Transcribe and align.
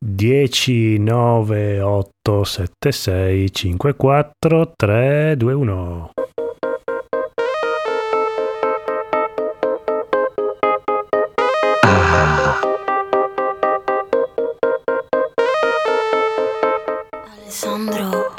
10 0.00 0.98
9 1.00 1.80
8 1.80 2.44
7 2.44 2.92
6 2.92 3.50
5 3.50 3.96
4 3.96 4.72
3 4.76 5.36
2 5.36 5.52
1 5.52 6.10
Alessandro. 17.34 18.34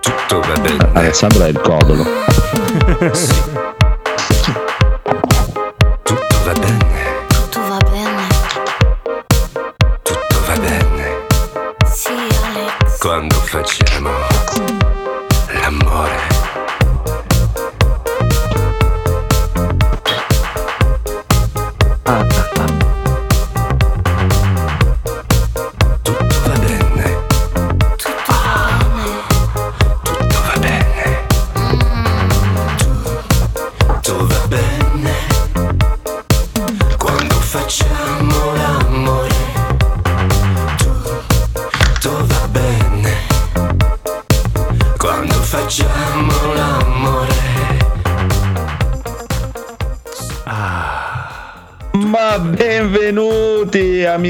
Tutto 0.00 0.40
va 0.40 0.60
bene. 0.60 0.90
Alessandro 0.92 1.44
è 1.44 1.48
il 1.48 1.60
codolo. 1.60 2.04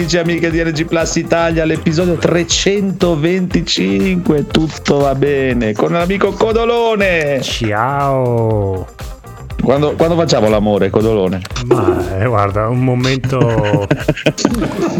amici 0.07 0.17
e 0.17 0.21
amiche 0.21 0.51
di 0.51 0.63
RG 0.63 0.87
Plus 0.87 1.17
Italia 1.17 1.65
all'episodio 1.65 2.15
325. 2.15 4.47
Tutto 4.47 4.99
va 4.99 5.17
bene 5.17 5.73
con 5.73 5.91
l'amico 5.93 6.31
Codolone. 6.33 7.41
Ciao! 7.43 8.96
Quando, 9.67 9.95
quando 9.97 10.15
facciamo 10.15 10.49
l'amore, 10.49 10.91
Codolone? 10.91 11.41
Ma 11.65 12.21
eh, 12.21 12.27
guarda, 12.27 12.69
un 12.69 12.85
momento. 12.85 13.89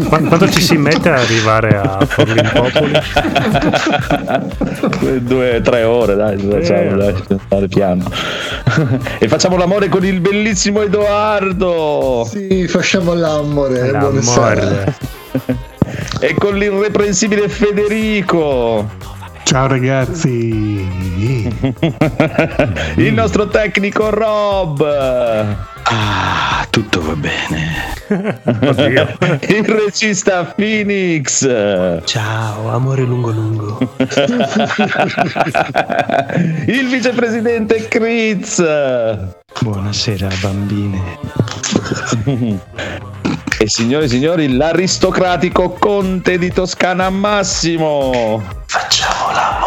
Qua- 0.09 0.19
Quando 0.19 0.49
ci 0.49 0.59
si 0.59 0.75
mette 0.75 1.09
a 1.09 1.21
arrivare 1.21 1.77
a 1.77 2.05
Forlin 2.05 2.51
Popoli, 2.53 2.91
Due, 5.21 5.61
tre 5.61 5.83
ore, 5.83 6.15
dai, 6.15 6.37
facciamo, 6.37 6.97
dai, 6.97 7.15
fare 7.47 7.67
piano. 7.69 8.11
e 9.19 9.27
facciamo 9.29 9.55
l'amore 9.55 9.87
con 9.87 10.03
il 10.03 10.19
bellissimo 10.19 10.81
Edoardo. 10.81 12.27
Sì, 12.29 12.67
facciamo 12.67 13.13
l'amore. 13.13 13.89
Buonasera. 13.91 14.53
l'amore. 14.53 14.95
E 16.19 16.33
con 16.33 16.57
l'irreprensibile 16.57 17.47
Federico. 17.47 18.89
Ciao 19.43 19.67
ragazzi. 19.67 20.66
il 22.97 23.13
nostro 23.13 23.47
tecnico 23.47 24.09
Rob. 24.09 24.81
Ah, 25.89 26.65
tutto 26.69 27.01
va 27.01 27.15
bene. 27.15 27.95
Il 29.47 29.65
regista 29.65 30.43
Phoenix. 30.43 31.45
Ciao, 32.03 32.69
amore 32.69 33.03
lungo 33.03 33.31
lungo. 33.31 33.77
Il 36.67 36.87
vicepresidente 36.89 37.87
Critz. 37.87 38.61
Buonasera 39.61 40.27
bambine. 40.41 41.01
E 43.59 43.67
signore 43.67 44.05
e 44.05 44.07
signori, 44.09 44.55
l'aristocratico 44.55 45.71
conte 45.71 46.37
di 46.37 46.51
Toscana 46.51 47.09
Massimo. 47.09 48.43
Facciamo 48.65 49.31
l'amore. 49.33 49.66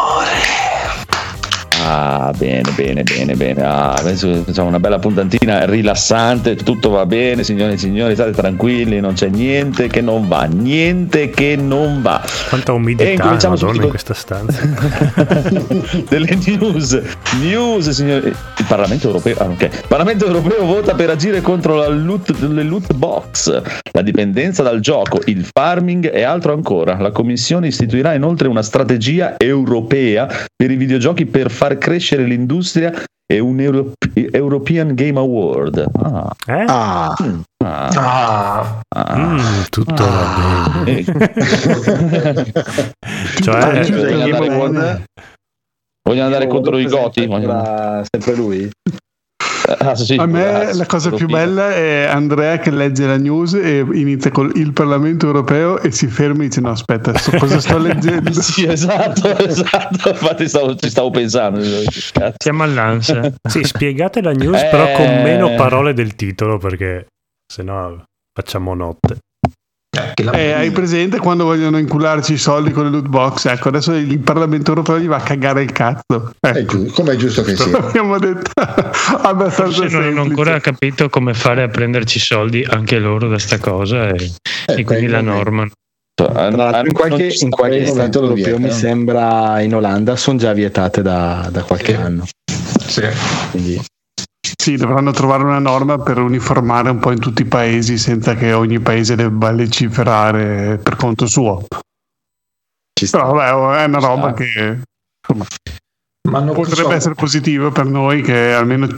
Ah, 1.82 2.32
bene, 2.36 2.70
bene, 2.76 3.02
bene, 3.02 3.34
bene. 3.34 3.62
Ah, 3.62 3.94
adesso 3.94 4.42
facciamo 4.44 4.68
una 4.68 4.78
bella 4.78 4.98
puntantina 4.98 5.64
rilassante, 5.64 6.54
tutto 6.56 6.91
va 6.91 7.06
bene, 7.06 7.42
signore 7.42 7.72
e 7.72 7.78
signori, 7.78 8.14
state 8.14 8.32
tranquilli, 8.32 9.00
non 9.00 9.14
c'è 9.14 9.28
niente 9.28 9.88
che 9.88 10.02
non 10.02 10.28
va, 10.28 10.44
niente 10.44 11.30
che 11.30 11.56
non 11.56 12.02
va. 12.02 12.22
Quanta 12.48 12.72
E 12.72 12.74
umidità, 12.74 13.10
incominciamo 13.10 13.54
madonna, 13.54 13.72
subito 13.72 13.84
in 13.84 13.91
questa 13.91 14.14
stanza. 14.14 14.60
delle 16.08 16.38
news. 16.46 17.00
News, 17.41 17.88
signori. 17.91 18.28
Il 18.28 18.66
Parlamento 18.68 19.06
europeo, 19.06 19.36
ah, 19.38 19.47
ok. 19.47 19.62
Il 19.62 19.84
Parlamento 19.88 20.26
europeo 20.26 20.64
vota 20.64 20.94
per 20.94 21.10
agire 21.10 21.41
contro 21.41 21.76
la 21.76 21.88
loot, 21.88 22.38
le 22.41 22.62
loot 22.62 22.92
box, 22.92 23.62
la 23.92 24.02
dipendenza 24.02 24.62
dal 24.62 24.80
gioco, 24.80 25.20
il 25.24 25.48
farming 25.50 26.10
e 26.12 26.22
altro 26.22 26.52
ancora. 26.52 26.98
La 26.98 27.10
Commissione 27.10 27.68
istituirà 27.68 28.12
inoltre 28.12 28.48
una 28.48 28.62
strategia 28.62 29.36
europea 29.38 30.28
per 30.54 30.70
i 30.70 30.76
videogiochi 30.76 31.24
per 31.24 31.50
far 31.50 31.69
crescere 31.78 32.25
l'industria 32.25 32.92
e 33.31 33.38
un 33.38 33.60
Euro- 33.60 33.92
European 34.14 34.94
Game 34.94 35.19
Award. 35.19 35.84
Ah, 36.03 36.31
Eh? 36.47 36.64
Ah, 36.66 37.14
ah, 37.64 37.88
ah, 37.94 38.81
ah. 38.88 39.16
Mm, 39.16 39.38
tutto 39.70 40.04
va 40.04 40.82
bene. 40.84 40.98
Eh, 40.98 41.04
Cioè, 43.42 43.84
Scusa, 43.84 44.09
eh. 44.09 44.30
Award? 44.32 45.03
Vogliono 46.03 46.26
andare 46.26 46.47
contro 46.48 46.78
i 46.78 46.86
Goti? 46.86 47.26
Sempre 48.10 48.34
lui? 48.34 48.69
Ah, 49.78 49.94
sì, 49.94 50.14
A 50.16 50.26
me 50.26 50.42
grazie. 50.42 50.75
la 50.78 50.86
cosa 50.86 51.10
più 51.10 51.26
bella 51.26 51.75
è 51.75 52.06
Andrea 52.06 52.58
che 52.58 52.70
legge 52.70 53.06
la 53.06 53.16
news 53.16 53.54
e 53.54 53.86
inizia 53.92 54.31
con 54.31 54.50
il 54.54 54.72
Parlamento 54.72 55.26
europeo 55.26 55.78
e 55.81 55.91
si 55.92 56.06
ferma 56.08 56.42
e 56.42 56.48
dice 56.48 56.60
no 56.60 56.70
aspetta, 56.70 57.16
so 57.16 57.31
cosa 57.38 57.60
sto 57.60 57.78
leggendo? 57.82 58.32
Sì, 58.32 58.66
esatto, 58.66 59.36
esatto. 59.38 60.09
Infatti 60.10 60.48
stavo- 60.48 60.75
ci 60.76 60.91
stavo 60.91 61.10
pensando. 61.10 61.60
Cazzo. 62.12 62.34
Siamo 62.38 62.62
all'ansia. 62.64 63.32
sì, 63.48 63.62
spiegate 63.64 64.20
la 64.22 64.32
news, 64.32 64.60
però 64.70 64.92
con 64.92 65.06
meno 65.22 65.54
parole 65.54 65.94
del 65.94 66.14
titolo, 66.16 66.59
perché 66.59 67.06
sennò 67.47 68.03
facciamo 68.32 68.75
notte. 68.75 69.19
Eh, 70.32 70.53
hai 70.53 70.70
presente 70.70 71.19
quando 71.19 71.44
vogliono 71.44 71.78
incularci 71.78 72.34
i 72.34 72.38
soldi 72.38 72.70
con 72.70 72.84
le 72.84 72.91
loot 72.91 73.08
box? 73.08 73.47
Ecco, 73.47 73.69
adesso 73.69 73.92
il 73.92 74.19
Parlamento 74.19 74.70
europeo 74.70 74.98
gli 74.98 75.06
va 75.06 75.16
a 75.16 75.20
cagare 75.20 75.62
il 75.62 75.72
cazzo. 75.72 76.32
È 76.38 76.48
Ecco, 76.48 76.84
giu- 76.84 76.92
come 76.92 77.12
è 77.12 77.16
giusto 77.16 77.42
che 77.42 77.56
sia. 77.56 77.76
abbiamo 77.78 78.19
detto 78.19 78.50
abbastanza 79.22 79.82
Forse 79.82 79.97
non 79.97 80.04
hanno 80.04 80.22
ancora 80.22 80.59
capito 80.60 81.09
come 81.09 81.34
fare 81.34 81.62
a 81.62 81.69
prenderci 81.69 82.19
soldi 82.19 82.64
anche 82.69 82.98
loro 82.98 83.28
da 83.28 83.38
sta 83.38 83.59
cosa 83.59 84.09
e, 84.09 84.30
Eh, 84.66 84.80
e 84.80 84.84
quindi 84.84 85.06
la 85.06 85.20
Tra 86.14 86.50
l'altro 86.50 86.86
in 86.86 86.92
qualche, 86.92 87.34
in 87.41 87.50
qualche 87.50 87.86
stato 87.86 88.20
lo 88.20 88.28
europeo 88.28 88.59
mi 88.59 88.70
sembra 88.70 89.60
in 89.60 89.75
Olanda 89.75 90.16
sono 90.16 90.38
già 90.38 90.53
vietate 90.53 91.03
da, 91.03 91.48
da 91.50 91.62
qualche 91.62 91.97
anno. 91.97 92.26
Quindi 93.50 93.80
Sì, 94.56 94.77
dovranno 94.77 95.11
trovare 95.11 95.43
una 95.44 95.59
norma 95.59 95.99
per 95.99 96.19
uniformare 96.19 96.91
un 96.91 96.99
po' 96.99 97.12
in 97.12 97.19
tutti 97.19 97.43
i 97.43 97.47
paesi 97.47 97.99
senza 97.99 98.34
che 98.34 98.53
ogni 98.53 98.81
paese 98.81 99.15
debba 99.15 99.50
legiferare 99.50 100.78
per 100.78 100.97
conto 100.97 101.27
suo. 101.27 101.65
ci 102.93 103.06
sta. 103.06 103.19
Però 103.19 103.33
vabbè, 103.33 103.83
è 103.83 103.84
una 103.84 103.99
roba 103.99 104.33
che 104.33 104.81
insomma, 105.27 105.47
Ma 106.28 106.41
non 106.41 106.55
potrebbe 106.55 106.91
so- 106.91 106.93
essere 106.93 107.15
positivo 107.15 107.71
per 107.71 107.87
noi 107.87 108.22
che 108.22 108.53
almeno 108.53 108.89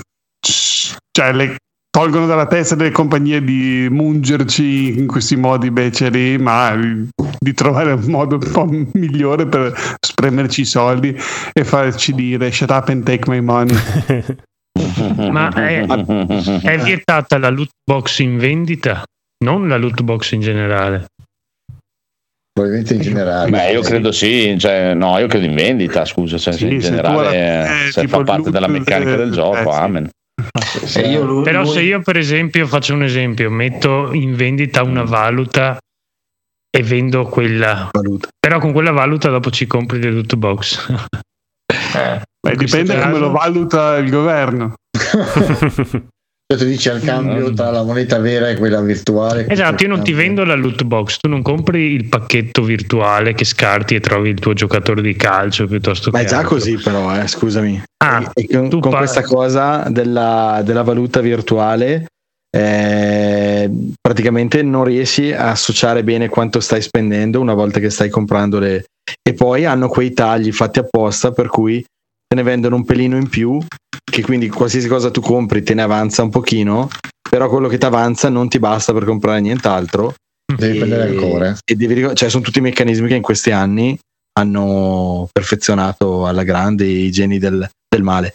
cioè, 0.41 1.33
le 1.33 1.57
tolgono 1.91 2.25
dalla 2.25 2.47
testa 2.47 2.75
delle 2.75 2.91
compagnie 2.91 3.45
di 3.45 3.87
mungerci 3.91 4.99
in 4.99 5.07
questi 5.07 5.37
modi 5.37 5.71
beceri, 5.71 6.39
ma 6.39 6.75
di 7.39 7.53
trovare 7.53 7.93
un 7.93 8.05
modo 8.07 8.37
un 8.37 8.51
po' 8.51 8.65
migliore 8.95 9.47
per 9.47 9.73
spremerci 10.01 10.63
i 10.63 10.65
soldi 10.65 11.15
e 11.53 11.65
farci 11.65 12.15
dire 12.15 12.51
shut 12.51 12.71
up 12.71 12.89
and 12.89 13.05
take 13.05 13.29
my 13.29 13.41
money. 13.41 13.77
Ma 15.31 15.49
è, 15.55 15.85
è 15.85 16.79
vietata 16.79 17.39
la 17.39 17.49
loot 17.51 17.71
box 17.85 18.19
in 18.21 18.39
vendita, 18.39 19.03
non 19.45 19.69
la 19.69 19.77
loot 19.77 20.03
box 20.03 20.33
in 20.33 20.41
generale. 20.41 21.07
Probabilmente 22.53 22.95
in 22.95 23.01
generale. 23.01 23.51
Beh, 23.51 23.71
io 23.73 23.81
credo 23.81 24.13
sì, 24.13 24.57
cioè, 24.59 24.93
no, 24.95 25.19
io 25.19 25.27
credo 25.27 25.47
in 25.47 25.55
vendita, 25.55 26.05
scusa, 26.05 26.37
cioè, 26.37 26.53
Sì, 26.53 26.71
in 26.75 26.83
se 26.83 26.91
generale 26.91 27.17
ora- 27.17 27.33
eh, 27.33 27.91
se 27.91 28.01
tipo 28.03 28.19
fa 28.19 28.25
parte 28.25 28.51
della 28.51 28.67
meccanica 28.69 29.17
del- 29.17 29.31
gioco, 29.33 29.57
eh, 29.71 29.73
sì. 29.73 29.79
amen. 29.81 30.09
Eh, 30.97 31.09
io 31.11 31.25
lui- 31.25 31.45
Però 31.45 31.63
lui- 31.63 31.71
se 31.73 31.81
io 31.81 32.01
per 32.03 32.17
esempio 32.19 32.67
faccio 32.67 32.93
un 32.95 33.05
esempio, 33.05 33.51
metto 33.51 34.13
in 34.13 34.35
vendita 34.35 34.83
una 34.83 35.03
valuta 35.05 35.79
e 36.75 36.83
vendo 36.83 37.25
quella, 37.25 37.89
valuta. 37.93 38.29
però 38.39 38.59
con 38.59 38.73
quella 38.73 38.91
valuta 38.93 39.31
dopo 39.31 39.51
ci 39.51 39.67
compri 39.67 40.03
le 40.03 40.11
loot 40.11 40.35
box. 40.37 40.93
Beh, 42.45 42.57
dipende 42.57 42.93
come 42.95 43.05
caso- 43.13 43.19
lo 43.19 43.31
valuta 43.31 43.97
il 43.97 44.11
governo. 44.11 44.75
Cioè, 46.53 46.61
tu 46.61 46.67
dici 46.67 46.91
al 46.91 47.01
cambio 47.01 47.51
tra 47.55 47.71
la 47.71 47.83
moneta 47.83 48.19
vera 48.19 48.51
e 48.51 48.57
quella 48.59 48.83
virtuale. 48.83 49.47
Esatto, 49.49 49.85
io 49.85 49.89
non 49.89 50.03
ti 50.03 50.13
vendo 50.13 50.45
la 50.45 50.55
loot 50.55 50.83
box, 50.85 51.17
tu 51.21 51.27
non 51.31 51.41
compri 51.41 51.93
il 51.95 52.09
pacchetto 52.09 52.63
virtuale 52.63 53.33
che 53.33 53.47
scarti 53.47 53.95
e 53.95 54.01
trovi 54.01 54.29
il 54.29 54.39
tuo 54.39 54.53
giocatore 54.53 55.01
di 55.01 55.15
calcio 55.17 55.67
piuttosto 55.67 56.11
Ma 56.11 56.19
che 56.19 56.25
è 56.27 56.29
già 56.29 56.39
altro. 56.41 56.57
così 56.57 56.77
però, 56.77 57.19
eh, 57.19 57.27
scusami. 57.27 57.83
Ah, 58.05 58.31
E 58.35 58.47
con, 58.49 58.69
tu 58.69 58.81
con 58.81 58.91
par- 58.91 59.01
questa 59.01 59.23
cosa 59.23 59.87
della, 59.89 60.61
della 60.63 60.83
valuta 60.83 61.21
virtuale 61.23 62.05
eh, 62.55 63.71
praticamente 63.99 64.63
non 64.63 64.85
riesci 64.85 65.33
a 65.33 65.53
associare 65.53 66.05
bene 66.05 66.29
quanto 66.29 66.61
stai 66.61 66.83
spendendo 66.83 67.41
una 67.41 67.55
volta 67.55 67.81
che 67.81 67.89
stai 67.89 68.11
comprando 68.11 68.59
le 68.59 68.85
e 69.27 69.33
poi 69.33 69.65
hanno 69.65 69.89
quei 69.89 70.13
tagli 70.13 70.53
fatti 70.53 70.81
apposta 70.81 71.33
per 71.33 71.49
cui 71.49 71.83
te 72.33 72.35
ne 72.35 72.43
vendono 72.45 72.77
un 72.77 72.85
pelino 72.87 73.19
in 73.19 73.29
più 73.29 73.59
che 74.11 74.23
quindi 74.23 74.49
qualsiasi 74.49 74.89
cosa 74.89 75.11
tu 75.11 75.21
compri 75.21 75.63
te 75.63 75.75
ne 75.75 75.83
avanza 75.83 76.23
un 76.23 76.31
pochino 76.31 76.89
però 77.29 77.47
quello 77.51 77.69
che 77.69 77.77
ti 77.77 77.85
avanza 77.85 78.31
non 78.31 78.49
ti 78.49 78.59
basta 78.59 78.95
per 78.95 79.05
comprare 79.05 79.41
nient'altro 79.41 80.15
Devi 80.57 80.77
e, 80.77 80.79
prendere 80.79 81.03
ancora. 81.11 81.59
e 81.63 81.75
devi 81.75 82.15
cioè 82.15 82.31
sono 82.31 82.43
tutti 82.43 82.57
i 82.59 82.63
meccanismi 82.63 83.07
che 83.09 83.17
in 83.17 83.23
questi 83.23 83.51
anni 83.51 83.99
hanno 84.41 85.29
perfezionato 85.31 86.27
alla 86.27 86.43
grande 86.43 86.87
i 86.87 87.11
geni 87.11 87.39
del, 87.39 87.69
del 87.87 88.03
male 88.03 88.33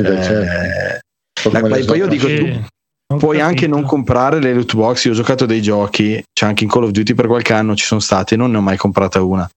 Eh, 0.00 0.22
certo. 0.22 1.50
la- 1.50 1.60
Come 1.60 1.78
le 1.78 1.84
poi 1.84 1.98
io 1.98 2.08
dico, 2.08 2.26
tu 2.26 3.16
puoi 3.16 3.40
anche 3.40 3.60
capito. 3.66 3.76
non 3.76 3.84
comprare 3.84 4.40
le 4.40 4.52
loot 4.54 4.74
box. 4.74 5.04
Io 5.04 5.12
ho 5.12 5.14
giocato 5.14 5.46
dei 5.46 5.62
giochi, 5.62 6.20
c'è 6.32 6.46
anche 6.46 6.64
in 6.64 6.70
Call 6.70 6.84
of 6.84 6.90
Duty 6.90 7.14
per 7.14 7.26
qualche 7.28 7.52
anno 7.52 7.74
ci 7.76 7.84
sono 7.84 8.00
stati, 8.00 8.34
non 8.36 8.50
ne 8.50 8.56
ho 8.58 8.60
mai 8.60 8.76
comprata 8.76 9.22
una. 9.22 9.48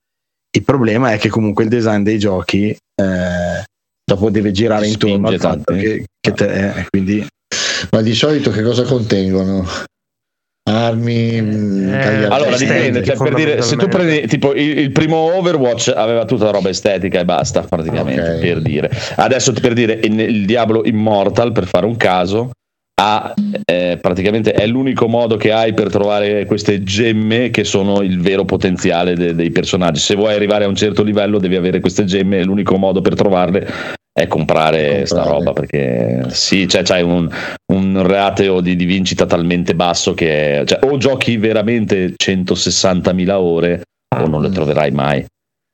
Il 0.56 0.62
problema 0.62 1.12
è 1.12 1.18
che 1.18 1.28
comunque 1.28 1.64
il 1.64 1.70
design 1.70 2.02
dei 2.02 2.18
giochi 2.18 2.68
eh, 2.70 3.64
dopo 4.04 4.30
deve 4.30 4.52
girare 4.52 4.86
intorno 4.86 5.28
al 5.28 5.38
fatto 5.38 5.72
tanto. 5.72 5.72
che, 5.74 6.04
che 6.20 6.32
te, 6.32 6.68
eh, 6.68 6.86
quindi 6.88 7.26
Ma 7.90 8.00
di 8.02 8.14
solito 8.14 8.50
che 8.50 8.62
cosa 8.62 8.84
contengono? 8.84 9.66
Armi, 10.66 11.42
mm, 11.42 11.92
Eh? 11.92 12.24
Allora 12.24 12.56
dipende, 12.56 13.04
cioè, 13.04 13.16
per 13.16 13.34
dire, 13.34 13.60
se 13.62 13.76
tu 13.76 13.86
prendi 13.86 14.26
tipo 14.26 14.54
il, 14.54 14.78
il 14.78 14.92
primo 14.92 15.16
Overwatch 15.36 15.92
aveva 15.94 16.24
tutta 16.24 16.44
la 16.44 16.52
roba 16.52 16.70
estetica 16.70 17.20
e 17.20 17.24
basta, 17.26 17.60
praticamente, 17.62 18.30
Ok. 18.36 18.38
per 18.38 18.62
dire. 18.62 18.90
Adesso 19.16 19.52
per 19.52 19.74
dire 19.74 20.00
il, 20.02 20.18
il 20.18 20.46
Diablo 20.46 20.82
Immortal, 20.84 21.52
per 21.52 21.66
fare 21.66 21.84
un 21.84 21.96
caso, 21.96 22.50
ha, 23.00 23.34
eh, 23.64 23.98
praticamente 24.00 24.52
è 24.52 24.66
l'unico 24.66 25.08
modo 25.08 25.36
che 25.36 25.52
hai 25.52 25.74
per 25.74 25.90
trovare 25.90 26.46
queste 26.46 26.82
gemme 26.82 27.50
che 27.50 27.64
sono 27.64 28.02
il 28.02 28.20
vero 28.20 28.44
potenziale 28.44 29.14
de- 29.14 29.34
dei 29.34 29.50
personaggi. 29.50 30.00
Se 30.00 30.14
vuoi 30.14 30.34
arrivare 30.34 30.64
a 30.64 30.68
un 30.68 30.76
certo 30.76 31.02
livello 31.02 31.38
devi 31.38 31.56
avere 31.56 31.80
queste 31.80 32.04
gemme 32.04 32.38
e 32.38 32.44
l'unico 32.44 32.76
modo 32.76 33.00
per 33.00 33.14
trovarle 33.14 33.66
è 34.16 34.28
comprare 34.28 34.78
Comprare. 34.78 35.06
sta 35.06 35.22
roba 35.24 35.52
perché 35.52 36.26
sì, 36.28 36.68
cioè, 36.68 36.84
c'hai 36.84 37.02
un, 37.02 37.28
un 37.72 38.02
rateo 38.06 38.60
di, 38.60 38.76
di 38.76 38.84
vincita 38.84 39.26
talmente 39.26 39.74
basso 39.74 40.14
che 40.14 40.62
cioè, 40.64 40.78
o 40.84 40.96
giochi 40.98 41.36
veramente 41.36 42.14
160.000 42.16 43.30
ore 43.32 43.82
o 44.16 44.26
non 44.28 44.40
le 44.40 44.50
troverai 44.50 44.92
mai. 44.92 45.24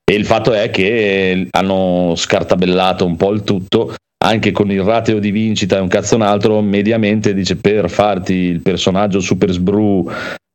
E 0.03 0.15
il 0.15 0.25
fatto 0.25 0.53
è 0.53 0.71
che 0.71 1.47
hanno 1.51 2.13
scartabellato 2.15 3.05
un 3.05 3.15
po' 3.15 3.31
il 3.31 3.43
tutto, 3.43 3.93
anche 4.23 4.51
con 4.51 4.71
il 4.71 4.81
rateo 4.81 5.19
di 5.19 5.31
vincita 5.31 5.77
e 5.77 5.79
un 5.79 5.87
cazzo 5.87 6.15
un 6.15 6.21
altro, 6.21 6.61
mediamente 6.61 7.33
dice 7.33 7.55
per 7.55 7.89
farti 7.89 8.33
il 8.33 8.61
personaggio 8.61 9.19
super 9.19 9.51
sbru 9.51 10.09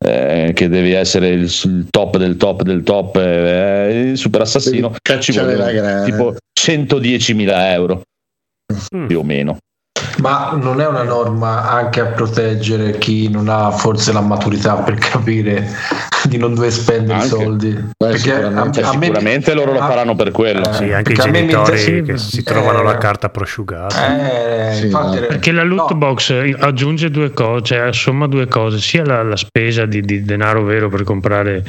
eh, 0.05 0.53
che 0.55 0.69
devi 0.69 0.93
essere 0.93 1.29
il, 1.29 1.43
il 1.65 1.87
top 1.91 2.17
del 2.17 2.37
top 2.37 2.63
del 2.63 2.83
top, 2.83 3.17
eh, 3.17 4.11
il 4.11 4.17
super 4.19 4.43
assassino, 4.43 4.95
ci 5.21 5.33
grana. 5.33 6.03
tipo 6.05 6.37
110.000 6.59 7.49
euro 7.73 8.03
Mm. 8.95 9.07
più 9.07 9.21
o 9.21 9.23
meno. 9.23 9.59
Ma 10.19 10.57
non 10.61 10.81
è 10.81 10.87
una 10.87 11.03
norma 11.03 11.71
anche 11.71 12.01
a 12.01 12.07
proteggere 12.07 12.99
chi 12.99 13.29
non 13.31 13.49
ha 13.49 13.71
forse 13.71 14.13
la 14.13 14.21
maturità 14.21 14.75
per 14.77 14.95
capire 14.97 15.69
di 16.25 16.39
non 16.39 16.55
dover 16.55 16.73
spendere 16.73 17.15
Anche. 17.21 17.29
soldi? 17.29 17.85
Perché 17.97 18.19
sicuramente. 18.19 18.83
a- 18.83 18.89
a 18.91 18.97
me- 18.97 19.05
Sicuramente 19.07 19.55
loro 19.55 19.73
lo 19.73 19.79
faranno 19.79 20.15
per 20.17 20.33
quello. 20.33 20.69
eh, 20.69 20.73
Sì, 20.73 20.93
anche 20.93 21.13
i 21.13 21.17
me 21.17 21.23
genitori 21.23 21.81
interessa- 21.99 22.13
che 22.13 22.19
si 22.19 22.43
trovano 22.43 22.81
eh, 22.81 22.85
la 22.85 22.97
carta 22.99 23.29
prosciugata. 23.29 24.71
Eh, 24.71 24.75
Sì, 24.75 24.85
infatti, 24.87 25.21
no. 25.21 25.27
Perché 25.27 25.53
la 25.53 25.63
loot 25.63 25.91
no, 25.93 25.97
box 25.97 26.55
aggiunge 26.59 27.11
due 27.11 27.33
cose, 27.33 27.63
cioè 27.65 27.79
assomma 27.79 28.27
due 28.27 28.47
cose, 28.49 28.79
sia 28.79 29.05
la, 29.05 29.23
la 29.23 29.37
spesa 29.37 29.85
di, 29.87 30.01
di 30.01 30.23
denaro 30.25 30.63
vero 30.65 30.89
per 30.89 31.05
comprare 31.05 31.63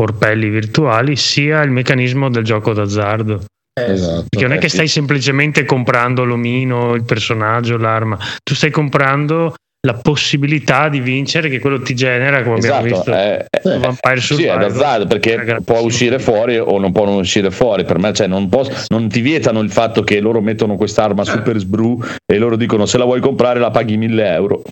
orpelli 0.00 0.48
virtuali, 0.48 1.16
sia 1.16 1.62
il 1.62 1.70
meccanismo 1.70 2.28
del 2.30 2.44
gioco 2.44 2.72
d'azzardo. 2.72 3.44
Eh, 3.80 3.92
Esatto. 3.92 4.26
Perché 4.28 4.46
non 4.46 4.52
è 4.54 4.58
Eh, 4.58 4.60
che 4.60 4.68
sì. 4.68 4.76
stai 4.76 4.88
semplicemente 4.88 5.64
comprando 5.64 6.24
l'omino, 6.24 6.94
il 6.94 7.04
personaggio, 7.04 7.76
l'arma, 7.76 8.16
tu 8.42 8.54
stai 8.54 8.70
comprando 8.70 9.54
la 9.84 9.92
possibilità 9.94 10.88
di 10.88 11.00
vincere 11.00 11.48
che 11.50 11.58
quello 11.58 11.80
ti 11.82 11.94
genera, 11.94 12.42
come 12.42 12.56
abbiamo 12.56 12.86
Esatto, 12.86 12.94
visto. 12.94 13.12
è, 13.12 13.44
è- 13.50 13.60
su 13.62 13.78
Vampire 13.78 14.16
sì, 14.20 14.32
è 14.32 14.36
Survivor. 14.36 14.58
d'azzardo 14.58 15.06
perché 15.06 15.56
può 15.64 15.80
uscire 15.80 16.18
fuori 16.18 16.58
o 16.58 16.78
non 16.78 16.90
può 16.92 17.04
non 17.04 17.16
uscire 17.16 17.50
fuori. 17.50 17.84
Per 17.84 17.98
me, 17.98 18.12
cioè, 18.14 18.26
non, 18.26 18.48
posso- 18.48 18.72
non 18.88 19.08
ti 19.08 19.20
vietano 19.20 19.60
il 19.60 19.70
fatto 19.70 20.02
che 20.02 20.20
loro 20.20 20.40
mettono 20.40 20.76
quest'arma 20.76 21.24
super 21.24 21.58
sbru 21.58 22.02
e 22.24 22.38
loro 22.38 22.56
dicono 22.56 22.86
se 22.86 22.96
la 22.98 23.04
vuoi 23.04 23.20
comprare 23.20 23.60
la 23.60 23.70
paghi 23.70 23.96
1000 23.98 24.32
euro. 24.32 24.62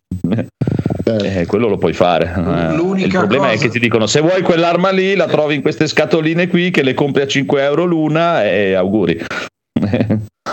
Eh, 1.05 1.44
quello 1.47 1.69
lo 1.69 1.76
puoi 1.76 1.93
fare. 1.93 2.32
Eh, 2.35 2.75
L'unica 2.75 3.06
il 3.06 3.26
problema 3.26 3.49
è 3.49 3.53
cosa- 3.55 3.65
che 3.65 3.70
ti 3.70 3.79
dicono 3.81 4.06
se 4.06 4.20
vuoi 4.20 4.41
quell'arma 4.43 4.91
lì 4.91 5.15
la 5.15 5.26
trovi 5.26 5.56
in 5.56 5.61
queste 5.61 5.87
scatoline 5.88 6.47
qui 6.49 6.70
che 6.70 6.82
le 6.82 6.94
compri 6.94 7.23
a 7.23 7.26
5 7.26 7.62
euro 7.62 7.85
l'una 7.85 8.44
e 8.44 8.73
auguri. 8.75 9.20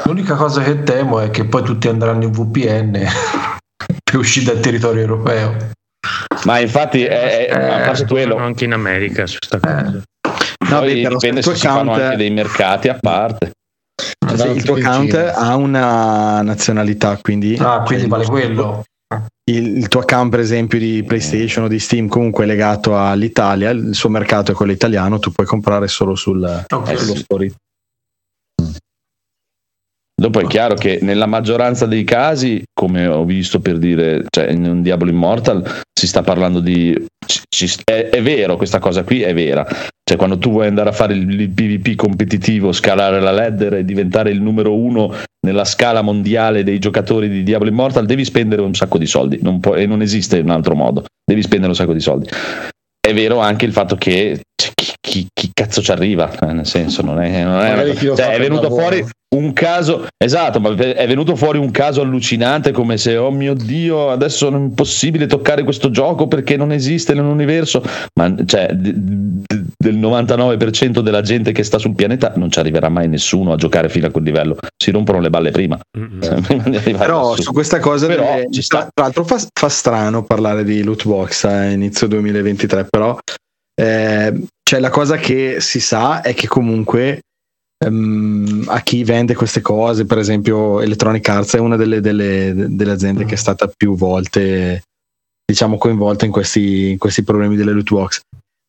L'unica 0.05 0.35
cosa 0.35 0.61
che 0.63 0.83
temo 0.83 1.19
è 1.19 1.29
che 1.29 1.45
poi 1.45 1.63
tutti 1.63 1.87
andranno 1.87 2.23
in 2.23 2.31
VPN 2.31 2.97
per 4.03 4.19
uscire 4.19 4.45
dal 4.53 4.59
territorio 4.61 5.01
europeo. 5.01 5.71
Ma 6.45 6.59
infatti 6.59 7.03
è, 7.03 7.47
è- 7.47 7.51
a 7.51 7.85
parte 7.85 8.05
quello, 8.05 8.37
anche 8.37 8.63
in 8.65 8.73
America 8.73 9.25
su 9.27 9.37
sta 9.39 9.59
cosa. 9.59 10.01
No, 10.69 10.79
poi 10.79 10.93
beh, 10.95 11.01
però 11.01 11.15
dipende 11.15 11.41
se 11.41 11.49
il 11.49 11.55
si 11.55 11.61
tuo 11.61 11.71
fanno 11.71 11.91
account- 11.91 12.01
anche 12.03 12.17
dei 12.17 12.29
mercati 12.31 12.87
a 12.89 12.97
parte. 12.99 13.51
se 14.35 14.47
il 14.47 14.63
tuo 14.63 14.75
account 14.75 15.13
ha 15.13 15.55
una 15.55 16.41
nazionalità, 16.41 17.17
quindi, 17.21 17.57
Ah, 17.59 17.81
quindi 17.81 18.07
vale 18.07 18.23
il- 18.23 18.29
quello. 18.29 18.83
Il, 19.49 19.77
il 19.77 19.87
tuo 19.87 20.01
account, 20.01 20.29
per 20.29 20.39
esempio, 20.39 20.77
di 20.77 21.03
PlayStation 21.03 21.63
o 21.63 21.67
di 21.67 21.79
Steam, 21.79 22.07
comunque 22.07 22.45
legato 22.45 22.95
all'Italia, 22.97 23.71
il 23.71 23.95
suo 23.95 24.07
mercato 24.09 24.51
è 24.51 24.55
quello 24.55 24.71
italiano, 24.71 25.17
tu 25.17 25.31
puoi 25.31 25.47
comprare 25.47 25.87
solo 25.87 26.13
sul, 26.13 26.65
Ok. 26.69 26.97
sullo 26.97 27.15
store. 27.15 27.51
Dopo 30.19 30.41
è 30.41 30.47
chiaro 30.47 30.75
che 30.75 30.99
nella 31.01 31.27
maggioranza 31.27 31.85
dei 31.85 32.03
casi, 32.03 32.61
come 32.73 33.07
ho 33.07 33.23
visto 33.23 33.61
per 33.61 33.77
dire, 33.77 34.25
cioè 34.29 34.49
in 34.51 34.65
un 34.65 34.81
Diablo 34.81 35.09
Immortal 35.09 35.63
si 35.97 36.07
sta 36.07 36.21
parlando 36.23 36.59
di... 36.59 37.05
ci- 37.25 37.41
ci- 37.47 37.79
è, 37.85 38.09
è 38.09 38.21
vero, 38.21 38.57
questa 38.57 38.79
cosa 38.79 39.03
qui 39.03 39.21
è 39.21 39.33
vera. 39.33 39.65
Cioè 40.03 40.17
quando 40.17 40.37
tu 40.37 40.51
vuoi 40.51 40.67
andare 40.67 40.89
a 40.89 40.91
fare 40.91 41.13
il, 41.13 41.39
il 41.39 41.49
PvP 41.49 41.95
competitivo, 41.95 42.73
scalare 42.73 43.21
la 43.21 43.31
ladder 43.31 43.75
e 43.75 43.85
diventare 43.85 44.29
il 44.31 44.41
numero 44.41 44.75
uno 44.75 45.13
nella 45.47 45.63
scala 45.63 46.01
mondiale 46.01 46.63
dei 46.63 46.79
giocatori 46.79 47.29
di 47.29 47.43
Diablo 47.43 47.69
Immortal, 47.69 48.05
devi 48.05 48.25
spendere 48.25 48.61
un 48.61 48.73
sacco 48.73 48.97
di 48.97 49.05
soldi. 49.05 49.39
Non 49.41 49.61
può- 49.61 49.75
e 49.75 49.85
non 49.85 50.01
esiste 50.01 50.39
un 50.39 50.49
altro 50.49 50.75
modo. 50.75 51.05
Devi 51.23 51.41
spendere 51.43 51.69
un 51.69 51.75
sacco 51.75 51.93
di 51.93 52.01
soldi. 52.01 52.27
È 52.99 53.13
vero 53.13 53.39
anche 53.39 53.63
il 53.63 53.71
fatto 53.71 53.95
che 53.95 54.41
cioè, 54.59 54.71
chi, 54.75 54.93
chi- 54.99 55.27
chi 55.33 55.49
cazzo 55.53 55.81
ci 55.81 55.91
arriva? 55.91 56.29
Eh, 56.41 56.51
nel 56.53 56.65
senso, 56.67 57.01
non 57.01 57.21
è, 57.21 57.43
non 57.43 57.61
è, 57.61 57.95
cioè, 57.95 58.31
è 58.31 58.39
venuto 58.39 58.63
lavoro. 58.63 58.81
fuori 58.81 59.05
un 59.35 59.53
caso 59.53 60.07
esatto, 60.17 60.59
ma 60.59 60.73
è 60.75 61.05
venuto 61.07 61.35
fuori 61.35 61.59
un 61.59 61.69
caso 61.69 62.01
allucinante 62.01 62.71
come 62.71 62.97
se 62.97 63.15
oh 63.15 63.29
mio 63.29 63.53
dio, 63.53 64.09
adesso 64.09 64.47
è 64.47 64.51
impossibile 64.51 65.27
toccare 65.27 65.63
questo 65.63 65.91
gioco 65.91 66.27
perché 66.27 66.57
non 66.57 66.71
esiste 66.71 67.13
nell'universo, 67.13 67.83
ma 68.19 68.33
cioè 68.45 68.69
d- 68.73 68.91
d- 68.91 69.65
del 69.77 69.97
99% 69.97 70.99
della 71.01 71.21
gente 71.21 71.51
che 71.51 71.63
sta 71.63 71.77
sul 71.77 71.93
pianeta 71.93 72.33
non 72.37 72.49
ci 72.49 72.57
arriverà 72.59 72.89
mai 72.89 73.07
nessuno 73.07 73.53
a 73.53 73.55
giocare 73.55 73.87
fino 73.87 74.07
a 74.07 74.09
quel 74.11 74.23
livello. 74.23 74.57
Si 74.75 74.89
rompono 74.91 75.19
le 75.19 75.29
balle 75.29 75.51
prima. 75.51 75.77
Mm-mm. 75.97 76.41
Prima 76.81 76.97
Però 76.97 77.35
su 77.35 77.53
questa 77.53 77.79
cosa, 77.79 78.07
Però 78.07 78.23
delle- 78.23 78.47
ci 78.51 78.61
sta. 78.63 78.79
tra 78.79 78.89
tra 78.93 79.03
l'altro, 79.03 79.23
fa, 79.25 79.37
fa 79.53 79.69
strano 79.69 80.23
parlare 80.23 80.63
di 80.63 80.81
loot 80.83 81.05
box 81.05 81.43
a 81.45 81.65
inizio 81.65 82.07
2023. 82.07 82.85
Però, 82.89 83.17
eh, 83.79 84.33
cioè, 84.61 84.79
la 84.81 84.89
cosa 84.89 85.15
che 85.15 85.61
si 85.61 85.79
sa 85.79 86.21
è 86.21 86.33
che 86.33 86.47
comunque 86.47 87.21
ehm, 87.83 88.65
a 88.67 88.81
chi 88.81 89.05
vende 89.05 89.35
queste 89.35 89.61
cose, 89.61 90.05
per 90.05 90.17
esempio, 90.17 90.81
Electronic 90.81 91.27
Arts 91.29 91.55
è 91.55 91.59
una 91.59 91.77
delle, 91.77 92.01
delle- 92.01 92.53
delle 92.53 92.91
aziende 92.91 93.23
che 93.23 93.35
è 93.35 93.37
stata 93.37 93.71
più 93.73 93.95
volte, 93.95 94.83
diciamo, 95.45 95.77
coinvolta 95.77 96.25
in 96.25 96.31
questi, 96.31 96.89
in 96.91 96.97
questi 96.97 97.23
problemi 97.23 97.55
delle 97.55 97.71
loot 97.71 97.89
box. 97.89 98.19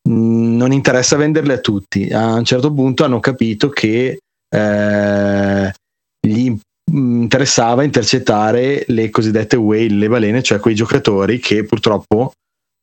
Mm, 0.08 0.56
Non 0.56 0.70
interessa 0.72 1.16
venderle 1.16 1.54
a 1.54 1.58
tutti. 1.58 2.08
A 2.12 2.34
un 2.34 2.44
certo 2.44 2.72
punto 2.72 3.02
hanno 3.02 3.18
capito 3.18 3.68
che 3.68 4.18
eh, 4.48 5.72
gli 6.24 6.50
mm, 6.50 7.22
interessava 7.22 7.82
intercettare 7.82 8.84
le 8.86 9.10
cosiddette 9.10 9.56
whale, 9.56 9.88
le 9.88 10.08
balene, 10.08 10.42
cioè 10.42 10.60
quei 10.60 10.76
giocatori 10.76 11.40
che 11.40 11.64
purtroppo 11.64 12.32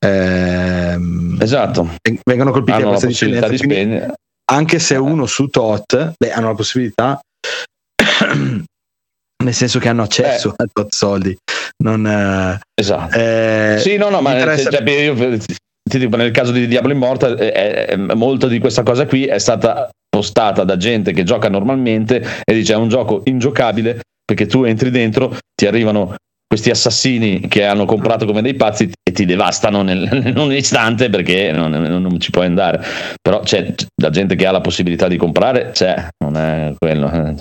ehm, 0.06 1.38
Esatto, 1.42 1.90
vengono 2.26 2.52
colpiti 2.52 2.78
da 2.82 2.84
hanno 2.88 2.94
la 2.94 3.00
questa 3.00 3.26
dipendenza. 3.26 3.50
di 3.50 3.58
spendere. 3.58 4.14
anche 4.52 4.80
se 4.80 4.96
uno 4.96 5.26
su 5.26 5.48
tot, 5.48 6.14
beh, 6.18 6.32
hanno 6.32 6.48
la 6.48 6.56
possibilità 6.56 7.20
nel 9.44 9.54
senso 9.54 9.80
che 9.80 9.90
hanno 9.90 10.04
accesso 10.04 10.54
a 10.56 10.66
tot 10.72 10.94
soldi. 10.94 11.36
Non, 11.84 12.06
eh, 12.08 12.60
Esatto. 12.74 13.16
eh, 13.18 13.78
Sì, 13.80 13.98
no, 13.98 14.10
no, 14.10 14.20
ma 14.22 14.34
interessa- 14.34 14.72
cioè, 14.72 14.90
io 14.90 15.38
ti 15.90 16.00
dico, 16.00 16.16
nel 16.18 16.32
caso 16.32 16.52
di 16.52 16.68
Diablo 16.68 16.92
Immortal, 16.92 17.40
eh, 17.40 17.88
eh, 17.90 17.96
molto 17.98 18.48
di 18.48 18.60
questa 18.60 18.84
cosa 18.84 19.06
qui 19.06 19.26
è 19.26 19.38
stata 19.38 19.90
postata 20.10 20.64
da 20.64 20.76
gente 20.78 21.14
che 21.14 21.24
gioca 21.24 21.50
normalmente 21.50 22.26
e 22.44 22.54
dice 22.54 22.74
è 22.74 22.78
un 22.78 22.90
gioco 22.90 23.22
ingiocabile 23.26 24.02
perché 24.26 24.48
tu 24.48 24.64
entri 24.64 24.90
dentro, 24.90 25.38
ti 25.56 25.68
arrivano 25.68 26.16
questi 26.48 26.70
assassini 26.70 27.48
che 27.48 27.66
hanno 27.66 27.86
comprato 27.86 28.26
come 28.26 28.42
dei 28.42 28.54
pazzi 28.56 28.90
e 29.04 29.12
ti 29.12 29.26
devastano 29.26 29.82
nel- 29.82 30.10
in 30.26 30.38
un 30.38 30.54
istante 30.54 31.10
perché 31.10 31.52
non, 31.52 31.72
non- 31.72 32.02
non 32.02 32.20
ci 32.20 32.32
puoi 32.32 32.46
andare. 32.46 32.82
Però 33.22 33.42
c'è 33.42 33.74
la 34.02 34.10
gente 34.10 34.36
che 34.36 34.46
ha 34.48 34.52
la 34.52 34.62
possibilità 34.62 35.08
di 35.08 35.18
comprare, 35.18 35.72
c'è, 35.72 36.08
non 36.24 36.38
è 36.38 36.74
quello. 36.78 37.12
eh. 37.12 37.36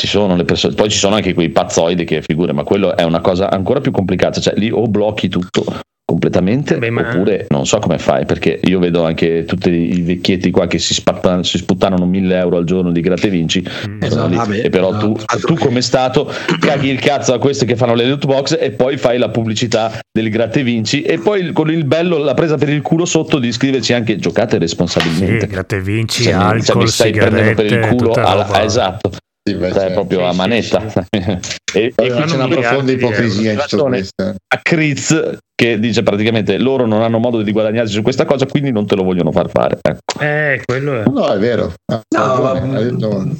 Ci 0.00 0.06
sono 0.06 0.34
le 0.34 0.44
persone, 0.44 0.74
poi 0.74 0.88
ci 0.88 0.96
sono 0.96 1.16
anche 1.16 1.34
quei 1.34 1.50
pazzoidi 1.50 2.04
che 2.04 2.22
figure, 2.22 2.54
ma 2.54 2.62
quello 2.64 2.96
è 2.96 3.02
una 3.02 3.20
cosa 3.20 3.50
ancora 3.50 3.80
più 3.80 3.90
complicata. 3.90 4.40
Cioè, 4.40 4.54
lì 4.56 4.70
o 4.70 4.86
blocchi 4.86 5.28
tutto 5.28 5.62
completamente 6.10 6.76
Beh, 6.76 6.90
ma- 6.90 7.08
oppure 7.08 7.46
non 7.50 7.64
so 7.66 7.78
come 7.78 7.98
fai 7.98 8.24
perché 8.26 8.58
io 8.64 8.80
vedo 8.80 9.04
anche 9.04 9.44
tutti 9.44 9.70
i 9.70 10.02
vecchietti 10.02 10.50
qua 10.50 10.66
che 10.66 10.78
si, 10.80 10.92
spatta- 10.92 11.42
si 11.44 11.56
sputtanano 11.58 12.04
1000 12.04 12.36
euro 12.36 12.56
al 12.56 12.64
giorno 12.64 12.90
di 12.90 13.00
gratte 13.00 13.28
e 13.28 13.30
vinci 13.30 13.58
Mm. 13.86 14.02
Esatto. 14.02 14.34
Vabbè, 14.34 14.64
e 14.64 14.70
però 14.70 14.96
tu, 14.96 15.14
esatto. 15.16 15.46
tu 15.46 15.54
come 15.54 15.80
stato 15.82 16.32
caghi 16.58 16.88
il 16.88 16.98
cazzo 16.98 17.32
a 17.32 17.38
questi 17.38 17.64
che 17.66 17.76
fanno 17.76 17.94
le 17.94 18.06
loot 18.06 18.26
box 18.26 18.56
e 18.58 18.70
poi 18.72 18.96
fai 18.96 19.18
la 19.18 19.28
pubblicità 19.28 20.00
del 20.10 20.30
gratte 20.30 20.60
e 20.60 20.62
vinci 20.64 21.02
e 21.02 21.18
poi 21.18 21.52
con 21.52 21.70
il 21.70 21.84
bello 21.84 22.18
la 22.18 22.34
presa 22.34 22.56
per 22.56 22.70
il 22.70 22.80
culo 22.82 23.04
sotto 23.04 23.38
di 23.38 23.52
scriverci 23.52 23.92
anche 23.92 24.16
giocate 24.16 24.54
Sì, 24.54 24.58
responsabilmente 24.58 25.46
gratte 25.46 25.80
vinci, 25.80 26.22
Cioè, 26.24 26.32
mi- 26.34 26.38
cioè, 26.40 26.48
alcol, 26.48 26.82
mi 26.82 26.88
stai 26.88 27.12
prendendo 27.12 27.54
per 27.54 27.66
il 27.72 27.86
culo 27.94 28.12
alla- 28.12 28.62
esatto 28.64 29.10
Sì, 29.50 29.56
beh, 29.56 29.70
cioè, 29.70 29.78
certo. 29.80 29.92
proprio 29.94 30.18
Sì, 30.18 30.24
a 30.24 30.30
sì, 30.30 30.36
manetta 30.36 30.82
e, 31.72 31.92
Poi 31.94 32.06
e 32.06 32.10
c'è 32.24 32.34
una 32.34 32.48
profonda 32.48 32.92
ipocrisia 32.92 33.52
in 33.52 33.58
tutto 33.58 33.76
Ragione. 33.76 33.96
questo. 33.98 34.22
a 34.24 34.58
Kriz 34.62 35.36
che 35.54 35.78
dice 35.78 36.02
praticamente 36.02 36.56
loro 36.58 36.86
non 36.86 37.02
hanno 37.02 37.18
modo 37.18 37.42
di 37.42 37.52
guadagnarsi 37.52 37.92
su 37.92 38.02
questa 38.02 38.24
cosa 38.24 38.46
quindi 38.46 38.70
non 38.72 38.86
te 38.86 38.94
lo 38.96 39.02
vogliono 39.02 39.30
far 39.32 39.50
fare 39.50 39.78
ecco. 39.80 40.20
Eh, 40.20 40.62
quello 40.64 41.00
è. 41.00 41.04
No, 41.08 41.28
è 41.32 41.38
vero. 41.38 41.72
Ha 41.92 42.00
No, 42.16 42.42
ma- 42.42 42.80
detto- 42.80 43.36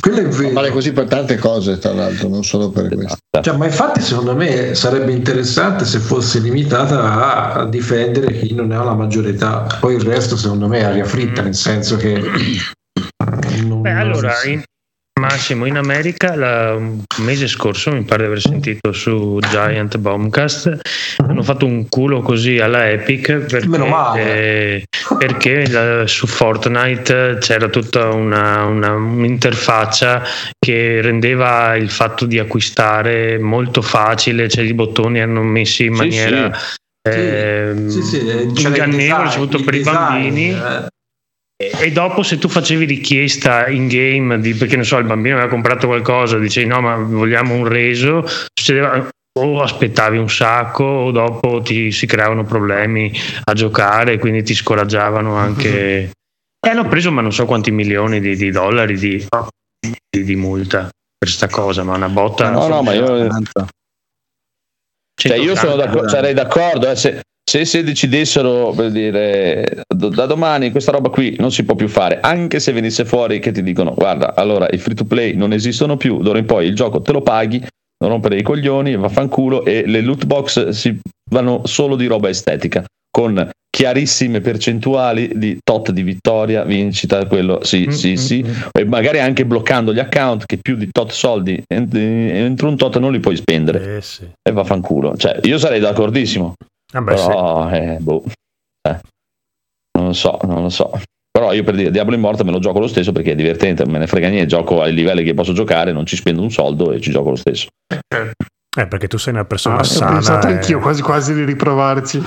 Quello 0.00 0.18
è 0.18 0.26
vero. 0.26 0.52
Vale 0.54 0.70
così 0.70 0.92
per 0.92 1.04
tante 1.06 1.36
cose, 1.36 1.78
tra 1.78 1.92
l'altro, 1.92 2.28
non 2.28 2.42
solo 2.42 2.68
per 2.70 2.88
questo. 2.92 3.16
Cioè, 3.40 3.56
ma 3.56 3.66
infatti 3.66 4.00
secondo 4.00 4.34
me 4.34 4.74
sarebbe 4.74 5.12
interessante 5.12 5.84
se 5.84 6.00
fosse 6.00 6.40
limitata 6.40 7.00
a, 7.00 7.52
a 7.60 7.64
difendere 7.66 8.36
chi 8.40 8.54
non 8.54 8.72
ha 8.72 8.82
la 8.82 8.94
maggiore 8.94 9.30
età. 9.30 9.66
Poi 9.78 9.94
il 9.94 10.00
resto 10.00 10.36
secondo 10.36 10.66
me 10.66 10.80
è 10.80 10.84
aria 10.84 11.04
fritta, 11.04 11.42
nel 11.42 11.54
senso 11.54 11.96
che... 11.96 12.20
eh, 13.22 13.62
non- 13.62 13.82
Beh, 13.82 13.90
allora, 13.92 14.42
in- 14.44 14.62
Massimo, 15.18 15.66
in 15.66 15.76
America 15.76 16.36
la- 16.36 16.74
un 16.76 17.02
mese 17.16 17.48
scorso 17.48 17.90
mi 17.90 18.04
pare 18.04 18.20
di 18.22 18.26
aver 18.28 18.40
sentito 18.40 18.92
su 18.92 19.40
Giant 19.50 19.98
Bombcast 19.98 20.78
hanno 21.26 21.42
fatto 21.42 21.66
un 21.66 21.88
culo 21.88 22.20
così 22.22 22.60
alla 22.60 22.88
Epic 22.88 23.32
perché, 23.38 23.66
Meno 23.66 23.86
male. 23.86 24.22
eh, 24.22 24.84
perché 25.18 25.68
la- 25.68 26.06
su 26.06 26.28
Fortnite 26.28 27.38
c'era 27.40 27.66
tutta 27.68 28.10
una, 28.10 28.64
una- 28.66 28.92
un'interfaccia 28.94 30.22
che 30.56 31.00
rendeva 31.00 31.74
il 31.74 31.90
fatto 31.90 32.24
di 32.24 32.38
acquistare 32.38 33.38
molto 33.40 33.82
facile, 33.82 34.48
cioè 34.48 34.62
i 34.62 34.72
bottoni 34.74 35.18
erano 35.18 35.42
messi 35.42 35.86
in 35.86 35.94
Sì, 35.94 35.98
maniera 36.00 36.56
Sì, 36.56 38.02
sì, 38.02 38.18
c'era 38.24 38.40
il 38.40 38.50
ingannevole, 38.50 38.96
design, 38.96 39.26
soprattutto 39.30 39.64
per 39.64 39.74
i 39.74 39.78
design, 39.78 39.94
bambini. 39.96 40.50
eh. 40.52 40.86
E 41.60 41.90
dopo 41.90 42.22
se 42.22 42.38
tu 42.38 42.48
facevi 42.48 42.84
richiesta 42.84 43.66
in 43.66 43.88
game 43.88 44.38
di, 44.38 44.54
perché 44.54 44.76
non 44.76 44.84
so 44.84 44.96
il 44.98 45.06
bambino 45.06 45.34
aveva 45.34 45.50
comprato 45.50 45.88
qualcosa 45.88 46.38
dicevi 46.38 46.68
no 46.68 46.80
ma 46.80 46.94
vogliamo 46.94 47.52
un 47.54 47.66
reso 47.66 48.24
succedeva 48.54 49.08
o 49.40 49.60
aspettavi 49.62 50.18
un 50.18 50.30
sacco 50.30 50.84
o 50.84 51.10
dopo 51.10 51.60
ti 51.60 51.90
si 51.90 52.06
creavano 52.06 52.44
problemi 52.44 53.12
a 53.44 53.52
giocare 53.54 54.18
quindi 54.18 54.44
ti 54.44 54.54
scoraggiavano 54.54 55.34
anche 55.34 56.10
e 56.64 56.68
hanno 56.70 56.86
preso 56.86 57.10
ma 57.10 57.22
non 57.22 57.32
so 57.32 57.44
quanti 57.44 57.72
milioni 57.72 58.20
di, 58.20 58.36
di 58.36 58.50
dollari 58.52 58.96
di, 58.96 59.26
di- 60.10 60.22
di 60.24 60.36
multa 60.36 60.88
per 61.18 61.28
sta 61.28 61.48
cosa 61.48 61.82
ma 61.82 61.96
una 61.96 62.08
botta 62.08 62.50
no 62.50 62.68
no 62.68 62.82
ma 62.82 62.92
io 62.92 63.28
Cioè, 65.20 65.36
io 65.36 65.56
sono 65.56 65.72
180. 65.72 65.84
d'accordo, 65.84 66.08
sarei 66.08 66.34
d'accordo 66.34 66.90
eh, 66.90 66.94
se, 66.96 67.20
se, 67.48 67.64
se 67.64 67.82
decidessero 67.82 68.72
per 68.76 68.90
dire 68.90 69.82
"Do- 69.88 70.10
da 70.10 70.26
domani 70.26 70.70
questa 70.70 70.92
roba 70.92 71.08
qui 71.08 71.34
non 71.38 71.50
si 71.50 71.64
può 71.64 71.74
più 71.74 71.88
fare, 71.88 72.20
anche 72.20 72.60
se 72.60 72.72
venisse 72.72 73.06
fuori 73.06 73.38
che 73.38 73.52
ti 73.52 73.62
dicono 73.62 73.94
guarda, 73.94 74.34
allora 74.34 74.68
i 74.70 74.76
free 74.76 74.94
to 74.94 75.04
play 75.04 75.34
non 75.34 75.52
esistono 75.54 75.96
più, 75.96 76.20
d'ora 76.20 76.38
in 76.38 76.44
poi 76.44 76.66
il 76.66 76.74
gioco 76.74 77.00
te 77.00 77.12
lo 77.12 77.22
paghi, 77.22 77.58
non 78.00 78.10
rompere 78.10 78.36
i 78.36 78.42
coglioni, 78.42 78.94
vaffanculo 78.96 79.64
e 79.64 79.84
le 79.86 80.02
loot 80.02 80.26
box 80.26 80.68
si 80.68 80.98
vanno 81.30 81.62
solo 81.64 81.96
di 81.96 82.06
roba 82.06 82.28
estetica 82.28 82.84
con 83.10 83.50
chiarissime 83.70 84.40
percentuali 84.40 85.32
di 85.36 85.58
tot 85.62 85.90
di 85.92 86.02
vittoria, 86.02 86.64
vincita, 86.64 87.26
quello 87.26 87.60
sì, 87.62 87.86
Mm, 87.86 87.90
sì, 87.90 88.10
mm, 88.10 88.14
sì, 88.14 88.44
mm. 88.46 88.52
e 88.78 88.84
magari 88.84 89.20
anche 89.20 89.46
bloccando 89.46 89.94
gli 89.94 89.98
account 90.00 90.44
che 90.46 90.58
più 90.60 90.76
di 90.76 90.88
tot 90.90 91.12
soldi 91.12 91.62
ent- 91.66 91.94
entro 91.94 92.68
un 92.68 92.76
tot 92.76 92.98
non 92.98 93.12
li 93.12 93.20
puoi 93.20 93.36
spendere 93.36 93.96
Eh, 93.96 94.00
sì. 94.02 94.24
e 94.42 94.52
vaffanculo. 94.52 95.16
Cioè, 95.16 95.40
io 95.44 95.58
sarei 95.58 95.80
d'accordissimo, 95.80 96.54
Ah, 96.92 97.02
beh, 97.02 97.16
sì. 97.16 97.26
però 97.26 97.70
eh, 97.70 97.96
boh, 98.00 98.24
eh, 98.88 99.00
non 99.98 100.06
lo 100.06 100.12
so, 100.12 100.38
non 100.44 100.62
lo 100.62 100.68
so. 100.68 100.90
Però 101.30 101.52
io 101.52 101.62
per 101.62 101.74
dire 101.76 101.90
Diablo 101.90 102.14
Immortal 102.14 102.46
me 102.46 102.52
lo 102.52 102.58
gioco 102.58 102.78
lo 102.80 102.88
stesso 102.88 103.12
perché 103.12 103.32
è 103.32 103.34
divertente, 103.34 103.84
non 103.84 103.92
me 103.92 103.98
ne 103.98 104.06
frega 104.06 104.28
niente, 104.28 104.46
gioco 104.48 104.82
ai 104.82 104.92
livelli 104.94 105.22
che 105.22 105.34
posso 105.34 105.52
giocare, 105.52 105.92
non 105.92 106.06
ci 106.06 106.16
spendo 106.16 106.42
un 106.42 106.50
soldo 106.50 106.92
e 106.92 107.00
ci 107.00 107.10
gioco 107.10 107.30
lo 107.30 107.36
stesso. 107.36 107.68
Eh, 108.76 108.86
perché 108.86 109.06
tu 109.08 109.18
sei 109.18 109.32
una 109.34 109.44
persona 109.44 109.76
Ah, 109.76 109.80
ho 109.80 109.84
sana. 109.84 110.12
pensato 110.14 110.46
e- 110.48 110.52
anch'io 110.52 110.78
quasi 110.80 111.02
quasi 111.02 111.34
di 111.34 111.44
riprovarci. 111.44 112.22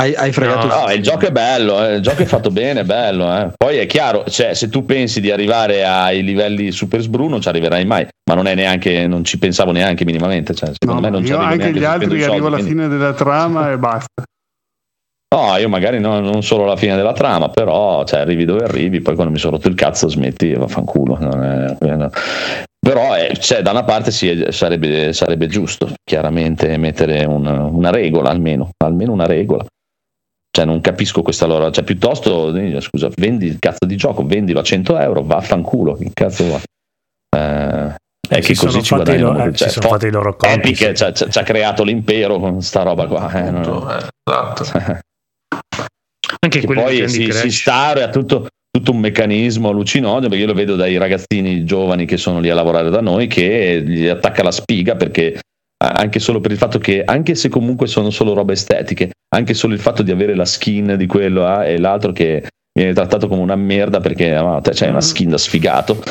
Hai, 0.00 0.14
hai 0.14 0.32
fregato 0.32 0.66
No, 0.66 0.86
No, 0.86 0.92
il 0.92 1.02
gioco 1.02 1.26
è 1.26 1.30
bello, 1.30 1.86
eh, 1.86 1.94
il 1.96 2.00
gioco 2.00 2.22
è 2.22 2.24
fatto 2.24 2.50
bene, 2.50 2.80
è 2.80 2.84
bello. 2.84 3.30
eh. 3.36 3.50
Poi 3.56 3.76
è 3.76 3.84
chiaro, 3.86 4.24
cioè, 4.28 4.54
se 4.54 4.68
tu 4.70 4.84
pensi 4.86 5.20
di 5.20 5.30
arrivare 5.30 5.84
ai 5.84 6.22
livelli 6.24 6.70
super 6.72 7.00
sbru 7.00 7.28
non 7.28 7.40
ci 7.42 7.48
arriverai 7.48 7.84
mai, 7.84 8.06
ma 8.30 8.34
non 8.34 8.46
è 8.46 8.54
neanche, 8.54 9.06
non 9.06 9.24
ci 9.24 9.38
pensavo 9.38 9.72
neanche 9.72 10.04
minimamente. 10.06 10.54
Cioè, 10.54 10.70
secondo 10.78 11.00
No, 11.02 11.06
me 11.08 11.10
non 11.10 11.24
ci 11.26 11.32
arrivo 11.32 11.44
anche 11.50 11.56
neanche 11.64 11.78
gli 11.78 11.84
altri 11.84 12.22
arrivo 12.24 12.46
alla 12.46 12.56
quindi- 12.56 12.70
fine 12.72 12.88
della 12.88 13.12
trama 13.14 13.70
e 13.72 13.76
basta. 13.78 14.22
No, 15.32 15.56
io 15.58 15.68
magari 15.68 16.00
no- 16.00 16.18
non 16.18 16.42
solo 16.42 16.64
alla 16.64 16.76
fine 16.76 16.96
della 16.96 17.12
trama, 17.12 17.50
però 17.50 18.02
cioè, 18.04 18.20
arrivi 18.20 18.44
dove 18.44 18.64
arrivi, 18.64 19.00
poi 19.00 19.14
quando 19.14 19.32
mi 19.32 19.38
sono 19.38 19.56
rotto 19.56 19.68
il 19.68 19.74
cazzo 19.76 20.08
smetti 20.08 20.50
e 20.50 20.56
vaffanculo. 20.56 21.18
non 21.20 21.42
è- 21.44 21.76
quello- 21.78 22.10
Però 22.80 23.14
eh, 23.16 23.36
cioè, 23.38 23.60
da 23.60 23.70
una 23.72 23.84
parte 23.84 24.10
sì, 24.10 24.46
sarebbe, 24.48 25.12
sarebbe 25.12 25.46
giusto 25.46 25.92
chiaramente 26.02 26.74
mettere 26.78 27.24
un- 27.26 27.46
una 27.46 27.90
regola 27.90 28.30
almeno, 28.30 28.70
almeno 28.82 29.12
una 29.12 29.26
regola. 29.26 29.64
Cioè 30.52 30.64
non 30.64 30.80
capisco 30.80 31.22
questa 31.22 31.46
loro, 31.46 31.70
cioè 31.70 31.84
piuttosto 31.84 32.52
scusa, 32.80 33.08
vendi 33.16 33.46
il 33.46 33.58
cazzo 33.60 33.86
di 33.86 33.96
gioco, 33.96 34.26
vendilo 34.26 34.58
a 34.60 34.62
100 34.64 34.98
euro, 34.98 35.22
vaffanculo, 35.22 35.94
che 35.94 36.10
cazzo 36.12 36.44
vuoi? 36.44 36.60
Eh, 37.36 37.94
è 38.28 38.36
Eh, 38.36 38.40
che 38.40 38.54
così 38.54 38.54
sono 38.54 38.70
ci 38.82 38.88
fatti 38.94 39.02
guadagnano 39.04 39.32
lo- 39.32 39.38
molto. 39.38 39.52
eh, 39.54 39.56
Cioè, 39.56 39.68
sono 39.68 39.88
fatti 39.88 40.06
i 40.06 40.10
loro 40.10 40.34
conti. 40.36 40.54
Epic 40.56 40.76
sì. 40.76 40.94
ci 40.94 41.04
ha- 41.04 41.12
ci 41.12 41.38
ha 41.38 41.42
creato 41.44 41.84
l'impero 41.84 42.38
con 42.40 42.60
sta 42.62 42.82
roba 42.82 43.06
qua. 43.06 43.30
eh, 43.32 43.38
Appunto, 43.46 43.90
eh, 43.96 44.06
esatto. 44.24 44.64
anche 46.40 46.60
che 46.60 46.66
poi 46.66 47.08
si, 47.08 47.30
si 47.32 47.50
stare 47.50 48.02
a 48.02 48.08
tutto, 48.08 48.46
tutto 48.70 48.90
un 48.92 48.98
meccanismo 48.98 49.68
allucinogeno 49.70 50.28
perché 50.28 50.36
io 50.42 50.46
lo 50.46 50.54
vedo 50.54 50.76
dai 50.76 50.96
ragazzini 50.96 51.64
giovani 51.64 52.06
che 52.06 52.16
sono 52.16 52.40
lì 52.40 52.50
a 52.50 52.54
lavorare 52.54 52.90
da 52.90 53.00
noi 53.00 53.26
che 53.26 53.82
gli 53.86 54.06
attacca 54.06 54.42
la 54.42 54.52
spiga 54.52 54.94
perché 54.96 55.40
anche 55.82 56.18
solo 56.18 56.40
per 56.40 56.50
il 56.50 56.58
fatto 56.58 56.78
che 56.78 57.02
anche 57.04 57.34
se 57.34 57.48
comunque 57.48 57.86
sono 57.86 58.10
solo 58.10 58.34
robe 58.34 58.52
estetiche 58.52 59.10
anche 59.34 59.54
solo 59.54 59.74
il 59.74 59.80
fatto 59.80 60.02
di 60.02 60.10
avere 60.10 60.34
la 60.34 60.44
skin 60.44 60.94
di 60.96 61.06
quello 61.06 61.46
ah, 61.46 61.64
e 61.64 61.78
l'altro 61.78 62.12
che 62.12 62.48
viene 62.72 62.92
trattato 62.92 63.28
come 63.28 63.40
una 63.40 63.56
merda 63.56 64.00
perché 64.00 64.34
ah, 64.34 64.60
te 64.60 64.72
c'hai 64.74 64.90
una 64.90 65.00
skin 65.00 65.30
da 65.30 65.38
sfigato 65.38 66.02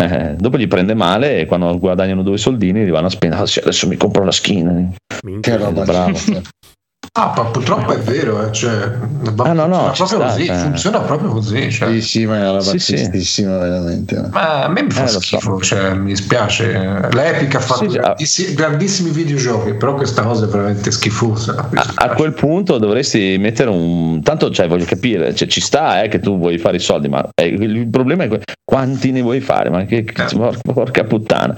eh, 0.00 0.34
dopo 0.36 0.58
gli 0.58 0.66
prende 0.66 0.94
male 0.94 1.40
e 1.40 1.46
quando 1.46 1.78
guadagnano 1.78 2.22
due 2.22 2.38
soldini 2.38 2.84
li 2.84 2.90
vanno 2.90 3.06
a 3.06 3.10
spendere 3.10 3.42
ah, 3.42 3.46
sì, 3.46 3.60
adesso 3.60 3.86
mi 3.86 3.96
compro 3.96 4.24
la 4.24 4.32
skin 4.32 4.94
Minchia. 5.22 5.56
Che 5.56 5.64
roba 5.64 5.84
Bravo. 5.84 6.18
cioè. 7.14 7.24
Ah, 7.24 7.32
ma 7.36 7.44
purtroppo 7.50 7.92
è 7.92 7.98
vero, 7.98 8.46
eh, 8.46 8.52
cioè, 8.52 8.90
Ah, 9.36 9.52
no, 9.52 9.66
no, 9.66 9.92
funziona 9.92 9.92
proprio 9.92 10.18
sta, 10.18 10.26
così, 10.32 10.46
cioè. 10.46 10.56
funziona 10.56 11.00
proprio 11.00 11.30
così. 11.30 11.70
Cioè. 11.70 11.90
Sì, 11.92 12.00
sì, 12.00 12.26
ma 12.26 12.38
è 12.42 12.48
una 12.50 12.60
Sì, 12.62 12.78
sì. 12.78 13.42
veramente. 13.44 14.28
Ma 14.30 14.64
a 14.64 14.68
me 14.68 14.82
mi 14.84 14.90
fa 14.90 15.00
Eh, 15.00 15.04
lo 15.04 15.08
so. 15.10 15.20
schifo, 15.20 15.60
cioè, 15.60 15.92
mi 15.94 16.06
dispiace. 16.12 17.08
L'Epic 17.12 17.54
ha 17.54 17.60
fatto 17.60 17.90
Sì, 17.90 17.98
ah. 17.98 18.00
grandissi- 18.00 18.54
grandissimi 18.54 19.10
videogiochi, 19.10 19.74
però 19.74 19.94
questa 19.94 20.22
cosa 20.22 20.46
è 20.46 20.48
veramente 20.48 20.90
schifosa. 20.90 21.68
A, 21.74 21.92
a 21.96 22.08
quel 22.14 22.32
punto 22.32 22.78
dovresti 22.78 23.36
mettere 23.38 23.68
un 23.68 24.22
tanto 24.22 24.50
cioè 24.50 24.66
voglio 24.68 24.84
capire 24.86 25.34
cioè, 25.34 25.48
ci 25.48 25.60
sta 25.60 26.02
eh, 26.02 26.08
che 26.08 26.18
tu 26.20 26.38
vuoi 26.38 26.58
fare 26.58 26.76
i 26.76 26.80
soldi 26.80 27.08
ma 27.08 27.26
eh, 27.34 27.46
il 27.46 27.88
problema 27.88 28.24
è 28.24 28.28
que- 28.28 28.42
quanti 28.64 29.10
ne 29.10 29.20
vuoi 29.22 29.40
fare 29.40 29.68
ma 29.70 29.84
che 29.84 30.04
porca, 30.04 30.58
porca 30.72 31.04
puttana 31.04 31.56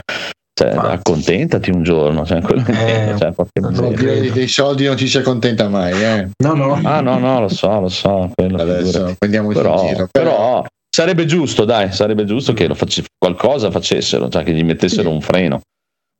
cioè, 0.57 0.75
Ma- 0.75 0.91
accontentati 0.91 1.71
un 1.71 1.83
giorno 1.83 2.25
cioè, 2.25 2.41
quello 2.41 2.63
Eh, 2.69 3.15
cioè, 3.19 3.33
no, 3.61 3.89
di- 3.91 4.31
dei 4.31 4.47
soldi 4.49 4.85
non 4.85 4.97
ci 4.97 5.09
si 5.09 5.19
accontenta 5.19 5.69
mai, 5.69 5.93
eh. 6.01 6.29
No, 6.43 6.55
no. 6.55 6.79
ah 6.83 7.01
no 7.01 7.19
no 7.19 7.41
lo 7.41 7.49
so 7.49 7.81
lo 7.81 7.89
so 7.89 8.31
quello 8.35 8.63
Adesso 8.63 9.15
prendiamoci 9.19 9.59
però, 9.59 9.83
in 9.83 9.89
giro. 9.89 10.09
però 10.13 10.65
sarebbe 10.89 11.27
giusto, 11.27 11.65
dai, 11.65 11.91
sarebbe 11.93 12.25
giusto 12.25 12.53
che 12.53 12.69
lo 12.69 12.75
face- 12.75 13.03
qualcosa 13.19 13.73
facessero, 13.73 14.29
cioè 14.29 14.45
che 14.45 14.53
gli 14.53 14.63
mettessero 14.63 15.11
un 15.11 15.21
freno. 15.21 15.61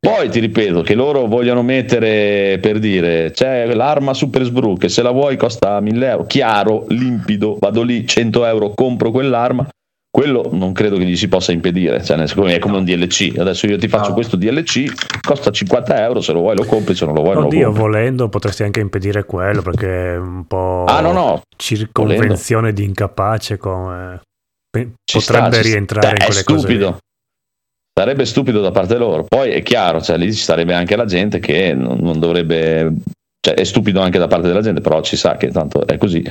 Poi 0.05 0.29
ti 0.29 0.39
ripeto 0.39 0.81
che 0.81 0.93
loro 0.93 1.25
vogliono 1.27 1.63
mettere 1.63 2.59
per 2.61 2.77
dire 2.77 3.31
c'è 3.31 3.73
l'arma 3.73 4.13
Super 4.13 4.43
Sbru 4.43 4.75
che 4.77 4.87
se 4.89 5.01
la 5.01 5.09
vuoi 5.11 5.37
costa 5.37 5.79
1000 5.79 6.09
euro, 6.09 6.25
chiaro, 6.25 6.85
limpido, 6.89 7.57
vado 7.59 7.81
lì 7.81 8.05
100 8.05 8.45
euro, 8.45 8.73
compro 8.75 9.09
quell'arma. 9.11 9.67
Quello 10.15 10.47
non 10.53 10.71
credo 10.71 10.95
che 10.95 11.03
gli 11.03 11.17
si 11.17 11.27
possa 11.27 11.51
impedire, 11.51 12.01
cioè, 12.01 12.15
è 12.17 12.57
come 12.59 12.77
un 12.77 12.85
DLC. 12.85 13.33
Adesso 13.37 13.65
io 13.65 13.77
ti 13.77 13.89
faccio 13.89 14.07
No. 14.09 14.13
questo 14.13 14.37
DLC, 14.37 15.19
costa 15.19 15.51
50 15.51 16.01
euro, 16.05 16.21
se 16.21 16.31
lo 16.31 16.39
vuoi 16.39 16.55
lo 16.55 16.63
compri, 16.63 16.95
se 16.95 17.03
non 17.03 17.15
lo 17.15 17.19
vuoi 17.21 17.33
non 17.33 17.41
lo 17.43 17.49
Oddio, 17.49 17.65
compri. 17.65 17.81
volendo 17.81 18.29
potresti 18.29 18.63
anche 18.63 18.79
impedire 18.79 19.25
quello 19.25 19.61
perché 19.61 20.13
è 20.13 20.17
un 20.17 20.45
po' 20.47 20.85
Ah 20.87 21.01
no 21.01 21.11
no, 21.11 21.41
circonvenzione 21.57 22.71
di 22.71 22.85
incapace 22.85 23.57
come 23.57 24.21
Ci 24.71 25.17
potrebbe 25.17 25.19
sta, 25.19 25.51
ci 25.51 25.51
sta. 25.51 25.61
rientrare 25.61 26.07
in 26.11 26.15
quelle 26.25 26.39
è 26.39 26.43
cose. 26.45 26.59
stupido. 26.59 26.97
Sarebbe 27.93 28.25
stupido 28.25 28.61
da 28.61 28.71
parte 28.71 28.97
loro. 28.97 29.25
Poi 29.25 29.51
è 29.51 29.61
chiaro, 29.63 29.99
cioè, 30.01 30.15
lì 30.17 30.33
ci 30.33 30.41
sarebbe 30.43 30.73
anche 30.73 30.95
la 30.95 31.05
gente 31.05 31.39
che 31.39 31.73
non, 31.73 31.97
non 31.99 32.19
dovrebbe. 32.21 32.93
Cioè, 33.45 33.53
è 33.53 33.63
stupido 33.63 34.01
anche 34.01 34.17
da 34.17 34.25
parte 34.25 34.47
della 34.47 34.61
gente, 34.61 34.81
però 34.81 35.01
ci 35.01 35.15
sa 35.15 35.37
che 35.37 35.51
tanto 35.51 35.85
è 35.85 35.99
così. 35.99 36.25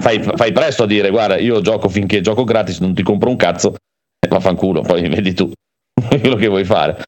Fai, 0.00 0.22
fai 0.22 0.52
presto 0.52 0.82
a 0.82 0.86
dire: 0.86 1.08
Guarda, 1.08 1.38
io 1.38 1.62
gioco 1.62 1.88
finché 1.88 2.20
gioco 2.20 2.44
gratis, 2.44 2.80
non 2.80 2.92
ti 2.92 3.02
compro 3.02 3.30
un 3.30 3.36
cazzo, 3.36 3.76
e 4.20 4.28
vaffanculo, 4.28 4.82
poi 4.82 5.08
vedi 5.08 5.32
tu 5.32 5.50
quello 6.20 6.36
che 6.36 6.48
vuoi 6.48 6.64
fare. 6.64 7.02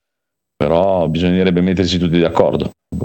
Però 0.57 1.07
bisognerebbe 1.09 1.61
mettersi 1.61 1.99
tutti 1.99 2.19
d'accordo. 2.19 2.71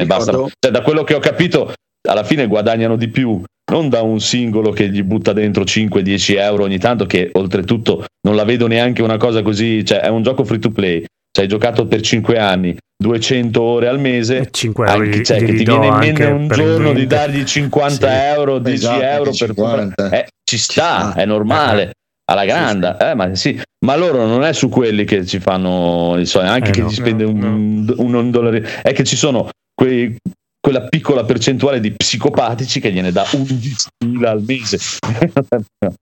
Ricordo- 0.00 0.48
Cioè, 0.58 0.72
da 0.72 0.80
quello 0.80 1.04
che 1.04 1.12
ho 1.12 1.18
capito, 1.18 1.74
alla 2.08 2.24
fine 2.24 2.46
guadagnano 2.46 2.96
di 2.96 3.08
più 3.08 3.42
non 3.70 3.90
da 3.90 4.00
un 4.00 4.18
singolo 4.20 4.70
che 4.70 4.88
gli 4.88 5.02
butta 5.02 5.34
dentro 5.34 5.62
5-10 5.62 6.38
euro 6.38 6.62
ogni 6.62 6.78
tanto, 6.78 7.04
che 7.04 7.28
oltretutto 7.34 8.06
non 8.26 8.34
la 8.34 8.44
vedo 8.44 8.66
neanche 8.66 9.02
una 9.02 9.18
cosa 9.18 9.42
così, 9.42 9.84
cioè 9.84 9.98
è 9.98 10.08
un 10.08 10.22
gioco 10.22 10.42
free 10.42 10.58
to 10.58 10.70
play. 10.70 11.04
Ci 11.30 11.42
hai 11.42 11.48
giocato 11.48 11.86
per 11.86 12.00
5 12.00 12.38
anni, 12.38 12.74
200 12.98 13.60
ore 13.62 13.88
al 13.88 14.00
mese, 14.00 14.38
E 14.38 14.48
5 14.50 14.86
euro 14.88 15.02
anche, 15.04 15.22
cioè, 15.22 15.38
che 15.38 15.54
ti 15.54 15.64
viene 15.64 15.86
in 15.86 15.94
mente 15.96 16.24
un 16.24 16.48
giorno 16.48 16.92
di 16.92 17.06
dargli 17.06 17.44
50 17.44 18.08
Sì. 18.08 18.14
euro, 18.34 18.58
10 18.58 18.76
Esatto, 18.84 19.02
euro 19.02 19.30
anche 19.30 19.46
per 19.46 19.54
50. 19.54 20.10
eh, 20.10 20.26
ci 20.42 20.58
sta, 20.58 21.10
sta. 21.10 21.14
è 21.14 21.24
normale. 21.26 21.92
Alla 22.28 22.44
grande, 22.44 22.96
eh, 22.98 23.14
ma, 23.14 23.32
sì. 23.36 23.60
ma 23.84 23.94
loro 23.94 24.26
non 24.26 24.42
è 24.42 24.52
su 24.52 24.68
quelli 24.68 25.04
che 25.04 25.24
ci 25.24 25.38
fanno 25.38 26.16
i 26.18 26.26
soldi, 26.26 26.48
anche 26.48 26.70
Eh 26.70 26.72
che 26.72 26.80
no, 26.80 26.88
si 26.88 26.94
spende 26.96 27.22
no, 27.24 27.30
un, 27.30 27.94
un- 27.98 28.14
un 28.14 28.30
dollaro, 28.32 28.60
è 28.82 28.92
che 28.92 29.04
ci 29.04 29.14
sono 29.14 29.48
quei- 29.72 30.16
quella 30.58 30.88
piccola 30.88 31.22
percentuale 31.24 31.78
di 31.78 31.92
psicopatici 31.92 32.80
che 32.80 32.90
gliene 32.90 33.12
dà 33.12 33.22
11.000 33.22 34.24
al 34.28 34.42
mese. 34.44 34.78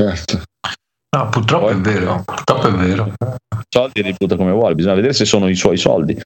Certo. 0.00 0.42
No, 1.14 1.28
purtroppo 1.28 1.66
Poi- 1.66 1.74
è 1.74 1.76
vero, 1.78 2.22
purtroppo 2.24 2.68
è 2.68 2.72
vero. 2.72 3.12
soldi 3.68 4.02
li 4.02 4.14
butta 4.18 4.36
come 4.36 4.52
vuole, 4.52 4.74
bisogna 4.74 4.94
vedere 4.94 5.12
se 5.12 5.26
sono 5.26 5.46
i 5.48 5.54
suoi 5.54 5.76
soldi. 5.76 6.18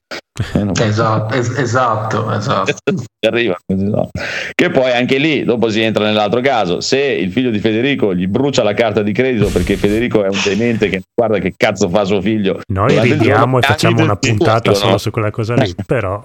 Eh, 0.53 0.71
Esatto, 0.83 1.33
es- 1.33 1.57
esatto, 1.57 2.31
esatto. 2.31 2.71
Ci 3.19 3.27
arriva, 3.27 3.57
no. 3.73 4.09
Che 4.53 4.69
poi 4.69 4.91
anche 4.91 5.17
lì, 5.17 5.43
dopo 5.43 5.69
si 5.69 5.81
entra 5.81 6.05
nell'altro 6.05 6.39
caso, 6.39 6.79
se 6.79 6.99
il 6.99 7.31
figlio 7.33 7.49
di 7.49 7.59
Federico 7.59 8.13
gli 8.15 8.27
brucia 8.27 8.63
la 8.63 8.73
carta 8.73 9.01
di 9.01 9.11
credito 9.11 9.49
perché 9.49 9.75
Federico 9.75 10.23
è 10.23 10.29
un 10.29 10.39
demente 10.43 10.87
che 10.87 11.01
guarda 11.13 11.39
che 11.39 11.53
cazzo 11.57 11.89
fa 11.89 12.05
suo 12.05 12.21
figlio. 12.21 12.61
Noi 12.71 12.97
ridiamo 13.01 13.57
e 13.57 13.61
facciamo 13.63 14.03
una 14.03 14.15
puntata 14.15 14.73
solo 14.73 14.91
no? 14.91 14.97
su 14.99 15.09
quella 15.11 15.31
cosa 15.31 15.55
lì, 15.55 15.73
però 15.85 16.21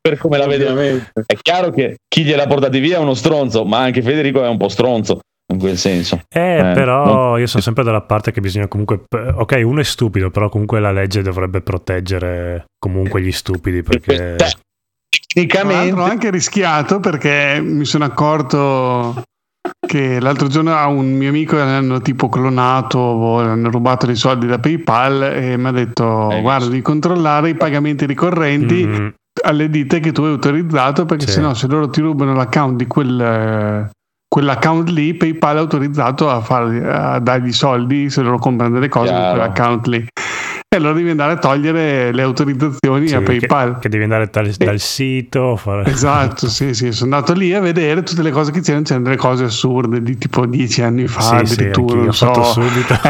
per 0.00 0.16
come 0.18 0.38
la 0.38 0.46
vedo 0.46 0.70
Ovviamente. 0.70 1.10
è 1.26 1.34
chiaro 1.40 1.70
che 1.70 1.96
chi 2.08 2.22
gliela 2.24 2.46
portati 2.46 2.78
via 2.78 2.96
è 2.96 3.00
uno 3.00 3.14
stronzo 3.14 3.64
ma 3.64 3.78
anche 3.80 4.00
Federico 4.00 4.42
è 4.44 4.48
un 4.48 4.56
po' 4.56 4.68
stronzo 4.68 5.18
in 5.52 5.58
quel 5.58 5.76
senso 5.76 6.20
Eh, 6.34 6.70
Eh, 6.70 6.72
però 6.72 7.36
io 7.38 7.46
sono 7.46 7.62
sempre 7.62 7.84
dalla 7.84 8.00
parte 8.00 8.32
che 8.32 8.40
bisogna 8.40 8.66
comunque. 8.68 9.02
Ok, 9.10 9.60
uno 9.64 9.80
è 9.80 9.84
stupido, 9.84 10.30
però 10.30 10.48
comunque 10.48 10.80
la 10.80 10.90
legge 10.92 11.22
dovrebbe 11.22 11.60
proteggere 11.60 12.64
comunque 12.78 13.20
gli 13.20 13.32
stupidi 13.32 13.82
perché. 13.82 14.34
Tra 14.36 14.48
tecnicamente 15.34 16.00
ho 16.00 16.04
anche 16.04 16.30
rischiato 16.30 17.00
perché 17.00 17.60
mi 17.62 17.84
sono 17.84 18.04
accorto 18.04 19.22
che 19.86 20.20
l'altro 20.20 20.46
giorno 20.48 20.74
a 20.74 20.86
un 20.88 21.12
mio 21.12 21.28
amico 21.28 21.58
hanno 21.60 22.00
tipo 22.00 22.28
clonato 22.28 22.98
o 22.98 23.38
hanno 23.40 23.70
rubato 23.70 24.06
dei 24.06 24.16
soldi 24.16 24.46
da 24.46 24.58
PayPal 24.58 25.22
e 25.22 25.56
mi 25.56 25.66
ha 25.66 25.70
detto 25.72 26.38
guarda 26.40 26.68
di 26.68 26.82
controllare 26.82 27.50
i 27.50 27.54
pagamenti 27.54 28.06
ricorrenti 28.06 28.86
Mm, 28.86 29.08
alle 29.44 29.68
ditte 29.70 30.00
che 30.00 30.12
tu 30.12 30.22
hai 30.22 30.30
autorizzato 30.32 31.04
perché 31.06 31.26
Sì. 31.26 31.32
sennò 31.32 31.54
se 31.54 31.66
loro 31.66 31.88
ti 31.88 32.00
rubano 32.00 32.34
l'account 32.34 32.76
di 32.76 32.86
quel, 32.86 33.20
eh, 33.20 33.90
quell'account 34.34 34.88
lì 34.88 35.14
PayPal 35.14 35.54
è 35.54 35.58
autorizzato 35.60 36.28
a, 36.28 36.40
fargli- 36.40 36.82
a 36.84 37.20
dargli 37.20 37.52
soldi 37.52 38.10
se 38.10 38.20
loro 38.20 38.38
comprano 38.38 38.74
delle 38.74 38.88
cose 38.88 39.12
con 39.12 39.28
quell'account 39.30 39.86
lì 39.86 40.04
e 40.04 40.76
allora 40.76 40.94
devi 40.94 41.10
andare 41.10 41.34
a 41.34 41.36
togliere 41.36 42.10
le 42.10 42.22
autorizzazioni 42.22 43.06
sì, 43.06 43.14
a 43.14 43.18
che, 43.20 43.24
PayPal 43.24 43.78
che 43.78 43.88
devi 43.88 44.02
andare 44.02 44.28
dal, 44.32 44.50
dal 44.50 44.80
sito. 44.80 45.54
Fare... 45.54 45.84
Esatto, 45.88 46.48
sì, 46.48 46.74
sì, 46.74 46.90
sono 46.90 47.14
andato 47.14 47.32
lì 47.32 47.54
a 47.54 47.60
vedere 47.60 48.02
tutte 48.02 48.22
le 48.22 48.32
cose 48.32 48.50
che 48.50 48.60
c'erano, 48.60 48.82
c'erano 48.82 49.04
delle 49.04 49.16
cose 49.16 49.44
assurde 49.44 50.02
di 50.02 50.18
tipo 50.18 50.46
dieci 50.46 50.82
anni 50.82 51.06
fa, 51.06 51.20
Sì, 51.20 51.46
sì, 51.46 51.52
addirittura, 51.60 52.00
anch'io 52.02 52.02
non 52.02 52.12
so, 52.12 52.42
subito. 52.42 52.92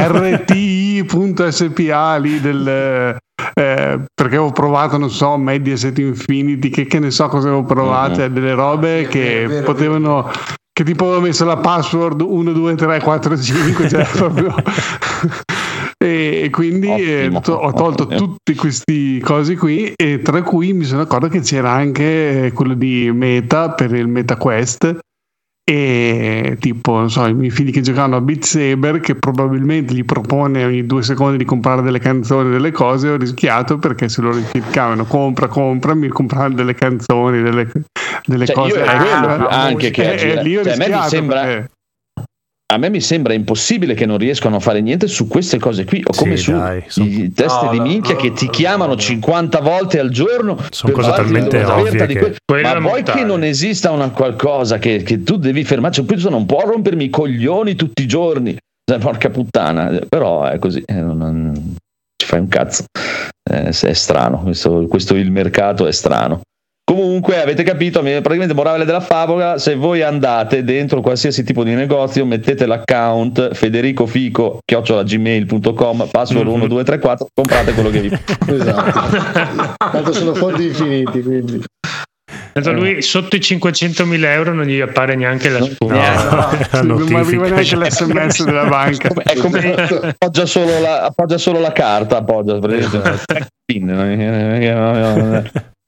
RTI.spa 1.00 2.16
lì 2.16 2.38
del... 2.38 2.68
eh, 2.68 3.16
perché 3.54 4.34
avevo 4.36 4.52
provato, 4.52 4.98
non 4.98 5.08
so, 5.08 5.34
Mediaset 5.38 5.98
Infinity, 5.98 6.68
che, 6.68 6.84
che 6.84 6.98
ne 6.98 7.10
so 7.10 7.28
cosa 7.28 7.46
avevo 7.48 7.64
provato, 7.64 8.20
Mhm. 8.20 8.26
delle 8.26 8.52
robe 8.52 8.96
Vero, 8.96 9.08
che 9.08 9.44
vero, 9.48 9.64
potevano... 9.64 10.30
Che 10.76 10.82
tipo 10.82 11.04
avevo 11.04 11.20
messo 11.20 11.44
la 11.44 11.56
password 11.56 12.20
1, 12.20 12.50
2, 12.50 12.74
3, 12.74 13.00
4, 13.00 13.38
5, 13.40 13.88
cioè 13.88 14.04
proprio... 14.10 14.52
e, 15.96 16.48
quindi 16.50 16.88
eh, 16.88 17.38
to- 17.40 17.54
ho 17.54 17.72
tolto 17.72 18.02
ottimo. 18.02 18.18
tutti 18.18 18.56
questi 18.56 19.20
cose 19.20 19.56
qui 19.56 19.92
e 19.94 20.20
tra 20.20 20.42
cui 20.42 20.72
mi 20.72 20.82
sono 20.82 21.02
accorto 21.02 21.28
che 21.28 21.42
c'era 21.42 21.70
anche 21.70 22.46
eh, 22.46 22.52
quello 22.52 22.74
di 22.74 23.08
Meta 23.14 23.70
per 23.70 23.94
il 23.94 24.08
MetaQuest 24.08 24.98
e 25.62 26.56
tipo 26.58 26.96
non 26.98 27.08
so 27.08 27.24
i 27.24 27.34
miei 27.34 27.50
figli 27.50 27.70
che 27.70 27.80
giocavano 27.80 28.16
a 28.16 28.20
Beat 28.20 28.42
Saber 28.42 28.98
che 28.98 29.14
probabilmente 29.14 29.94
gli 29.94 30.04
propone 30.04 30.64
ogni 30.64 30.84
due 30.84 31.04
secondi 31.04 31.38
di 31.38 31.44
comprare 31.44 31.82
delle 31.82 32.00
canzoni 32.00 32.50
delle 32.50 32.72
cose 32.72 33.10
ho 33.10 33.16
rischiato 33.16 33.78
perché 33.78 34.08
se 34.08 34.20
loro 34.20 34.40
cliccavano 34.50 35.04
compra 35.04 35.46
compra 35.46 35.94
mi 35.94 36.08
compravano 36.08 36.54
delle 36.54 36.74
canzoni 36.74 37.40
delle, 37.40 37.70
delle 38.24 38.46
Cioè, 38.46 38.54
cose 38.54 38.78
io 38.78 38.84
è 38.84 38.96
più- 39.36 39.46
anche 39.48 39.90
che 39.90 40.02
e 40.02 40.12
aggira. 40.12 40.40
lì 40.42 40.54
Cioè, 40.54 40.72
a 40.72 40.76
me 40.76 40.88
mi 40.88 41.08
sembra- 41.08 41.42
perché- 41.42 41.68
a 42.72 42.78
me 42.78 42.88
mi 42.88 43.00
sembra 43.00 43.34
impossibile 43.34 43.94
che 43.94 44.04
non 44.06 44.16
riescano 44.18 44.56
a 44.56 44.58
fare 44.58 44.80
niente 44.80 45.06
su 45.06 45.28
queste 45.28 45.58
cose 45.58 45.84
qui. 45.84 46.02
O 46.04 46.12
Sì, 46.12 46.18
come 46.18 46.36
su 46.36 46.50
dai, 46.52 46.82
son- 46.88 47.06
i 47.06 47.32
teste 47.32 47.64
No, 47.66 47.70
di 47.70 47.78
minchia 47.80 48.14
no, 48.14 48.20
che 48.20 48.32
ti 48.32 48.46
no, 48.46 48.50
chiamano 48.50 48.92
no. 48.94 48.98
50 48.98 49.60
volte 49.60 50.00
al 50.00 50.08
giorno 50.10 50.56
Sono 50.70 50.92
per 50.92 51.02
cose 51.04 51.14
talmente 51.14 51.62
ovvie 51.64 52.06
che- 52.06 52.18
que- 52.18 52.36
Quello 52.44 52.68
ma 52.68 52.74
è 52.76 52.80
vuoi 52.80 53.02
che 53.02 53.22
non 53.22 53.44
esista 53.44 53.90
una 53.90 54.08
qualcosa 54.10 54.78
che, 54.78 55.02
che 55.02 55.22
tu 55.22 55.36
devi 55.36 55.62
fermarci? 55.62 56.04
Questo 56.04 56.30
non 56.30 56.46
può 56.46 56.62
rompermi 56.64 57.04
i 57.04 57.10
coglioni 57.10 57.74
tutti 57.76 58.02
i 58.02 58.06
giorni. 58.08 58.56
Cioè, 58.90 58.98
porca 58.98 59.30
puttana. 59.30 59.98
Però 60.08 60.44
è 60.44 60.58
così 60.58 60.82
eh, 60.84 60.94
non- 60.94 61.76
ci 62.16 62.26
fai 62.26 62.40
un 62.40 62.48
cazzo. 62.48 62.84
Eh, 63.48 63.68
è 63.68 63.92
strano 63.92 64.40
questo, 64.40 64.86
questo 64.88 65.14
il 65.14 65.30
mercato 65.30 65.86
è 65.86 65.92
strano 65.92 66.40
Comunque 66.94 67.42
avete 67.42 67.64
capito, 67.64 68.00
praticamente 68.00 68.54
morale 68.54 68.84
della 68.84 69.00
favola, 69.00 69.58
se 69.58 69.74
voi 69.74 70.02
andate 70.02 70.62
dentro 70.62 71.00
qualsiasi 71.00 71.42
tipo 71.42 71.64
di 71.64 71.74
negozio, 71.74 72.24
mettete 72.24 72.66
l'account 72.66 73.52
Federico 73.52 74.06
Fico 74.06 74.60
chiocciolagmail.com, 74.64 76.08
password 76.10 76.46
Mhm. 76.46 76.52
1234, 76.54 77.26
comprate 77.34 77.72
quello 77.72 77.90
che 77.90 78.00
vi 78.00 78.08
Esatto. 78.46 79.74
Tanto 79.90 80.12
sono 80.12 80.34
fondi 80.34 80.66
infiniti, 80.66 81.20
quindi. 81.20 81.62
Tanto 82.52 82.72
lui 82.72 83.02
sotto 83.02 83.34
i 83.34 83.40
500.000 83.40 84.24
euro 84.26 84.54
non 84.54 84.64
gli 84.66 84.80
appare 84.80 85.16
neanche 85.16 85.48
la 85.48 85.62
spuma. 85.64 85.94
Eh, 85.96 86.14
la 86.70 86.82
non 86.82 87.02
mi 87.02 87.14
arriva 87.14 87.48
neanche 87.48 87.76
l'sms 87.76 88.44
della 88.44 88.66
banca. 88.70 89.08
È 89.08 89.36
come 89.38 89.74
appoggia 89.74 90.46
solo 90.46 90.78
la, 90.78 91.02
appoggia 91.02 91.38
solo 91.38 91.58
la 91.58 91.72
carta, 91.72 92.18
appoggia 92.18 92.60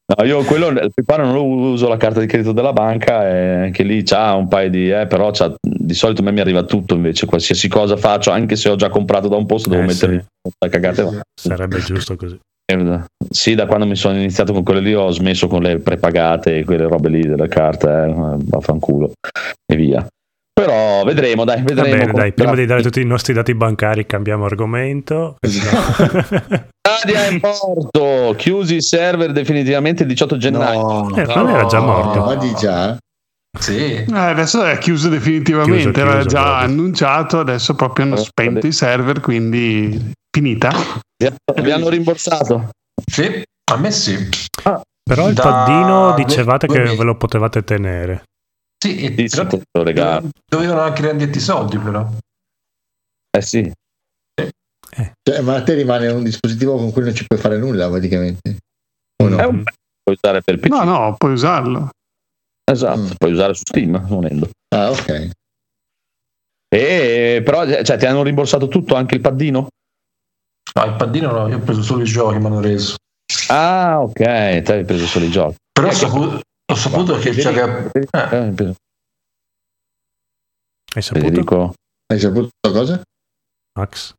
No, 0.09 0.25
io 0.25 0.45
quello 0.45 0.69
il 0.69 0.93
PayPal 0.95 1.27
non 1.27 1.35
lo 1.35 1.45
uso 1.45 1.89
la 1.89 1.97
carta 1.97 2.21
di 2.21 2.27
credito 2.27 2.53
della 2.53 2.73
banca 2.73 3.29
e 3.29 3.65
anche 3.65 3.83
lì 3.83 4.05
c'ha 4.05 4.35
un 4.35 4.47
paio 4.47 4.71
di 4.71 4.89
eh, 4.89 5.07
però 5.09 5.33
c'ha- 5.33 5.53
di 5.61 5.95
solito 5.95 6.21
a 6.21 6.25
me 6.25 6.31
mi 6.31 6.39
arriva 6.39 6.63
tutto 6.63 6.95
invece 6.95 7.27
qualsiasi 7.27 7.67
cosa 7.69 7.97
faccio 7.97 8.31
anche 8.31 8.55
se 8.55 8.69
ho 8.69 8.77
già 8.77 8.89
comprato 8.89 9.27
da 9.27 9.35
un 9.35 9.47
posto 9.47 9.69
devo 9.69 9.83
Eh, 9.83 9.87
mettere 9.87 10.27
la 10.61 10.69
cagata 10.69 11.21
Sarebbe 11.35 11.79
giusto 11.81 12.15
così. 12.17 12.39
Eh, 12.69 13.01
sì 13.31 13.55
da 13.55 13.67
quando 13.67 13.87
mi 13.87 13.95
sono 13.95 14.17
iniziato 14.17 14.53
con 14.53 14.65
quelle 14.65 14.81
lì 14.81 14.93
ho 14.93 15.09
smesso 15.11 15.47
con 15.47 15.63
le 15.63 15.79
prepagate 15.79 16.59
e 16.59 16.65
quelle 16.65 16.89
robe 16.89 17.09
lì 17.11 17.21
delle 17.21 17.47
carte 17.47 17.87
eh, 17.89 18.13
vaffanculo 18.39 19.13
e 19.65 19.77
via 19.77 20.05
però 20.61 21.05
vedremo 21.05 21.45
dai 21.45 21.59
Va 21.59 21.65
vedremo 21.65 21.91
bene, 21.91 22.07
come- 22.07 22.19
dai, 22.23 22.33
prima 22.33 22.55
di 22.55 22.65
dare 22.65 22.81
tutti 22.83 23.01
i 23.01 23.05
nostri 23.05 23.35
dati 23.35 23.55
bancari 23.55 24.07
cambiamo 24.07 24.47
argomento. 24.47 25.37
Stadia 25.47 27.27
è 27.27 27.39
morto, 27.43 28.35
chiusi 28.37 28.77
i 28.77 28.81
server 28.83 29.33
definitivamente 29.33 30.03
il 30.05 30.09
18 30.09 30.37
gennaio. 30.39 30.81
No, 30.81 31.15
Eh, 31.17 31.35
non 31.35 31.51
era 31.51 31.67
già 31.67 31.81
morto. 31.81 32.21
ma 32.25 32.35
di 32.37 32.55
già. 32.55 32.97
Sì. 33.59 33.95
Eh, 33.97 34.07
adesso 34.11 34.65
è 34.65 34.79
chiuso 34.79 35.09
definitivamente, 35.09 35.83
Chiuso, 35.91 36.01
era 36.01 36.13
chiuso, 36.21 36.29
già 36.29 36.43
proprio. 36.43 36.65
annunciato, 36.65 37.39
adesso 37.41 37.75
proprio 37.75 38.05
hanno 38.07 38.17
spento 38.17 38.67
i 38.67 38.73
server, 38.73 39.21
quindi 39.21 40.13
finita. 40.35 40.73
Vi 41.23 41.31
vi 41.63 41.71
hanno 41.71 41.89
rimborsato. 41.89 42.71
Sì, 43.05 43.43
a 43.73 43.77
me 43.77 43.91
sì. 43.91 44.17
Però 45.03 45.29
il 45.29 45.35
Da 45.35 45.43
paddino 45.43 46.15
dicevate 46.15 46.67
che 46.67 46.81
ve 46.83 47.03
lo 47.05 47.17
potevate 47.17 47.63
tenere. 47.65 48.23
Sì, 48.79 49.05
e 49.05 49.29
Sì, 49.29 49.45
te 49.47 49.63
lo 49.73 49.83
regalo. 49.83 50.29
dovevano 50.49 50.81
anche 50.83 51.03
renderti 51.03 51.39
i 51.39 51.41
soldi, 51.41 51.79
però. 51.79 52.09
Eh 53.31 53.43
sì. 53.43 53.73
Cioè, 55.23 55.41
ma 55.43 55.57
a 55.57 55.63
te 55.63 55.75
rimane 55.75 56.09
un 56.09 56.23
dispositivo 56.23 56.77
con 56.77 56.93
cui 56.93 57.03
non 57.03 57.15
ci 57.15 57.25
puoi 57.27 57.39
fare 57.39 57.59
nulla 57.59 57.89
praticamente. 57.89 58.57
O 59.23 59.29
no? 59.29 59.37
Un 59.49 59.63
puoi 60.03 60.17
usare 60.23 60.41
per 60.43 60.59
PC. 60.59 60.69
No, 60.69 60.85
no, 60.85 61.15
puoi 61.17 61.33
usarlo. 61.33 61.91
Esatto, 62.71 63.01
Mm. 63.01 63.11
puoi 63.19 63.33
usare 63.33 63.55
su 63.55 63.63
Steam 63.67 64.07
volendo. 64.07 64.49
Ah, 64.75 64.91
ok. 64.91 65.31
E 66.69 67.43
però 67.45 67.65
cioè, 67.83 67.97
ti 67.99 68.07
hanno 68.07 68.23
rimborsato 68.23 68.69
tutto, 68.69 68.95
anche 68.95 69.15
il 69.15 69.21
paddino? 69.21 69.69
No, 70.75 70.85
il 70.85 70.95
paddino 70.97 71.31
no, 71.33 71.49
io 71.49 71.57
ho 71.57 71.61
preso 71.61 71.83
solo 71.83 72.03
i 72.03 72.07
giochi, 72.07 72.39
mi 72.39 72.47
hanno 72.47 72.61
reso. 72.61 72.97
Ah, 73.49 74.01
ok, 74.01 74.13
te 74.13 74.73
hai 74.73 74.85
preso 74.85 75.07
solo 75.07 75.25
i 75.25 75.31
giochi. 75.31 75.57
Però 75.73 75.87
ho 75.87 75.91
Eh, 75.91 75.95
che- 75.95 75.99
saputo, 76.01 76.37
ho 76.37 76.41
saputo 76.77 77.19
che 77.19 77.31
c'è 77.31 77.53
che... 77.53 77.91
Eh, 77.93 78.09
eh, 78.13 78.75
hai 80.95 81.03
saputo? 81.03 81.25
Federico. 81.27 81.75
Hai 82.13 82.19
saputo 82.21 82.49
cosa? 82.63 83.01
Max? 83.79 84.13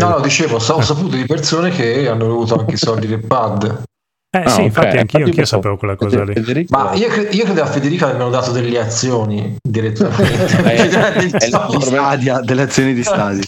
No, 0.00 0.08
no, 0.10 0.20
dicevo, 0.20 0.58
so- 0.60 0.74
ho 0.74 0.80
saputo 0.82 1.16
di 1.16 1.26
persone 1.26 1.70
che 1.70 2.08
hanno 2.08 2.26
avuto 2.26 2.54
anche 2.60 2.74
i 2.74 2.76
soldi 2.78 3.06
del 3.08 3.24
pad. 3.26 3.82
Eh 4.30 4.40
Ah, 4.42 4.48
sì, 4.50 4.60
ok. 4.60 4.64
infatti 4.66 4.86
anch'io, 4.86 5.00
Infatti 5.00 5.22
anch'io 5.22 5.40
io 5.40 5.46
sapevo 5.46 5.76
quella 5.78 5.96
cosa 5.96 6.22
lì. 6.22 6.34
Federico, 6.34 6.76
Ma 6.76 6.92
io, 6.94 7.08
cre- 7.08 7.30
io 7.30 7.44
credo 7.44 7.62
a 7.62 7.66
Federica 7.66 8.08
abbiano 8.08 8.28
dato 8.30 8.52
delle 8.52 8.78
azioni 8.78 9.56
direttamente. 9.66 10.56
Eh, 10.68 10.88
Dei 10.88 11.30
è 11.30 11.44
il 11.46 11.50
soldi. 11.50 11.76
Di 11.78 11.82
Stadia, 11.82 12.40
delle 12.40 12.62
azioni 12.62 12.92
di 12.94 13.02
Stadia. 13.02 13.44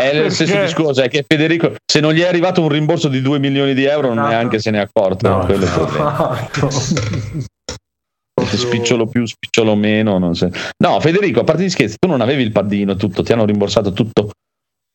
Esatto. 0.00 0.14
è 0.16 0.16
il 0.16 0.20
Perché? 0.28 0.34
stesso 0.34 0.60
discorso, 0.60 1.02
è 1.02 1.08
che 1.08 1.24
Federico, 1.26 1.74
se 1.84 2.00
non 2.00 2.12
gli 2.12 2.20
è 2.20 2.26
arrivato 2.26 2.62
un 2.62 2.68
rimborso 2.68 3.08
di 3.08 3.20
2 3.20 3.38
milioni 3.38 3.74
di 3.74 3.84
euro, 3.84 4.12
Esatto. 4.12 4.28
neanche 4.28 4.58
se 4.58 4.70
ne 4.70 4.78
è 4.78 4.80
accorto. 4.82 5.28
No, 5.28 5.44
quello. 5.44 5.64
Esatto. 5.64 6.70
Se 6.70 8.56
spicciolo 8.56 9.06
più, 9.06 9.26
spicciolo 9.26 9.74
meno. 9.76 10.18
Non 10.18 10.34
so. 10.34 10.50
No, 10.82 10.98
Federico, 11.00 11.40
a 11.40 11.44
parte 11.44 11.62
di 11.62 11.70
scherzi, 11.70 11.96
tu 11.98 12.08
non 12.08 12.20
avevi 12.20 12.42
il 12.42 12.52
paddino, 12.52 12.96
tutto, 12.96 13.22
ti 13.22 13.32
hanno 13.32 13.44
rimborsato 13.44 13.92
tutto. 13.92 14.30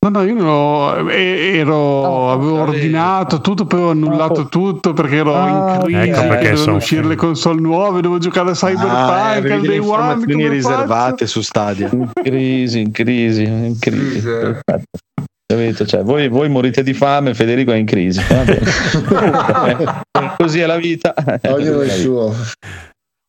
No, 0.05 0.11
no, 0.19 0.23
io 0.23 0.35
non 0.35 0.45
ho- 0.47 1.09
e- 1.09 1.57
ero, 1.57 1.73
No, 1.75 2.31
avevo 2.31 2.61
ordinato 2.61 3.41
tutto, 3.41 3.65
poi 3.65 3.79
ho 3.81 3.89
annullato 3.89 4.41
No. 4.41 4.47
tutto 4.49 4.93
perché 4.93 5.15
ero 5.15 5.35
Ah, 5.35 5.49
in 5.49 5.79
crisi, 5.81 5.97
ecco 5.97 6.19
perché 6.19 6.27
dovevano 6.35 6.57
sono- 6.57 6.75
uscire 6.75 7.03
le 7.05 7.15
console 7.15 7.59
nuove, 7.59 8.01
dovevo 8.01 8.19
giocare 8.19 8.49
a 8.49 8.51
Ah, 8.51 8.55
Cyberpunk, 8.55 8.91
al 8.91 9.37
avevi 9.37 9.61
le 9.61 9.67
Day 9.67 9.77
One, 9.79 10.47
riservate 10.49 11.25
su 11.25 11.41
Stadia. 11.41 11.89
In 11.91 12.07
crisi, 12.13 12.81
in 12.81 12.91
crisi, 12.91 13.43
in 13.45 13.77
crisi. 13.79 14.21
Perfetto. 14.21 14.99
Capito? 15.47 15.85
Cioè, 15.87 16.03
voi, 16.03 16.27
voi 16.27 16.49
morite 16.49 16.83
di 16.83 16.93
fame, 16.93 17.33
Federico 17.33 17.71
è 17.71 17.75
in 17.77 17.85
crisi. 17.85 18.21
Così 20.37 20.59
è 20.59 20.65
la 20.67 20.77
vita. 20.77 21.15
Ognuno 21.47 21.81
il 21.81 21.87
la 21.87 21.95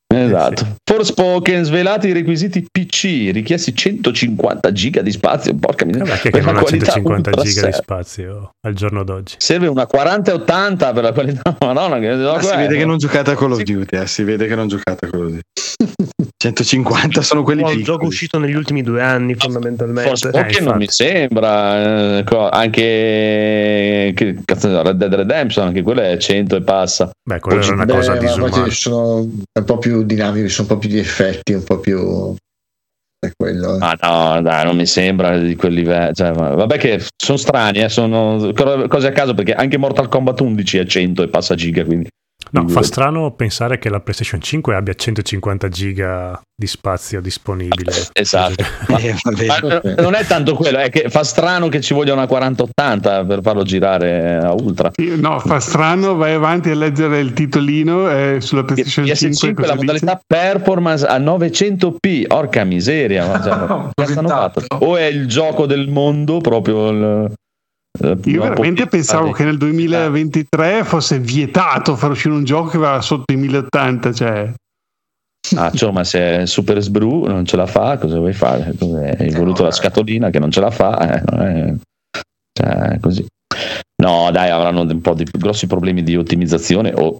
suo. 0.06 0.24
vita. 0.24 0.48
Esatto. 0.48 0.76
Forspoken, 0.84 1.64
svelati 1.64 2.08
i 2.08 2.12
requisiti 2.12 2.64
PC, 2.70 3.30
richiesti 3.32 3.74
150 3.74 4.72
giga 4.72 5.02
di 5.02 5.10
spazio. 5.10 5.54
Porca 5.56 5.84
miseria. 5.84 6.14
Che, 6.16 6.30
Per 6.30 6.40
che 6.40 6.46
la 6.46 6.52
non 6.52 6.56
ha 6.56 6.62
qualità 6.62 6.92
150 6.92 7.30
ultra 7.30 7.42
giga 7.42 7.66
di 7.66 7.72
set. 7.72 7.82
spazio 7.82 8.50
al 8.66 8.74
giorno 8.74 9.04
d'oggi. 9.04 9.34
Serve 9.38 9.66
una 9.66 9.86
4080 9.86 10.92
per 10.92 11.02
la 11.02 11.12
qualità. 11.12 11.56
Madonna, 11.60 11.98
che 11.98 12.14
Ma 12.14 12.40
si 12.40 12.56
vede 12.56 12.76
che 12.76 12.84
non 12.84 12.98
giocate 12.98 13.30
a 13.32 13.34
Call 13.34 13.52
of 13.52 13.62
Duty, 13.62 13.96
eh, 13.96 14.06
si 14.06 14.22
vede 14.22 14.46
che 14.46 14.54
non 14.54 14.68
giocate 14.68 15.06
a 15.06 15.10
Call 15.10 15.20
of 15.24 15.30
Duty. 15.30 15.40
150 16.38 17.22
sono 17.22 17.42
quelli 17.42 17.60
un 17.62 17.66
piccoli. 17.68 17.84
gioco 17.84 18.04
uscito 18.06 18.38
negli 18.38 18.54
ultimi 18.54 18.82
due 18.82 19.00
anni, 19.02 19.34
fondamentalmente. 19.34 20.08
Forspoken 20.10 20.54
Eh, 20.54 20.60
non 20.64 20.76
mi 20.76 20.86
sembra. 20.88 22.18
eh, 22.18 22.24
anche 22.50 24.12
che, 24.14 24.36
cazzo, 24.44 24.82
Red 24.82 24.96
Dead 24.96 25.14
Redemption, 25.14 25.66
anche 25.66 25.82
quello 25.82 26.02
è 26.02 26.16
100 26.18 26.56
e 26.56 26.62
passa. 26.62 27.10
Beh, 27.28 27.40
quella 27.40 27.62
era 27.62 27.72
una 27.72 27.84
Beh, 27.86 27.92
cosa 27.94 28.12
ma 28.12 28.18
disumana. 28.18 28.50
poi 28.50 28.70
sono 28.70 29.16
un 29.20 29.64
po' 29.64 29.78
più 29.78 30.02
dinamici, 30.04 30.48
sono 30.48 30.68
un 30.68 30.74
po' 30.74 30.80
più 30.80 30.90
di 30.90 30.98
effetti, 30.98 31.52
un 31.54 31.64
po' 31.64 31.78
più. 31.78 32.34
È 33.18 33.30
quello. 33.34 33.76
eh. 33.76 33.78
Ah 33.80 33.96
no, 34.34 34.42
dai, 34.42 34.64
non 34.66 34.76
mi 34.76 34.86
sembra 34.86 35.38
di 35.38 35.56
quel 35.56 35.72
livello. 35.72 36.12
Cioè, 36.12 36.32
vabbè 36.32 36.76
che 36.76 37.02
sono 37.16 37.38
strani, 37.38 37.78
eh, 37.82 37.88
sono 37.88 38.52
co- 38.54 38.86
cose 38.88 39.06
a 39.08 39.12
caso 39.12 39.32
perché 39.32 39.54
anche 39.54 39.78
Mortal 39.78 40.08
Kombat 40.08 40.38
11 40.40 40.78
è 40.78 40.84
100 40.86 41.22
e 41.22 41.28
passa 41.28 41.54
giga, 41.54 41.82
quindi... 41.84 42.08
No, 42.52 42.68
fa 42.68 42.82
strano 42.82 43.32
pensare 43.32 43.78
che 43.78 43.88
la 43.88 44.00
PlayStation 44.00 44.40
5 44.40 44.74
abbia 44.74 44.94
150 44.94 45.68
giga 45.68 46.40
di 46.54 46.66
spazio 46.66 47.20
disponibile. 47.20 47.92
Esatto. 48.12 48.64
Ma- 48.88 48.94
Eh, 49.06 49.14
ma 49.46 49.80
eh, 49.82 49.94
non 50.00 50.14
è 50.14 50.24
tanto 50.24 50.54
quello, 50.54 50.78
è 50.78 50.88
che 50.90 51.08
fa 51.10 51.22
strano 51.22 51.68
che 51.68 51.80
ci 51.80 51.92
voglia 51.92 52.12
una 52.12 52.26
4080 52.26 53.24
per 53.24 53.40
farlo 53.42 53.62
girare 53.62 54.38
a 54.38 54.52
ultra. 54.52 54.90
No, 54.96 55.38
fa 55.38 55.60
strano, 55.60 56.16
vai 56.16 56.32
avanti 56.32 56.70
a 56.70 56.74
leggere 56.74 57.20
il 57.20 57.32
titolino 57.34 58.10
eh, 58.10 58.38
sulla 58.40 58.64
PlayStation 58.64 59.04
5. 59.04 59.50
PS5 59.50 59.54
cosa 59.54 59.66
la 59.66 59.72
dice? 59.74 59.84
modalità 59.84 60.20
performance 60.26 61.06
a 61.06 61.18
900p, 61.18 62.24
orca 62.28 62.64
miseria, 62.64 63.26
ma 63.26 63.42
cioè, 63.42 63.56
ma 63.56 63.90
che 63.94 64.06
stanno 64.06 64.28
Così 64.28 64.40
fatto? 64.40 64.84
o 64.84 64.96
è 64.96 65.04
il 65.04 65.26
gioco 65.28 65.66
del 65.66 65.88
mondo 65.88 66.38
proprio 66.38 66.88
il, 66.88 67.28
eh, 67.30 67.34
Io 68.24 68.38
no, 68.42 68.48
veramente 68.48 68.86
pensavo 68.86 69.32
che 69.32 69.44
nel 69.44 69.58
2023 69.58 70.84
fosse 70.84 71.18
vietato 71.18 71.96
far 71.96 72.10
uscire 72.10 72.34
un 72.34 72.44
gioco 72.44 72.68
che 72.68 72.78
va 72.78 73.00
sotto 73.00 73.32
i 73.32 73.36
1080, 73.36 74.12
cioè 74.12 74.52
Ah, 75.54 75.70
cioè, 75.70 75.92
ma 75.92 76.02
se 76.02 76.44
Super 76.46 76.82
Sbru 76.82 77.26
non 77.26 77.44
ce 77.44 77.56
la 77.56 77.66
fa, 77.66 77.98
cosa 77.98 78.18
vuoi 78.18 78.32
fare? 78.32 78.74
Cos'è? 78.76 79.14
Hai 79.18 79.30
voluto 79.30 79.62
la 79.62 79.70
scatolina 79.70 80.30
che 80.30 80.40
non 80.40 80.50
ce 80.50 80.60
la 80.60 80.70
fa, 80.70 81.22
eh, 81.22 81.22
è- 81.68 81.74
cioè, 82.52 82.98
così. 83.00 83.24
No, 84.02 84.30
dai, 84.30 84.50
avranno 84.50 84.82
un 84.82 85.00
po' 85.00 85.14
di 85.14 85.24
grossi 85.24 85.66
problemi 85.66 86.02
di 86.02 86.16
ottimizzazione 86.16 86.92
o, 86.94 87.18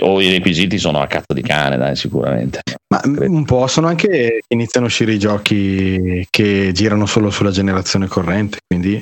o 0.00 0.20
i 0.20 0.30
requisiti 0.30 0.78
sono 0.78 1.00
a 1.00 1.06
cazzo 1.06 1.32
di 1.32 1.42
cane, 1.42 1.76
dai, 1.76 1.96
sicuramente. 1.96 2.60
Ma 2.92 3.00
un 3.04 3.44
po' 3.44 3.66
sono 3.68 3.86
anche 3.86 4.08
che 4.08 4.40
iniziano 4.48 4.86
a 4.86 4.88
uscire 4.88 5.12
i 5.12 5.18
giochi 5.18 6.26
che 6.28 6.72
girano 6.74 7.06
solo 7.06 7.30
sulla 7.30 7.50
generazione 7.50 8.06
corrente, 8.08 8.58
quindi 8.66 9.00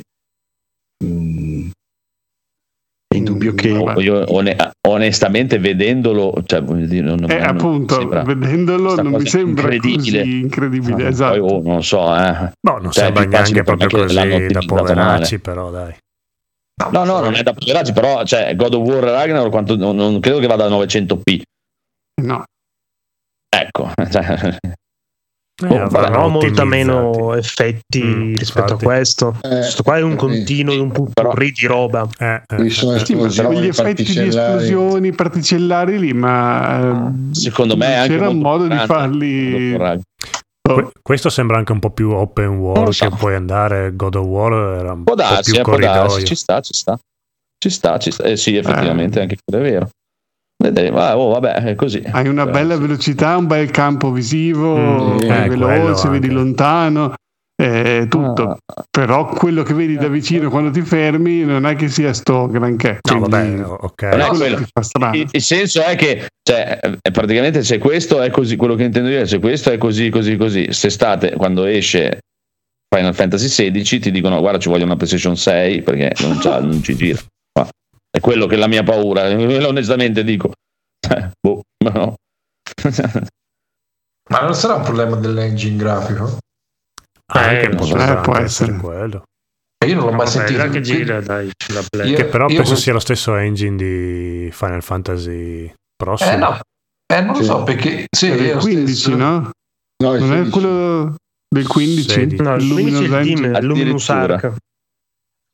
mm, 1.04 1.70
è 3.08 3.16
indubbio 3.16 3.54
che 3.54 3.70
O- 3.72 4.00
Io 4.00 4.24
one- 4.32 4.56
onestamente 4.86 5.58
vedendolo, 5.58 6.34
cioè, 6.44 6.60
non, 6.60 6.80
eh, 6.90 7.00
non- 7.02 7.30
appunto, 7.30 8.06
vedendolo 8.08 8.94
non 9.00 9.12
mi 9.12 9.26
sembra 9.26 9.72
incredibile. 9.72 10.18
così 10.20 10.38
incredibile, 10.40 11.04
Ah, 11.04 11.08
esatto. 11.08 11.40
Poi, 11.40 11.50
oh, 11.52 11.62
non 11.62 11.82
so, 11.82 12.14
eh. 12.14 12.52
No, 12.60 12.78
non 12.78 12.90
Cioè, 12.92 13.04
sembra 13.04 13.24
neanche 13.24 13.62
proprio 13.62 13.88
così 13.88 14.46
da 14.48 14.60
poveracci, 14.66 15.38
però 15.40 15.70
dai. 15.70 15.94
No, 16.92 17.02
no, 17.04 17.20
non 17.20 17.34
è 17.34 17.42
da 17.42 17.52
poveracci, 17.54 17.92
però 17.92 18.24
cioè, 18.24 18.54
God 18.54 18.74
of 18.74 18.86
War 18.86 19.02
Ragnarok 19.02 19.50
quanto, 19.50 19.74
non, 19.76 19.96
non 19.96 20.20
credo 20.20 20.38
che 20.38 20.46
vada 20.46 20.66
a 20.66 20.68
900p. 20.68 21.42
No. 22.22 22.44
Ecco, 23.48 23.90
cioè, 24.10 24.56
Eh, 25.60 25.66
Oh, 25.66 25.82
avranno 25.82 26.08
Però 26.10 26.28
molta 26.28 26.64
meno 26.64 27.34
effetti 27.34 28.00
Mm, 28.00 28.34
rispetto 28.36 28.74
infatti. 28.74 28.84
a 28.84 28.86
questo. 28.86 29.34
Eh, 29.42 29.48
Questo 29.48 29.82
qua 29.82 29.96
è 29.96 30.02
un 30.02 30.12
sì. 30.12 30.16
continuo 30.16 30.72
e 30.74 30.78
un 30.78 30.92
putpurri 30.92 31.50
di 31.50 31.66
roba. 31.66 32.06
Eh, 32.16 32.42
eh, 32.46 32.54
Qui 32.56 32.70
sono 32.70 32.94
eh, 32.94 33.02
quegli 33.44 33.66
effetti 33.66 34.04
di 34.04 34.18
esplosioni 34.28 35.12
particellari 35.12 35.98
lì, 35.98 36.12
ma 36.12 36.78
ehm, 36.78 37.32
secondo 37.32 37.76
me 37.76 37.96
anche 37.96 38.08
c'era 38.14 38.28
un 38.28 38.38
modo 38.38 38.68
di 38.68 38.76
farli. 38.76 39.76
Que- 40.60 40.90
questo 41.02 41.28
sembra 41.30 41.56
anche 41.56 41.72
un 41.72 41.78
po' 41.80 41.90
più 41.90 42.10
open 42.10 42.58
world 42.58 42.90
so. 42.92 43.08
che 43.08 43.16
puoi 43.16 43.34
andare. 43.34 43.96
God 43.96 44.14
of 44.16 44.26
War 44.26 44.52
era 44.52 44.92
un 44.92 45.02
Può 45.02 45.14
po' 45.14 45.20
darsi, 45.22 45.50
più 45.50 45.60
eh, 45.60 45.62
può 45.64 45.76
darsi, 45.76 45.96
corridoio. 45.98 46.24
ci 46.26 46.34
sta, 46.36 46.60
ci 46.60 46.72
sta. 46.74 46.98
Ci 47.58 47.70
sta, 47.70 47.98
ci 47.98 48.10
sta. 48.12 48.22
Eh 48.24 48.36
sì, 48.36 48.54
effettivamente 48.56 49.20
anche 49.20 49.36
quello 49.44 49.64
è 49.64 49.70
vero. 49.70 49.88
Vedremo, 50.60 50.98
ah, 50.98 51.16
oh, 51.16 51.30
vabbè, 51.38 51.52
è 51.62 51.74
così. 51.76 52.02
Hai 52.10 52.26
una 52.26 52.46
Eh, 52.46 52.50
bella 52.50 52.74
sì. 52.74 52.80
velocità, 52.80 53.36
un 53.36 53.46
bel 53.46 53.70
campo 53.70 54.10
visivo, 54.10 54.76
Mm, 54.76 55.18
vai 55.26 55.44
eh, 55.44 55.46
quello 55.46 55.66
veloce, 55.66 56.08
vedi 56.08 56.30
lontano, 56.30 57.14
eh, 57.60 58.06
tutto. 58.08 58.50
Ah, 58.66 58.84
Però 58.90 59.26
quello 59.28 59.62
che 59.62 59.72
vedi 59.74 59.96
da 59.96 60.08
vicino 60.08 60.50
quando 60.50 60.70
ti 60.70 60.80
fermi 60.82 61.44
non 61.44 61.64
è 61.64 61.76
che 61.76 61.88
sia 61.88 62.12
sto 62.12 62.48
granché. 62.48 62.98
No, 63.08 63.20
Quindi, 63.20 63.56
vabbè, 63.60 63.64
ok. 63.66 64.02
Non 64.02 64.12
è 64.12 64.24
quello 64.26 64.36
quello. 64.38 64.56
ti 64.56 64.64
fa 64.72 64.82
strano. 64.82 65.14
il, 65.16 65.28
il 65.30 65.42
senso 65.42 65.82
è 65.82 65.94
che 65.94 66.26
cioè, 66.42 66.80
eh, 67.02 67.10
praticamente 67.12 67.62
se 67.62 67.78
questo 67.78 68.20
è 68.20 68.30
così, 68.30 68.56
quello 68.56 68.74
che 68.74 68.82
intendo 68.82 69.08
dire, 69.10 69.26
se 69.26 69.38
questo 69.38 69.70
è 69.70 69.78
così, 69.78 70.10
così, 70.10 70.36
così, 70.36 70.66
se 70.72 70.90
state 70.90 71.34
quando 71.36 71.66
esce 71.66 72.18
Final 72.92 73.14
Fantasy 73.14 73.46
XVI 73.46 73.98
ti 74.00 74.10
dicono 74.10 74.40
guarda 74.40 74.58
ci 74.58 74.68
voglio 74.70 74.84
una 74.86 74.96
PlayStation 74.96 75.36
6 75.36 75.82
perché 75.82 76.14
non, 76.22 76.38
c'ha- 76.38 76.60
non 76.60 76.82
ci 76.82 76.96
gira. 76.96 77.18
È 78.10 78.20
quello 78.20 78.46
che 78.46 78.54
è 78.54 78.58
la 78.58 78.66
mia 78.68 78.82
paura, 78.82 79.22
onestamente 79.68 80.24
dico. 80.24 80.52
Eh, 81.08 81.30
boh, 81.40 81.62
ma 81.84 81.90
no. 81.92 82.14
Ma 84.30 84.40
non 84.40 84.54
sarà 84.54 84.74
un 84.74 84.82
problema 84.82 85.16
dell'engine 85.16 85.76
grafico? 85.76 86.38
Anche 87.32 87.62
Eh, 87.62 87.68
potrebbe 87.70 88.00
eh, 88.02 88.06
anche 88.08 88.20
può 88.22 88.36
essere 88.36 88.72
quello. 88.76 89.22
Io 89.86 89.94
non 89.94 90.04
l'ho 90.04 90.10
mai 90.10 90.26
Vabbè, 90.26 90.30
sentito. 90.30 90.68
che 90.70 90.80
gira, 90.80 91.20
dai, 91.20 91.50
la 91.72 91.82
Play. 91.88 92.10
Io- 92.10 92.16
Che 92.16 92.24
però 92.26 92.48
io 92.48 92.56
penso 92.56 92.72
que- 92.72 92.80
sia 92.80 92.92
lo 92.92 92.98
stesso 92.98 93.36
engine 93.36 93.76
di 93.76 94.48
Final 94.52 94.82
Fantasy 94.82 95.72
prossimo. 95.96 96.30
Eh 96.32 96.36
no, 96.36 96.60
Eh, 97.10 97.20
non 97.22 97.34
lo 97.36 97.40
Sì. 97.40 97.44
so 97.44 97.62
perché. 97.62 98.04
Sì, 98.14 98.28
È 98.30 98.36
del 98.36 98.46
io 98.46 98.58
15, 98.58 98.94
stesso- 98.94 99.16
no? 99.16 99.50
No, 100.02 100.14
il 100.14 100.20
Non 100.20 100.32
è 100.32 100.36
16. 100.44 100.50
quello 100.50 101.14
del 101.48 101.66
15? 101.66 102.08
16. 102.10 102.42
No, 102.42 102.54
il 102.56 102.68
15 102.72 103.04
è 103.04 103.58
il 103.58 103.64
Luminous 103.64 104.08
è. 104.08 104.12
Arc 104.12 104.54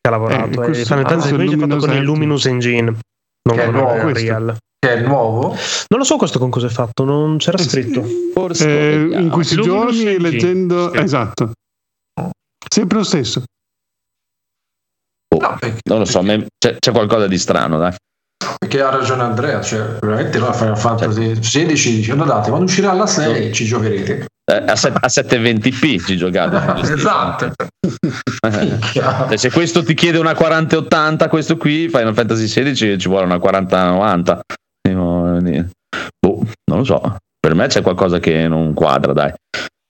che 0.04 0.08
ha 0.08 0.10
lavorato. 0.10 0.44
Eh, 0.48 0.52
e 0.52 0.56
questo- 0.56 0.84
Final 0.84 1.08
Fantasy 1.08 1.28
questo 1.30 1.34
è 1.34 1.36
15 1.46 1.54
è 1.54 1.68
fatto 1.68 1.86
con 1.86 1.96
il. 1.96 2.02
Luminous 2.02 2.44
Engine. 2.46 2.98
Non 3.46 3.56
Che 3.56 3.62
è 3.62 3.64
con 3.64 3.74
nuovo 3.74 3.94
il 3.94 4.00
questo. 4.02 4.20
Real. 4.20 4.56
che 4.84 4.92
è 4.92 5.00
nuovo. 5.00 5.48
Non 5.48 5.98
lo 5.98 6.04
so 6.04 6.16
questo 6.16 6.38
con 6.38 6.50
cosa 6.50 6.66
è 6.66 6.70
fatto, 6.70 7.04
non 7.04 7.38
c'era 7.38 7.56
scritto. 7.58 8.04
Forse 8.34 8.68
Eh, 8.68 9.18
in 9.18 9.30
questi 9.30 9.54
Luminous 9.54 9.80
giorni 9.94 10.00
Engine. 10.12 10.30
leggendo 10.30 10.90
Sì. 10.92 10.98
esatto 10.98 11.52
sempre 12.74 12.98
lo 12.98 13.04
stesso 13.04 13.42
Oh, 15.34 15.38
No, 15.40 15.56
perché, 15.58 15.80
non 15.88 15.98
lo 16.00 16.04
so, 16.04 16.20
c'è, 16.22 16.76
c'è 16.78 16.92
qualcosa 16.92 17.26
di 17.26 17.38
strano, 17.38 17.78
dai. 17.78 17.92
perché 18.58 18.80
ha 18.82 18.90
ragione 18.90 19.22
Andrea. 19.22 19.60
Cioè, 19.62 19.98
veramente 20.00 20.38
no, 20.38 20.52
Final 20.52 20.78
Fantasy 20.78 21.42
16 21.42 21.94
dice 21.96 22.12
andate, 22.12 22.48
quando 22.50 22.66
uscirà 22.66 22.92
la 22.92 23.06
6 23.06 23.52
ci 23.52 23.64
giocherete. 23.64 24.26
Eh, 24.46 24.62
a, 24.66 24.76
se- 24.76 24.88
a 24.88 25.06
720p 25.06 26.04
ci 26.04 26.16
giocate. 26.16 26.80
esatto. 26.92 27.52
Eh, 28.44 29.38
Se 29.38 29.50
questo 29.50 29.82
ti 29.82 29.94
chiede 29.94 30.18
una 30.18 30.34
4080, 30.34 31.28
questo 31.28 31.56
qui, 31.56 31.88
Final 31.88 32.12
Fantasy 32.12 32.46
XVI 32.46 32.98
ci 32.98 33.08
vuole 33.08 33.24
una 33.24 33.38
4090. 33.38 34.40
Io, 34.90 35.36
eh, 35.38 35.66
Boh, 36.18 36.44
non 36.70 36.78
lo 36.78 36.84
so. 36.84 37.16
Per 37.40 37.54
me 37.54 37.66
c'è 37.68 37.80
qualcosa 37.80 38.18
che 38.20 38.46
non 38.46 38.74
quadra, 38.74 39.12
dai. 39.14 39.32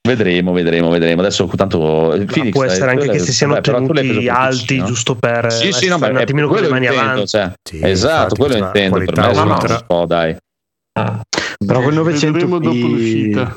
Vedremo, 0.07 0.53
vedremo, 0.53 0.89
vedremo. 0.89 1.21
Adesso 1.21 1.47
tanto 1.55 2.15
Phoenix, 2.27 2.51
può 2.51 2.63
eh, 2.63 2.67
essere 2.67 2.91
anche 2.91 3.09
che 3.09 3.19
si 3.19 3.33
siano 3.33 3.59
tenuti 3.59 4.07
per 4.07 4.29
alti 4.29 4.77
no? 4.77 4.85
giusto 4.85 5.15
per 5.15 5.51
Sì, 5.51 5.71
sì, 5.73 5.87
no, 5.87 5.95
un 5.95 6.03
è 6.03 6.21
attimino 6.21 6.47
con 6.47 6.57
le 6.61 6.67
quello 6.67 6.73
mani 6.73 6.87
avanti. 6.87 7.27
cioè. 7.27 7.51
Sì, 7.61 7.79
esatto, 7.81 8.35
infatti, 8.35 8.39
quello 8.39 8.65
intendo. 8.65 8.97
Per 8.97 9.05
qualità 9.13 9.27
me 9.27 9.33
sono 9.33 9.53
ultra. 9.53 9.73
un 9.73 9.83
po', 9.85 10.05
dai. 10.05 10.37
Però 10.93 11.81
quel 11.81 12.01
vedremo 12.01 12.59
dopo 12.59 12.75
900p 12.75 12.89
l'uscita 12.89 13.53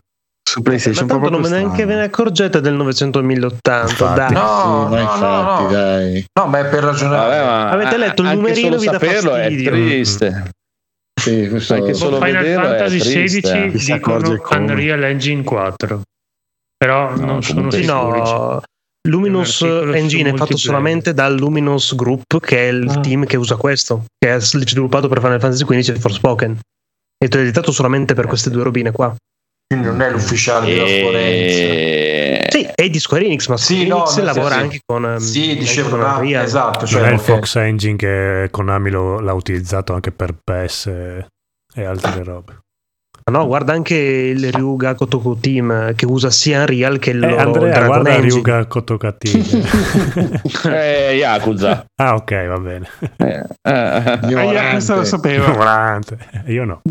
su 0.59 0.63
Ma 0.65 0.71
PlayStation 0.71 1.07
tanto 1.07 1.19
proprio 1.19 1.31
non 1.41 1.51
ve 1.51 1.57
neanche 1.57 1.85
ve 1.85 1.95
ne 1.95 2.03
accorgete 2.05 2.61
del 2.61 2.75
900 2.75 3.23
1080. 3.23 3.81
Infatti. 3.91 4.15
Dai. 4.15 4.33
No, 4.33 4.41
no, 4.41 4.89
ma 4.89 4.97
no, 4.97 5.01
infatti, 5.01 5.63
no. 5.65 5.71
dai. 5.71 6.25
No, 6.41 6.47
ma 6.47 6.59
è 6.59 6.67
per 6.69 6.83
ragionare. 6.85 7.37
Vabbè, 7.39 7.45
ma 7.47 7.71
Avete 7.71 7.97
letto 7.97 8.23
il 8.23 8.29
anche 8.29 8.41
numerino, 8.41 8.67
solo 8.69 8.79
vi 8.79 8.87
dà 8.87 8.93
saperlo 8.93 9.31
fastidio. 9.31 9.71
è 9.71 9.75
triste. 9.75 10.51
Sì, 11.21 11.49
questo 11.49 11.75
Anche 11.75 11.95
solo 11.95 12.17
Final 12.21 12.43
vederlo 12.43 12.65
è 12.73 12.79
Fantasy. 12.79 13.25
XVI 13.25 13.71
dicono. 13.95 14.39
Unreal 14.51 15.03
Engine 15.05 15.43
4. 15.43 16.03
Però 16.77 17.11
No, 17.17 17.25
non 17.27 17.43
sono 17.43 17.71
Sì, 17.73 17.85
no. 17.85 18.63
Luminous 19.09 19.63
Engine 19.63 20.31
è 20.31 20.35
fatto 20.37 20.57
solamente 20.57 21.15
dal 21.15 21.35
Luminous 21.37 21.95
Group, 21.95 22.41
che 22.41 22.69
è 22.69 22.73
il 22.73 22.89
Ah. 22.89 23.01
team 23.01 23.25
che 23.25 23.37
usa 23.37 23.57
questo, 23.57 24.05
che 24.19 24.35
è 24.35 24.41
sviluppato 24.41 25.09
per 25.09 25.21
Final 25.21 25.41
Fantasy 25.41 25.65
XV 25.65 25.95
e 25.97 25.99
Forspoken. 25.99 26.59
Ed 27.21 27.35
è 27.35 27.39
editato 27.39 27.73
solamente 27.73 28.15
per 28.15 28.27
queste 28.27 28.51
due 28.51 28.63
robine 28.63 28.93
qua. 28.93 29.13
Quindi 29.69 29.87
non 29.89 30.01
è 30.01 30.11
l'ufficiale 30.11 30.67
della 30.67 30.87
Square 30.87 31.19
Enix. 31.21 31.53
E... 31.53 32.47
Sì, 32.49 32.69
è 32.75 32.89
di 32.89 32.99
Square 32.99 33.25
Enix, 33.27 33.47
ma 33.49 33.57
Sì, 33.59 33.75
Square 33.85 33.89
no, 33.89 33.97
Enix 33.99 34.17
nel 34.17 34.25
lavora 34.25 34.49
senso- 34.49 34.63
anche 34.65 34.81
con. 34.87 35.05
ehm, 35.05 35.17
Sì, 35.19 35.57
dicevo, 35.59 35.89
con 35.91 35.99
no, 36.01 36.23
esatto. 36.41 36.79
Non 36.79 36.89
Cioè, 36.89 37.03
è 37.03 37.13
il. 37.13 37.19
Fox 37.21 37.57
Engine 37.57 37.97
che 37.97 38.49
Konami 38.51 38.89
lo- 38.91 39.21
l'ha 39.21 39.33
utilizzato 39.35 39.93
anche 39.93 40.11
per 40.11 40.35
PES 40.43 40.87
e, 40.87 41.27
e 41.75 41.85
altre 41.85 42.23
robe. 42.25 42.59
Ma 43.31 43.37
No, 43.41 43.47
guarda 43.47 43.75
anche 43.75 43.95
il 43.95 44.51
Ryuga 44.51 44.95
Kotoku 44.95 45.39
Team 45.39 45.95
che 45.95 46.07
usa 46.07 46.31
sia 46.31 46.61
Unreal 46.61 46.99
che 46.99 47.11
il 47.11 47.23
Eh, 47.23 47.37
Andrea, 47.37 47.69
Dragon 47.73 47.87
guarda 47.89 48.09
Engine. 48.13 48.33
Ryuga 48.33 48.65
Kotokati. 48.67 49.31
Eh, 50.65 51.17
Yakuza. 51.17 51.85
ah, 52.01 52.15
ok, 52.15 52.47
va 52.47 52.59
bene. 52.59 52.89
Eh, 53.19 53.27
eh. 53.29 53.45
Ah, 53.71 54.19
io 54.31 54.71
questa 54.71 54.95
lo 54.95 55.05
sapevo 55.05 55.45
Ignorante. 55.45 56.17
Io 56.47 56.65
no. 56.65 56.81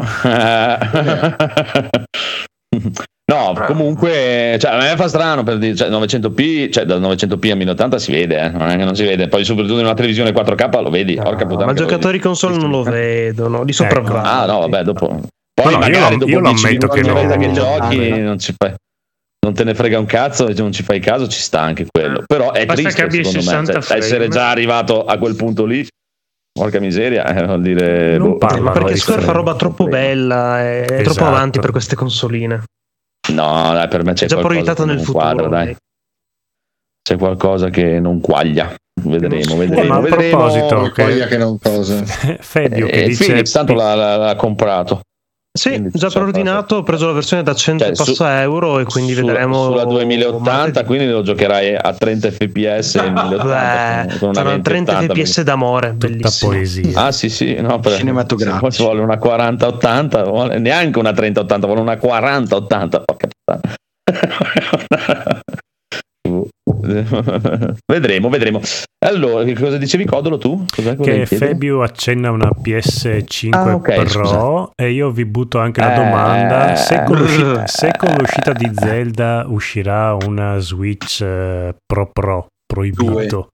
No, 3.30 3.54
comunque, 3.66 4.56
cioè, 4.58 4.72
a 4.72 4.78
me 4.78 4.96
fa 4.96 5.10
strano 5.10 5.44
per 5.44 5.58
dire, 5.58 5.76
cioè, 5.76 5.90
900p, 5.90 6.72
cioè 6.72 6.86
da 6.86 6.98
900p 6.98 7.52
a 7.52 7.56
1080 7.56 8.00
si 8.00 8.12
vede, 8.14 8.40
eh, 8.40 8.50
non 8.52 8.70
è 8.70 8.78
che 8.78 8.86
non 8.86 8.96
si 8.96 9.04
vede, 9.04 9.28
poi 9.28 9.44
soprattutto 9.44 9.80
in 9.80 9.84
una 9.86 9.94
televisione 9.94 10.32
4K 10.32 10.82
lo 10.82 10.90
vedi, 10.90 11.16
No, 11.16 11.24
porca 11.24 11.46
puttana. 11.46 11.74
ma 11.74 11.74
vedi. 11.74 12.20
console 12.20 12.56
non 12.56 12.70
lo 12.70 12.84
vedono, 12.84 13.58
li 13.64 13.72
Ecco. 13.72 13.84
sopravvaluti. 13.84 14.28
Ah, 14.30 14.46
no, 14.46 14.60
vabbè, 14.60 14.84
dopo. 14.84 15.08
Poi 15.54 15.74
No, 15.74 15.80
magari 15.80 16.12
io- 16.14 16.18
dopo 16.20 16.32
io 16.32 16.40
lo 16.40 16.50
10 16.52 16.66
ammetto 16.68 16.88
minuti 16.88 17.02
che 17.02 17.02
di 17.02 17.28
no. 17.28 17.38
che 17.38 17.52
giochi, 17.52 18.12
Ah, 18.12 18.18
non 18.24 18.40
ci 18.40 18.54
fai. 18.58 18.74
Non 19.46 19.54
te 19.56 19.64
ne 19.66 19.74
frega 19.76 20.00
un 20.00 20.06
cazzo, 20.06 20.48
e 20.48 20.54
non 20.58 20.72
ci 20.72 20.84
fai 20.84 21.00
caso, 21.00 21.28
ci 21.28 21.40
sta 21.40 21.60
anche 21.62 21.86
quello. 21.92 22.24
Però 22.26 22.52
è 22.54 22.66
Basta 22.66 22.82
triste 22.82 22.94
che 23.02 23.08
abbia 23.08 23.24
secondo 23.24 23.38
me, 23.40 23.44
60 23.44 23.82
cioè, 23.82 23.98
essere 23.98 24.28
già 24.30 24.50
arrivato 24.50 25.04
a 25.06 25.18
quel 25.18 25.36
punto 25.36 25.66
lì. 25.66 25.86
Porca 26.58 26.80
miseria, 26.80 27.26
eh, 27.26 27.46
vuol 27.46 27.62
dire. 27.62 28.18
Non 28.18 28.32
boh. 28.32 28.38
parlo. 28.38 28.64
Ma 28.64 28.72
perché 28.72 28.96
Square 28.98 29.22
fa 29.22 29.32
roba 29.32 29.56
troppo 29.56 29.86
bella, 29.86 30.60
è 30.62 30.86
è 30.86 30.92
Esatto. 31.00 31.14
troppo 31.14 31.30
avanti 31.30 31.60
per 31.60 31.72
queste 31.72 31.96
consoline. 31.96 32.64
No, 33.32 33.74
dai, 33.74 33.88
per 33.88 34.04
me 34.04 34.14
c'è 34.14 34.26
È 34.26 34.28
già 34.28 34.36
che 34.38 34.42
nel 34.86 35.00
futuro. 35.00 35.20
quadra, 35.24 35.48
dai. 35.48 35.76
C'è 37.02 37.18
qualcosa 37.18 37.70
che 37.70 38.00
non 38.00 38.20
quaglia. 38.20 38.74
Vedremo, 39.02 39.54
Eh, 39.54 39.58
vedremo. 39.68 39.88
ma 39.88 39.96
a 39.98 40.00
vedremo. 40.02 40.38
proposito, 40.38 40.92
che- 40.92 41.28
che 41.28 41.38
non 41.38 41.58
cosa. 41.60 42.04
Fabio 42.40 42.88
che 42.88 43.04
Eh, 43.04 43.08
dice 43.08 43.26
Phoenix 43.26 43.52
tanto 43.52 43.74
l'ha, 43.74 43.94
l'ha- 43.96 44.18
l'ha 44.18 44.36
comprato. 44.36 45.02
Sì, 45.58 45.70
Quindi 45.70 45.90
già 45.94 46.10
preordinato, 46.10 46.76
ho 46.78 46.84
preso 46.84 47.08
la 47.08 47.14
versione 47.14 47.42
da 47.44 47.54
100 47.56 47.84
Cioè, 47.84 47.94
e 47.94 47.96
passa 47.96 48.14
su- 48.14 48.24
euro 48.24 48.80
e 48.80 48.84
quindi 48.84 49.14
Sulla- 49.14 49.28
vedremo 49.32 49.64
sulla 49.66 49.86
2080, 49.86 50.52
martedì. 50.52 50.86
quindi 50.86 51.08
lo 51.08 51.22
giocherai 51.24 51.76
a 51.76 51.94
30 51.94 52.32
fps 52.32 52.96
e 52.96 53.10
1080 53.12 54.06
Beh, 54.08 54.18
con 54.20 54.30
una 54.30 54.34
saranno 54.38 54.62
30 54.62 54.92
2080. 54.94 55.14
fps 55.14 55.42
d'amore, 55.42 55.90
tutta 55.98 56.08
bellissimo. 56.08 56.52
poesia. 56.52 57.02
Ah 57.06 57.12
sì 57.12 57.30
sì, 57.30 57.56
no, 57.60 57.80
per. 57.80 58.04
Poi 58.60 58.72
ci 58.72 58.84
vuole 58.84 59.02
una 59.02 59.18
4080, 59.18 60.24
vuole- 60.24 60.60
neanche 60.60 61.00
una 61.00 61.12
3080, 61.14 61.66
vuole 61.66 61.82
una 61.82 61.98
4080, 61.98 63.00
porca 63.02 63.28
puttana. 63.28 63.76
vedremo, 67.86 68.30
vedremo. 68.30 68.62
Allora, 69.06 69.44
che 69.44 69.54
cosa 69.54 69.78
dicevi 69.78 70.06
Codolo 70.06 70.38
tu? 70.38 70.66
Cos'è 70.76 70.96
cosa 70.96 71.12
che? 71.12 71.26
Fabio 71.28 71.82
accenna 71.84 72.32
una 72.32 72.50
PS5 72.50 73.50
Ah, 73.52 73.76
ok, 73.76 73.94
Pro 73.94 74.08
scusate. 74.08 74.72
e 74.76 74.92
io 74.92 75.12
vi 75.12 75.26
butto 75.26 75.60
anche 75.60 75.82
la 75.82 75.94
Eh. 75.94 75.96
domanda 75.96 76.76
se 76.76 77.04
con, 77.06 77.18
l'uscita, 77.18 77.68
se 77.68 77.92
con 77.98 78.16
l'uscita 78.18 78.54
di 78.54 78.70
Zelda 78.74 79.46
uscirà 79.48 80.18
una 80.26 80.58
Switch 80.58 81.22
eh, 81.22 81.76
Pro 81.86 82.10
Pro 82.12 82.48
proibito 82.66 83.50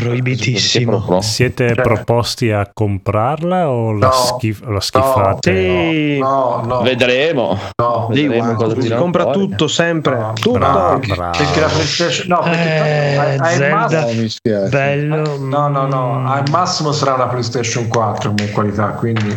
Proibitissimo. 0.00 1.00
Pro. 1.04 1.20
siete 1.20 1.68
Cioè- 1.74 1.82
proposti 1.82 2.50
a 2.50 2.68
comprarla 2.72 3.68
o 3.70 3.92
la, 3.92 4.06
No. 4.06 4.12
schif- 4.12 4.64
la 4.66 4.80
schifate 4.80 6.18
No, 6.20 6.62
no, 6.64 6.82
Vedremo. 6.82 7.58
no. 7.80 8.06
Vedremo 8.10 8.42
one, 8.44 8.54
cosa 8.54 8.80
si 8.80 8.88
compra 8.94 9.22
fuori. 9.24 9.38
tutto 9.38 9.66
sempre. 9.68 10.16
No, 10.18 10.32
tutto. 10.34 10.58
bravo, 10.58 10.98
perché, 10.98 11.14
bravo. 11.14 11.36
perché 11.38 11.60
la 11.60 11.66
PlayStation 11.66 12.26
no, 12.28 12.40
perché 12.42 13.34
Eh, 13.34 13.38
Zelda. 13.44 13.74
massimo-. 13.76 14.68
Bello. 14.68 15.38
no, 15.38 15.68
no, 15.68 15.86
no, 15.86 16.30
al 16.32 16.44
massimo 16.50 16.92
sarà 16.92 17.14
una 17.14 17.26
PlayStation 17.26 17.88
4 17.88 18.28
come 18.36 18.50
qualità, 18.50 18.86
quindi 18.90 19.28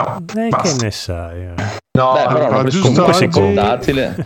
no, 0.00 0.22
Eh, 0.36 0.48
che 0.60 0.74
ne 0.80 0.90
sai 0.90 1.40
eh. 1.42 1.54
no, 1.98 2.12
Beh, 2.14 2.32
però 2.34 2.48
una- 2.48 2.64
giusto 2.68 3.02
comunque 3.04 3.12
oggi-. 3.12 3.28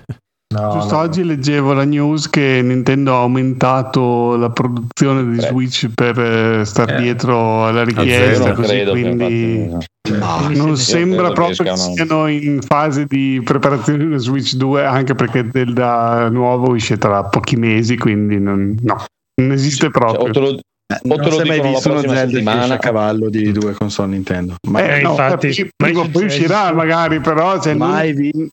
no, 0.54 0.70
Giusto 0.72 0.94
no. 0.94 1.00
oggi 1.02 1.24
leggevo 1.24 1.72
la 1.74 1.84
news 1.84 2.30
che 2.30 2.60
Nintendo 2.62 3.14
ha 3.14 3.20
aumentato 3.20 4.36
la 4.36 4.50
produzione 4.50 5.22
di 5.30 5.36
Beh. 5.36 5.46
Switch 5.48 5.88
per 5.94 6.18
eh, 6.18 6.64
star 6.64 6.90
Eh. 6.94 7.02
dietro 7.02 7.66
alla 7.66 7.84
richiesta, 7.84 8.46
non 8.46 8.54
così 8.56 8.84
quindi 8.88 9.70
infatti- 10.08 10.56
non 10.56 10.76
sembra 10.78 11.32
proprio 11.32 11.64
che 11.64 11.76
siano 11.76 12.26
in 12.28 12.60
fase 12.62 13.04
di 13.04 13.40
preparazione 13.44 13.98
di 13.98 14.04
una 14.06 14.16
Switch 14.18 14.54
2, 14.54 14.84
anche 14.86 15.14
perché 15.14 15.46
del 15.46 15.74
da 15.74 16.28
nuovo 16.30 16.74
esce 16.74 16.96
tra 16.96 17.24
pochi 17.24 17.56
mesi, 17.56 17.98
quindi 17.98 18.40
non, 18.40 18.74
no, 18.80 19.04
non 19.42 19.52
esiste 19.52 19.80
Cioè, 19.80 19.88
o 19.88 19.90
proprio. 19.90 20.32
te 20.32 20.40
lo- 20.40 20.58
Non 21.02 21.20
è 21.20 21.44
mai 21.44 21.60
visto 21.60 21.90
uno 21.90 22.00
prossima 22.00 22.14
Zelda 22.30 22.72
a 22.72 22.78
cavallo 22.78 23.28
di 23.28 23.52
due 23.52 23.74
console 23.74 24.12
Nintendo. 24.12 24.54
Ma 24.70 24.80
Eh, 24.80 24.98
Eh, 25.00 25.02
no, 25.02 25.10
infatti, 25.10 25.48
eh, 25.48 25.68
mai 25.76 25.92
prima 25.92 26.00
o 26.00 26.08
poi 26.08 26.24
uscirà 26.24 26.72
magari, 26.72 27.20
però 27.20 27.60
cioè, 27.60 27.74
non, 27.74 27.90
mai 27.90 28.14
vi- 28.14 28.48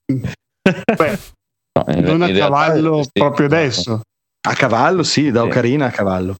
beh, 0.97 1.17
no, 1.75 1.93
in- 1.93 2.03
non 2.03 2.21
a 2.21 2.29
in 2.29 2.37
cavallo 2.37 2.91
questi- 2.93 3.19
proprio 3.19 3.45
adesso. 3.47 4.01
a 4.47 4.53
cavallo, 4.53 5.03
sì, 5.03 5.31
da 5.31 5.41
Sì. 5.41 5.47
Ocarina 5.47 5.85
a 5.87 5.91
cavallo. 5.91 6.35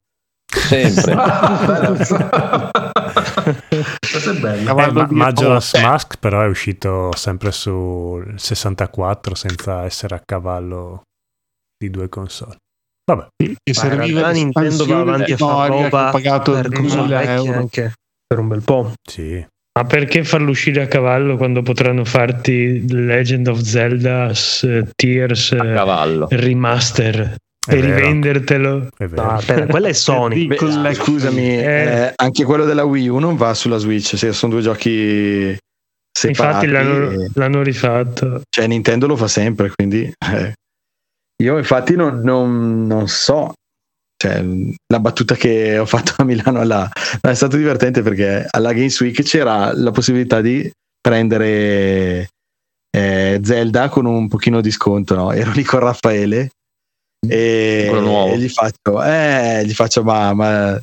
Sempre. 0.47 1.15
Eh, 3.45 4.91
ma- 4.91 5.07
Majora's. 5.11 5.73
Mask 5.81 6.17
però 6.17 6.41
è 6.41 6.47
uscito 6.47 7.11
sempre 7.15 7.51
sul 7.51 8.33
64 8.39 9.35
senza 9.35 9.83
essere 9.83 10.15
a 10.15 10.21
cavallo 10.25 11.01
di 11.77 11.89
due 11.89 12.07
console 12.09 12.55
vabbè 13.11 13.27
Che 13.35 13.47
Ma 13.49 13.53
in 13.63 13.73
serviva 13.73 14.19
realtà 14.21 14.31
Nintendo 14.31 14.85
va 14.85 14.99
avanti 14.99 15.31
a 15.33 15.37
fare 15.37 15.75
che 15.75 15.81
roba 15.83 16.09
pagato 16.11 16.51
per 16.53 16.69
console 16.71 17.07
2000 17.07 17.17
vecchie 17.19 17.33
euro. 17.45 17.59
anche 17.59 17.93
per 18.25 18.39
un 18.39 18.47
bel 18.47 18.61
po'. 18.63 18.93
sì 19.07 19.45
Ma 19.77 19.83
perché 19.85 20.23
farlo 20.23 20.51
uscire 20.51 20.81
a 20.83 20.87
cavallo 20.87 21.35
quando 21.35 21.61
potranno 21.61 22.05
farti 22.05 22.85
Legend 22.89 23.47
of 23.47 23.59
Zelda 23.59 24.31
Tears 24.95 25.51
A 25.51 25.65
eh, 25.65 25.73
cavallo. 25.73 26.27
remaster 26.31 27.35
e 27.67 27.75
rivendertelo? 27.81 28.87
No, 28.97 29.21
aspetta, 29.31 29.65
quella 29.65 29.89
è 29.89 29.91
Sony. 29.93 30.47
Beh, 30.47 30.55
Beh, 30.81 30.93
scusami, 30.93 31.57
Eh. 31.57 31.63
eh, 32.05 32.13
anche 32.15 32.45
quello 32.45 32.63
della 32.63 32.85
Wii 32.85 33.09
U 33.09 33.17
non 33.17 33.35
va 33.35 33.53
sulla 33.53 33.75
Switch, 33.77 34.17
sì, 34.17 34.31
sono 34.31 34.53
due 34.53 34.61
giochi 34.61 35.47
Infatti 35.49 35.57
separati. 36.33 36.67
l'hanno, 36.67 37.11
e- 37.11 37.29
l'hanno 37.33 37.61
rifatto. 37.61 38.41
cioè 38.49 38.67
Nintendo 38.67 39.07
lo 39.07 39.17
fa 39.17 39.27
sempre, 39.27 39.71
quindi 39.75 40.03
eh. 40.31 40.53
io 41.43 41.57
infatti 41.57 41.95
non, 41.97 42.21
non- 42.21 42.87
non 42.87 43.09
so. 43.09 43.53
Cioè, 44.25 44.43
la 44.87 44.99
battuta 44.99 45.35
che 45.35 45.77
ho 45.77 45.85
fatto 45.85 46.13
a 46.17 46.23
Milano 46.23 46.59
alla- 46.59 46.89
è 47.21 47.33
stato 47.35 47.57
divertente 47.57 48.01
perché 48.01 48.47
alla 48.49 48.73
Games 48.73 48.99
Week 48.99 49.21
c'era 49.21 49.71
la 49.71 49.91
possibilità 49.91 50.41
di 50.41 50.67
prendere 50.99 52.29
eh, 52.89 53.39
Zelda 53.43 53.89
con 53.89 54.05
un 54.05 54.27
pochino 54.27 54.61
di 54.61 54.71
sconto. 54.71 55.13
no? 55.13 55.31
Ero 55.31 55.51
lì 55.51 55.63
con 55.63 55.81
Raffaele 55.81 56.49
e, 57.27 57.87
e 57.91 58.37
gli 58.39 58.49
faccio, 58.49 59.03
eh, 59.03 59.63
gli 59.63 59.73
faccio 59.73 60.03
ma, 60.03 60.33
ma 60.33 60.81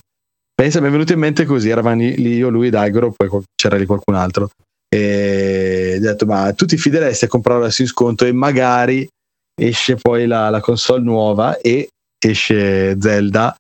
pensa, 0.55 0.81
mi 0.81 0.87
è 0.87 0.91
venuto 0.91 1.13
in 1.13 1.19
mente 1.19 1.45
così, 1.45 1.69
eravamo 1.69 2.01
lì 2.01 2.35
io, 2.35 2.49
lui 2.49 2.69
ed 2.69 2.75
Aigoro, 2.75 3.13
poi 3.13 3.29
c'era 3.57 3.77
lì 3.77 3.87
qualcun 3.87 4.15
altro 4.15 4.51
e 4.89 5.97
gli 5.99 6.05
ho 6.05 6.11
detto 6.11 6.27
ma 6.27 6.53
tu 6.53 6.67
ti 6.67 6.77
fideresti 6.77 7.25
a 7.25 7.29
comprarlo 7.29 7.65
adesso 7.65 7.83
in 7.83 7.89
sconto 7.89 8.25
e 8.25 8.33
magari 8.33 9.09
esce 9.61 9.97
poi 9.97 10.27
la, 10.27 10.51
la 10.51 10.61
console 10.61 11.03
nuova 11.03 11.59
e 11.59 11.89
esce 12.31 12.97
Zelda 13.01 13.55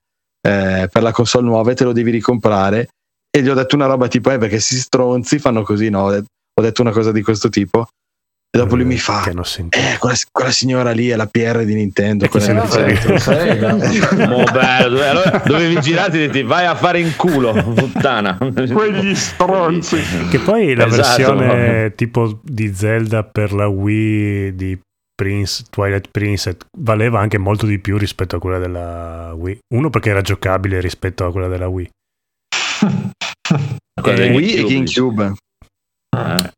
eh, 0.46 0.88
per 0.90 1.02
la 1.02 1.12
console 1.12 1.46
nuova 1.46 1.70
e 1.70 1.74
te 1.74 1.84
lo 1.84 1.92
devi 1.92 2.10
ricomprare 2.10 2.88
e 3.34 3.42
gli 3.42 3.48
ho 3.48 3.54
detto 3.54 3.76
una 3.76 3.86
roba 3.86 4.08
tipo 4.08 4.30
eh 4.30 4.38
perché 4.38 4.60
si 4.60 4.76
stronzi 4.78 5.38
fanno 5.38 5.62
così 5.62 5.88
no 5.88 6.02
ho 6.04 6.60
detto, 6.62 6.82
una 6.82 6.90
cosa 6.92 7.12
di 7.12 7.22
questo 7.22 7.48
tipo 7.48 7.86
e 8.54 8.58
dopo 8.58 8.76
lui 8.76 8.84
mi 8.84 8.98
fa 8.98 9.22
Che 9.22 9.30
hanno 9.30 9.44
sentito. 9.44 9.82
eh 9.82 9.96
quella, 9.98 10.14
quella 10.30 10.50
signora 10.50 10.90
lì 10.90 11.08
è 11.08 11.16
la 11.16 11.26
PR 11.26 11.64
di 11.64 11.72
Nintendo 11.74 12.28
quella 12.28 12.66
se 12.66 12.82
ne 12.82 12.86
lì." 12.88 12.96
frega? 13.18 13.74
Mo 14.28 14.44
bello, 14.52 15.00
allora 15.02 15.42
dovevi 15.46 15.80
girarti 15.80 16.16
e 16.16 16.20
dirti 16.20 16.42
vai 16.42 16.66
a 16.66 16.74
fare 16.74 17.00
in 17.00 17.16
culo, 17.16 17.52
puttana. 17.74 18.36
Quegli 18.36 19.14
stronzi. 19.14 19.96
Che 20.30 20.38
poi 20.40 20.74
la 20.74 20.84
Esatto. 20.84 20.96
versione 21.34 21.94
tipo 21.94 22.40
di 22.44 22.74
Zelda 22.74 23.24
per 23.24 23.54
la 23.54 23.68
Wii 23.68 24.54
di 24.54 24.78
Prince, 25.14 25.64
Twilight 25.70 26.08
Princess 26.10 26.56
valeva 26.78 27.20
anche 27.20 27.38
molto 27.38 27.66
di 27.66 27.78
più 27.78 27.96
rispetto 27.98 28.36
a 28.36 28.38
quella 28.38 28.58
della 28.58 29.32
Wii. 29.34 29.58
Uno 29.74 29.90
perché 29.90 30.10
era 30.10 30.20
giocabile 30.20 30.80
rispetto 30.80 31.24
a 31.24 31.30
quella 31.30 31.48
della 31.48 31.68
Wii. 31.68 31.90
Quella 34.00 34.18
del 34.18 34.32
Wii 34.32 34.54
e 34.54 34.64
GameCube. 34.64 35.34
Eh, 36.16 36.50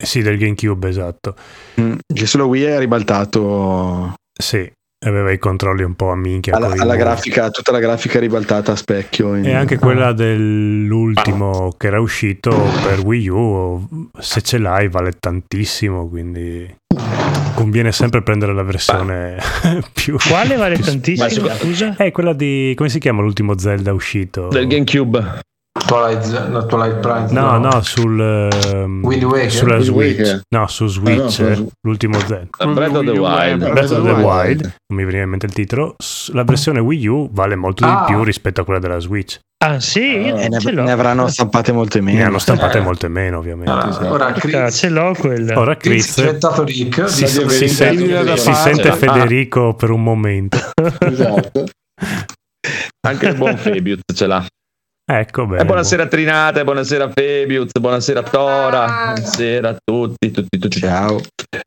Eh 0.00 0.06
Sì, 0.06 0.22
del 0.22 0.38
GameCube, 0.38 0.88
esatto. 0.88 1.34
Mm, 1.80 1.96
che 2.06 2.26
sulla 2.26 2.44
Wii 2.44 2.62
è 2.62 2.78
ribaltato 2.78 4.14
Sì, 4.32 4.70
aveva 5.06 5.30
i 5.30 5.38
controlli 5.38 5.82
un 5.82 5.94
po' 5.94 6.10
a 6.10 6.16
minchia. 6.16 6.56
alla, 6.56 6.72
alla 6.76 6.96
grafica 6.96 7.50
tutta 7.50 7.70
la 7.72 7.78
grafica 7.78 8.18
ribaltata 8.18 8.72
a 8.72 8.76
specchio 8.76 9.34
in- 9.36 9.46
E 9.46 9.54
anche 9.54 9.78
quella 9.78 10.12
dell'ultimo 10.12 11.72
che 11.76 11.86
era 11.86 12.00
uscito 12.00 12.50
per 12.82 13.00
Wii 13.00 13.28
U, 13.28 14.08
se 14.18 14.40
ce 14.42 14.58
l'hai 14.58 14.88
vale 14.88 15.12
tantissimo, 15.18 16.08
quindi 16.08 16.74
conviene 17.54 17.92
sempre 17.92 18.22
prendere 18.22 18.52
la 18.54 18.62
versione 18.62 19.36
più... 19.92 20.16
Quale 20.16 20.56
vale 20.56 20.74
più- 20.76 20.84
tantissimo? 20.84 21.48
Scusa? 21.48 21.94
È 21.96 22.10
quella 22.12 22.32
di... 22.32 22.72
come 22.76 22.88
si 22.88 22.98
chiama 22.98 23.22
l'ultimo 23.22 23.56
Zelda 23.58 23.92
uscito? 23.92 24.48
Del 24.48 24.66
GameCube. 24.66 25.40
Twilight, 25.88 26.48
no, 26.48 26.66
Twilight 26.66 26.96
Princess. 27.00 27.30
No, 27.32 27.56
no, 27.58 27.80
sul... 27.80 28.20
ehm, 28.20 29.02
Wind 29.02 29.22
Waker? 29.22 29.50
Sulla 29.50 29.74
Wind 29.76 29.84
Switch. 29.86 30.18
Waker. 30.18 30.40
No, 30.54 30.66
su 30.66 30.86
Switch, 30.86 31.40
Ah, 31.40 31.42
no, 31.42 31.48
eh, 31.48 31.54
su- 31.54 31.68
l'ultimo 31.80 32.18
Zelda. 32.18 32.66
Breath 32.74 32.94
of 32.94 33.04
the 33.06 33.12
eh, 33.12 33.18
Wild. 33.18 33.70
Breath 33.70 33.90
of 33.92 34.02
the 34.04 34.12
Wild. 34.12 34.60
Non 34.62 34.98
mi 34.98 35.04
veniva 35.04 35.22
in 35.24 35.30
mente 35.30 35.46
il 35.46 35.52
titolo, 35.54 35.96
la 36.32 36.44
versione 36.44 36.80
Wii 36.80 37.06
U 37.06 37.30
vale 37.32 37.56
molto 37.56 37.84
Ah. 37.86 38.04
di 38.06 38.12
più 38.12 38.22
rispetto 38.22 38.60
a 38.60 38.64
quella 38.64 38.80
della 38.80 38.98
Switch. 38.98 39.38
Ah, 39.64 39.80
sì? 39.80 40.14
e 40.26 40.48
ne, 40.48 40.60
ce 40.60 40.70
l'ho. 40.72 40.82
ne 40.84 40.92
avranno 40.92 41.26
stampate 41.26 41.72
molte 41.72 42.00
meno 42.00 42.18
Ne 42.18 42.24
hanno 42.24 42.38
stampate 42.38 42.78
Eh. 42.78 42.80
molte 42.82 43.08
meno, 43.08 43.38
ovviamente. 43.38 43.70
Allora, 43.70 43.88
Esatto. 43.88 44.12
ora 44.12 44.26
Ah, 44.26 44.32
Chris, 44.32 44.76
ce 44.76 44.88
l'ho 44.90 45.14
quella. 45.18 45.58
Ora 45.58 45.76
Chris 45.76 46.14
Chris 46.14 47.04
si, 47.06 47.26
si- 47.26 47.48
si 47.48 47.68
sente, 47.68 48.36
si 48.36 48.50
parte. 48.50 48.52
sente 48.70 48.88
Ah. 48.90 48.94
Federico 48.94 49.74
per 49.74 49.90
un 49.90 50.02
momento. 50.02 50.58
esatto. 51.00 51.64
Anche 53.06 53.26
il 53.26 53.34
buon 53.36 53.56
Fabius 53.56 54.00
ce 54.14 54.26
l'ha. 54.26 54.44
Ecco, 55.10 55.46
bene. 55.46 55.62
E 55.62 55.64
buonasera 55.64 56.06
Trinate, 56.06 56.64
buonasera 56.64 57.10
Fabius, 57.10 57.70
buonasera 57.80 58.22
Tora, 58.24 58.84
buonasera 59.14 59.70
a 59.70 59.76
tutti, 59.82 60.30
tutti, 60.30 60.58
tutti. 60.58 60.80
ciao 60.80 61.18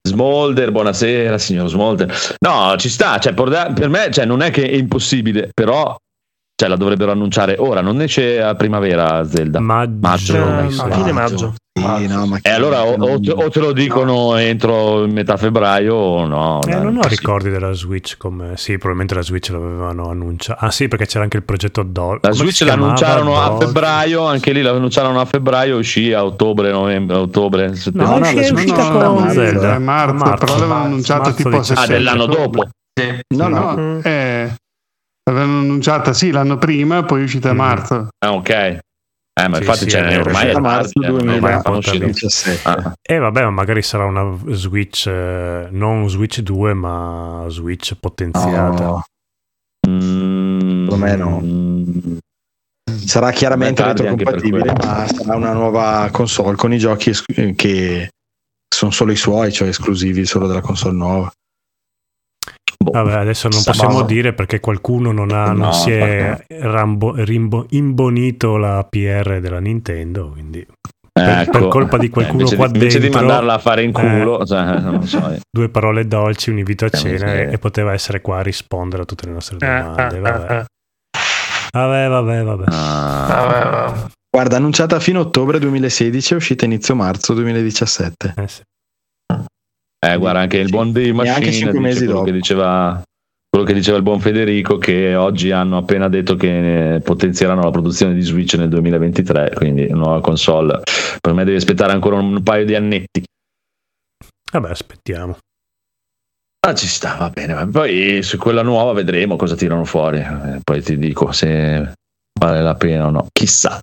Smolder, 0.08 0.72
buonasera 0.72 1.40
signor 1.40 1.68
Smolder. 1.68 2.16
No, 2.46 2.76
ci 2.78 2.88
sta, 2.88 3.18
cioè, 3.18 3.34
per 3.34 3.74
per 3.74 3.90
me 3.90 4.12
cioè, 4.12 4.26
non 4.26 4.44
è 4.44 4.52
che 4.52 4.70
è 4.70 4.76
impossibile, 4.76 5.50
però 5.56 5.98
cioè, 6.62 6.70
la 6.70 6.76
dovrebbero 6.76 7.12
annunciare 7.12 7.56
ora, 7.58 7.82
non 7.82 8.00
esce 8.02 8.40
a 8.40 8.54
primavera 8.54 9.24
Zelda. 9.26 9.60
Maggio, 9.60 9.98
Maggio, 10.00 10.60
Eh, 10.60 10.70
sa. 10.70 10.84
a 10.84 10.92
fine 10.92 11.12
maggio. 11.12 11.54
Sì, 11.74 12.06
no, 12.06 12.28
ma 12.28 12.38
E 12.42 12.50
allora 12.52 12.84
o, 12.86 13.20
te, 13.20 13.32
o 13.32 13.50
te 13.50 13.60
lo 13.60 13.72
dicono 13.72 14.36
entro 14.36 15.08
metà 15.08 15.38
febbraio 15.38 15.96
o 15.96 16.28
no. 16.28 16.60
Eh, 16.68 16.70
dai, 16.70 16.84
non 16.84 16.98
ho 16.98 17.04
sì. 17.04 17.10
ricordi 17.10 17.50
della 17.50 17.72
Switch 17.72 18.18
come... 18.18 18.56
Sì, 18.58 18.74
probabilmente 18.74 19.16
la 19.16 19.22
Switch 19.24 19.50
l'avevano 19.50 20.10
annunciata. 20.10 20.60
Ah 20.66 20.70
sì, 20.70 20.88
perché 20.88 21.08
c'era 21.08 21.24
anche 21.24 21.38
il 21.38 21.44
progetto 21.44 21.82
Doll. 21.82 22.20
La 22.22 22.30
come 22.30 22.36
Switch 22.36 22.62
l'annunciarono 22.62 23.42
a 23.42 23.58
febbraio, 23.58 24.26
anche 24.26 24.52
lì 24.52 24.62
l'annunciarono 24.62 25.20
a 25.22 25.26
febbraio, 25.26 25.78
uscì 25.78 26.14
a 26.14 26.24
ottobre, 26.24 26.72
novembre, 26.72 27.16
ottobre, 27.18 27.74
settembre. 27.74 28.06
No, 28.06 28.18
no, 28.20 28.26
Switch 28.26 28.52
uscita 28.54 28.90
no, 28.90 29.14
con 29.16 29.30
Zelda. 29.32 29.80
Marzo, 29.80 30.14
marzo. 30.14 30.36
però 30.46 30.54
l'avevano 30.58 30.84
annunciata 30.84 31.22
Marzo 31.22 31.36
tipo 31.38 31.50
a 31.50 31.52
17. 31.60 31.74
Ah, 31.74 31.86
settembre. 31.86 31.98
dell'anno 31.98 32.26
dopo. 32.26 32.68
no 33.36 33.48
no 33.48 33.60
No, 33.60 33.76
Mm. 33.78 34.00
eh, 34.04 34.56
l'avevano 35.30 35.60
annunciata 35.60 36.14
sì 36.14 36.32
l'anno 36.32 36.58
prima, 36.58 37.04
poi 37.04 37.22
è 37.22 37.24
uscita 37.24 37.50
a 37.50 37.54
Mm. 37.54 37.58
marzo. 37.58 38.08
Ah, 38.20 38.34
ok. 38.34 38.50
Eh, 38.50 39.48
ma 39.48 39.56
Sì, 39.56 39.62
infatti 39.64 39.80
sì, 39.80 39.86
c'è 39.86 40.04
è 40.08 40.20
ormai 40.20 40.48
è 40.48 40.52
a 40.52 40.60
marzo 40.60 40.92
tardi, 41.00 41.08
eh. 41.08 41.22
2017 41.22 42.62
Ah, 42.68 42.94
E 43.02 43.18
vabbè, 43.18 43.44
ma 43.44 43.50
magari 43.50 43.82
sarà 43.82 44.06
una 44.06 44.38
Switch, 44.50 45.08
eh, 45.08 45.68
non 45.72 46.10
Switch 46.10 46.40
2, 46.42 46.74
ma 46.74 47.46
Switch 47.48 47.96
potenziata. 48.00 48.84
No, 48.84 49.04
mm, 49.88 50.84
Secondo 50.90 51.06
me 51.06 51.16
no. 51.16 52.20
sarà 53.06 53.32
chiaramente 53.32 53.84
retrocompatibile 53.84 54.74
ma 54.74 55.08
sarà 55.08 55.36
una 55.36 55.54
nuova 55.54 56.10
console 56.12 56.56
con 56.56 56.74
i 56.74 56.78
giochi 56.78 57.10
es- 57.12 57.24
che 57.56 58.10
sono 58.68 58.92
solo 58.92 59.12
i 59.12 59.16
suoi 59.16 59.52
cioè 59.52 59.70
esclusivi 59.70 60.26
solo 60.26 60.48
della 60.48 60.62
console 60.62 60.96
nuova 60.96 61.32
boh. 62.84 62.92
Vabbè, 62.92 63.14
adesso 63.14 63.48
non 63.48 63.60
Sa- 63.60 63.72
possiamo 63.72 64.00
no. 64.00 64.06
dire 64.06 64.34
perché 64.34 64.60
qualcuno 64.60 65.12
non, 65.12 65.32
ha, 65.32 65.46
non 65.48 65.58
No, 65.58 65.72
si 65.74 65.92
è 65.92 66.46
rambo- 66.60 67.14
rimbo- 67.16 67.66
imbonito 67.70 68.58
la 68.58 68.86
PR 68.90 69.40
della 69.40 69.60
Nintendo, 69.60 70.30
quindi 70.30 70.66
per, 71.14 71.28
Ecco. 71.40 71.52
per 71.52 71.68
colpa 71.68 71.98
di 71.98 72.10
qualcuno 72.10 72.40
Eh, 72.40 72.44
invece 72.44 72.56
qua 72.56 72.68
di, 72.68 72.78
invece 72.80 73.00
dentro 73.00 73.20
di 73.20 73.26
mandarla 73.26 73.54
a 73.54 73.58
fare 73.60 73.84
in 73.84 73.90
eh, 73.90 73.92
culo, 73.94 74.46
cioè, 74.46 74.80
non 74.80 75.04
so. 75.06 75.30
eh. 75.32 75.40
due 75.50 75.70
parole 75.70 76.08
dolci, 76.08 76.50
un 76.50 76.58
invito 76.60 76.86
a 76.86 76.90
Eh, 76.92 76.98
cena 76.98 77.18
sì. 77.18 77.36
e, 77.38 77.50
e 77.52 77.58
poteva 77.58 77.94
essere 77.94 78.22
qua 78.22 78.38
a 78.40 78.42
rispondere 78.42 79.04
a 79.04 79.06
tutte 79.06 79.26
le 79.28 79.34
nostre 79.34 79.58
domande. 79.58 80.20
Vabbè, 80.20 80.20
vabbè, 81.72 82.08
vabbè. 82.10 82.44
vabbè. 82.44 82.64
Ah, 82.68 83.28
Vabbè, 83.28 83.70
vabbè. 83.70 84.00
guarda 84.30 84.56
annunciata 84.58 84.96
a 84.96 85.00
fine 85.00 85.18
ottobre 85.20 85.60
2016 85.60 86.34
è 86.34 86.36
uscita 86.38 86.66
inizio 86.66 86.96
marzo 86.96 87.34
2017 87.34 88.34
Eh 88.38 88.48
sì. 88.48 88.62
Eh, 90.06 90.18
guarda, 90.18 90.40
anche 90.40 90.58
il 90.58 90.70
buon 90.70 90.92
Dave 90.92 91.14
Machine 91.14 91.72
mesi 91.80 92.00
quello 92.06 92.14
dopo. 92.14 92.26
che 92.26 92.32
diceva 92.32 93.02
quello 93.50 93.66
che 93.66 93.74
diceva 93.74 93.98
il 93.98 94.04
buon 94.04 94.20
Federico 94.22 94.78
che 94.78 95.14
oggi 95.16 95.52
hanno 95.52 95.78
appena 95.78 96.08
detto 96.08 96.36
che 96.36 96.96
eh, 96.96 97.00
potenzieranno 97.02 97.62
la 97.62 97.70
produzione 97.72 98.14
di 98.14 98.22
Switch 98.22 98.54
nel 98.56 98.70
2023 98.70 99.52
quindi 99.56 99.88
nuova 99.90 100.22
console 100.22 100.82
per 101.20 101.34
me 101.34 101.44
devi 101.44 101.58
aspettare 101.58 101.92
ancora 101.92 102.16
un 102.16 102.42
paio 102.44 102.66
di 102.66 102.76
annetti 102.76 103.24
Vabbè, 104.52 104.70
aspettiamo. 104.70 105.38
Ah, 106.68 106.76
ci 106.76 106.86
sta, 106.88 107.16
va 107.16 107.30
bene. 107.30 107.54
va- 107.54 107.66
Poi 107.66 108.22
su 108.22 108.38
quella 108.38 108.64
nuova 108.64 108.92
vedremo 108.92 109.38
cosa 109.38 109.56
tirano 109.56 109.86
fuori. 109.86 110.18
Eh, 110.20 110.60
poi 110.62 110.82
ti 110.82 110.98
dico 110.98 111.32
se 111.32 111.94
vale 112.38 112.62
la 112.62 112.76
pena 112.76 113.08
o 113.08 113.12
no. 113.12 113.28
Chissà, 113.32 113.80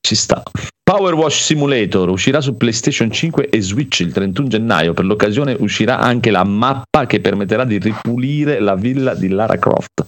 ci 0.00 0.14
sta. 0.14 0.42
Power 0.82 1.14
Wash 1.14 1.42
Simulator 1.44 2.08
uscirà 2.08 2.40
su 2.40 2.56
PlayStation 2.56 3.10
5 3.10 3.50
e 3.50 3.60
Switch 3.60 4.00
il 4.00 4.12
31 4.12 4.48
gennaio. 4.48 4.94
Per 4.94 5.04
l'occasione 5.04 5.54
uscirà 5.58 5.98
anche 5.98 6.30
la 6.30 6.44
mappa 6.44 7.04
che 7.06 7.20
permetterà 7.20 7.64
di 7.64 7.78
ripulire 7.78 8.58
la 8.60 8.74
villa 8.74 9.14
di 9.14 9.28
Lara 9.28 9.58
Croft. 9.58 10.04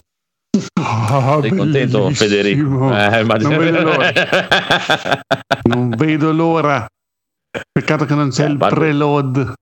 Oh, 0.81 1.41
Sei 1.41 1.49
contento, 1.55 2.03
bellissimo. 2.03 2.11
Federico? 2.29 2.97
Eh, 2.97 3.21
immagino- 3.21 3.49
Non 3.49 3.59
vedo 3.59 3.81
l'ora. 3.83 4.11
Non 5.63 5.89
vedo 5.89 6.31
l'ora. 6.31 6.85
Peccato 7.71 8.05
che 8.05 8.15
non 8.15 8.29
c'è 8.29 8.45
Eh, 8.45 8.49
il 8.49 8.57
guarda. 8.57 8.75
preload. 8.75 9.53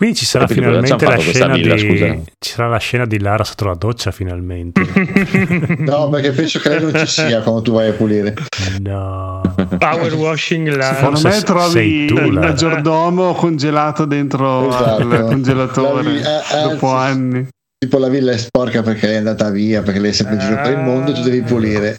Quindi 0.00 0.16
ci 0.16 0.24
sarà 0.24 0.46
finalmente 0.46 1.04
la 1.04 1.18
scena 1.18 1.52
villa, 1.54 1.74
di 1.74 1.80
scusa? 1.80 2.14
ci 2.38 2.50
sarà 2.52 2.68
la 2.68 2.78
scena 2.78 3.04
di 3.04 3.20
Lara 3.20 3.44
sotto 3.44 3.66
la 3.66 3.74
doccia 3.74 4.10
finalmente. 4.10 4.80
No, 5.80 6.08
perché 6.08 6.30
penso 6.30 6.58
che 6.58 6.70
lei 6.70 6.80
non 6.80 6.94
ci 7.00 7.06
sia 7.06 7.42
quando 7.42 7.60
tu 7.60 7.72
vai 7.72 7.88
a 7.90 7.92
pulire. 7.92 8.32
no. 8.80 9.42
Power 9.78 10.14
washing 10.14 10.68
la... 10.74 10.94
Forse 10.94 11.30
Secondo 11.32 11.36
me 11.36 11.42
trovi 11.42 12.06
tu, 12.06 12.14
il 12.16 12.32
Lara. 12.32 12.46
maggiordomo 12.48 13.34
congelato 13.34 14.06
dentro 14.06 14.68
Esatto. 14.70 15.02
al 15.02 15.24
congelatore 15.26 16.02
La 16.02 16.10
vi- 16.10 16.16
eh, 16.18 16.62
dopo 16.62 16.94
anzi, 16.94 17.12
anni. 17.36 17.48
Tipo 17.78 17.98
la 17.98 18.08
villa 18.08 18.32
è 18.32 18.38
sporca 18.38 18.82
perché 18.82 19.04
lei 19.06 19.14
è 19.16 19.18
andata 19.18 19.50
via, 19.50 19.82
perché 19.82 20.00
lei 20.00 20.10
è 20.12 20.14
sempre 20.14 20.36
in 20.36 20.40
giro 20.40 20.56
per 20.62 20.70
il 20.72 20.78
mondo 20.78 21.10
e 21.10 21.14
tu 21.14 21.20
devi 21.20 21.42
pulire. 21.42 21.98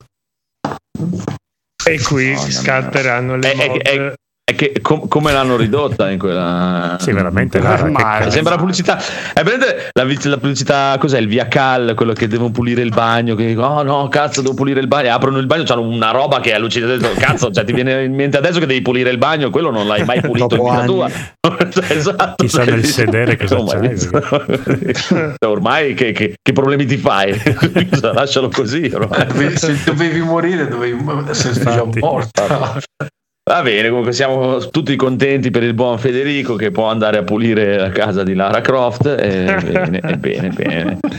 E 1.84 2.00
qui 2.02 2.32
No, 2.32 2.40
no, 2.40 2.44
no. 2.46 2.50
scatteranno 2.52 3.36
le 3.38 3.52
Eh, 3.54 3.64
eh, 3.64 3.68
mod. 3.68 3.78
eh, 3.78 4.08
è 4.08 4.14
che 4.56 4.74
com- 4.82 5.08
come 5.08 5.32
l'hanno 5.32 5.56
ridotta 5.56 6.10
in 6.10 6.18
quella. 6.20 6.98
Sì, 7.00 7.12
veramente. 7.12 7.60
Che 7.60 7.66
Ma-. 7.90 8.26
Sembra 8.30 8.54
la 8.54 8.60
pubblicità. 8.60 8.98
È 9.34 9.42
presente 9.44 9.90
la, 9.94 10.04
vi- 10.04 10.20
la 10.24 10.38
pubblicità, 10.38 10.96
cos'è? 11.00 11.20
Il 11.20 11.28
via 11.28 11.48
cal, 11.48 11.94
quello 11.96 12.14
che 12.14 12.28
devono 12.28 12.52
pulire 12.52 12.82
il 12.82 12.90
bagno. 12.90 13.36
Che 13.36 13.46
dicono, 13.46 13.68
oh 13.68 13.84
no, 13.84 14.08
cazzo, 14.08 14.42
devo 14.42 14.54
pulire 14.54 14.80
il 14.80 14.88
bagno. 14.88 15.14
Aprono 15.14 15.38
il 15.38 15.46
bagno, 15.46 15.64
c'hanno 15.64 15.82
una 15.82 16.12
roba 16.12 16.40
che 16.40 16.52
è 16.52 16.56
allucinante. 16.56 17.12
Cazzo, 17.14 17.52
cioè, 17.52 17.64
ti 17.64 17.74
viene 17.74 18.04
in 18.04 18.14
mente 18.14 18.38
adesso 18.38 18.60
che 18.60 18.66
devi 18.66 18.82
pulire 18.82 19.10
il 19.10 19.18
bagno, 19.18 19.50
quello 19.50 19.72
non 19.72 19.88
l'hai 19.88 20.04
mai 20.06 20.20
pulito 20.22 20.56
in 20.56 20.62
vita 20.64 20.74
anni. 20.78 20.86
tua. 20.86 21.10
Cioè, 21.72 21.86
esatto. 21.96 22.44
Chissà 22.44 22.64
nel 22.64 22.84
sedere 22.86 23.38
cosa 23.38 23.62
mai 23.62 23.68
c'hai, 23.80 23.88
visto. 23.90 25.36
Ormai 25.46 25.94
che, 25.94 26.12
che- 26.12 26.36
che 26.42 26.52
problemi 26.54 26.86
ti 26.86 26.98
fai? 26.98 27.34
Scusa, 27.90 28.12
Lascialo 28.14 28.50
così. 28.50 28.90
ormai. 28.94 29.56
Se 29.58 29.78
dovevi 29.86 30.20
morire, 30.22 30.68
dovevi 30.68 30.98
sei 31.32 31.54
già 31.54 31.84
Infatti. 31.84 32.00
Va 33.52 33.62
bene, 33.64 33.90
comunque 33.90 34.14
siamo 34.14 34.60
tutti 34.70 34.96
contenti 34.96 35.52
per 35.52 35.64
il 35.64 35.74
buon 35.74 35.98
Federico 35.98 36.56
che 36.56 36.72
può 36.72 36.86
andare 36.86 37.18
a 37.18 37.24
pulire 37.24 37.78
la 37.78 37.90
casa 37.90 38.24
di 38.24 38.34
Lara 38.34 38.62
Croft. 38.62 39.06
E 39.08 39.58
bene, 39.62 40.00
e 40.00 40.18
bene, 40.18 40.50
bene. 40.50 41.00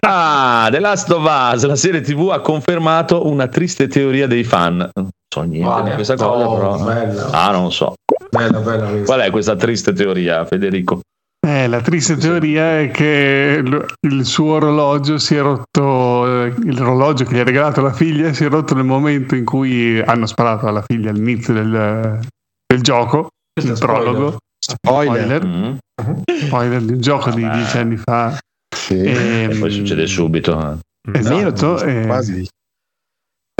Ah, 0.00 0.68
The 0.70 0.80
Last 0.80 1.10
of 1.12 1.22
Us, 1.54 1.64
la 1.66 1.76
serie 1.76 2.00
TV 2.00 2.30
ha 2.32 2.40
confermato 2.40 3.26
una 3.28 3.46
triste 3.48 3.88
teoria 3.88 4.26
dei 4.26 4.42
fan. 4.42 4.76
Non 4.94 5.08
so 5.32 5.42
niente 5.42 5.68
Vale. 5.68 5.88
di 5.90 5.94
questa 5.96 6.14
cosa, 6.16 6.48
Oh, 6.48 6.54
però. 6.56 6.78
bella. 6.84 7.28
Ah, 7.30 7.50
non 7.52 7.70
so. 7.70 7.94
Bella, 8.30 8.58
bella. 8.58 9.02
Qual 9.04 9.20
è 9.20 9.30
questa 9.30 9.54
triste 9.54 9.92
teoria, 9.92 10.44
Federico? 10.46 11.00
Eh, 11.46 11.68
la 11.68 11.80
triste 11.80 12.16
teoria 12.16 12.80
è 12.80 12.90
che 12.90 13.62
il 14.00 14.24
suo 14.24 14.54
orologio 14.54 15.16
si 15.18 15.36
è 15.36 15.40
rotto, 15.40 16.42
eh, 16.44 16.46
il 16.64 16.80
orologio 16.80 17.24
che 17.24 17.36
gli 17.36 17.38
ha 17.38 17.44
regalato 17.44 17.80
la 17.82 17.92
figlia 17.92 18.32
si 18.32 18.44
è 18.44 18.48
rotto 18.48 18.74
nel 18.74 18.84
momento 18.84 19.36
in 19.36 19.44
cui 19.44 20.00
hanno 20.00 20.26
sparato 20.26 20.66
alla 20.66 20.82
figlia 20.82 21.10
all'inizio 21.10 21.54
del, 21.54 22.18
del 22.66 22.82
gioco, 22.82 23.28
Questo 23.52 23.72
il 23.72 23.76
spoiler. 23.78 24.02
prologo, 24.02 24.36
Spoiler. 24.58 25.40
spoiler, 25.40 25.46
Mm. 25.46 26.16
spoiler 26.46 26.82
di 26.82 26.92
un 26.94 27.00
gioco 27.00 27.30
di 27.30 27.42
Vabbè. 27.42 27.56
dieci 27.56 27.78
anni 27.78 27.96
fa. 27.96 28.38
Sì. 28.76 28.94
Ehm, 28.98 29.50
E 29.52 29.56
poi 29.58 29.70
succede 29.70 30.06
subito. 30.08 30.58
eh. 30.58 31.18
Esatto, 31.18 31.80
eh, 31.84 32.02
Quasi. 32.06 32.48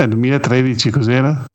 eh, 0.03 0.07
2013 0.09 0.89
cos'era? 0.89 1.45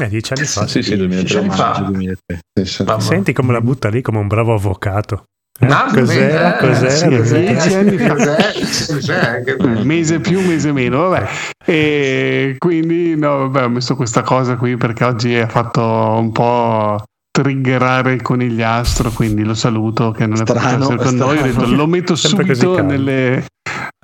Eh, 0.00 0.08
dieci 0.08 0.32
anni 0.32 0.44
fa. 0.46 0.66
Sì, 0.68 0.80
sì, 0.80 0.96
2003. 0.96 1.38
anni 1.40 1.50
fa. 1.50 1.70
Maggio 1.70 1.84
2003. 1.90 2.38
Adesso- 2.56 2.84
Mamma. 2.84 3.00
Senti 3.00 3.32
come 3.32 3.52
la 3.52 3.60
butta 3.60 3.88
lì 3.88 4.00
come 4.00 4.18
un 4.18 4.28
bravo 4.28 4.54
avvocato. 4.54 5.24
Eh, 5.64 5.66
Mamma 5.68 5.92
cos'era? 5.92 6.40
mia, 6.40 6.56
Cos'era? 6.56 6.90
sì, 6.90 7.08
Cos'era? 7.16 7.52
dieci 7.52 7.74
anni 7.74 7.96
fa. 7.96 8.14
Cos'è? 8.14 8.52
Cos'è? 8.92 9.42
Che- 9.44 9.56
Eh, 9.60 9.84
mese 9.84 10.18
più, 10.18 10.40
mese 10.44 10.72
meno, 10.72 11.08
vabbè. 11.08 11.28
E 11.64 12.54
quindi 12.58 13.14
no, 13.16 13.48
vabbè, 13.48 13.64
ho 13.64 13.68
messo 13.68 13.94
questa 13.94 14.22
cosa 14.22 14.56
qui 14.56 14.76
perché 14.76 15.04
oggi 15.04 15.36
ha 15.36 15.46
fatto 15.46 15.80
un 16.18 16.32
po' 16.32 17.00
triggerare 17.30 18.12
il 18.14 18.22
conigliastro, 18.22 19.10
quindi 19.10 19.44
lo 19.44 19.54
saluto 19.54 20.10
che 20.10 20.26
non 20.26 20.40
è 20.40 20.44
potuto 20.44 20.58
Strano, 20.58 20.82
essere 20.84 20.96
con 20.96 21.14
noi. 21.14 21.38
Ho 21.38 21.42
detto, 21.42 21.66
lo 21.74 21.86
metto 21.86 22.14
subito 22.16 22.82
nelle... 22.82 23.44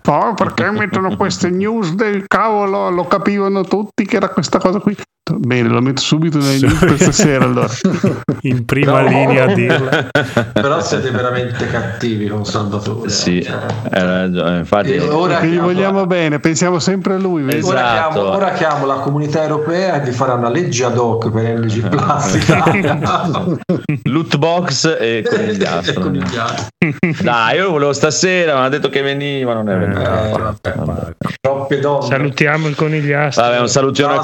Oh, 0.08 0.32
perché 0.34 0.70
mettono 0.70 1.16
queste 1.16 1.50
news 1.50 1.92
del 1.94 2.24
cavolo? 2.28 2.88
Lo 2.88 3.04
capivano 3.06 3.62
tutti 3.64 4.06
che 4.06 4.16
era 4.16 4.28
questa 4.28 4.58
cosa 4.58 4.78
qui. 4.78 4.96
Bene, 5.36 5.68
lo 5.68 5.80
metto 5.80 6.00
subito 6.00 6.38
nelle 6.38 6.58
news 6.58 6.78
per 6.78 6.96
stasera 7.00 7.44
allora. 7.44 7.68
In 8.42 8.64
prima 8.64 9.00
No. 9.02 9.08
linea 9.08 9.44
a 9.44 9.54
dirla. 9.54 10.06
Però 10.52 10.80
siete 10.80 11.10
veramente 11.10 11.66
cattivi 11.68 12.28
con 12.28 12.44
Salvatore. 12.44 13.08
Sì, 13.10 13.42
Cioè, 13.42 13.56
hai 13.90 14.02
ragione, 14.04 14.58
infatti. 14.58 14.92
E 14.92 15.00
ora 15.00 15.34
Perché 15.34 15.46
gli 15.48 15.50
chiamo- 15.52 15.66
vogliamo 15.66 16.06
bene, 16.06 16.38
pensiamo 16.40 16.78
sempre 16.78 17.14
a 17.14 17.18
lui. 17.18 17.42
vedi? 17.42 17.62
Ora, 17.66 17.80
Esatto. 17.80 18.12
chiamo, 18.12 18.28
ora 18.30 18.52
chiamo 18.52 18.86
la 18.86 18.94
comunità 18.94 19.42
europea 19.42 19.98
di 19.98 20.10
fare 20.12 20.32
una 20.32 20.48
legge 20.50 20.84
ad 20.84 20.96
hoc 20.96 21.30
per 21.30 21.58
NG 21.58 21.88
Plus 21.88 22.46
Loot 24.04 24.36
box 24.36 24.96
e 24.98 25.24
conigliastro. 25.28 26.00
E 26.00 26.02
conigliastro. 26.02 26.66
Dai, 27.22 27.56
io 27.56 27.64
lo 27.64 27.70
volevo 27.72 27.92
stasera, 27.92 28.52
mi 28.54 28.58
hanno 28.60 28.68
detto 28.68 28.88
che 28.88 29.02
veniva, 29.02 29.52
non 29.54 29.68
è 29.68 29.76
venuto. 29.76 30.00
Eh, 30.00 30.72
vabbè. 30.74 31.16
Troppe 31.40 31.80
donne. 31.80 32.06
Salutiamo 32.06 32.68
il 32.68 32.74
conigliastro. 32.74 33.42
Vabbè, 33.42 33.56
un 33.58 33.62
al 33.62 33.70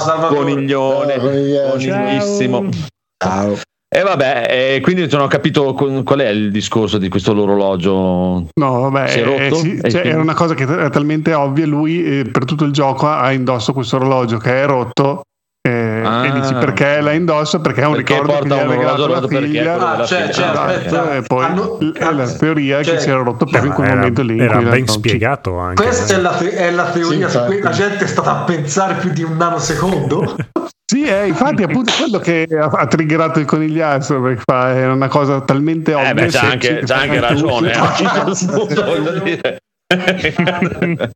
Salvatore. 0.01 0.35
coniglione, 0.35 0.94
Conigliastro. 0.99 1.79
coniglissimo. 1.79 2.69
Ciao. 3.23 3.57
E 3.95 4.03
vabbè, 4.03 4.75
e 4.77 4.81
quindi 4.81 5.07
non 5.09 5.21
ho 5.21 5.27
capito 5.29 5.73
qual 5.73 6.19
è 6.19 6.29
il 6.29 6.51
discorso 6.51 6.99
di 6.99 7.09
questo 7.09 7.31
orologio. 7.41 8.49
No, 8.59 8.81
vabbè, 8.91 9.07
Si 9.09 9.19
è 9.21 9.23
rotto? 9.23 9.41
eh, 9.41 9.55
sì, 9.55 9.77
E 9.77 9.81
cioè, 9.83 10.01
quindi- 10.01 10.09
era 10.09 10.21
una 10.21 10.35
cosa 10.35 10.55
che 10.55 10.65
era 10.65 10.91
talmente 10.91 11.33
ovvia. 11.33 11.65
Lui 11.67 12.05
eh, 12.21 12.25
per 12.25 12.45
tutto 12.45 12.65
il 12.65 12.73
gioco 12.73 13.07
ha 13.07 13.31
indosso 13.33 13.73
questo 13.73 13.97
orologio 13.97 14.39
che 14.39 14.63
è 14.63 14.67
rotto. 14.67 15.23
Eh, 16.05 16.09
Ah. 16.09 16.25
e 16.27 16.41
dici 16.41 16.55
perché 16.55 17.01
l'ha 17.01 17.13
indosso? 17.13 17.61
Perché 17.61 17.83
è 17.83 17.87
un 17.87 17.95
Perché 17.95 18.13
ricordo 18.15 18.33
che 18.33 18.39
porta 18.39 18.55
gli 18.55 18.59
ha 18.59 18.63
un 18.65 18.71
regalato 18.71 19.07
la 19.07 19.19
rotto 19.21 19.27
è 19.37 19.41
figlia. 19.43 19.63
quello 19.73 19.87
Ah, 19.87 19.91
della 19.93 20.07
cioè, 20.07 20.19
figlia. 20.21 20.33
cioè, 20.33 20.45
Esatto, 20.45 20.61
aspetta, 20.61 21.15
e 21.17 21.23
poi 21.23 21.45
hanno- 21.45 21.79
è 21.95 22.13
la 22.13 22.33
teoria 22.33 22.83
cioè, 22.83 22.95
che 22.95 23.01
si 23.01 23.09
era 23.11 23.19
rotto 23.23 23.45
proprio 23.47 23.65
in 23.65 23.73
quel 23.73 23.87
era, 23.87 23.97
momento 23.97 24.23
lì. 24.23 24.39
era 24.39 24.59
ben 24.59 24.87
spiegato 24.87 25.59
anche. 25.59 25.83
Questa 25.83 26.15
è 26.15 26.21
la, 26.21 26.31
te- 26.31 26.51
è 26.53 26.71
la 26.71 26.91
teoria 26.91 27.29
Sì, 27.29 27.39
su 27.39 27.45
cui 27.45 27.61
la 27.61 27.71
gente 27.71 28.05
è 28.05 28.09
stata 28.09 28.31
a 28.41 28.43
pensare 28.45 28.95
più 28.95 29.11
di 29.11 29.23
un 29.23 29.37
nanosecondo. 29.37 30.37
Sì, 30.87 31.03
eh, 31.05 31.27
infatti, 31.27 31.63
è 31.63 31.65
appunto 31.65 31.93
quello 31.99 32.19
che 32.19 32.47
ha, 32.61 32.67
ha 32.67 32.87
triggerato 32.87 33.41
il 33.41 33.47
conigliastro 33.47 34.21
perché 34.21 34.43
fa, 34.45 34.69
era 34.75 34.93
una 34.93 35.09
cosa 35.09 35.41
talmente 35.41 35.95
ovvia. 35.95 36.11
Eh 36.11 36.15
beh, 36.15 36.27
c'ha 36.29 36.41
anche, 36.51 36.79
che 36.81 36.85
c'ha 36.85 36.97
anche 37.01 37.21
ragione. 37.21 37.73
eh. 37.73 39.59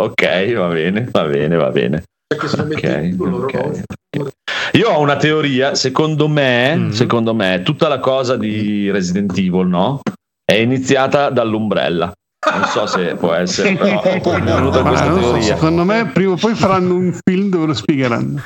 Ok, 0.00 0.52
va 0.54 0.68
bene, 0.68 1.08
va 1.10 1.24
bene, 1.24 1.56
va 1.56 1.70
bene. 1.70 2.02
Perché 2.32 2.46
se 2.46 2.56
lo 2.58 2.64
metti 2.64 2.86
Ok, 2.86 3.00
in 3.02 3.16
culo, 3.16 3.36
ok. 3.38 3.52
l'orologio. 3.54 3.82
Io 4.74 4.88
ho 4.88 5.00
una 5.00 5.16
teoria, 5.16 5.74
secondo 5.74 6.28
me, 6.28 6.76
Mhm. 6.76 6.90
secondo 6.92 7.34
me, 7.34 7.62
tutta 7.64 7.88
la 7.88 7.98
cosa 7.98 8.36
di 8.36 8.88
Resident 8.88 9.36
Evil, 9.36 9.66
no? 9.66 10.00
È 10.44 10.54
iniziata 10.54 11.28
dall'ombrella. 11.30 12.12
Non 12.54 12.64
so 12.68 12.86
se 12.86 13.16
può 13.16 13.32
essere, 13.34 13.74
però 13.74 14.00
è 14.02 14.20
venuta 14.40 14.82
questa 14.82 15.08
non 15.08 15.14
so, 15.22 15.28
teoria. 15.30 15.42
secondo 15.42 15.84
me 15.84 16.08
prima 16.14 16.32
o 16.32 16.36
poi 16.36 16.54
faranno 16.54 16.94
un 16.94 17.18
film 17.28 17.48
dove 17.50 17.66
lo 17.66 17.74
spiegheranno. 17.74 18.40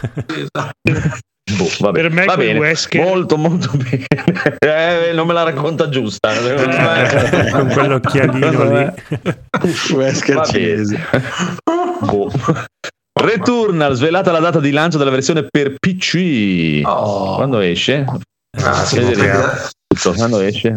Boh, 1.57 1.69
vabbè. 1.81 2.01
Per 2.01 2.11
me 2.11 2.25
Va 2.25 2.37
bene. 2.37 2.59
Wesker- 2.59 3.05
Molto, 3.05 3.37
molto 3.37 3.71
bene. 3.75 4.07
Eh, 4.65 5.13
non 5.13 5.27
me 5.27 5.35
la 5.35 5.43
racconta 5.43 5.91
giusta. 5.91 6.31
me. 6.41 7.51
Con 7.53 7.69
quell'occhialino 7.69 8.65
lì. 8.79 8.93
Wesker 9.93 10.37
Va 10.37 10.45
cinese. 10.45 10.99
Boh. 12.01 12.33
Returnal, 13.17 13.95
svelata 13.95 14.33
la 14.33 14.41
data 14.41 14.59
di 14.59 14.73
lancio 14.73 14.99
della 14.99 15.11
versione 15.11 15.47
per 15.49 15.77
PC. 15.79 16.81
Oh. 16.85 17.37
Quando 17.37 17.61
esce? 17.61 18.05
Ah, 18.59 18.85
sì, 18.85 19.01
Quando 20.17 20.41
esce? 20.41 20.75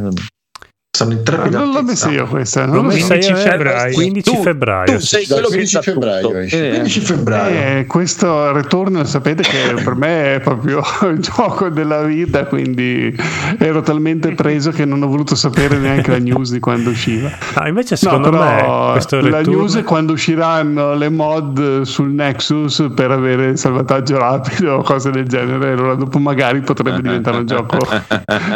Sono 0.97 1.11
in 1.13 1.23
trepida 1.23 1.59
Non 1.59 1.71
l'ho 1.71 1.83
messa 1.83 2.09
io 2.09 2.25
questa. 2.25 2.65
L'ho 2.65 2.73
Non 2.73 2.85
lo 2.85 2.89
so. 2.91 2.95
messa 2.97 3.13
io, 3.15 3.19
15 3.21 3.31
eh, 3.31 3.49
febbraio. 3.49 3.93
15 3.93 4.31
Tu- 4.35 4.41
febbraio. 4.41 4.93
Tu 4.93 4.99
sei 4.99 5.21
sì. 5.21 5.27
quello 5.31 5.41
Dal 5.49 5.49
che 5.51 5.55
15 5.57 5.67
sa 5.75 5.81
febbraio 5.81 6.21
tutto. 6.27 6.37
Eh, 6.39 6.69
15 6.69 6.99
febbraio. 7.01 7.55
Eh, 7.79 7.85
questo 7.85 8.51
Return 8.51 9.05
sapete 9.05 9.43
che 9.43 9.73
per 9.83 9.95
me 9.95 10.35
è 10.35 10.39
proprio 10.39 10.81
il 11.11 11.19
gioco 11.19 11.69
della 11.69 12.01
vita, 12.03 12.45
quindi 12.45 13.15
ero 13.59 13.81
talmente 13.81 14.31
preso 14.33 14.71
che 14.71 14.85
non 14.85 15.01
ho 15.03 15.07
voluto 15.07 15.35
sapere 15.35 15.77
neanche 15.77 16.11
la 16.11 16.17
news 16.19 16.51
di 16.51 16.59
quando 16.59 16.89
usciva. 16.89 17.29
Ah, 17.53 17.67
invece 17.67 17.95
No, 18.01 18.09
secondo 18.09 18.29
però 18.31 18.43
me 18.87 18.91
questo 18.93 19.15
la 19.21 19.37
return... 19.37 19.49
news 19.57 19.75
è 19.77 19.83
quando 19.83 20.13
usciranno 20.13 20.95
le 20.95 21.09
mod 21.09 21.81
sul 21.81 22.09
Nexus 22.11 22.87
per 22.95 23.11
avere 23.11 23.47
il 23.49 23.57
salvataggio 23.57 24.17
rapido 24.17 24.75
o 24.75 24.81
cose 24.81 25.11
del 25.11 25.27
genere. 25.27 25.71
Allora 25.71 25.93
dopo 25.95 26.17
magari 26.19 26.61
potrebbe 26.61 27.01
diventare 27.01 27.37
un 27.37 27.45
gioco. 27.45 27.77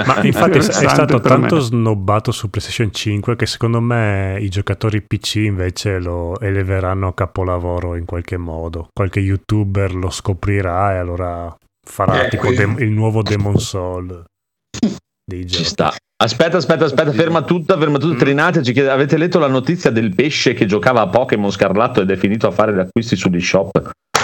Ma 0.05 0.19
infatti 0.23 0.57
è 0.57 0.61
stato 0.61 1.19
tanto 1.19 1.55
me. 1.55 1.61
snobbato 1.61 2.30
su 2.31 2.49
PlayStation 2.49 2.91
5 2.91 3.35
che 3.35 3.45
secondo 3.45 3.79
me 3.81 4.37
i 4.39 4.49
giocatori 4.49 5.01
PC 5.01 5.35
invece 5.35 5.99
lo 5.99 6.39
eleveranno 6.39 7.07
a 7.07 7.13
capolavoro 7.13 7.95
in 7.95 8.05
qualche 8.05 8.37
modo. 8.37 8.87
Qualche 8.93 9.19
youtuber 9.19 9.93
lo 9.93 10.09
scoprirà 10.09 10.93
e 10.93 10.97
allora 10.97 11.55
farà 11.87 12.25
Eh, 12.25 12.29
tipo 12.29 12.51
dem- 12.51 12.79
il 12.79 12.89
nuovo 12.91 13.21
Demon 13.21 13.57
Soul 13.59 14.23
dei 15.23 15.41
Ci 15.41 15.57
giochi. 15.57 15.63
sta. 15.65 15.93
Aspetta, 16.21 16.57
aspetta, 16.57 16.85
aspetta, 16.85 17.11
ferma 17.11 17.41
tutta, 17.43 17.77
ferma 17.77 17.97
tutta. 17.97 18.17
Trinate, 18.17 18.61
ci 18.63 18.73
chiede- 18.73 18.89
avete 18.91 19.17
letto 19.17 19.39
la 19.39 19.47
notizia 19.47 19.89
del 19.89 20.13
pesce 20.13 20.53
che 20.53 20.65
giocava 20.67 21.01
a 21.01 21.07
Pokémon 21.09 21.49
Scarlatto 21.51 22.01
ed 22.01 22.11
è 22.11 22.15
finito 22.15 22.45
a 22.47 22.51
fare 22.51 22.73
gli 22.75 22.79
acquisti 22.79 23.15
sugli 23.15 23.41
shop? 23.41 23.71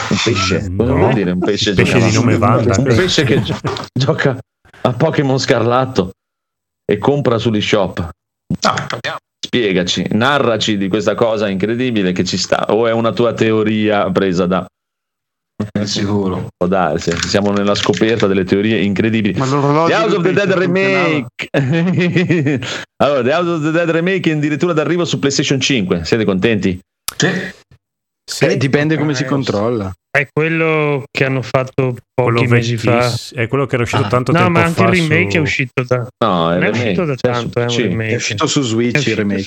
Un 0.10 0.18
pesce? 0.24 0.72
Cosa 0.78 0.92
No. 0.92 0.96
vuol 0.98 1.14
dire 1.14 1.32
un 1.32 1.40
pesce? 1.40 1.74
Pesce 1.74 2.00
di 2.00 2.14
nome 2.14 2.36
Wanda. 2.36 2.76
Un 2.78 2.84
pesce 2.86 3.24
che 3.24 3.42
gio- 3.42 3.58
gioca 3.92 4.38
a 4.82 4.94
Pokémon 4.94 5.40
Scarlatto 5.40 6.12
e 6.90 6.98
compra 6.98 7.38
sugli 7.38 7.62
shop. 7.62 8.00
No, 8.00 8.74
parliamo. 8.88 9.18
Spiegaci, 9.46 10.08
narraci 10.12 10.78
di 10.78 10.88
questa 10.88 11.16
cosa 11.16 11.48
incredibile 11.48 12.12
che 12.12 12.24
ci 12.24 12.38
sta. 12.38 12.66
O 12.74 12.88
è 12.88 12.92
una 12.92 13.12
tua 13.12 13.34
teoria 13.34 14.10
presa 14.12 14.46
da. 14.46 14.66
È 15.72 15.86
sicuro. 15.86 16.48
Può 16.56 16.68
darsi, 16.68 17.12
siamo 17.28 17.52
nella 17.52 17.76
scoperta 17.76 18.28
delle 18.28 18.44
teorie 18.44 18.80
incredibili. 18.82 19.38
Ma 19.38 19.46
The 19.46 19.94
House 19.94 20.16
of 20.16 20.24
the 20.24 20.34
Dead 20.34 20.52
Remake. 20.52 21.48
allora, 23.04 23.24
The 23.24 23.34
House 23.34 23.50
of 23.50 23.62
the 23.64 23.72
Dead 23.72 23.90
Remake 23.90 24.32
è 24.32 24.36
addirittura 24.36 24.74
d'arrivo 24.74 25.04
su 25.06 25.18
PlayStation 25.20 25.60
5. 25.60 26.06
Siete 26.06 26.26
contenti? 26.26 26.80
Sì. 27.16 27.30
Sì, 28.30 28.46
Eh, 28.46 28.58
dipende 28.58 28.98
come 28.98 29.16
si 29.16 29.26
controlla. 29.26 29.92
È 30.18 30.28
quello 30.32 31.04
che 31.12 31.26
hanno 31.26 31.42
fatto 31.42 31.96
Quello 32.14 32.40
pochi 32.40 32.52
mesi 32.52 32.78
fa. 32.78 33.12
È 33.34 33.48
quello 33.48 33.66
che 33.66 33.76
era 33.76 33.84
uscito 33.84 34.04
Ah, 34.04 34.08
tanto 34.08 34.32
no, 34.32 34.38
tempo 34.38 34.52
ma 34.54 34.64
anche 34.64 34.84
fa 34.84 34.90
il 34.90 34.96
remake 35.02 35.32
su- 35.32 35.38
è 35.38 35.40
uscito 35.40 35.84
da. 35.84 36.08
No, 36.26 36.52
è 36.52 36.60
remake, 36.60 36.78
uscito 36.78 37.06
da 37.06 37.16
cioè, 37.16 37.32
tanto, 37.32 37.60
è 37.60 37.64
un 37.64 37.70
sì. 37.70 37.82
remake. 37.84 38.12
È 38.12 38.16
uscito 38.16 38.48
su 38.48 38.62
Switch 38.62 38.94
È 38.94 38.98
il 38.98 39.04
uscito 39.04 39.22
remake. 39.22 39.46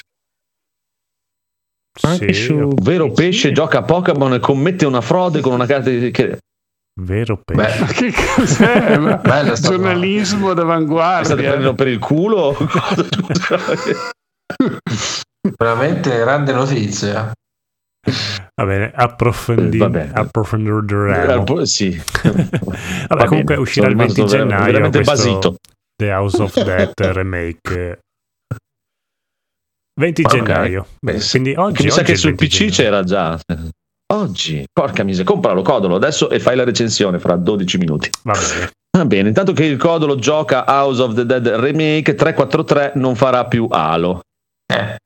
Anche 2.03 2.33
Sì, 2.33 2.43
su 2.45 2.73
Vero 2.83 3.11
pesce 3.11 3.53
gioca 3.53 3.79
a 3.79 3.83
Pokémon 3.83 4.35
e 4.35 4.39
commette 4.39 4.87
una 4.87 5.01
frode 5.01 5.41
con 5.41 5.53
una 5.53 5.67
carta 5.67 5.91
di... 5.91 6.11
Che... 6.13 6.39
Vero 7.01 7.41
pesce. 7.45 7.85
Beh, 7.85 7.93
che 7.93 8.13
cos'è? 8.37 8.99
Bella 8.99 9.57
sta 9.57 9.71
giornalismo 9.71 10.51
State 10.51 10.55
d'avanguardia. 10.61 11.35
prendendo 11.35 11.75
per 11.75 11.89
il 11.89 11.99
culo? 11.99 12.57
veramente 15.59 16.17
grande 16.19 16.53
notizia. 16.53 17.33
Va 18.03 18.65
bene, 18.67 18.91
approfondi- 18.95 19.79
Va 19.79 19.89
bene. 19.91 20.13
approfondiremo. 20.13 21.65
sì. 21.65 21.91
Vabbè, 23.09 23.25
comunque 23.27 23.57
uscirà 23.57 23.89
il 23.89 23.97
20 23.97 24.25
gennaio 24.25 24.65
veramente 24.65 25.03
questo 25.03 25.29
basito. 25.29 25.57
The 25.97 26.11
House 26.13 26.43
of 26.43 26.63
Death 26.63 27.01
remake. 27.13 27.99
20 30.01 30.23
Ok. 30.23 30.31
gennaio. 30.35 30.87
Beh, 31.05 31.21
quindi 31.31 31.55
oggi, 31.57 31.85
mi 31.85 31.91
sa 31.91 32.01
oggi 32.01 32.11
che 32.13 32.17
sul 32.17 32.31
20 32.35 32.47
PC 32.47 32.57
gennaio. 32.57 32.73
c'era 32.75 33.03
già. 33.05 33.39
Oggi, 34.13 34.65
porca 34.73 35.05
miseria, 35.05 35.31
compralo 35.31 35.63
Codolo 35.63 35.95
adesso 35.97 36.31
e 36.31 36.41
fai 36.41 36.57
la 36.57 36.65
recensione 36.65 37.19
fra 37.19 37.37
12 37.37 37.79
minuti. 37.79 38.11
Va 38.25 38.33
bene. 38.33 38.71
Va 38.97 39.05
bene, 39.05 39.29
intanto 39.29 39.53
che 39.53 39.65
il 39.65 39.77
Codolo 39.77 40.17
gioca 40.17 40.65
House 40.67 41.01
of 41.01 41.15
the 41.15 41.25
Dead 41.27 41.47
Remake 41.47 42.15
343 42.15 42.93
non 42.97 43.15
farà 43.15 43.47
più 43.47 43.69
Halo. 43.71 44.23
Eh, 44.67 44.97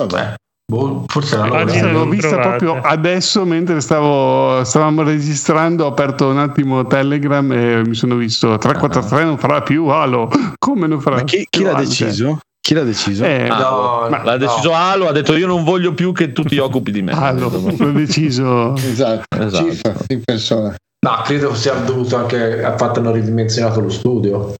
Vabbè. 0.00 0.34
Boh, 0.70 1.04
forse 1.06 1.36
la 1.36 1.46
non 1.46 1.92
L'ho 1.92 2.06
vista 2.08 2.28
trovata. 2.28 2.56
proprio 2.56 2.80
adesso 2.82 3.44
mentre 3.44 3.80
stavo, 3.80 4.64
stavamo 4.64 5.02
registrando. 5.02 5.84
Ho 5.84 5.88
aperto 5.88 6.28
un 6.28 6.38
attimo 6.38 6.86
Telegram 6.86 7.50
e 7.52 7.82
mi 7.86 7.94
sono 7.94 8.16
visto 8.16 8.56
343 8.58 9.24
non 9.24 9.38
farà 9.38 9.62
più 9.62 9.86
Halo. 9.86 10.28
Come 10.58 10.86
non 10.86 11.00
farà 11.00 11.16
Ma 11.16 11.24
chi, 11.24 11.46
chi 11.48 11.62
l'ha 11.62 11.70
Halo? 11.70 11.78
deciso? 11.80 12.38
Chi 12.60 12.74
l'ha 12.74 12.82
deciso? 12.82 13.24
Eh, 13.24 13.46
Ah, 13.48 13.58
No, 13.60 14.06
ma- 14.10 14.24
L'ha 14.24 14.32
no. 14.32 14.38
deciso 14.38 14.72
Halo, 14.74 15.06
ha 15.08 15.12
detto 15.12 15.36
io 15.36 15.46
non 15.46 15.62
voglio 15.62 15.94
più 15.94 16.12
che 16.12 16.32
tu 16.32 16.42
ti 16.42 16.58
occupi 16.58 16.90
di 16.90 17.02
me. 17.02 17.12
Halo, 17.12 17.48
l'ho 17.48 17.92
deciso. 17.92 18.74
Esatto. 18.82 19.40
Esatto. 19.40 20.04
In 20.08 20.22
persona. 20.24 20.74
No, 21.06 21.20
credo 21.22 21.54
sia 21.54 21.74
dovuto 21.74 22.16
anche 22.16 22.64
al 22.64 22.76
fatto 22.76 22.94
che 22.94 22.98
hanno 22.98 23.12
ridimensionato 23.12 23.78
lo 23.80 23.90
studio. 23.90 24.54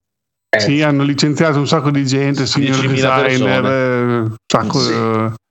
Eh, 0.49 0.59
Sì, 0.61 0.81
hanno 0.81 1.03
licenziato 1.03 1.57
un 1.59 1.67
sacco 1.67 1.91
di 1.91 2.05
gente, 2.05 2.45
signor 2.45 2.77
10.000 2.77 3.21
designer, 3.23 3.65
eh, 3.65 4.19
un 4.21 4.35
sacco, 4.49 4.79
Sì. 4.79 4.93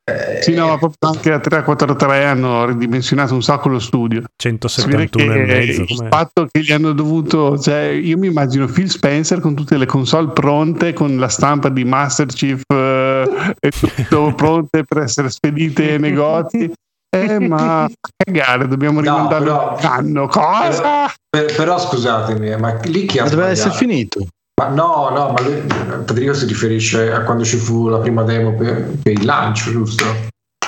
Eh, 0.08 0.40
sì, 0.42 0.54
no, 0.54 0.68
ma 0.68 0.78
proprio 0.78 1.10
anche 1.10 1.32
a 1.32 1.40
343 1.40 2.24
hanno 2.24 2.64
ridimensionato 2.66 3.34
un 3.34 3.42
sacco 3.42 3.68
lo 3.68 3.80
studio. 3.80 4.22
Si 4.36 4.48
vede 4.48 4.58
171 4.58 5.34
e 5.34 5.38
mezzo. 5.46 5.82
il 5.82 5.96
com'è? 5.96 6.08
fatto 6.08 6.46
che 6.50 6.60
gli 6.60 6.70
hanno 6.72 6.92
dovuto, 6.92 7.58
cioè, 7.58 7.86
io 7.88 8.16
mi 8.16 8.28
immagino 8.28 8.66
Phil 8.66 8.88
Spencer 8.88 9.40
con 9.40 9.54
tutte 9.56 9.76
le 9.76 9.86
console 9.86 10.28
pronte, 10.32 10.92
con 10.92 11.16
la 11.16 11.28
stampa 11.28 11.68
di 11.70 11.84
Master 11.84 12.26
Chief 12.26 12.60
eh, 12.72 13.54
e 13.58 13.70
tutto 13.70 14.32
pronte 14.36 14.84
per 14.84 15.02
essere 15.02 15.28
spedite 15.30 15.92
ai 15.92 15.98
negozi. 15.98 16.70
Eh, 17.08 17.38
ma 17.40 17.88
cagare, 18.24 18.68
dobbiamo 18.68 19.00
No, 19.00 19.06
rimandarlo 19.06 19.46
però- 19.46 19.76
un 19.78 19.84
anno. 19.86 20.26
Cosa? 20.28 21.10
per- 21.28 21.54
però 21.56 21.78
scusatemi, 21.78 22.50
eh, 22.50 22.56
ma 22.58 22.78
lì 22.84 23.06
chi 23.06 23.18
ha 23.18 23.24
doveva 23.24 23.48
essere 23.48 23.70
sbagliato? 23.74 23.78
finito. 23.78 24.26
Ma 24.58 24.68
no, 24.68 25.10
no, 25.10 25.32
ma 25.32 25.40
lui, 25.42 25.62
Federico 26.06 26.32
si 26.32 26.46
riferisce 26.46 27.12
a 27.12 27.20
quando 27.24 27.44
ci 27.44 27.58
fu 27.58 27.88
la 27.88 27.98
prima 27.98 28.22
demo 28.22 28.54
per, 28.54 28.86
per 29.02 29.12
il 29.12 29.24
lancio, 29.24 29.70
giusto? 29.70 30.04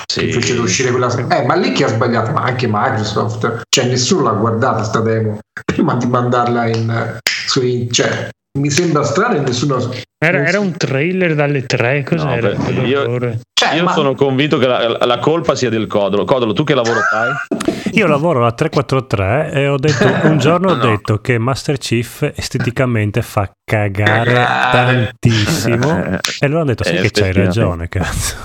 Sì. 0.07 0.31
Fecero 0.31 0.63
uscire 0.63 0.91
quella. 0.91 1.09
Eh, 1.29 1.47
ma 1.47 1.55
lì 1.55 1.73
chi 1.73 1.85
ha 1.85 1.89
sbagliato? 1.89 2.33
Ma 2.33 2.43
anche 2.43 2.67
Microsoft. 2.69 3.63
Cioè, 3.69 3.87
nessuno 3.87 4.25
l'ha 4.25 4.33
guardata 4.33 4.83
sta 4.83 5.01
demo 5.01 5.39
prima 5.65 5.95
di 5.95 6.07
mandarla 6.07 6.67
in, 6.67 7.19
su 7.47 7.63
in- 7.65 7.91
cioè, 7.91 8.29
mi 8.59 8.71
sembra 8.71 9.03
strano 9.05 9.37
e 9.37 9.41
nessuno. 9.41 9.91
Era, 10.21 10.45
era 10.47 10.59
un 10.59 10.73
trailer 10.77 11.35
dalle 11.35 11.65
tre, 11.65 12.03
cos'era? 12.03 12.53
No, 12.57 12.83
io-? 12.85 13.37
Cioè, 13.53 13.75
Io 13.77 13.85
ma- 13.85 13.93
sono 13.93 14.15
convinto 14.15 14.59
che 14.59 14.67
la, 14.67 14.99
la 15.05 15.19
colpa 15.19 15.55
sia 15.55 15.69
del 15.71 15.87
Codolo. 15.87 16.25
Codolo, 16.25 16.53
tu 16.53 16.65
che 16.65 16.75
lavoro 16.75 17.01
fai? 17.01 17.31
Io 17.93 18.07
lavoro 18.07 18.41
alla 18.41 18.53
343 18.53 19.51
e 19.53 19.69
ho 19.69 19.77
detto 19.79 20.07
un 20.29 20.39
giorno 20.39 20.71
ho 20.71 20.75
No. 20.77 20.87
detto 20.87 21.21
che 21.21 21.39
Master 21.39 21.79
Chief 21.79 22.31
esteticamente 22.35 23.23
fa 23.23 23.51
cagare 23.65 24.33
Cagare. 24.33 25.13
tantissimo 25.21 26.19
e 26.41 26.47
loro 26.49 26.57
hanno 26.61 26.65
detto 26.65 26.85
sì 26.85 26.95
Eh, 26.95 27.01
che 27.03 27.11
c'hai 27.11 27.33
ragione 27.33 27.89
cazzo 27.89 28.37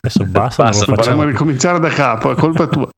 adesso 0.00 0.24
basta, 0.24 0.62
Basta, 0.64 0.84
non 0.86 0.96
facciamo 0.96 1.24
ricominciare 1.24 1.78
da 1.80 1.88
capo, 1.88 2.30
è 2.30 2.34
colpa 2.36 2.66
tua. 2.68 2.88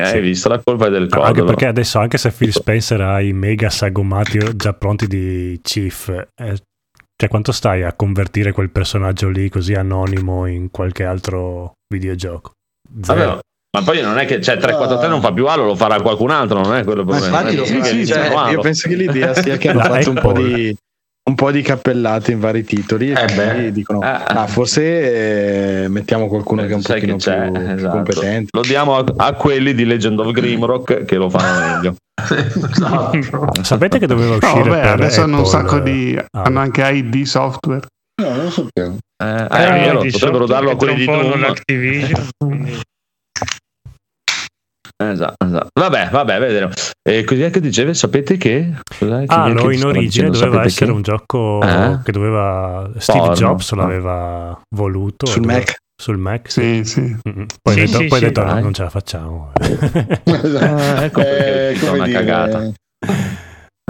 Eh, 0.00 0.06
Sì. 0.06 0.14
Hai 0.14 0.20
visto? 0.20 0.48
La 0.48 0.60
colpa 0.62 0.86
è 0.86 0.90
del 0.90 1.08
Codolo. 1.08 1.26
anche 1.26 1.44
perché 1.44 1.66
adesso 1.66 1.98
anche 1.98 2.18
se 2.18 2.30
Phil 2.30 2.52
Spencer 2.52 3.00
ha 3.00 3.20
i 3.20 3.32
mega 3.32 3.68
sagomati 3.68 4.38
già 4.54 4.72
pronti 4.72 5.06
di 5.08 5.58
Chief 5.60 6.08
eh, 6.08 6.56
cioè 7.20 7.28
quanto 7.28 7.50
stai 7.50 7.82
a 7.82 7.92
convertire 7.94 8.52
quel 8.52 8.70
personaggio 8.70 9.28
lì 9.28 9.48
così 9.48 9.74
anonimo 9.74 10.46
in 10.46 10.70
qualche 10.70 11.04
altro 11.04 11.72
videogioco 11.92 12.52
Vabbè, 12.90 13.20
Zero. 13.20 13.40
ma 13.76 13.82
poi 13.84 14.00
non 14.00 14.18
è 14.18 14.24
che 14.24 14.40
cioè, 14.40 14.56
343 14.56 15.08
non 15.08 15.20
fa 15.20 15.32
più 15.32 15.46
Halo, 15.46 15.64
lo 15.64 15.74
farà 15.74 16.00
qualcun 16.00 16.30
altro, 16.30 16.60
non 16.60 16.76
è 16.76 16.84
quello 16.84 17.00
il 17.00 17.06
Ma 17.06 17.16
problema. 17.18 17.38
infatti 17.40 17.56
Non 17.56 17.64
lo 17.66 17.70
è 17.70 17.80
che 17.82 17.88
sì, 17.88 17.96
diciamo 17.96 18.36
cioè, 18.36 18.50
io 18.52 18.60
penso 18.60 18.88
che 18.88 18.94
l'idea 18.94 19.34
sia 19.34 19.56
che 19.56 19.68
hanno 19.68 19.80
fatto 19.82 20.10
un 20.10 20.18
po' 20.20 20.32
di 20.32 20.76
un 21.28 21.34
po' 21.34 21.50
di 21.50 21.62
cappellate 21.62 22.32
in 22.32 22.40
vari 22.40 22.64
titoli 22.64 23.10
e 23.10 23.12
Eh 23.12 23.34
beh. 23.34 23.48
quindi 23.50 23.72
dicono 23.72 24.00
Ah. 24.00 24.24
"Ah, 24.24 24.46
forse 24.46 25.84
eh, 25.84 25.88
mettiamo 25.88 26.26
qualcuno 26.28 26.62
che 26.62 26.72
è 26.72 26.74
un 26.74 26.82
pochino 26.82 27.16
più, 27.16 27.30
esatto. 27.32 27.88
competente 27.88 28.48
Lo 28.52 28.62
diamo 28.62 28.96
a, 28.96 29.04
a 29.16 29.32
quelli 29.34 29.74
di 29.74 29.84
Legend 29.84 30.18
of 30.20 30.30
Grimrock 30.32 31.04
che 31.04 31.16
lo 31.16 31.28
fanno 31.30 31.58
meglio. 31.76 31.94
Esatto. 32.70 33.62
sapete 33.62 33.98
che 33.98 34.06
doveva 34.06 34.30
No, 34.30 34.36
uscire 34.36 34.68
vabbè, 34.70 34.80
per 34.82 34.90
adesso 34.92 35.20
hanno 35.22 35.38
un 35.38 35.44
Apple, 35.44 35.50
sacco 35.60 35.78
di. 35.80 36.14
eh, 36.14 36.24
hanno 36.32 36.58
anche 36.60 36.82
ID 36.82 37.22
software. 37.22 37.86
No, 38.22 38.28
non 38.34 38.44
lo 38.44 38.50
sapevo. 38.50 38.96
Eh, 39.22 39.26
eh, 39.26 40.06
Eh, 40.06 40.10
potrebbero 40.10 40.46
darlo 40.46 40.70
a 40.72 40.76
quelli 40.76 40.94
di 40.96 41.04
Doom. 41.04 41.52
quindi- 41.64 42.12
Esatto, 45.00 45.46
esatto. 45.46 45.68
Vabbè, 45.78 46.08
vabbè, 46.10 46.38
vedremo. 46.40 46.72
E 47.08 47.22
cos'è 47.24 47.50
che 47.50 47.60
dicevi? 47.60 47.94
Sapete 47.94 48.36
che? 48.36 48.74
Cos'è 48.98 49.26
che- 49.26 49.34
Ah, 49.34 49.46
no, 49.46 49.70
in 49.70 49.84
origine 49.84 50.28
dicendo? 50.30 50.38
doveva 50.38 50.64
essere 50.64 50.86
che? 50.86 50.92
un 50.92 51.02
gioco 51.02 51.62
Eh? 51.62 51.98
che 52.02 52.10
doveva 52.12 52.90
Steve 52.98 53.18
Porno. 53.20 53.34
Jobs 53.34 53.72
Ah. 53.72 53.76
l'aveva 53.76 54.60
voluto 54.74 55.26
sul 55.26 55.42
doveva- 55.42 55.58
Mac 55.60 55.76
sul 56.00 56.16
Mac 56.16 56.50
sì. 56.50 56.84
Sì, 56.84 56.84
sì. 56.84 57.16
Poi 57.22 57.74
Sì, 57.74 57.80
ha 57.80 57.84
detto, 57.86 57.98
sì, 57.98 58.06
poi 58.06 58.20
detto 58.20 58.44
no, 58.44 58.58
non 58.60 58.72
ce 58.72 58.82
la 58.82 58.90
facciamo 58.90 59.52
Ah, 59.54 59.60
ecco 61.04 61.20
perché 61.22 61.86
Eh, 61.86 61.88
una 61.90 62.04
dire, 62.04 62.18
cagata. 62.18 62.72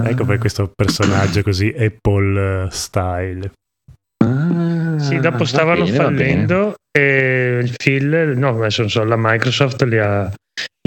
ecco 0.03 0.25
per 0.25 0.37
questo 0.39 0.71
personaggio 0.75 1.41
così 1.43 1.73
Apple 1.77 2.67
style 2.71 3.51
Ah, 4.23 4.97
Sì, 4.99 5.19
dopo 5.19 5.37
va 5.39 5.45
stavano 5.45 5.83
bene, 5.85 5.97
va 5.97 6.03
bene. 6.09 6.17
fallendo 6.17 6.73
e 6.91 7.59
il 7.63 7.73
Phil, 7.77 8.33
no, 8.35 8.49
adesso 8.57 8.81
non 8.81 8.89
so, 8.89 9.03
la 9.03 9.15
Microsoft 9.17 9.83
li 9.83 9.97
ha, 9.99 10.31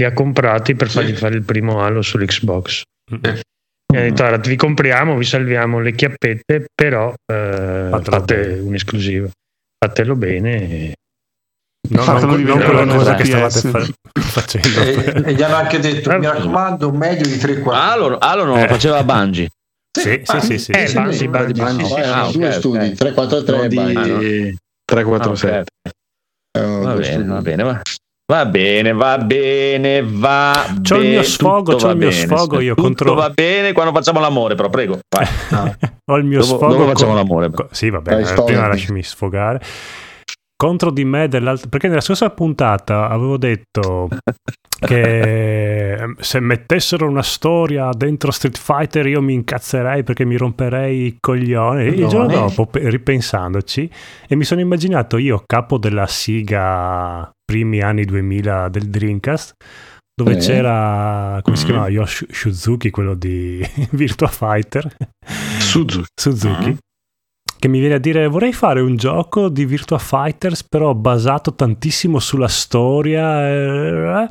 li 0.02 0.04
ha 0.04 0.12
comprati 0.12 0.74
per 0.74 0.90
fargli 0.90 1.14
fare 1.14 1.36
il 1.36 1.42
primo 1.44 1.80
Halo 1.80 2.02
sull'Xbox. 2.02 2.82
Mi 3.12 3.18
ha 3.98 4.00
detto, 4.02 4.22
"Guarda, 4.24 4.48
vi 4.48 4.56
compriamo, 4.56 5.16
vi 5.16 5.24
salviamo 5.24 5.78
le 5.80 5.92
chiappette, 5.92 6.66
però 6.74 7.12
eh, 7.32 7.88
fate 8.02 8.36
bene." 8.36 8.58
un'esclusiva. 8.60 9.28
Fatelo 9.78 10.16
bene. 10.16 10.70
e- 10.70 10.94
No, 11.90 12.02
Fatelo 12.02 12.32
non, 12.36 12.42
non 12.42 12.58
quella 12.62 12.82
una 12.82 12.94
cosa 12.94 13.14
che 13.16 13.24
stavate 13.24 13.60
fa- 13.60 13.86
facendo 14.20 14.80
e, 14.80 15.22
e 15.26 15.34
gli 15.34 15.42
hanno 15.42 15.56
anche 15.56 15.78
detto: 15.78 16.10
Eh, 16.12 16.18
mi 16.18 16.26
raccomando, 16.26 16.90
meglio 16.92 17.26
di 17.26 17.36
3 17.36 17.58
4 17.58 17.80
Halo, 17.82 18.18
Halo 18.18 18.44
non 18.44 18.58
lo 18.58 18.64
Eh. 18.64 18.68
faceva 18.68 19.02
Bungie. 19.04 19.48
sì, 19.96 20.22
sì, 20.24 20.40
sì, 20.40 20.58
sì, 20.58 20.70
Eh, 20.72 20.86
sì. 20.86 20.94
Bungie, 20.94 21.28
Bungie, 21.28 21.52
Bungie, 21.52 21.84
sì, 21.84 21.88
sì, 21.90 21.94
sì. 21.94 22.00
erano 22.00 22.26
Ah, 22.26 22.30
due 22.32 22.46
ok, 22.46 22.52
studi, 22.54 22.86
ok. 22.86 22.92
343 22.94 23.56
non 23.56 23.64
e 23.64 23.68
di 23.68 23.76
Bungie. 23.76 24.54
347 24.84 25.70
Erano 26.56 26.82
Va 26.82 26.92
due 26.94 27.02
bene, 27.02 27.24
va 27.24 27.40
bene, 27.42 27.62
va. 27.64 27.80
Va 28.24 28.46
bene, 28.46 28.92
va 28.92 29.18
bene, 29.18 30.02
va 30.02 30.52
C'ho 30.80 30.94
il 30.94 31.00
bene, 31.00 31.12
mio 31.14 31.22
sfogo, 31.22 31.74
c'ho 31.74 31.86
va 31.86 31.90
il 31.92 31.98
mio 31.98 32.08
bene, 32.08 32.20
sfogo, 32.20 32.60
io 32.60 32.74
tutto 32.74 32.82
contro- 32.86 33.14
va 33.14 33.30
bene 33.30 33.72
quando 33.72 33.92
facciamo 33.92 34.20
l'amore, 34.20 34.54
però 34.54 34.70
prego, 34.70 34.98
vai. 35.08 35.26
ho 36.10 36.16
il 36.16 36.24
mio 36.24 36.38
Dopo, 36.40 36.56
sfogo 36.56 36.72
dopo 36.74 36.86
facciamo 36.86 37.10
co- 37.12 37.16
l'amore. 37.18 37.50
co- 37.50 37.68
sì 37.72 37.86
eh, 37.88 37.90
sfogati. 38.24 38.42
prima 38.44 38.66
lasciami 38.68 39.02
sfogare 39.02 39.60
contro 40.56 40.92
di 40.92 41.04
me 41.04 41.26
dell'altro 41.26 41.68
perché 41.68 41.88
nella 41.88 42.00
scorsa 42.00 42.30
puntata 42.30 43.08
avevo 43.08 43.36
detto 43.36 44.06
che 44.78 45.92
ehm, 45.94 46.14
se 46.20 46.38
mettessero 46.38 47.08
una 47.08 47.22
storia 47.24 47.88
dentro 47.92 48.30
Street 48.30 48.56
Fighter 48.56 49.06
io 49.08 49.20
mi 49.20 49.34
incazzerei 49.34 50.04
perché 50.04 50.24
mi 50.24 50.36
romperei 50.36 51.06
i 51.06 51.16
coglioni 51.18 51.86
il 51.86 52.00
No, 52.02 52.06
giorno 52.08 52.30
eh. 52.32 52.36
dopo 52.36 52.66
pe- 52.66 52.88
ripensandoci 52.88 53.90
e 54.28 54.36
mi 54.36 54.44
sono 54.44 54.60
immaginato 54.60 55.18
io 55.18 55.42
capo 55.44 55.78
della 55.78 56.06
siga 56.06 57.28
primi 57.52 57.82
anni 57.82 58.04
2000 58.06 58.68
del 58.70 58.88
Dreamcast 58.88 59.52
dove 60.14 60.32
Eh. 60.32 60.38
c'era 60.38 61.38
come 61.42 61.56
si 61.56 61.64
Mm. 61.64 61.66
chiamava 61.66 61.88
Yosh 61.90 62.24
Shuzuki 62.30 62.88
quello 62.90 63.14
di 63.14 63.62
Virtua 63.92 64.28
Fighter 64.28 64.96
Suzuki 65.58 66.06
Suzuki 66.18 66.70
Mm. 66.70 66.76
che 67.58 67.68
mi 67.68 67.78
viene 67.78 67.94
a 67.96 67.98
dire 67.98 68.26
vorrei 68.26 68.52
fare 68.54 68.80
un 68.80 68.96
gioco 68.96 69.48
di 69.50 69.66
Virtua 69.66 69.98
Fighters 69.98 70.64
però 70.64 70.94
basato 70.94 71.54
tantissimo 71.54 72.18
sulla 72.20 72.48
storia 72.48 73.46
eh, 73.48 74.28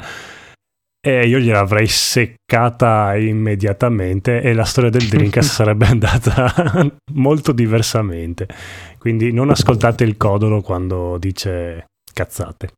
E 1.03 1.25
io 1.27 1.39
gliel'avrei 1.39 1.87
seccata 1.87 3.15
immediatamente 3.17 4.39
e 4.41 4.53
la 4.53 4.65
storia 4.65 4.91
del 4.91 5.07
Dreamcast 5.07 5.49
sarebbe 5.61 5.87
andata 5.87 6.53
molto 7.13 7.51
diversamente. 7.53 8.45
Quindi 8.99 9.31
non 9.33 9.49
ascoltate 9.49 10.03
il 10.03 10.15
codolo 10.15 10.61
quando 10.61 11.17
dice 11.17 11.85
cazzate. 12.13 12.69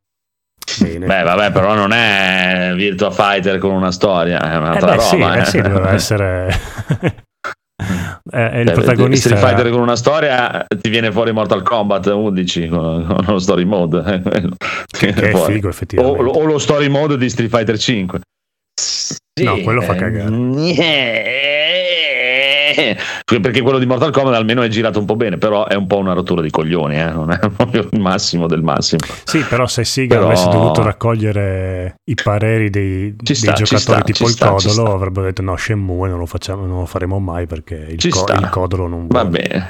Bene. 0.80 1.06
Beh, 1.06 1.24
vabbè, 1.24 1.52
però 1.52 1.74
non 1.76 1.92
è 1.92 2.72
Virtua 2.76 3.12
Fighter 3.12 3.58
con 3.60 3.72
una 3.72 3.92
storia, 3.92 4.40
è 4.42 4.54
Eh 4.54 4.58
un'altra 4.58 4.96
beh, 4.96 5.02
sì, 5.02 5.16
roba. 5.20 5.36
eh 5.36 5.40
eh. 5.40 5.46
sì, 5.46 5.62
doveva 5.62 5.92
essere... 5.94 6.48
è, 8.32 8.38
è 8.38 8.58
il 8.60 8.66
Beh, 8.66 8.72
protagonista. 8.72 9.30
Street 9.36 9.46
Fighter 9.46 9.72
con 9.72 9.82
una 9.82 9.96
storia 9.96 10.66
ti 10.82 10.90
viene 10.90 11.12
fuori 11.12 11.32
Mortal 11.32 11.62
Kombat 11.64 12.06
11 12.08 12.68
con, 12.70 13.06
con 13.06 13.26
lo 13.28 13.40
story 13.40 13.66
mode. 13.66 14.04
eh, 14.06 14.22
quello. 14.22 14.56
Che 14.88 15.08
è 15.10 15.36
figo, 15.36 15.68
o, 15.68 15.70
effettivamente. 15.70 16.22
o 16.40 16.44
lo 16.46 16.58
story 16.58 16.88
mode 16.88 17.18
di 17.18 17.30
Street 17.30 17.50
Fighter 17.50 17.78
5. 17.78 18.20
No, 19.42 19.58
quello 19.62 19.82
fa 19.82 19.94
eh, 19.94 19.98
cagare. 19.98 20.30
eh, 20.32 21.53
Perché 22.74 23.62
quello 23.62 23.80
di 23.80 23.86
Mortal 23.86 24.12
Kombat 24.12 24.34
almeno 24.36 24.62
è 24.62 24.68
girato 24.68 25.00
un 25.00 25.06
po' 25.06 25.16
bene, 25.16 25.38
però 25.38 25.68
è 25.68 25.76
un 25.76 25.88
po' 25.88 25.98
una 25.98 26.14
rottura 26.14 26.42
di 26.42 26.50
coglioni, 26.50 27.00
eh, 27.00 27.12
non 27.12 27.32
è 27.32 27.40
proprio 27.56 27.88
il 27.92 28.00
massimo 28.00 28.48
del 28.48 28.62
massimo. 28.62 29.02
Sì, 29.24 29.40
però 29.42 29.68
se 29.68 29.84
Siga 29.84 30.16
Però- 30.16 30.28
avesse 30.28 30.50
dovuto 30.50 30.82
raccogliere 30.84 31.96
i 32.10 32.16
pareri 32.22 32.70
dei, 32.70 33.16
dei 33.16 33.36
sta, 33.36 33.54
giocatori 33.54 33.80
sta, 33.82 34.02
tipo 34.02 34.24
il 34.26 34.30
sta, 34.32 34.50
Codolo, 34.50 34.94
avrebbero 34.94 35.26
detto 35.28 35.42
no, 35.42 35.56
Shenmue 35.56 36.10
non 36.10 36.20
lo, 36.20 36.26
facciamo, 36.26 36.66
non 36.66 36.80
lo 36.80 36.86
faremo 36.86 37.20
mai 37.20 37.46
perché 37.48 37.86
il, 37.90 38.10
co- 38.10 38.26
il 38.32 38.50
Codolo 38.50 38.88
non 38.88 39.08
Va 39.08 39.26
bene. 39.26 39.70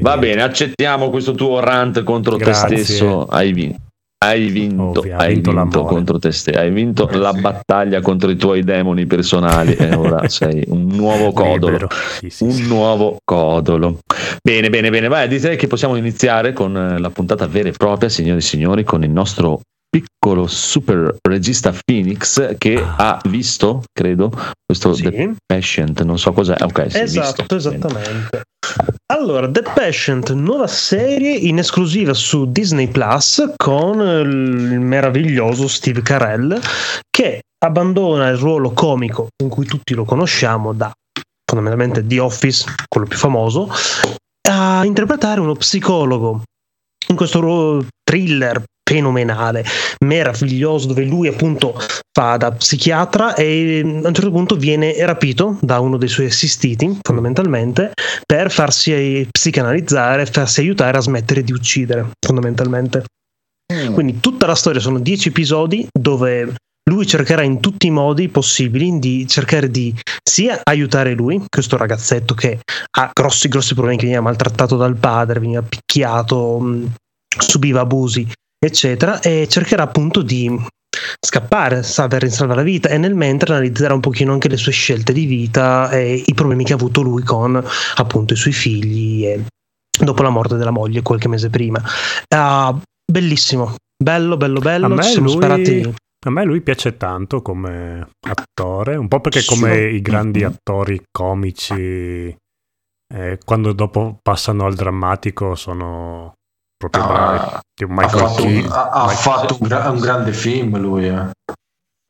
Va 0.00 0.16
bene, 0.16 0.42
accettiamo 0.42 1.10
questo 1.10 1.32
tuo 1.32 1.58
rant 1.58 2.04
contro 2.04 2.36
Grazie. 2.36 2.76
te 2.76 2.84
stesso. 2.84 3.24
Hai 3.24 3.52
vinto. 3.52 3.80
Hai 4.20 4.48
vinto, 4.48 4.98
Ovvio, 4.98 5.14
ha 5.14 5.18
hai 5.18 5.34
vinto 5.34 5.52
vinto 5.52 5.84
contro 5.84 6.18
te 6.18 6.32
stesso, 6.32 6.58
hai 6.58 6.72
vinto 6.72 7.08
la 7.12 7.32
battaglia 7.32 8.00
contro 8.00 8.28
i 8.30 8.36
tuoi 8.36 8.64
demoni 8.64 9.06
personali 9.06 9.74
e 9.76 9.94
ora 9.94 10.28
sei 10.28 10.64
un 10.66 10.86
nuovo 10.86 11.32
codolo. 11.32 11.86
Sì, 12.18 12.28
sì, 12.28 12.42
Un 12.42 12.50
sì. 12.50 12.66
nuovo 12.66 13.18
codolo. 13.24 14.00
Bene, 14.42 14.70
bene, 14.70 14.90
bene. 14.90 15.06
Vai, 15.06 15.28
direi 15.28 15.56
che 15.56 15.68
possiamo 15.68 15.94
iniziare 15.94 16.52
con 16.52 16.76
eh, 16.76 16.98
la 16.98 17.10
puntata 17.10 17.46
vera 17.46 17.68
e 17.68 17.72
propria, 17.72 18.08
signori 18.08 18.38
e 18.38 18.42
signori, 18.42 18.82
con 18.82 19.04
il 19.04 19.10
nostro 19.10 19.60
piccolo 19.88 20.46
super 20.46 21.16
regista 21.26 21.72
Phoenix 21.84 22.56
che 22.58 22.82
ha 22.84 23.20
visto, 23.28 23.84
credo, 23.92 24.30
questo 24.64 24.92
Sì. 24.92 25.02
The 25.04 25.34
Patient, 25.46 26.02
non 26.02 26.18
so 26.18 26.32
cos'è. 26.32 26.56
Ok, 26.60 26.90
sì, 26.90 26.98
Esatto, 26.98 27.42
visto. 27.42 27.56
esattamente. 27.56 28.42
Allora, 29.10 29.50
The 29.50 29.62
Patient, 29.62 30.32
nuova 30.32 30.66
serie 30.66 31.34
in 31.34 31.58
esclusiva 31.58 32.12
su 32.12 32.50
Disney 32.50 32.88
Plus 32.88 33.52
con 33.56 34.00
il 34.00 34.80
meraviglioso 34.80 35.66
Steve 35.68 36.02
Carell 36.02 36.60
che 37.10 37.40
abbandona 37.64 38.28
il 38.28 38.36
ruolo 38.36 38.72
comico 38.72 39.28
in 39.42 39.48
cui 39.48 39.64
tutti 39.64 39.94
lo 39.94 40.04
conosciamo 40.04 40.72
da 40.74 40.92
fondamentalmente 41.50 42.06
The 42.06 42.20
Office, 42.20 42.66
quello 42.86 43.06
più 43.06 43.16
famoso, 43.16 43.70
a 44.50 44.84
interpretare 44.84 45.40
uno 45.40 45.54
psicologo 45.54 46.42
in 47.08 47.16
questo 47.16 47.40
ruolo 47.40 47.86
thriller 48.04 48.62
fenomenale, 48.88 49.64
meraviglioso, 50.04 50.86
dove 50.86 51.04
lui 51.04 51.28
appunto 51.28 51.78
fa 52.10 52.38
da 52.38 52.52
psichiatra 52.52 53.34
e 53.34 53.82
mm, 53.84 54.04
a 54.04 54.08
un 54.08 54.14
certo 54.14 54.30
punto 54.30 54.56
viene 54.56 54.94
rapito 55.04 55.58
da 55.60 55.78
uno 55.78 55.98
dei 55.98 56.08
suoi 56.08 56.26
assistiti, 56.26 56.98
fondamentalmente, 57.02 57.92
per 58.24 58.50
farsi 58.50 59.28
psicanalizzare, 59.30 60.24
farsi 60.24 60.60
aiutare 60.60 60.96
a 60.96 61.02
smettere 61.02 61.42
di 61.42 61.52
uccidere, 61.52 62.08
fondamentalmente. 62.26 63.04
Quindi 63.92 64.20
tutta 64.20 64.46
la 64.46 64.54
storia 64.54 64.80
sono 64.80 64.98
dieci 64.98 65.28
episodi 65.28 65.86
dove 65.92 66.54
lui 66.88 67.06
cercherà 67.06 67.42
in 67.42 67.60
tutti 67.60 67.88
i 67.88 67.90
modi 67.90 68.30
possibili 68.30 68.98
di 68.98 69.26
cercare 69.28 69.70
di 69.70 69.94
sia 70.22 70.58
aiutare 70.62 71.12
lui, 71.12 71.44
questo 71.46 71.76
ragazzetto 71.76 72.32
che 72.32 72.60
ha 72.96 73.10
grossi 73.12 73.48
grossi 73.48 73.74
problemi, 73.74 73.98
che 73.98 74.04
veniva 74.04 74.22
maltrattato 74.22 74.78
dal 74.78 74.96
padre, 74.96 75.40
veniva 75.40 75.60
picchiato, 75.60 76.58
mh, 76.58 76.94
subiva 77.38 77.80
abusi, 77.80 78.26
eccetera, 78.58 79.20
e 79.20 79.46
cercherà 79.48 79.84
appunto 79.84 80.22
di 80.22 80.50
scappare, 81.20 81.82
salvare, 81.82 82.28
salvare 82.30 82.60
la 82.60 82.64
vita 82.64 82.88
e 82.88 82.98
nel 82.98 83.14
mentre 83.14 83.52
analizzerà 83.52 83.94
un 83.94 84.00
pochino 84.00 84.32
anche 84.32 84.48
le 84.48 84.56
sue 84.56 84.72
scelte 84.72 85.12
di 85.12 85.26
vita 85.26 85.90
e 85.90 86.22
i 86.26 86.34
problemi 86.34 86.64
che 86.64 86.72
ha 86.72 86.76
avuto 86.76 87.02
lui 87.02 87.22
con 87.22 87.62
appunto 87.96 88.32
i 88.32 88.36
suoi 88.36 88.52
figli 88.52 89.26
e 89.26 89.44
dopo 89.98 90.22
la 90.22 90.30
morte 90.30 90.56
della 90.56 90.70
moglie 90.70 91.02
qualche 91.02 91.28
mese 91.28 91.50
prima. 91.50 91.82
Ah, 92.34 92.76
bellissimo, 93.10 93.74
bello, 93.96 94.36
bello, 94.36 94.60
bello. 94.60 94.86
A 94.86 94.88
me 94.88 95.02
Ci 95.02 95.10
siamo 95.10 95.34
lui-. 95.34 95.94
A 96.26 96.30
me 96.30 96.44
lui 96.44 96.60
piace 96.62 96.96
tanto 96.96 97.42
come 97.42 98.08
attore, 98.26 98.96
un 98.96 99.06
po' 99.06 99.20
perché 99.20 99.44
come 99.44 99.88
i 99.88 100.00
grandi 100.02 100.42
attori 100.42 101.00
comici, 101.12 102.36
eh, 103.14 103.38
quando 103.44 103.72
dopo 103.72 104.18
passano 104.20 104.66
al 104.66 104.74
drammatico 104.74 105.54
sono 105.54 106.34
proprio 106.78 107.06
bravi. 107.06 107.38
Ah, 107.38 107.60
Tipo 107.74 107.92
ha 107.92 107.94
Michael 107.94 108.18
fatto, 108.28 108.42
Keaton. 108.42 108.72
ha- 108.72 108.90
ha 108.90 109.00
Michael- 109.06 109.18
fatto 109.18 109.56
un, 109.60 109.68
gra- 109.68 109.90
un 109.90 109.98
grande 110.00 110.32
film 110.32 110.78
lui. 110.78 111.08
eh. 111.08 111.26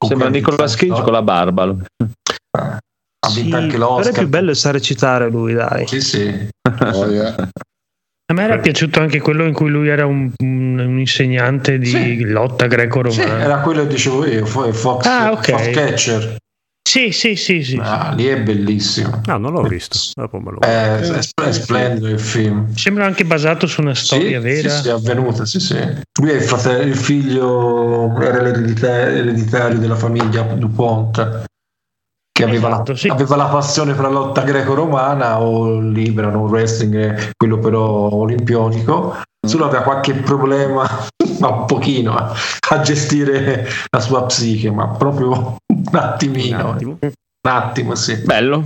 Sembra 0.07 0.29
Nicolas 0.29 0.75
Cage 0.77 1.03
con 1.03 1.13
la 1.13 1.23
barba. 1.23 1.65
lui. 1.65 1.83
Ha 2.01 3.31
vinto 3.35 3.57
Sì, 3.57 3.63
anche 3.63 3.73
però 3.77 3.97
l'Oscar. 3.97 4.15
è 4.15 4.19
più 4.19 4.29
bello 4.29 4.51
è 4.53 4.55
sa 4.55 4.71
recitare 4.71 5.29
lui, 5.29 5.55
dai. 5.55 5.87
Sì, 5.89 6.01
sì. 6.01 6.49
Voglia. 6.93 7.35
A 8.31 8.35
me 8.35 8.43
era 8.43 8.59
piaciuto 8.59 9.01
anche 9.01 9.21
quello 9.21 9.45
in 9.45 9.55
cui 9.55 9.71
lui 9.71 9.89
era 9.89 10.05
un, 10.07 10.31
un- 10.43 10.79
un 10.79 10.99
insegnante 10.99 11.79
di 11.79 11.87
Sì. 11.87 12.25
lotta 12.27 12.65
Sì, 12.65 12.71
greco-romana. 12.71 13.41
era 13.41 13.61
quello 13.61 13.83
che 13.83 13.89
dicevo 13.89 14.27
io, 14.27 14.45
Fo- 14.47 14.71
Fox, 14.73 15.07
Ah, 15.07 15.33
ok. 15.33 15.51
Foxcatcher. 15.51 16.37
Sì, 16.89 17.13
sì, 17.13 17.37
sì, 17.37 17.63
sì. 17.63 17.79
Ah, 17.83 18.15
lì 18.17 18.25
è 18.25 18.41
bellissimo. 18.41 19.21
No, 19.27 19.37
non 19.37 19.53
l'ho 19.53 19.61
visto. 19.61 19.99
Dopo 20.15 20.39
me 20.39 20.53
lo 20.53 20.59
È, 20.61 20.97
è- 21.01 21.19
è 21.19 21.53
splendido 21.53 22.09
il 22.09 22.19
film. 22.19 22.75
Sembra 22.75 23.05
anche 23.05 23.27
basato 23.27 23.67
su 23.67 23.83
una 23.83 23.95
storia 23.95 24.39
sì, 24.41 24.47
vera. 24.47 24.69
Sì, 24.71 24.81
sì, 24.83 24.89
è 24.89 24.93
avvenuta, 24.93 25.45
sì, 25.45 25.61
sì. 25.61 25.77
Lui 25.77 26.31
è 26.31 26.37
il, 26.37 26.41
fratello, 26.41 26.85
il 26.85 26.97
figlio, 26.97 28.19
era 28.19 28.41
l'eredita- 28.41 29.01
ereditario 29.11 29.79
della 29.79 29.97
famiglia 29.97 30.41
Dupont, 30.41 31.45
che 32.33 32.45
aveva, 32.45 32.69
Esatto, 32.69 32.93
la, 32.93 32.99
sì. 32.99 33.09
aveva 33.09 33.37
la 33.37 33.47
passione 33.49 33.93
per 33.93 34.05
la 34.05 34.09
lotta 34.11 34.41
greco-romana 34.41 35.43
o 35.43 35.79
libera, 35.81 36.31
non 36.31 36.45
wrestling, 36.49 36.95
eh, 36.95 37.31
quello 37.37 37.59
però 37.59 38.15
olimpionico. 38.15 39.15
Solo 39.47 39.67
aveva 39.67 39.83
qualche 39.83 40.15
problema, 40.15 40.89
ma 41.41 41.49
un 41.49 41.65
pochino, 41.67 42.15
a, 42.17 42.33
a 42.71 42.81
gestire 42.81 43.69
la 43.91 44.01
sua 44.01 44.25
psiche, 44.25 44.71
ma 44.71 44.89
proprio 44.89 45.57
un 45.87 45.97
attimino. 45.97 46.69
Un 46.69 46.75
attimo. 46.75 46.99
Un 47.01 47.11
attimo, 47.43 47.95
sì. 47.95 48.17
Bello. 48.25 48.65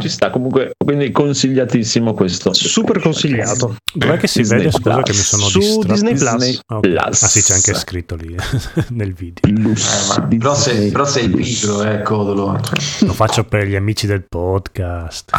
Ci 0.00 0.08
sta 0.08 0.30
comunque, 0.30 0.72
quindi 0.82 1.10
consigliatissimo 1.12 2.14
questo. 2.14 2.52
Super 2.54 3.00
consigliato. 3.00 3.76
Dov'è 3.92 4.16
che 4.16 4.26
si 4.26 4.40
Disney 4.40 4.58
vede? 4.58 4.70
Scusa 4.72 4.90
Plus. 4.94 5.02
che 5.04 5.12
mi 5.12 5.18
sono 5.18 5.42
Su 5.44 5.58
distratto. 5.58 5.92
Disney 5.92 6.14
Plus. 6.14 6.34
Disney 6.36 6.58
Ok. 6.66 6.80
Plus. 6.80 7.22
Ah 7.22 7.26
sì, 7.28 7.42
c'è 7.42 7.54
anche 7.54 7.74
scritto 7.74 8.14
lì 8.16 8.34
nel 8.90 9.12
video. 9.12 9.48
Eh, 9.48 9.62
ma- 10.08 10.26
però, 10.38 10.54
sei, 10.54 10.90
però 10.90 11.04
sei 11.04 11.28
pigro, 11.28 11.82
eh, 11.82 12.02
Codolo. 12.02 12.60
Lo 13.00 13.12
faccio 13.12 13.44
per 13.44 13.66
gli 13.66 13.76
amici 13.76 14.06
del 14.06 14.24
podcast. 14.28 15.30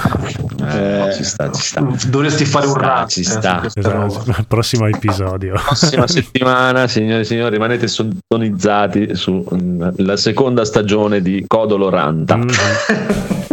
Eh, 0.64 1.14
ci 1.16 1.24
sta, 1.24 1.52
ci 1.52 1.62
sta. 1.64 1.82
Dovresti 2.08 2.46
fare 2.46 2.68
un 2.68 2.74
rant 2.76 3.10
ci 3.10 3.22
eh, 3.22 3.24
sta. 3.24 3.60
questa 3.60 3.80
Esatto, 3.80 4.36
prossimo 4.48 4.86
episodio. 4.88 5.54
Prossima 5.54 6.06
settimana, 6.08 6.88
signore 6.88 7.22
e 7.22 7.26
signori, 7.26 7.54
rimanete 7.54 7.88
sintonizzati 7.88 9.16
sulla 9.16 10.18
seconda 10.18 10.66
stagione 10.66 11.22
di 11.22 11.44
Codolo 11.48 11.90
Ranta. 11.90 12.38
Mhm. 12.38 12.46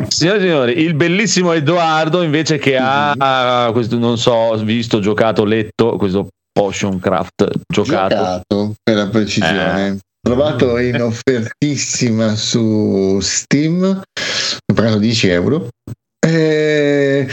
Signore 0.08 0.38
e 0.38 0.40
signori, 0.40 0.78
il 0.80 0.94
bellissimo 0.94 1.52
Edoardo 1.52 2.22
invece 2.22 2.58
che 2.58 2.76
ha 2.80 3.70
questo, 3.72 3.98
non 3.98 4.18
so, 4.18 4.56
visto, 4.64 5.00
giocato, 5.00 5.44
letto 5.44 5.96
questo 5.96 6.28
Potion 6.52 6.98
Craft 6.98 7.50
giocato. 7.72 8.14
Giocato, 8.14 8.74
per 8.82 8.96
la 8.96 9.08
precisione. 9.08 9.98
Trovato 10.20 10.78
in 10.78 11.00
offertissima 11.00 12.34
su 12.34 13.18
Steam, 13.22 13.82
ho 13.84 14.74
pagato 14.74 14.98
10 14.98 15.28
euro. 15.28 15.68
E... 16.18 17.28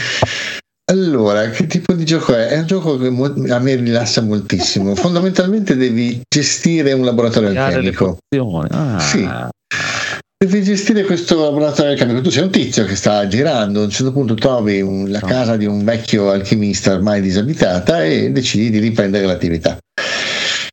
Allora, 0.88 1.50
che 1.50 1.66
tipo 1.66 1.94
di 1.94 2.04
gioco 2.04 2.32
è? 2.32 2.46
È 2.46 2.58
un 2.60 2.66
gioco 2.66 2.96
che 2.96 3.08
a 3.08 3.58
me 3.58 3.74
rilassa 3.74 4.22
moltissimo. 4.22 4.94
Fondamentalmente 4.96 5.74
devi 5.74 6.20
gestire 6.32 6.92
un 6.92 7.04
laboratorio 7.04 7.48
alchemico. 7.48 8.18
Ah. 8.70 9.00
Sì. 9.00 9.28
Devi 10.38 10.62
gestire 10.62 11.04
questo 11.04 11.40
laboratorio 11.40 11.92
alchemico. 11.92 12.20
Tu 12.20 12.28
sei 12.28 12.42
un 12.42 12.50
tizio 12.50 12.84
che 12.84 12.94
sta 12.94 13.26
girando, 13.26 13.80
a 13.80 13.84
un 13.84 13.90
certo 13.90 14.12
punto 14.12 14.34
trovi 14.34 14.82
un- 14.82 15.10
la 15.10 15.20
casa 15.20 15.56
di 15.56 15.64
un 15.64 15.82
vecchio 15.82 16.28
alchimista 16.30 16.92
ormai 16.92 17.22
disabitata 17.22 18.04
e 18.04 18.30
decidi 18.30 18.68
di 18.68 18.78
riprendere 18.78 19.24
l'attività. 19.24 19.78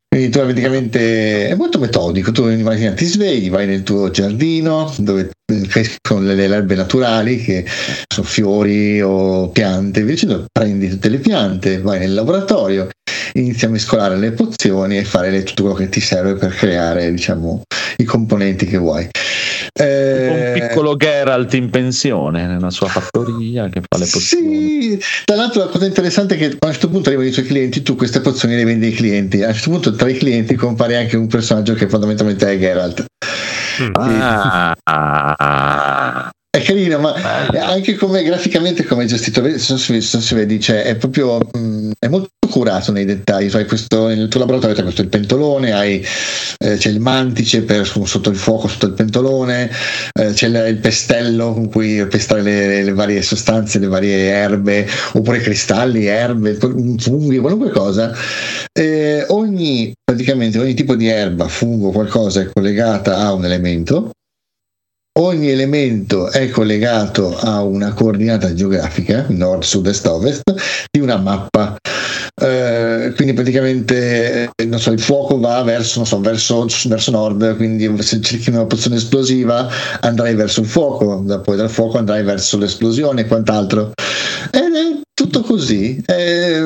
Quindi 0.10 0.30
tu 0.30 0.40
praticamente 0.40 1.48
è 1.48 1.56
molto 1.56 1.80
metodico, 1.80 2.34
tu 2.34 2.50
immagina 2.50 2.92
ti 2.92 3.06
svegli, 3.06 3.50
vai 3.50 3.66
nel 3.66 3.84
tuo 3.84 4.12
giardino 4.12 4.94
dove 4.98 5.32
crescono 5.68 6.22
le, 6.22 6.36
le 6.36 6.56
erbe 6.56 6.76
naturali 6.76 7.38
che 7.42 7.66
sono 8.08 8.26
fiori 8.26 9.02
o 9.02 9.50
piante, 9.50 10.00
invece 10.00 10.46
prendi 10.52 10.90
tutte 10.90 11.10
le 11.10 11.18
piante, 11.18 11.80
vai 11.82 12.00
nel 12.00 12.14
laboratorio, 12.14 12.88
inizi 13.34 13.66
a 13.66 13.70
mescolare 13.70 14.18
le 14.18 14.32
pozioni 14.32 14.98
e 14.98 15.04
fare 15.04 15.30
le- 15.32 15.44
tutto 15.44 15.64
quello 15.64 15.78
che 15.78 15.90
ti 15.90 16.00
serve 16.00 16.36
per 16.36 16.54
creare 16.56 17.12
diciamo 17.12 17.64
i 17.98 18.04
componenti 18.06 18.66
che 18.66 18.78
vuoi. 18.78 19.08
Eh, 19.76 20.54
Un 20.54 20.68
piccolo 20.68 20.96
Geralt 20.96 21.54
in 21.56 21.70
pensione 21.72 22.46
nella 22.46 22.70
sua 22.70 22.88
fattoria 22.88 23.70
che 23.70 23.82
fa 23.82 23.98
le 23.98 24.08
pozioni. 24.10 24.82
Sì, 24.82 25.00
tra 25.26 25.36
l'altro 25.36 25.64
la 25.64 25.70
cosa 25.70 25.86
interessante 25.86 26.36
è 26.36 26.38
che 26.38 26.46
a 26.46 26.66
un 26.66 26.72
certo 26.72 26.90
punto 26.90 27.10
arrivano 27.10 27.30
i 27.30 27.32
tuoi 27.32 27.46
clienti, 27.46 27.82
tu 27.82 27.96
queste 27.96 28.22
pozioni 28.22 28.56
le 28.56 28.66
vendi 28.66 28.86
ai 28.88 28.92
clienti. 28.94 29.42
A 29.42 29.48
un 29.48 29.54
certo 29.54 29.72
punto 29.72 29.96
tra 29.96 30.10
i 30.10 30.18
clienti 30.18 30.54
compare 30.56 30.96
anche 30.96 31.18
un 31.18 31.28
personaggio 31.28 31.74
che 31.74 31.90
fondamentalmente 31.90 32.48
è 32.52 32.58
Geralt. 32.60 33.06
Ah, 34.88 36.32
È 36.56 36.62
carino, 36.62 37.00
ma 37.00 37.16
anche 37.62 37.96
come 37.96 38.22
graficamente 38.22 38.86
come 38.86 39.06
è 39.06 39.08
gestito, 39.08 39.42
se 39.58 39.74
non 39.74 40.02
si, 40.22 40.36
vede, 40.36 40.60
cioè, 40.60 40.84
è 40.84 40.96
proprio 40.96 41.40
mh, 41.52 41.94
è 41.98 42.08
molto 42.08 42.30
curato 42.48 42.92
nei 42.92 43.06
dettagli. 43.06 43.50
Hai 43.52 43.66
questo, 43.66 44.06
nel 44.06 44.28
tuo 44.28 44.42
laboratorio 44.42 44.76
c'è 44.76 44.84
questo 44.84 45.02
il 45.02 45.08
pentolone, 45.08 45.72
hai, 45.74 46.06
eh, 46.60 46.78
c'è 46.78 46.90
il 46.90 47.00
mantice 47.00 47.64
per, 47.64 47.88
sotto 47.88 48.30
il 48.30 48.36
fuoco, 48.36 48.68
sotto 48.68 48.86
il 48.86 48.94
pentolone, 48.94 49.72
eh, 50.12 50.34
c'è 50.34 50.46
il, 50.46 50.66
il 50.68 50.78
pestello 50.78 51.54
con 51.54 51.70
cui 51.72 52.06
pestare 52.06 52.44
le, 52.44 52.84
le 52.84 52.94
varie 52.94 53.24
sostanze, 53.24 53.80
le 53.80 53.88
varie 53.88 54.28
erbe, 54.28 54.88
oppure 55.14 55.40
cristalli, 55.40 56.06
erbe, 56.06 56.54
funghi, 56.54 57.40
qualunque 57.40 57.72
cosa. 57.72 58.14
Eh, 58.72 59.26
ogni 59.30 59.92
praticamente 60.04 60.60
ogni 60.60 60.76
tipo 60.76 60.96
di 60.96 61.08
erba, 61.08 61.48
fungo, 61.48 61.90
qualcosa 61.90 62.42
è 62.42 62.50
collegata 62.54 63.18
a 63.18 63.34
un 63.34 63.44
elemento 63.44 64.12
ogni 65.20 65.50
elemento 65.50 66.32
è 66.32 66.50
collegato 66.50 67.38
a 67.38 67.62
una 67.64 67.94
coordinata 67.94 68.54
geografica, 68.54 69.26
nord, 69.30 69.64
sud, 69.64 69.88
est, 69.88 70.06
ovest, 70.08 70.42
di 70.92 71.00
una 71.00 71.18
mappa. 71.18 71.78
Eh, 72.36 73.14
quindi 73.16 73.34
praticamente 73.34 74.50
eh, 74.56 74.78
so, 74.78 74.92
il 74.92 75.00
fuoco 75.00 75.40
va 75.40 75.62
verso, 75.62 76.04
so, 76.04 76.20
verso, 76.20 76.66
verso 76.86 77.12
nord, 77.12 77.56
quindi 77.58 78.02
se 78.02 78.20
cerchi 78.22 78.50
una 78.50 78.66
pozione 78.66 78.96
esplosiva 78.96 79.70
andrai 80.02 80.34
verso 80.34 80.62
il 80.62 80.68
fuoco, 80.68 81.22
da- 81.24 81.40
poi 81.40 81.58
dal 81.58 81.70
fuoco 81.70 82.00
andrai 82.00 82.24
verso 82.24 82.58
l'esplosione 82.58 83.22
e 83.22 83.28
quant'altro. 83.28 83.92
Ed 84.52 84.74
è 84.74 85.02
tutto 85.14 85.42
così. 85.42 86.02
È 86.04 86.60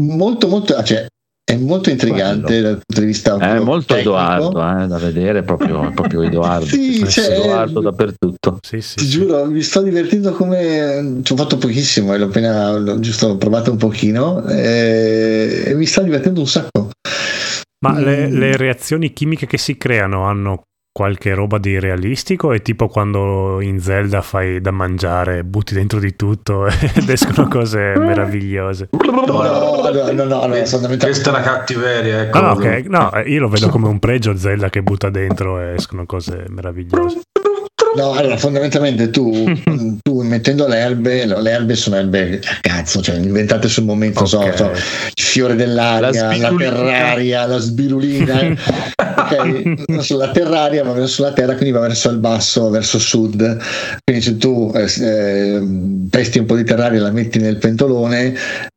molto, 0.00 0.48
molto, 0.48 0.82
cioè, 0.82 1.06
è 1.48 1.56
molto 1.56 1.90
intrigante 1.90 2.60
dal 2.60 2.80
punto 2.84 3.00
di 3.00 3.06
vista 3.06 3.38
è 3.38 3.60
molto 3.60 3.94
tecnico. 3.94 4.16
Edoardo 4.16 4.82
eh, 4.82 4.86
da 4.88 4.98
vedere, 4.98 5.42
proprio, 5.44 5.92
proprio 5.94 6.22
Edoardo. 6.26 6.66
Sì, 6.66 7.08
cioè- 7.08 7.38
Edoardo 7.38 7.80
dappertutto. 7.80 8.58
Sì, 8.66 8.80
sì, 8.80 8.96
Ti 8.96 9.04
sì. 9.04 9.10
giuro, 9.10 9.44
mi 9.46 9.62
sto 9.62 9.80
divertendo 9.80 10.32
come 10.32 11.20
ci 11.22 11.32
ho 11.32 11.36
fatto 11.36 11.56
pochissimo 11.56 12.12
e 12.14 12.18
l'ho 12.18 12.24
appena 12.24 12.72
l'ho 12.76 12.98
giusto 12.98 13.36
provato 13.36 13.70
un 13.70 13.76
pochino 13.76 14.44
e, 14.48 15.62
e 15.66 15.74
mi 15.74 15.86
sta 15.86 16.02
divertendo 16.02 16.40
un 16.40 16.48
sacco. 16.48 16.90
Ma 17.84 17.96
le, 18.00 18.26
Mm. 18.28 18.38
le 18.38 18.56
reazioni 18.56 19.12
chimiche 19.12 19.46
che 19.46 19.58
si 19.58 19.76
creano 19.76 20.24
hanno 20.24 20.62
qualche 20.96 21.34
roba 21.34 21.58
di 21.58 21.78
realistico? 21.78 22.54
È 22.54 22.62
tipo 22.62 22.88
quando 22.88 23.60
in 23.60 23.80
Zelda 23.80 24.22
fai 24.22 24.62
da 24.62 24.70
mangiare, 24.70 25.44
butti 25.44 25.74
dentro 25.74 25.98
di 25.98 26.16
tutto 26.16 26.64
ed 26.94 27.06
escono 27.06 27.48
cose 27.52 27.92
meravigliose. 27.98 28.88
No, 28.92 29.12
no, 29.12 29.26
no, 29.26 29.90
no, 29.90 30.24
no, 30.24 30.24
no, 30.24 30.64
fondamentalmente- 30.64 31.04
Questa 31.04 31.28
è 31.28 31.32
la 31.34 31.40
cattiveria. 31.42 32.22
Ecco. 32.22 32.40
No, 32.40 32.46
no, 32.46 32.52
ok, 32.52 32.84
no, 32.88 33.12
eh, 33.12 33.28
io 33.30 33.40
lo 33.40 33.48
vedo 33.48 33.68
come 33.68 33.88
un 33.88 33.98
pregio 33.98 34.34
Zelda 34.38 34.70
che 34.70 34.82
butta 34.82 35.10
dentro 35.10 35.60
e 35.60 35.74
escono 35.74 36.06
cose 36.06 36.46
meravigliose. 36.48 37.20
No, 37.96 38.12
allora 38.12 38.36
fondamentalmente 38.36 39.10
tu, 39.10 39.44
tu 40.02 40.20
mettendo 40.22 40.66
le 40.66 40.76
erbe, 40.78 41.24
no, 41.24 41.40
le 41.40 41.50
erbe 41.50 41.74
sono 41.74 41.96
erbe 41.96 42.40
a 42.44 42.58
cazzo, 42.60 43.00
cioè 43.00 43.16
inventate 43.16 43.68
sul 43.68 43.84
momento, 43.84 44.26
so, 44.26 44.38
Ok. 44.38 44.56
so, 44.56 44.70
il 44.70 45.22
fiore 45.24 45.54
dell'aria, 45.56 46.36
La 46.36 46.36
la, 46.36 46.54
terraria, 46.56 47.46
la 47.46 47.58
sbirulina, 47.58 48.40
ok, 48.96 49.84
non 49.86 50.02
so, 50.02 50.16
la 50.16 50.30
terraria 50.30 50.84
va 50.84 50.92
verso 50.92 51.22
la 51.22 51.32
terra, 51.32 51.54
quindi 51.54 51.72
va 51.72 51.80
verso 51.80 52.10
il 52.10 52.18
basso, 52.18 52.68
verso 52.70 52.98
sud, 52.98 53.58
quindi 54.04 54.22
se 54.22 54.36
tu 54.36 54.72
eh, 54.74 54.90
eh, 55.00 55.62
pesti 56.10 56.38
un 56.38 56.46
po' 56.46 56.56
di 56.56 56.64
terraria 56.64 56.98
e 56.98 57.02
la 57.02 57.10
metti 57.10 57.38
nel 57.38 57.56
pentolone, 57.56 58.34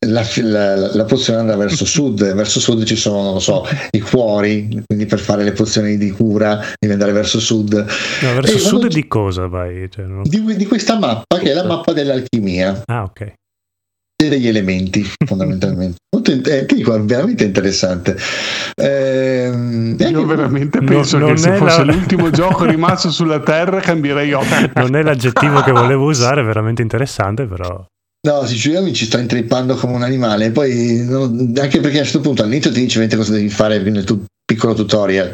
la, 0.07 0.25
la, 0.41 0.95
la 0.95 1.03
pozione 1.03 1.39
andrà 1.39 1.55
verso 1.57 1.85
sud, 1.85 2.33
verso 2.33 2.59
sud 2.59 2.83
ci 2.85 2.95
sono, 2.95 3.21
non 3.21 3.33
lo 3.33 3.39
so, 3.39 3.67
i 3.91 3.99
cuori, 3.99 4.81
quindi 4.85 5.05
per 5.05 5.19
fare 5.19 5.43
le 5.43 5.51
pozioni 5.51 5.97
di 5.97 6.11
cura 6.11 6.63
devi 6.79 6.93
andare 6.93 7.11
verso 7.11 7.39
sud. 7.39 7.73
No, 8.21 8.33
verso 8.33 8.55
E 8.55 8.59
sud 8.59 8.87
di 8.87 9.07
cosa 9.09 9.47
vai? 9.47 9.89
Cioè, 9.91 10.05
non- 10.05 10.23
di, 10.23 10.55
di 10.55 10.65
questa 10.65 10.97
mappa 10.97 11.37
che 11.37 11.51
è 11.51 11.53
la 11.53 11.65
mappa 11.65 11.91
dell'alchimia 11.91 12.83
Ah, 12.85 13.03
ok. 13.03 13.21
e 14.21 14.29
degli 14.29 14.47
elementi 14.47 15.03
fondamentalmente 15.25 15.97
Molto 16.15 16.31
in- 16.31 16.41
eh, 16.45 16.65
è 16.65 16.99
veramente 17.01 17.43
interessante 17.43 18.15
Ehm, 18.81 19.95
Io 19.99 20.25
veramente 20.25 20.79
No, 20.79 20.85
penso 20.85 21.17
non 21.17 21.31
che 21.33 21.37
se 21.37 21.53
è 21.53 21.57
fosse 21.57 21.83
la- 21.85 21.91
l'ultimo 21.93 22.29
gioco 22.31 22.65
rimasto 22.65 23.11
sulla 23.11 23.39
Terra 23.41 23.79
cambierei 23.79 24.31
occhio. 24.33 24.71
Non 24.75 24.95
è 24.95 25.03
l'aggettivo 25.03 25.61
che 25.61 25.71
volevo 25.71 26.05
usare, 26.05 26.41
è 26.41 26.43
veramente 26.45 26.81
interessante, 26.81 27.45
però. 27.45 27.85
no 28.27 28.45
si 28.45 28.55
giuro, 28.55 28.79
io 28.79 28.83
mi 28.85 28.93
ci 28.93 29.05
sto 29.05 29.17
intrippando 29.17 29.75
come 29.75 29.93
un 29.93 30.03
animale 30.03 30.51
poi 30.51 31.03
non- 31.07 31.53
anche 31.57 31.79
perché 31.79 31.97
a 31.97 32.01
un 32.01 32.05
certo 32.05 32.21
punto 32.21 32.43
all'inizio 32.43 32.71
ti 32.71 32.79
dice 32.81 32.99
"Vedete 32.99 33.17
cosa 33.17 33.33
devi 33.33 33.49
fare 33.49 33.79
nel 33.79 34.03
tuo 34.03 34.23
piccolo 34.45 34.73
tutorial 34.73 35.33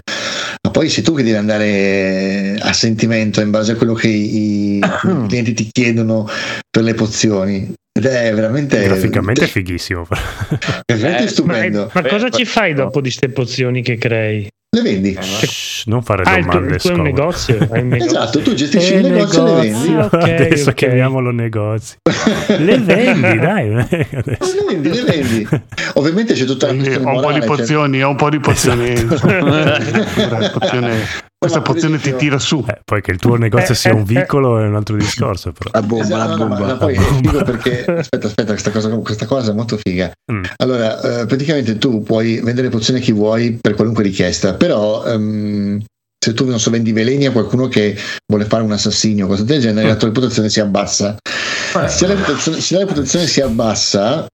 poi 0.76 0.90
sei 0.90 1.04
tu 1.06 1.16
che 1.16 1.24
devi 1.24 1.38
andare 1.38 2.58
a 2.60 2.74
sentimento 2.74 3.40
in 3.40 3.50
base 3.50 3.72
a 3.72 3.76
quello 3.76 3.94
che 3.94 4.10
i, 4.10 4.76
i 4.84 5.26
clienti 5.30 5.54
ti 5.54 5.70
chiedono 5.72 6.28
per 6.70 6.84
le 6.84 6.94
pozioni 6.94 7.74
ed 7.98 8.06
è 8.06 8.34
veramente 8.34 8.84
Graficamente 8.84 9.46
è 9.46 9.48
fighissimo. 9.48 10.06
è 10.86 10.94
veramente 10.96 11.22
Eh, 11.22 11.24
Ma, 11.24 11.30
stupendo 11.30 11.92
ma 11.94 12.04
cosa 12.04 12.30
ci 12.30 12.44
fai 12.44 12.74
no. 12.74 12.84
dopo 12.84 13.00
di 13.00 13.10
ste 13.10 13.30
pozioni 13.30 13.82
che 13.82 13.98
crei? 13.98 14.50
Le 14.76 14.82
vendi 14.82 15.18
Shh, 15.22 15.84
non 15.86 16.02
fare 16.04 16.24
Ah, 16.26 16.38
domande 16.40 16.74
un 16.74 16.80
scomode. 16.80 17.02
negozio? 17.04 17.58
Negozio? 17.72 18.06
esatto 18.06 18.40
tu 18.42 18.54
gestisci 18.54 18.94
Eh, 18.94 18.98
il 19.00 19.08
negozio 19.12 19.42
e 19.42 19.46
le 19.46 19.62
vendi 19.62 19.90
negozio, 19.90 20.00
Ah, 20.00 20.06
ok, 20.24 20.30
adesso 20.42 20.70
ok. 20.70 20.76
chiamiamolo 20.76 21.32
negozio. 21.32 21.98
Le 22.58 22.78
vendi, 22.80 23.40
dai. 23.40 23.70
adesso- 23.74 24.56
le 24.56 24.66
vendi, 24.68 24.90
le 24.90 25.02
vendi. 25.04 25.48
Ovviamente 25.94 26.34
c'è 26.34 26.46
tutta 26.46 26.68
la 26.68 26.74
Ho 26.74 26.76
un 27.16 27.22
po' 27.22 27.32
di 27.32 27.38
cioè- 27.40 27.46
pozioni, 27.48 28.04
ho 28.04 28.10
un 28.10 28.16
po' 28.16 28.30
di 28.30 28.40
pozioni. 28.40 28.90
insomma. 28.92 29.78
Questa 31.38 31.60
No, 31.60 31.64
pozione 31.66 32.00
ti 32.00 32.16
tira 32.16 32.40
su. 32.40 32.64
Eh, 32.68 32.80
poi 32.84 33.02
che 33.02 33.12
il 33.12 33.20
tuo 33.20 33.36
negozio 33.36 33.76
sia 33.76 33.94
un 33.94 34.04
vicolo 34.04 34.60
è 34.60 34.66
un 34.66 34.76
altro 34.76 34.96
discorso, 34.96 35.52
però. 35.52 35.70
La 35.74 35.82
bomba, 35.86 36.04
Esatto, 36.06 36.18
la 36.18 36.26
no, 36.28 36.36
no, 36.38 36.48
ma- 36.48 36.56
bomba. 36.56 36.66
ma 36.74 36.78
poi 36.78 36.96
è 36.96 37.00
figo 37.00 37.44
perché 37.44 37.86
aspetta, 37.86 38.28
aspetta, 38.28 38.52
questa 38.52 38.72
cosa, 38.72 38.90
questa 38.98 39.26
cosa 39.26 39.52
è 39.52 39.54
molto 39.54 39.78
figa. 39.78 40.12
Mm. 40.32 40.44
Allora, 40.58 41.22
eh, 41.22 41.26
praticamente 41.26 41.78
tu 41.78 42.02
puoi 42.04 42.40
vendere 42.42 42.70
pozioni 42.70 43.00
a 43.00 43.04
chi 43.04 43.12
vuoi 43.12 43.58
per 43.62 43.76
qualunque 43.76 44.04
richiesta, 44.04 44.54
però 44.56 45.06
ehm, 45.06 45.84
se 46.26 46.34
tu 46.34 46.46
non 46.48 46.60
so 46.60 46.72
vendi 46.72 46.92
veleni 46.94 47.26
a 47.28 47.32
qualcuno 47.32 47.68
che 47.68 47.96
vuole 48.26 48.46
fare 48.46 48.64
un 48.64 48.72
assassinio 48.72 49.26
o 49.26 49.28
cose 49.28 49.44
del 49.44 49.62
genere, 49.62 49.88
la 49.90 49.96
tua 49.98 50.08
reputazione 50.08 50.50
si 50.50 50.60
abbassa. 50.60 51.16
Eh, 51.20 51.88
Se 51.90 52.08
la 52.08 52.14
reputazione, 52.16 52.60
se 52.62 52.74
la 52.74 52.80
reputazione 52.80 53.28
si 53.28 53.42
abbassa, 53.42 54.26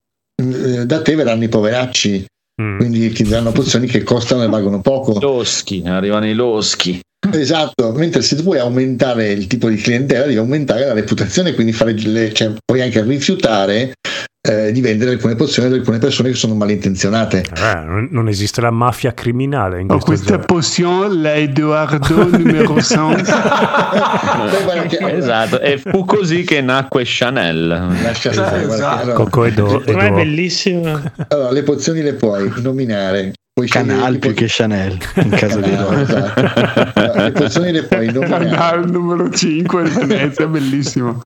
eh, 0.41 0.85
da 0.85 1.01
te 1.01 1.15
verranno 1.15 1.43
i 1.43 1.49
poveracci, 1.49 2.25
Mm. 2.61 2.77
quindi 2.77 3.11
ti 3.11 3.23
daranno 3.23 3.51
pozioni 3.51 3.87
che 3.87 4.03
costano 4.03 4.43
e 4.43 4.47
valgono 4.47 4.81
poco. 4.81 5.17
Loschi, 5.19 5.81
arrivano 5.85 6.27
i 6.27 6.33
loschi. 6.33 6.99
Esatto, 7.33 7.91
mentre 7.91 8.21
se 8.23 8.35
tu 8.35 8.41
vuoi 8.43 8.57
aumentare 8.59 9.31
il 9.31 9.47
tipo 9.47 9.69
di 9.69 9.75
clientela, 9.75 10.25
devi 10.25 10.37
aumentare 10.37 10.85
la 10.85 10.93
reputazione, 10.93 11.53
quindi 11.53 11.71
fare 11.71 11.93
le- 11.93 12.33
cioè, 12.33 12.51
puoi 12.65 12.81
anche 12.81 13.01
rifiutare 13.03 13.93
eh, 14.41 14.71
di 14.71 14.81
vendere 14.81 15.11
alcune 15.11 15.35
pozioni 15.35 15.67
ad 15.69 15.75
alcune 15.75 15.99
persone 15.99 16.29
che 16.29 16.35
sono 16.35 16.55
malintenzionate. 16.55 17.43
Eh, 17.55 18.07
non, 18.09 18.27
esiste 18.27 18.59
la 18.61 18.71
mafia 18.71 19.13
criminale 19.13 19.81
in 19.81 19.91
Ho 19.91 19.99
questo 19.99 20.05
questa 20.05 20.35
gioco. 20.37 20.45
potion, 20.53 21.21
la 21.21 21.35
Edoardo 21.35 22.27
numero 22.37 22.73
100. 22.81 23.23
Poi 23.23 24.63
guarda 24.63 24.85
che- 24.87 25.15
Esatto, 25.15 25.59
e 25.59 25.77
fu 25.77 26.05
così 26.05 26.43
che 26.43 26.61
nacque 26.61 27.03
Chanel. 27.05 27.67
Lascia 28.01 28.31
stare, 28.33 28.63
Esatto. 28.63 29.01
allora, 29.01 29.13
Coco 29.13 29.45
e 29.45 29.51
Do- 29.53 29.83
e 29.85 29.93
Ma 29.93 30.05
è 30.05 30.11
bellissimo. 30.11 30.99
allora, 31.27 31.51
le 31.51 31.63
pozioni 31.63 32.01
le 32.01 32.13
puoi 32.13 32.51
nominare. 32.57 33.33
Puoi 33.53 33.67
Canal 33.67 34.13
le 34.13 34.19
più 34.19 34.33
che 34.33 34.45
Chanel 34.47 34.97
in 35.15 35.29
caso 35.37 35.59
di 35.59 35.69
Canal, 35.69 35.93
no. 35.93 36.01
esatto. 36.01 36.99
Allora, 36.99 37.23
le 37.25 37.31
pozioni 37.33 37.71
le 37.73 37.83
puoi 37.83 38.05
nominare. 38.13 38.45
Canal 38.49 38.89
numero 38.89 39.29
5 39.29 39.83
di 39.83 40.05
Venezia, 40.05 40.47
bellissimo. 40.47 41.21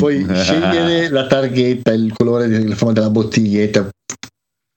Puoi 0.00 0.24
scegliere 0.34 1.08
la 1.10 1.26
targhetta, 1.26 1.92
il 1.92 2.12
colore, 2.16 2.46
la 2.46 2.74
forma 2.76 2.92
della 2.94 3.10
bottiglietta. 3.10 3.88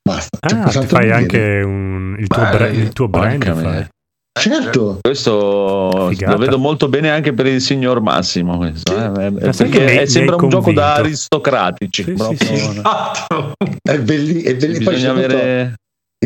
Basta. 0.04 0.40
Cioè, 0.48 0.60
Ah, 0.60 0.70
ti 0.70 0.88
fai 0.88 1.12
anche 1.12 1.62
un, 1.64 2.16
il, 2.18 2.28
tuo 2.28 2.42
Beh, 2.44 2.50
bra- 2.50 2.68
il 2.68 2.92
tuo 2.92 3.08
brand. 3.08 3.90
Certo. 4.34 4.98
Questo 5.02 6.08
Figata. 6.10 6.32
lo 6.32 6.38
vedo 6.40 6.58
molto 6.58 6.88
bene 6.88 7.12
anche 7.12 7.34
per 7.34 7.46
il 7.48 7.62
signor 7.62 8.02
Massimo. 8.02 8.58
Questo, 8.58 8.96
eh, 8.96 9.26
eh, 9.28 9.32
perché 9.32 9.70
che 9.70 9.80
mi- 9.84 9.92
è- 9.98 10.06
sembra 10.08 10.38
un 10.38 10.50
gioco 10.50 10.72
da 10.72 10.96
aristocratici. 10.96 12.04
Sì, 12.04 12.14
proprio. 12.14 12.38
sì, 12.38 12.46
sì. 12.58 12.70
Esatto. 12.70 13.54
È 13.82 14.00
belli- 14.00 14.42
è 14.42 14.56
belli- 14.56 14.84
poi 14.84 14.94
Bisogna 14.96 15.12
avere 15.12 15.76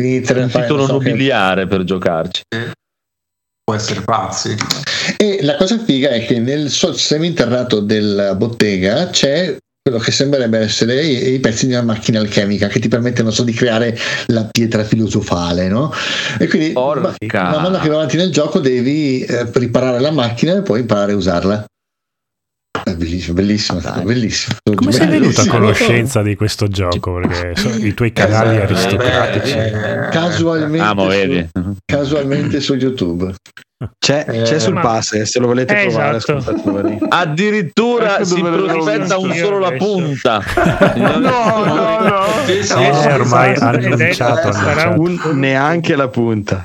un 0.00 0.48
titolo 0.48 0.86
so, 0.86 0.98
che- 0.98 1.08
nobiliare 1.10 1.66
per 1.66 1.84
giocarci. 1.84 2.42
Può 3.66 3.74
essere 3.74 4.00
pazzi. 4.02 4.54
E 5.16 5.40
la 5.42 5.56
cosa 5.56 5.76
figa 5.76 6.10
è 6.10 6.24
che 6.24 6.38
nel 6.38 6.70
seminterrato 6.70 7.80
della 7.80 8.36
bottega 8.36 9.10
c'è 9.10 9.56
quello 9.82 9.98
che 9.98 10.12
sembrerebbe 10.12 10.58
essere 10.58 11.04
i, 11.04 11.34
i 11.34 11.40
pezzi 11.40 11.66
di 11.66 11.72
una 11.72 11.82
macchina 11.82 12.20
alchemica 12.20 12.68
che 12.68 12.78
ti 12.78 12.86
permettono 12.86 13.32
so, 13.32 13.42
di 13.42 13.52
creare 13.52 13.98
la 14.26 14.44
pietra 14.44 14.84
filosofale, 14.84 15.66
no? 15.66 15.92
E 16.38 16.46
quindi 16.46 16.70
Porca. 16.70 17.14
man 17.42 17.62
mano 17.62 17.78
che 17.78 17.88
vai 17.88 17.96
avanti 17.96 18.16
nel 18.16 18.30
gioco 18.30 18.60
devi 18.60 19.24
eh, 19.24 19.48
riparare 19.54 19.98
la 19.98 20.12
macchina 20.12 20.56
e 20.56 20.62
poi 20.62 20.80
imparare 20.80 21.12
a 21.12 21.16
usarla. 21.16 21.64
È 22.84 22.94
bellissimo, 22.94 23.34
bellissimo, 23.34 23.80
stato 23.80 24.02
bellissimo. 24.02 24.56
Come 24.74 24.92
sei 24.92 25.06
venuto 25.08 25.40
a 25.40 25.46
conoscenza 25.46 26.22
di 26.22 26.34
questo 26.36 26.68
gioco? 26.68 27.14
Perché 27.20 27.86
i 27.86 27.94
tuoi 27.94 28.12
canali 28.12 28.56
Eh, 28.56 28.60
aristocratici. 28.62 29.54
eh, 29.56 30.08
Casualmente, 30.10 30.84
Ah, 30.86 30.94
su, 30.94 31.48
casualmente 31.84 32.60
su 32.60 32.74
YouTube. 32.74 33.34
C'è, 33.98 34.24
Eh, 34.26 34.42
c'è 34.42 34.58
sul 34.58 34.72
ma- 34.72 34.80
pass, 34.80 35.12
eh, 35.12 35.26
se 35.26 35.38
lo 35.38 35.48
volete 35.48 35.78
Eh, 35.78 35.86
provare, 35.88 36.16
esatto. 36.16 36.54
Addirittura 37.10 38.14
Ecco 38.16 38.24
si 38.24 38.40
prospetta 38.40 39.18
un 39.18 39.32
solo 39.34 39.58
la 39.58 39.72
punta. 39.72 40.42
No, 40.96 41.18
no, 41.20 41.98
no. 42.00 42.22
Sì, 42.46 42.62
sì, 42.62 42.72
sì, 42.72 43.06
ormai 43.08 43.54
hanno 43.56 43.76
annunciato, 43.94 44.52
sarà 44.52 44.94
un- 44.96 45.20
neanche 45.34 45.94
la 45.94 46.08
punta. 46.08 46.64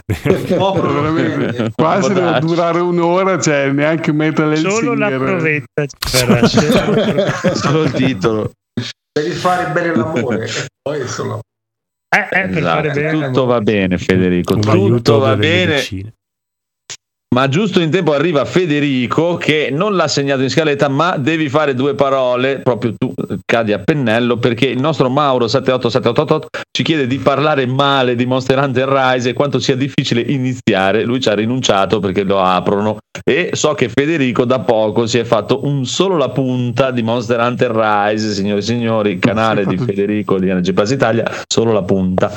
Oh, 0.57 0.73
Veramente. 0.81 1.71
Qua 1.75 2.01
se 2.01 2.13
deve 2.13 2.39
durare 2.39 2.79
un'ora, 2.79 3.37
cioè 3.39 3.69
neanche 3.71 4.13
Metal 4.13 4.55
Solo 4.55 4.93
la 4.93 5.09
provetta 5.09 5.85
ci 5.85 6.25
verrà, 6.25 6.47
solo 6.47 6.69
la 6.73 6.81
provetta. 6.83 7.55
Solo 7.55 7.83
il 7.83 7.91
titolo. 7.91 8.51
Devi 9.11 9.31
fare 9.31 9.69
bene 9.71 9.95
l'amore. 9.95 10.47
Poi 10.81 11.05
solo. 11.07 11.41
Eh, 12.13 12.19
eh, 12.39 12.47
per 12.47 12.61
fare 12.63 12.89
Esatto, 12.89 12.99
bene 13.01 13.25
tutto 13.25 13.45
va 13.45 13.59
bene, 13.61 13.97
Federico. 13.97 14.55
Tutto 14.59 15.19
va 15.19 15.35
bene. 15.35 15.65
medicine. 15.73 16.13
Ma 17.33 17.47
giusto 17.47 17.79
in 17.79 17.89
tempo 17.89 18.11
arriva 18.11 18.43
Federico 18.43 19.37
che 19.37 19.69
non 19.71 19.95
l'ha 19.95 20.09
segnato 20.09 20.41
in 20.41 20.49
scaletta, 20.49 20.89
ma 20.89 21.15
devi 21.15 21.47
fare 21.47 21.73
due 21.73 21.95
parole, 21.95 22.59
proprio 22.59 22.93
tu 22.97 23.13
eh, 23.15 23.37
cadi 23.45 23.71
a 23.71 23.79
pennello, 23.79 24.35
perché 24.35 24.65
il 24.65 24.81
nostro 24.81 25.09
Mauro 25.09 25.47
78788 25.47 26.49
ci 26.69 26.83
chiede 26.83 27.07
di 27.07 27.19
parlare 27.19 27.65
male 27.65 28.15
di 28.15 28.25
Monster 28.25 28.57
Hunter 28.57 28.89
Rise 28.89 29.29
e 29.29 29.33
quanto 29.33 29.59
sia 29.59 29.77
difficile 29.77 30.19
iniziare. 30.19 31.05
Lui 31.05 31.21
ci 31.21 31.29
ha 31.29 31.33
rinunciato 31.33 32.01
perché 32.01 32.23
lo 32.23 32.41
aprono 32.41 32.97
e 33.23 33.51
so 33.53 33.75
che 33.75 33.87
Federico 33.87 34.43
da 34.43 34.59
poco 34.59 35.07
si 35.07 35.17
è 35.17 35.23
fatto 35.23 35.65
un 35.65 35.85
solo 35.85 36.17
la 36.17 36.31
punta 36.31 36.91
di 36.91 37.01
Monster 37.01 37.39
Hunter 37.39 37.71
Rise, 37.71 38.33
signori 38.33 38.59
e 38.59 38.63
signori, 38.63 39.19
canale 39.19 39.65
di 39.65 39.77
Federico 39.77 40.37
di 40.37 40.51
NG 40.51 40.73
Plus 40.73 40.91
Italia, 40.91 41.31
solo 41.47 41.71
la 41.71 41.83
punta. 41.83 42.29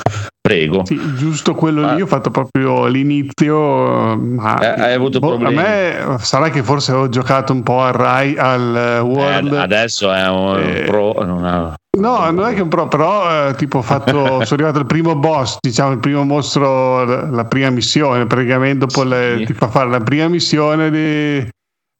Prego. 0.45 0.85
Sì, 0.85 0.99
giusto 1.15 1.55
quello 1.55 1.87
Ah. 1.87 1.93
lì, 1.95 2.01
ho 2.03 2.05
fatto 2.05 2.29
proprio 2.29 2.85
l'inizio. 2.85 4.15
Ma 4.15 4.59
Eh, 4.75 4.79
hai 4.79 4.93
avuto 4.93 5.17
boh, 5.17 5.29
problemi? 5.39 5.57
A 5.57 5.61
me 5.61 6.17
sarà 6.19 6.49
che 6.51 6.61
forse 6.61 6.91
ho 6.91 7.09
giocato 7.09 7.51
un 7.51 7.63
po' 7.63 7.81
al 7.81 7.93
Rai, 7.93 8.37
al 8.37 8.75
eh, 8.75 8.99
World. 8.99 9.51
Eh, 9.53 9.57
adesso 9.57 10.11
è 10.13 10.27
un 10.29 10.59
Eh, 10.59 10.83
pro, 10.83 11.13
non 11.25 11.43
ha- 11.45 11.73
No, 11.97 12.29
non 12.29 12.45
è 12.45 12.53
che 12.53 12.61
un 12.61 12.67
pro, 12.67 12.87
però 12.87 13.47
eh, 13.49 13.55
tipo 13.55 13.79
ho 13.79 13.81
fatto, 13.81 14.11
sono 14.45 14.61
arrivato 14.61 14.77
al 14.77 14.85
primo 14.85 15.15
boss, 15.15 15.57
diciamo 15.59 15.93
il 15.93 15.99
primo 15.99 16.23
mostro, 16.23 17.03
la, 17.05 17.27
la 17.27 17.45
prima 17.45 17.71
missione, 17.71 18.27
praticamente 18.27 18.85
dopo 18.85 19.01
le- 19.03 19.37
Sì. 19.39 19.45
ti 19.45 19.53
fa 19.53 19.67
fare 19.69 19.89
la 19.89 20.01
prima 20.01 20.27
missione 20.27 20.91
di, 20.91 20.97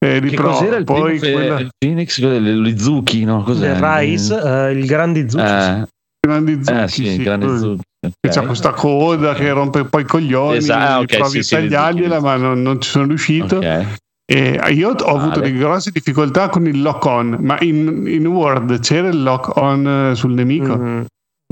eh, 0.05 0.19
di 0.21 0.29
Che 0.29 0.35
pro, 0.35 0.49
cos'era 0.51 0.75
il 0.75 0.83
poi 0.83 1.17
primo 1.17 1.35
quella 1.37 1.59
il 1.61 1.69
Phoenix? 1.75 2.21
Cos'è? 2.21 2.37
L'izuki, 2.37 3.23
no? 3.23 3.41
Cos'è? 3.41 3.71
Il 3.71 3.75
Rise, 3.81 4.39
eh, 4.67 4.71
il 4.73 4.85
Grandi 4.85 5.27
Zucchi. 5.27 5.43
Eh, 5.43 5.87
grandi 6.27 6.63
zucchi, 6.63 6.79
eh, 6.83 6.87
sì, 6.87 7.05
sì, 7.07 7.23
grande 7.23 7.45
quello- 7.47 7.77
Zuki. 8.05 8.15
che 8.21 8.29
c'ha 8.29 8.39
ok. 8.41 8.45
questa 8.47 8.71
coda 8.71 9.33
che 9.33 9.51
rompe 9.51 9.83
poi 9.85 10.01
i 10.01 10.05
coglioni, 10.05 10.57
Esatto, 10.57 10.91
ah, 10.91 10.99
ok, 10.99 11.15
provi 11.17 11.31
sì, 11.31 11.37
a 11.39 11.43
sì, 11.43 11.55
tagliargliela, 11.55 12.15
Zucchi. 12.15 12.25
ma 12.27 12.35
non, 12.37 12.61
non 12.61 12.81
ci 12.81 12.89
sono 12.89 13.05
riuscito. 13.07 13.57
Ok. 13.57 13.85
E 14.27 14.59
io 14.73 14.89
ho 14.89 14.93
avuto 15.15 15.39
Vale. 15.39 15.41
delle 15.41 15.57
grosse 15.59 15.91
difficoltà 15.91 16.49
con 16.49 16.65
il 16.65 16.81
lock 16.81 17.05
on, 17.05 17.37
ma 17.41 17.57
in, 17.61 18.05
in 18.07 18.25
Word 18.25 18.79
c'era 18.79 19.07
il 19.09 19.21
lock 19.21 19.55
on 19.57 20.09
eh, 20.11 20.15
sul 20.15 20.33
nemico? 20.33 20.75
Mm, 20.77 21.01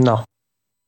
no. 0.01 0.23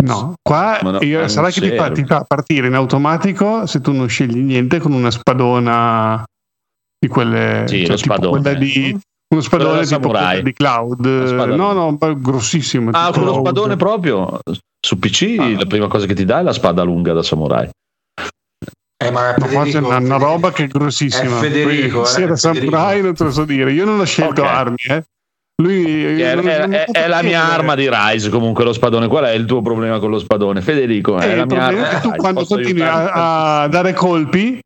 No, 0.04 0.34
qua 0.42 0.80
no, 0.82 1.02
io- 1.02 1.28
sarà 1.30 1.50
che 1.50 1.62
ti 1.62 1.76
fa, 1.76 1.90
ti 1.92 2.04
fa 2.06 2.24
partire 2.28 2.68
in 2.68 2.74
automatico 2.76 3.66
se 3.66 3.82
tu 3.82 3.92
non 3.92 4.08
scegli 4.08 4.38
niente 4.38 4.78
con 4.80 4.92
una 4.92 5.10
spadona 5.10 6.24
di 7.00 7.08
quelle 7.08 7.64
Sì, 7.68 7.86
cioè, 7.86 7.98
spadone. 7.98 8.42
quella 8.42 8.58
di 8.60 8.96
uno 9.34 9.42
spadone 9.42 9.86
da 9.86 9.98
tipo 9.98 10.42
di 10.44 10.54
Cloud 10.54 11.06
no 11.56 11.72
no 11.74 11.98
grossissimo 12.20 12.90
Ah, 12.94 13.12
con 13.12 13.24
lo 13.24 13.34
spadone 13.36 13.76
proprio? 13.78 14.40
Su 14.86 15.00
PC 15.00 15.38
Ah. 15.40 15.50
la 15.58 15.66
prima 15.66 15.88
cosa 15.88 16.06
che 16.06 16.14
ti 16.14 16.26
dà 16.26 16.40
è 16.40 16.44
la 16.44 16.54
spada 16.54 16.84
lunga 16.84 17.12
da 17.12 17.24
samurai. 17.24 17.68
Eh, 19.04 19.10
ma 19.12 19.34
Ma 19.38 19.46
forse 19.48 19.48
è 19.50 19.64
Federico- 19.82 19.88
una, 19.88 19.98
una 19.98 20.18
roba 20.18 20.52
che 20.52 20.66
è 20.66 20.68
grossissima 20.68 21.38
È 21.38 21.42
Federico, 21.42 22.02
Poi, 22.02 22.08
se 22.08 22.20
eh, 22.20 22.24
era 22.24 22.34
è 22.34 22.38
Federico. 22.38 22.72
samurai 22.72 23.02
non 23.02 23.14
te 23.16 23.24
lo 23.24 23.32
so 23.32 23.46
dire 23.46 23.72
io 23.74 23.84
non 23.84 24.00
ho 24.00 24.06
scelto 24.06 24.42
Ok. 24.44 24.48
armi 24.48 24.76
eh. 24.90 25.04
lui 25.62 26.22
È, 26.22 26.36
non- 26.36 26.48
è- 26.48 26.60
non 26.60 26.74
è- 26.74 26.86
è 26.86 27.08
la 27.08 27.22
mia 27.24 27.44
arma 27.52 27.76
di 27.76 27.90
Rise 27.92 28.30
comunque 28.30 28.64
lo 28.64 28.74
spadone. 28.74 29.08
Qual 29.08 29.24
è 29.26 29.32
il 29.32 29.46
tuo 29.46 29.62
problema 29.62 30.00
con 30.00 30.12
lo 30.12 30.20
spadone? 30.20 30.62
Federico, 30.62 31.18
è 31.18 31.24
Eh, 31.26 31.36
la 31.36 31.42
il 31.44 31.48
mia 31.48 31.58
problema 31.58 31.88
arma. 31.88 31.90
è 31.90 32.02
che 32.02 32.08
tu 32.08 32.16
quando 32.16 32.46
continui 32.46 32.82
a, 32.82 33.62
a 33.64 33.68
dare 33.68 33.94
colpi, 33.94 34.60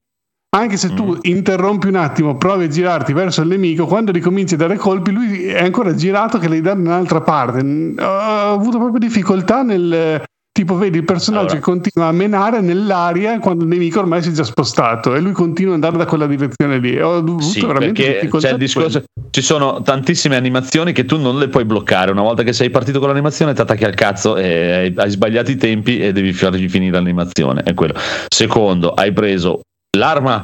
anche 0.55 0.77
se 0.77 0.93
tu 0.93 1.13
Mm. 1.13 1.17
interrompi 1.23 1.87
un 1.87 1.95
attimo, 1.95 2.35
provi 2.37 2.65
a 2.65 2.67
girarti 2.67 3.13
verso 3.13 3.41
il 3.41 3.47
nemico, 3.47 3.85
quando 3.85 4.11
ricominci 4.11 4.55
a 4.55 4.57
dare 4.57 4.77
colpi, 4.77 5.11
lui 5.11 5.45
è 5.45 5.63
ancora 5.63 5.93
girato 5.93 6.37
che 6.39 6.47
le 6.49 6.59
dà 6.61 6.73
da 6.73 6.79
un'altra 6.79 7.21
parte. 7.21 7.63
Mm, 7.63 7.97
Ho 7.99 8.53
avuto 8.53 8.77
proprio 8.79 8.99
difficoltà 8.99 9.61
nel. 9.63 10.23
Tipo, 10.51 10.75
vedi 10.75 10.97
il 10.97 11.05
personaggio 11.05 11.51
Allora. 11.51 11.59
che 11.59 11.61
continua 11.63 12.07
a 12.09 12.11
menare 12.11 12.59
nell'aria 12.59 13.39
quando 13.39 13.63
il 13.63 13.69
nemico 13.69 13.99
ormai 13.99 14.21
si 14.21 14.29
è 14.29 14.31
già 14.33 14.43
spostato 14.43 15.15
e 15.15 15.21
lui 15.21 15.31
continua 15.31 15.75
ad 15.75 15.81
andare 15.83 16.03
da 16.03 16.09
quella 16.09 16.25
direzione 16.27 16.79
lì. 16.79 16.99
Ho 16.99 17.15
avuto 17.17 17.43
Sì, 17.45 17.61
veramente 17.65 18.03
difficoltà. 18.13 18.47
c'è 18.47 18.53
il 18.53 18.59
di 18.59 18.65
discorso, 18.65 19.03
ci 19.29 19.41
sono 19.41 19.81
tantissime 19.83 20.35
animazioni 20.35 20.91
che 20.91 21.05
tu 21.05 21.17
non 21.17 21.37
le 21.37 21.47
puoi 21.47 21.63
bloccare. 21.63 22.11
Una 22.11 22.23
volta 22.23 22.43
che 22.43 22.51
sei 22.51 22.71
partito 22.71 22.99
con 22.99 23.07
l'animazione, 23.07 23.53
ti 23.53 23.61
attacchi 23.61 23.85
al 23.85 23.93
cazzo 23.93 24.35
e 24.35 24.71
hai, 24.73 24.93
hai 24.97 25.09
sbagliato 25.11 25.49
i 25.51 25.55
tempi 25.55 25.99
e 26.01 26.11
devi 26.11 26.33
fargli 26.33 26.67
finire 26.67 26.91
l'animazione. 26.93 27.61
È 27.63 27.73
quello. 27.73 27.93
Secondo, 28.27 28.91
hai 28.91 29.13
preso 29.13 29.61
l'arma 29.97 30.43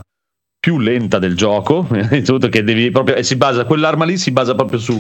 più 0.60 0.80
lenta 0.80 1.20
del 1.20 1.36
gioco, 1.36 1.88
che 2.50 2.64
devi 2.64 2.90
proprio, 2.92 3.16
e 3.16 3.24
si 3.24 3.36
basa, 3.36 3.66
quell'arma 3.66 4.06
lì 4.06 4.18
si 4.18 4.32
basa 4.32 4.56
proprio 4.56 4.80
su 4.80 5.00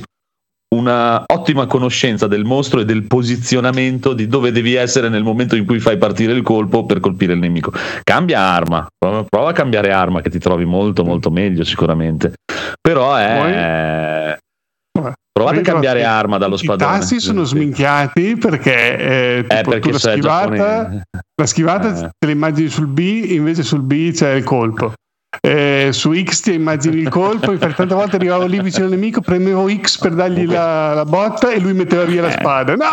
una 0.75 1.23
ottima 1.25 1.67
conoscenza 1.67 2.27
del 2.27 2.43
mostro 2.43 2.81
e 2.81 2.85
del 2.85 3.03
posizionamento 3.03 4.13
di 4.13 4.27
dove 4.27 4.51
devi 4.51 4.73
essere 4.73 5.09
nel 5.09 5.23
momento 5.23 5.55
in 5.55 5.65
cui 5.65 5.79
fai 5.79 5.97
partire 5.97 6.33
il 6.33 6.41
colpo 6.41 6.85
per 6.85 6.99
colpire 6.99 7.33
il 7.33 7.39
nemico. 7.39 7.71
Cambia 8.03 8.39
arma, 8.39 8.85
prova, 8.97 9.49
a 9.49 9.53
cambiare 9.53 9.91
arma 9.91 10.21
che 10.21 10.29
ti 10.29 10.39
trovi 10.39 10.65
molto 10.65 11.03
molto 11.03 11.31
meglio 11.31 11.63
sicuramente. 11.63 12.33
Però 12.81 13.15
è... 13.15 13.37
Vabbè. 13.37 14.14
Provate 15.37 15.59
a 15.59 15.63
cambiare 15.63 15.99
però, 15.99 16.11
arma 16.13 16.37
dallo 16.37 16.55
I 16.55 16.59
spadone. 16.59 16.97
tasti 16.97 17.19
sono 17.19 17.43
Sì. 17.43 17.55
sminchiati 17.57 18.37
perché, 18.37 18.97
eh, 18.97 19.41
tipo, 19.41 19.53
Eh, 19.53 19.61
tu 19.63 19.69
perché 19.69 19.91
la 19.91 19.99
schivata, 19.99 20.55
giapponese. 20.55 21.03
la 21.35 21.45
schivata 21.45 21.87
Eh. 21.89 22.09
te 22.17 22.25
la 22.27 22.31
immagini 22.31 22.69
sul 22.69 22.87
B, 22.87 22.99
invece 23.31 23.61
sul 23.63 23.81
B 23.81 24.13
c'è 24.13 24.31
il 24.31 24.45
colpo. 24.45 24.93
Eh, 25.41 25.89
su 25.91 26.13
X 26.13 26.39
ti 26.39 26.53
immagini 26.53 27.01
il 27.01 27.09
colpo, 27.09 27.51
infatti 27.51 27.73
tante 27.75 27.93
volte 27.93 28.15
arrivavo 28.15 28.45
lì 28.45 28.61
vicino 28.61 28.85
al 28.85 28.91
nemico, 28.91 29.19
premevo 29.19 29.67
X 29.69 29.97
per 29.97 30.13
dargli 30.13 30.47
la, 30.47 30.93
la 30.93 31.03
botta 31.03 31.51
e 31.51 31.59
lui 31.59 31.73
metteva 31.73 32.05
via 32.05 32.21
la 32.21 32.29
Eh. 32.29 32.31
spada. 32.39 32.75
No! 32.75 32.85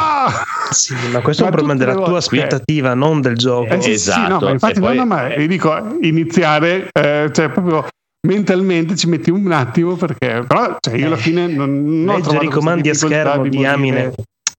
Sì, 0.73 0.95
ma 1.13 1.21
questo 1.21 1.43
è 1.43 1.45
Ma 1.45 1.51
un 1.51 1.57
problema 1.57 1.79
della 1.79 1.95
le 1.97 2.05
tua 2.05 2.19
aspettativa, 2.19 2.95
non 2.95 3.21
del 3.21 3.37
gioco. 3.37 3.73
Eh, 3.73 3.81
sì, 3.81 3.91
sì, 3.91 4.11
Esatto, 4.11 4.33
no, 4.33 4.41
ma 4.41 4.51
infatti 4.51 4.79
e 4.79 4.81
poi- 4.81 4.97
no, 4.97 5.03
no, 5.05 5.07
ma 5.15 5.33
io 5.33 5.47
dico 5.47 5.97
iniziare, 6.01 6.89
eh, 6.91 7.31
cioè 7.33 7.49
proprio 7.51 7.87
mentalmente 8.27 8.95
ci 8.97 9.09
metti 9.09 9.31
un 9.31 9.51
attimo 9.51 9.97
perché 9.97 10.45
però 10.47 10.77
cioè, 10.81 10.97
io 10.97 11.07
alla 11.07 11.17
fine 11.17 11.47
non, 11.49 11.83
non 12.05 12.09
ho 12.09 12.17
Leggere 12.19 12.45
i 12.45 12.49
comandi 12.49 12.89
a 12.89 12.95
schermo, 12.95 13.43
di 13.43 13.49
diamine. 13.51 14.13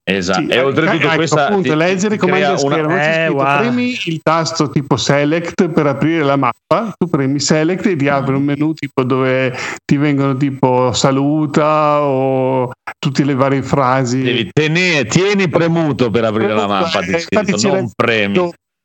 Esatto. 0.06 0.42
Sì, 0.42 0.48
e 0.48 0.60
oltretutto 0.60 1.06
ecco, 1.06 1.16
questa 1.16 1.46
appunto, 1.48 1.70
ti- 1.70 1.76
leggere 1.78 2.16
i 2.16 2.18
ti 2.18 2.26
comandi 2.26 2.44
a 2.44 2.50
una- 2.50 2.58
schermo 2.58 2.96
c'è 2.98 3.10
Eh, 3.10 3.26
scritto, 3.28 3.42
wow. 3.42 3.58
premi 3.58 3.98
il 4.04 4.20
tasto 4.22 4.70
tipo 4.70 4.98
select 4.98 5.70
per 5.70 5.88
aprire 5.88 6.24
la 6.26 6.36
mappa 6.36 6.94
tu 6.98 7.08
premi 7.10 7.40
select 7.40 7.86
e 7.86 7.96
ti 7.96 8.10
apre 8.10 8.36
un 8.36 8.44
menu 8.44 8.74
tipo 8.74 9.04
dove 9.06 9.56
ti 9.86 9.96
vengono 9.96 10.36
tipo 10.36 10.92
saluta 10.92 12.02
o 12.02 12.70
tutte 13.00 13.24
le 13.24 13.34
varie 13.34 13.62
frasi 13.62 14.22
Devi 14.24 14.50
tenere, 14.52 15.06
tieni 15.06 15.48
premuto 15.48 16.10
per 16.10 16.26
aprire 16.26 16.54
la 16.54 16.68
mappa, 16.68 17.00
ti 17.00 17.12
Eh, 17.12 17.20
scritto, 17.20 17.40
infatti 17.40 17.62
c'era 17.62 17.76
non 17.80 17.90
premi. 17.96 18.34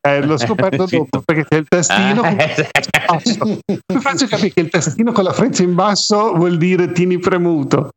Eh, 0.00 0.22
l'ho 0.24 0.36
scoperto 0.38 0.86
dopo 0.86 1.22
perché 1.24 1.44
c'è 1.48 1.56
il 1.56 1.66
tastino 1.68 2.22
con 2.22 2.36
Eh, 2.38 2.68
basso. 3.06 3.60
Mi 3.92 4.00
faccio 4.00 4.26
capire 4.26 4.52
che 4.52 4.60
il 4.60 4.68
tastino 4.70 5.12
con 5.12 5.24
la 5.24 5.32
freccia 5.32 5.62
in 5.62 5.74
basso 5.74 6.34
vuol 6.34 6.56
dire 6.56 6.92
tieni 6.92 7.18
premuto. 7.18 7.90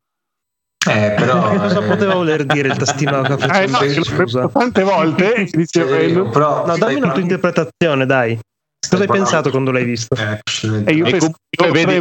Eh, 0.84 1.14
però, 1.16 1.50
Che 1.50 1.56
cosa 1.58 1.80
eh, 1.84 1.86
poteva 1.86 2.14
voler 2.14 2.44
dire 2.44 2.68
il 2.68 2.76
tastino 2.76 3.20
con 3.20 3.22
la 3.28 3.38
freccia 3.38 3.60
Eh, 3.60 3.64
in 3.66 3.70
no, 3.70 3.78
basso, 3.78 4.14
preso 4.16 4.50
tante 4.52 4.82
volte 4.82 5.48
diceva 5.52 5.96
però 6.30 6.66
No, 6.66 6.76
dammi 6.76 6.94
una 6.94 7.12
tua 7.12 7.12
parlando- 7.12 7.20
interpretazione, 7.20 8.06
dai. 8.06 8.34
Cosa 8.36 9.02
hai 9.02 9.06
parlando- 9.06 9.12
pensato 9.12 9.50
quando 9.50 9.70
l'hai 9.70 9.84
visto? 9.84 10.16
Eh, 10.16 10.40
e 10.84 10.92
io 10.92 11.06
E 11.06 11.10
io 11.10 11.70
vedi- 11.72 12.00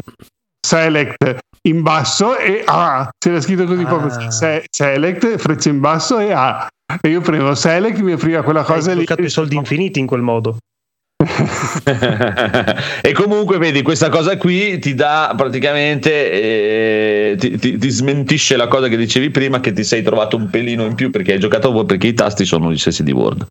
select 0.66 1.38
in 1.68 1.84
basso 1.84 2.38
e 2.38 2.64
A 2.66 3.08
c'era 3.20 3.39
scritto 3.39 3.66
così 3.66 3.84
Ah. 3.84 3.88
proprio 3.88 4.32
se- 4.32 4.66
select 4.70 5.38
freccia 5.38 5.70
in 5.70 5.80
basso 5.80 6.18
e 6.18 6.32
A 6.32 6.68
e 7.00 7.10
io 7.10 7.22
premo 7.22 7.54
select 7.56 8.00
mi 8.00 8.12
apriva 8.12 8.42
quella 8.42 8.64
cosa 8.64 8.89
Hai 8.89 8.98
lì 8.98 9.04
bloccato 9.04 9.22
i 9.22 9.30
soldi 9.30 9.56
infiniti 9.56 10.00
in 10.00 10.08
quel 10.08 10.22
modo. 10.22 10.58
e 13.02 13.12
comunque 13.14 13.60
vedi 13.60 13.84
questa 13.84 14.10
cosa 14.10 14.38
qui 14.38 14.80
ti 14.80 14.96
dà 14.96 15.34
praticamente 15.38 16.32
eh, 16.32 17.36
ti, 17.38 17.58
ti- 17.60 17.78
ti 17.78 17.89
smentisce 17.89 18.58
la 18.58 18.68
cosa 18.68 18.88
che 18.88 18.98
dicevi 18.98 19.30
prima 19.30 19.60
che 19.60 19.72
ti 19.72 19.84
sei 19.84 20.02
trovato 20.02 20.36
un 20.36 20.50
pelino 20.50 20.84
in 20.84 20.96
più 20.96 21.12
perché 21.12 21.34
hai 21.34 21.39
giocato 21.39 21.68
a 21.68 21.72
Word 21.72 21.88
perché 21.88 22.08
i 22.08 22.14
tasti 22.16 22.44
sono 22.44 22.72
gli 22.72 22.78
stessi 22.78 23.04
di 23.04 23.12
Word 23.12 23.46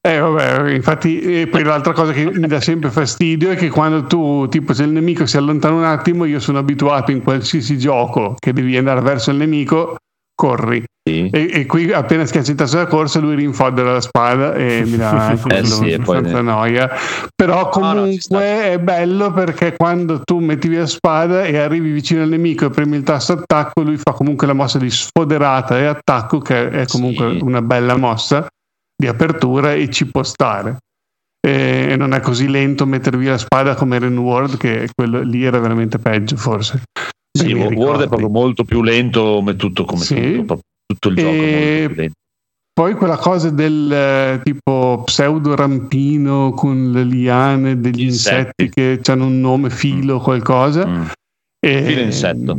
Eh, 0.00 0.18
vabbè, 0.18 0.70
infatti, 0.72 1.20
e 1.20 1.46
poi 1.48 1.64
l'altra 1.64 1.92
cosa 1.92 2.12
che 2.12 2.30
mi 2.30 2.46
dà 2.46 2.60
sempre 2.60 2.90
fastidio 2.90 3.50
è 3.50 3.56
che 3.56 3.68
quando 3.68 4.04
tu, 4.04 4.48
tipo, 4.48 4.72
se 4.72 4.82
il 4.84 4.90
nemico 4.90 5.26
si 5.26 5.36
allontana 5.36 5.74
un 5.76 5.84
attimo, 5.84 6.24
io 6.24 6.40
sono 6.40 6.58
abituato 6.58 7.10
in 7.12 7.22
qualsiasi 7.22 7.78
gioco 7.78 8.34
che 8.38 8.52
devi 8.52 8.76
andare 8.76 9.00
verso 9.00 9.30
il 9.30 9.36
nemico, 9.36 9.96
corri. 10.42 10.82
Sì. 11.04 11.30
E, 11.30 11.50
e 11.52 11.66
qui 11.66 11.92
appena 11.92 12.26
schiacci 12.26 12.50
il 12.50 12.56
tasto 12.56 12.76
della 12.76 12.88
corsa, 12.88 13.20
lui 13.20 13.36
rinfodera 13.36 13.92
la 13.92 14.00
spada 14.00 14.54
e 14.54 14.82
mi 14.84 14.96
dà 14.96 15.10
anche 15.28 15.56
Eh 15.56 15.64
sì, 15.64 15.92
abbastanza 15.92 16.40
noia. 16.40 16.90
Però 17.34 17.54
No, 17.54 17.60
no, 17.62 17.68
comunque 17.68 18.72
è 18.72 18.78
bello 18.80 19.32
perché 19.32 19.76
quando 19.76 20.20
tu 20.22 20.38
metti 20.40 20.68
via 20.68 20.80
la 20.80 20.86
spada 20.86 21.44
e 21.44 21.58
arrivi 21.58 21.92
vicino 21.92 22.22
al 22.22 22.28
nemico 22.28 22.66
e 22.66 22.70
premi 22.70 22.96
il 22.96 23.04
tasto 23.04 23.34
attacco, 23.34 23.82
lui 23.82 23.96
fa 23.96 24.12
comunque 24.12 24.46
la 24.48 24.52
mossa 24.52 24.78
di 24.78 24.90
sfoderata 24.90 25.78
e 25.78 25.84
attacco, 25.84 26.38
che 26.38 26.70
è 26.70 26.86
comunque 26.86 27.36
Sì. 27.36 27.42
una 27.42 27.62
bella 27.62 27.96
mossa 27.96 28.46
di 28.96 29.06
apertura 29.06 29.74
e 29.74 29.90
ci 29.90 30.06
può 30.06 30.24
stare. 30.24 30.78
E, 31.44 31.88
e 31.90 31.96
non 31.96 32.14
è 32.14 32.20
così 32.20 32.48
lento 32.48 32.86
mettere 32.86 33.16
via 33.16 33.32
la 33.32 33.38
spada 33.38 33.74
come 33.74 33.98
World, 33.98 34.56
che 34.56 34.88
quello 34.94 35.20
lì 35.20 35.44
era 35.44 35.58
veramente 35.58 35.98
peggio, 35.98 36.36
forse. 36.36 36.82
Sì, 37.36 37.52
Word 37.52 38.02
è 38.02 38.08
proprio 38.08 38.28
molto 38.28 38.64
più 38.64 38.82
lento 38.82 39.22
come 39.36 39.56
tutto, 39.56 39.84
come 39.84 40.02
Sì. 40.02 40.34
tutto, 40.36 40.58
tutto 40.86 41.08
il 41.08 41.16
gioco 41.16 41.32
E-. 41.32 42.10
Poi 42.74 42.94
quella 42.94 43.16
cosa 43.18 43.50
del 43.50 43.92
eh, 43.92 44.40
tipo 44.42 45.02
pseudo 45.04 45.54
rampino 45.54 46.52
con 46.52 46.90
le 46.90 47.04
liane 47.04 47.80
degli 47.80 48.02
Insetti. 48.04 48.62
insetti, 48.64 49.00
che 49.02 49.12
hanno 49.12 49.26
un 49.26 49.40
nome 49.40 49.68
filo 49.70 50.16
o 50.16 50.20
qualcosa. 50.20 50.86
Mm. 50.86 51.02
E 51.64 51.82
Filo 51.82 52.00
insetto. 52.00 52.58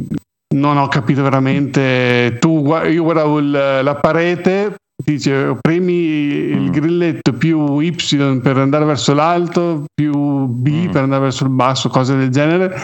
Non 0.56 0.78
ho 0.78 0.88
capito 0.88 1.24
veramente. 1.24 2.38
Tu, 2.40 2.64
io 2.90 3.04
guardavo 3.04 3.40
il- 3.40 3.50
la 3.52 3.96
parete, 3.96 4.76
dice 5.04 5.58
premi 5.60 5.94
il 5.94 6.62
Mm. 6.62 6.72
grilletto 6.72 7.34
più 7.34 7.80
Y 7.80 8.40
per 8.42 8.58
andare 8.58 8.86
verso 8.86 9.14
l'alto, 9.16 9.86
più 9.94 10.46
B 10.46 10.70
Mm. 10.88 10.92
per 10.92 11.02
andare 11.04 11.24
verso 11.24 11.44
il 11.44 11.50
basso, 11.50 11.90
cose 11.90 12.16
del 12.16 12.30
genere. 12.30 12.82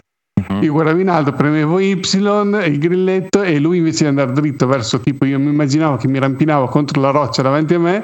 Mhm. 0.52 0.64
Io 0.64 0.72
guardavo 0.72 1.00
in 1.00 1.10
alto, 1.10 1.32
premevo 1.34 1.80
Y, 1.80 1.92
il 1.92 2.78
grilletto, 2.80 3.44
e 3.44 3.60
lui 3.60 3.78
invece 3.78 4.04
di 4.04 4.10
andare 4.10 4.32
dritto 4.32 4.66
verso 4.66 5.00
tipo, 5.00 5.26
io 5.26 5.40
mi 5.40 5.50
immaginavo 5.50 5.98
che 5.98 6.08
mi 6.08 6.18
rampinava 6.20 6.68
contro 6.68 7.00
la 7.02 7.12
roccia 7.12 7.42
davanti 7.42 7.74
a 7.76 7.80
me. 7.80 8.04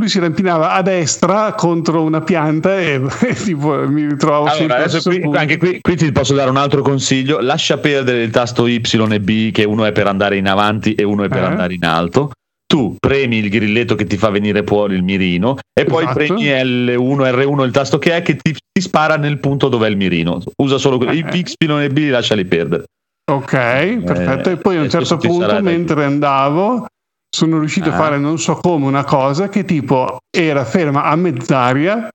Lui 0.00 0.08
si 0.08 0.18
rampinava 0.18 0.72
a 0.72 0.82
destra 0.82 1.52
contro 1.54 2.02
una 2.02 2.22
pianta 2.22 2.80
e, 2.80 3.00
e 3.20 3.34
tipo, 3.34 3.86
mi 3.88 4.06
ritrovavo 4.08 4.48
sempre 4.48 4.74
Allora, 4.76 4.88
stesso 4.88 5.10
qui, 5.10 5.36
anche 5.36 5.58
qui, 5.58 5.80
qui 5.80 5.96
ti 5.96 6.10
posso 6.12 6.34
dare 6.34 6.50
un 6.50 6.56
altro 6.56 6.82
consiglio. 6.82 7.40
Lascia 7.40 7.76
perdere 7.78 8.22
il 8.22 8.30
tasto 8.30 8.66
Y 8.66 8.80
e 9.10 9.20
B, 9.20 9.50
che 9.50 9.64
uno 9.64 9.84
è 9.84 9.92
per 9.92 10.06
andare 10.06 10.36
in 10.36 10.48
avanti 10.48 10.94
e 10.94 11.02
uno 11.04 11.24
è 11.24 11.28
per 11.28 11.42
Eh. 11.42 11.46
andare 11.46 11.74
in 11.74 11.84
alto. 11.84 12.30
Tu 12.72 12.96
premi 12.98 13.36
il 13.36 13.50
grilletto 13.50 13.94
che 13.96 14.06
ti 14.06 14.16
fa 14.16 14.30
venire 14.30 14.62
fuori 14.64 14.94
il 14.94 15.02
mirino 15.02 15.58
e 15.78 15.84
poi 15.84 16.04
Esatto. 16.04 16.16
premi 16.16 16.44
L1, 16.44 16.96
R1 16.96 17.64
il 17.66 17.70
tasto 17.70 17.98
che 17.98 18.16
è 18.16 18.22
che 18.22 18.36
ti, 18.36 18.54
ti 18.54 18.80
spara 18.80 19.16
nel 19.16 19.38
punto 19.40 19.68
dove 19.68 19.86
è 19.86 19.90
il 19.90 19.98
mirino. 19.98 20.40
Usa 20.62 20.78
solo 20.78 20.96
quelli. 20.96 21.18
Eh. 21.20 21.36
I 21.36 21.42
X, 21.42 21.52
e 21.58 21.88
B 21.90 22.08
lasciali 22.08 22.46
perdere. 22.46 22.84
Ok, 23.30 23.98
perfetto. 24.02 24.48
E 24.48 24.56
poi 24.56 24.76
a 24.76 24.80
un 24.80 24.86
eh, 24.86 24.88
certo 24.88 25.18
punto, 25.18 25.60
mentre 25.60 26.04
andavo, 26.04 26.86
sono 27.28 27.58
riuscito 27.58 27.90
a 27.90 27.92
Ah. 27.92 27.96
fare 27.96 28.18
non 28.18 28.38
so 28.38 28.54
come 28.54 28.86
una 28.86 29.04
cosa 29.04 29.50
che 29.50 29.66
tipo 29.66 30.16
era 30.34 30.64
ferma 30.64 31.04
a 31.04 31.14
mezz'aria, 31.14 32.08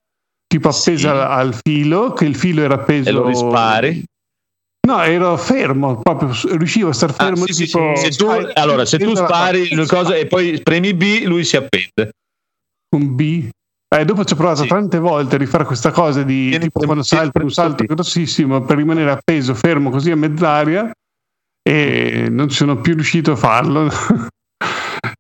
tipo 0.48 0.72
Sì. 0.72 0.90
appesa 0.90 1.30
al 1.30 1.54
filo, 1.54 2.14
che 2.14 2.26
il 2.26 2.36
filo 2.36 2.64
era 2.64 2.74
appeso. 2.74 3.10
E 3.10 3.12
lo 3.12 3.28
rispari. 3.28 4.04
No, 4.88 5.04
ero 5.04 5.36
fermo, 5.36 6.00
proprio 6.00 6.32
riuscivo 6.58 6.90
a 6.90 6.94
star 6.94 7.10
Ah, 7.10 7.26
fermo. 7.26 7.46
sì, 7.46 7.52
sì, 7.54 7.66
tipo, 7.66 7.92
sì. 7.96 8.10
Se 8.14 8.18
tu, 8.18 8.28
sai, 8.30 8.52
allora, 8.54 8.86
se 8.86 8.98
tu 8.98 9.10
alla- 9.10 9.26
spari 9.26 9.76
le 9.76 9.86
cose 9.86 10.18
e 10.20 10.28
poi 10.28 10.62
premi 10.64 10.94
B, 10.94 11.24
lui 11.26 11.44
si 11.44 11.58
appende. 11.58 12.12
un 12.96 13.14
B. 13.16 13.50
Eh, 13.94 14.06
dopo 14.06 14.24
ci 14.24 14.32
ho 14.32 14.36
provato 14.38 14.62
Sì. 14.62 14.68
tante 14.70 14.98
volte 15.00 15.36
a 15.36 15.38
rifare 15.38 15.66
questa 15.66 15.92
cosa 15.92 16.24
di 16.24 16.50
Tieni 16.50 16.66
tipo 16.66 16.80
quando 16.80 17.04
salti 17.04 17.42
un 17.42 17.52
salto 17.52 17.84
grossissimo 17.84 18.62
per 18.62 18.78
rimanere 18.78 19.12
appeso 19.12 19.54
fermo 19.54 19.90
così 19.90 20.12
a 20.12 20.16
mezz'aria 20.16 20.90
e 21.62 22.28
non 22.30 22.50
sono 22.50 22.80
più 22.80 22.94
riuscito 22.94 23.34
a 23.34 23.36
farlo. 23.36 23.90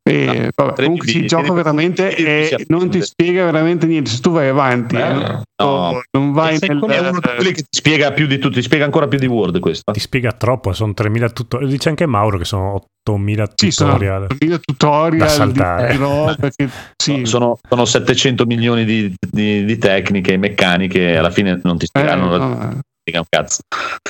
e, 0.03 0.51
vabbè, 0.55 0.83
comunque 0.83 1.25
gioco 1.25 1.41
tieni 1.43 1.55
veramente 1.55 2.15
e 2.15 2.45
si 2.57 2.65
non 2.67 2.89
ti 2.89 3.01
spiega 3.01 3.45
veramente 3.45 3.85
niente. 3.85 4.09
Se 4.09 4.19
tu 4.21 4.31
vai 4.31 4.47
avanti, 4.49 4.95
eh, 4.95 5.45
No. 5.59 6.01
non 6.11 6.33
vai 6.33 6.57
E 6.59 6.67
nel. 6.67 6.77
uno 6.81 7.19
di 7.19 7.27
quelli 7.35 7.51
che 7.51 7.61
ti 7.61 7.77
spiega 7.77 8.11
più 8.11 8.27
di 8.27 8.37
tutti, 8.37 8.55
ti 8.55 8.61
spiega 8.61 8.85
ancora 8.85 9.07
più 9.07 9.17
di 9.19 9.25
Word 9.25 9.59
questo. 9.59 9.91
Ti 9.91 9.99
spiega 9.99 10.31
troppo, 10.31 10.71
sono 10.73 10.93
3000 10.93 11.29
tutorial. 11.29 11.69
Dice 11.69 11.89
anche 11.89 12.05
Mauro 12.05 12.37
che 12.37 12.45
sono 12.45 12.73
8000 13.03 13.51
Sì, 13.55 13.71
sono 13.71 13.91
tutorial. 13.93 14.27
mille 14.39 14.59
tutorial 14.59 15.17
Da 15.19 15.27
saltare. 15.27 15.91
di 15.91 15.97
robe 15.97 16.51
che- 16.55 16.69
sì. 16.95 17.25
Sono, 17.25 17.57
sono 17.67 17.85
700 17.85 18.45
milioni 18.45 18.85
di, 18.85 19.13
di- 19.19 19.65
di 19.65 19.77
tecniche 19.77 20.33
e 20.33 20.37
meccaniche 20.37 21.17
alla 21.17 21.31
fine 21.31 21.59
non 21.63 21.77
ti 21.77 21.85
Eh, 21.85 21.87
spiegano 21.87 22.37
no, 22.37 22.79
spiega 23.01 23.19
un 23.19 23.25
cazzo. 23.29 23.61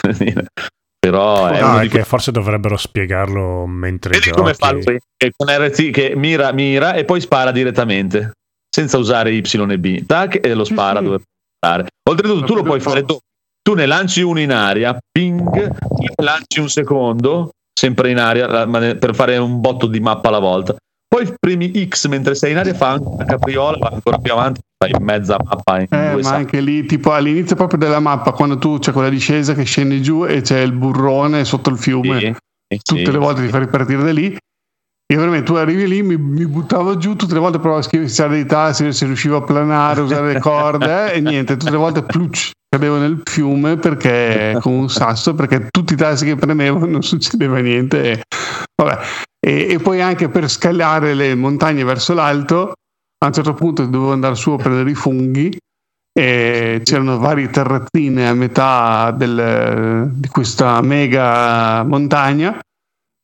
Però 0.99 1.47
è 1.47 1.61
No, 1.61 1.67
uno 1.69 1.79
è 1.79 1.81
di 1.83 1.89
che 1.89 2.03
forse 2.03 2.31
dovrebbero 2.31 2.75
spiegarlo 2.75 3.65
mentre 3.65 4.11
Vedi 4.11 4.25
giochi. 4.25 4.37
come 4.37 4.53
fa 4.53 4.71
lui 4.71 4.99
che 5.15 5.31
con 5.35 5.47
RT 5.47 5.91
che 5.91 6.13
mira, 6.15 6.51
mira 6.51 6.93
e 6.93 7.05
poi 7.05 7.21
spara 7.21 7.51
direttamente 7.51 8.31
senza 8.69 8.97
usare 8.97 9.31
Y 9.31 9.43
e 9.71 9.79
B 9.79 10.05
tac, 10.05 10.39
e 10.45 10.53
lo 10.53 10.63
spara 10.63 10.99
sì. 10.99 11.05
dove 11.05 11.21
sparare. 11.55 11.87
Oltretutto, 12.09 12.45
tu 12.45 12.55
lo 12.55 12.63
puoi 12.63 12.79
fare 12.79 13.01
dopo. 13.01 13.19
Tu 13.61 13.73
ne 13.73 13.85
lanci 13.85 14.21
uno 14.21 14.39
in 14.39 14.51
aria, 14.51 14.97
ping, 15.11 15.51
ne 15.51 16.13
lanci 16.23 16.59
un 16.59 16.69
secondo, 16.69 17.49
sempre 17.73 18.11
in 18.11 18.19
aria, 18.19 18.47
per 18.95 19.13
fare 19.13 19.37
un 19.37 19.59
botto 19.59 19.87
di 19.87 19.99
mappa 19.99 20.29
alla 20.29 20.39
volta. 20.39 20.75
Poi 21.07 21.33
premi 21.39 21.87
X 21.87 22.07
mentre 22.07 22.35
sei 22.35 22.51
in 22.51 22.57
aria, 22.57 22.73
fa 22.73 22.89
anche 22.91 23.07
una 23.07 23.23
capriola, 23.25 23.77
va 23.77 23.89
ancora 23.93 24.17
più 24.17 24.31
avanti, 24.33 24.59
fai 24.77 24.93
mezza 24.99 25.37
mappa 25.41 25.79
in 25.79 25.87
Eh, 25.89 26.15
ma 26.15 26.21
salti. 26.21 26.27
anche 26.27 26.59
lì, 26.61 26.85
tipo 26.85 27.13
all'inizio 27.13 27.55
proprio 27.55 27.79
della 27.79 27.99
mappa, 27.99 28.31
quando 28.33 28.57
tu 28.57 28.77
c'è 28.77 28.91
quella 28.91 29.09
discesa 29.09 29.53
che 29.53 29.63
scendi 29.63 30.01
giù 30.01 30.25
e 30.25 30.41
c'è 30.41 30.59
il 30.59 30.73
burrone 30.73 31.45
sotto 31.45 31.69
il 31.69 31.77
fiume, 31.77 32.19
Sì, 32.19 32.35
sì, 32.67 32.79
tutte 32.83 33.05
sì. 33.05 33.11
le 33.11 33.17
volte 33.17 33.41
ti 33.43 33.47
fa 33.49 33.59
ripartire 33.59 34.03
da 34.03 34.11
lì. 34.11 34.37
Io 35.09 35.17
veramente 35.19 35.45
tu 35.45 35.53
arrivi 35.53 35.87
lì, 35.87 36.03
mi, 36.03 36.17
mi 36.17 36.45
buttavo 36.45 36.97
giù, 36.97 37.15
tutte 37.15 37.33
le 37.33 37.39
volte 37.39 37.59
provavo 37.59 37.79
a 37.79 37.83
schiacciare 37.83 38.33
dei 38.33 38.45
tasti, 38.45 38.91
se 38.91 39.05
riuscivo 39.05 39.37
a 39.37 39.41
planare, 39.43 40.01
usare 40.01 40.33
le 40.33 40.39
corde 40.41 41.13
eh, 41.13 41.17
e 41.17 41.21
niente, 41.21 41.55
tutte 41.55 41.71
le 41.71 41.77
volte 41.77 42.03
pluc, 42.03 42.51
cadevo 42.69 42.97
nel 42.97 43.21
fiume 43.23 43.77
perché 43.77 44.57
con 44.59 44.73
un 44.73 44.89
sasso, 44.89 45.33
perché 45.33 45.69
tutti 45.71 45.93
i 45.93 45.95
tasti 45.95 46.25
che 46.25 46.35
premevo 46.35 46.85
non 46.85 47.01
succedeva 47.03 47.59
niente. 47.59 48.11
E, 48.11 48.21
vabbè. 48.75 48.99
E, 49.47 49.67
e 49.69 49.79
poi 49.79 50.01
anche 50.01 50.27
per 50.27 50.49
scalare 50.49 51.13
le 51.13 51.33
montagne 51.33 51.85
verso 51.85 52.13
l'alto, 52.13 52.73
a 53.23 53.27
un 53.27 53.31
certo 53.33 53.53
punto 53.53 53.85
dovevo 53.85 54.11
andare 54.11 54.35
su 54.35 54.51
a 54.51 54.57
prendere 54.57 54.89
i 54.89 54.93
funghi 54.93 55.57
e 56.11 56.81
c'erano 56.83 57.17
varie 57.17 57.49
terrazzine 57.49 58.27
a 58.27 58.33
metà 58.33 59.11
del- 59.11 60.09
di 60.11 60.27
questa 60.27 60.81
mega 60.81 61.83
montagna. 61.83 62.59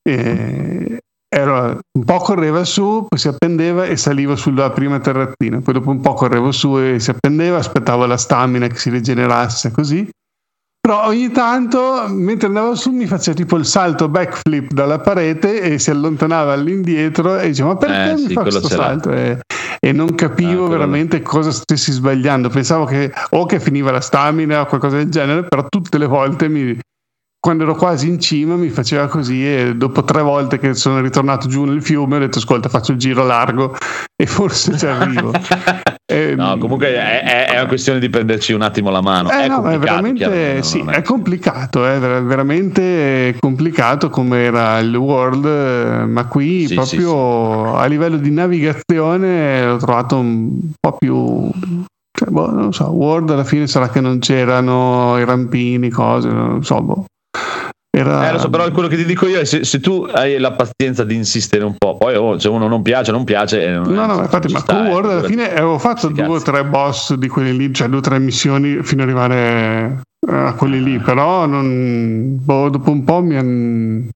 E 0.02 0.98
ero- 1.28 1.78
un 1.98 2.04
po' 2.04 2.18
correva 2.18 2.64
su, 2.64 3.04
poi 3.06 3.18
si 3.18 3.28
appendeva 3.28 3.84
e 3.84 3.96
saliva 3.98 4.34
sulla 4.34 4.70
prima 4.70 5.00
terrazzina. 5.00 5.60
Poi 5.60 5.74
dopo 5.74 5.90
un 5.90 6.00
po' 6.00 6.14
correvo 6.14 6.52
su 6.52 6.78
e 6.78 7.00
si 7.00 7.10
appendeva, 7.10 7.58
aspettavo 7.58 8.06
la 8.06 8.16
stamina 8.16 8.66
che 8.66 8.76
si 8.76 8.88
rigenerasse 8.88 9.70
così. 9.72 10.08
Però 10.84 11.06
ogni 11.06 11.30
tanto, 11.30 12.04
mentre 12.10 12.48
andavo 12.48 12.74
su, 12.74 12.90
mi 12.90 13.06
faceva 13.06 13.34
tipo 13.34 13.56
il 13.56 13.64
salto 13.64 14.06
backflip 14.10 14.70
dalla 14.70 14.98
parete 14.98 15.62
e 15.62 15.78
si 15.78 15.88
allontanava 15.88 16.52
all'indietro 16.52 17.38
e 17.38 17.46
diceva: 17.48 17.68
Ma 17.68 17.76
perché 17.78 18.10
Eh, 18.10 18.14
mi 18.16 18.26
sì, 18.28 18.32
fa 18.34 18.42
questo 18.42 18.68
salto? 18.68 19.10
E, 19.10 19.40
e 19.80 19.92
non 19.92 20.14
capivo 20.14 20.66
Ah, 20.66 20.68
veramente 20.68 21.22
cosa 21.22 21.50
stessi 21.52 21.90
sbagliando. 21.90 22.50
Pensavo 22.50 22.84
che 22.84 23.10
o 23.30 23.46
che 23.46 23.60
finiva 23.60 23.90
la 23.92 24.02
stamina 24.02 24.60
o 24.60 24.66
qualcosa 24.66 24.96
del 24.96 25.08
genere, 25.08 25.44
però 25.44 25.64
tutte 25.70 25.96
le 25.96 26.06
volte 26.06 26.48
mi- 26.48 26.78
quando 27.44 27.64
ero 27.64 27.74
quasi 27.74 28.08
in 28.08 28.18
cima 28.20 28.56
mi 28.56 28.70
faceva 28.70 29.06
così 29.06 29.46
e 29.46 29.76
dopo 29.76 30.02
tre 30.02 30.22
volte 30.22 30.58
che 30.58 30.72
sono 30.72 31.02
ritornato 31.02 31.46
giù 31.46 31.64
nel 31.64 31.82
fiume 31.82 32.16
ho 32.16 32.18
detto 32.18 32.38
ascolta 32.38 32.70
faccio 32.70 32.92
il 32.92 32.96
giro 32.98 33.22
largo 33.22 33.76
e 34.16 34.24
forse 34.24 34.78
ci 34.78 34.86
arrivo. 34.86 35.30
E- 36.10 36.34
No, 36.36 36.56
comunque 36.56 36.88
è, 36.94 37.22
è- 37.22 37.46
è 37.50 37.58
una 37.58 37.66
questione 37.66 37.98
di 37.98 38.08
prenderci 38.08 38.54
un 38.54 38.62
attimo 38.62 38.88
la 38.88 39.02
mano. 39.02 39.28
eh 39.30 39.42
è 39.42 39.48
no, 39.48 39.56
è 39.58 39.60
complicato, 39.60 39.78
veramente 39.84 40.62
sì, 40.62 40.84
è 40.88 41.02
complicato, 41.02 41.84
è 41.86 41.98
ver- 41.98 42.22
veramente 42.22 43.36
complicato 43.38 44.08
come 44.08 44.38
era 44.42 44.78
il 44.78 44.96
World, 44.96 45.44
eh, 45.44 46.06
ma 46.06 46.24
qui 46.24 46.66
Sì, 46.66 46.74
proprio 46.76 47.74
a 47.76 47.84
livello 47.84 48.16
di 48.16 48.30
navigazione 48.30 49.66
l'ho 49.66 49.76
trovato 49.76 50.16
un 50.16 50.70
po' 50.80 50.96
più 50.96 51.50
cioè, 52.16 52.30
boh, 52.30 52.50
non 52.50 52.72
so, 52.72 52.88
World 52.90 53.28
alla 53.28 53.44
fine 53.44 53.66
sarà 53.66 53.90
che 53.90 54.00
non 54.00 54.18
c'erano 54.20 55.18
i 55.18 55.24
rampini, 55.26 55.90
cose, 55.90 56.28
non 56.30 56.64
so, 56.64 56.80
boh. 56.80 57.04
Era... 58.04 58.28
Eh, 58.28 58.32
lo 58.32 58.38
so, 58.38 58.50
però 58.50 58.70
quello 58.70 58.88
che 58.88 58.96
ti 58.96 59.04
dico 59.04 59.26
io 59.26 59.40
è 59.40 59.44
se, 59.44 59.64
se 59.64 59.80
tu 59.80 60.06
hai 60.12 60.38
la 60.38 60.52
pazienza 60.52 61.04
di 61.04 61.14
insistere 61.14 61.64
un 61.64 61.74
po', 61.76 61.96
poi 61.96 62.14
oh, 62.16 62.38
se 62.38 62.48
uno 62.48 62.68
non 62.68 62.82
piace, 62.82 63.10
non 63.12 63.24
piace. 63.24 63.64
e 63.64 63.70
non- 63.70 63.92
No, 63.92 64.06
no, 64.06 64.16
ma 64.16 64.22
infatti, 64.22 64.52
ma 64.52 64.62
Cool 64.62 64.86
eh, 64.86 64.90
World 64.90 65.10
alla 65.10 65.22
fine 65.22 65.50
avevo 65.50 65.78
fatto 65.78 66.08
due 66.08 66.26
o 66.36 66.40
tre 66.40 66.64
boss 66.64 67.14
di 67.14 67.28
quelli 67.28 67.56
lì, 67.56 67.72
cioè 67.72 67.88
due 67.88 67.98
o 67.98 68.02
tre 68.02 68.18
missioni 68.18 68.82
fino 68.82 69.02
ad 69.02 69.08
arrivare 69.08 70.02
eh, 70.28 70.34
a 70.34 70.52
quelli 70.54 70.82
lì, 70.82 70.98
però 70.98 71.46
non, 71.46 72.36
boh, 72.44 72.68
dopo 72.68 72.90
un 72.90 73.04
po' 73.04 73.22
mi 73.22 73.36
han- 73.36 74.08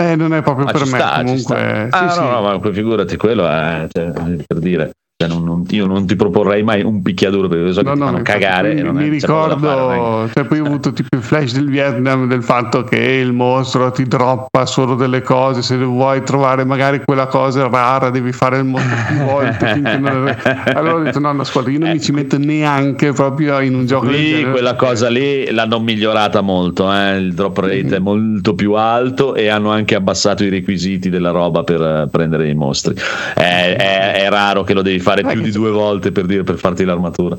eh, 0.00 0.16
non 0.16 0.32
è 0.34 0.42
proprio 0.42 0.66
Ah, 0.66 0.70
per 0.72 0.80
me 0.80 0.86
sta, 0.86 1.12
comunque. 1.16 1.88
Sì, 1.92 1.96
Ah, 2.04 2.08
sì. 2.10 2.20
no, 2.20 2.30
no, 2.30 2.40
ma 2.58 2.72
figurati, 2.72 3.16
quello 3.16 3.46
è 3.46 3.86
cioè, 3.92 4.10
per 4.46 4.58
dire. 4.58 4.90
Cioè, 5.20 5.28
non- 5.28 5.44
non- 5.44 5.64
io 5.68 5.84
non 5.84 6.06
ti 6.06 6.16
proporrei 6.16 6.62
mai 6.62 6.82
un 6.82 7.02
picchiaduro 7.02 7.46
perché 7.46 7.72
so 7.74 7.82
che 7.82 7.88
No, 7.88 7.92
ti 7.92 7.98
no, 7.98 8.04
fanno 8.06 8.22
cagare. 8.22 8.72
mi, 8.72 8.80
non 8.80 8.94
mi 8.94 9.16
è- 9.16 9.20
c'è 9.20 9.26
poco 9.26 9.48
da 9.48 9.58
fare, 9.58 9.74
che- 9.74 9.92
ricordo, 9.92 10.30
cioè, 10.32 10.44
poi 10.44 10.58
ho 10.60 10.64
avuto 10.64 10.92
tipo 10.94 11.08
il 11.14 11.22
flash 11.22 11.52
del 11.52 11.68
Vietnam 11.68 12.26
del 12.26 12.42
fatto 12.42 12.84
che 12.84 12.96
il 12.96 13.32
mostro 13.34 13.90
ti 13.90 14.04
droppa 14.06 14.64
solo 14.64 14.94
delle 14.94 15.20
cose. 15.20 15.60
Se 15.60 15.76
vuoi 15.76 16.22
trovare 16.22 16.64
magari 16.64 17.02
quella 17.04 17.26
cosa 17.26 17.68
rara, 17.68 18.08
devi 18.08 18.32
fare 18.32 18.56
il 18.56 18.64
mostro 18.64 18.96
più 19.08 19.18
volte. 19.26 19.74
non- 19.98 20.36
Allora 20.74 20.94
ho 20.94 21.00
detto: 21.02 21.18
No, 21.18 21.32
no, 21.32 21.42
ascolta, 21.42 21.68
io 21.68 21.78
non 21.80 21.90
mi 21.90 22.00
ci 22.00 22.12
metto 22.12 22.38
neanche 22.38 23.12
proprio 23.12 23.60
in 23.60 23.74
un 23.74 23.84
gioco 23.84 24.06
Lì 24.06 24.42
quella 24.50 24.74
cosa 24.74 25.10
lì 25.10 25.50
l'hanno 25.50 25.80
migliorata 25.80 26.40
molto, 26.40 26.90
eh, 26.90 27.16
il 27.18 27.34
drop 27.34 27.58
rate 27.58 27.96
è 27.96 27.98
molto 27.98 28.54
più 28.54 28.72
alto 28.72 29.34
e 29.34 29.48
hanno 29.48 29.70
anche 29.70 29.94
abbassato 29.96 30.44
i 30.44 30.48
requisiti 30.48 31.10
della 31.10 31.30
roba 31.30 31.62
per 31.62 31.82
eh, 31.82 32.08
prendere 32.10 32.48
i 32.48 32.54
mostri. 32.54 32.94
È, 33.34 33.76
è- 33.76 34.12
è 34.22 34.28
raro 34.30 34.62
che 34.62 34.72
lo 34.72 34.80
devi 34.80 34.98
fare 34.98 35.08
più 35.14 35.40
di 35.40 35.50
due 35.50 35.70
volte 35.70 36.12
per, 36.12 36.26
dire, 36.26 36.42
per 36.44 36.56
farti 36.58 36.84
l'armatura. 36.84 37.36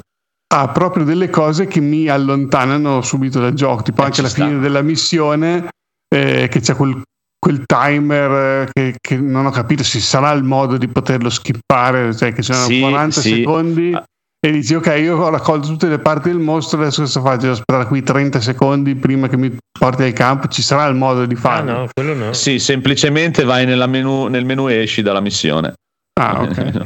ha 0.53 0.67
proprio 0.69 1.05
delle 1.05 1.29
cose 1.29 1.65
che 1.67 1.79
mi 1.79 2.07
allontanano 2.07 3.01
subito 3.01 3.39
dal 3.39 3.53
gioco, 3.53 3.83
tipo 3.83 4.01
Eh, 4.01 4.05
anche 4.05 4.21
la 4.21 4.29
sta. 4.29 4.45
fine 4.45 4.59
della 4.59 4.81
missione 4.81 5.69
eh, 6.13 6.47
che 6.49 6.59
c'è 6.59 6.75
quel, 6.75 7.01
quel 7.39 7.63
timer 7.65 8.63
eh, 8.63 8.69
che, 8.71 8.95
che 8.99 9.17
non 9.17 9.45
ho 9.45 9.49
capito 9.51 9.83
se 9.83 9.99
sarà 10.01 10.31
il 10.31 10.43
modo 10.43 10.77
di 10.77 10.87
poterlo 10.89 11.29
skippare, 11.29 12.13
cioè 12.15 12.33
che 12.33 12.41
sono 12.41 12.65
Sì, 12.65 12.79
40 12.81 13.21
sì. 13.21 13.29
secondi 13.29 13.93
Ah. 13.93 14.03
e 14.45 14.51
dici 14.51 14.73
ok 14.75 14.87
io 14.99 15.17
ho 15.17 15.29
raccolto 15.29 15.67
tutte 15.67 15.87
le 15.87 15.99
parti 15.99 16.27
del 16.29 16.39
mostro, 16.39 16.81
adesso 16.81 17.01
cosa 17.03 17.21
faccio? 17.21 17.37
Devo 17.41 17.53
aspettare 17.53 17.85
qui 17.85 18.03
30 18.03 18.41
secondi 18.41 18.95
prima 18.95 19.29
che 19.29 19.37
mi 19.37 19.55
porti 19.79 20.03
al 20.03 20.11
campo, 20.13 20.47
ci 20.47 20.61
sarà 20.61 20.85
il 20.87 20.95
modo 20.95 21.25
di 21.25 21.35
Ah, 21.35 21.39
farlo. 21.39 21.71
no, 21.71 21.87
quello 21.93 22.13
no. 22.13 22.33
Sì, 22.33 22.59
semplicemente 22.59 23.43
vai 23.45 23.65
nella 23.65 23.87
menu, 23.87 24.27
nel 24.27 24.43
menu 24.45 24.67
e 24.69 24.81
esci 24.81 25.01
dalla 25.01 25.21
missione. 25.21 25.73
Ah, 26.19 26.41
ok. 26.41 26.83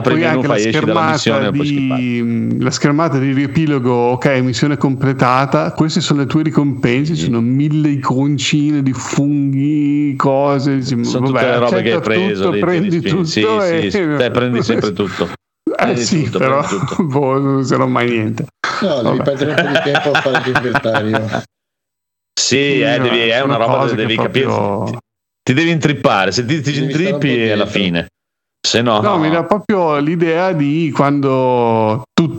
Poi 0.00 0.14
menu, 0.14 0.26
anche 0.26 0.46
la 0.46 0.58
schermata, 0.58 1.50
di, 1.50 2.56
la 2.60 2.70
schermata 2.70 3.18
di 3.18 3.32
riepilogo, 3.32 3.92
ok, 3.92 4.26
missione 4.42 4.76
completata. 4.76 5.72
Queste 5.72 6.00
sono 6.00 6.20
le 6.20 6.26
tue 6.26 6.42
ricompense. 6.42 7.14
Ci 7.14 7.24
sono 7.24 7.40
mille 7.40 7.88
iconcine 7.90 8.82
di 8.82 8.92
funghi, 8.92 10.14
cose. 10.16 10.76
dici, 10.78 11.04
Sono 11.04 11.30
vabbè, 11.30 11.38
tutte 11.40 11.50
le 11.50 11.58
robe 11.58 11.82
che 11.82 11.92
hai 11.92 12.00
preso. 12.00 12.44
tutto, 12.50 12.58
prendi 12.58 13.00
tutto. 13.00 13.24
sì, 13.24 13.40
e... 13.42 13.80
sì, 13.82 13.90
sì, 13.90 13.98
te 14.16 14.30
prendi 14.30 14.62
sempre 14.64 14.92
tutto. 14.92 15.24
Eh 15.24 15.84
Prendi 15.84 16.00
sì, 16.04 16.24
tutto, 16.24 16.38
però 16.38 16.64
boh, 16.98 17.38
non 17.38 17.54
userò 17.56 17.86
mai 17.86 18.08
niente. 18.10 18.46
No, 18.82 19.02
devi 19.02 19.22
perdere 19.22 19.50
un 19.50 19.56
po' 19.56 19.66
di 19.72 19.90
tempo 19.92 20.10
a 20.10 20.20
fare 20.20 20.42
l'inventario. 20.50 21.28
Sì, 22.40 22.80
eh, 22.80 22.96
no, 22.98 23.04
devi- 23.04 23.18
è 23.28 23.38
sono 23.38 23.54
una 23.56 23.64
roba 23.64 23.86
che 23.88 23.94
devi 23.94 24.16
che 24.16 24.22
capire. 24.22 24.44
proprio- 24.46 24.84
Ti, 24.90 24.98
ti 25.42 25.54
devi 25.54 25.70
intrippare. 25.70 26.32
Se 26.32 26.44
ti, 26.44 26.60
ti 26.60 26.76
intrippi 26.82 27.28
è 27.36 27.50
alla 27.52 27.64
dietro. 27.64 27.66
fine. 27.80 28.06
Se 28.64 28.80
no, 28.80 29.00
No, 29.00 29.18
mi 29.18 29.28
dà 29.28 29.44
proprio 29.44 29.98
l'idea 29.98 30.52
di 30.52 30.92
quando 30.94 32.04
tu, 32.12 32.38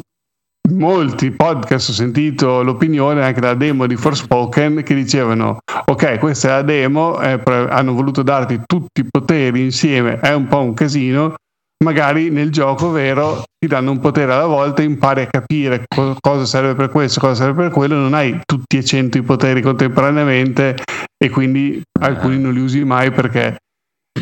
molti 0.70 1.32
podcast 1.32 1.90
ho 1.90 1.94
sentito 1.94 2.64
l'opinione 2.64 3.24
anche 3.24 3.42
della 3.42 3.54
demo 3.54 3.86
di 3.86 3.98
Forspoken 3.98 4.82
che 4.84 4.96
dicevano 4.96 5.58
ok 5.86 6.20
questa 6.20 6.48
è 6.48 6.52
la 6.52 6.62
demo 6.62 7.20
eh, 7.20 7.42
hanno 7.46 7.94
voluto 7.94 8.24
darti 8.24 8.62
tutti 8.66 9.02
i 9.02 9.08
poteri 9.10 9.62
insieme 9.62 10.20
è 10.20 10.34
un 10.34 10.48
po' 10.48 10.62
un 10.62 10.74
casino 10.74 11.36
magari 11.84 12.30
nel 12.30 12.50
gioco 12.50 12.92
vero 12.92 13.44
ti 13.60 13.68
danno 13.68 13.92
un 13.92 14.00
potere 14.00 14.32
alla 14.32 14.46
volta 14.46 14.82
impari 14.82 15.22
a 15.22 15.28
capire 15.28 15.84
co- 15.86 16.16
cosa 16.20 16.46
serve 16.46 16.76
per 16.76 16.90
questo 16.90 17.20
cosa 17.20 17.36
serve 17.36 17.64
per 17.64 17.72
quello 17.72 17.96
non 17.96 18.14
hai 18.14 18.40
tutti 18.46 18.78
e 18.78 18.84
cento 18.86 19.18
i 19.18 19.22
poteri 19.22 19.62
contemporaneamente 19.62 20.76
e 21.18 21.30
quindi 21.30 21.82
alcuni 22.00 22.40
non 22.40 22.54
li 22.54 22.62
usi 22.62 22.84
mai 22.86 23.12
perché 23.12 23.58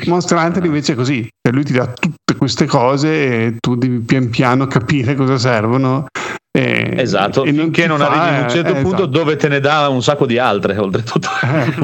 Monster 0.06 0.38
Hunter 0.38 0.64
invece 0.66 0.94
è 0.94 0.96
così, 0.96 1.22
cioè 1.22 1.54
lui 1.54 1.64
ti 1.64 1.74
dà 1.74 1.86
tutte 1.88 2.36
queste 2.38 2.66
cose 2.66 3.08
e 3.46 3.56
tu 3.60 3.76
devi 3.76 4.00
pian 4.00 4.30
piano 4.30 4.66
capire 4.68 5.16
cosa 5.16 5.38
servono. 5.38 6.06
E, 6.54 6.96
Esatto, 6.98 7.46
e 7.46 7.54
finché 7.54 7.84
ti 7.84 7.88
non 7.88 8.00
fa- 8.00 8.10
arrivi 8.10 8.36
in 8.38 8.44
un 8.44 8.50
certo 8.50 8.72
eh, 8.72 8.82
punto 8.82 8.90
esatto. 9.04 9.06
dove 9.08 9.36
te 9.38 9.48
ne 9.48 9.60
dà 9.62 9.88
un 9.90 10.02
sacco 10.04 10.26
di 10.26 10.38
altre, 10.38 10.78
oltretutto. 10.78 11.30
Eh, 11.44 11.74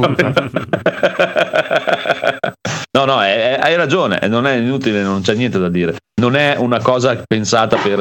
no, 2.97 3.05
no, 3.05 3.21
è- 3.21 3.55
è- 3.55 3.59
hai 3.61 3.75
ragione, 3.75 4.19
non 4.27 4.45
è 4.45 4.55
inutile, 4.55 5.01
non 5.03 5.21
c'è 5.21 5.35
niente 5.35 5.59
da 5.59 5.69
dire. 5.69 5.95
Non 6.21 6.35
è 6.35 6.55
una 6.57 6.79
cosa 6.79 7.21
pensata 7.25 7.77
per, 7.77 7.99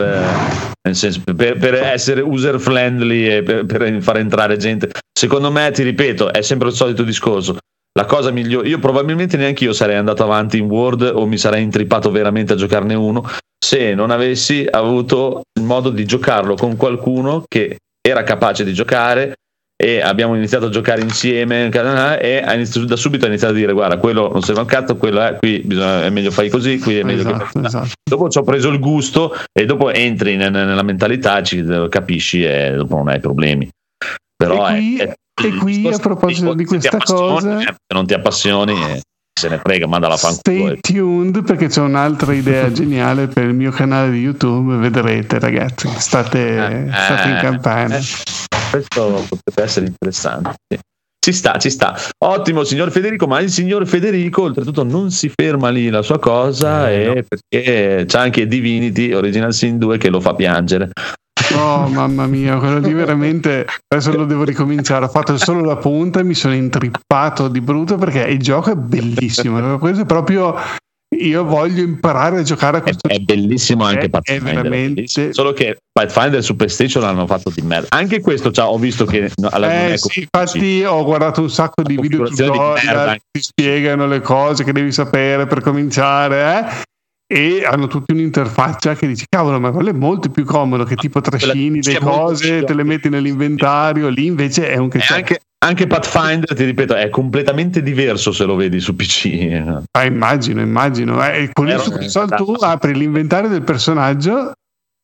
eh, 0.88 0.94
senso, 0.94 1.20
per, 1.36 1.58
per 1.58 1.74
essere 1.74 2.20
user 2.20 2.58
friendly 2.58 3.26
e 3.28 3.42
per, 3.42 3.66
per 3.66 4.02
far 4.02 4.16
entrare 4.18 4.56
gente. 4.56 4.90
Secondo 5.12 5.50
me, 5.52 5.70
ti 5.72 5.82
ripeto, 5.82 6.32
è 6.32 6.42
sempre 6.42 6.68
il 6.68 6.74
solito 6.74 7.02
discorso. 7.02 7.56
La 7.96 8.04
cosa 8.04 8.30
migliore, 8.30 8.68
io 8.68 8.78
probabilmente 8.78 9.36
neanche 9.38 9.64
io 9.64 9.72
sarei 9.72 9.96
andato 9.96 10.22
avanti 10.22 10.58
in 10.58 10.66
Word 10.66 11.10
o 11.14 11.26
mi 11.26 11.38
sarei 11.38 11.62
intrippato 11.62 12.10
veramente 12.10 12.52
a 12.52 12.56
giocarne 12.56 12.94
uno 12.94 13.24
se 13.58 13.94
non 13.94 14.10
avessi 14.10 14.66
avuto 14.70 15.40
il 15.58 15.64
modo 15.64 15.88
di 15.88 16.04
giocarlo 16.04 16.56
con 16.56 16.76
qualcuno 16.76 17.42
che 17.48 17.78
era 18.06 18.22
capace 18.22 18.64
di 18.64 18.74
giocare 18.74 19.34
e 19.82 20.00
abbiamo 20.02 20.36
iniziato 20.36 20.66
a 20.66 20.68
giocare 20.68 21.00
insieme 21.00 21.68
e 21.70 22.42
da 22.86 22.96
subito 22.96 23.24
ha 23.24 23.28
iniziato 23.28 23.54
a 23.54 23.56
dire 23.56 23.72
guarda 23.72 23.96
quello 23.98 24.30
non 24.30 24.42
serve 24.42 24.60
un 24.60 24.66
cazzo 24.66 24.96
quello 24.96 25.20
è 25.22 25.36
qui 25.38 25.60
bisogna- 25.60 26.04
è 26.04 26.10
meglio 26.10 26.30
fai 26.30 26.48
così 26.50 26.78
qui 26.78 26.98
è 26.98 27.02
meglio 27.02 27.24
che 27.24 27.30
Esatto, 27.30 27.62
esatto. 27.66 27.88
dopo 28.08 28.28
ci 28.28 28.38
ho 28.38 28.42
preso 28.42 28.68
il 28.68 28.78
gusto 28.78 29.34
e 29.52 29.64
dopo 29.66 29.90
entri 29.90 30.36
ne- 30.36 30.48
nella 30.50 30.82
mentalità 30.82 31.42
ci 31.42 31.64
capisci 31.90 32.44
e 32.44 32.72
dopo 32.76 32.94
non 32.96 33.08
hai 33.08 33.20
problemi 33.20 33.68
però 34.36 34.66
E 34.68 34.72
qui- 34.76 34.96
è, 34.98 35.08
è- 35.08 35.14
e 35.42 35.54
qui, 35.56 35.86
a 35.88 35.98
proposito 35.98 36.54
di 36.54 36.64
questa 36.64 36.96
cosa- 36.98 37.58
eh, 37.60 37.64
se 37.64 37.94
non 37.94 38.06
ti 38.06 38.14
appassioni 38.14 38.72
eh, 38.72 39.00
se 39.38 39.48
ne 39.48 39.58
frega 39.62 39.86
manda 39.86 40.08
la 40.08 40.16
fanculo 40.16 40.68
Stay 40.68 40.78
tuned 40.80 41.42
perché 41.44 41.66
c'è 41.68 41.80
un'altra 41.82 42.32
idea 42.32 42.72
geniale 42.72 43.26
per 43.26 43.44
il 43.44 43.54
mio 43.54 43.70
canale 43.70 44.10
di 44.12 44.18
YouTube, 44.20 44.76
vedrete 44.76 45.38
ragazzi, 45.38 45.88
state, 45.96 46.88
state 46.90 47.28
in 47.28 47.36
Eh, 47.36 47.40
campagna. 47.40 47.96
eh, 47.98 48.02
questo 48.70 49.24
potrebbe 49.28 49.62
essere 49.62 49.86
interessante. 49.86 50.54
sì. 50.68 50.78
Ci 51.26 51.32
sta, 51.32 51.58
ci 51.58 51.70
sta. 51.70 51.98
Ottimo, 52.24 52.62
signor 52.62 52.92
Federico. 52.92 53.26
Ma 53.26 53.40
il 53.40 53.50
signor 53.50 53.84
Federico, 53.84 54.42
oltretutto, 54.42 54.84
non 54.84 55.10
si 55.10 55.28
ferma 55.34 55.70
lì 55.70 55.88
la 55.90 56.02
sua 56.02 56.20
cosa, 56.20 56.88
Eh, 56.88 57.16
e 57.16 57.24
perché 57.26 58.04
c'è 58.06 58.18
anche 58.18 58.46
Divinity 58.46 59.12
Original 59.12 59.52
Sin 59.52 59.76
2 59.76 59.98
che 59.98 60.08
lo 60.08 60.20
fa 60.20 60.34
piangere. 60.36 60.90
Oh 61.54 61.86
mamma 61.88 62.26
mia, 62.26 62.56
quello 62.56 62.78
lì 62.78 62.92
veramente 62.92 63.66
adesso 63.88 64.12
lo 64.12 64.24
devo 64.24 64.42
ricominciare. 64.44 65.04
Ho 65.04 65.08
fatto 65.08 65.36
solo 65.38 65.64
la 65.64 65.76
punta 65.76 66.20
e 66.20 66.24
mi 66.24 66.34
sono 66.34 66.54
intrippato 66.54 67.48
di 67.48 67.60
brutto 67.60 67.96
perché 67.96 68.22
il 68.22 68.38
gioco 68.38 68.70
è 68.72 68.74
bellissimo. 68.74 69.78
Questo 69.78 70.02
è 70.02 70.06
proprio 70.06 70.54
io 71.18 71.44
voglio 71.44 71.82
imparare 71.82 72.40
a 72.40 72.42
giocare 72.42 72.78
a 72.78 72.80
È, 72.80 72.82
questo 72.82 73.08
è 73.08 73.18
bellissimo 73.20 73.84
anche 73.84 74.00
È- 74.00 74.04
è 74.06 74.08
Pathfinder. 74.10 74.48
è 74.50 74.54
veramente- 74.54 74.94
bellissimo. 74.94 75.32
Solo 75.32 75.52
che 75.52 75.76
Pathfinder 75.92 76.42
su 76.42 76.56
PlayStation 76.56 77.02
l'hanno 77.04 77.26
fatto 77.26 77.50
di 77.54 77.62
merda. 77.62 77.86
Anche 77.90 78.20
questo 78.20 78.50
cioè, 78.50 78.66
ho 78.66 78.76
visto 78.76 79.04
che 79.06 79.30
alla 79.50 79.72
Eh 79.72 79.92
è 79.92 79.96
sì, 79.98 80.20
infatti 80.30 80.82
ho 80.84 81.04
guardato 81.04 81.40
un 81.42 81.50
sacco 81.50 81.82
di 81.82 81.96
video 81.96 82.24
tutorial 82.26 82.80
merda. 82.84 83.12
che 83.12 83.20
ti 83.30 83.40
spiegano 83.40 84.06
le 84.06 84.20
cose 84.20 84.64
che 84.64 84.72
devi 84.72 84.90
sapere 84.92 85.46
per 85.46 85.60
cominciare 85.62 86.58
eh? 86.58 86.94
E 87.26 87.64
hanno 87.64 87.88
tutti 87.88 88.12
un'interfaccia 88.12 88.94
che 88.94 89.08
dici 89.08 89.24
cavolo 89.28 89.58
ma 89.58 89.72
quello 89.72 89.90
è 89.90 89.92
molto 89.92 90.30
più 90.30 90.44
comodo 90.44 90.84
che 90.84 90.94
tipo 90.94 91.20
trascini 91.20 91.82
le 91.82 91.98
cose 91.98 92.62
te 92.62 92.72
le 92.72 92.84
metti 92.84 93.08
nell'inventario 93.08 94.08
lì 94.08 94.26
invece 94.26 94.68
è 94.68 94.76
un 94.76 94.88
che 94.88 95.00
anche, 95.08 95.40
anche 95.66 95.86
Pathfinder, 95.86 96.54
ti 96.54 96.64
ripeto, 96.64 96.94
è 96.94 97.08
completamente 97.08 97.82
diverso 97.82 98.30
se 98.30 98.44
lo 98.44 98.54
vedi 98.54 98.78
su 98.78 98.94
PC. 98.94 99.62
Ah, 99.92 100.04
immagino, 100.04 100.60
immagino. 100.60 101.26
Eh, 101.26 101.50
con 101.52 101.66
il 101.66 101.78
Supersol 101.80 102.28
tu 102.36 102.54
apri 102.60 102.94
l'inventario 102.94 103.48
del 103.48 103.62
personaggio 103.62 104.52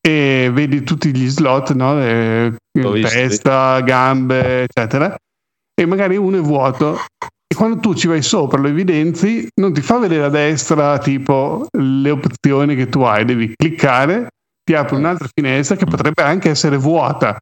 e 0.00 0.50
vedi 0.52 0.84
tutti 0.84 1.10
gli 1.10 1.28
slot, 1.28 1.72
no? 1.72 2.00
Eh, 2.00 2.54
visto, 2.72 3.08
testa, 3.08 3.80
gambe, 3.80 4.62
eccetera. 4.62 5.16
E 5.74 5.86
magari 5.86 6.16
uno 6.16 6.38
è 6.38 6.40
vuoto. 6.40 7.00
E 7.52 7.54
quando 7.54 7.76
tu 7.80 7.92
ci 7.92 8.06
vai 8.06 8.22
sopra, 8.22 8.58
lo 8.58 8.68
evidenzi, 8.68 9.46
non 9.60 9.74
ti 9.74 9.82
fa 9.82 9.98
vedere 9.98 10.24
a 10.24 10.30
destra 10.30 10.96
tipo 10.96 11.66
le 11.70 12.08
opzioni 12.08 12.74
che 12.74 12.88
tu 12.88 13.02
hai, 13.02 13.26
devi 13.26 13.52
cliccare, 13.54 14.28
ti 14.64 14.72
apre 14.72 14.96
un'altra 14.96 15.28
finestra 15.30 15.76
che 15.76 15.84
potrebbe 15.84 16.22
anche 16.22 16.48
essere 16.48 16.78
vuota. 16.78 17.36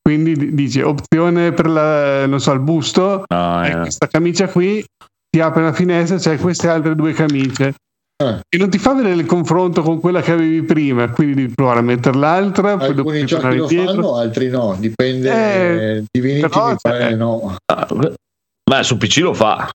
Quindi 0.00 0.36
di- 0.36 0.54
dice 0.54 0.82
opzione 0.82 1.52
per 1.52 1.68
la, 1.68 2.24
non 2.24 2.40
so, 2.40 2.52
il 2.52 2.60
busto, 2.60 3.24
No, 3.28 3.62
e 3.62 3.68
eh, 3.72 3.80
questa 3.80 4.06
camicia 4.06 4.48
qui 4.48 4.82
ti 5.28 5.40
apre 5.40 5.60
una 5.60 5.74
finestra, 5.74 6.16
c'è 6.16 6.38
queste 6.38 6.68
altre 6.68 6.94
due 6.94 7.12
camicie. 7.12 7.74
Ah. 8.24 8.40
E 8.48 8.56
non 8.56 8.70
ti 8.70 8.78
fa 8.78 8.94
vedere 8.94 9.16
il 9.16 9.26
confronto 9.26 9.82
con 9.82 10.00
quella 10.00 10.22
che 10.22 10.32
avevi 10.32 10.62
prima, 10.62 11.10
quindi 11.10 11.34
devi 11.34 11.52
provare 11.54 11.80
a 11.80 11.82
mettere 11.82 12.16
l'altra, 12.16 12.78
poi 12.78 12.94
dopo 12.94 13.10
Alcuni 13.10 13.24
devi 13.24 13.26
giochi 13.26 13.56
lo 13.56 13.68
fanno, 13.68 14.16
altri 14.16 14.48
no, 14.48 14.74
dipende. 14.78 15.30
Eh, 15.30 16.04
Divinity 16.10 16.48
però, 16.48 16.70
mi 16.70 16.76
pare 16.80 17.10
eh, 17.10 17.14
no. 17.16 17.56
Ma 18.72 18.82
su 18.82 18.96
PC 18.96 19.18
lo 19.18 19.34
fa. 19.34 19.68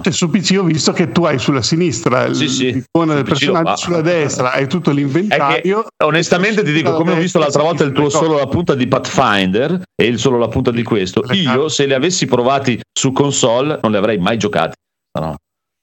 Cioè, 0.00 0.10
su 0.10 0.30
PC 0.30 0.56
ho 0.58 0.62
visto 0.62 0.92
che 0.92 1.12
tu 1.12 1.24
hai 1.24 1.38
sulla 1.38 1.60
sinistra 1.60 2.32
Sì, 2.32 2.48
sì, 2.48 2.72
l'icona 2.72 3.12
del 3.14 3.24
PC 3.24 3.28
lo 3.44 3.52
personaggio, 3.52 3.76
sulla 3.76 4.00
destra 4.00 4.52
hai 4.52 4.66
tutto 4.66 4.90
l'inventario. 4.90 5.82
che, 5.82 6.04
onestamente 6.04 6.62
ti 6.62 6.72
dico, 6.72 6.94
come 6.94 7.12
ho 7.12 7.16
visto 7.16 7.38
l'altra 7.38 7.62
volta 7.62 7.84
il 7.84 7.92
tuo 7.92 8.08
solo 8.08 8.38
la 8.38 8.46
punta 8.46 8.74
di 8.74 8.86
Pathfinder 8.86 9.82
e 9.94 10.06
il 10.06 10.18
solo 10.18 10.38
la 10.38 10.48
punta 10.48 10.70
di 10.70 10.82
questo, 10.82 11.22
io 11.32 11.68
se 11.68 11.84
li 11.84 11.92
avessi 11.92 12.24
provati 12.24 12.80
su 12.98 13.12
console 13.12 13.78
non 13.82 13.90
li 13.90 13.98
avrei 13.98 14.16
mai 14.16 14.38
giocati. 14.38 14.76
No, 15.20 15.36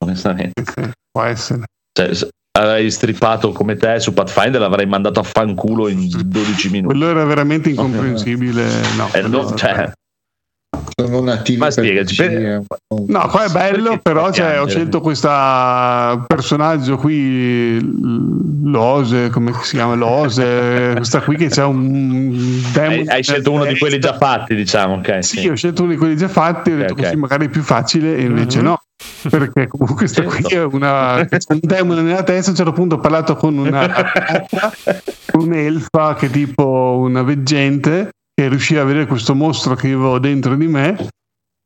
onestamente. 0.03 0.63
Sì, 0.65 0.71
sì, 0.75 0.89
può 1.11 1.23
essere. 1.23 1.65
Cioè, 1.93 2.29
avrei 2.57 2.89
strippato 2.89 3.51
come 3.51 3.75
te 3.75 3.99
su 3.99 4.11
Pathfinder 4.11 4.59
l'avrei 4.59 4.87
mandato 4.87 5.19
a 5.19 5.23
fanculo 5.23 5.87
in 5.87 6.09
12 6.25 6.69
minuti. 6.71 6.95
Quello 6.97 7.11
era 7.11 7.23
veramente 7.25 7.69
incomprensibile. 7.69 8.65
No, 8.97 9.07
Eh, 9.13 9.21
no, 9.21 9.53
cioè, 9.55 9.91
Sono 10.95 11.21
nativi 11.21 11.57
Ma 11.57 11.71
spiegaci, 11.71 12.15
per-. 12.15 12.61
No, 13.07 13.27
qua 13.27 13.45
è 13.45 13.49
bello, 13.49 13.99
però 14.01 14.31
cioè, 14.31 14.59
ho 14.61 14.67
scelto 14.67 15.01
questo 15.01 15.27
personaggio 16.27 16.97
qui, 16.97 17.79
Lose, 18.63 19.29
come 19.29 19.51
si 19.61 19.75
chiama? 19.75 19.95
Lose, 19.95 20.93
questa 20.97 21.21
qui 21.21 21.35
che 21.37 21.47
c'è 21.49 21.63
un 21.63 22.61
hai, 22.75 23.07
hai 23.07 23.23
scelto 23.23 23.51
uno 23.51 23.65
di 23.65 23.77
quelli 23.77 23.99
già 23.99 24.15
fatti, 24.17 24.55
diciamo, 24.55 24.95
ok? 24.95 25.23
Sì, 25.23 25.47
ho 25.47 25.55
scelto 25.55 25.83
uno 25.83 25.91
di 25.91 25.97
quelli 25.97 26.15
già 26.17 26.27
fatti, 26.27 26.71
ho 26.71 26.77
detto 26.77 26.93
Ok. 26.93 27.01
così 27.03 27.15
magari 27.15 27.45
è 27.45 27.49
più 27.49 27.61
facile 27.61 28.15
e 28.17 28.21
invece 28.21 28.59
Mhm. 28.59 28.63
no. 28.65 28.81
Perché 29.29 29.67
comunque 29.67 29.95
questa 29.95 30.23
qui 30.23 30.43
è 30.53 30.61
una 30.63 31.25
c'è 31.29 31.37
un 31.49 31.59
demone 31.61 32.01
nella 32.01 32.23
testa. 32.23 32.47
A 32.47 32.51
un 32.51 32.55
certo 32.57 32.71
punto 32.73 32.95
ho 32.95 32.99
parlato 32.99 33.35
con 33.35 33.57
una 33.57 33.87
un'elfa 35.33 36.15
che 36.15 36.25
è 36.25 36.29
tipo 36.29 36.97
una 36.99 37.23
veggente 37.23 38.09
che 38.39 38.47
riusciva 38.47 38.83
a 38.83 38.85
vedere 38.85 39.05
questo 39.05 39.35
mostro 39.35 39.75
che 39.75 39.87
avevo 39.87 40.17
dentro 40.17 40.55
di 40.55 40.67
me. 40.67 41.09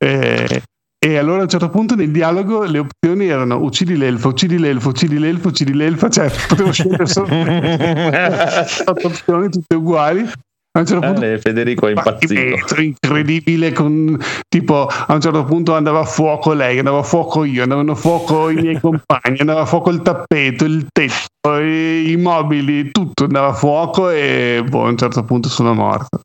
E, 0.04 0.64
e 0.98 1.18
allora 1.18 1.42
a 1.42 1.44
un 1.44 1.50
certo 1.50 1.70
punto 1.70 1.94
nel 1.94 2.10
dialogo 2.10 2.64
le 2.64 2.80
opzioni 2.80 3.28
erano 3.28 3.62
uccidi 3.62 3.96
l'elfa, 3.96 4.30
uccidi 4.30 4.58
l'elfa, 4.58 4.90
uccidi 4.90 5.20
l'elfa, 5.20 5.50
uccidi 5.50 5.74
l'elfa, 5.76 6.10
cioè 6.10 6.32
potevo 6.50 6.72
scegliere 6.72 7.06
solo 7.06 7.28
otto 8.90 9.08
opzioni 9.08 9.50
tutte 9.50 9.76
uguali. 9.76 10.28
A 10.76 10.80
un 10.80 10.86
certo 10.88 11.06
punto 11.06 11.24
Eh, 11.24 11.38
Federico 11.38 11.86
è 11.86 11.92
impazzito. 11.92 12.82
Incredibile 12.82 13.72
con 13.72 14.18
tipo 14.50 14.88
a 14.88 15.14
un 15.14 15.22
certo 15.22 15.44
punto 15.46 15.76
andava 15.76 16.00
a 16.00 16.06
fuoco 16.06 16.54
lei 16.54 16.80
andava 16.80 17.00
a 17.00 17.04
fuoco 17.04 17.44
io 17.44 17.62
andavano 17.62 17.92
a 17.92 17.96
fuoco 17.96 18.50
i 18.50 18.56
miei 18.56 18.80
compagni 18.80 19.40
andava 19.42 19.62
a 19.62 19.66
fuoco 19.68 19.92
il 19.92 20.02
tappeto 20.02 20.66
il 20.66 20.88
tetto 20.92 21.60
i, 21.60 22.10
i 22.10 22.18
mobili 22.18 22.90
tutto 22.90 23.26
andava 23.26 23.50
a 23.50 23.54
fuoco 23.54 24.10
e 24.10 24.64
boh, 24.68 24.86
a 24.86 24.90
un 24.90 24.98
certo 24.98 25.24
punto 25.24 25.48
sono 25.48 25.76
morto 25.76 26.22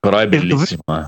Però 0.00 0.18
è 0.18 0.28
bellissimo. 0.28 0.82
eh. 0.86 1.04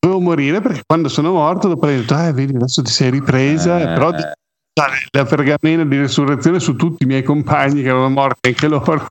dovevo 0.00 0.20
morire 0.20 0.60
perché 0.60 0.82
quando 0.86 1.08
sono 1.08 1.32
morto 1.32 1.68
dopo 1.68 1.86
ho 1.86 1.88
detto 1.88 2.18
eh 2.18 2.32
vedi 2.32 2.54
adesso 2.54 2.82
ti 2.82 2.90
sei 2.90 3.10
ripresa 3.10 3.80
Eh, 3.80 3.84
però 3.94 4.10
la 4.10 5.24
pergamena 5.24 5.84
di 5.84 5.96
resurrezione 5.98 6.58
su 6.60 6.74
tutti 6.76 7.04
i 7.04 7.06
miei 7.06 7.22
compagni 7.22 7.80
che 7.82 7.88
erano 7.88 8.08
morti 8.10 8.48
anche 8.48 8.66
loro 8.68 9.06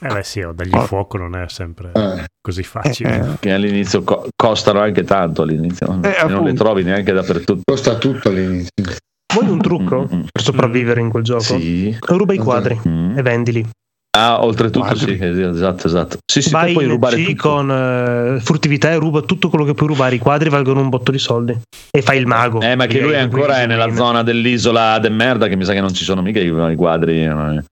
Eh 0.00 0.08
beh 0.08 0.22
sì, 0.24 0.40
o 0.42 0.52
dargli 0.52 0.76
fuoco 0.80 1.16
non 1.16 1.36
è 1.36 1.48
sempre 1.48 1.92
Eh. 1.94 2.24
così 2.40 2.62
facile. 2.64 3.16
Eh, 3.18 3.38
Che 3.38 3.52
all'inizio 3.52 4.02
co- 4.02 4.28
costano 4.36 4.80
anche 4.80 5.04
tanto 5.04 5.42
all'inizio. 5.42 6.00
Eh, 6.02 6.26
non 6.28 6.44
le 6.44 6.52
trovi 6.52 6.82
neanche 6.82 7.12
dappertutto. 7.12 7.62
Costa 7.64 7.96
tutto 7.96 8.28
all'inizio. 8.28 8.70
Vuoi 9.32 9.48
un 9.48 9.58
trucco 9.60 10.02
Mm, 10.12 10.16
mm, 10.18 10.22
per 10.32 10.42
sopravvivere 10.42 11.00
in 11.00 11.08
quel 11.08 11.22
gioco? 11.24 11.40
Sì. 11.40 11.96
Ruba 12.00 12.34
i 12.34 12.38
quadri 12.38 12.78
Mm. 12.86 13.16
e 13.16 13.22
vendili. 13.22 13.66
Ah, 14.16 14.42
oltretutto 14.44 14.86
Quadri. 14.86 15.16
sì, 15.18 15.40
esatto, 15.42 15.86
esatto. 15.86 16.16
Sì, 16.24 16.40
sì, 16.42 16.50
Vai 16.50 16.72
puoi 16.72 16.86
rubare 16.86 17.16
C 17.16 17.26
tutto. 17.34 17.48
con 17.50 17.70
eh, 17.70 18.40
furtività 18.40 18.90
e 18.90 18.96
ruba 18.96 19.20
tutto 19.20 19.48
quello 19.50 19.64
che 19.64 19.74
puoi 19.74 19.88
rubare. 19.88 20.14
I 20.14 20.18
quadri 20.18 20.48
valgono 20.48 20.80
un 20.80 20.88
botto 20.88 21.10
di 21.10 21.18
soldi. 21.18 21.54
E 21.90 22.02
fai 22.02 22.18
il 22.18 22.26
mago. 22.26 22.60
Eh, 22.60 22.76
ma 22.76 22.86
che 22.86 23.00
lui 23.00 23.14
ancora 23.16 23.60
è 23.60 23.66
nella 23.66 23.92
zona 23.94 24.22
dell'isola 24.22 24.98
de 24.98 25.08
merda 25.10 25.48
che 25.48 25.56
mi 25.56 25.64
sa 25.64 25.72
che 25.72 25.80
non 25.80 25.92
ci 25.92 26.04
sono 26.04 26.22
mica 26.22 26.40
i, 26.40 26.46
i 26.46 26.74
quadri. 26.76 27.24
eh. 27.24 27.64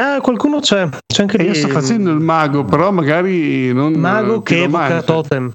Ah, 0.00 0.20
qualcuno 0.20 0.58
c'è. 0.60 0.88
C'è 1.06 1.22
anche 1.22 1.36
lì. 1.38 1.46
io 1.46 1.54
sto 1.54 1.68
facendo 1.68 2.10
il 2.10 2.18
mago 2.18 2.64
però 2.64 2.90
magari 2.90 3.72
non 3.74 3.92
Mago 3.92 4.40
che 4.42 4.62
evoca 4.62 4.78
piromante. 4.86 5.04
totem. 5.04 5.50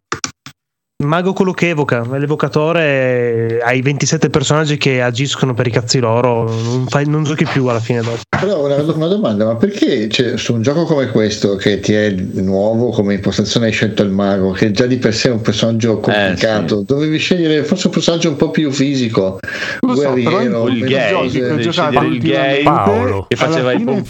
Mago 1.06 1.32
quello 1.32 1.52
che 1.52 1.70
evoca. 1.70 2.04
L'evocatore 2.18 3.60
hai 3.64 3.84
27 3.84 4.32
personaggi 4.32 4.78
che 4.78 5.00
agiscono 5.00 5.54
per 5.54 5.68
i 5.68 5.70
cazzi 5.70 6.00
loro. 6.00 6.52
Non, 6.52 6.88
fai- 6.88 7.08
non 7.08 7.24
giochi 7.24 7.46
più 7.46 7.68
alla 7.68 7.80
fine 7.80 8.02
dopo. 8.02 8.18
Però 8.28 8.66
una, 8.66 8.78
una 8.78 9.08
domanda, 9.08 9.46
ma 9.46 9.56
perché 9.58 10.10
cioè, 10.10 10.38
su 10.38 10.56
un 10.56 10.64
gioco 10.64 10.86
come 10.86 11.10
questo 11.10 11.56
che 11.56 11.80
ti 11.82 11.94
è 11.94 12.10
nuovo 12.10 12.90
come 12.90 13.14
impostazione 13.14 13.68
hai 13.68 13.74
scelto 13.74 14.02
il 14.02 14.10
mago, 14.10 14.50
che 14.54 14.72
già 14.72 14.88
di 14.88 14.98
per 14.98 15.14
sé 15.14 15.30
è 15.30 15.32
un 15.32 15.42
personaggio 15.42 16.00
complicato, 16.00 16.82
dovevi 16.82 17.20
scegliere 17.20 17.64
forse 17.64 17.88
un 17.88 17.94
personaggio 17.94 18.30
un 18.30 18.36
po' 18.36 18.50
più 18.50 18.72
fisico, 18.72 19.38
Lo 19.82 19.96
so, 19.96 20.02
guerriero, 20.02 20.64
tutti 20.64 20.78
il 20.78 20.86
gay, 20.86 21.30
che 21.30 21.52
ho 21.52 21.58
giocato 21.58 22.02
il 22.02 22.20
gay, 22.20 22.64
Paolo, 22.64 23.28
che 23.30 23.36
faceva 23.36 23.72
il 23.72 24.04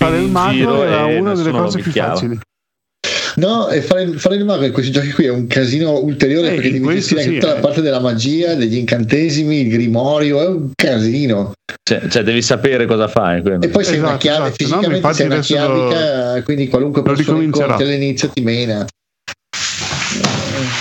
giro 0.52 0.84
era 0.86 1.06
una 1.06 1.34
delle 1.34 1.52
cose 1.52 1.80
più 1.80 1.92
facili. 1.92 2.40
No, 3.38 3.68
e 3.70 3.82
fare, 3.82 4.08
fare 4.14 4.36
il 4.36 4.46
mago 4.46 4.66
in 4.66 4.72
questi 4.72 4.92
giochi 4.92 5.12
qui 5.12 5.26
è 5.26 5.30
un 5.30 5.46
casino 5.46 6.00
ulteriore 6.00 6.50
Eh, 6.52 6.56
perché 6.56 6.72
devi 6.72 6.88
gestire 6.88 7.22
sì, 7.22 7.34
tutta 7.36 7.52
eh. 7.52 7.54
la 7.54 7.60
parte 7.60 7.82
della 7.82 8.00
magia, 8.00 8.56
degli 8.56 8.76
incantesimi, 8.78 9.60
il 9.62 9.70
grimorio, 9.70 10.42
è 10.42 10.48
un 10.48 10.72
casino. 10.74 11.52
Cioè, 11.84 12.08
cioè, 12.10 12.24
devi 12.24 12.42
sapere 12.42 12.88
cosa 12.88 13.08
fai. 13.08 13.42
quello. 13.44 13.62
E 13.62 13.68
poi 13.70 13.84
sei 13.84 14.00
una 14.00 14.18
Esatto, 14.18 14.20
chiave, 14.22 14.48
esatto. 14.48 14.64
No, 14.64 14.68
fisicamente 14.82 14.96
infatti 14.96 15.16
sei 15.18 15.26
una 15.28 15.36
adesso 15.36 15.54
lo- 15.68 15.88
chiavica, 15.90 16.44
quindi 16.44 16.68
qualunque 16.68 17.02
persona 17.04 17.44
incontri 17.44 17.84
all'inizio 17.84 18.28
ti 18.30 18.42
mena. 18.42 18.86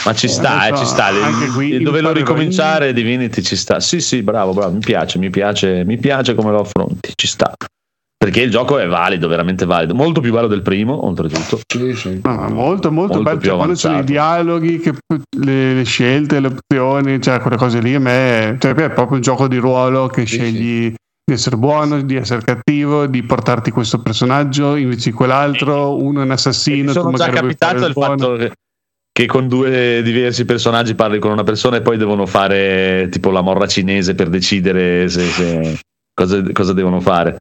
Ma 0.07 0.15
ci 0.15 0.27
sta, 0.29 0.67
Eh, 0.67 0.73
eh, 0.73 0.77
so, 0.77 0.83
ci 0.83 0.87
sta. 0.89 1.07
anche 1.09 1.47
qui 1.49 1.67
Il 1.73 1.83
doverlo 1.83 2.09
imparerò. 2.09 2.33
ricominciare, 2.33 2.93
Divinity 2.95 3.43
ci 3.43 3.57
sta. 3.57 3.81
Sì, 3.81 4.01
sì, 4.01 4.23
bravo, 4.23 4.55
bravo. 4.55 4.73
Mi 4.73 4.79
piace, 4.81 5.19
mi 5.19 5.29
piace, 5.29 5.85
mi 5.85 5.99
piace 5.99 6.35
come 6.35 6.53
lo 6.53 6.61
affronti. 6.61 7.13
Ci 7.15 7.27
sta. 7.27 7.53
Perché 8.27 8.43
il 8.43 8.51
gioco 8.51 8.79
è 8.79 8.89
valido, 8.89 9.29
veramente 9.29 9.65
valido. 9.67 9.95
Molto 9.95 10.21
più 10.21 10.33
valido 10.33 10.53
del 10.53 10.63
primo, 10.63 11.07
oltretutto. 11.07 11.61
Sì, 11.65 11.95
sì. 11.95 12.21
No, 12.25 12.35
ma 12.35 12.49
molto, 12.49 12.91
molto, 12.91 13.15
Molto 13.15 13.23
bello. 13.23 13.39
più 13.39 13.49
Cioè, 13.51 13.57
quando 13.57 13.75
sono 13.77 13.99
i 14.01 14.05
dialoghi, 14.05 14.81
che, 14.81 14.95
le, 15.39 15.75
le 15.75 15.85
scelte, 15.85 16.41
le 16.41 16.49
opzioni, 16.49 17.23
cioè 17.23 17.39
quelle 17.39 17.57
cose 17.57 17.79
lì, 17.81 17.95
a 17.95 18.01
me 18.01 18.57
cioè, 18.59 18.75
è 18.75 18.91
proprio 18.91 19.15
un 19.15 19.21
gioco 19.21 19.47
di 19.47 19.59
ruolo 19.59 20.09
che 20.09 20.27
Sì, 20.27 20.39
scegli 20.39 20.93
di 21.25 21.33
essere 21.33 21.57
buono, 21.57 22.03
di 22.03 22.17
essere 22.17 22.43
cattivo, 22.43 23.07
di 23.07 23.23
portarti 23.23 23.71
questo 23.71 24.01
personaggio 24.03 24.75
invece 24.75 25.11
di 25.11 25.15
quell'altro. 25.17 25.95
Uno 25.97 26.19
è 26.19 26.23
un 26.23 26.27
Mi 26.27 26.35
assassino, 26.35 26.93
tu 26.93 26.99
sono 27.01 27.17
già 27.17 27.29
capitato 27.29 27.87
il 27.87 27.93
buono. 27.93 28.17
fatto 28.19 28.37
che, 28.39 28.53
che 29.13 29.27
con 29.27 29.47
due 29.47 30.03
diversi 30.03 30.45
personaggi 30.45 30.97
parli 30.97 31.21
con 31.21 31.31
una 31.31 31.45
persona 31.45 31.77
e 31.77 31.83
poi 31.83 31.97
devono 31.97 32.27
fare 32.27 33.07
tipo 33.09 33.31
la 33.31 33.41
morra 33.41 33.69
cinese 33.69 34.17
per 34.17 34.29
decidere 34.31 35.09
se, 35.09 35.23
se- 35.27 35.79
cosa, 36.13 36.43
cosa 36.53 36.73
devono 36.73 36.99
fare. 37.01 37.37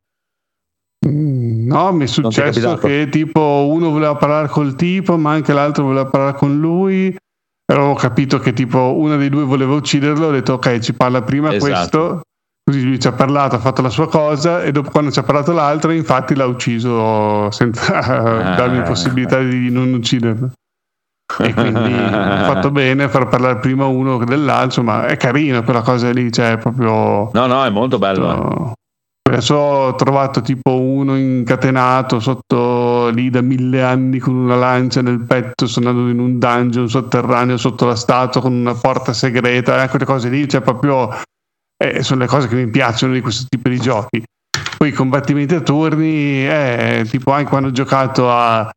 Mm, 1.08 1.68
No, 1.68 1.92
mi 1.92 2.02
è 2.02 2.04
è 2.04 2.08
successo 2.08 2.62
capitato? 2.62 2.88
che 2.88 3.08
tipo 3.10 3.68
uno 3.70 3.90
voleva 3.92 4.16
parlare 4.16 4.48
col 4.48 4.76
tipo, 4.76 5.18
ma 5.18 5.32
anche 5.32 5.54
l'altro 5.54 5.84
voleva 5.86 6.06
parlare 6.06 6.38
con 6.38 6.60
lui. 6.60 7.08
E 7.08 7.74
Avevo 7.74 7.94
capito 7.96 8.38
che 8.40 8.54
tipo 8.54 8.96
uno 8.98 9.18
dei 9.18 9.30
due 9.30 9.44
voleva 9.44 9.74
ucciderlo, 9.74 10.28
ho 10.28 10.32
detto 10.32 10.54
ok, 10.54 10.80
ci 10.80 10.94
parla 10.94 11.22
prima 11.22 11.54
Esatto. 11.54 11.66
questo. 11.72 12.22
Così 12.64 12.84
lui 12.84 13.00
ci 13.00 13.08
ha 13.08 13.12
parlato, 13.12 13.56
ha 13.56 13.60
fatto 13.60 13.82
la 13.84 13.90
sua 13.90 14.08
cosa 14.08 14.64
e 14.64 14.72
dopo 14.72 14.90
quando 14.90 15.12
ci 15.12 15.20
ha 15.20 15.24
parlato 15.24 15.52
l'altro, 15.52 15.92
infatti 15.92 16.34
l'ha 16.36 16.46
ucciso 16.48 17.50
senza 17.52 17.98
Ah. 18.02 18.56
darmi 18.56 18.82
possibilità 18.82 19.40
di 19.40 19.70
non 19.70 19.94
ucciderlo. 19.94 20.52
E 21.40 21.54
quindi 21.54 21.94
ho 21.94 22.44
fatto 22.46 22.72
bene 22.72 23.08
far 23.10 23.28
parlare 23.28 23.58
prima 23.60 23.86
uno 23.86 24.24
dell'altro, 24.26 24.82
ma 24.84 25.06
è 25.06 25.16
carino 25.18 25.62
quella 25.64 25.82
cosa 25.82 26.10
lì, 26.12 26.32
cioè 26.32 26.54
è 26.54 26.58
proprio... 26.58 27.30
No, 27.34 27.46
no, 27.46 27.64
è 27.64 27.70
molto 27.70 27.98
bello. 28.00 28.72
eh. 28.72 28.74
No. 29.36 29.42
Adesso 29.42 29.56
ho 29.56 29.96
trovato 29.96 30.42
tipo 30.42 30.80
uno 30.80 31.18
incatenato 31.18 32.20
sotto 32.20 33.10
lì 33.10 33.30
da 33.30 33.42
mille 33.42 33.84
anni 33.84 34.20
con 34.20 34.34
una 34.34 34.56
lancia 34.56 35.02
nel 35.02 35.20
petto, 35.26 35.68
sono 35.68 35.90
in 36.10 36.20
un 36.20 36.40
dungeon 36.40 36.88
sotterraneo 36.88 37.58
sotto 37.58 37.86
la 37.86 37.96
statua 37.96 38.40
con 38.40 38.54
una 38.54 38.74
porta 38.74 39.12
segreta, 39.12 39.84
eh, 39.84 39.90
quelle 39.90 40.06
cose 40.06 40.30
lì, 40.30 40.48
cioè 40.48 40.62
proprio 40.62 41.10
eh, 41.78 42.02
sono 42.02 42.22
le 42.22 42.28
cose 42.28 42.48
che 42.48 42.56
mi 42.56 42.70
piacciono 42.70 43.14
di 43.14 43.22
questo 43.22 43.46
tipo 43.50 43.68
di 43.68 43.80
giochi. 43.80 44.24
Poi 44.78 44.90
i 44.90 44.94
combattimenti 44.94 45.56
a 45.56 45.62
turni, 45.62 46.48
eh, 46.48 47.06
tipo 47.10 47.32
anche 47.32 47.50
quando 47.50 47.70
ho 47.70 47.72
giocato 47.72 48.32
a 48.32 48.70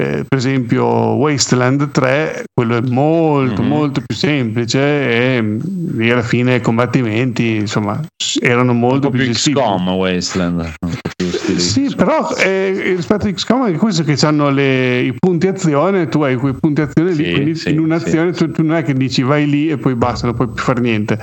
eh, 0.00 0.24
per 0.26 0.38
esempio 0.38 0.84
Wasteland 0.86 1.90
3 1.90 2.44
quello 2.52 2.76
è 2.76 2.80
molto 2.80 3.62
Mhm. 3.62 3.68
molto 3.68 4.02
più 4.04 4.16
semplice 4.16 4.78
e 4.78 5.58
lì 5.94 6.10
alla 6.10 6.22
fine 6.22 6.56
i 6.56 6.60
combattimenti 6.60 7.56
insomma 7.56 8.00
erano 8.40 8.72
molto 8.72 9.10
più 9.10 9.24
gestibili. 9.24 9.62
XCOM 9.64 9.88
Wasteland. 9.90 10.72
Più 11.16 11.58
Sì, 11.58 11.92
però 11.94 12.30
eh, 12.36 12.94
rispetto 12.96 13.26
a 13.26 13.32
XCOM 13.32 13.66
è 13.66 13.72
questo 13.76 14.02
che 14.02 14.16
hanno 14.26 14.48
le, 14.50 15.00
i 15.00 15.14
punti 15.18 15.46
azione, 15.46 16.08
tu 16.08 16.22
hai 16.22 16.36
quei 16.36 16.54
punti 16.54 16.80
azione 16.80 17.12
lì, 17.12 17.24
Sì, 17.24 17.30
quindi 17.32 17.54
sì, 17.54 17.70
in 17.70 17.80
un'azione 17.80 18.32
tu, 18.32 18.50
tu 18.50 18.62
non 18.64 18.76
è 18.76 18.82
che 18.82 18.94
dici 18.94 19.22
vai 19.22 19.46
lì 19.46 19.68
e 19.68 19.76
poi 19.76 19.94
basta, 19.94 20.26
non 20.26 20.34
puoi 20.34 20.48
più 20.48 20.62
fare 20.62 20.80
niente. 20.80 21.20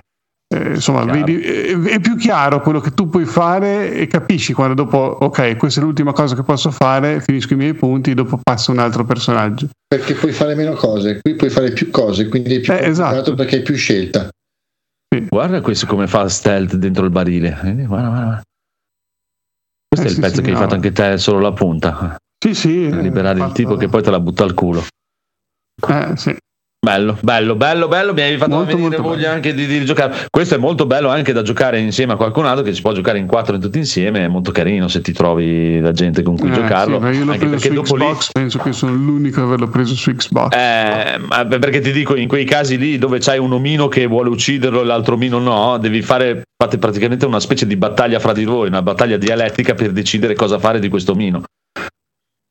Eh, 0.51 0.69
insomma, 0.73 1.05
vedi, 1.05 1.39
eh, 1.41 1.79
è 1.83 1.99
più 1.99 2.15
chiaro 2.15 2.59
quello 2.61 2.79
che 2.79 2.91
tu 2.91 3.07
puoi 3.07 3.25
fare 3.25 3.93
e 3.93 4.07
capisci 4.07 4.51
quando 4.53 4.73
dopo, 4.73 4.97
ok, 4.97 5.55
questa 5.57 5.79
è 5.79 5.83
l'ultima 5.83 6.11
cosa 6.11 6.33
che 6.35 6.41
posso 6.41 6.71
fare, 6.71 7.21
finisco 7.21 7.53
i 7.53 7.57
miei 7.57 7.75
punti, 7.75 8.15
dopo 8.15 8.39
passa 8.41 8.71
un 8.71 8.79
altro 8.79 9.05
personaggio. 9.05 9.69
Perché 9.87 10.15
puoi 10.15 10.31
fare 10.31 10.55
meno 10.55 10.73
cose, 10.73 11.19
qui 11.21 11.35
puoi 11.35 11.51
fare 11.51 11.71
più 11.71 11.91
cose, 11.91 12.27
quindi 12.29 12.55
è 12.55 12.59
più 12.61 12.73
Eh, 12.73 12.83
esatto. 12.87 13.35
perché 13.35 13.57
hai 13.57 13.61
più 13.61 13.75
scelta. 13.75 14.27
Guarda 15.27 15.61
questo 15.61 15.85
come 15.85 16.07
fa 16.07 16.27
stealth 16.27 16.75
dentro 16.75 17.03
il 17.03 17.11
barile. 17.11 17.49
Guarda, 17.51 17.85
guarda, 17.85 18.09
guarda. 18.09 18.41
Questo 19.87 20.05
Eh, 20.05 20.09
è 20.09 20.09
il 20.09 20.15
sì, 20.15 20.19
pezzo 20.21 20.35
sì, 20.35 20.41
che 20.41 20.47
hai 20.47 20.53
no. 20.53 20.59
fatto 20.61 20.73
anche 20.75 20.91
te, 20.91 21.17
solo 21.19 21.39
la 21.39 21.53
punta. 21.53 22.15
Sì, 22.43 22.53
sì. 22.55 22.87
Per 22.89 23.01
liberare 23.01 23.37
il 23.37 23.43
fatto- 23.43 23.53
tipo 23.53 23.75
che 23.75 23.87
poi 23.87 24.01
te 24.01 24.09
la 24.09 24.19
butta 24.19 24.43
al 24.43 24.53
culo. 24.55 24.83
Eh, 25.87 26.13
sì. 26.15 26.35
Bello, 26.81 27.17
bello, 27.21 27.55
bello, 27.57 27.89
bello. 27.89 28.13
Mi 28.13 28.21
hai 28.21 28.37
fatto 28.37 28.51
Molto, 28.55 28.67
venire 28.77 28.95
molto 28.97 29.01
voglia 29.03 29.21
bello. 29.23 29.33
anche 29.33 29.53
di, 29.53 29.67
di 29.67 29.83
giocare. 29.83 30.15
Questo 30.29 30.55
è 30.55 30.57
molto 30.57 30.85
bello 30.85 31.09
anche 31.09 31.33
da 31.33 31.41
giocare 31.41 31.77
insieme 31.77 32.13
a 32.13 32.15
qualcun 32.15 32.45
altro 32.45 32.63
che 32.63 32.73
si 32.73 32.81
può 32.81 32.93
giocare 32.93 33.17
in 33.19 33.27
quattro 33.27 33.57
tutti 33.57 33.77
insieme. 33.77 34.23
È 34.23 34.27
molto 34.29 34.51
carino 34.51 34.87
se 34.87 35.01
ti 35.01 35.11
trovi 35.11 35.81
la 35.81 35.91
gente 35.91 36.23
con 36.23 36.37
cui 36.37 36.49
Eh, 36.49 36.53
giocarlo. 36.53 36.95
sì, 36.95 37.01
ma 37.03 37.11
io 37.11 37.25
l'ho 37.25 37.31
anche 37.33 37.47
preso 37.47 37.67
su 37.67 37.73
dopo 37.73 37.95
lì 37.97 38.05
Xbox, 38.05 38.31
penso 38.31 38.59
che 38.59 38.71
sono 38.71 38.93
l'unico 38.93 39.41
ad 39.41 39.47
averlo 39.47 39.67
preso 39.67 39.93
su 39.93 40.15
Xbox. 40.15 40.55
Eh, 40.55 41.17
ma 41.27 41.45
perché 41.45 41.81
ti 41.81 41.91
dico, 41.91 42.15
in 42.15 42.29
quei 42.29 42.45
casi 42.45 42.77
lì 42.77 42.97
dove 42.97 43.19
c'hai 43.19 43.39
un 43.39 43.51
omino 43.51 43.89
che 43.89 44.07
vuole 44.07 44.29
ucciderlo 44.29 44.81
e 44.81 44.85
l'altro 44.85 45.15
omino 45.15 45.37
no, 45.37 45.77
devi 45.79 46.01
fare 46.01 46.43
fate 46.57 46.77
praticamente 46.77 47.25
una 47.25 47.41
specie 47.41 47.67
di 47.67 47.75
battaglia 47.75 48.19
fra 48.19 48.31
di 48.31 48.45
voi, 48.45 48.67
una 48.69 48.81
battaglia 48.81 49.17
dialettica 49.17 49.73
per 49.73 49.91
decidere 49.91 50.33
cosa 50.33 50.57
fare 50.59 50.79
di 50.79 50.87
questo 50.87 51.11
omino. 51.11 51.43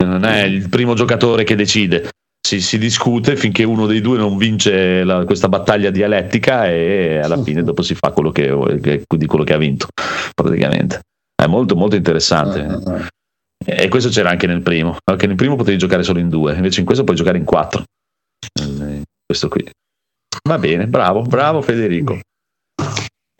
Non 0.04 0.24
è 0.26 0.42
il 0.42 0.68
primo 0.68 0.92
giocatore 0.94 1.44
che 1.44 1.56
decide. 1.56 2.10
Si, 2.48 2.62
si 2.62 2.78
discute 2.78 3.36
finché 3.36 3.62
uno 3.62 3.84
dei 3.84 4.00
due 4.00 4.16
non 4.16 4.38
vince 4.38 5.04
la- 5.04 5.26
questa 5.26 5.48
battaglia 5.50 5.90
dialettica 5.90 6.66
e 6.66 7.20
alla 7.22 7.36
fine 7.42 7.62
dopo 7.62 7.82
si 7.82 7.94
fa 7.94 8.10
quello 8.10 8.30
che, 8.30 8.78
che- 8.80 9.04
di 9.06 9.26
quello 9.26 9.44
che 9.44 9.52
ha 9.52 9.58
vinto, 9.58 9.88
praticamente. 10.34 11.00
È 11.34 11.46
molto 11.46 11.76
molto 11.76 11.94
interessante. 11.96 13.04
E 13.66 13.88
questo 13.88 14.08
c'era 14.08 14.30
anche 14.30 14.46
nel 14.46 14.62
primo. 14.62 14.96
Anche 15.10 15.26
nel 15.26 15.36
primo 15.36 15.56
potevi 15.56 15.76
giocare 15.76 16.02
solo 16.02 16.20
in 16.20 16.30
due, 16.30 16.54
invece 16.54 16.80
in 16.80 16.86
questo 16.86 17.04
puoi 17.04 17.16
giocare 17.16 17.36
in 17.36 17.44
quattro. 17.44 17.82
Eh, 18.62 19.02
Questo 19.26 19.48
qui. 19.48 19.68
Va 20.48 20.56
bene, 20.56 20.86
bravo, 20.86 21.20
bravo 21.20 21.60
Federico. 21.60 22.18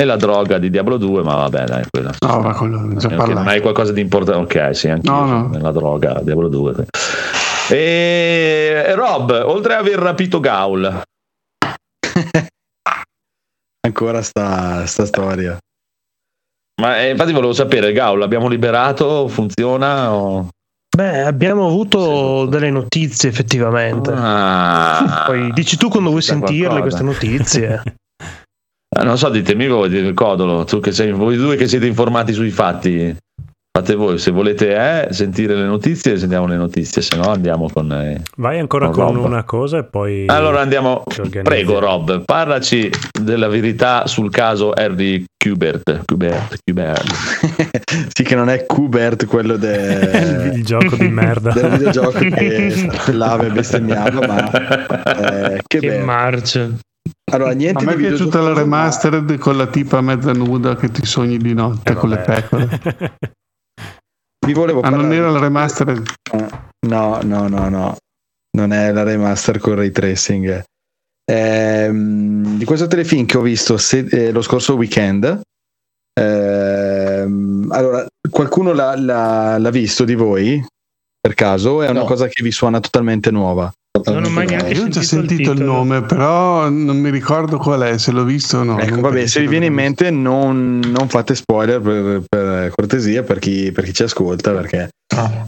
E 0.01 0.05
la 0.05 0.17
droga 0.17 0.59
di 0.59 0.69
Diablo 0.71 0.97
2, 0.99 1.23
ma 1.25 1.35
vabbè, 1.37 1.65
dai, 1.65 1.85
quella. 1.91 2.15
No, 2.25 2.41
ma 2.41 2.55
quello 2.55 2.79
ne 2.83 2.95
ho 2.95 2.99
già 2.99 3.07
Ok, 3.09 3.15
non 3.15 3.25
parlato. 3.27 3.49
hai 3.49 3.61
qualcosa 3.61 3.93
di 3.93 4.01
importante? 4.03 4.59
Ok, 4.59 4.77
sì, 4.77 4.89
anche 4.89 5.09
No, 5.09 5.25
no. 5.25 5.49
nella 5.49 5.73
droga 5.73 6.21
Diablo 6.23 6.49
2. 6.49 6.87
E 7.71 8.93
Rob, 8.95 9.31
oltre 9.45 9.75
ad 9.75 9.81
aver 9.81 9.99
rapito 9.99 10.41
Gaul, 10.41 11.03
Ancora 13.87 14.23
sta, 14.23 14.87
sta 14.87 15.05
storia. 15.07 15.59
ma 16.81 17.01
eh, 17.01 17.11
infatti 17.11 17.33
volevo 17.33 17.53
sapere, 17.53 17.93
Gaul 17.93 18.19
l'abbiamo 18.19 18.49
liberato? 18.49 19.29
Funziona? 19.29 20.13
O... 20.13 20.49
Beh, 20.97 21.21
abbiamo 21.23 21.67
avuto 21.67 22.47
delle 22.47 22.71
notizie 22.71 23.29
effettivamente. 23.29 24.13
Ah, 24.15 25.25
Poi 25.27 25.53
dici 25.53 25.77
tu 25.77 25.89
quando 25.89 26.11
vuoi 26.11 26.23
sentirle 26.23 26.81
qualcosa. 26.81 27.03
queste 27.03 27.03
notizie. 27.05 27.83
Ah, 28.97 29.03
non 29.05 29.19
so, 29.19 29.29
ditemi 29.29 29.69
voi, 29.69 30.15
Codolo, 30.15 30.65
tu 30.65 30.81
che 30.81 30.93
sei, 30.93 31.13
voi 31.13 31.37
due 31.37 31.57
che 31.57 31.69
siete 31.69 31.87
informati 31.87 32.33
sui 32.33 32.51
fatti, 32.51 33.15
fate 33.71 33.95
voi, 33.95 34.19
se 34.19 34.31
volete 34.31 35.07
eh, 35.07 35.13
sentire 35.13 35.55
le 35.55 35.65
notizie, 35.65 36.19
sentiamo 36.19 36.47
le 36.47 36.57
notizie, 36.57 37.01
se 37.03 37.17
no 37.17 37.31
andiamo 37.31 37.69
con... 37.73 37.91
eh. 37.93 38.23
Vai 38.37 38.59
ancora 38.59 38.89
Con 38.89 39.15
con 39.15 39.25
una 39.25 39.45
cosa 39.45 39.79
e 39.79 39.85
poi... 39.85 40.25
Allora 40.27 40.61
andiamo, 40.61 41.05
prego 41.43 41.79
Rob, 41.79 42.25
parlaci 42.25 42.91
della 43.23 43.47
verità 43.49 44.07
sul 44.07 44.31
caso 44.31 44.73
Harry 44.73 45.25
Kubert. 45.37 46.03
Kubert, 46.05 46.59
Kubert. 46.65 47.05
sì, 48.13 48.23
che 48.25 48.35
non 48.35 48.49
è 48.49 48.67
Kubert 48.67 49.27
quello 49.27 49.57
de- 49.57 50.51
il 50.55 50.65
gioco 50.65 50.97
di 50.97 51.09
merda. 51.09 51.53
del 51.53 51.71
videogioco 51.71 52.19
che 52.19 52.71
strillava 52.71 53.45
e 53.47 53.51
bestemmiava, 53.51 54.27
ma 54.27 55.55
eh, 55.55 55.63
che, 55.67 55.79
Che 55.79 55.99
marcia. 55.99 56.69
Allora, 57.31 57.53
niente 57.53 57.85
A 57.85 57.87
me 57.87 57.93
è 57.93 57.97
piaciuta 57.97 58.41
la 58.41 58.55
remastered 58.55 59.37
con 59.39 59.57
la 59.57 59.67
tipa 59.67 60.01
mezza 60.01 60.33
nuda 60.33 60.75
che 60.77 60.91
ti 60.91 61.05
sogni 61.07 61.37
di 61.37 61.53
notte 61.55 61.93
Eh, 61.93 61.95
con 61.95 62.09
le 62.09 62.17
pecore. 62.19 62.81
ma 64.49 64.53
Vi 64.53 64.53
volevo 64.55 64.81
Ah, 64.81 64.89
non 64.89 65.01
parlare- 65.01 65.17
era 65.17 65.31
la 65.31 65.39
remastered? 65.41 66.07
No, 66.87 67.21
no, 67.23 67.49
no, 67.49 67.69
no. 67.69 67.97
Non 68.57 68.73
è 68.73 68.93
la 68.93 69.03
remaster 69.03 69.59
con 69.59 69.75
ray 69.75 69.91
tracing. 69.91 70.63
Ehm, 71.31 72.57
di 72.57 72.65
questo 72.65 72.87
telefilm 72.87 73.27
che 73.27 73.37
ho 73.37 73.43
visto 73.43 73.77
se- 73.77 74.07
eh, 74.11 74.33
lo 74.33 74.41
scorso 74.43 74.75
weekend. 74.77 75.41
ehm, 76.21 77.69
allora, 77.71 78.05
qualcuno 78.29 78.73
l'ha, 78.73 78.97
l'ha- 78.99 79.57
l'ha 79.59 79.71
visto 79.71 80.05
di 80.05 80.15
voi? 80.17 80.65
Per 81.21 81.35
caso? 81.35 81.81
È 81.83 81.89
una 81.89 82.01
No. 82.01 82.07
cosa 82.07 82.27
che 82.27 82.43
vi 82.43 82.51
suona 82.51 82.81
totalmente 82.81 83.31
nuova. 83.31 83.71
Non 84.05 84.25
ho 84.25 84.29
mai 84.31 84.47
neanche 84.47 84.73
Io 84.73 84.85
ho 84.85 84.89
già 84.89 85.03
sentito, 85.03 85.33
il 85.33 85.57
titolo. 85.57 85.65
nome, 85.65 86.03
però 86.03 86.69
non 86.69 86.99
mi 86.99 87.11
ricordo 87.11 87.59
qual 87.59 87.83
è, 87.83 87.99
se 87.99 88.13
l'ho 88.13 88.25
visto 88.25 88.59
o 88.59 88.63
no. 88.63 88.79
ecco, 88.79 89.01
vabbè, 89.01 89.27
se 89.27 89.41
vi 89.41 89.49
viene 89.49 89.67
in 89.67 89.75
mente, 89.75 90.11
non, 90.11 90.81
non 90.81 91.09
fate 91.09 91.35
spoiler 91.35 91.81
per, 91.81 92.23
per 92.29 92.73
cortesia 92.75 93.23
per 93.23 93.39
chi, 93.39 93.73
per 93.73 93.85
chi 93.85 93.93
ci 93.93 94.03
ascolta. 94.05 94.53
Perché 94.53 94.91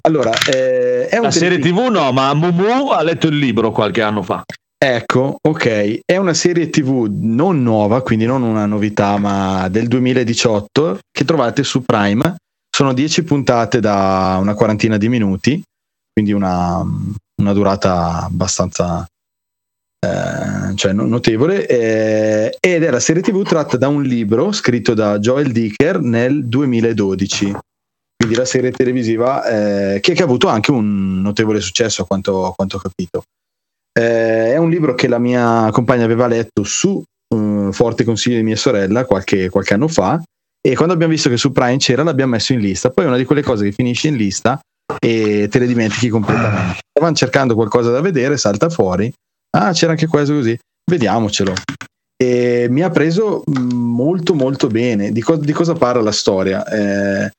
allora, 0.03 0.33
eh, 0.51 1.07
è 1.09 1.17
un 1.17 1.25
La 1.25 1.31
serie 1.31 1.59
TV 1.59 1.89
no, 1.91 2.11
ma 2.13 2.33
Mumu 2.35 2.89
ha 2.89 3.03
letto 3.03 3.27
il 3.27 3.39
libro 3.39 3.71
qualche 3.71 4.03
anno 4.03 4.23
fa. 4.23 4.43
Ecco, 4.83 5.37
ok, 5.47 6.01
è 6.07 6.17
una 6.17 6.33
serie 6.33 6.71
TV 6.71 7.07
non 7.11 7.63
nuova, 7.63 8.01
quindi 8.01 8.25
non 8.25 8.43
una 8.43 8.65
novità, 8.65 9.19
ma 9.19 9.69
del 9.69 9.89
2018 9.89 10.99
che 11.11 11.25
trovate 11.25 11.63
su 11.63 11.83
Prime. 11.85 12.37
Sono 12.75 12.95
10 12.95 13.25
puntate 13.25 13.79
da 13.81 14.39
una 14.41 14.55
quarantina 14.55 14.97
di 14.97 15.11
minuti, 15.11 15.63
quindi 16.13 16.33
una, 16.33 16.83
una 17.41 17.53
durata 17.53 18.23
abbastanza 18.25 19.07
eh, 20.01 20.75
cioè 20.77 20.93
no- 20.93 21.07
notevole. 21.07 21.67
eh, 21.67 22.57
ed 22.59 22.83
è 22.83 22.91
la 22.91 23.01
serie 23.01 23.23
TV 23.23 23.43
tratta 23.43 23.77
da 23.77 23.89
un 23.89 24.03
libro 24.03 24.53
scritto 24.53 24.95
da 24.95 25.19
Joel 25.19 25.53
Dicker 25.53 26.01
nel 26.01 26.47
2012. 26.47 27.55
Quindi 28.17 28.37
la 28.37 28.45
serie 28.45 28.71
televisiva 28.71 29.45
eh, 29.45 30.01
che, 30.01 30.13
che 30.13 30.23
ha 30.23 30.27
avuto 30.27 30.49
anche 30.49 30.71
un 30.71 31.21
notevole 31.23 31.61
successo, 31.61 32.03
a 32.03 32.07
quanto, 32.07 32.47
a 32.47 32.53
quanto 32.55 32.77
ho 32.77 32.81
capito. 32.81 33.25
Eh, 33.99 34.53
è 34.53 34.57
un 34.57 34.71
libro 34.71 34.95
che 34.95 35.09
la 35.09 35.19
mia 35.19 35.69
compagna 35.73 36.05
aveva 36.05 36.27
letto 36.27 36.63
su 36.63 37.03
eh, 37.35 37.69
forte 37.73 38.05
consiglio 38.05 38.37
di 38.37 38.43
mia 38.43 38.57
sorella 38.57 39.05
qualche, 39.05 39.49
qualche 39.49 39.75
anno 39.75 39.89
fa 39.89 40.23
e 40.63 40.75
quando 40.75 40.93
abbiamo 40.93 41.13
visto 41.13 41.31
che 41.31 41.39
su 41.39 41.51
Prime 41.51 41.79
c'era 41.79 42.03
l'abbiamo 42.03 42.33
messo 42.33 42.53
in 42.53 42.61
lista. 42.61 42.91
Poi 42.91 43.07
una 43.07 43.17
di 43.17 43.25
quelle 43.25 43.43
cose 43.43 43.65
che 43.65 43.73
finisce 43.73 44.09
in 44.09 44.17
lista 44.17 44.61
e 44.99 45.49
te 45.51 45.59
le 45.59 45.67
dimentichi 45.67 46.09
completamente. 46.09 46.79
Stavamo 46.91 47.15
cercando 47.15 47.55
qualcosa 47.55 47.91
da 47.91 48.01
vedere, 48.01 48.37
salta 48.37 48.69
fuori. 48.69 49.13
Ah, 49.57 49.73
c'era 49.73 49.93
anche 49.93 50.07
questo 50.07 50.35
così. 50.35 50.59
Vediamocelo. 50.91 51.53
E 52.23 52.67
mi 52.69 52.83
ha 52.83 52.91
preso 52.91 53.43
mh, 53.47 53.61
molto 53.61 54.35
molto 54.35 54.67
bene. 54.67 55.11
Di, 55.11 55.23
co- 55.23 55.37
di 55.37 55.53
cosa 55.53 55.73
parla 55.75 56.03
la 56.03 56.13
storia? 56.13 56.65
Eh, 56.67 57.31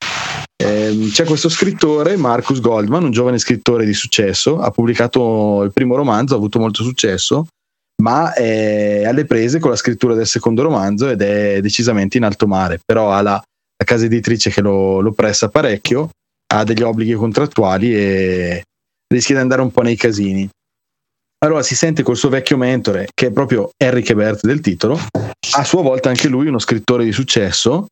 ehm, 0.64 1.10
c'è 1.12 1.24
questo 1.26 1.50
scrittore, 1.50 2.16
Marcus 2.18 2.60
Goldman, 2.60 3.04
un 3.04 3.12
giovane 3.12 3.38
scrittore 3.38 3.86
di 3.86 3.94
successo, 3.94 4.60
ha 4.60 4.72
pubblicato 4.72 5.62
il 5.64 5.72
primo 5.72 5.96
romanzo, 5.96 6.34
ha 6.34 6.38
avuto 6.38 6.58
molto 6.58 6.82
successo, 6.82 7.48
ma 8.02 8.34
è 8.34 9.06
alle 9.06 9.26
prese 9.26 9.60
con 9.60 9.70
la 9.70 9.76
scrittura 9.76 10.16
del 10.16 10.26
secondo 10.26 10.64
romanzo 10.64 11.10
ed 11.10 11.22
è 11.22 11.62
decisamente 11.62 12.18
in 12.18 12.24
alto 12.24 12.48
mare, 12.48 12.80
però 12.84 13.12
ha 13.12 13.22
la, 13.22 13.34
la 13.34 13.86
casa 13.86 14.06
editrice 14.06 14.50
che 14.50 14.62
lo, 14.62 15.00
lo 15.00 15.12
pressa 15.12 15.50
parecchio, 15.50 16.10
ha 16.54 16.64
degli 16.64 16.82
obblighi 16.82 17.14
contrattuali 17.14 17.96
e 17.96 18.64
rischia 19.08 19.36
di 19.36 19.42
andare 19.42 19.62
un 19.62 19.72
po' 19.72 19.82
nei 19.82 19.96
casini. 19.96 20.50
Allora 21.44 21.64
si 21.64 21.76
sente 21.76 22.04
col 22.04 22.18
suo 22.18 22.30
vecchio 22.30 22.58
mentore, 22.58 23.08
che 23.14 23.28
è 23.28 23.32
proprio 23.32 23.72
Henry 23.76 24.04
Hebert 24.06 24.46
del 24.46 24.60
titolo, 24.60 25.00
a 25.56 25.64
sua 25.64 25.82
volta 25.82 26.10
anche 26.10 26.28
lui 26.28 26.48
uno 26.48 26.60
scrittore 26.60 27.04
di 27.04 27.12
successo. 27.12 27.88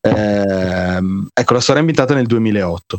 Ehm, 0.00 1.28
ecco, 1.32 1.52
la 1.52 1.60
storia 1.60 1.80
è 1.80 1.84
ambientata 1.84 2.14
nel 2.14 2.26
2008. 2.26 2.98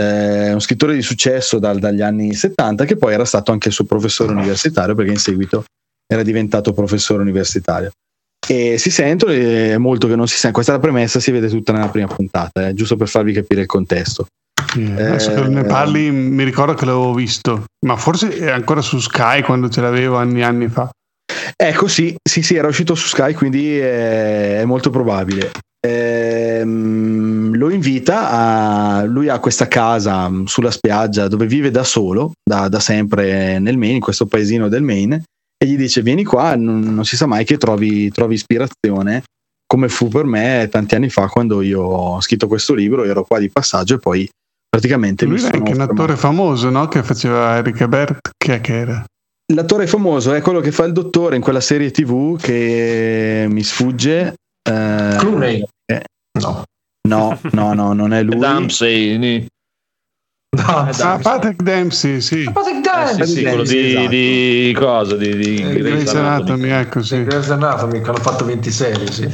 Eh, 0.00 0.52
un 0.52 0.60
scrittore 0.60 0.94
di 0.94 1.02
successo 1.02 1.58
dal- 1.58 1.78
dagli 1.78 2.00
anni 2.00 2.32
70 2.32 2.84
che 2.84 2.96
poi 2.96 3.12
era 3.12 3.24
stato 3.24 3.52
anche 3.52 3.68
il 3.68 3.74
suo 3.74 3.84
professore 3.84 4.32
universitario 4.32 4.94
perché 4.94 5.10
in 5.10 5.18
seguito 5.18 5.64
era 6.06 6.22
diventato 6.22 6.72
professore 6.72 7.22
universitario. 7.22 7.92
E 8.50 8.78
si 8.78 8.90
sentono, 8.90 9.30
e 9.30 9.74
è 9.74 9.78
molto 9.78 10.08
che 10.08 10.16
non 10.16 10.26
si 10.26 10.34
sente. 10.36 10.54
Questa 10.54 10.72
è 10.72 10.74
la 10.74 10.80
premessa, 10.80 11.20
si 11.20 11.30
vede 11.30 11.48
tutta 11.48 11.72
nella 11.72 11.88
prima 11.88 12.08
puntata, 12.08 12.66
eh, 12.66 12.74
giusto 12.74 12.96
per 12.96 13.08
farvi 13.08 13.32
capire 13.32 13.60
il 13.60 13.66
contesto. 13.68 14.26
Sì, 14.72 14.92
adesso 14.92 15.32
che 15.32 15.40
ne 15.42 15.60
Eh, 15.60 15.64
parli 15.64 16.10
mi 16.10 16.42
ricordo 16.42 16.74
che 16.74 16.84
l'avevo 16.84 17.14
visto, 17.14 17.64
ma 17.86 17.96
forse 17.96 18.36
è 18.36 18.50
ancora 18.50 18.80
su 18.80 18.98
Sky 18.98 19.42
quando 19.42 19.68
ce 19.68 19.80
l'avevo 19.80 20.16
anni 20.16 20.40
e 20.40 20.42
anni 20.42 20.68
fa. 20.68 20.90
Ecco, 21.54 21.86
sì, 21.86 22.16
sì, 22.28 22.42
sì, 22.42 22.56
era 22.56 22.66
uscito 22.66 22.96
su 22.96 23.06
Sky, 23.06 23.34
quindi 23.34 23.78
è, 23.78 24.58
è 24.58 24.64
molto 24.64 24.90
probabile. 24.90 25.52
Ehm, 25.86 27.56
lo 27.56 27.70
invita 27.70 28.30
a. 28.30 29.04
Lui 29.04 29.28
ha 29.28 29.38
questa 29.38 29.68
casa 29.68 30.28
mh, 30.28 30.46
sulla 30.46 30.72
spiaggia 30.72 31.28
dove 31.28 31.46
vive 31.46 31.70
da 31.70 31.84
solo, 31.84 32.32
da, 32.42 32.68
da 32.68 32.80
sempre 32.80 33.60
nel 33.60 33.78
Maine, 33.78 33.94
in 33.94 34.00
questo 34.00 34.26
paesino 34.26 34.68
del 34.68 34.82
Maine, 34.82 35.22
e 35.62 35.66
gli 35.66 35.76
dice: 35.76 36.02
Vieni 36.02 36.24
qua, 36.24 36.56
non, 36.56 36.80
non 36.80 37.04
si 37.04 37.16
sa 37.16 37.26
mai 37.26 37.44
che 37.44 37.56
trovi, 37.58 38.10
trovi 38.10 38.34
ispirazione. 38.34 39.22
Come 39.66 39.88
fu 39.88 40.08
per 40.08 40.24
me 40.24 40.68
tanti 40.70 40.94
anni 40.96 41.10
fa 41.10 41.28
quando 41.28 41.60
io 41.62 41.82
ho 41.82 42.20
scritto 42.20 42.48
questo 42.48 42.74
libro, 42.74 43.04
ero 43.04 43.24
qua 43.24 43.38
di 43.38 43.50
passaggio 43.50 43.94
e 43.94 43.98
poi 43.98 44.28
praticamente 44.68 45.26
Lui 45.26 45.38
era 45.38 45.48
sono 45.48 45.56
anche 45.58 45.72
un 45.72 45.80
attore 45.80 46.16
famoso, 46.16 46.70
no? 46.70 46.88
Che 46.88 47.02
faceva 47.04 47.56
Eric 47.56 47.80
Ebert, 47.80 48.30
chi 48.36 48.50
è 48.52 48.60
che 48.60 48.74
era? 48.78 49.04
l'attore 49.52 49.88
famoso 49.88 50.32
è 50.32 50.40
quello 50.42 50.60
che 50.60 50.70
fa 50.70 50.84
il 50.84 50.92
dottore 50.92 51.34
in 51.34 51.42
quella 51.42 51.60
serie 51.60 51.90
TV 51.90 52.40
che 52.40 53.46
mi 53.48 53.64
sfugge. 53.64 54.34
eh, 54.68 55.16
Clooney. 55.18 55.64
eh, 55.86 56.02
No. 56.38 56.62
no, 57.08 57.38
no, 57.52 57.72
no, 57.74 57.92
non 57.92 58.12
è 58.12 58.22
lui. 58.22 58.38
Dempsey, 58.38 59.48
No, 60.56 60.88
Ah, 60.98 61.18
Patrick 61.22 61.62
Dempsey, 61.62 62.20
sì. 62.20 62.42
Patrick 62.52 62.78
eh, 62.78 62.80
Dempsey. 63.14 63.26
sì, 63.26 63.34
sì, 63.34 63.42
quello 63.42 63.62
di, 63.62 63.86
esatto. 63.90 64.08
di 64.08 64.74
cosa? 64.76 65.16
Di, 65.16 65.36
di 65.36 65.56
Eh, 65.62 65.72
Grey's 65.74 66.08
Anatomy. 66.14 66.18
Anatomy, 66.18 66.68
ecco, 66.70 67.02
sì. 67.02 67.22
Grey's 67.24 67.50
Anatomy 67.50 68.00
che 68.00 68.08
hanno 68.08 68.18
fatto 68.20 68.44
20 68.44 68.70
serie, 68.70 69.12
sì. 69.12 69.28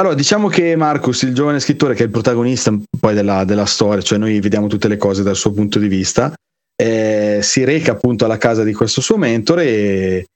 Allora, 0.00 0.14
diciamo 0.14 0.48
che 0.48 0.74
Marcus, 0.76 1.22
il 1.22 1.34
giovane 1.34 1.60
scrittore, 1.60 1.94
che 1.94 2.02
è 2.02 2.06
il 2.06 2.10
protagonista 2.12 2.72
poi 2.98 3.14
della, 3.14 3.44
della 3.44 3.66
storia, 3.66 4.00
cioè 4.02 4.18
noi 4.18 4.40
vediamo 4.40 4.66
tutte 4.68 4.88
le 4.88 4.96
cose 4.96 5.22
dal 5.22 5.36
suo 5.36 5.52
punto 5.52 5.78
di 5.78 5.88
vista, 5.88 6.32
eh, 6.80 7.40
si 7.42 7.64
reca 7.64 7.92
appunto 7.92 8.24
alla 8.24 8.38
casa 8.38 8.62
di 8.64 8.72
questo 8.72 9.00
suo 9.00 9.16
mentore 9.16 9.64
e, 9.66 10.26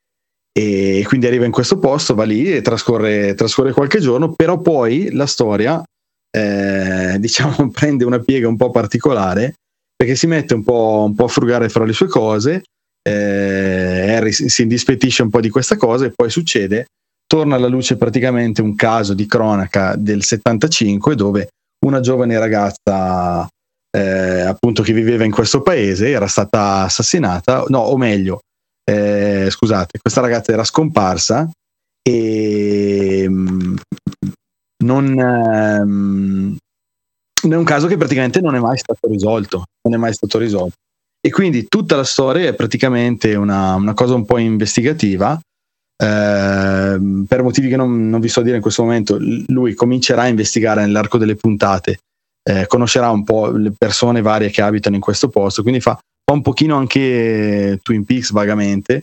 e 0.53 1.05
quindi 1.07 1.27
arriva 1.27 1.45
in 1.47 1.53
questo 1.53 1.79
posto, 1.79 2.15
va 2.15 2.25
lì 2.25 2.53
e 2.53 2.61
trascorre, 2.61 3.35
trascorre 3.35 3.73
qualche 3.73 3.99
giorno, 3.99 4.35
però 4.35 4.61
poi 4.61 5.11
la 5.13 5.27
storia, 5.27 5.83
eh, 6.37 7.17
diciamo, 7.19 7.71
prende 7.73 8.05
una 8.05 8.19
piega 8.19 8.47
un 8.47 8.57
po' 8.57 8.71
particolare 8.71 9.55
perché 9.97 10.15
si 10.15 10.27
mette 10.27 10.53
un 10.53 10.63
po', 10.63 11.05
un 11.07 11.15
po' 11.15 11.25
a 11.25 11.29
frugare 11.29 11.71
fra 11.71 11.85
le 11.85 11.95
sue 11.95 12.07
cose, 12.07 12.63
eh, 13.03 14.15
Harry 14.15 14.31
si 14.33 14.63
indispettisce 14.63 15.23
un 15.23 15.31
po' 15.31 15.41
di 15.41 15.49
questa 15.49 15.77
cosa 15.77 16.05
e 16.05 16.13
poi 16.15 16.29
succede 16.29 16.87
torna 17.27 17.57
alla 17.57 17.67
luce 17.67 17.97
praticamente 17.97 18.61
un 18.61 18.75
caso 18.75 19.15
di 19.15 19.27
cronaca 19.27 19.97
del 19.97 20.23
75 20.23 21.15
dove 21.15 21.49
una 21.87 22.01
giovane 22.01 22.39
ragazza 22.39 23.49
eh, 23.91 24.41
appunto 24.41 24.83
che 24.83 24.93
viveva 24.93 25.25
in 25.25 25.31
questo 25.31 25.63
paese 25.63 26.11
era 26.11 26.27
stata 26.27 26.83
assassinata, 26.83 27.65
no, 27.69 27.79
o 27.79 27.97
meglio, 27.97 28.41
eh, 28.85 29.49
scusate, 29.49 29.99
questa 29.99 30.21
ragazza 30.21 30.53
era 30.53 30.65
scomparsa 30.65 31.49
e 32.03 33.27
mm, 33.27 33.77
non, 34.87 35.19
ehm, 35.19 36.57
è 37.43 37.55
un 37.55 37.65
caso 37.65 37.87
che 37.87 37.97
praticamente 37.97 38.41
non 38.41 38.55
è 38.55 38.61
mai 38.61 38.79
stato 38.79 39.09
risolto, 39.09 39.65
non 39.83 39.95
è 39.95 39.97
mai 39.97 40.15
stato 40.15 40.39
risolto. 40.39 40.75
E 41.21 41.31
quindi 41.31 41.67
tutta 41.67 41.97
la 41.97 42.05
storia 42.05 42.49
è 42.49 42.55
praticamente 42.55 43.35
una, 43.35 43.75
una 43.75 43.95
cosa 43.95 44.15
un 44.15 44.25
po' 44.25 44.39
investigativa. 44.39 45.39
Ehm, 46.03 47.25
per 47.27 47.43
motivi 47.43 47.69
che 47.69 47.77
non, 47.77 48.09
non 48.09 48.21
vi 48.21 48.29
so 48.29 48.43
dire 48.43 48.57
in 48.57 48.63
questo 48.63 48.83
momento, 48.83 49.19
lui 49.49 49.75
comincerà 49.75 50.23
a 50.23 50.29
investigare 50.29 50.83
nell'arco 50.83 51.19
delle 51.19 51.35
puntate, 51.35 51.99
eh, 52.49 52.67
conoscerà 52.67 53.11
un 53.11 53.25
po' 53.25 53.51
le 53.51 53.73
persone 53.77 54.23
varie 54.23 54.51
che 54.51 54.63
abitano 54.63 54.95
in 54.95 55.01
questo 55.01 55.29
posto, 55.29 55.63
quindi 55.63 55.81
fa, 55.81 55.95
fa 55.97 56.33
un 56.33 56.43
pochino 56.43 56.77
anche 56.77 57.81
Twin 57.83 58.05
Peaks 58.05 58.31
vagamente, 58.31 59.03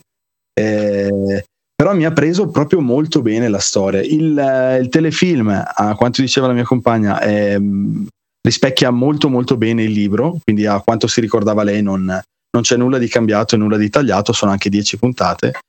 eh, 0.54 1.44
però 1.84 1.94
mi 1.94 2.06
ha 2.06 2.14
preso 2.14 2.48
proprio 2.48 2.80
molto 2.80 3.22
bene 3.22 3.50
la 3.50 3.60
storia. 3.60 4.02
Il, 4.02 4.40
eh, 4.40 4.78
il 4.78 4.88
telefilm, 4.88 5.50
a 5.50 5.96
quanto 5.96 6.22
diceva 6.22 6.48
la 6.48 6.54
mia 6.54 6.64
compagna, 6.64 7.22
ehm, 7.22 8.08
rispecchia 8.42 8.90
molto 8.90 9.28
molto 9.28 9.58
bene 9.58 9.84
il 9.84 9.92
libro, 9.92 10.38
quindi 10.42 10.66
a 10.66 10.80
quanto 10.80 11.08
si 11.08 11.20
ricordava 11.20 11.64
lei 11.64 11.82
non, 11.82 12.06
non 12.06 12.62
c'è 12.62 12.78
nulla 12.78 12.98
di 12.98 13.10
cambiato 13.10 13.56
e 13.56 13.58
nulla 13.58 13.76
di 13.76 13.90
tagliato, 13.90 14.32
sono 14.32 14.52
anche 14.52 14.70
10 14.70 14.98
puntate 14.98 15.60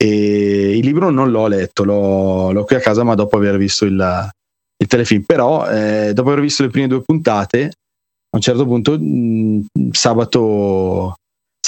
e 0.00 0.78
il 0.78 0.84
libro 0.84 1.10
non 1.10 1.32
l'ho 1.32 1.48
letto, 1.48 1.82
l'ho, 1.82 2.52
l'ho 2.52 2.62
qui 2.62 2.76
a 2.76 2.80
casa 2.80 3.02
ma 3.02 3.16
dopo 3.16 3.36
aver 3.36 3.56
visto 3.56 3.84
il, 3.84 4.30
il 4.76 4.86
telefilm, 4.86 5.22
però 5.22 5.68
eh, 5.68 6.12
dopo 6.14 6.30
aver 6.30 6.42
visto 6.42 6.62
le 6.62 6.70
prime 6.70 6.86
due 6.86 7.02
puntate 7.02 7.64
a 7.64 8.36
un 8.36 8.40
certo 8.40 8.64
punto 8.64 8.96
mh, 8.96 9.90
sabato, 9.90 11.16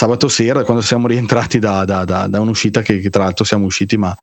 sabato 0.01 0.29
sera 0.29 0.65
quando 0.65 0.83
siamo 0.83 1.07
rientrati 1.07 1.59
da, 1.59 1.85
da- 1.85 2.07
da- 2.07 2.27
da 2.27 2.41
un'uscita 2.41 2.81
che, 2.81 3.01
che 3.01 3.11
tra 3.11 3.25
l'altro 3.25 3.45
siamo 3.45 3.67
usciti 3.67 3.99
ma 3.99 4.17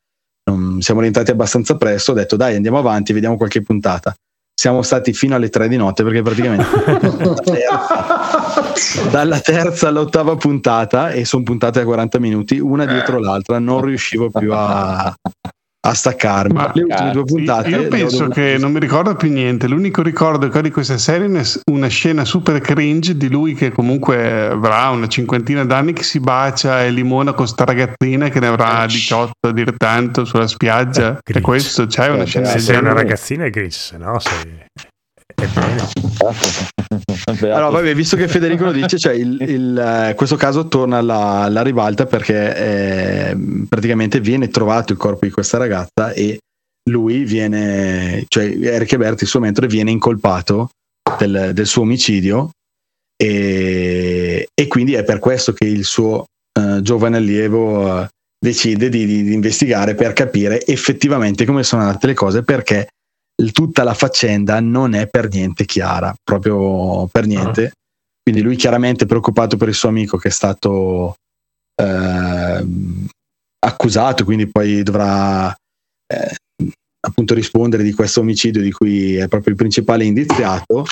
non- 0.49 0.81
siamo 0.81 1.01
rientrati 1.01 1.29
abbastanza 1.29 1.77
presto 1.77 2.13
ho 2.13 2.15
detto 2.15 2.35
dai 2.35 2.55
andiamo 2.55 2.79
avanti 2.79 3.13
vediamo 3.13 3.37
qualche 3.37 3.61
puntata. 3.61 4.11
Siamo 4.59 4.81
stati 4.81 5.13
fino 5.13 5.35
alle 5.35 5.49
tre 5.49 5.67
di 5.67 5.77
notte 5.77 6.03
perché 6.03 6.23
praticamente 6.23 6.65
dalla 9.11 9.39
terza 9.39 9.89
all'ottava 9.89 10.35
puntata 10.35 11.11
e 11.11 11.25
sono 11.25 11.43
puntate 11.43 11.81
a 11.81 11.83
40 11.83 12.17
minuti 12.17 12.57
una 12.57 12.87
dietro 12.87 13.19
l'altra 13.19 13.59
non 13.59 13.83
riuscivo 13.83 14.31
più 14.31 14.51
a, 14.51 15.13
a 15.89 15.93
staccarmi 15.93 16.53
Ma- 16.53 16.71
le 16.73 16.81
ultime 16.83 17.11
due 17.11 17.23
puntate 17.23 17.69
Io 17.69 17.87
penso 17.87 18.27
che 18.27 18.57
non 18.59 18.71
mi 18.71 18.79
ricordo 18.79 19.15
più 19.15 19.31
niente. 19.31 19.67
L'unico 19.67 20.01
ricordo 20.01 20.49
che 20.49 20.57
ho 20.57 20.61
di 20.61 20.71
questa 20.71 20.97
serie 20.97 21.25
è 21.25 21.29
una- 21.29 21.43
una 21.71 21.87
scena 21.87 22.25
super 22.25 22.59
cringe 22.59 23.15
di 23.17 23.29
lui 23.29 23.53
che 23.53 23.71
comunque 23.71 24.47
avrà 24.47 24.89
una 24.89 25.07
cinquantina 25.07 25.63
d'anni 25.65 25.93
che 25.93 26.03
si 26.03 26.19
bacia 26.19 26.83
e 26.83 26.91
limona 26.91 27.33
con 27.33 27.47
sta 27.47 27.63
ragazzina 27.65 28.29
che 28.29 28.39
ne 28.39 28.47
avrà 28.47 28.85
18 28.85 29.47
a 29.47 29.51
dire 29.51 29.73
tanto 29.77 30.25
sulla 30.25 30.47
spiaggia. 30.47 31.19
Cringe. 31.23 31.39
E 31.39 31.41
questo 31.41 31.85
c'è 31.87 32.09
una 32.09 32.23
Eh, 32.23 32.25
scena 32.25 32.45
Se 32.47 32.59
sei 32.59 32.77
una 32.77 32.93
ragazzina 32.93 33.45
è 33.45 33.49
gris, 33.49 33.87
se 33.87 33.97
no 33.97 34.19
sei... 34.19 34.65
È 35.39 35.45
bene. 35.45 35.87
Allora, 37.53 37.69
vabbè, 37.69 37.93
visto 37.93 38.15
che 38.15 38.27
Federico 38.27 38.65
lo 38.65 38.71
dice, 38.71 38.97
cioè 38.97 39.13
il- 39.13 39.37
il, 39.47 39.77
eh, 39.77 40.13
questo 40.15 40.35
caso 40.35 40.67
torna 40.67 40.97
alla, 40.97 41.41
alla 41.43 41.61
ribalta 41.61 42.05
perché 42.05 42.55
eh, 42.55 43.37
praticamente 43.69 44.19
viene 44.19 44.47
trovato 44.49 44.93
il 44.93 44.97
corpo 44.97 45.25
di 45.25 45.31
questa 45.31 45.57
ragazza 45.57 46.11
e 46.13 46.39
lui 46.89 47.23
viene, 47.23 48.23
cioè 48.27 48.45
Eric 48.45 48.95
Berti, 48.97 49.23
il 49.23 49.29
suo 49.29 49.39
mentore, 49.41 49.67
viene 49.67 49.91
incolpato 49.91 50.69
del, 51.19 51.51
del 51.53 51.65
suo 51.67 51.83
omicidio 51.83 52.49
e, 53.21 54.47
e 54.53 54.67
quindi 54.67 54.93
è 54.93 55.03
per 55.03 55.19
questo 55.19 55.53
che 55.53 55.65
il 55.65 55.83
suo 55.83 56.25
eh, 56.59 56.79
giovane 56.81 57.17
allievo 57.17 58.01
eh, 58.03 58.07
decide 58.39 58.89
di, 58.89 59.05
di- 59.05 59.23
di 59.23 59.33
investigare 59.33 59.95
per 59.95 60.13
capire 60.13 60.65
effettivamente 60.65 61.45
come 61.45 61.63
sono 61.63 61.81
andate 61.83 62.07
le 62.07 62.13
cose 62.13 62.43
perché 62.43 62.87
tutta 63.51 63.83
la 63.83 63.93
faccenda 63.93 64.59
non 64.59 64.93
è 64.93 65.07
per 65.07 65.29
niente 65.29 65.65
chiara, 65.65 66.15
proprio 66.23 67.07
per 67.11 67.27
niente. 67.27 67.71
Quindi 68.21 68.41
lui 68.41 68.55
chiaramente 68.55 69.05
preoccupato 69.05 69.55
per 69.57 69.69
il 69.69 69.73
suo 69.73 69.89
amico 69.89 70.17
che 70.17 70.27
è 70.27 70.31
stato 70.31 71.15
ehm, 71.81 73.07
accusato, 73.59 74.23
quindi 74.25 74.47
poi 74.47 74.83
dovrà 74.83 75.49
eh, 75.51 76.35
appunto 76.99 77.33
rispondere 77.33 77.83
di 77.83 77.93
questo 77.93 78.19
omicidio 78.19 78.61
di 78.61 78.71
cui 78.71 79.15
è 79.15 79.27
proprio 79.27 79.51
il 79.51 79.57
principale 79.57 80.03
indiziato. 80.03 80.85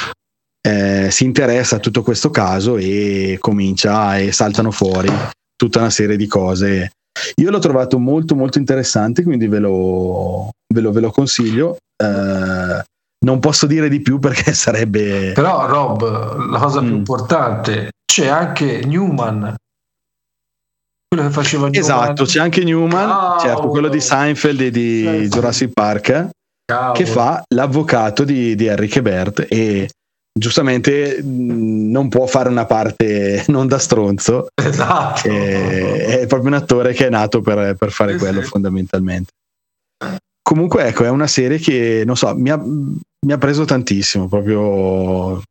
eh, 0.66 1.12
si 1.12 1.26
interessa 1.26 1.76
a 1.76 1.80
tutto 1.80 2.02
questo 2.02 2.32
caso 2.32 2.78
e 2.78 3.38
comincia 3.40 4.18
e 4.18 4.32
saltano 4.32 4.72
fuori 4.72 5.10
tutta 5.56 5.80
una 5.80 5.90
serie 5.92 6.18
di 6.18 6.26
cose. 6.26 6.92
Io 7.36 7.50
l'ho 7.50 7.60
trovato 7.60 7.98
molto 8.00 8.36
molto 8.36 8.58
interessante, 8.58 9.24
quindi 9.24 9.48
ve 9.48 9.60
lo, 9.60 10.50
ve 10.74 10.82
lo, 10.82 10.92
ve 10.92 11.00
lo 11.00 11.12
consiglio. 11.12 11.78
Eh, 11.96 12.84
non 13.26 13.40
posso 13.40 13.66
dire 13.66 13.90
di 13.90 14.02
più 14.02 14.20
perché 14.20 14.54
sarebbe... 14.54 15.32
Però 15.34 15.66
Rob, 15.66 16.50
la 16.50 16.60
cosa 16.60 16.80
più 16.82 16.92
Mm. 16.92 16.96
importante, 16.98 17.90
c'è 18.06 18.28
anche 18.28 18.82
Newman. 18.86 19.56
Quello 21.08 21.28
che 21.28 21.34
faceva 21.34 21.70
Newman. 21.70 21.82
Esatto, 21.82 22.26
c'è 22.26 22.40
anche 22.40 22.64
Newman, 22.64 23.08
Cavolo. 23.08 23.40
certo, 23.40 23.68
quello 23.70 23.88
di 23.88 24.02
Seinfeld 24.02 24.62
e 24.62 24.72
di 24.72 25.02
Seinfeld. 25.04 25.32
Jurassic 25.34 25.72
Park, 25.74 26.30
Cavolo. 26.66 26.94
che 26.94 27.06
fa 27.06 27.44
l'avvocato 27.56 28.24
di, 28.24 28.56
di 28.56 28.66
Henry 28.66 28.88
Quebert 28.90 29.46
e 29.50 29.90
giustamente 30.38 31.22
mh, 31.24 31.92
non 31.92 32.10
può 32.10 32.26
fare 32.28 32.50
una 32.50 32.66
parte 32.66 33.44
non 33.48 33.68
da 33.68 33.80
stronzo, 33.80 34.48
Esatto. 34.54 35.28
eh, 35.30 36.20
è 36.22 36.28
proprio 36.28 36.50
un 36.50 36.58
attore 36.58 36.94
che 36.94 37.08
è 37.08 37.10
nato 37.10 37.42
per, 37.42 37.76
per 37.76 37.92
fare 37.92 38.14
Sì, 38.14 38.18
quello 38.20 38.42
sì. 38.42 38.48
fondamentalmente. 38.48 39.30
Comunque 40.42 40.86
ecco, 40.88 41.06
è 41.06 41.10
una 41.10 41.26
serie 41.28 41.58
che, 41.58 42.04
non 42.06 42.16
so, 42.16 42.36
mi 42.36 42.52
ha, 42.52 42.58
mi 42.58 43.32
ha 43.32 43.38
preso 43.38 43.66
tantissimo, 43.66 44.28
proprio... 44.28 45.42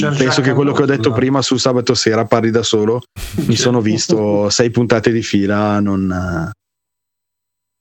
C'è 0.00 0.16
Penso 0.16 0.40
che 0.40 0.54
quello 0.54 0.72
che 0.72 0.82
ho 0.82 0.86
detto 0.86 1.12
prima 1.12 1.42
su 1.42 1.58
sabato 1.58 1.92
sera 1.92 2.24
parli 2.24 2.50
da 2.50 2.62
solo 2.62 3.02
mi 3.46 3.54
sono 3.56 3.82
visto 3.82 4.48
sei 4.48 4.70
puntate 4.70 5.12
di 5.12 5.20
fila 5.22 5.78
non, 5.80 6.50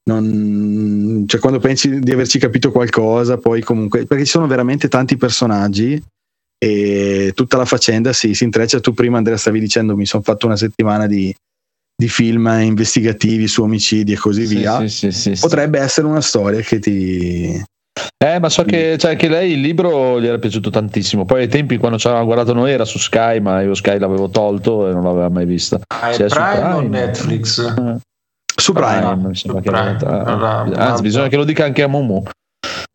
non- 0.04 1.24
cioè 1.26 1.40
quando 1.40 1.60
pensi 1.60 2.00
di 2.00 2.12
averci 2.12 2.38
capito 2.38 2.72
qualcosa 2.72 3.38
poi 3.38 3.62
comunque 3.62 4.06
perché 4.06 4.26
ci 4.26 4.32
sono 4.32 4.48
veramente 4.48 4.90
tanti 4.90 5.16
personaggi 5.16 6.04
e 6.62 7.32
tutta 7.34 7.56
la 7.58 7.66
faccenda 7.66 8.12
si, 8.12 8.34
si 8.34 8.44
intreccia 8.44 8.80
tu 8.82 8.94
prima 8.94 9.18
Andrea 9.18 9.38
stavi 9.38 9.60
dicendo 9.60 9.96
mi 9.96 10.06
sono 10.06 10.22
fatto 10.24 10.46
una 10.46 10.58
settimana 10.58 11.08
di, 11.08 11.34
di 11.96 12.08
film 12.10 12.48
investigativi 12.62 13.48
su 13.48 13.64
omicidi 13.64 14.12
e 14.12 14.18
così 14.18 14.46
Sì, 14.46 14.56
via 14.56 14.80
sì, 14.82 14.90
sì, 14.90 15.12
sì, 15.12 15.36
sì. 15.36 15.42
potrebbe 15.42 15.80
essere 15.80 16.06
una 16.08 16.20
storia 16.22 16.60
che 16.60 16.80
ti 16.80 17.64
Eh, 18.22 18.40
ma 18.40 18.50
so 18.50 18.64
che 18.64 18.98
cioè, 18.98 19.12
anche 19.12 19.30
lei 19.30 19.54
il 19.54 19.62
libro 19.62 20.20
gli 20.20 20.26
era 20.28 20.38
piaciuto 20.38 20.70
tantissimo. 20.70 21.24
Poi 21.24 21.42
ai 21.44 21.48
tempi, 21.48 21.78
quando 21.78 21.98
ci 21.98 22.08
avevamo 22.08 22.28
guardato 22.28 22.54
noi, 22.54 22.72
era 22.72 22.84
su 22.84 22.98
Sky, 22.98 23.40
ma 23.40 23.62
io 23.62 23.74
Sky 23.74 23.98
l'avevo 23.98 24.30
tolto 24.30 24.90
e 24.90 24.94
non 24.94 25.04
l'aveva 25.04 25.30
mai 25.30 25.46
vista. 25.46 25.80
Ah, 25.88 26.10
è 26.10 26.14
su 26.14 26.36
Prime 26.36 26.64
o 26.74 26.78
Prime. 26.80 26.88
Netflix? 26.90 27.74
su 28.60 28.74
Prime, 28.74 29.16
mi 29.16 29.36
sembra 29.36 29.62
Su 29.62 29.62
che 29.62 29.70
era- 29.70 29.96
Prime. 29.96 30.14
Allora, 30.26 30.62
Anzi, 30.90 31.02
bisogna 31.02 31.30
che 31.30 31.38
lo 31.38 31.46
dica 31.46 31.64
anche 31.64 31.82
a 31.82 31.88
Momo. 31.88 32.24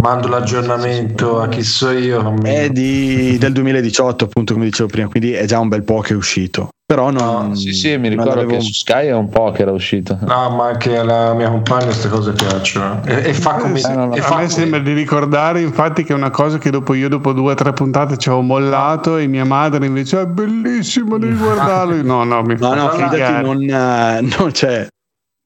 Mando 0.04 0.28
l'aggiornamento 0.28 1.40
a 1.40 1.48
chi 1.48 1.62
so 1.62 1.90
io. 1.90 2.34
è 2.42 2.68
di- 2.68 3.38
del 3.38 3.52
2018 3.52 4.24
appunto 4.24 4.52
come 4.52 4.66
dicevo 4.66 4.86
prima 4.90 5.08
quindi 5.08 5.32
è 5.32 5.46
già 5.46 5.58
un 5.58 5.68
bel 5.68 5.82
po' 5.82 6.00
che 6.00 6.12
è 6.12 6.16
uscito 6.16 6.68
però 6.86 7.10
non... 7.10 7.56
Sì, 7.56 7.72
sì, 7.72 7.96
mi 7.96 8.08
ricordo 8.10 8.32
avevo- 8.32 8.50
che 8.50 8.60
su 8.60 8.70
Sky 8.72 9.06
è 9.06 9.14
un 9.14 9.30
po' 9.30 9.50
che 9.52 9.62
era 9.62 9.70
uscito. 9.72 10.18
No, 10.20 10.50
ma 10.50 10.66
anche 10.66 10.94
alla 10.98 11.32
mia 11.32 11.48
compagna 11.48 11.86
queste 11.86 12.10
cose 12.10 12.32
piacciono. 12.32 13.00
E, 13.06 13.30
e 13.30 13.32
fa 13.32 13.54
come 13.54 13.80
Eh, 13.80 13.94
no, 13.94 14.04
no, 14.08 14.14
e 14.14 14.18
A 14.18 14.22
fa 14.22 14.34
me 14.34 14.40
come- 14.42 14.48
sembra 14.50 14.78
di 14.80 14.92
ricordare 14.92 15.62
infatti 15.62 16.04
che 16.04 16.12
è 16.12 16.16
una 16.16 16.28
cosa 16.30 16.58
che 16.58 16.68
dopo 16.68 16.92
io 16.92 17.08
dopo 17.08 17.32
due 17.32 17.52
o 17.52 17.54
tre 17.54 17.72
puntate 17.72 18.18
ci 18.18 18.28
avevo 18.28 18.42
mollato 18.44 19.16
e 19.16 19.26
mia 19.26 19.46
madre 19.46 19.86
invece 19.86 20.20
è 20.20 20.26
bellissimo, 20.26 21.16
devi 21.16 21.34
guardarlo. 21.40 22.02
No, 22.02 22.22
no, 22.24 22.42
mi 22.42 22.54
No, 22.58 22.68
fa 22.68 22.74
no, 22.74 22.90
fidati, 22.90 23.42
non, 23.42 23.62
eh, 23.62 24.20
non 24.36 24.50
c'è. 24.52 24.86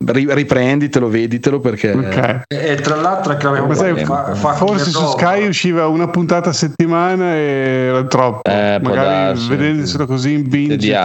Ri- 0.07 0.33
riprenditelo, 0.33 1.09
veditelo 1.09 1.61
perché 1.61 1.93
Ok. 1.93 2.43
E, 2.47 2.71
e 2.73 2.75
tra 2.77 2.97
l'altro 2.97 3.37
compagna 3.37 4.05
fa, 4.05 4.35
fa 4.35 4.53
Forse 4.55 4.91
su. 4.91 5.05
Sky 5.11 5.47
usciva 5.49 5.87
una 5.89 6.09
puntata 6.09 6.51
a 6.51 6.53
settimana 6.53 7.35
e 7.35 7.39
era 7.89 8.05
troppo. 8.05 8.49
Eh, 8.51 8.79
Magari 8.83 9.09
darsi. 9.09 9.49
vedendoselo 9.49 10.07
così 10.07 10.33
in 10.35 10.49
binge 10.49 10.97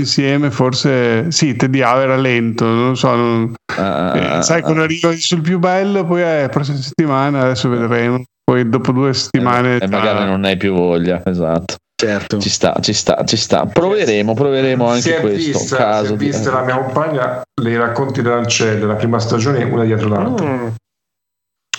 insieme, 0.00 0.50
forse 0.50 1.30
sì, 1.30 1.54
tediava, 1.54 2.02
era 2.02 2.16
lento. 2.16 2.64
Non 2.64 2.88
lo 2.88 2.94
so. 2.94 3.14
non- 3.14 3.54
Ah, 3.76 4.38
eh, 4.38 4.42
sai, 4.42 4.62
quando 4.62 4.82
arriva 4.82 5.12
sul 5.16 5.40
più 5.40 5.58
bello, 5.58 6.04
poi 6.04 6.20
è 6.22 6.48
prossima 6.50 6.78
settimana, 6.78 7.42
adesso 7.42 7.68
vedremo. 7.68 8.22
Poi 8.42 8.68
dopo 8.68 8.92
due 8.92 9.14
settimane. 9.14 9.78
e 9.78 9.86
magari 9.88 10.24
non 10.26 10.44
hai 10.44 10.56
più 10.56 10.74
voglia, 10.74 11.22
esatto. 11.24 11.76
Certo. 11.94 12.38
Ci 12.40 12.50
sta, 12.50 12.76
ci 12.80 12.92
sta, 12.92 13.22
ci 13.24 13.36
sta. 13.36 13.66
Proveremo, 13.66 14.34
proveremo 14.34 14.86
si 14.88 14.94
anche 15.10 15.16
è 15.16 15.20
questo. 15.20 15.58
vista, 15.58 15.58
si 15.66 15.74
caso 15.74 16.14
è 16.14 16.16
di- 16.16 16.24
vista 16.26 16.50
la 16.52 16.62
mia 16.62 16.78
compagna 16.78 17.42
le 17.62 17.76
racconti 17.78 18.20
dell'Ancelle 18.22 18.84
la 18.86 18.94
prima 18.96 19.18
stagione 19.18 19.62
una 19.64 19.84
dietro 19.84 20.08
l'altra 20.08 20.46
Mm. 20.50 20.68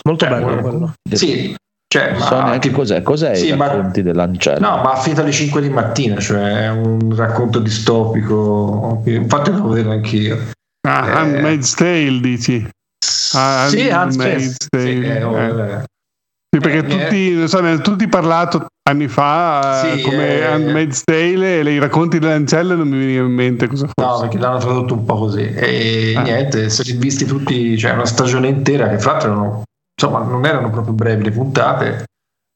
Molto 0.06 0.26
Eh, 0.26 0.30
bello 0.30 0.50
eh, 0.58 0.62
quello. 0.62 0.94
sì 1.12 1.56
cioè, 1.88 2.10
Non 2.12 2.20
ma 2.20 2.26
so 2.26 2.36
neanche 2.44 2.60
tipo- 2.68 2.80
cos'è, 2.80 3.02
cos'è 3.02 3.36
Sì, 3.36 3.48
i 3.50 3.56
ma- 3.56 3.68
racconti 3.68 4.02
dell'Ancella? 4.04 4.60
No, 4.76 4.84
ma 4.84 4.92
a 4.94 4.96
finita 4.98 5.22
alle 5.22 5.32
5 5.32 5.62
di 5.62 5.70
mattina, 5.70 6.20
cioè 6.20 6.64
è 6.64 6.70
un 6.70 7.16
racconto 7.16 7.60
distopico. 7.60 9.02
Infatti 9.06 9.52
lo 9.52 9.70
vedere 9.70 9.94
anch'io. 9.96 10.38
Ah, 10.88 11.08
Eh. 11.08 11.12
Handmaid's 11.12 11.74
Tale, 11.74 12.20
dici? 12.20 12.68
Ah, 13.34 13.68
sì, 13.70 13.88
Handmaid's 13.90 14.58
sì, 14.60 14.68
Tale, 14.70 15.18
eh, 15.20 15.24
oh, 15.24 15.38
eh. 15.40 15.84
Eh. 16.56 16.60
Sì, 16.62 16.70
perché 16.70 16.78
Eh, 16.78 16.84
tutti, 17.06 17.34
non 17.34 17.48
so, 17.48 17.60
ne 17.62 17.70
hanno 17.72 17.82
tutti 17.82 18.08
parlato 18.08 18.66
anni 18.88 19.08
fa 19.08 19.92
eh, 19.92 19.98
Sì, 19.98 20.02
come 20.04 20.40
eh. 20.40 20.46
Handmaid's 20.46 21.02
Tale 21.04 21.60
e 21.62 21.72
i 21.74 21.80
racconti 21.80 22.20
dell'ancella 22.20 22.76
non 22.76 22.88
mi 22.88 22.98
veniva 23.00 23.24
in 23.26 23.32
mente 23.34 23.68
cosa 23.68 23.88
fosse. 23.94 24.08
No, 24.08 24.20
perché 24.20 24.38
l'hanno 24.38 24.60
tradotto 24.60 24.94
un 24.94 25.06
po' 25.06 25.16
così. 25.18 25.42
E 25.42 26.14
Ah. 26.16 26.22
niente, 26.22 26.70
se 26.70 26.84
li 26.84 26.94
visti 26.94 27.26
tutti, 27.26 27.78
cioè 27.78 27.92
una 27.92 28.06
stagione 28.06 28.48
intera, 28.48 28.88
che 28.90 29.00
fra 29.00 29.14
l'altro 29.14 29.32
erano, 29.32 29.64
insomma, 30.00 30.24
non 30.24 30.46
erano 30.46 30.70
proprio 30.70 30.94
brevi 30.94 31.24
le 31.24 31.32
puntate. 31.32 32.04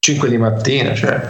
5 0.02 0.30
di 0.30 0.38
mattina, 0.38 0.94
cioè, 0.96 1.28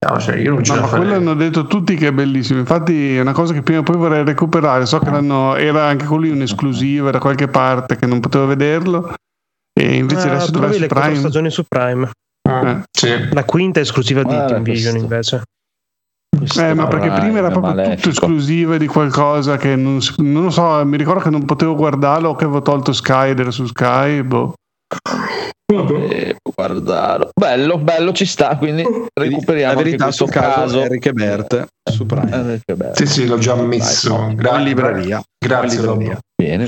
no, 0.00 0.18
cioè 0.18 0.36
io 0.36 0.52
non 0.52 0.64
ce 0.64 0.72
No, 0.74 0.80
la 0.80 0.82
ma 0.82 0.88
quello 0.88 1.04
farei. 1.04 1.18
hanno 1.20 1.34
detto 1.34 1.66
tutti 1.68 1.94
che 1.94 2.08
è 2.08 2.12
bellissimo. 2.12 2.58
Infatti, 2.58 3.16
è 3.16 3.20
una 3.20 3.32
cosa 3.32 3.54
che 3.54 3.62
prima 3.62 3.80
o 3.80 3.82
poi 3.84 3.96
vorrei 3.96 4.24
recuperare. 4.24 4.84
So 4.84 4.98
che 4.98 5.10
l'hanno, 5.10 5.54
era 5.54 5.86
anche 5.86 6.06
con 6.06 6.18
lui 6.18 6.30
un'esclusiva 6.30 7.12
da 7.12 7.18
qualche 7.20 7.46
parte 7.46 7.96
che 7.96 8.06
non 8.06 8.18
potevo 8.20 8.46
vederlo. 8.46 9.14
E 9.80 9.96
invece 9.96 10.28
Ah, 10.28 10.32
adesso 10.32 10.52
le 10.52 10.58
quattro 10.86 11.00
Prime. 11.00 11.16
stagioni 11.16 11.50
su 11.50 11.64
Prime. 11.66 12.10
Mm, 12.50 12.66
eh. 12.66 12.82
sì. 12.90 13.28
La 13.32 13.44
quinta 13.44 13.78
è 13.80 13.82
esclusiva 13.82 14.22
di 14.22 14.34
Guarda 14.34 14.60
Team 14.62 14.96
invece. 14.96 15.42
Eh, 16.58 16.74
ma 16.74 16.86
perché 16.86 17.10
prima 17.10 17.38
era 17.38 17.50
proprio 17.50 17.74
malefico. 17.74 17.96
tutto 17.96 18.08
esclusiva 18.10 18.76
di 18.78 18.86
qualcosa 18.86 19.56
che 19.56 19.76
non, 19.76 19.98
non 20.18 20.44
lo 20.44 20.50
so. 20.50 20.84
Mi 20.84 20.96
ricordo 20.96 21.20
che 21.20 21.30
non 21.30 21.44
potevo 21.44 21.74
guardarlo 21.74 22.30
o 22.30 22.34
che 22.34 22.44
avevo 22.44 22.62
tolto 22.62 22.92
Sky 22.92 23.30
ed 23.30 23.40
era 23.40 23.50
su 23.50 23.66
Sky. 23.66 24.22
Boh. 24.22 24.54
Eh, 25.72 26.36
guardarlo. 26.42 27.30
Bello, 27.38 27.78
bello, 27.78 28.12
ci 28.12 28.24
sta, 28.26 28.56
quindi 28.56 28.82
recuperiamo 29.12 29.74
la 29.74 29.82
verità 29.82 30.10
sul 30.10 30.28
caso, 30.30 30.60
caso. 30.60 30.80
Enric 30.82 31.06
e 31.06 31.12
Bert 31.12 31.66
su 31.90 32.06
Prime 32.06 32.60
Eh, 32.64 32.74
bello. 32.74 32.94
Sì, 32.94 33.06
sì, 33.06 33.26
l'ho 33.26 33.38
già 33.38 33.54
messo. 33.54 34.32
Gra- 34.34 34.58
in 34.58 34.64
libreria 34.64 35.22
Grazie, 35.38 35.78
in 35.78 35.84
libreria. 35.86 36.18
Bene, 36.42 36.66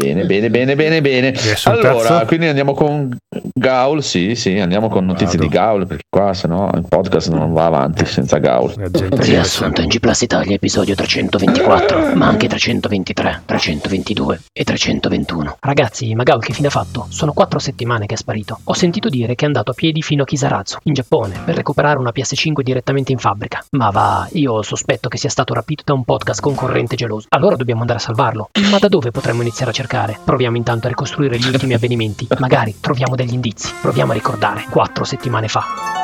bene, 0.00 0.24
bene, 0.24 0.50
bene, 0.50 0.74
bene, 0.74 1.00
bene. 1.00 1.34
Allora, 1.64 1.92
terzo? 1.92 2.26
quindi 2.26 2.46
andiamo 2.46 2.74
con 2.74 3.16
Gaul, 3.52 4.02
sì, 4.02 4.34
sì, 4.34 4.58
andiamo 4.58 4.88
con 4.88 5.04
notizie 5.04 5.38
Vado. 5.38 5.48
di 5.48 5.54
Gaul, 5.54 5.86
perché 5.86 6.04
qua 6.08 6.32
se 6.32 6.48
no 6.48 6.70
il 6.74 6.84
podcast 6.88 7.30
non 7.30 7.52
va 7.52 7.66
avanti 7.66 8.06
senza 8.06 8.38
Gaul. 8.38 8.72
Riassunto 8.72 9.82
in 9.82 9.88
G 9.88 9.98
Plus 10.00 10.22
Italia 10.22 10.54
episodio 10.54 10.94
324, 10.94 12.14
ma 12.14 12.26
anche 12.26 12.48
323, 12.48 13.42
322 13.44 14.40
e 14.52 14.64
321. 14.64 15.56
Ragazzi, 15.60 16.14
ma 16.14 16.22
Gaul 16.22 16.42
che 16.42 16.52
fine 16.52 16.68
ha 16.68 16.70
fatto? 16.70 17.06
Sono 17.10 17.32
quattro 17.32 17.58
settimane 17.58 18.06
che 18.06 18.14
è 18.14 18.18
sparito. 18.18 18.58
Ho 18.64 18.74
sentito 18.74 19.08
dire 19.08 19.34
che 19.34 19.44
è 19.44 19.46
andato 19.46 19.72
a 19.72 19.74
piedi 19.74 20.00
fino 20.02 20.22
a 20.22 20.26
Kisarazu, 20.26 20.78
in 20.84 20.94
Giappone, 20.94 21.40
per 21.44 21.56
recuperare 21.56 21.98
una 21.98 22.12
PS5 22.14 22.60
direttamente 22.62 23.12
in 23.12 23.18
fabbrica. 23.18 23.64
Ma 23.72 23.90
va, 23.90 24.26
io 24.32 24.62
sospetto 24.62 25.08
che 25.08 25.18
sia 25.18 25.28
stato 25.28 25.52
rapito 25.54 25.82
da 25.84 25.92
un 25.92 26.04
podcast 26.04 26.40
concorrente 26.40 26.96
geloso. 26.96 27.26
Allora 27.30 27.56
dobbiamo 27.56 27.80
andare 27.82 27.98
a 27.98 28.02
salvarlo. 28.02 28.50
Ma 28.70 28.78
da 28.78 28.88
dove 28.88 29.10
potremmo 29.10 29.42
iniziare 29.42 29.70
a 29.70 29.74
cercare? 29.74 29.89
Proviamo 30.24 30.56
intanto 30.56 30.86
a 30.86 30.90
ricostruire 30.90 31.38
gli 31.38 31.48
ultimi 31.48 31.74
avvenimenti. 31.74 32.28
Magari 32.38 32.76
troviamo 32.80 33.16
degli 33.16 33.32
indizi. 33.32 33.72
Proviamo 33.80 34.12
a 34.12 34.14
ricordare. 34.14 34.64
Quattro 34.70 35.04
settimane 35.04 35.48
fa. 35.48 35.99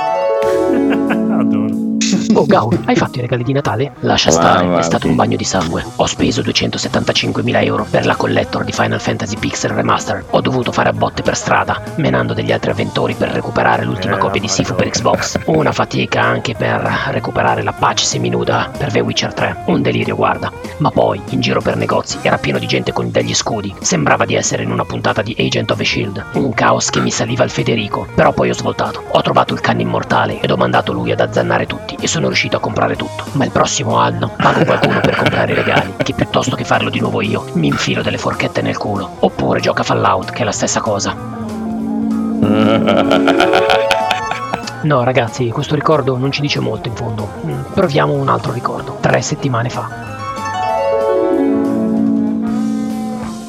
Oh 2.35 2.45
Gaul, 2.47 2.79
hai 2.87 2.97
fatto 2.97 3.19
i 3.19 3.21
regali 3.21 3.43
di 3.45 3.53
Natale? 3.53 3.93
Lascia 4.01 4.31
stare, 4.31 4.67
va. 4.67 4.79
è 4.79 4.83
stato 4.83 5.07
un 5.07 5.15
bagno 5.15 5.37
di 5.37 5.45
sangue. 5.45 5.85
Ho 5.97 6.07
speso 6.07 6.43
275.000 6.43 7.65
euro 7.65 7.87
per 7.89 8.07
la 8.07 8.17
collector 8.17 8.65
di 8.65 8.73
Final 8.73 9.01
Fantasy 9.01 9.37
Pixel 9.37 9.71
Remaster. 9.71 10.25
Ho 10.31 10.41
dovuto 10.41 10.73
fare 10.73 10.89
a 10.89 10.93
botte 10.93 11.23
per 11.23 11.37
strada, 11.37 11.81
menando 11.97 12.35
degli 12.35 12.53
altri 12.53 12.71
avventori 12.71 13.15
per 13.15 13.31
recuperare 13.31 13.85
l'ultima 13.85 14.17
Eh, 14.17 14.19
copia 14.19 14.41
di 14.41 14.49
Sifu 14.49 14.75
per 14.75 14.89
Xbox. 14.89 15.39
Una 15.47 15.73
fatica 15.73 16.23
anche 16.23 16.55
per 16.55 16.81
recuperare 17.11 17.63
la 17.63 17.73
patch 17.73 18.05
seminuda 18.05 18.71
per 18.77 18.91
The 18.93 19.01
Witcher 19.01 19.33
3. 19.33 19.57
Un 19.67 19.83
delirio, 19.83 20.17
guarda. 20.17 20.51
Ma 20.79 20.91
poi, 20.91 21.21
in 21.31 21.41
giro 21.41 21.61
per 21.61 21.77
negozi, 21.77 22.19
era 22.23 22.39
pieno 22.39 22.59
di 22.59 22.67
gente 22.67 22.93
con 22.93 23.11
degli 23.11 23.35
scudi. 23.35 23.75
Sembrava 23.81 24.25
di 24.25 24.35
essere 24.35 24.63
in 24.63 24.71
una 24.71 24.85
puntata 24.85 25.23
di 25.23 25.35
Agent 25.39 25.71
of 25.71 25.79
the 25.79 25.85
Shield. 25.85 26.25
Un 26.35 26.53
caos 26.55 26.91
che 26.91 27.01
mi 27.01 27.11
saliva 27.11 27.43
al 27.45 27.51
Federico. 27.51 28.07
Però 28.15 28.33
poi 28.33 28.51
ho 28.51 28.55
svoltato. 28.55 29.05
Ho 29.11 29.21
trovato 29.23 29.55
il 29.55 29.61
canno 29.61 29.81
immortale 29.81 30.41
ed 30.41 30.51
ho 30.51 30.57
mandato 30.57 30.93
lui 30.93 31.13
ad 31.13 31.21
azzannare 31.21 31.67
tutti 31.67 31.97
e 32.01 32.07
sono 32.17 32.29
riuscito 32.29 32.57
a 32.57 32.61
comprare 32.61 32.97
tutto. 32.97 33.25
Ma 33.33 33.45
il 33.45 33.51
prossimo 33.51 33.97
anno 33.97 34.33
pago 34.37 34.65
qualcuno 34.65 35.01
per 35.01 35.17
comprare 35.17 35.53
i 35.53 35.55
regali, 35.55 35.93
che 35.99 36.15
piuttosto 36.15 36.57
che 36.57 36.65
farlo 36.65 36.89
di 36.89 36.99
nuovo 36.99 37.21
io, 37.21 37.45
mi 37.55 37.67
infilo 37.67 38.01
delle 38.03 38.17
forchette 38.17 38.63
nel 38.63 38.79
culo. 38.79 39.17
Oppure 39.21 39.61
gioca 39.61 39.83
Fallout, 39.83 40.31
che 40.31 40.41
è 40.41 40.45
la 40.45 40.53
stessa 40.53 40.81
cosa. 40.81 41.15
No, 44.83 45.03
ragazzi, 45.03 45.49
questo 45.49 45.75
ricordo 45.75 46.17
non 46.17 46.31
ci 46.31 46.41
dice 46.41 46.61
molto 46.61 46.89
in 46.89 46.95
fondo. 46.95 47.29
Mm, 47.45 47.61
Proviamo 47.75 48.13
un 48.13 48.29
altro 48.29 48.53
ricordo. 48.53 48.99
Tre 49.01 49.21
settimane 49.21 49.69
fa. 49.69 49.89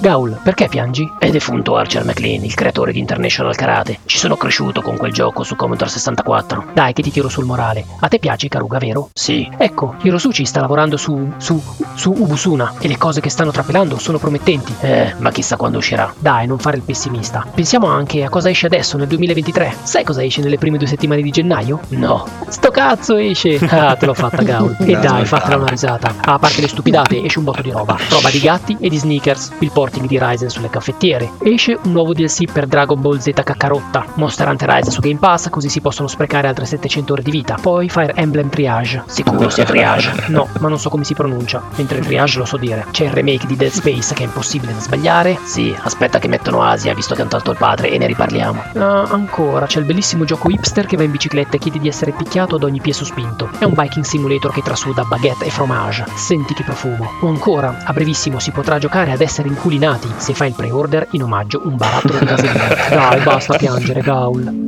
Gaul, 0.07 0.39
perché 0.41 0.69
piangi? 0.69 1.11
È 1.19 1.29
defunto 1.29 1.75
Archer 1.75 2.05
McLean, 2.05 2.45
il 2.45 2.53
creatore 2.53 2.93
di 2.93 2.99
International 2.99 3.53
Karate. 3.57 3.99
Ci 4.05 4.17
sono 4.17 4.37
cresciuto 4.37 4.81
con 4.81 4.95
quel 4.95 5.11
gioco 5.11 5.43
su 5.43 5.57
Commodore 5.57 5.89
64. 5.89 6.67
Dai, 6.73 6.93
che 6.93 7.01
ti 7.01 7.11
tiro 7.11 7.27
sul 7.27 7.43
morale. 7.43 7.85
A 7.99 8.07
te 8.07 8.17
piace 8.17 8.47
Karuga, 8.47 8.77
vero? 8.77 9.09
Sì, 9.13 9.49
Ecco, 9.57 9.95
Hirosuchi 10.03 10.45
sta 10.45 10.61
lavorando 10.61 10.95
su. 10.95 11.33
su. 11.35 11.61
su 11.95 12.13
Ubusuna 12.17 12.75
e 12.79 12.87
le 12.87 12.95
cose 12.97 13.19
che 13.19 13.29
stanno 13.29 13.51
trapelando 13.51 13.99
sono 13.99 14.17
promettenti. 14.17 14.73
eh, 14.79 15.13
ma 15.17 15.29
chissà 15.31 15.57
quando 15.57 15.79
uscirà. 15.79 16.13
Dai, 16.17 16.47
non 16.47 16.57
fare 16.57 16.77
il 16.77 16.83
pessimista. 16.83 17.45
Pensiamo 17.53 17.87
anche 17.87 18.23
a 18.23 18.29
cosa 18.29 18.49
esce 18.49 18.67
adesso 18.67 18.95
nel 18.95 19.07
2023. 19.07 19.75
Sai 19.83 20.05
cosa 20.05 20.23
esce 20.23 20.39
nelle 20.39 20.57
prime 20.57 20.77
due 20.77 20.87
settimane 20.87 21.21
di 21.21 21.31
gennaio? 21.31 21.81
No, 21.89 22.25
Sto 22.47 22.71
cazzo 22.71 23.17
esce! 23.17 23.59
Ah, 23.69 23.95
te 23.97 24.05
l'ho 24.05 24.13
fatta, 24.13 24.41
Gaul. 24.41 24.77
E 24.79 24.95
dai, 24.97 25.25
fatela 25.25 25.57
una 25.57 25.67
risata. 25.67 26.13
A 26.21 26.39
parte 26.39 26.61
le 26.61 26.69
stupidate, 26.69 27.21
esce 27.21 27.39
un 27.39 27.43
botto 27.43 27.61
di 27.61 27.71
roba. 27.71 27.97
Roba 28.09 28.29
di 28.29 28.39
gatti 28.39 28.77
e 28.79 28.87
di 28.87 28.97
sneakers. 28.97 29.51
Il 29.59 29.71
porting 29.97 30.07
di 30.07 30.19
Ryzen 30.19 30.49
sulle 30.49 30.69
caffettiere. 30.69 31.31
Esce 31.39 31.77
un 31.83 31.91
nuovo 31.91 32.13
DLC 32.13 32.51
per 32.51 32.67
Dragon 32.67 32.99
Ball 32.99 33.17
Z 33.17 33.31
Kakarotta. 33.43 34.05
Monster 34.15 34.47
Hunter 34.47 34.69
Rise 34.69 34.91
su 34.91 35.01
Game 35.01 35.17
Pass, 35.17 35.49
così 35.49 35.69
si 35.69 35.81
possono 35.81 36.07
sprecare 36.07 36.47
altre 36.47 36.65
700 36.65 37.13
ore 37.13 37.21
di 37.23 37.31
vita. 37.31 37.57
Poi 37.59 37.89
Fire 37.89 38.13
Emblem 38.15 38.49
Triage. 38.49 39.03
sicuro 39.07 39.49
sia 39.49 39.65
triage. 39.65 40.25
No, 40.27 40.47
ma 40.59 40.67
non 40.67 40.79
so 40.79 40.89
come 40.89 41.03
si 41.03 41.13
pronuncia. 41.13 41.63
Mentre 41.75 41.99
Triage 41.99 42.37
lo 42.37 42.45
so 42.45 42.57
dire. 42.57 42.85
C'è 42.91 43.05
il 43.05 43.11
remake 43.11 43.47
di 43.47 43.55
Dead 43.55 43.71
Space 43.71 44.13
che 44.13 44.23
è 44.23 44.25
impossibile 44.25 44.73
da 44.73 44.79
sbagliare. 44.79 45.39
Sì, 45.43 45.75
aspetta 45.81 46.19
che 46.19 46.27
mettono 46.27 46.61
Asia, 46.61 46.93
visto 46.93 47.15
che 47.15 47.21
hanno 47.21 47.29
tolto 47.29 47.51
il 47.51 47.57
padre, 47.57 47.89
e 47.89 47.97
ne 47.97 48.07
riparliamo. 48.07 48.63
Ah, 48.75 49.03
ancora, 49.03 49.65
c'è 49.65 49.79
il 49.79 49.85
bellissimo 49.85 50.25
gioco 50.25 50.49
hipster 50.49 50.85
che 50.85 50.97
va 50.97 51.03
in 51.03 51.11
bicicletta 51.11 51.55
e 51.55 51.59
chiede 51.59 51.79
di 51.79 51.87
essere 51.87 52.11
picchiato 52.11 52.55
ad 52.55 52.63
ogni 52.63 52.79
piede 52.81 52.97
sospinto. 52.97 53.49
È 53.57 53.63
un 53.63 53.73
biking 53.73 54.05
simulator 54.05 54.51
che 54.51 54.61
trasuda 54.61 55.03
baguette 55.03 55.45
e 55.45 55.49
fromage. 55.49 56.05
Senti 56.15 56.53
che 56.53 56.63
profumo. 56.63 57.09
O 57.21 57.27
ancora, 57.27 57.83
a 57.85 57.93
brevissimo 57.93 58.39
si 58.39 58.51
potrà 58.51 58.77
giocare 58.77 59.11
ad 59.11 59.21
essere 59.21 59.47
inculinati 59.77 60.07
se 60.17 60.33
fai 60.33 60.49
il 60.49 60.55
pre-order 60.55 61.07
in 61.11 61.23
omaggio 61.23 61.61
un 61.63 61.77
barattolo 61.77 62.19
di 62.19 62.25
vaselina. 62.25 62.67
Dai, 62.89 63.21
basta 63.21 63.55
piangere, 63.57 64.01
Gaul. 64.01 64.65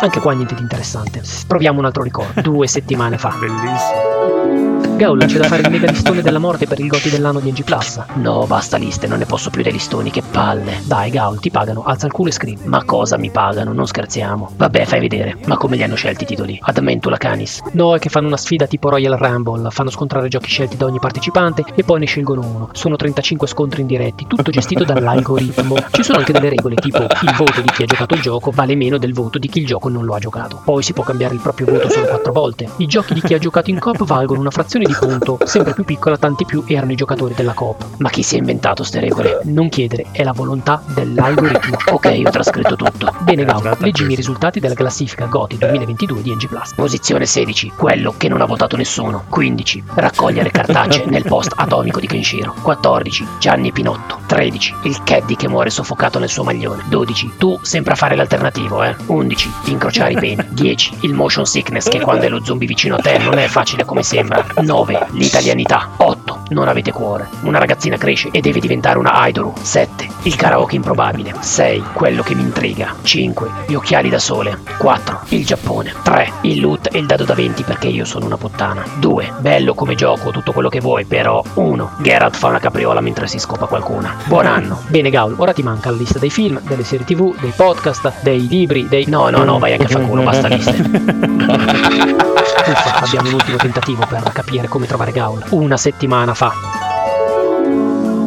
Anche 0.00 0.20
qua 0.20 0.32
niente 0.32 0.54
di 0.54 0.62
interessante. 0.62 1.22
Proviamo 1.46 1.78
un 1.78 1.84
altro 1.84 2.02
ricordo. 2.02 2.40
Due 2.40 2.66
settimane 2.66 3.18
fa. 3.18 3.34
Bellissimo. 3.38 4.69
Gaul, 5.00 5.24
c'è 5.24 5.38
da 5.38 5.44
fare 5.44 5.62
il 5.62 5.70
mega 5.70 5.90
listone 5.90 6.20
della 6.20 6.38
morte 6.38 6.66
per 6.66 6.78
il 6.78 6.86
goti 6.86 7.08
dell'anno 7.08 7.40
di 7.40 7.50
NG 7.50 7.64
Plus. 7.64 7.98
No, 8.16 8.44
basta 8.46 8.76
liste, 8.76 9.06
non 9.06 9.16
ne 9.16 9.24
posso 9.24 9.48
più 9.48 9.62
dei 9.62 9.72
listoni, 9.72 10.10
che 10.10 10.20
palle. 10.20 10.82
Dai, 10.84 11.08
Gaul, 11.08 11.40
ti 11.40 11.50
pagano, 11.50 11.84
alza 11.84 12.04
il 12.04 12.12
culo 12.12 12.28
e 12.28 12.32
scrivi. 12.32 12.64
Ma 12.66 12.84
cosa 12.84 13.16
mi 13.16 13.30
pagano? 13.30 13.72
Non 13.72 13.86
scherziamo. 13.86 14.50
Vabbè, 14.58 14.84
fai 14.84 15.00
vedere. 15.00 15.38
Ma 15.46 15.56
come 15.56 15.76
li 15.76 15.82
hanno 15.82 15.94
scelti 15.94 16.24
i 16.24 16.26
titoli? 16.26 16.58
Admentula 16.60 17.16
Canis. 17.16 17.62
No, 17.72 17.94
è 17.94 17.98
che 17.98 18.10
fanno 18.10 18.26
una 18.26 18.36
sfida 18.36 18.66
tipo 18.66 18.90
Royal 18.90 19.16
Rumble, 19.16 19.70
fanno 19.70 19.88
scontrare 19.88 20.28
giochi 20.28 20.50
scelti 20.50 20.76
da 20.76 20.84
ogni 20.84 20.98
partecipante 20.98 21.64
e 21.74 21.82
poi 21.82 22.00
ne 22.00 22.04
scelgono 22.04 22.42
uno. 22.42 22.68
Sono 22.72 22.96
35 22.96 23.46
scontri 23.48 23.80
indiretti, 23.80 24.26
tutto 24.26 24.50
gestito 24.50 24.84
dall'algoritmo. 24.84 25.76
Ci 25.92 26.02
sono 26.02 26.18
anche 26.18 26.32
delle 26.32 26.50
regole, 26.50 26.74
tipo 26.74 27.00
il 27.00 27.34
voto 27.38 27.62
di 27.62 27.70
chi 27.70 27.84
ha 27.84 27.86
giocato 27.86 28.12
il 28.12 28.20
gioco 28.20 28.50
vale 28.50 28.74
meno 28.74 28.98
del 28.98 29.14
voto 29.14 29.38
di 29.38 29.48
chi 29.48 29.60
il 29.60 29.66
gioco 29.66 29.88
non 29.88 30.04
lo 30.04 30.12
ha 30.12 30.18
giocato. 30.18 30.60
Poi 30.62 30.82
si 30.82 30.92
può 30.92 31.04
cambiare 31.04 31.32
il 31.32 31.40
proprio 31.40 31.68
voto 31.68 31.88
solo 31.88 32.06
4 32.06 32.32
volte. 32.34 32.68
I 32.76 32.86
giochi 32.86 33.14
di 33.14 33.22
chi 33.22 33.32
ha 33.32 33.38
giocato 33.38 33.70
in 33.70 33.78
coop 33.78 34.04
valgono 34.04 34.40
una 34.40 34.50
frazione 34.50 34.84
di 34.84 34.88
punto, 34.98 35.38
sempre 35.44 35.74
più 35.74 35.84
piccola, 35.84 36.16
tanti 36.16 36.44
più 36.44 36.64
erano 36.66 36.92
i 36.92 36.96
giocatori 36.96 37.34
della 37.34 37.52
coop. 37.52 37.84
Ma 37.98 38.10
chi 38.10 38.22
si 38.22 38.36
è 38.36 38.38
inventato 38.38 38.82
ste 38.82 39.00
regole? 39.00 39.40
Non 39.44 39.68
chiedere, 39.68 40.06
è 40.12 40.22
la 40.22 40.32
volontà 40.32 40.82
dell'algoritmo. 40.86 41.78
Ok, 41.90 42.22
ho 42.24 42.30
trascritto 42.30 42.76
tutto. 42.76 43.12
Bene, 43.20 43.44
Gaul, 43.44 43.76
leggimi 43.80 44.12
i 44.12 44.16
risultati 44.16 44.60
della 44.60 44.74
classifica 44.74 45.26
GOTY 45.26 45.58
2022 45.58 46.22
di 46.22 46.34
NG 46.34 46.46
Plus. 46.46 46.74
Posizione 46.74 47.26
16, 47.26 47.72
quello 47.76 48.14
che 48.16 48.28
non 48.28 48.40
ha 48.40 48.44
votato 48.44 48.76
nessuno. 48.76 49.24
15, 49.28 49.82
raccogliere 49.94 50.50
cartacee 50.50 51.06
nel 51.06 51.24
post 51.24 51.52
atomico 51.56 52.00
di 52.00 52.06
Kenshiro. 52.06 52.54
14, 52.62 53.26
Gianni 53.38 53.72
Pinotto. 53.72 54.18
13, 54.26 54.74
il 54.84 55.02
caddy 55.02 55.36
che 55.36 55.48
muore 55.48 55.70
soffocato 55.70 56.18
nel 56.18 56.28
suo 56.28 56.44
maglione. 56.44 56.84
12, 56.88 57.32
tu 57.38 57.58
sempre 57.62 57.92
a 57.92 57.96
fare 57.96 58.14
l'alternativo, 58.14 58.82
eh. 58.84 58.94
11, 59.06 59.50
incrociare 59.64 60.12
i 60.12 60.16
peni. 60.16 60.46
10, 60.50 60.98
il 61.00 61.14
motion 61.14 61.44
sickness 61.44 61.88
che 61.88 62.00
quando 62.00 62.24
è 62.24 62.28
lo 62.28 62.44
zombie 62.44 62.68
vicino 62.68 62.96
a 62.96 62.98
te 62.98 63.18
non 63.18 63.38
è 63.38 63.46
facile 63.48 63.84
come 63.84 64.02
sembra. 64.02 64.44
9, 64.60 64.79
l'italianità. 64.86 65.90
8, 65.96 66.42
non 66.50 66.68
avete 66.68 66.92
cuore. 66.92 67.28
Una 67.42 67.58
ragazzina 67.58 67.96
cresce 67.96 68.28
e 68.30 68.40
deve 68.40 68.60
diventare 68.60 68.98
una 68.98 69.26
idol. 69.26 69.52
7, 69.60 70.08
il 70.22 70.36
karaoke 70.36 70.76
improbabile. 70.76 71.34
6, 71.38 71.82
quello 71.92 72.22
che 72.22 72.34
mi 72.34 72.42
intriga. 72.42 72.94
5, 73.02 73.48
gli 73.66 73.74
occhiali 73.74 74.08
da 74.08 74.18
sole. 74.18 74.58
4, 74.78 75.20
il 75.28 75.44
Giappone. 75.44 75.94
3, 76.02 76.32
il 76.42 76.60
loot 76.60 76.88
e 76.92 76.98
il 76.98 77.06
dado 77.06 77.24
da 77.24 77.34
20 77.34 77.62
perché 77.64 77.88
io 77.88 78.04
sono 78.04 78.26
una 78.26 78.36
puttana. 78.36 78.84
2, 78.98 79.32
bello 79.38 79.74
come 79.74 79.94
gioco, 79.94 80.30
tutto 80.30 80.52
quello 80.52 80.68
che 80.68 80.80
vuoi, 80.80 81.04
però 81.04 81.42
1, 81.54 81.90
Geralt 81.98 82.36
fa 82.36 82.48
una 82.48 82.58
capriola 82.58 83.00
mentre 83.00 83.26
si 83.26 83.38
scopa 83.38 83.66
qualcuna. 83.66 84.16
Buon 84.24 84.46
anno. 84.46 84.82
Bene, 84.88 85.10
Gaul, 85.10 85.34
ora 85.36 85.52
ti 85.52 85.62
manca 85.62 85.90
la 85.90 85.96
lista 85.96 86.18
dei 86.18 86.30
film, 86.30 86.60
delle 86.62 86.84
serie 86.84 87.04
tv, 87.04 87.38
dei 87.40 87.52
podcast, 87.54 88.22
dei 88.22 88.46
libri, 88.46 88.88
dei. 88.88 89.06
No, 89.06 89.30
no, 89.30 89.44
no, 89.44 89.58
vai 89.58 89.72
anche 89.72 89.84
a 89.84 89.88
fanculo, 89.88 90.22
basta 90.22 90.48
liste. 90.48 92.38
Abbiamo 92.64 93.28
un 93.28 93.34
ultimo 93.34 93.56
tentativo 93.56 94.04
per 94.06 94.22
capire 94.32 94.68
come 94.68 94.86
trovare 94.86 95.12
Gaul. 95.12 95.44
Una 95.50 95.76
settimana 95.76 96.34
fa. 96.34 96.52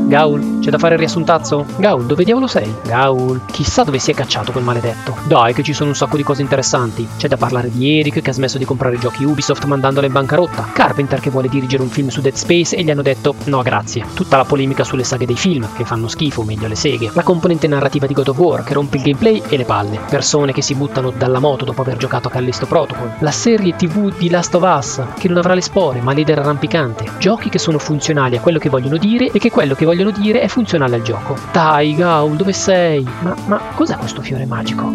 Gaul, 0.05 0.41
c'è 0.63 0.69
da 0.69 0.77
fare 0.77 0.93
il 0.93 0.99
riassuntazzo? 1.01 1.65
Gaul, 1.75 2.05
dove 2.05 2.23
diavolo 2.23 2.47
sei? 2.47 2.73
Gaul, 2.85 3.41
chissà 3.51 3.83
dove 3.83 3.99
si 3.99 4.11
è 4.11 4.13
cacciato 4.13 4.53
quel 4.53 4.63
maledetto. 4.63 5.13
Dai, 5.27 5.53
che 5.53 5.61
ci 5.61 5.73
sono 5.73 5.89
un 5.89 5.95
sacco 5.95 6.15
di 6.15 6.23
cose 6.23 6.41
interessanti. 6.41 7.05
C'è 7.17 7.27
da 7.27 7.35
parlare 7.35 7.69
di 7.69 7.99
Eric 7.99 8.21
che 8.21 8.29
ha 8.29 8.33
smesso 8.33 8.57
di 8.57 8.63
comprare 8.63 8.97
giochi 8.97 9.25
Ubisoft 9.25 9.65
mandandola 9.65 10.07
in 10.07 10.13
bancarotta. 10.13 10.69
Carpenter 10.71 11.19
che 11.19 11.29
vuole 11.29 11.49
dirigere 11.49 11.83
un 11.83 11.89
film 11.89 12.07
su 12.07 12.21
Dead 12.21 12.35
Space 12.35 12.77
e 12.77 12.81
gli 12.81 12.89
hanno 12.89 13.01
detto 13.01 13.35
no 13.47 13.61
grazie. 13.61 14.05
Tutta 14.13 14.37
la 14.37 14.45
polemica 14.45 14.85
sulle 14.85 15.03
saghe 15.03 15.25
dei 15.25 15.35
film, 15.35 15.67
che 15.75 15.83
fanno 15.83 16.07
schifo, 16.07 16.43
meglio 16.43 16.69
le 16.69 16.75
seghe. 16.75 17.11
La 17.13 17.23
componente 17.23 17.67
narrativa 17.67 18.07
di 18.07 18.13
God 18.13 18.29
of 18.29 18.37
War, 18.37 18.63
che 18.63 18.73
rompe 18.73 18.95
il 18.95 19.03
gameplay 19.03 19.41
e 19.49 19.57
le 19.57 19.65
palle. 19.65 19.99
Persone 20.09 20.53
che 20.53 20.61
si 20.61 20.75
buttano 20.75 21.11
dalla 21.11 21.39
moto 21.39 21.65
dopo 21.65 21.81
aver 21.81 21.97
giocato 21.97 22.29
a 22.29 22.31
Callisto 22.31 22.67
Protocol. 22.67 23.15
La 23.19 23.31
serie 23.31 23.75
TV 23.75 24.15
di 24.17 24.29
Last 24.29 24.55
of 24.55 24.63
Us, 24.63 25.01
che 25.19 25.27
non 25.27 25.39
avrà 25.39 25.55
le 25.55 25.61
spore, 25.61 25.99
ma 25.99 26.13
leader 26.13 26.39
arrampicante. 26.39 27.03
Giochi 27.19 27.49
che 27.49 27.59
sono 27.59 27.79
funzionali 27.79 28.37
a 28.37 28.39
quello 28.39 28.59
che 28.59 28.69
vogliono 28.69 28.95
dire 28.95 29.29
e 29.29 29.39
che 29.39 29.51
quello 29.51 29.75
che 29.75 29.83
vogliono 29.83 30.11
dire 30.11 30.39
è 30.39 30.51
funzionale 30.53 30.97
al 30.97 31.01
gioco. 31.01 31.35
Dai, 31.51 31.95
Gaul, 31.95 32.35
dove 32.35 32.53
sei? 32.53 33.03
Ma, 33.21 33.35
ma 33.47 33.59
cos'è 33.73 33.97
questo 33.97 34.21
fiore 34.21 34.45
magico? 34.45 34.87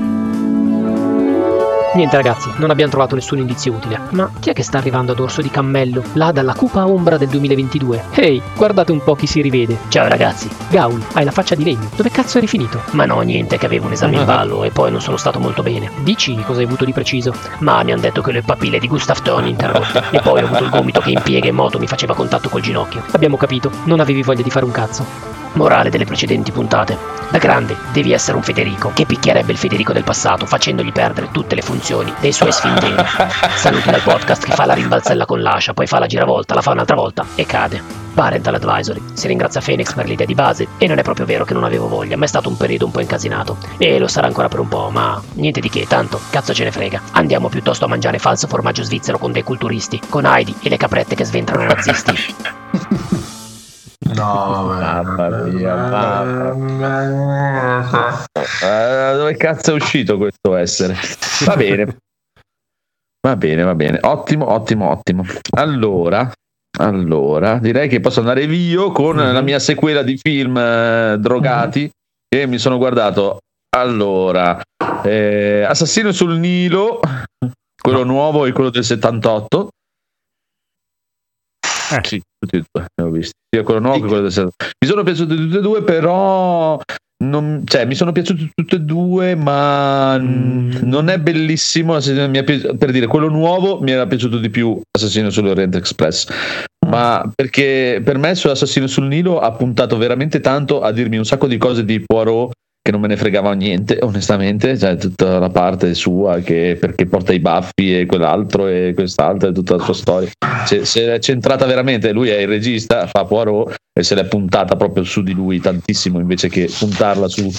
Niente 1.95 2.15
ragazzi, 2.15 2.49
non 2.59 2.71
abbiamo 2.71 2.93
trovato 2.93 3.17
nessun 3.17 3.39
indizio 3.39 3.73
utile. 3.73 3.99
Ma 4.11 4.31
chi 4.39 4.51
è 4.51 4.53
che 4.53 4.63
sta 4.63 4.79
arrivando 4.79 5.11
ad 5.11 5.19
Orso 5.19 5.43
di 5.43 5.51
Cammello, 5.51 6.05
là 6.13 6.31
dalla 6.31 6.55
cupa 6.55 6.87
ombra 6.87 7.17
del 7.17 7.27
2022? 7.27 8.05
Ehi, 8.15 8.41
guardate 8.55 8.93
un 8.93 9.03
po' 9.03 9.17
chi 9.17 9.27
si 9.27 9.41
rivede. 9.41 9.77
Ciao 9.89 10.07
ragazzi. 10.07 10.49
Gaul, 10.69 11.03
hai 11.15 11.25
la 11.25 11.33
faccia 11.33 11.57
di 11.57 11.65
legno. 11.65 11.89
Dove 11.97 12.11
cazzo 12.11 12.39
eri 12.39 12.47
finito? 12.47 12.81
Ma 12.93 13.05
no, 13.05 13.21
niente, 13.23 13.59
che 13.59 13.67
avevo 13.67 13.87
un 13.87 13.93
esame 13.93 14.17
in 14.17 14.25
ballo 14.27 14.63
e 14.63 14.71
poi 14.71 14.93
non 14.93 15.01
sono 15.01 15.17
stato 15.17 15.41
molto 15.41 15.65
bene. 15.65 15.91
Dici 16.03 16.37
cosa 16.43 16.61
hai 16.61 16.67
avuto 16.67 16.85
di 16.85 16.93
preciso? 16.93 17.35
Ma 17.59 17.83
mi 17.83 17.91
hanno 17.91 18.03
detto 18.03 18.23
che 18.23 18.31
le 18.31 18.43
papille 18.43 18.79
di 18.79 18.87
Gustav 18.87 19.21
Tony 19.23 19.51
interrotte 19.51 20.05
e 20.13 20.21
poi 20.21 20.43
ho 20.43 20.47
avuto 20.47 20.63
il 20.63 20.71
gomito 20.71 21.01
che 21.01 21.11
in 21.11 21.21
piega 21.21 21.49
e 21.49 21.53
moto 21.53 21.81
mi 21.81 21.89
faceva 21.89 22.15
contatto 22.15 22.49
col 22.49 22.61
ginocchio. 22.61 23.03
Abbiamo 23.11 23.37
capito, 23.37 23.73
non 23.85 23.99
avevi 23.99 24.23
voglia 24.23 24.43
di 24.43 24.51
fare 24.51 24.67
un 24.67 24.73
cazzo. 24.73 25.38
Morale 25.55 25.91
delle 25.91 26.05
precedenti 26.05 26.53
puntate. 26.53 26.97
Da 27.31 27.39
grande 27.39 27.77
devi 27.93 28.13
essere 28.13 28.37
un 28.37 28.43
Federico 28.43 28.91
che 28.95 29.05
picchierebbe 29.07 29.53
il 29.53 29.59
Federico 29.59 29.93
del 29.93 30.05
passato 30.05 30.47
facendogli 30.47 30.93
perdere 30.93 31.31
tutte 31.31 31.55
le 31.55 31.63
funzioni 31.63 32.13
dei 32.21 32.33
suoi 32.33 32.53
sfinteri. 32.53 32.95
Saluti 33.57 33.91
dal 33.91 34.01
podcast 34.01 34.45
che 34.45 34.53
fa 34.53 34.65
la 34.65 34.75
rimbalzella 34.75 35.27
con 35.27 35.41
l'ascia, 35.41 35.75
poi 35.75 35.87
fa 35.87 35.99
la 35.99 36.07
giravolta, 36.07 36.55
la 36.55 36.63
fa 36.63 36.73
un'altra 36.73 36.97
volta 36.97 37.27
e 37.35 37.45
cade. 37.45 37.99
Parental 38.19 38.55
Advisory. 38.55 39.01
Si 39.13 39.29
ringrazia 39.29 39.61
Phoenix 39.61 39.95
per 39.95 40.07
l'idea 40.07 40.27
di 40.27 40.35
base 40.35 40.67
e 40.77 40.89
non 40.89 40.99
è 40.99 41.03
proprio 41.03 41.25
vero 41.25 41.45
che 41.45 41.55
non 41.55 41.63
avevo 41.63 41.87
voglia, 41.87 42.17
ma 42.17 42.25
è 42.25 42.29
stato 42.29 42.49
un 42.49 42.57
periodo 42.57 42.87
un 42.87 42.91
po' 42.91 43.01
incasinato. 43.01 43.59
E 43.77 43.99
lo 44.01 44.09
sarà 44.09 44.27
ancora 44.27 44.49
per 44.49 44.59
un 44.59 44.67
po', 44.67 44.91
ma 44.91 45.23
niente 45.35 45.61
di 45.61 45.69
che, 45.69 45.87
tanto 45.87 46.21
cazzo 46.31 46.53
ce 46.53 46.65
ne 46.65 46.73
frega. 46.73 47.01
Andiamo 47.13 47.49
piuttosto 47.49 47.85
a 47.85 47.89
mangiare 47.89 48.19
falso 48.19 48.49
formaggio 48.49 48.83
svizzero 48.83 49.19
con 49.19 49.31
dei 49.31 49.45
culturisti, 49.45 50.01
con 50.09 50.25
Heidi 50.25 50.57
e 50.63 50.69
le 50.69 50.77
caprette 50.77 51.15
che 51.15 51.25
sventrano 51.25 51.63
nazisti. 51.63 52.35
No, 54.15 54.67
Mamma 54.81 55.29
mia, 55.45 55.77
mamma. 56.55 56.55
Eh, 58.63 59.17
dove 59.17 59.37
cazzo 59.37 59.73
è 59.73 59.75
uscito 59.75 60.17
questo 60.17 60.57
essere? 60.57 60.97
Va 61.45 61.57
bene. 61.57 61.97
Va 63.21 63.37
bene, 63.37 63.63
va 63.63 63.75
bene. 63.75 63.99
Ottimo, 64.03 64.51
ottimo, 64.51 64.91
ottimo. 64.91 65.25
Allora, 65.57 66.31
allora, 66.79 67.59
direi 67.59 67.89
che 67.89 68.01
posso 68.01 68.21
andare 68.21 68.47
via 68.47 68.91
con 68.93 69.17
la 69.17 69.41
mia 69.41 69.59
sequela 69.59 70.03
di 70.03 70.17
film 70.17 70.57
eh, 70.57 71.17
drogati 71.19 71.91
che 72.29 72.47
mi 72.47 72.59
sono 72.59 72.79
guardato. 72.79 73.39
Allora, 73.77 74.61
eh, 75.03 75.65
Assassino 75.69 76.13
sul 76.13 76.39
Nilo, 76.39 77.01
quello 77.81 78.05
nuovo 78.05 78.47
e 78.47 78.53
quello 78.53 78.71
del 78.71 78.85
78. 78.85 79.69
Eh. 81.91 82.01
Sì, 82.05 82.21
tutti 82.39 82.57
e 82.57 82.63
due 82.73 82.87
ne 82.97 83.05
ho 83.05 83.11
visti, 83.11 83.35
sia 83.55 83.63
quello 83.65 83.81
nuovo 83.81 84.01
che 84.01 84.07
quello 84.07 84.23
del 84.23 84.33
78. 84.33 84.73
Mi 84.81 84.89
sono 84.89 85.03
piaciuti 85.03 85.37
tutti 85.37 85.55
e 85.57 85.61
due, 85.61 85.83
però 85.83 86.81
non- 87.25 87.63
cioè, 87.65 87.85
mi 87.85 87.95
sono 87.95 88.13
piaciuti 88.13 88.51
tutti 88.55 88.75
e 88.77 88.81
due, 88.81 89.35
ma 89.35 90.19
mm, 90.19 90.71
non 90.83 91.09
è 91.09 91.19
bellissimo. 91.19 91.97
È 91.97 92.45
pi- 92.45 92.77
per 92.77 92.91
dire, 92.93 93.07
quello 93.07 93.29
nuovo 93.29 93.81
mi 93.81 93.91
era 93.91 94.07
piaciuto 94.07 94.39
di 94.39 94.51
più 94.51 94.81
Assassino 94.91 95.31
sull'Orient 95.31 95.75
Express. 95.75 96.29
Ma 96.87 97.31
perché 97.35 98.01
per 98.05 98.17
me 98.19 98.35
su 98.35 98.49
Assassino 98.49 98.87
sul 98.87 99.07
Nilo 99.07 99.41
ha 99.41 99.53
puntato 99.53 99.97
veramente 99.99 100.41
tanto 100.41 100.81
a 100.81 100.91
dirmi 100.93 101.19
un 101.19 101.25
sacco 101.25 101.47
di 101.47 101.59
cose 101.59 101.85
di 101.85 102.03
Poirot 102.05 102.53
che 102.89 102.91
non 102.91 103.03
me 103.03 103.09
ne 103.09 103.19
fregava 103.19 103.53
niente, 103.53 103.99
onestamente, 104.01 104.79
cioè 104.79 104.97
tutta 104.97 105.39
la 105.39 105.51
parte 105.51 105.93
sua 105.93 106.39
che 106.39 106.79
perché 106.81 107.05
porta 107.05 107.35
i 107.35 107.39
baffi 107.39 107.99
e 107.99 108.07
quell'altro 108.07 108.67
e 108.67 108.93
quest'altro 108.95 109.51
e 109.51 109.53
tutta 109.53 109.77
la 109.77 109.83
sua 109.83 109.93
storia. 109.93 110.31
Se, 110.65 110.87
se 110.87 111.13
è 111.13 111.19
centrata 111.19 111.67
veramente, 111.67 112.13
lui 112.13 112.31
è 112.31 112.39
il 112.39 112.49
regista, 112.49 113.07
fa 113.07 113.27
Poirot 113.27 113.75
e 113.93 114.03
se 114.03 114.15
l'è 114.15 114.25
puntata 114.25 114.77
proprio 114.77 115.05
su 115.05 115.23
di 115.23 115.35
lui 115.35 115.61
tantissimo 115.61 116.19
invece 116.19 116.49
che 116.49 116.71
puntarla 116.79 117.29
sulle 117.29 117.53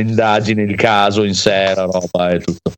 indagini, 0.00 0.62
il 0.62 0.76
caso 0.76 1.24
in 1.24 1.34
sé, 1.34 1.74
la 1.74 1.84
roba 1.84 2.30
e 2.30 2.38
tutto. 2.38 2.72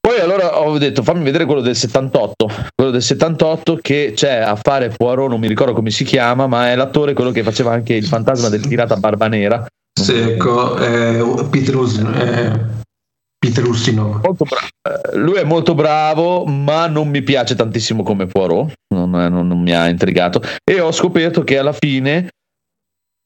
Poi 0.00 0.18
allora 0.18 0.58
ho 0.62 0.76
detto 0.78 1.04
fammi 1.04 1.22
vedere 1.22 1.44
quello 1.44 1.60
del 1.60 1.76
78, 1.76 2.50
quello 2.74 2.90
del 2.90 3.02
78 3.02 3.78
che 3.80 4.14
c'è 4.16 4.38
a 4.38 4.56
fare 4.56 4.88
Poirot, 4.88 5.28
non 5.28 5.38
mi 5.38 5.46
ricordo 5.46 5.74
come 5.74 5.90
si 5.90 6.02
chiama, 6.02 6.48
ma 6.48 6.72
è 6.72 6.74
l'attore 6.74 7.12
quello 7.12 7.30
che 7.30 7.44
faceva 7.44 7.72
anche 7.72 7.94
il 7.94 8.06
fantasma 8.06 8.48
del 8.48 8.66
pirata 8.66 8.96
Barba 8.96 9.28
Nera. 9.28 9.64
Sì, 9.92 10.14
ecco, 10.16 10.78
eh, 10.78 11.46
Peter, 11.50 11.76
Us- 11.76 11.98
eh, 11.98 12.60
Peter 13.38 13.64
Ustinov. 13.66 14.20
Bra- 14.20 14.68
eh, 15.12 15.16
lui 15.18 15.36
è 15.38 15.44
molto 15.44 15.74
bravo, 15.74 16.44
ma 16.46 16.86
non 16.86 17.08
mi 17.08 17.22
piace 17.22 17.54
tantissimo 17.54 18.02
come 18.02 18.26
Poirot, 18.26 18.72
non, 18.94 19.10
non- 19.10 19.46
non 19.46 19.60
mi 19.60 19.72
ha 19.74 19.88
intrigato. 19.88 20.40
E 20.64 20.80
ho 20.80 20.92
scoperto 20.92 21.42
che 21.44 21.58
alla 21.58 21.72
fine 21.72 22.28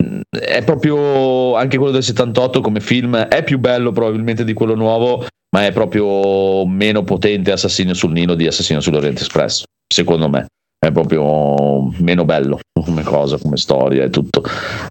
mh, 0.03 0.21
è 0.39 0.63
proprio 0.65 1.55
anche 1.57 1.77
quello 1.77 1.93
del 1.93 2.03
78 2.03 2.61
come 2.61 2.81
film, 2.81 3.17
è 3.17 3.45
più 3.45 3.59
bello 3.59 3.93
probabilmente 3.93 4.45
di 4.45 4.53
quello 4.53 4.75
nuovo, 4.75 5.25
ma 5.55 5.65
è 5.67 5.73
proprio 5.73 6.67
meno 6.67 7.05
potente 7.05 7.53
Assassino 7.53 7.95
sul 7.95 8.13
Nilo 8.13 8.35
di 8.35 8.47
Assassino 8.47 8.81
sull'Oriente 8.81 9.21
Express, 9.23 9.63
secondo 9.93 10.29
me. 10.29 10.47
È 10.79 10.93
proprio 10.93 11.91
meno 11.99 12.25
bello 12.25 12.61
come 12.85 13.03
cosa, 13.03 13.39
come 13.39 13.57
storia 13.57 14.05
e 14.05 14.11
tutto. 14.11 14.43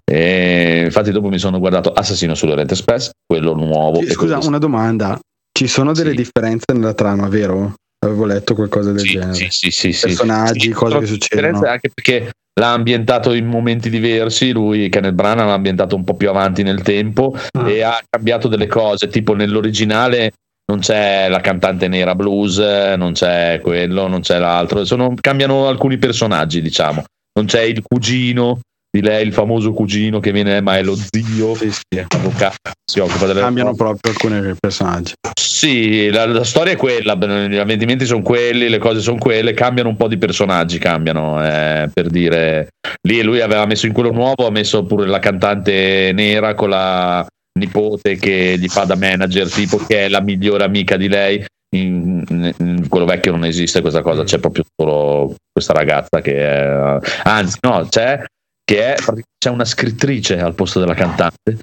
E 0.04 0.82
infatti, 0.84 1.10
dopo 1.12 1.28
mi 1.28 1.38
sono 1.38 1.58
guardato 1.58 1.92
Assassino 1.92 2.34
sull'Oriente 2.34 2.74
Express, 2.74 3.10
quello 3.24 3.54
nuovo. 3.54 4.00
e 4.00 4.10
Scusa, 4.10 4.34
quello- 4.34 4.48
una 4.48 4.58
domanda. 4.58 5.18
Ci 5.56 5.68
sono 5.68 5.92
delle 5.92 6.10
Sì. 6.10 6.16
differenze 6.16 6.66
nella 6.72 6.94
trama, 6.94 7.28
vero? 7.28 7.74
avevo 7.98 8.26
letto 8.26 8.54
qualcosa 8.54 8.92
del 8.92 9.00
Sì, 9.00 9.08
genere. 9.12 9.32
sì, 9.34 9.46
sì, 9.50 9.70
sì, 9.72 9.92
sì. 9.92 10.06
Personaggi, 10.06 10.60
Sì, 10.60 10.70
cose 10.70 10.98
che 11.00 11.06
succedono. 11.06 11.60
Anche 11.66 11.90
perché 11.92 12.30
l'ha 12.60 12.70
ambientato 12.72 13.32
in 13.32 13.46
momenti 13.46 13.90
diversi, 13.90 14.52
lui 14.52 14.88
Kenneth 14.90 15.14
Branagh 15.14 15.46
l'ha 15.46 15.54
ambientato 15.54 15.96
un 15.96 16.04
po' 16.04 16.14
più 16.14 16.28
avanti 16.28 16.62
nel 16.62 16.82
tempo 16.82 17.34
Ah. 17.52 17.68
e 17.68 17.82
ha 17.82 18.00
cambiato 18.08 18.46
delle 18.46 18.68
cose, 18.68 19.08
tipo 19.08 19.34
nell'originale 19.34 20.32
non 20.68 20.80
c'è 20.80 21.28
la 21.28 21.40
cantante 21.40 21.88
nera 21.88 22.14
blues, 22.14 22.58
non 22.58 23.12
c'è 23.12 23.60
quello, 23.62 24.08
non 24.08 24.20
c'è 24.20 24.38
l'altro, 24.38 24.84
Sono- 24.84 25.14
cambiano 25.20 25.68
alcuni 25.68 25.96
personaggi, 25.96 26.60
diciamo. 26.60 27.04
Non 27.34 27.46
c'è 27.46 27.62
il 27.62 27.82
cugino 27.82 28.60
di 28.90 29.02
lei, 29.02 29.26
il 29.26 29.32
famoso 29.32 29.72
cugino 29.72 30.20
che 30.20 30.32
viene, 30.32 30.60
ma 30.62 30.78
è 30.78 30.82
lo 30.82 30.96
zio, 30.96 31.54
si, 31.54 32.98
occupa 32.98 33.26
delle 33.26 33.40
Cambiano 33.40 33.74
proprio 33.74 34.12
alcuni 34.12 34.54
personaggi. 34.58 35.12
sì, 35.38 36.08
la, 36.10 36.24
la 36.26 36.44
storia 36.44 36.72
è 36.72 36.76
quella, 36.76 37.14
gli 37.14 37.56
avvenimenti 37.56 38.06
sono 38.06 38.22
quelli, 38.22 38.68
le 38.68 38.78
cose 38.78 39.00
sono 39.00 39.18
quelle, 39.18 39.52
cambiano 39.52 39.90
un 39.90 39.96
po' 39.96 40.08
di 40.08 40.16
personaggi, 40.16 40.78
cambiano, 40.78 41.44
eh, 41.44 41.90
per 41.92 42.08
dire, 42.08 42.68
lì 43.02 43.22
lui 43.22 43.40
aveva 43.40 43.66
messo 43.66 43.86
in 43.86 43.92
quello 43.92 44.12
nuovo, 44.12 44.46
ha 44.46 44.50
messo 44.50 44.84
pure 44.84 45.06
la 45.06 45.18
cantante 45.18 46.12
nera 46.14 46.54
con 46.54 46.70
la 46.70 47.26
nipote 47.56 48.16
che 48.16 48.56
gli 48.58 48.68
fa 48.68 48.84
da 48.84 48.96
manager, 48.96 49.50
tipo 49.50 49.76
che 49.78 50.06
è 50.06 50.08
la 50.08 50.20
migliore 50.20 50.64
amica 50.64 50.96
di 50.96 51.08
lei, 51.08 51.44
in, 51.74 52.24
in- 52.28 52.54
in 52.58 52.88
quello 52.88 53.06
vecchio 53.06 53.32
non 53.32 53.44
esiste 53.44 53.80
questa 53.80 54.02
cosa, 54.02 54.22
c'è 54.24 54.38
proprio 54.38 54.64
solo 54.74 55.34
questa 55.52 55.72
ragazza 55.72 56.20
che 56.20 56.36
è, 56.38 56.98
anzi 57.24 57.58
no, 57.62 57.86
c'è, 57.88 58.24
che 58.64 58.94
è, 58.94 58.96
c'è 59.38 59.50
una 59.50 59.64
scrittrice 59.64 60.38
al 60.38 60.54
posto 60.54 60.80
della 60.80 60.94
cantante. 60.94 61.58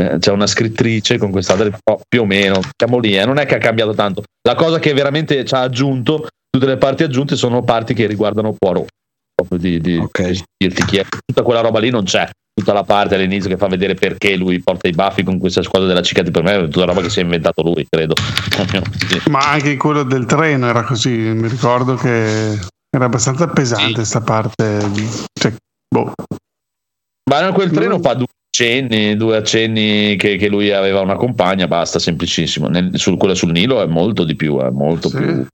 Eh, 0.00 0.18
c'è 0.18 0.30
una 0.30 0.46
scrittrice 0.46 1.18
con 1.18 1.32
questa 1.32 1.54
oh, 1.54 2.00
più 2.08 2.20
o 2.20 2.24
meno 2.24 2.60
siamo 2.76 2.98
lì 3.00 3.18
eh, 3.18 3.24
non 3.24 3.38
è 3.38 3.46
che 3.46 3.56
ha 3.56 3.58
cambiato 3.58 3.94
tanto. 3.94 4.22
La 4.48 4.54
cosa 4.54 4.78
che 4.78 4.92
veramente 4.92 5.44
ci 5.44 5.54
ha 5.54 5.62
aggiunto 5.62 6.28
tutte 6.48 6.66
le 6.66 6.76
parti 6.76 7.02
aggiunte 7.02 7.34
sono 7.34 7.64
parti 7.64 7.94
che 7.94 8.06
riguardano 8.06 8.54
Poirot. 8.56 8.86
Proprio 9.34 9.58
di, 9.58 9.80
di- 9.80 9.98
di 9.98 10.42
dirti 10.56 10.84
chi 10.84 10.98
è 10.98 11.04
tutta 11.26 11.42
quella 11.42 11.60
roba 11.60 11.80
lì 11.80 11.90
non 11.90 12.04
c'è 12.04 12.28
tutta 12.58 12.72
la 12.72 12.82
parte 12.82 13.14
all'inizio 13.14 13.48
che 13.48 13.56
fa 13.56 13.68
vedere 13.68 13.94
perché 13.94 14.34
lui 14.34 14.60
porta 14.60 14.88
i 14.88 14.92
baffi 14.92 15.22
con 15.22 15.38
questa 15.38 15.62
squadra 15.62 15.86
della 15.88 16.02
cicati 16.02 16.32
per 16.32 16.42
me 16.42 16.56
è 16.56 16.68
tutta 16.68 16.86
roba 16.86 17.00
che 17.00 17.08
si 17.08 17.20
è 17.20 17.22
inventato 17.22 17.62
lui 17.62 17.86
credo 17.88 18.14
Sì. 19.08 19.22
Ma 19.30 19.50
anche 19.50 19.76
quello 19.76 20.02
del 20.02 20.26
treno 20.26 20.66
era 20.66 20.82
così. 20.82 21.10
Mi 21.10 21.48
ricordo 21.48 21.94
che 21.94 22.58
era 22.90 23.04
abbastanza 23.04 23.46
pesante 23.46 24.04
sta 24.04 24.20
parte. 24.20 24.80
Cioè, 25.32 25.52
boh. 25.88 26.12
Ma 27.30 27.42
no, 27.42 27.52
quel 27.52 27.70
treno 27.70 28.00
fa 28.00 28.14
due 28.14 28.26
accenni, 28.50 29.16
due 29.16 29.36
accenni 29.36 30.16
che, 30.16 30.36
che 30.36 30.48
lui 30.48 30.72
aveva 30.72 31.00
una 31.00 31.16
compagna, 31.16 31.68
basta, 31.68 31.98
semplicissimo. 31.98 32.68
Nel, 32.68 32.90
sul, 32.94 33.18
quello 33.18 33.34
sul 33.34 33.52
Nilo 33.52 33.82
è 33.82 33.86
molto 33.86 34.24
di 34.24 34.34
più, 34.34 34.58
è 34.58 34.70
molto 34.70 35.10
più. 35.10 35.46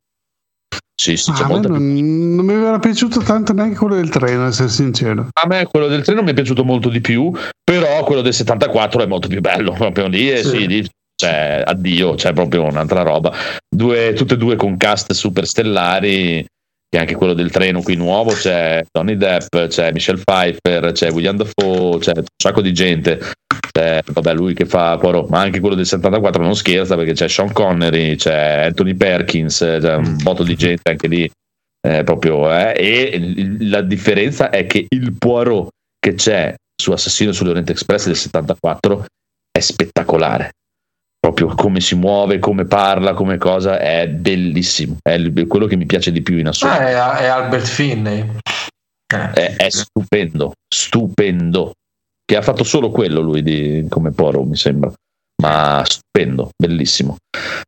Sì, 0.97 1.17
sì, 1.17 1.33
Ah, 1.35 1.47
non, 1.49 1.61
non 1.61 2.45
mi 2.47 2.53
era 2.53 2.79
piaciuto 2.79 3.21
tanto 3.21 3.53
neanche 3.53 3.77
quello 3.77 3.97
del 3.97 4.11
treno, 4.11 4.47
essere 4.47 4.69
sincero. 4.69 5.29
A 5.33 5.47
me 5.47 5.67
quello 5.67 5.89
del 5.89 6.05
treno 6.05 6.23
mi 6.23 6.31
è 6.31 6.35
piaciuto 6.35 6.65
molto 6.65 6.89
di 6.89 7.01
più, 7.01 7.33
però 7.63 8.05
quello 8.05 8.23
del 8.23 8.33
74 8.33 9.03
è 9.03 9.07
molto 9.07 9.29
più 9.29 9.41
bello, 9.41 9.73
proprio 9.77 10.07
lì, 10.07 10.31
e 10.31 10.45
sì, 10.45 10.67
lì 10.67 10.89
c'è 11.17 11.63
addio, 11.65 12.15
c'è 12.15 12.33
proprio 12.33 12.65
un'altra 12.65 13.03
roba. 13.03 13.33
Due, 13.69 14.13
tutte 14.15 14.35
e 14.35 14.37
due 14.37 14.57
con 14.57 14.77
cast 14.77 15.13
super 15.13 15.47
stellari, 15.47 16.45
che 16.89 16.99
anche 16.99 17.17
quello 17.17 17.35
del 17.35 17.51
treno 17.51 17.83
qui 17.83 17.97
nuovo, 17.97 18.33
c'è 18.33 18.85
Tony 18.91 19.17
Depp, 19.17 19.67
c'è 19.67 19.91
Michelle 19.91 20.23
Pfeiffer, 20.25 20.93
c'è 20.93 21.11
William 21.11 21.37
Dafoe, 21.37 21.99
c'è 21.99 22.13
un 22.15 22.25
sacco 22.37 22.61
di 22.61 22.73
gente. 22.73 23.21
C'è, 23.77 24.03
vabbè, 24.07 24.35
lui 24.35 24.55
che 24.55 24.67
fa 24.67 24.97
Poirot, 24.99 25.29
ma 25.31 25.41
anche 25.41 25.59
quello 25.59 25.75
del 25.75 25.85
74 25.85 26.41
non 26.41 26.55
scherza 26.55 26.95
perché 26.95 27.13
c'è 27.13 27.29
Sean 27.29 27.53
Connery, 27.53 28.15
c'è 28.15 28.67
Anthony 28.67 28.95
Perkins, 28.95 29.59
c'è 29.59 29.95
un 29.97 30.17
botto 30.23 30.45
di 30.45 30.55
gente 30.55 30.89
anche 30.89 31.09
lì. 31.09 31.29
Eh, 31.85 32.05
proprio, 32.05 32.51
eh, 32.51 32.73
e 32.79 33.57
la 33.65 33.83
differenza 33.83 34.49
è 34.49 34.67
che 34.67 34.87
il 34.89 35.13
Poirot 35.19 35.69
che 35.99 36.15
c'è 36.15 36.55
su 36.81 36.93
Assassino 36.93 37.33
sull'Oriente 37.33 37.73
Express 37.73 38.07
del 38.07 38.17
74 38.17 39.07
è 39.51 39.61
spettacolare. 39.61 40.53
Proprio 41.19 41.49
come 41.49 41.81
si 41.81 41.97
muove, 41.97 42.39
come 42.39 42.67
parla, 42.67 43.13
come 43.15 43.39
cosa, 43.39 43.81
è 43.81 44.07
bellissimo. 44.09 44.99
È 45.03 45.19
quello 45.47 45.67
che 45.67 45.77
mi 45.77 45.87
piace 45.87 46.13
di 46.13 46.23
più 46.23 46.39
in 46.39 46.47
assoluto. 46.47 46.79
Ah, 46.79 47.17
è, 47.19 47.23
è 47.23 47.27
Albert 47.27 47.67
Finney. 47.67 48.37
È, 49.07 49.55
è 49.57 49.69
stupendo, 49.69 50.53
stupendo. 50.69 51.73
Che 52.25 52.37
ha 52.37 52.43
fatto 52.43 52.65
solo 52.65 52.91
quello 52.91 53.21
lui 53.21 53.43
di, 53.43 53.87
come 53.89 54.11
Poro, 54.11 54.45
mi 54.45 54.57
sembra. 54.57 54.93
Ma 55.43 55.83
stupendo, 55.85 56.51
bellissimo. 56.57 57.17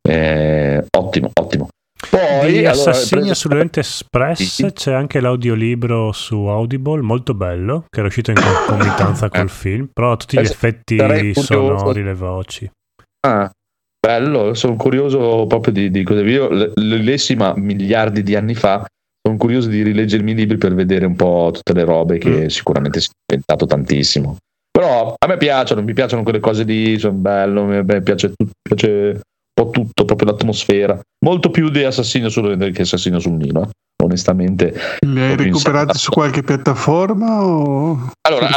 Eh, 0.08 0.84
ottimo, 0.96 1.30
ottimo. 1.38 1.68
Poi 2.10 2.52
di 2.52 2.58
allora, 2.58 2.90
Assassini 2.90 3.20
preso- 3.22 3.34
sull'Oriente 3.34 3.80
Express 3.80 4.72
c'è 4.72 4.92
anche 4.92 5.20
l'audiolibro 5.20 6.12
su 6.12 6.36
Audible, 6.44 7.00
molto 7.02 7.34
bello, 7.34 7.84
che 7.88 8.00
è 8.00 8.04
uscito 8.04 8.30
in 8.30 8.36
concomitanza 8.66 9.28
col 9.28 9.48
film, 9.48 9.88
però 9.92 10.12
ha 10.12 10.16
tutti 10.16 10.36
gli 10.36 10.40
Eh, 10.40 10.44
effetti 10.44 11.34
sonori, 11.34 12.02
le 12.02 12.14
voci. 12.14 12.70
Ah, 13.26 13.50
bello, 13.98 14.54
sono 14.54 14.76
curioso 14.76 15.46
proprio 15.46 15.72
di, 15.72 15.90
di 15.90 16.02
cosa 16.04 16.20
io 16.20 16.48
le, 16.48 16.70
le 16.74 16.96
lessi 16.98 17.34
ma 17.34 17.52
miliardi 17.56 18.22
di 18.22 18.36
anni 18.36 18.54
fa. 18.54 18.86
Sono 19.26 19.38
curioso 19.38 19.68
di 19.68 19.82
rileggermi 19.82 20.30
i 20.30 20.34
libri 20.34 20.56
per 20.56 20.74
vedere 20.74 21.04
un 21.04 21.16
po' 21.16 21.50
tutte 21.52 21.72
le 21.72 21.82
robe 21.82 22.18
che 22.18 22.48
sicuramente 22.48 23.00
si 23.00 23.08
è 23.08 23.32
inventato 23.32 23.66
tantissimo. 23.66 24.36
Però 24.76 25.14
a 25.16 25.26
me 25.26 25.38
piacciono, 25.38 25.82
mi 25.82 25.94
piacciono 25.94 26.22
quelle 26.22 26.38
cose 26.38 26.62
lì, 26.64 26.98
sono 26.98 27.14
bello, 27.14 27.64
mi 27.64 28.02
piace, 28.02 28.34
piace 28.60 28.88
un 29.08 29.20
po' 29.54 29.70
tutto, 29.70 30.04
proprio 30.04 30.30
l'atmosfera. 30.30 31.00
Molto 31.24 31.48
più 31.48 31.70
di 31.70 31.82
Assassino 31.82 32.28
sul, 32.28 32.58
che 32.74 32.82
Assassino 32.82 33.18
sul 33.18 33.32
Nilo, 33.32 33.62
eh. 33.62 33.68
onestamente. 34.04 34.78
Li 35.06 35.18
hai 35.18 35.34
recuperati 35.34 35.96
su 35.96 36.10
qualche 36.10 36.42
piattaforma? 36.42 37.42
O... 37.42 38.10
Allora? 38.28 38.48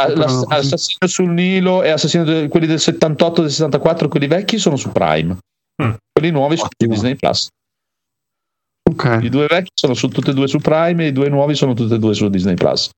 Assassino 0.48 1.06
sul 1.06 1.30
Nilo 1.30 1.82
e 1.82 1.88
Assassino 1.88 2.24
de- 2.24 2.48
quelli 2.48 2.66
del 2.66 2.80
78, 2.80 3.40
del 3.40 3.50
64, 3.50 4.08
quelli 4.08 4.26
vecchi 4.26 4.58
sono 4.58 4.76
su 4.76 4.92
Prime. 4.92 5.38
Quelli 6.12 6.30
nuovi 6.30 6.58
sono 6.58 6.68
su 6.78 6.86
Disney 6.86 7.14
Plus. 7.14 7.48
I 9.22 9.28
due 9.30 9.46
vecchi 9.46 9.70
sono 9.72 9.94
su, 9.94 10.08
tutte 10.08 10.32
e 10.32 10.34
due 10.34 10.48
su 10.48 10.58
Prime 10.58 11.02
e 11.02 11.06
i 11.06 11.12
due 11.12 11.30
nuovi 11.30 11.54
sono 11.54 11.72
tutte 11.72 11.94
e 11.94 11.98
due 11.98 12.12
su 12.12 12.28
Disney 12.28 12.56
Plus. 12.56 12.90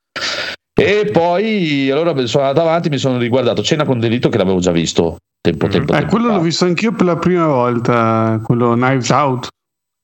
E 0.82 1.10
poi 1.10 1.90
allora 1.90 2.26
sono 2.26 2.44
andato 2.44 2.66
avanti, 2.66 2.88
mi 2.88 2.98
sono 2.98 3.18
riguardato 3.18 3.62
Cena 3.62 3.84
con 3.84 3.98
delitto 4.00 4.28
che 4.28 4.38
l'avevo 4.38 4.59
già 4.60 4.70
visto 4.72 5.16
tempo, 5.40 5.68
tempo, 5.68 5.92
Eh, 5.92 5.96
tempo 5.98 6.10
quello 6.10 6.28
fa. 6.28 6.34
l'ho 6.36 6.40
visto 6.40 6.64
anchio 6.64 6.92
per 6.92 7.06
la 7.06 7.16
prima 7.16 7.46
volta, 7.46 8.40
quello 8.42 8.72
Knives 8.74 9.10
Out. 9.10 9.48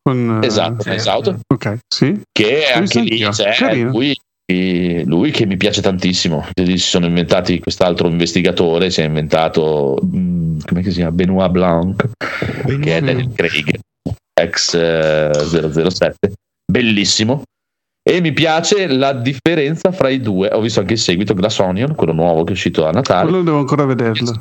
Con, 0.02 0.40
eh, 0.42 0.46
Esatto, 0.46 0.88
esatto. 0.88 1.38
Ok, 1.52 1.78
sì. 1.86 2.20
che 2.32 2.64
L'ho 2.72 2.78
anche 2.80 3.00
lì 3.00 3.18
Carino. 3.56 3.90
lui, 3.90 4.16
lui 5.04 5.30
che 5.30 5.44
mi 5.44 5.58
piace 5.58 5.82
tantissimo 5.82 6.46
si 6.56 6.78
sono 6.78 7.04
inventati 7.04 7.58
quest'altro 7.60 8.08
investigatore 8.08 8.88
si 8.90 9.02
è 9.02 9.04
inventato 9.04 9.98
mm, 10.02 10.60
come 10.66 10.82
si 10.84 10.90
chiama 10.92 11.12
Benoit 11.12 11.50
Blanc 11.50 12.08
che 12.80 12.96
è 12.96 13.00
Daniel 13.02 13.30
Craig 13.34 13.78
ex 14.40 14.72
eh, 14.74 15.30
007 15.90 16.32
bellissimo 16.64 17.42
e 18.08 18.22
mi 18.22 18.32
piace 18.32 18.86
la 18.86 19.12
differenza 19.12 19.92
fra 19.92 20.08
i 20.08 20.20
due 20.20 20.48
ho 20.50 20.60
visto 20.62 20.80
anche 20.80 20.94
il 20.94 20.98
seguito 20.98 21.34
Glass 21.34 21.58
Onion 21.58 21.94
quello 21.94 22.14
nuovo 22.14 22.42
che 22.42 22.50
è 22.50 22.52
uscito 22.52 22.86
a 22.86 22.90
Natale 22.90 23.28
Quello 23.28 23.44
devo 23.44 23.58
ancora 23.58 23.84
vederlo. 23.84 24.40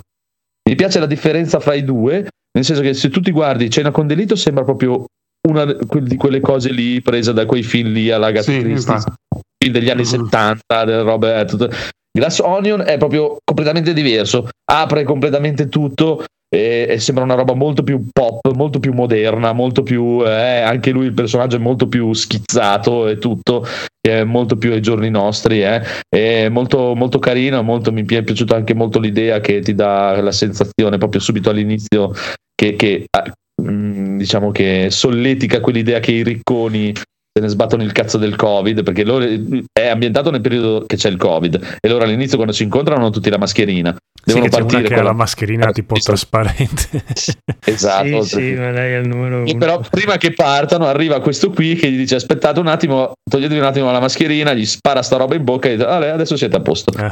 mi 0.69 0.75
piace 0.75 0.99
la 0.99 1.05
differenza 1.05 1.59
fra 1.59 1.73
i 1.73 1.83
due, 1.83 2.27
nel 2.53 2.63
senso 2.63 2.81
che 2.81 2.93
se 2.93 3.09
tu 3.09 3.19
ti 3.19 3.31
guardi 3.31 3.69
Cena 3.69 3.91
con 3.91 4.07
delitto 4.07 4.37
sembra 4.37 4.63
proprio 4.63 5.05
una 5.49 5.65
di 5.65 6.15
quelle 6.15 6.39
cose 6.39 6.71
lì 6.71 7.01
presa 7.01 7.33
da 7.33 7.45
quei 7.45 7.63
film 7.63 7.91
lì 7.91 8.09
alla 8.09 8.27
Agatha 8.27 8.51
Sì, 8.51 8.61
film 8.61 9.73
degli 9.73 9.89
anni 9.89 10.05
70, 10.05 10.85
delle 10.85 11.01
robe 11.01 11.39
eh. 11.39 11.69
Glass 12.17 12.39
Onion 12.39 12.81
è 12.81 12.97
proprio 12.97 13.37
completamente 13.43 13.93
diverso, 13.93 14.49
apre 14.71 15.03
completamente 15.03 15.67
tutto 15.69 16.23
e, 16.49 16.87
e 16.89 16.99
sembra 16.99 17.23
una 17.23 17.35
roba 17.35 17.53
molto 17.53 17.83
più 17.83 18.07
pop, 18.11 18.53
molto 18.55 18.79
più 18.79 18.93
moderna, 18.93 19.53
molto 19.53 19.83
più 19.83 20.23
eh, 20.25 20.61
anche 20.61 20.91
lui 20.91 21.05
il 21.05 21.13
personaggio 21.13 21.57
è 21.57 21.59
molto 21.59 21.87
più 21.87 22.13
schizzato 22.13 23.07
e 23.07 23.17
tutto, 23.17 23.65
è 23.99 24.23
molto 24.23 24.57
più 24.57 24.71
ai 24.71 24.81
giorni 24.81 25.09
nostri, 25.09 25.63
eh. 25.63 25.81
è 26.07 26.49
molto, 26.49 26.95
molto 26.95 27.19
carino, 27.19 27.61
molto, 27.63 27.91
mi 27.91 28.05
è 28.05 28.23
piaciuta 28.23 28.55
anche 28.55 28.73
molto 28.73 28.99
l'idea 28.99 29.39
che 29.39 29.59
ti 29.59 29.75
dà 29.75 30.19
la 30.21 30.31
sensazione 30.31 30.97
proprio 30.97 31.21
subito 31.21 31.49
all'inizio 31.49 32.11
che, 32.55 32.75
che, 32.75 33.05
ah, 33.09 33.31
mm, 33.61 34.17
diciamo 34.17 34.51
che 34.51 34.87
solletica 34.89 35.59
quell'idea 35.59 35.99
che 35.99 36.11
i 36.11 36.23
ricconi 36.23 36.93
se 37.37 37.43
ne 37.43 37.47
sbattono 37.49 37.83
il 37.83 37.91
cazzo 37.91 38.17
del 38.17 38.35
covid 38.35 38.81
perché 38.83 39.03
loro 39.03 39.23
è 39.71 39.87
ambientato 39.87 40.31
nel 40.31 40.41
periodo 40.41 40.85
che 40.87 40.95
c'è 40.95 41.09
il 41.09 41.17
covid 41.17 41.77
e 41.79 41.87
loro 41.87 42.03
all'inizio 42.03 42.35
quando 42.37 42.53
si 42.53 42.63
incontrano 42.63 43.01
hanno 43.01 43.11
tutti 43.11 43.29
la 43.29 43.37
mascherina 43.37 43.91
Sì, 43.93 44.33
devono 44.33 44.45
una 44.45 44.57
partire 44.57 44.81
che 44.87 44.93
con 44.95 45.03
la 45.03 45.09
la 45.09 45.15
mascherina 45.15 45.71
tipo 45.71 45.95
trasparente. 45.95 47.03
esatto. 47.63 48.21
Sì, 48.23 48.35
sì, 48.35 48.53
ma 48.53 48.71
lei 48.71 48.93
è 48.93 48.97
il 48.97 49.07
numero 49.07 49.37
e 49.45 49.51
uno. 49.51 49.57
però 49.57 49.79
prima 49.89 50.17
che 50.17 50.33
partano 50.33 50.85
arriva 50.85 51.19
questo 51.21 51.51
qui 51.51 51.75
che 51.75 51.91
gli 51.91 51.97
dice 51.97 52.15
aspettate 52.15 52.59
un 52.59 52.67
attimo 52.67 53.11
toglietevi 53.29 53.59
un 53.59 53.65
attimo 53.65 53.91
la 53.91 53.99
mascherina 53.99 54.53
gli 54.53 54.65
spara 54.65 55.01
sta 55.03 55.17
roba 55.17 55.35
in 55.35 55.43
bocca 55.43 55.67
e 55.69 55.75
dice 55.75 55.85
"Ale, 55.85 56.09
adesso 56.09 56.35
siete 56.35 56.55
a 56.55 56.61
posto 56.61 56.91
Ah, 56.97 57.09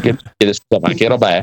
che 0.00 0.14
chiede 0.36 0.54
scusa 0.54 0.80
ma 0.80 0.92
che 0.94 1.08
roba 1.08 1.30
è 1.36 1.42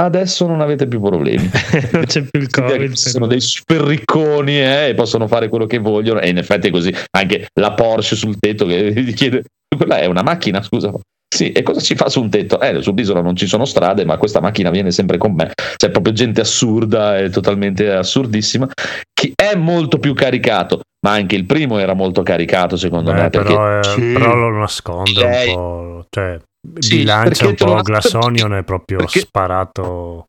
adesso 0.00 0.46
non 0.46 0.60
avete 0.60 0.86
più 0.86 1.00
problemi. 1.00 1.48
non 1.92 2.04
c'è 2.04 2.22
più 2.22 2.40
il 2.40 2.50
covid. 2.50 2.92
Sono 2.92 3.26
dei 3.26 3.40
super 3.40 3.80
ricconi 3.82 4.58
eh, 4.60 4.88
e 4.88 4.94
possono 4.94 5.26
fare 5.26 5.48
quello 5.48 5.66
che 5.66 5.78
vogliono. 5.78 6.20
E 6.20 6.28
in 6.28 6.38
effetti 6.38 6.68
è 6.68 6.70
così. 6.70 6.94
Anche 7.16 7.48
la 7.60 7.72
Porsche 7.72 8.16
sul 8.16 8.38
tetto 8.38 8.66
che 8.66 8.92
gli 8.96 9.14
chiede: 9.14 9.44
quella 9.76 9.98
è 9.98 10.06
una 10.06 10.22
macchina, 10.22 10.62
scusa. 10.62 10.92
Sì, 11.34 11.50
e 11.50 11.64
cosa 11.64 11.80
ci 11.80 11.96
fa 11.96 12.08
su 12.08 12.20
un 12.20 12.30
tetto? 12.30 12.60
Eh, 12.60 12.80
sull'isola 12.80 13.20
non 13.20 13.34
ci 13.34 13.48
sono 13.48 13.64
strade, 13.64 14.04
ma 14.04 14.18
questa 14.18 14.40
macchina 14.40 14.70
viene 14.70 14.92
sempre 14.92 15.18
con 15.18 15.34
me. 15.34 15.50
C'è 15.76 15.90
proprio 15.90 16.12
gente 16.12 16.40
assurda 16.40 17.18
e 17.18 17.28
totalmente 17.28 17.90
assurdissima. 17.90 18.68
Che 19.12 19.32
è 19.34 19.56
molto 19.56 19.98
più 19.98 20.14
caricato, 20.14 20.82
ma 21.04 21.14
anche 21.14 21.34
il 21.34 21.44
primo 21.44 21.78
era 21.78 21.94
molto 21.94 22.22
caricato, 22.22 22.76
secondo 22.76 23.12
Beh, 23.12 23.22
me. 23.22 23.30
Perché 23.30 23.52
però, 23.52 23.78
eh, 23.80 23.82
Sì. 23.82 24.12
però 24.12 24.34
lo 24.36 24.50
nasconde 24.58 25.24
un 25.24 25.54
po'. 25.54 26.06
Cioè, 26.08 26.38
Sì, 26.78 26.96
bilancia 26.98 27.46
un 27.46 27.54
perché 27.54 27.64
po'. 27.64 27.80
Glass 27.82 28.04
nasconde- 28.12 28.26
Onion 28.42 28.58
è 28.58 28.62
proprio 28.64 28.98
perché- 28.98 29.20
sparato 29.20 30.24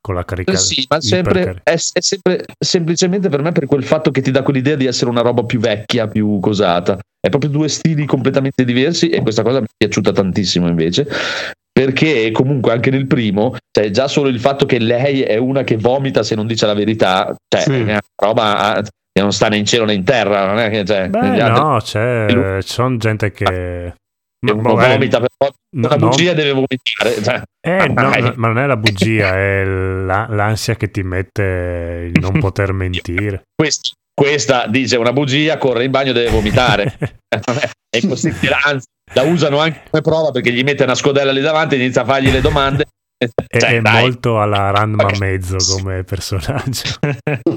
con 0.00 0.14
la 0.14 0.24
carica. 0.24 0.54
Sì, 0.56 0.84
ma 0.88 1.00
sempre, 1.00 1.60
è, 1.64 1.72
è 1.72 1.76
sempre 2.00 2.44
semplicemente 2.58 3.28
per 3.28 3.42
me 3.42 3.52
per 3.52 3.66
quel 3.66 3.84
fatto 3.84 4.10
che 4.10 4.20
ti 4.22 4.30
dà 4.30 4.42
quell'idea 4.42 4.76
di 4.76 4.86
essere 4.86 5.10
una 5.10 5.20
roba 5.22 5.44
più 5.44 5.58
vecchia, 5.60 6.06
più 6.08 6.38
cosata. 6.40 6.98
È 7.20 7.28
proprio 7.28 7.50
due 7.50 7.68
stili 7.68 8.06
completamente 8.06 8.64
diversi 8.64 9.08
e 9.10 9.20
questa 9.22 9.42
cosa 9.42 9.58
mi 9.60 9.66
è 9.66 9.74
piaciuta 9.76 10.12
tantissimo 10.12 10.68
invece. 10.68 11.06
Perché 11.72 12.30
comunque 12.32 12.72
anche 12.72 12.90
nel 12.90 13.06
primo, 13.06 13.56
cioè 13.70 13.90
già 13.90 14.08
solo 14.08 14.28
il 14.28 14.40
fatto 14.40 14.66
che 14.66 14.78
lei 14.78 15.22
è 15.22 15.36
una 15.36 15.62
che 15.62 15.76
vomita 15.76 16.22
se 16.22 16.34
non 16.34 16.46
dice 16.46 16.66
la 16.66 16.74
verità, 16.74 17.34
cioè 17.48 17.62
Sì. 17.62 17.72
è 17.72 17.80
una 17.82 18.00
roba 18.20 18.74
ah, 18.76 18.82
che 18.82 19.20
non 19.20 19.32
sta 19.32 19.48
né 19.48 19.58
in 19.58 19.64
cielo 19.66 19.84
né 19.84 19.94
in 19.94 20.04
terra, 20.04 20.46
non 20.46 20.58
è 20.58 20.70
che 20.70 20.84
cioè, 20.84 21.08
Beh, 21.08 21.34
gli 21.34 21.40
altri- 21.40 21.62
no, 21.62 21.78
c'è, 21.80 22.58
sono 22.62 22.96
gente 22.96 23.30
che. 23.30 23.94
Uno 24.40 24.74
vabbè, 24.74 24.92
vomita 24.92 25.18
per 25.18 25.28
no, 25.40 25.86
una 25.86 25.96
no. 25.96 26.08
bugia 26.08 26.32
deve 26.32 26.52
vomitare. 26.52 27.22
Cioè. 27.22 27.42
Eh, 27.60 27.88
no, 27.92 28.02
no, 28.02 28.32
ma 28.36 28.48
non 28.48 28.58
è 28.58 28.66
la 28.66 28.76
bugia, 28.76 29.34
è 29.36 29.64
la- 29.64 30.26
l'ansia 30.30 30.76
che 30.76 30.90
ti 30.90 31.02
mette 31.02 32.10
il 32.12 32.20
non 32.20 32.38
poter 32.40 32.72
mentire. 32.72 33.42
Quest- 33.54 33.92
questa 34.14 34.66
dice 34.66 34.96
una 34.96 35.12
bugia, 35.12 35.58
corre 35.58 35.84
in 35.84 35.90
bagno, 35.90 36.12
deve 36.12 36.30
vomitare. 36.30 36.96
e 37.90 38.06
così 38.06 38.34
anzi, 38.64 38.86
la 39.14 39.22
usano 39.22 39.58
anche 39.58 39.82
come 39.90 40.02
prova 40.02 40.30
perché 40.30 40.52
gli 40.52 40.62
mette 40.62 40.82
una 40.82 40.94
scodella 40.94 41.32
lì 41.32 41.40
davanti 41.40 41.74
e 41.74 41.78
inizia 41.78 42.02
a 42.02 42.04
fargli 42.04 42.30
le 42.30 42.40
domande. 42.40 42.86
È, 43.20 43.58
Cioè, 43.58 43.70
è 43.78 43.80
dai. 43.80 44.00
molto 44.02 44.40
alla 44.40 44.70
Ranma 44.70 45.08
mezzo 45.18 45.56
come 45.76 46.04
personaggio. 46.08 46.98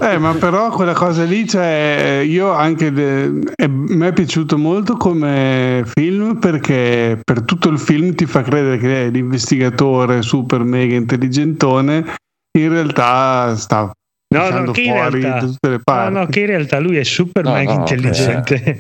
Eh, 0.01 0.17
ma 0.17 0.33
però 0.33 0.71
quella 0.71 0.93
cosa 0.93 1.23
lì, 1.23 1.47
cioè, 1.47 2.23
io 2.25 2.49
anche 2.51 2.91
de- 2.91 3.29
mi 3.67 4.05
è 4.07 4.11
piaciuto 4.11 4.57
molto 4.57 4.97
come 4.97 5.83
film 5.85 6.39
perché 6.39 7.19
per 7.23 7.43
tutto 7.43 7.69
il 7.69 7.77
film 7.77 8.15
ti 8.15 8.25
fa 8.25 8.41
credere 8.41 8.79
che 8.79 9.09
l'investigatore 9.09 10.23
super 10.23 10.63
mega 10.63 10.95
intelligentone 10.95 12.15
in 12.57 12.69
realtà 12.69 13.55
sta 13.55 13.91
No, 14.33 14.49
no, 14.49 14.71
che 14.71 14.83
fuori 14.85 15.21
realtà, 15.21 15.39
da 15.45 15.51
tutte 15.51 15.67
le 15.69 15.75
no, 15.75 15.81
parti. 15.83 16.13
no, 16.13 16.25
che 16.25 16.39
in 16.39 16.45
realtà 16.47 16.79
lui 16.79 16.97
è 16.97 17.03
super 17.03 17.43
No, 17.43 17.51
mega 17.53 17.73
no, 17.73 17.79
intelligente, 17.79 18.79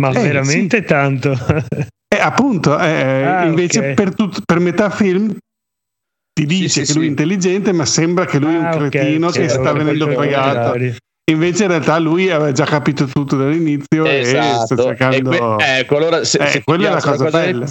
ma 0.00 0.10
Eh, 0.10 0.20
veramente 0.20 0.82
tanto. 0.82 1.32
Eh, 2.12 2.18
appunto, 2.20 2.76
eh, 2.78 3.22
Ah, 3.24 3.44
invece 3.46 3.78
ok. 3.90 3.94
per, 3.94 4.14
tut- 4.14 4.42
per 4.44 4.58
metà 4.58 4.90
film 4.90 5.34
ti 6.40 6.46
dice 6.46 6.84
sì, 6.84 6.92
che 6.92 6.92
lui 6.94 7.02
è 7.02 7.04
sì. 7.04 7.10
intelligente, 7.10 7.72
ma 7.72 7.84
sembra 7.84 8.24
che 8.24 8.38
lui 8.38 8.54
è 8.54 8.58
un 8.58 8.64
Ah, 8.64 8.76
ok, 8.76 8.88
cretino 8.88 9.26
ok, 9.28 9.32
che 9.34 9.48
sta 9.48 9.58
allora 9.60 9.72
venendo 9.74 10.06
contrario. 10.12 10.94
Invece 11.30 11.62
in 11.62 11.68
realtà 11.68 11.98
lui 11.98 12.30
aveva 12.30 12.52
già 12.52 12.64
capito 12.64 13.04
tutto 13.06 13.36
dall'inizio 13.36 14.04
e 14.04 14.24
sta 14.24 14.38
Esatto. 14.64 14.82
cercando... 14.82 15.32
E 15.32 15.38
que- 15.38 15.78
ecco, 15.78 15.96
allora 15.96 16.24
se, 16.24 16.38
Eh, 16.38 16.46
se 16.46 16.62
quella 16.64 16.86
è 16.88 16.90
la 16.90 17.00
questa 17.00 17.10
cosa 17.16 17.38
bella. 17.38 17.66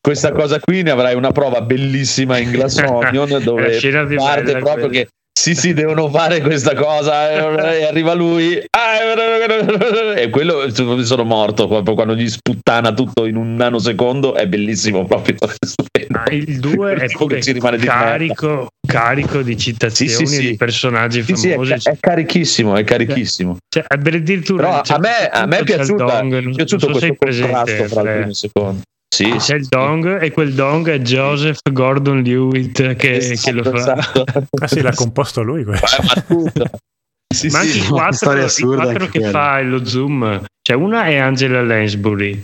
Questa 0.00 0.32
cosa 0.32 0.58
qui 0.58 0.82
ne 0.82 0.90
avrai 0.90 1.14
una 1.14 1.30
prova 1.30 1.60
bellissima 1.62 2.36
in 2.38 2.50
Glass 2.50 2.76
Onion 2.84 3.40
dove 3.42 3.78
parte 4.16 4.56
proprio 4.58 4.88
quella. 4.88 4.88
che 4.90 5.08
sì, 5.34 5.54
sì, 5.56 5.72
devono 5.72 6.08
fare 6.08 6.40
questa 6.40 6.74
cosa 6.74 7.30
e 7.30 7.84
arriva 7.84 8.12
lui 8.12 8.62
ah, 8.70 10.14
e 10.14 10.30
quello 10.30 10.66
mi 10.94 11.04
sono 11.04 11.24
morto 11.24 11.66
proprio 11.66 11.94
quando 11.94 12.14
gli 12.14 12.28
sputtana 12.28 12.92
tutto 12.92 13.24
in 13.24 13.36
un 13.36 13.54
nanosecondo 13.54 14.34
è 14.34 14.46
bellissimo 14.46 15.04
proprio. 15.04 15.36
Ah, 16.12 16.30
il 16.30 16.60
2 16.60 16.94
è 16.94 17.10
pure 17.10 17.42
ci 17.42 17.52
rimane 17.52 17.78
di 17.78 17.86
merda. 17.86 18.02
carico, 18.04 18.68
carico 18.86 19.42
di 19.42 19.56
citazioni 19.56 20.10
Sì, 20.10 20.26
sì, 20.26 20.34
sì. 20.34 20.48
di 20.50 20.56
personaggi 20.56 21.22
sì, 21.22 21.48
è, 21.48 21.52
famosi. 21.52 21.72
è 21.72 21.96
carichissimo 21.98 22.76
è 22.76 22.84
carichissimo 22.84 23.56
Cioè, 23.68 23.84
addirittura 23.88 24.68
però 24.68 24.80
c'è 24.82 24.94
a 24.94 24.98
me, 24.98 25.28
a 25.30 25.46
me 25.46 25.58
è 25.58 25.64
dong, 25.86 26.36
è 26.36 26.54
piaciuto 26.54 26.86
so 26.86 26.92
questo 26.92 27.16
contrasto 27.18 27.64
presente, 27.74 27.88
fra 27.88 28.00
il 28.02 28.06
primo 28.06 28.24
e 28.24 28.28
il 28.28 28.34
secondo 28.36 28.80
sì, 29.14 29.30
C'è 29.32 29.40
sì, 29.40 29.52
il 29.52 29.66
dong 29.66 30.22
e 30.22 30.30
quel 30.30 30.54
dong 30.54 30.88
è 30.88 30.98
Joseph 30.98 31.58
Gordon 31.70 32.22
Lewitt 32.22 32.94
che, 32.96 33.38
che 33.40 33.52
lo 33.52 33.62
fa. 33.62 33.76
Esatto. 33.76 34.24
Ah 34.60 34.66
sì, 34.66 34.80
l'ha 34.80 34.94
composto 34.94 35.42
lui 35.42 35.64
questo. 35.64 36.02
Eh, 36.02 36.04
ma. 36.54 36.70
Sì, 37.32 37.48
Ma 37.48 37.60
anche 37.60 37.70
sì. 37.72 37.78
i 37.78 37.86
quattro, 37.86 38.16
storia 38.16 38.44
i 38.44 38.62
quattro 38.76 39.06
che 39.06 39.18
quella. 39.18 39.30
fa 39.30 39.60
lo 39.62 39.84
zoom, 39.84 40.44
cioè 40.60 40.76
una 40.76 41.04
è 41.04 41.16
Angela 41.16 41.62
Lansbury, 41.62 42.42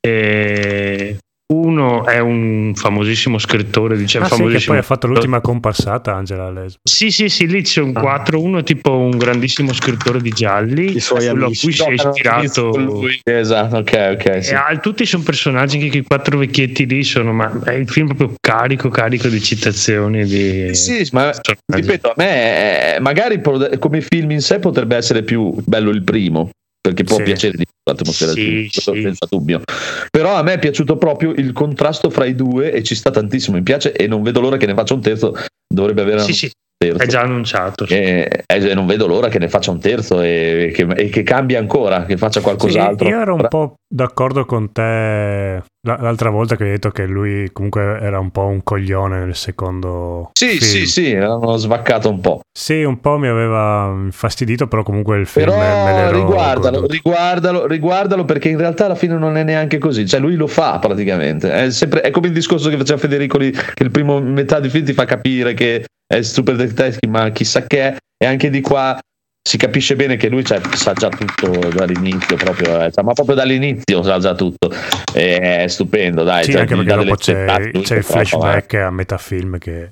e 0.00 1.18
uno 1.54 2.04
è 2.06 2.18
un 2.18 2.72
famosissimo 2.74 3.38
scrittore, 3.38 3.96
dice 3.96 4.18
Ah 4.18 4.24
sì, 4.24 4.30
che 4.30 4.36
famosissimo. 4.36 4.72
poi 4.72 4.78
ha 4.78 4.82
fatto 4.86 5.06
l'ultima 5.06 5.40
comparsata 5.40 6.14
Angela 6.14 6.50
Lesbo. 6.50 6.80
Sì, 6.82 7.10
sì, 7.10 7.28
sì, 7.28 7.46
lì 7.46 7.64
ci 7.64 7.72
sono 7.72 7.92
Ah. 7.94 8.00
quattro. 8.00 8.40
Uno 8.40 8.58
è 8.58 8.62
tipo 8.62 8.96
un 8.96 9.16
grandissimo 9.16 9.72
scrittore 9.72 10.20
di 10.20 10.30
gialli, 10.30 10.96
I 10.96 11.00
suoi 11.00 11.26
quello 11.28 11.46
amici. 11.46 11.60
a 11.60 11.62
cui 11.64 11.72
si 11.72 11.82
è 11.82 11.94
Giocano 11.94 12.10
ispirato. 12.14 12.76
lui. 12.78 13.20
Esatto, 13.22 13.76
ok, 13.78 14.16
ok. 14.20 14.44
sì. 14.44 14.52
E 14.52 14.54
ah, 14.54 14.76
tutti 14.78 15.04
sono 15.06 15.22
personaggi 15.22 15.78
che 15.78 15.88
quei 15.88 16.02
quattro 16.02 16.38
vecchietti 16.38 16.86
lì 16.86 17.02
sono, 17.04 17.32
ma 17.32 17.60
è 17.64 17.72
il 17.72 17.88
film 17.88 18.06
proprio 18.08 18.34
carico, 18.40 18.88
carico 18.88 19.28
di 19.28 19.40
citazioni. 19.40 20.24
Di... 20.24 20.74
Sì, 20.74 21.06
ma 21.12 21.24
personaggi. 21.24 21.56
ripeto, 21.68 22.08
a 22.10 22.14
me 22.16 22.96
eh, 22.96 23.00
magari 23.00 23.40
come 23.78 24.00
film 24.00 24.30
in 24.32 24.40
sé 24.40 24.58
potrebbe 24.58 24.96
essere 24.96 25.22
più 25.22 25.54
bello 25.64 25.90
il 25.90 26.02
primo, 26.02 26.50
perché 26.80 27.04
può 27.04 27.16
Sì. 27.16 27.22
piacere 27.22 27.56
di 27.56 27.64
più 27.64 27.73
l'atmosfera 27.84 28.32
Sì, 28.32 28.44
del 28.44 28.70
film, 28.70 28.94
sì. 28.94 29.02
senza 29.02 29.26
dubbio. 29.28 29.62
Però 30.10 30.34
a 30.34 30.42
me 30.42 30.54
è 30.54 30.58
piaciuto 30.58 30.96
proprio 30.96 31.32
il 31.32 31.52
contrasto 31.52 32.10
fra 32.10 32.24
i 32.24 32.34
due 32.34 32.72
e 32.72 32.82
ci 32.82 32.94
sta 32.94 33.10
tantissimo, 33.10 33.56
mi 33.56 33.62
piace 33.62 33.92
e 33.92 34.06
non 34.06 34.22
vedo 34.22 34.40
l'ora 34.40 34.56
che 34.56 34.66
ne 34.66 34.74
faccia 34.74 34.94
un 34.94 35.00
terzo, 35.02 35.34
dovrebbe 35.72 36.02
avere 36.02 36.20
Sì, 36.20 36.30
un 36.30 36.36
sì, 36.36 36.50
terzo. 36.76 37.02
è 37.02 37.06
già 37.06 37.20
annunciato. 37.20 37.86
sì. 37.86 37.94
E, 37.94 38.44
e 38.46 38.74
non 38.74 38.86
vedo 38.86 39.06
l'ora 39.06 39.28
che 39.28 39.38
ne 39.38 39.48
faccia 39.48 39.70
un 39.70 39.80
terzo 39.80 40.20
e 40.22 40.72
che, 40.74 40.82
e 40.96 41.08
che 41.10 41.22
cambi 41.22 41.56
ancora, 41.56 42.04
che 42.04 42.16
faccia 42.16 42.38
Sì, 42.40 42.44
qualcos'altro. 42.44 43.08
io 43.08 43.20
ero 43.20 43.34
un 43.34 43.46
po' 43.48 43.74
d'accordo 43.86 44.44
con 44.46 44.72
te 44.72 45.62
l'altra 45.84 46.30
volta 46.30 46.56
che 46.56 46.64
hai 46.64 46.70
detto 46.70 46.90
che 46.90 47.06
lui 47.06 47.50
comunque 47.52 47.98
era 48.00 48.18
un 48.18 48.30
po' 48.30 48.46
un 48.46 48.62
coglione 48.62 49.24
nel 49.24 49.34
secondo 49.34 50.30
Sì, 50.32 50.58
film. 50.58 50.60
sì, 50.60 50.86
sì, 50.86 51.14
l'hanno 51.14 51.56
svaccato 51.56 52.08
un 52.08 52.20
po'. 52.20 52.40
Sì, 52.56 52.82
un 52.82 53.00
po' 53.00 53.18
mi 53.18 53.28
aveva 53.28 53.92
infastidito, 53.94 54.66
però 54.66 54.82
comunque 54.82 55.18
il 55.18 55.26
film 55.26 55.46
Però 55.50 55.56
me 55.56 55.92
l'ero 55.92 56.16
riguardalo, 56.16 56.86
riguardalo, 56.86 57.66
riguardalo 57.66 58.24
perché 58.24 58.48
in 58.48 58.58
realtà 58.58 58.86
alla 58.86 58.94
fine 58.94 59.16
non 59.18 59.36
è 59.36 59.42
neanche 59.42 59.78
così, 59.78 60.06
cioè 60.06 60.20
lui 60.20 60.36
lo 60.36 60.46
fa 60.46 60.78
praticamente, 60.78 61.52
è, 61.52 61.70
sempre, 61.70 62.00
è 62.00 62.10
come 62.10 62.28
il 62.28 62.32
discorso 62.32 62.68
che 62.70 62.76
faceva 62.76 62.98
Federico 62.98 63.38
lì, 63.38 63.50
che 63.50 63.82
il 63.82 63.90
primo 63.90 64.20
metà 64.20 64.60
di 64.60 64.68
film 64.68 64.84
ti 64.84 64.92
fa 64.92 65.04
capire 65.04 65.54
che 65.54 65.84
è 66.06 66.22
super 66.22 66.56
detective 66.56 67.10
ma 67.10 67.30
chissà 67.30 67.66
che 67.66 67.80
è, 67.80 67.96
e 68.16 68.26
anche 68.26 68.50
di 68.50 68.60
qua 68.60 68.98
si 69.46 69.58
capisce 69.58 69.94
bene 69.94 70.16
che 70.16 70.28
lui 70.28 70.44
sa 70.44 70.58
già 70.94 71.08
tutto 71.10 71.48
dall'inizio 71.68 72.36
proprio, 72.36 72.82
eh, 72.82 72.90
ma 73.02 73.12
proprio 73.12 73.36
dall'inizio 73.36 74.02
sa 74.02 74.18
già 74.18 74.34
tutto, 74.34 74.72
è 75.12 75.66
stupendo 75.68 76.22
dai. 76.22 76.44
Sì, 76.44 76.52
cioè, 76.52 76.62
anche 76.62 76.74
perché 76.74 76.94
dopo 76.94 77.14
c'è, 77.16 77.70
c'è 77.82 77.96
il 77.96 78.04
flashback 78.04 78.74
a 78.74 78.90
metà 78.90 79.18
film 79.18 79.58
che, 79.58 79.90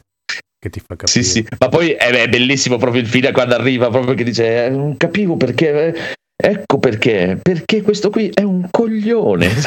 che 0.58 0.70
ti 0.70 0.80
fa 0.80 0.96
capire. 0.96 1.06
sì, 1.06 1.22
sì, 1.22 1.46
ma 1.58 1.68
poi 1.68 1.90
è, 1.90 2.10
è 2.10 2.28
bellissimo 2.28 2.78
proprio 2.78 3.02
il 3.02 3.08
fine 3.08 3.30
quando 3.30 3.54
arriva, 3.54 3.90
proprio 3.90 4.14
che 4.14 4.24
dice: 4.24 4.64
eh, 4.66 4.70
Non 4.70 4.96
capivo 4.96 5.36
perché. 5.36 5.94
eh, 5.94 6.14
Ecco 6.44 6.78
perché, 6.80 7.38
perché 7.40 7.82
questo 7.82 8.10
qui 8.10 8.28
è 8.34 8.42
un 8.42 8.66
coglione. 8.68 9.48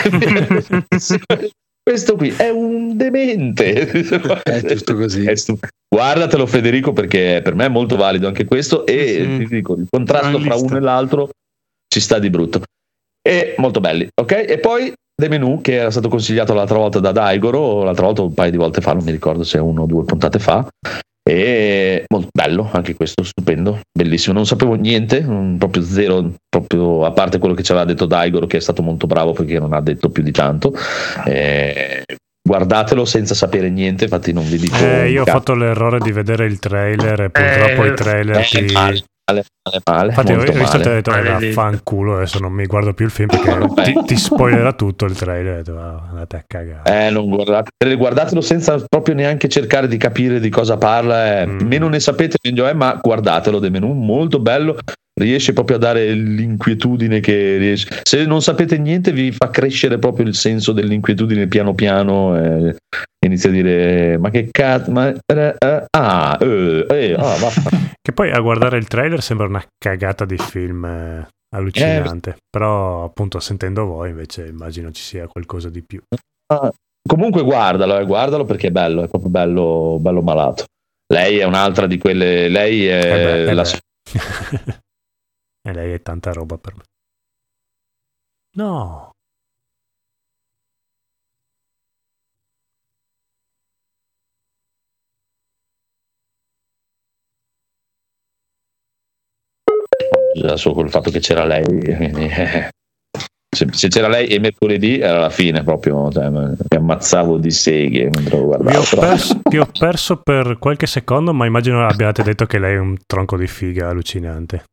questo 1.87 2.15
qui 2.15 2.33
è 2.35 2.49
un 2.49 2.97
demente. 2.97 3.85
È 4.41 4.75
tutto 4.75 4.95
così. 4.95 5.23
È 5.23 5.35
stu- 5.35 5.59
Guardatelo, 5.87 6.47
Federico, 6.47 6.93
perché 6.93 7.41
per 7.43 7.53
me 7.53 7.65
è 7.65 7.69
molto 7.69 7.95
valido 7.95 8.25
anche 8.25 8.43
questo. 8.43 8.87
E 8.87 9.19
sì. 9.21 9.37
ti 9.37 9.45
dico, 9.45 9.75
il 9.75 9.85
contrasto 9.87 10.39
fra 10.39 10.55
uno 10.55 10.77
e 10.77 10.79
l'altro 10.79 11.29
ci 11.87 11.99
sta 11.99 12.17
di 12.17 12.31
brutto. 12.31 12.63
E 13.21 13.53
molto 13.57 13.79
belli, 13.81 14.07
ok? 14.19 14.31
E 14.31 14.57
poi 14.57 14.91
The 15.15 15.29
Menu, 15.29 15.61
che 15.61 15.75
era 15.75 15.91
stato 15.91 16.09
consigliato 16.09 16.55
l'altra 16.55 16.77
volta 16.77 16.99
da 16.99 17.11
Daigoro, 17.11 17.83
l'altra 17.83 18.05
volta 18.07 18.23
un 18.23 18.33
paio 18.33 18.51
di 18.51 18.57
volte 18.57 18.81
fa, 18.81 18.93
non 18.93 19.03
mi 19.03 19.11
ricordo 19.11 19.43
se 19.43 19.59
uno 19.59 19.83
o 19.83 19.85
due 19.85 20.03
puntate 20.05 20.39
fa. 20.39 20.67
E 21.27 22.03
molto 22.07 22.27
bello, 22.31 22.69
anche 22.71 22.93
questo 22.93 23.23
stupendo, 23.23 23.79
bellissimo. 23.91 24.35
Non 24.35 24.45
sapevo 24.45 24.75
niente, 24.75 25.25
proprio 25.57 25.81
zero, 25.81 26.33
proprio 26.47 27.03
a 27.03 27.11
parte 27.11 27.39
quello 27.39 27.55
che 27.55 27.63
ci 27.63 27.71
aveva 27.71 27.87
detto 27.87 28.05
Daigoro, 28.05 28.45
che 28.45 28.57
è 28.57 28.59
stato 28.59 28.83
molto 28.83 29.07
bravo 29.07 29.33
perché 29.33 29.57
non 29.57 29.73
ha 29.73 29.81
detto 29.81 30.09
più 30.09 30.21
di 30.21 30.31
tanto. 30.31 30.71
Eh, 31.25 32.03
guardatelo 32.47 33.05
senza 33.05 33.33
sapere 33.33 33.71
niente, 33.71 34.03
infatti 34.03 34.33
non 34.33 34.47
vi 34.47 34.57
dico. 34.57 34.77
Eh, 34.77 35.09
io 35.09 35.23
ho 35.23 35.25
fatto 35.25 35.55
l'errore 35.55 35.97
di 35.97 36.11
vedere 36.11 36.45
il 36.45 36.59
trailer 36.59 37.19
e 37.21 37.29
purtroppo 37.31 37.83
Eh, 37.85 37.87
i 37.87 37.93
trailer 37.95 38.37
eh, 38.37 38.43
ti, 38.43 39.03
male. 39.31 39.43
male, 39.63 39.81
male. 39.85 40.07
Infatti, 40.09 40.31
ho 40.33 40.39
visto 40.39 40.51
ho 40.57 40.79
male. 40.79 40.83
detto, 40.95 41.11
"Eh, 41.11 41.21
Maledetto. 41.21 41.53
fanculo, 41.53 42.15
adesso 42.15 42.39
non 42.39 42.51
mi 42.53 42.65
guardo 42.65 42.93
più 42.93 43.05
il 43.05 43.11
film 43.11 43.27
perché 43.29 43.49
ti, 43.93 44.03
ti 44.05 44.15
spoilerà 44.17 44.73
tutto 44.73 45.05
il 45.05 45.15
trailer. 45.15 45.63
Detto, 45.63 45.77
"Ah, 45.79 46.07
andate 46.09 46.35
a 46.37 46.43
cagare. 46.45 47.07
Eh, 47.07 47.09
non 47.09 47.27
guardate, 47.29 47.95
guardatelo 47.95 48.41
senza 48.41 48.83
proprio 48.87 49.15
neanche 49.15 49.47
cercare 49.49 49.87
di 49.87 49.97
capire 49.97 50.39
di 50.39 50.49
cosa 50.49 50.77
parla. 50.77 51.41
eh. 51.41 51.45
Mm. 51.47 51.59
Meno 51.67 51.87
ne 51.87 51.99
sapete, 51.99 52.37
meglio 52.43 52.67
è, 52.67 52.73
ma 52.73 52.99
guardatelo 53.01 53.59
De 53.59 53.69
Menù, 53.69 53.93
molto 53.93 54.39
bello. 54.39 54.77
Riesce 55.17 55.53
proprio 55.53 55.77
a 55.77 55.79
dare 55.79 56.11
l'inquietudine 56.11 57.21
che 57.21 57.57
riesce. 57.57 58.01
Se 58.03 58.25
non 58.25 58.41
sapete 58.41 58.77
niente, 58.77 59.13
vi 59.13 59.31
fa 59.31 59.49
crescere 59.49 59.97
proprio 59.97 60.25
il 60.25 60.35
senso 60.35 60.73
dell'inquietudine 60.73 61.47
piano 61.47 61.73
piano. 61.73 62.37
E 62.37 62.75
inizia 63.25 63.49
a 63.49 63.53
dire: 63.53 64.17
Ma 64.17 64.29
che 64.29 64.49
cazzo? 64.51 64.91
Ma, 64.91 65.07
eh, 65.09 65.55
eh, 65.57 65.85
ah, 65.89 66.37
eh, 66.41 66.85
eh, 66.89 67.13
ah, 67.13 67.37
vaffa." 67.37 67.69
Che 68.05 68.11
poi 68.11 68.29
a 68.31 68.39
guardare 68.39 68.77
il 68.77 68.87
trailer 68.87 69.19
sembra 69.19 69.47
una 69.47 69.65
cagata 69.79 70.25
di 70.25 70.37
film 70.37 70.85
eh, 70.85 71.27
allucinante. 71.55 72.35
Però, 72.47 73.03
appunto, 73.03 73.39
sentendo 73.39 73.85
voi, 73.85 74.09
invece, 74.09 74.45
immagino 74.45 74.91
ci 74.91 75.01
sia 75.01 75.25
qualcosa 75.25 75.69
di 75.69 75.81
più. 75.81 75.99
Ah, 76.53 76.71
Comunque, 77.07 77.43
guardalo, 77.43 77.99
eh, 77.99 78.05
guardalo 78.05 78.45
perché 78.45 78.67
è 78.67 78.71
bello, 78.71 79.03
è 79.03 79.07
proprio 79.07 79.29
bello, 79.29 79.97
bello 79.99 80.21
malato. 80.21 80.65
Lei 81.13 81.37
è 81.37 81.43
un'altra 81.43 81.85
di 81.85 81.99
quelle. 81.99 82.49
Lei 82.49 82.87
è 82.87 82.97
Eh 82.97 83.23
beh, 83.23 83.49
eh 83.49 83.53
la 83.53 83.63
beh. 83.63 84.79
e 85.65 85.73
lei 85.73 85.93
è 85.93 86.01
tanta 86.01 86.31
roba 86.31 86.57
per 86.57 86.75
me. 86.75 86.83
No. 88.55 89.11
solo 100.57 100.75
col 100.75 100.89
fatto 100.89 101.09
che 101.09 101.19
c'era 101.19 101.45
lei. 101.45 101.63
quindi, 101.63 102.25
eh, 102.27 102.69
Se, 103.55 103.67
se 103.71 103.87
c'era 103.87 104.09
lei 104.09 104.27
e 104.27 104.37
mercoledì 104.39 104.99
era 104.99 105.17
la 105.17 105.29
fine 105.29 105.63
proprio, 105.63 106.11
cioè, 106.11 106.29
mi 106.29 106.55
ammazzavo 106.75 107.37
di 107.37 107.51
seghe 107.51 108.09
mentre 108.13 108.37
lo 108.37 108.39
Vi 108.39 108.43
guardavo. 108.43 108.79
ho, 108.79 108.99
perso, 108.99 109.39
vi 109.49 109.57
ho 109.59 109.65
perso 109.65 110.21
per 110.21 110.57
qualche 110.59 110.87
secondo, 110.87 111.33
ma 111.33 111.45
immagino 111.45 111.85
abbiate 111.85 112.21
detto 112.21 112.45
che 112.45 112.59
lei 112.59 112.75
è 112.75 112.79
un 112.79 112.97
tronco 113.05 113.37
di 113.37 113.47
figa 113.47 113.87
allucinante. 113.89 114.63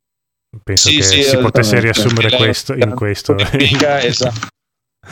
Penso 0.62 0.89
Sì, 0.89 0.97
che 0.97 1.03
sì, 1.03 1.23
si 1.23 1.37
potesse 1.39 1.77
esattamente. 1.77 1.81
riassumere 1.81 2.37
questo, 2.37 2.74
in 2.74 2.95
questo. 2.95 3.35
Figa, 3.39 4.01
esatto. 4.05 4.49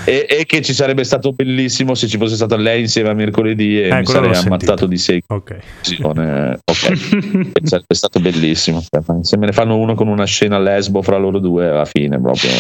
E, 0.05 0.25
e 0.29 0.47
che 0.47 0.63
ci 0.63 0.73
sarebbe 0.73 1.03
stato 1.03 1.33
bellissimo 1.33 1.95
se 1.97 2.07
ci 2.07 2.17
fosse 2.17 2.37
stata 2.37 2.57
lei 2.57 2.81
insieme 2.83 3.09
a 3.09 3.13
mercoledì 3.15 3.81
e 3.83 3.89
Eh, 3.89 3.95
mi 3.99 4.07
sarei 4.07 4.35
ammazzato 4.37 4.87
di 4.87 4.97
seghe. 4.99 5.23
ok. 5.27 5.51
Eh, 5.51 6.59
ok, 6.65 7.51
sarebbe 7.65 7.95
stato 7.95 8.21
bellissimo. 8.21 8.83
Se 9.23 9.37
me 9.37 9.47
ne 9.47 9.53
fanno 9.53 9.77
uno 9.77 9.95
con 9.95 10.07
una 10.09 10.27
scena 10.27 10.59
lesbo 10.61 11.03
fra 11.03 11.17
loro 11.17 11.39
due, 11.41 11.69
alla 11.69 11.85
fine 11.87 12.21
proprio 12.21 12.51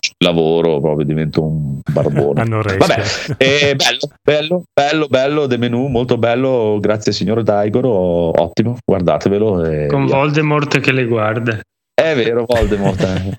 faccio 0.00 0.12
il 0.18 0.26
lavoro, 0.26 0.80
proprio 0.80 1.04
divento 1.04 1.42
un 1.42 1.80
barbone. 1.92 2.44
Vabbè, 2.48 3.02
eh, 3.36 3.76
bello, 3.76 3.98
bello, 4.22 4.62
bello, 4.72 5.06
bello, 5.06 5.46
De 5.46 5.56
Menù, 5.58 5.86
molto 5.88 6.16
bello. 6.18 6.78
Grazie, 6.80 7.12
signor 7.12 7.42
Daigoro. 7.42 7.90
Ottimo, 8.40 8.76
guardatevelo. 8.84 9.64
e 9.64 9.86
Con 9.86 10.06
via. 10.06 10.16
Voldemort 10.16 10.80
che 10.80 10.92
le 10.92 11.04
guarda. 11.06 11.60
È 11.94 12.14
vero, 12.14 12.44
Voldemort. 12.46 13.00
eh. 13.02 13.36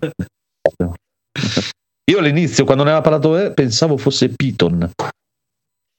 Io 2.12 2.20
all'inizio, 2.20 2.66
quando 2.66 2.84
ne 2.84 2.90
aveva 2.92 3.04
parlato, 3.04 3.38
eh, 3.38 3.52
pensavo 3.54 3.98
fosse 3.98 4.30
Piton. 4.30 4.92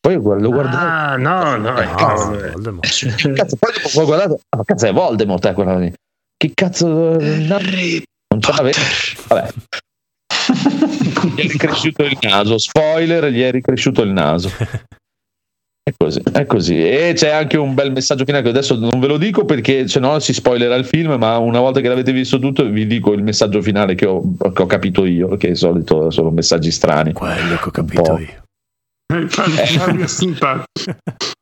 Poi 0.00 0.14
lo 0.14 0.20
guardavo. 0.50 0.76
Ah, 0.76 1.16
no, 1.16 1.56
no, 1.56 1.74
è 1.76 1.84
No, 1.86 1.94
cavolo. 1.94 2.50
Voldemort. 2.52 3.16
Che 3.16 3.32
cazzo, 3.32 3.56
poi 3.56 3.70
dopo 3.82 4.00
ho 4.00 4.04
guardato. 4.04 4.40
Ah, 4.50 4.64
cazzo, 4.64 4.86
è 4.86 4.92
Voldemort, 4.92 5.44
eh, 5.44 5.52
quella 5.54 5.78
lì. 5.78 5.92
Che 6.36 6.50
cazzo. 6.54 7.18
eh, 7.18 7.36
no, 7.38 7.56
non 7.58 8.40
ce 8.40 8.52
l'aveva. 8.52 8.78
Vabbè. 9.28 9.48
Gli 11.22 11.40
è 11.40 11.48
ricresciuto 11.48 12.04
il 12.04 12.18
naso. 12.20 12.58
Spoiler, 12.58 13.26
gli 13.26 13.42
è 13.42 13.50
ricresciuto 13.50 14.02
il 14.02 14.10
naso. 14.10 14.50
È 15.84 15.92
così, 15.96 16.22
è 16.32 16.46
così. 16.46 16.80
E 16.80 17.12
c'è 17.16 17.30
anche 17.30 17.56
un 17.56 17.74
bel 17.74 17.90
messaggio 17.90 18.24
finale 18.24 18.44
che 18.44 18.50
adesso 18.50 18.76
non 18.76 19.00
ve 19.00 19.08
lo 19.08 19.16
dico 19.16 19.44
perché 19.44 19.88
se 19.88 19.98
no 19.98 20.20
si 20.20 20.32
spoilerà 20.32 20.76
il 20.76 20.84
film, 20.84 21.14
ma 21.14 21.38
una 21.38 21.58
volta 21.58 21.80
che 21.80 21.88
l'avete 21.88 22.12
visto 22.12 22.38
tutto 22.38 22.64
vi 22.64 22.86
dico 22.86 23.12
il 23.12 23.24
messaggio 23.24 23.60
finale 23.60 23.96
che 23.96 24.06
ho, 24.06 24.22
che 24.38 24.62
ho 24.62 24.66
capito 24.66 25.04
io, 25.04 25.36
che 25.36 25.48
di 25.48 25.54
solito 25.56 26.08
sono 26.10 26.30
messaggi 26.30 26.70
strani. 26.70 27.12
Quello 27.12 27.56
che 27.56 27.68
ho 27.68 27.72
capito 27.72 28.16
io. 28.16 28.44
Eh, 29.12 29.28
fammi 29.28 30.02
assuntato. 30.02 30.66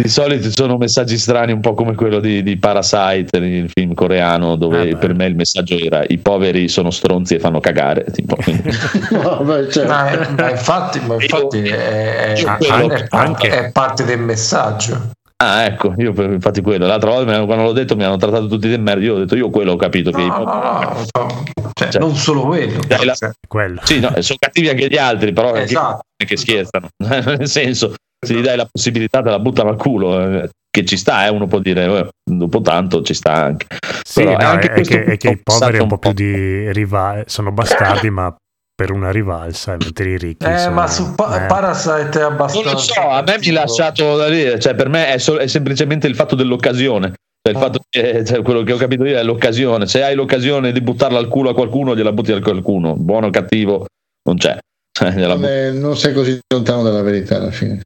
Di 0.00 0.08
solito 0.08 0.50
sono 0.50 0.76
messaggi 0.78 1.18
strani, 1.18 1.52
un 1.52 1.60
po' 1.60 1.74
come 1.74 1.94
quello 1.94 2.20
di, 2.20 2.42
di 2.42 2.56
Parasite, 2.56 3.36
il 3.36 3.68
film 3.70 3.92
coreano, 3.94 4.56
dove 4.56 4.92
Ah, 4.92 4.96
per 4.96 5.14
me 5.14 5.26
il 5.26 5.34
messaggio 5.34 5.76
era 5.76 6.02
i 6.08 6.16
poveri 6.18 6.68
sono 6.68 6.90
stronzi 6.90 7.34
e 7.34 7.38
fanno 7.38 7.60
cagare. 7.60 8.04
Tipo, 8.10 8.36
No, 9.10 9.42
beh, 9.44 9.70
cioè, 9.70 9.86
Ma, 9.86 10.28
ma 10.36 10.50
infatti, 10.50 11.00
ma 11.00 11.14
infatti 11.14 11.58
è, 11.68 12.32
è- 12.32 12.38
Io 12.38 12.56
è- 12.88 13.06
anche- 13.10 13.50
è 13.66 13.72
parte 13.72 14.04
del 14.04 14.20
messaggio. 14.20 15.10
ah, 15.42 15.64
ecco, 15.64 15.92
io 15.98 16.12
per- 16.12 16.30
infatti 16.30 16.62
quello. 16.62 16.86
L'altra 16.86 17.10
volta 17.10 17.44
quando 17.44 17.64
l'ho 17.64 17.72
detto 17.72 17.94
mi 17.96 18.04
hanno 18.04 18.16
trattato 18.16 18.46
tutti 18.46 18.68
di 18.68 18.78
merda. 18.78 19.02
Io 19.04 19.14
ho 19.14 19.18
detto, 19.18 19.36
io 19.36 19.50
quello 19.50 19.72
ho 19.72 19.76
capito 19.76 20.10
che 20.12 20.20
i 20.22 20.26
No, 20.26 20.32
poveri- 20.44 20.56
no, 20.56 20.80
no, 20.80 21.24
no, 21.62 21.72
cioè, 21.74 21.88
Cioè, 21.90 22.00
non 22.00 22.14
solo 22.14 22.42
quello. 22.46 22.80
dai, 22.86 23.04
la- 23.04 23.14
cioè, 23.14 23.30
Quello. 23.46 23.80
Sì, 23.84 24.00
no, 24.00 24.12
sono 24.20 24.38
cattivi 24.38 24.68
anche 24.68 24.88
gli 24.88 24.96
altri, 24.96 25.32
però 25.32 25.48
anche- 25.48 25.62
esatto. 25.64 26.00
che 26.16 26.36
scherzano. 26.36 26.88
Nel 27.36 27.48
senso, 27.48 27.94
se 28.24 28.34
gli 28.34 28.42
dai 28.42 28.56
la 28.56 28.68
possibilità, 28.70 29.22
te 29.22 29.30
la 29.30 29.38
buttano 29.38 29.70
al 29.70 29.76
culo. 29.76 30.20
eh, 30.42 30.48
Che 30.70 30.84
ci 30.84 30.96
sta, 30.96 31.26
eh, 31.26 31.30
uno 31.30 31.48
può 31.48 31.58
dire, 31.58 31.84
eh, 31.98 32.08
dopo 32.30 32.60
tanto 32.60 33.02
ci 33.02 33.12
sta 33.12 33.32
anche. 33.32 33.66
Sì, 34.04 34.22
Però 34.22 34.36
no, 34.36 34.46
anche 34.46 34.72
è, 34.72 34.80
che, 34.82 35.02
è 35.04 35.16
che 35.16 35.28
i 35.30 35.40
poveri 35.42 35.78
un 35.80 35.88
po' 35.88 35.98
più 35.98 36.12
di 36.12 36.70
rivali, 36.72 37.24
sono 37.26 37.50
bastardi, 37.50 38.08
ma 38.08 38.32
per 38.72 38.92
una 38.92 39.10
rivalsa, 39.10 39.76
mentre 39.80 40.10
i 40.10 40.16
ricchi 40.16 40.46
Eh, 40.46 40.58
sono- 40.58 40.74
ma 40.76 40.86
su 40.86 41.12
Pa- 41.16 41.42
eh. 41.42 41.46
Parasite 41.48 42.20
è 42.20 42.22
abbastanza. 42.22 42.62
Non 42.68 42.72
lo 42.74 42.78
so, 42.78 43.00
a 43.00 43.22
me 43.26 43.38
mi 43.40 43.48
ha 43.48 43.52
lasciato 43.52 44.16
da 44.16 44.28
dire, 44.28 44.60
cioè 44.60 44.76
per 44.76 44.88
me 44.88 45.08
è, 45.08 45.18
sol- 45.18 45.38
è 45.38 45.48
semplicemente 45.48 46.06
il 46.06 46.14
fatto 46.14 46.36
dell'occasione. 46.36 47.14
Cioè, 47.42 47.52
il 47.52 47.56
Ah. 47.56 47.60
fatto 47.66 47.80
che, 47.88 48.24
cioè, 48.24 48.40
quello 48.42 48.62
che 48.62 48.72
ho 48.72 48.76
capito 48.76 49.04
io 49.04 49.18
è 49.18 49.24
l'occasione. 49.24 49.86
Se 49.88 50.04
hai 50.04 50.14
l'occasione 50.14 50.70
di 50.70 50.80
buttarla 50.80 51.18
al 51.18 51.26
culo 51.26 51.50
a 51.50 51.54
qualcuno, 51.54 51.96
gliela 51.96 52.12
butti 52.12 52.30
al 52.30 52.42
qualcuno. 52.42 52.94
Buono 52.94 53.26
o 53.26 53.30
cattivo, 53.30 53.86
non 54.28 54.36
c'è. 54.36 54.56
Cioè, 54.96 55.10
gliela 55.18 55.34
non, 55.34 55.44
è- 55.46 55.70
non 55.72 55.96
sei 55.96 56.14
così 56.14 56.38
lontano 56.54 56.84
dalla 56.84 57.02
verità 57.02 57.36
alla 57.38 57.50
fine. 57.50 57.80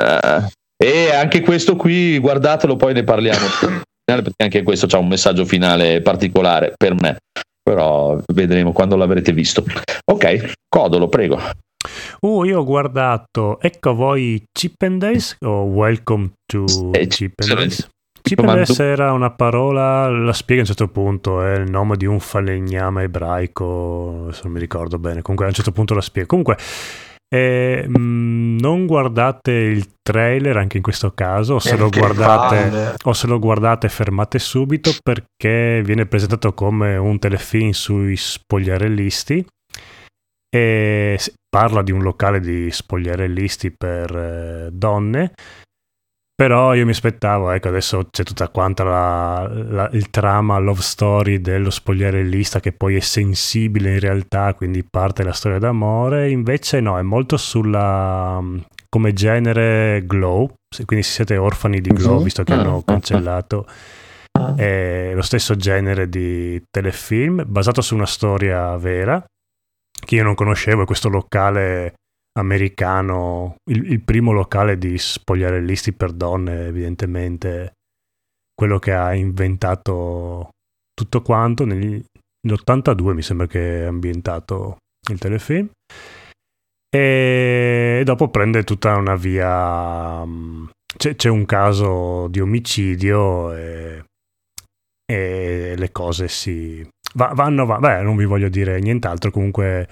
Eh, 0.00 0.50
e 0.82 1.14
anche 1.14 1.40
questo 1.42 1.76
qui, 1.76 2.18
guardatelo, 2.18 2.76
poi 2.76 2.94
ne 2.94 3.04
parliamo. 3.04 3.46
Perché 4.10 4.42
anche 4.42 4.62
questo 4.62 4.86
ha 4.90 4.98
un 4.98 5.08
messaggio 5.08 5.44
finale 5.44 6.00
particolare 6.00 6.72
per 6.76 6.94
me. 6.94 7.18
Però 7.62 8.18
vedremo 8.32 8.72
quando 8.72 8.96
l'avrete 8.96 9.32
visto. 9.32 9.64
Ok, 10.10 10.52
Codolo, 10.68 11.08
prego. 11.08 11.38
Uh, 12.20 12.44
io 12.44 12.60
ho 12.60 12.64
guardato, 12.64 13.60
ecco 13.60 13.90
a 13.90 13.92
voi 13.92 14.42
Chip 14.52 14.82
and 14.82 15.00
Dales 15.00 15.36
o 15.40 15.62
Welcome 15.62 16.32
to 16.44 16.90
Eh, 16.92 17.06
Chip 17.06 17.40
and 17.40 17.54
Dales? 17.54 17.88
Chip 18.20 18.38
and 18.40 18.48
Dales 18.48 18.78
era 18.78 19.12
una 19.12 19.30
parola, 19.30 20.08
la 20.10 20.32
spiega 20.32 20.62
a 20.62 20.64
un 20.64 20.74
certo 20.74 20.88
punto, 20.88 21.42
è 21.42 21.56
il 21.56 21.70
nome 21.70 21.96
di 21.96 22.04
un 22.04 22.20
falegname 22.20 23.04
ebraico, 23.04 24.24
adesso 24.24 24.42
non 24.44 24.52
mi 24.52 24.60
ricordo 24.60 24.98
bene, 24.98 25.22
comunque 25.22 25.46
a 25.46 25.48
un 25.48 25.54
certo 25.54 25.72
punto 25.72 25.94
la 25.94 26.02
spiega. 26.02 26.28
Comunque, 26.28 26.56
eh, 27.32 27.86
mh, 27.86 28.58
non 28.60 28.86
guardate 28.86 29.52
il 29.52 29.86
trailer 30.02 30.56
anche 30.56 30.78
in 30.78 30.82
questo 30.82 31.12
caso, 31.12 31.54
o 31.54 31.58
se 31.60 31.76
guardate 31.88 32.94
o 33.04 33.12
se 33.12 33.26
lo 33.26 33.38
guardate 33.38 33.88
fermate 33.88 34.38
subito 34.38 34.90
perché 35.02 35.82
viene 35.84 36.06
presentato 36.06 36.52
come 36.52 36.96
un 36.96 37.18
telefilm 37.18 37.70
sui 37.70 38.16
spogliarellisti. 38.16 39.46
E 40.52 41.16
parla 41.48 41.82
di 41.82 41.92
un 41.92 42.02
locale 42.02 42.40
di 42.40 42.72
spogliarellisti 42.72 43.70
per 43.70 44.16
eh, 44.16 44.68
donne 44.72 45.32
però 46.40 46.72
io 46.74 46.86
mi 46.86 46.92
aspettavo 46.92 47.50
ecco 47.50 47.68
adesso 47.68 48.08
c'è 48.10 48.22
tutta 48.22 48.48
quanta 48.48 48.82
la, 48.82 49.46
la- 49.52 49.90
il 49.92 50.08
trama 50.08 50.56
love 50.56 50.80
story 50.80 51.38
dello 51.42 51.68
spogliarellista 51.68 52.60
che 52.60 52.72
poi 52.72 52.96
è 52.96 53.00
sensibile 53.00 53.92
in 53.92 54.00
realtà 54.00 54.54
quindi 54.54 54.82
parte 54.82 55.22
la 55.22 55.34
storia 55.34 55.58
d'amore. 55.58 56.30
Invece 56.30 56.80
no 56.80 56.98
è 56.98 57.02
molto 57.02 57.36
sulla 57.36 58.42
come 58.88 59.12
genere 59.12 60.02
glow 60.06 60.50
quindi 60.86 61.04
se 61.04 61.12
siete 61.12 61.36
orfani 61.36 61.82
di 61.82 61.90
glow 61.90 62.16
Mhm. 62.16 62.22
visto 62.24 62.42
che 62.42 62.54
hanno 62.54 62.82
cancellato 62.86 63.66
è 64.56 65.12
lo 65.14 65.22
stesso 65.22 65.56
genere 65.56 66.08
di 66.08 66.62
telefilm 66.70 67.44
basato 67.46 67.82
su 67.82 67.94
una 67.94 68.06
storia 68.06 68.74
vera 68.78 69.22
che 70.06 70.14
io 70.14 70.22
non 70.22 70.34
conoscevo, 70.34 70.82
è 70.82 70.86
questo 70.86 71.10
locale 71.10 71.92
americano, 72.38 73.56
il, 73.70 73.90
il 73.92 74.00
primo 74.02 74.32
locale 74.32 74.78
di 74.78 74.96
spogliarellisti 74.96 75.92
per 75.92 76.12
donne, 76.12 76.66
evidentemente 76.66 77.72
quello 78.54 78.78
che 78.78 78.92
ha 78.92 79.14
inventato 79.14 80.50
tutto 80.94 81.22
quanto. 81.22 81.64
Negli, 81.64 82.02
nell'82 82.46 83.14
mi 83.14 83.22
sembra 83.22 83.46
che 83.46 83.82
è 83.82 83.86
ambientato 83.86 84.76
il 85.10 85.18
telefilm. 85.18 85.70
E 86.92 88.02
dopo 88.04 88.28
prende 88.28 88.64
tutta 88.64 88.96
una 88.96 89.14
via. 89.14 90.24
mm, 90.24 90.66
C'è, 90.96 91.14
c'è 91.14 91.28
un 91.28 91.44
caso 91.46 92.26
di 92.28 92.40
omicidio 92.40 93.54
e, 93.54 94.04
e 95.06 95.74
le 95.76 95.92
cose 95.92 96.26
si 96.28 96.86
va- 97.14 97.32
vanno 97.34 97.64
va- 97.64 97.78
beh 97.78 98.02
non 98.02 98.16
vi 98.16 98.24
voglio 98.24 98.48
dire 98.48 98.80
nient'altro 98.80 99.30
comunque 99.30 99.88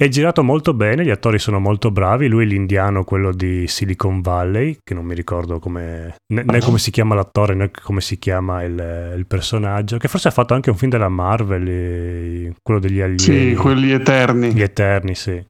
è 0.00 0.06
girato 0.06 0.44
molto 0.44 0.74
bene 0.74 1.04
gli 1.04 1.10
attori 1.10 1.40
sono 1.40 1.58
molto 1.58 1.90
bravi 1.90 2.28
lui 2.28 2.44
è 2.44 2.46
l'indiano 2.46 3.02
quello 3.02 3.32
di 3.32 3.66
Silicon 3.66 4.20
Valley 4.20 4.78
che 4.84 4.94
non 4.94 5.04
mi 5.04 5.14
ricordo 5.14 5.58
come 5.58 6.14
né, 6.32 6.44
né 6.44 6.60
come 6.60 6.78
si 6.78 6.92
chiama 6.92 7.16
l'attore 7.16 7.54
né 7.54 7.70
come 7.72 8.00
si 8.00 8.16
chiama 8.16 8.62
il, 8.62 9.14
il 9.16 9.26
personaggio 9.26 9.96
che 9.98 10.06
forse 10.06 10.28
ha 10.28 10.30
fatto 10.30 10.54
anche 10.54 10.70
un 10.70 10.76
film 10.76 10.92
della 10.92 11.08
Marvel 11.08 11.66
eh, 11.68 12.54
quello 12.62 12.78
degli 12.78 13.00
alieni 13.00 13.18
Sì, 13.18 13.54
quelli 13.56 13.90
eterni. 13.90 14.52
gli 14.52 14.62
Eterni, 14.62 15.14
sì. 15.16 15.44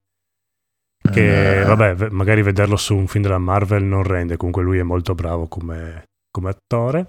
Che 1.11 1.61
Eh. 1.61 1.65
vabbè, 1.65 2.09
magari 2.11 2.43
vederlo 2.43 2.77
su 2.77 2.95
un 2.97 3.07
film 3.07 3.23
della 3.25 3.39
Marvel 3.39 3.83
non 3.85 4.03
rende, 4.03 4.37
comunque 4.37 4.63
lui 4.63 4.79
è 4.79 4.83
molto 4.83 5.15
bravo 5.15 5.47
come, 5.47 6.03
come 6.31 6.51
attore. 6.51 7.09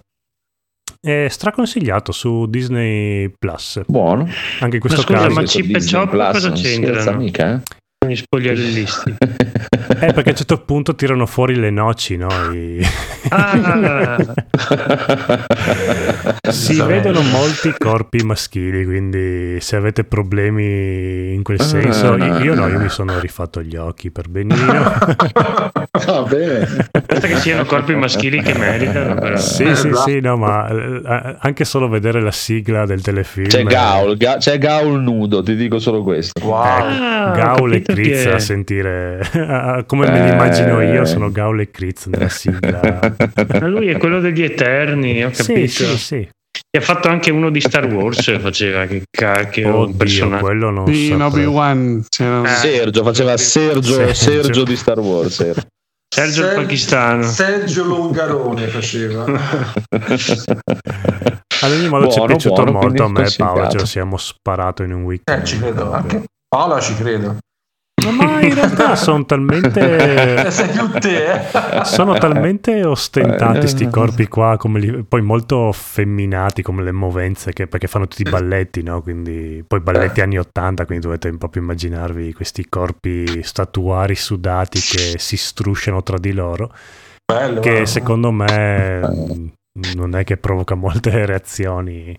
È 0.99 1.27
straconsigliato 1.29 2.11
su 2.11 2.45
Disney 2.47 3.31
Plus. 3.37 3.81
Buono. 3.87 4.27
Anche 4.59 4.75
in 4.75 4.81
questo 4.81 4.99
Ma 5.01 5.05
scusa, 5.05 5.19
caso. 5.27 5.33
ma 5.39 5.43
Chip 5.43 5.75
e 5.75 5.79
Chop 5.79 6.09
cosa 6.31 6.47
non 6.49 6.57
c'entrano? 6.57 6.99
scherza 7.01 7.11
mica, 7.17 7.53
eh? 7.55 7.61
Gli 8.07 8.15
spogliarellisti. 8.15 9.15
Eh, 10.01 10.13
perché 10.13 10.29
a 10.29 10.31
un 10.31 10.35
certo 10.37 10.59
punto 10.59 10.93
tirano 10.95 11.25
fuori 11.25 11.55
le 11.55 11.71
noci, 11.71 12.15
no? 12.15 12.27
I- 12.53 12.79
Ah, 13.31 14.17
si 16.49 16.81
vedono 16.81 17.21
molti 17.21 17.73
corpi 17.77 18.23
maschili, 18.23 18.85
quindi 18.85 19.59
se 19.59 19.75
avete 19.75 20.03
problemi 20.05 21.33
in 21.33 21.43
quel 21.43 21.59
senso, 21.59 22.15
io, 22.15 22.39
io 22.39 22.55
no, 22.55 22.67
io 22.67 22.79
mi 22.79 22.87
sono 22.89 23.19
rifatto 23.19 23.61
gli 23.61 23.75
occhi 23.75 24.09
per 24.09 24.29
benino. 24.29 24.65
Va 26.05 26.21
bene. 26.29 26.61
aspetta 26.91 27.27
che 27.27 27.35
siano 27.37 27.65
corpi 27.65 27.93
maschili 27.95 28.41
che 28.41 28.57
meritano. 28.57 29.15
Però. 29.15 29.37
Sì, 29.37 29.75
sì, 29.75 29.91
sì, 30.05 30.19
no, 30.21 30.37
ma 30.37 30.69
eh, 30.69 31.35
anche 31.39 31.65
solo 31.65 31.89
vedere 31.89 32.21
la 32.21 32.31
sigla 32.31 32.85
del 32.85 33.01
telefilm. 33.01 33.47
C'è 33.47 33.59
eh, 33.59 33.63
Gaul, 33.63 34.15
Ga- 34.17 34.37
c'è 34.37 34.57
Gaul 34.57 35.01
nudo, 35.01 35.43
ti 35.43 35.55
dico 35.55 35.77
solo 35.79 36.03
questo. 36.03 36.39
Wow. 36.43 36.53
Ah, 36.61 37.29
ho 37.31 37.35
Gaul 37.35 37.73
e 37.73 37.81
che- 37.93 38.29
a 38.31 38.39
sentire 38.39 39.21
come 39.87 40.09
me 40.11 40.23
li 40.23 40.29
immagino 40.29 40.81
io 40.81 41.05
sono 41.05 41.31
Gaul 41.31 41.59
e 41.61 41.71
Critz 41.71 42.05
nella 42.07 42.29
sigla 42.29 42.99
Ma 43.59 43.67
lui 43.67 43.87
è 43.89 43.97
quello 43.97 44.19
degli 44.19 44.43
Eterni, 44.43 45.23
ho 45.23 45.31
sì 45.33 45.43
capito. 45.45 45.67
sì 45.67 45.97
sì 45.97 46.29
E 46.71 46.77
ha 46.77 46.81
fatto 46.81 47.07
anche 47.07 47.31
uno 47.31 47.49
di 47.49 47.61
Star 47.61 47.85
Wars, 47.85 48.39
faceva 48.39 48.85
che 48.85 49.03
cacchio, 49.09 49.67
un 49.67 49.73
oddio 49.73 49.95
personaggio. 49.97 50.43
quello 50.43 50.69
non 50.69 50.87
Sì, 50.93 51.07
saprei. 51.07 51.27
Obi-Wan 51.45 52.03
Eh. 52.19 52.47
Sergio 52.47 53.03
faceva 53.03 53.37
Sergio, 53.37 53.93
Sergio. 53.93 54.13
Sergio 54.13 54.63
di 54.63 54.75
Star 54.75 54.99
Wars. 54.99 55.33
Sergio. 55.35 55.61
Sergio 56.11 56.41
il 56.41 56.47
Ser- 56.47 56.55
pakistano. 56.55 57.23
Sergio 57.23 57.83
Longarone 57.85 58.67
faceva. 58.67 59.25
ad 61.61 61.71
ogni 61.71 61.87
modo 61.89 62.05
ci 62.07 62.13
è 62.13 62.17
Buono, 62.17 62.25
piaciuto 62.27 62.63
buono, 62.63 62.71
molto 62.71 63.03
a 63.03 63.09
me 63.09 63.21
e 63.23 63.23
Paolo 63.23 63.25
ce 63.25 63.29
sconsigliato. 63.35 63.77
lo 63.77 63.85
siamo 63.85 64.17
sparato 64.17 64.83
in 64.83 64.93
un 64.93 65.03
weekend 65.03 65.41
Eh, 65.41 65.45
ci 65.45 65.59
credo 65.59 65.91
anche. 65.91 66.23
Paola 66.47 66.79
ci 66.79 66.95
credo. 66.95 67.37
Ma- 68.05 68.11
ma 68.25 68.41
in 68.41 68.53
realtà 68.53 68.95
sono 68.97 69.25
talmente 69.25 70.45
Eh, 70.45 70.51
sei 70.51 70.69
più 70.69 70.87
te, 70.99 71.33
eh. 71.79 71.85
sono 71.85 72.17
talmente 72.17 72.83
ostentati 72.85 73.59
Eh. 73.65 73.67
sti 73.67 73.89
corpi 73.89 74.27
qua 74.27 74.57
come 74.57 74.79
li- 74.79 75.03
poi 75.03 75.21
molto 75.21 75.71
femminati 75.71 76.61
come 76.61 76.83
le 76.83 76.91
movenze 76.91 77.53
che, 77.53 77.67
perché 77.67 77.87
fanno 77.87 78.07
tutti 78.07 78.21
i 78.25 78.29
balletti 78.29 78.81
no? 78.83 79.01
quindi 79.01 79.63
poi 79.67 79.79
balletti 79.79 80.21
anni 80.21 80.37
80 80.37 80.85
quindi 80.85 81.05
dovete 81.05 81.29
proprio 81.37 81.61
immaginarvi 81.61 82.33
questi 82.33 82.67
corpi 82.69 83.41
statuari 83.43 84.15
sudati 84.15 84.79
che 84.79 85.15
si 85.17 85.37
strusciano 85.37 86.01
tra 86.03 86.17
di 86.17 86.31
loro 86.33 86.71
Bello, 87.31 87.59
che 87.59 87.69
guarda. 87.69 87.85
secondo 87.85 88.31
me 88.31 89.51
non 89.95 90.15
è 90.15 90.23
che 90.23 90.37
provoca 90.37 90.75
molte 90.75 91.25
reazioni 91.27 92.17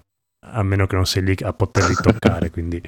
a 0.52 0.62
meno 0.62 0.86
che 0.86 0.96
non 0.96 1.04
sei 1.04 1.22
lì 1.22 1.36
a 1.42 1.52
poterli 1.52 1.94
toccare 1.94 2.50
quindi 2.50 2.80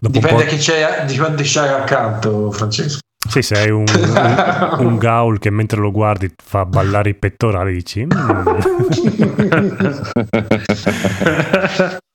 Dipende 0.00 0.44
po' 0.44 0.48
chi 0.48 0.56
c'è, 0.56 1.04
di 1.06 1.16
quanti 1.16 1.42
c'hai 1.44 1.68
accanto, 1.68 2.50
Francesco. 2.52 2.98
sì, 3.28 3.42
se 3.42 3.56
hai 3.58 3.70
un, 3.70 3.84
un, 3.88 4.86
un 4.86 4.96
gaul 4.96 5.38
che 5.38 5.50
mentre 5.50 5.80
lo 5.80 5.90
guardi 5.90 6.32
fa 6.42 6.64
ballare 6.64 7.10
i 7.10 7.14
pettorali 7.14 7.72
dici 7.72 8.06
"Mm". 8.06 8.16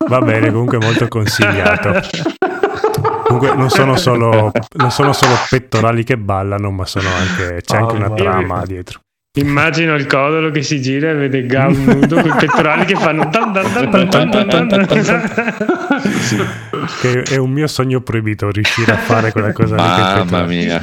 va 0.07 0.19
bene 0.19 0.49
comunque 0.51 0.77
molto 0.79 1.07
consigliato 1.07 1.99
comunque 3.25 3.55
non 3.55 3.69
sono 3.69 3.95
solo 3.97 4.51
non 4.77 4.91
sono 4.91 5.13
solo 5.13 5.33
pettorali 5.49 6.03
che 6.03 6.17
ballano 6.17 6.71
ma 6.71 6.85
sono 6.85 7.09
anche 7.09 7.61
c'è 7.61 7.77
anche 7.77 7.95
una 7.95 8.11
trama 8.11 8.63
dietro 8.65 8.99
Immagino 9.35 9.95
il 9.95 10.05
codolo 10.05 10.51
che 10.51 10.61
si 10.61 10.79
gira 10.79 11.09
e 11.09 11.15
vede 11.15 11.47
Gaul 11.47 11.75
nudo 11.75 12.21
con 12.21 12.29
i 12.29 12.35
pettorali 12.37 12.85
che 12.85 12.95
fanno 12.95 13.27
dan. 16.03 16.87
che 17.01 17.21
è 17.23 17.37
un 17.37 17.51
mio 17.51 17.67
sogno 17.67 18.01
proibito 18.01 18.49
riuscire 18.49 18.91
a 18.91 18.97
fare 18.97 19.31
quella 19.31 19.51
cosa 19.53 19.75
Mamma 19.75 20.45
mia. 20.45 20.81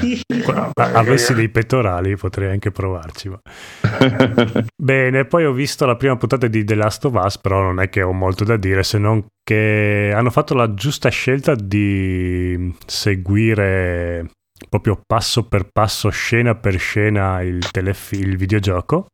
Avessi 0.75 1.35
dei 1.35 1.49
pettorali 1.49 2.17
potrei 2.17 2.51
anche 2.51 2.71
provarci 2.71 3.29
ma 3.29 3.41
Bene, 4.77 5.25
poi 5.25 5.45
ho 5.45 5.53
visto 5.53 5.87
la 5.87 5.97
prima 5.97 6.17
puntata 6.17 6.47
di 6.47 6.65
The 6.65 6.75
Last 6.75 7.05
of 7.05 7.15
Us, 7.15 7.39
però 7.39 7.61
non 7.63 7.81
è 7.81 7.89
che 7.89 8.03
ho 8.03 8.13
molto 8.13 8.45
da 8.45 8.57
dire, 8.57 8.83
se 8.83 8.99
non 8.99 9.25
che 9.43 10.13
hanno 10.15 10.31
fatto 10.31 10.55
la 10.55 10.75
giusta 10.75 11.09
scelta 11.09 11.55
di 11.55 12.73
seguire 12.87 14.31
proprio 14.69 15.01
passo 15.05 15.47
per 15.49 15.69
passo, 15.73 16.11
scena 16.11 16.55
per 16.55 16.79
scena 16.79 17.43
il, 17.43 17.69
telef- 17.71 18.13
il 18.13 18.37
videogioco. 18.37 19.09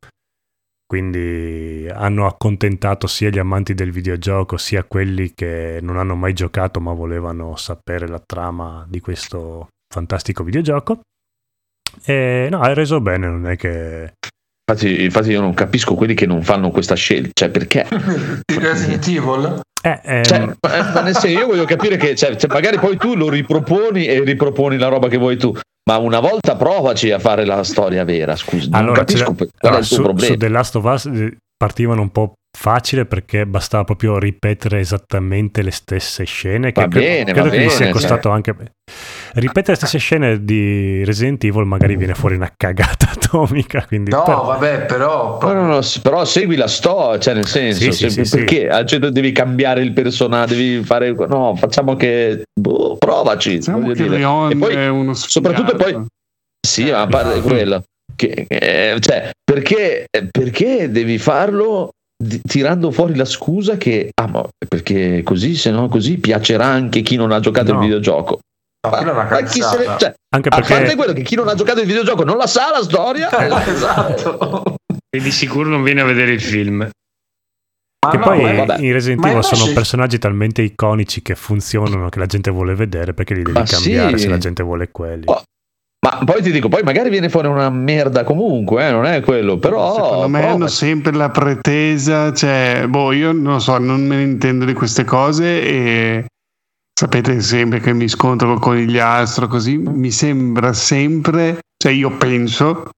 Quindi 0.87 1.89
hanno 1.93 2.27
accontentato 2.27 3.09
sia 3.09 3.29
gli 3.29 3.41
amanti 3.41 3.75
del 3.75 3.91
videogioco 3.91 4.57
sia 4.57 4.85
quelli 4.85 5.33
che 5.35 5.81
non 5.83 5.99
hanno 5.99 6.15
mai 6.15 6.33
giocato 6.33 6.81
ma 6.81 6.93
volevano 6.93 7.57
sapere 7.57 8.07
la 8.07 8.23
trama 8.25 8.87
di 8.89 9.01
questo 9.01 9.69
fantastico 9.93 10.45
videogioco. 10.45 11.01
E 12.05 12.47
no, 12.51 12.61
hai 12.61 12.75
reso 12.75 13.01
bene, 13.01 13.27
non 13.27 13.49
è 13.49 13.57
che 13.57 14.13
Infatti, 14.69 15.05
infatti 15.05 15.31
io 15.31 15.41
non 15.41 15.55
capisco 15.55 15.95
quelli 15.95 16.15
che 16.15 16.27
non 16.27 16.43
fanno 16.43 16.71
questa 16.71 16.97
scelta, 16.97 17.31
cioè 17.33 17.51
perché? 17.51 17.87
Il 18.53 18.59
Resident 18.59 19.07
Evil? 19.07 19.61
Eh, 19.81 20.01
ehm, 20.03 20.25
Cioè, 20.25 20.39
ma- 20.41 20.93
ma 20.93 21.01
nel 21.03 21.15
senso, 21.15 21.29
io 21.29 21.47
voglio 21.47 21.65
capire 21.65 21.97
che 21.97 22.17
cioè, 22.17 22.35
cioè, 22.35 22.53
magari 22.53 22.77
poi 22.79 22.97
tu 22.97 23.15
lo 23.15 23.29
riproponi 23.29 24.07
e 24.07 24.25
riproponi 24.25 24.77
la 24.77 24.89
roba 24.89 25.07
che 25.07 25.19
vuoi 25.19 25.37
tu, 25.37 25.57
ma 25.89 25.99
una 25.99 26.21
volta 26.21 26.57
provaci 26.57 27.11
a 27.13 27.19
fare 27.19 27.45
la 27.45 27.63
storia 27.63 28.05
vera, 28.05 28.35
scusa, 28.37 28.69
non 28.71 28.81
allora, 28.81 28.99
capisco 29.01 29.19
c'era- 29.19 29.35
per- 29.35 29.49
qual 29.59 29.75
è 29.75 29.79
il 29.79 29.87
tuo 29.87 29.97
su, 29.97 30.03
problema. 30.03 30.33
su 30.33 30.39
The 30.39 30.49
Last 30.49 30.77
of 30.77 30.85
Us 30.85 31.05
eh, 31.07 31.37
partivano 31.57 32.03
un 32.03 32.11
po' 32.11 32.33
facile 32.57 33.05
perché 33.05 33.47
bastava 33.47 33.85
proprio 33.85 34.19
ripetere 34.19 34.81
esattamente 34.81 35.63
le 35.63 35.71
stesse 35.71 36.25
scene. 36.25 36.73
Che 36.73 36.81
Va 36.81 36.89
cre- 36.89 37.01
bene, 37.01 37.33
credo 37.33 37.49
va 37.49 37.55
che 37.55 37.63
gli 37.63 37.69
sia 37.69 37.79
bene, 37.81 37.91
costato 37.91 38.31
anche. 38.31 38.55
Ripetere 39.35 39.73
le 39.73 39.77
stesse 39.77 39.99
scene 39.99 40.43
di 40.43 41.05
Resident 41.05 41.45
Evil 41.45 41.65
magari 41.67 41.97
viene 41.97 42.15
fuori 42.15 42.35
una 42.37 42.51
cagata 42.57 43.11
atomica. 43.15 43.85
Quindi 43.87 44.11
No, 44.11 44.23
per- 44.23 44.35
vabbè, 44.35 44.87
però. 44.87 45.39
No, 45.43 45.53
no, 45.53 45.67
no, 45.67 45.81
però 46.03 46.25
segui 46.25 46.57
la 46.57 46.67
storia, 46.69 47.21
cioè 47.21 47.35
nel 47.35 47.47
senso, 47.47 47.93
Sì, 47.93 47.93
sì, 47.93 48.11
se- 48.11 48.25
sì, 48.25 48.37
perché 48.37 48.69
Ah, 48.69 48.85
cioè, 48.87 48.99
devi 48.99 49.33
cambiare 49.33 49.83
il 49.83 49.93
personaggio, 49.93 50.55
devi 50.55 50.83
fare 50.83 51.13
no, 51.13 51.55
facciamo 51.57 51.95
che 51.95 52.45
boh, 52.59 52.97
provaci, 52.97 53.57
Diciamo 53.59 53.81
voglio 53.81 53.93
che 53.93 54.03
dire. 54.05 54.17
Leon 54.17 54.51
E 54.53 54.57
poi 54.57 54.75
è 54.75 54.89
uno 54.89 55.13
soprattutto 55.15 55.77
poi 55.77 56.05
sì, 56.67 56.91
ma 56.91 57.03
a 57.03 57.07
parte 57.07 57.41
quello 57.43 57.83
che 58.17 58.47
eh, 58.49 58.97
cioè, 58.99 59.31
perché 59.45 60.07
perché 60.31 60.91
devi 60.91 61.19
farlo 61.19 61.91
di- 62.27 62.41
tirando 62.43 62.91
fuori 62.91 63.15
la 63.15 63.25
scusa 63.25 63.77
che 63.77 64.11
ah, 64.15 64.27
ma 64.27 64.45
perché 64.69 65.23
così 65.23 65.55
se 65.57 65.71
no 65.71 65.89
così 65.89 66.19
piacerà 66.19 66.67
anche 66.67 67.01
chi 67.03 67.17
non 67.17 67.33
ha 67.33 67.41
giocato 67.41 67.73
No. 67.73 67.79
il 67.79 67.85
videogioco. 67.85 68.39
Ma 68.89 69.03
Ma 69.03 69.43
chi 69.43 69.61
se 69.61 69.79
ne- 69.79 69.97
cioè, 69.99 70.15
Anche 70.35 70.49
a 70.49 70.51
parte 70.53 70.75
perché 70.75 70.95
quello 70.97 71.13
che 71.13 71.23
chi 71.23 71.35
non 71.35 71.49
ha 71.49 71.55
giocato 71.55 71.81
il 71.81 71.87
videogioco 71.87 72.23
non 72.25 72.37
la 72.37 72.47
sa 72.47 72.71
la 72.71 72.83
storia. 72.83 73.29
esatto. 73.67 74.75
E 75.09 75.21
di 75.21 75.31
sicuro 75.33 75.69
non 75.69 75.83
viene 75.83 76.03
a 76.03 76.05
vedere 76.05 76.33
il 76.33 76.41
film. 76.41 76.89
Ma 78.05 78.11
che 78.13 78.19
no, 78.19 78.23
poi 78.25 78.43
vabbè. 78.57 78.79
in 78.81 78.93
Resident 78.93 79.25
Evil 79.25 79.37
invece- 79.37 79.57
sono 79.57 79.73
personaggi 79.73 80.19
talmente 80.19 80.63
iconici 80.63 81.23
che 81.23 81.35
funzionano 81.35 82.09
che 82.09 82.19
la 82.21 82.27
gente 82.27 82.51
vuole 82.51 82.75
vedere 82.77 83.13
perché 83.15 83.35
li 83.35 83.43
devi 83.43 83.59
Ma 83.59 83.65
cambiare 83.65 84.17
sì. 84.19 84.23
se 84.25 84.29
la 84.29 84.39
gente 84.39 84.63
vuole 84.63 84.91
quelli. 84.93 85.25
Oh, 85.27 85.43
Ma 86.07 86.21
poi 86.25 86.41
ti 86.41 86.53
dico, 86.53 86.69
poi 86.69 86.85
magari 86.85 87.11
viene 87.11 87.29
fuori 87.29 87.49
una 87.49 87.69
merda 87.69 88.23
comunque, 88.23 88.87
eh, 88.87 88.93
non 88.93 89.07
è 89.07 89.21
quello, 89.23 89.59
però... 89.59 89.93
Secondo 89.95 90.29
me 90.29 90.39
provaci. 90.39 90.55
hanno 90.55 90.67
sempre 90.69 91.13
la 91.13 91.31
pretesa, 91.31 92.33
cioè, 92.33 92.87
boh, 92.89 93.11
io 93.11 93.33
non 93.33 93.61
so, 93.61 93.77
non 93.79 94.07
me 94.07 94.15
ne 94.15 94.23
intendo 94.23 94.65
di 94.65 94.73
queste 94.73 95.03
cose 95.03 95.63
e 95.63 96.27
sapete 96.93 97.41
sempre 97.41 97.81
che 97.81 97.93
mi 97.93 98.07
scontro 98.07 98.47
col 98.47 98.61
conigliastro 98.61 99.49
così, 99.49 99.79
mi 99.79 100.13
sembra 100.13 100.73
sempre, 100.73 101.59
cioè 101.77 101.91
io 101.91 102.17
penso, 102.17 102.89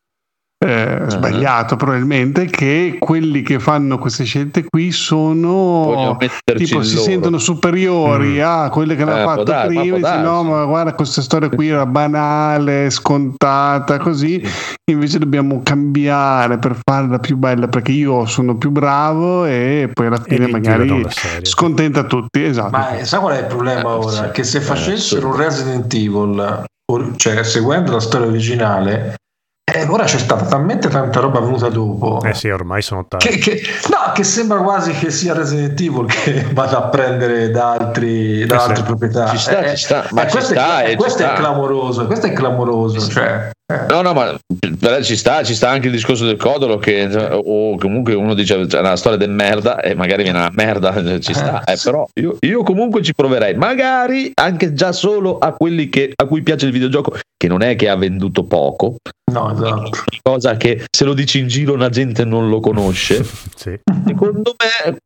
eh, 0.65 1.03
sbagliato 1.07 1.77
probabilmente 1.77 2.47
che 2.47 2.97
quelli 2.99 3.43
che 3.43 3.61
fanno 3.61 3.97
queste 3.99 4.25
scelte 4.25 4.65
qui 4.69 4.91
sono 4.91 6.17
tipo 6.45 6.83
si 6.83 6.95
loro. 6.97 7.05
sentono 7.07 7.39
superiori 7.39 8.39
Mm. 8.39 8.43
a 8.43 8.69
quelle 8.69 8.97
che 8.97 9.03
Eh, 9.03 9.05
l'hanno 9.05 9.23
può 9.23 9.35
fatto 9.37 9.53
ma 9.53 9.67
prima 9.67 9.97
e 9.97 10.01
dici, 10.01 10.21
no 10.21 10.43
ma 10.43 10.65
guarda 10.65 10.95
questa 10.95 11.23
storia 11.23 11.49
qui 11.49 11.69
era 11.69 11.87
banale 11.87 12.91
scontata 12.91 13.99
così 13.99 14.43
invece 14.91 15.19
dobbiamo 15.21 15.61
cambiare 15.63 16.59
per 16.59 16.77
farla 16.85 17.19
più 17.21 17.37
bella 17.37 17.69
perché 17.69 17.93
io 17.93 18.27
sono 18.27 18.57
più 18.57 18.71
bravo 18.71 19.45
e 19.45 19.89
poi 19.93 20.07
alla 20.07 20.21
E 20.25 20.35
fine 20.35 20.47
lì 20.47 20.51
magari 20.53 21.07
scontenta 21.43 22.03
tutti 22.03 22.43
esatto 22.43 22.71
Ma 22.71 22.97
eh, 22.99 23.05
sai 23.05 23.21
qual 23.21 23.37
è 23.37 23.41
il 23.41 23.47
problema 23.47 23.81
Eh, 23.81 23.85
ora? 23.95 24.11
sì. 24.11 24.31
Che 24.33 24.43
se 24.43 24.59
Eh, 24.59 24.61
facessero 24.63 25.29
un 25.29 25.35
sì. 25.35 25.41
Resident 25.41 25.95
Evil, 25.95 26.65
cioè 27.17 27.45
seguendo 27.45 27.93
la 27.93 28.01
storia 28.01 28.27
originale, 28.27 29.15
eh, 29.75 29.87
ora 29.89 30.05
c'è 30.05 30.19
stata 30.19 30.45
talmente 30.47 30.89
tanta 30.89 31.21
roba 31.21 31.41
venuta 31.41 31.69
dopo. 31.69 32.21
Eh 32.23 32.35
sì, 32.35 32.49
ormai 32.49 32.83
sono 32.83 33.05
tardi. 33.07 33.27
Che, 33.29 33.39
che- 33.39 33.61
no, 33.91 34.13
che 34.13 34.25
sembra 34.25 34.59
quasi 34.59 34.93
che 34.93 35.11
sia 35.11 35.35
Resident 35.35 35.79
Evil 35.81 36.07
che 36.07 36.47
vada 36.53 36.79
a 36.79 36.83
prendere 36.89 37.51
da, 37.51 37.73
altri, 37.73 38.47
da 38.47 38.57
Eh 38.57 38.59
sì. 38.61 38.69
altre 38.69 38.83
proprietà. 38.85 39.27
Ci 39.29 39.39
sta, 39.39 39.61
Eh, 39.65 39.77
ci 39.77 39.85
sta, 39.85 40.07
ma 40.11 40.23
eh, 40.23 40.27
ci 40.27 40.33
questo, 40.33 40.53
sta, 40.55 40.81
è, 40.83 40.87
eh, 40.87 40.91
ci 40.91 40.97
questo 40.97 41.23
è 41.23 41.27
sta. 41.27 41.35
clamoroso. 41.35 42.07
Questo 42.07 42.27
è 42.27 42.33
clamoroso. 42.33 43.09
Cioè, 43.09 43.25
eh. 43.25 43.51
No, 43.91 44.01
no, 44.01 44.15
ma 44.15 44.35
però 44.81 45.03
ci 45.03 45.15
sta, 45.15 45.43
ci 45.43 45.55
sta 45.55 45.69
anche 45.69 45.89
il 45.89 45.93
discorso 45.93 46.25
del 46.25 46.39
codolo 46.39 46.79
che 46.79 47.05
o 47.31 47.77
comunque 47.77 48.15
uno 48.15 48.33
dice 48.33 48.65
c'è 48.67 48.79
una 48.79 48.97
storia 48.97 49.19
del 49.19 49.29
merda 49.29 49.81
e 49.83 49.95
magari 49.95 50.23
viene 50.23 50.39
una 50.39 50.51
merda, 50.55 50.95
ci 51.21 51.35
sta, 51.35 51.63
Eh, 51.65 51.73
eh, 51.73 51.79
però 51.83 52.09
io, 52.15 52.39
io 52.41 52.63
comunque 52.63 53.03
ci 53.03 53.13
proverei, 53.15 53.55
magari 53.57 54.31
anche 54.41 54.73
già 54.73 54.93
solo 54.93 55.37
a 55.39 55.53
quelli 55.53 55.91
che, 55.91 56.13
a 56.17 56.25
cui 56.25 56.41
piace 56.43 56.65
il 56.65 56.73
videogioco, 56.73 57.15
che 57.37 57.47
non 57.47 57.61
è 57.61 57.77
che 57.77 57.91
ha 57.91 57.97
venduto 57.97 58.45
poco, 58.45 58.97
No, 59.31 59.53
esatto. 59.53 59.91
cosa 60.23 60.57
che 60.57 60.87
se 60.91 61.05
lo 61.05 61.13
dici 61.13 61.39
in 61.39 61.49
giro 61.49 61.77
la 61.77 61.91
gente 61.91 62.25
non 62.25 62.49
lo 62.49 62.61
conosce, 62.61 63.23
Sì. 63.55 63.79
secondo 64.07 64.55
me 64.57 64.97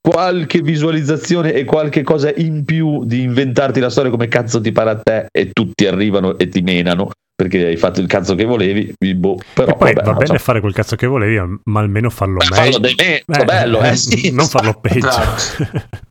qualche 0.00 0.60
visualizzazione 0.60 1.52
e 1.52 1.64
qualche 1.64 2.02
cosa 2.02 2.32
in 2.34 2.64
più 2.64 3.04
di 3.04 3.22
inventarti 3.22 3.78
la 3.78 3.90
storia 3.90 4.10
come 4.10 4.26
cazzo 4.26 4.60
ti 4.60 4.72
pare 4.72 4.90
a 4.90 4.96
te 5.00 5.26
e 5.30 5.50
tutti 5.52 5.86
arrivano 5.86 6.36
e 6.36 6.48
ti 6.48 6.62
menano 6.62 7.10
perché 7.40 7.66
hai 7.66 7.76
fatto 7.76 8.00
il 8.00 8.08
cazzo 8.08 8.34
che 8.34 8.44
volevi, 8.44 8.92
boh, 9.14 9.38
però 9.54 9.70
E 9.70 9.76
poi 9.76 9.92
vabbè, 9.92 10.06
va 10.06 10.12
bene 10.14 10.38
so. 10.38 10.44
fare 10.44 10.58
quel 10.60 10.72
cazzo 10.72 10.96
che 10.96 11.06
volevi, 11.06 11.60
ma 11.64 11.78
almeno 11.78 12.10
farlo 12.10 12.38
meglio. 12.38 12.54
farlo 12.54 12.78
dei 12.78 12.94
me- 13.26 13.44
bello, 13.44 13.80
eh, 13.82 13.94
sì, 13.94 14.30
non 14.34 14.46
farlo 14.46 14.74
peggio. 14.80 15.06
Esatto. 15.08 15.86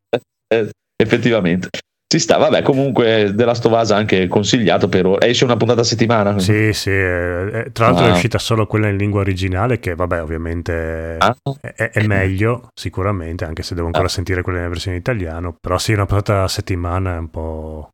Eh, 0.50 0.70
effettivamente 0.96 1.68
ci 2.10 2.20
sta, 2.20 2.38
vabbè, 2.38 2.62
comunque 2.62 3.34
of 3.66 3.66
Us 3.82 3.92
anche 3.92 4.28
consigliato 4.30 4.88
per 4.88 5.06
ora. 5.06 5.28
Esce 5.28 5.44
una 5.44 5.58
puntata 5.58 5.82
a 5.82 5.84
settimana? 5.84 6.40
sì, 6.40 6.72
sì. 6.72 6.90
eh, 6.90 7.50
eh, 7.66 7.72
tra 7.74 7.88
l'altro 7.88 8.06
Ah. 8.06 8.08
è 8.08 8.12
uscita 8.14 8.38
solo 8.38 8.66
quella 8.66 8.88
in 8.88 8.96
lingua 8.96 9.20
originale, 9.20 9.80
che 9.80 9.94
vabbè, 9.96 10.22
ovviamente 10.22 11.18
Ah. 11.20 11.36
è, 11.60 11.90
è 11.92 12.08
meglio, 12.08 12.70
sicuramente, 12.74 13.44
anche 13.44 13.62
se 13.64 13.76
devo 13.76 13.88
ancora 13.88 14.06
Ah. 14.06 14.10
sentire 14.10 14.42
quella 14.42 14.62
in 14.64 14.70
versione 14.70 14.96
italiano. 14.96 15.56
Però 15.60 15.78
sì, 15.78 15.92
una 15.92 16.06
puntata 16.06 16.44
a 16.44 16.48
settimana 16.48 17.16
è 17.16 17.20
un 17.20 17.30
po' 17.30 17.90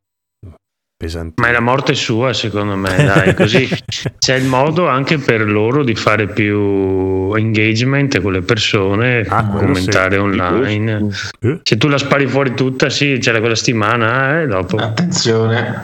pesante. 1.04 1.42
Ma 1.42 1.50
è 1.50 1.52
la 1.52 1.60
morte 1.60 1.94
sua, 1.94 2.34
secondo 2.34 2.76
me, 2.76 2.96
dai, 2.96 3.34
così 3.36 3.68
c'è 4.18 4.36
il 4.36 4.46
modo 4.46 4.88
anche 4.88 5.18
per 5.18 5.42
loro 5.50 5.84
di 5.84 5.96
fare 5.96 6.28
più 6.28 7.34
engagement 7.36 8.22
con 8.22 8.32
le 8.32 8.42
persone, 8.42 9.22
Ah, 9.28 9.46
commentare 9.48 10.16
sì. 10.16 10.22
online. 10.22 11.10
Eh? 11.42 11.60
Se 11.64 11.78
tu 11.78 11.88
la 11.88 11.98
spari 11.98 12.28
fuori 12.28 12.54
tutta, 12.54 12.90
sì, 12.90 13.18
c'era 13.20 13.40
quella 13.40 13.56
settimana, 13.56 14.42
eh, 14.42 14.48
dopo. 14.48 14.78
Attenzione. 14.78 15.82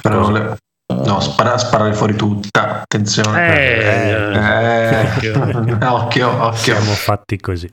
Parole. 0.00 0.56
No, 0.92 1.20
spara- 1.20 1.56
sparare 1.58 1.94
fuori 1.94 2.14
tutta. 2.16 2.82
Attenzione. 2.82 3.56
Eh, 3.56 4.32
Eh, 4.34 5.00
occhio. 5.00 5.40
occhio, 5.94 6.28
occhio. 6.44 6.56
Siamo 6.74 6.92
fatti 6.92 7.38
così. 7.40 7.70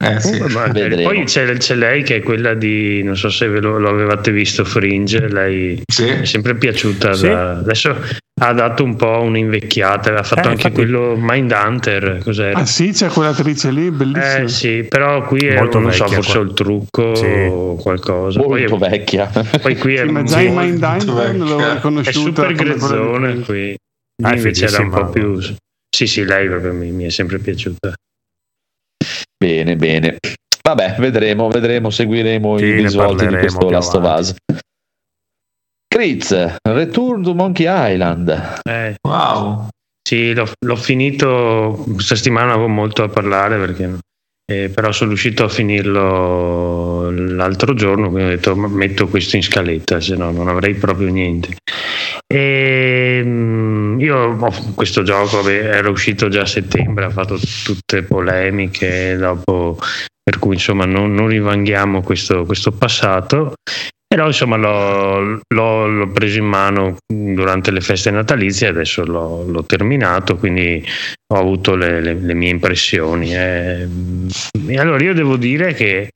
Eh, 0.00 0.20
sì. 0.20 0.38
Vedremo. 0.38 1.02
poi 1.08 1.24
c'è, 1.24 1.52
c'è 1.56 1.74
lei 1.74 2.04
che 2.04 2.16
è 2.16 2.22
quella 2.22 2.54
di, 2.54 3.02
non 3.02 3.16
so 3.16 3.28
se 3.30 3.48
ve 3.48 3.58
lo, 3.60 3.78
lo 3.78 3.88
avevate 3.88 4.30
visto, 4.30 4.64
Fringe, 4.64 5.26
lei 5.28 5.82
Sì. 5.90 6.06
è 6.06 6.24
sempre 6.24 6.54
piaciuta. 6.54 7.14
Sì. 7.14 7.26
da- 7.26 7.56
adesso 7.56 7.96
ha 8.40 8.52
dato 8.52 8.84
un 8.84 8.94
po' 8.94 9.20
un'invecchiata, 9.22 10.14
ha 10.16 10.22
fatto 10.22 10.42
Eh, 10.46 10.50
anche 10.52 10.68
infatti- 10.68 10.74
quello 10.74 11.16
Mindhunter, 11.18 12.20
cos'era? 12.22 12.60
ah 12.60 12.64
sì 12.64 12.92
c'è 12.92 13.08
quell'attrice 13.08 13.72
lì 13.72 13.90
bellissima 13.90 14.36
Eh 14.36 14.48
sì, 14.48 14.84
però 14.88 15.24
qui 15.24 15.40
è 15.48 15.56
Molto 15.58 15.80
non 15.80 15.92
so, 15.92 16.06
forse 16.06 16.32
qua. 16.32 16.40
il 16.42 16.52
trucco 16.54 17.14
Sì. 17.16 17.24
o 17.50 17.74
qualcosa. 17.74 18.40
Poi, 18.40 18.66
Molto 18.68 18.84
è- 18.86 18.90
vecchia. 18.90 19.26
poi 19.60 19.76
qui 19.76 19.94
è, 19.96 20.06
Sì, 20.06 20.12
ma 20.12 20.22
già 20.22 20.40
in 20.40 20.54
Mindhunter 20.54 21.06
l'avevo 21.12 21.44
vecchia. 21.56 21.70
è 21.70 21.74
riconosciuta 21.74 22.18
super 22.20 22.52
grezzone 22.52 23.40
qui. 23.40 23.74
Ah, 24.22 24.34
invece 24.36 24.66
era 24.66 24.80
un 24.80 24.90
po' 24.90 25.06
più. 25.08 25.40
Sì, 25.90 26.06
sì, 26.06 26.24
lei 26.24 26.46
proprio 26.46 26.72
mi, 26.72 26.92
mi 26.92 27.04
è 27.06 27.10
sempre 27.10 27.38
piaciuta. 27.40 27.92
Bene, 29.38 29.76
bene. 29.76 30.18
Vabbè, 30.62 30.96
vedremo, 30.98 31.48
vedremo, 31.48 31.90
seguiremo 31.90 32.58
Sì, 32.58 32.64
i 32.64 32.72
risvolti 32.72 33.26
di 33.26 33.36
questo 33.36 33.70
Last 33.70 33.94
of. 33.94 34.18
Us. 34.18 34.34
Critz, 35.86 36.56
Return 36.62 37.22
to 37.22 37.34
Monkey 37.34 37.66
Island. 37.68 38.60
Eh, 38.68 38.96
Wow. 39.02 39.68
Sì, 40.06 40.32
l'ho, 40.32 40.50
l'ho 40.66 40.76
finito 40.76 41.84
questa 41.92 42.16
settimana, 42.16 42.52
avevo 42.52 42.68
molto 42.68 43.06
da 43.06 43.12
parlare 43.12 43.58
perché 43.58 43.98
eh, 44.50 44.70
però 44.70 44.90
sono 44.92 45.10
riuscito 45.10 45.44
a 45.44 45.48
finirlo 45.48 46.97
l'altro 47.10 47.74
giorno, 47.74 48.10
quindi 48.10 48.32
ho 48.32 48.34
detto 48.34 48.56
"Ma 48.56 48.68
metto 48.68 49.08
questo 49.08 49.36
in 49.36 49.42
scaletta, 49.42 50.00
se 50.00 50.16
no 50.16 50.30
non 50.30 50.48
avrei 50.48 50.74
proprio 50.74 51.08
niente. 51.08 51.56
E, 52.26 53.20
mm, 53.24 54.00
io 54.00 54.16
ho 54.38 54.52
questo 54.74 55.02
gioco 55.02 55.40
vabbè, 55.42 55.54
era 55.76 55.88
uscito 55.90 56.28
già 56.28 56.42
a 56.42 56.46
settembre, 56.46 57.04
ha 57.06 57.10
fatto 57.10 57.38
tutte 57.64 58.02
polemiche, 58.02 59.16
dopo, 59.16 59.78
per 60.22 60.38
cui 60.38 60.54
insomma 60.54 60.84
non, 60.84 61.14
non 61.14 61.28
rivanghiamo 61.28 62.02
questo, 62.02 62.44
questo 62.44 62.72
passato. 62.72 63.54
Però 64.10 64.26
insomma 64.26 64.56
l'ho, 64.56 65.38
l'ho- 65.54 65.86
l'ho 65.86 66.08
preso 66.12 66.38
in 66.38 66.46
mano 66.46 66.96
durante 67.06 67.70
le 67.70 67.82
feste 67.82 68.10
natalizie 68.10 68.68
e 68.68 68.70
adesso 68.70 69.04
l'ho, 69.04 69.44
l'ho 69.44 69.64
terminato, 69.64 70.36
quindi 70.36 70.82
ho 71.34 71.38
avuto 71.38 71.74
le, 71.74 72.00
le- 72.00 72.14
le 72.14 72.32
mie 72.34 72.48
impressioni. 72.48 73.34
eh. 73.36 73.86
Allora 74.78 75.02
io 75.04 75.12
devo 75.12 75.36
dire 75.36 75.74
che 75.74 76.08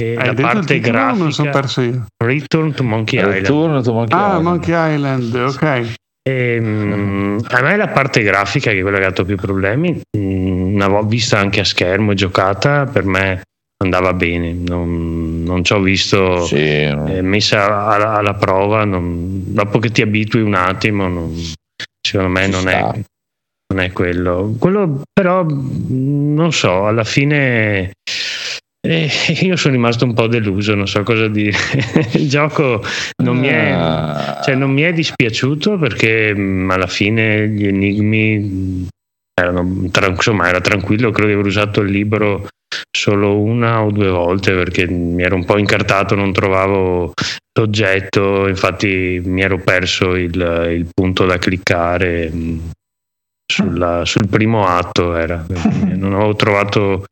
eh, 0.00 0.16
Hai 0.16 0.26
la 0.26 0.34
parte 0.34 0.80
o 0.84 0.90
non 1.14 1.32
sono 1.32 1.50
grafica 1.50 1.50
perso 1.50 1.80
io. 1.80 2.06
Return 2.24 2.72
to 2.74 2.82
Monkey 2.82 3.18
Island. 3.18 3.34
Return 3.36 3.82
to 3.82 3.92
Monkey 3.92 4.18
ah 4.18 4.26
Island. 4.26 4.44
Monkey 4.44 4.94
Island 4.94 5.34
ok. 5.34 5.94
Ehm, 6.26 7.38
a 7.50 7.60
me 7.62 7.76
la 7.76 7.88
parte 7.88 8.22
grafica 8.22 8.70
che 8.70 8.78
è 8.78 8.82
quella 8.82 8.96
che 8.98 9.04
ha 9.04 9.08
dato 9.08 9.24
più 9.26 9.36
problemi 9.36 10.00
mm, 10.16 10.74
una 10.74 10.88
volta 10.88 11.08
vista 11.08 11.38
anche 11.38 11.60
a 11.60 11.64
schermo 11.64 12.12
e 12.12 12.14
giocata 12.14 12.86
per 12.86 13.04
me 13.04 13.42
andava 13.82 14.12
bene. 14.14 14.52
Non, 14.54 15.42
non 15.44 15.62
ci 15.64 15.72
ho 15.74 15.80
visto 15.80 16.44
Sì, 16.46 16.56
eh, 16.56 17.20
messa 17.22 17.86
alla, 17.86 18.14
alla 18.14 18.34
prova 18.34 18.84
non- 18.84 19.42
dopo 19.52 19.78
che 19.78 19.90
ti 19.90 20.00
abitui 20.02 20.40
un 20.40 20.54
attimo 20.54 21.06
non- 21.08 21.34
secondo 22.00 22.32
me 22.32 22.46
non 22.46 22.68
è, 22.68 22.80
non 22.80 23.80
è 23.82 23.92
quello. 23.92 24.54
Quello 24.58 25.02
però 25.12 25.44
mm, 25.44 26.34
non 26.34 26.52
so 26.52 26.86
alla 26.86 27.04
fine 27.04 27.92
eh, 28.84 29.08
io 29.42 29.56
sono 29.56 29.74
rimasto 29.74 30.04
un 30.04 30.14
po' 30.14 30.26
deluso 30.26 30.74
non 30.74 30.86
so 30.86 31.02
cosa 31.02 31.26
dire 31.28 31.56
il 32.14 32.28
gioco 32.28 32.82
non 33.22 33.38
mi 33.38 33.48
è 33.48 33.70
Ah. 33.70 34.40
cioè, 34.42 34.54
non 34.54 34.70
mi 34.70 34.82
è 34.82 34.92
dispiaciuto 34.92 35.78
perché 35.78 36.34
mh, 36.34 36.70
alla 36.70 36.86
fine 36.86 37.48
gli 37.48 37.66
enigmi 37.66 38.86
erano 39.34 39.88
insomma 40.08 40.48
era 40.48 40.60
tranquillo 40.60 41.10
credo 41.10 41.28
di 41.28 41.34
aver 41.34 41.46
usato 41.46 41.80
il 41.80 41.90
libro 41.90 42.46
solo 42.90 43.40
una 43.40 43.82
o 43.82 43.90
due 43.90 44.08
volte 44.08 44.52
perché 44.52 44.86
mi 44.88 45.22
ero 45.22 45.34
un 45.36 45.44
po' 45.44 45.58
incartato 45.58 46.14
non 46.14 46.32
trovavo 46.32 47.12
l'oggetto 47.58 48.46
infatti 48.48 49.20
mi 49.24 49.42
ero 49.42 49.58
perso 49.58 50.14
il, 50.14 50.34
il 50.70 50.86
punto 50.92 51.24
da 51.24 51.38
cliccare 51.38 52.28
mh, 52.30 52.70
sulla- 53.52 54.04
sul 54.04 54.28
primo 54.28 54.66
atto 54.66 55.14
era 55.16 55.44
non 55.94 56.14
avevo 56.14 56.34
trovato 56.36 57.04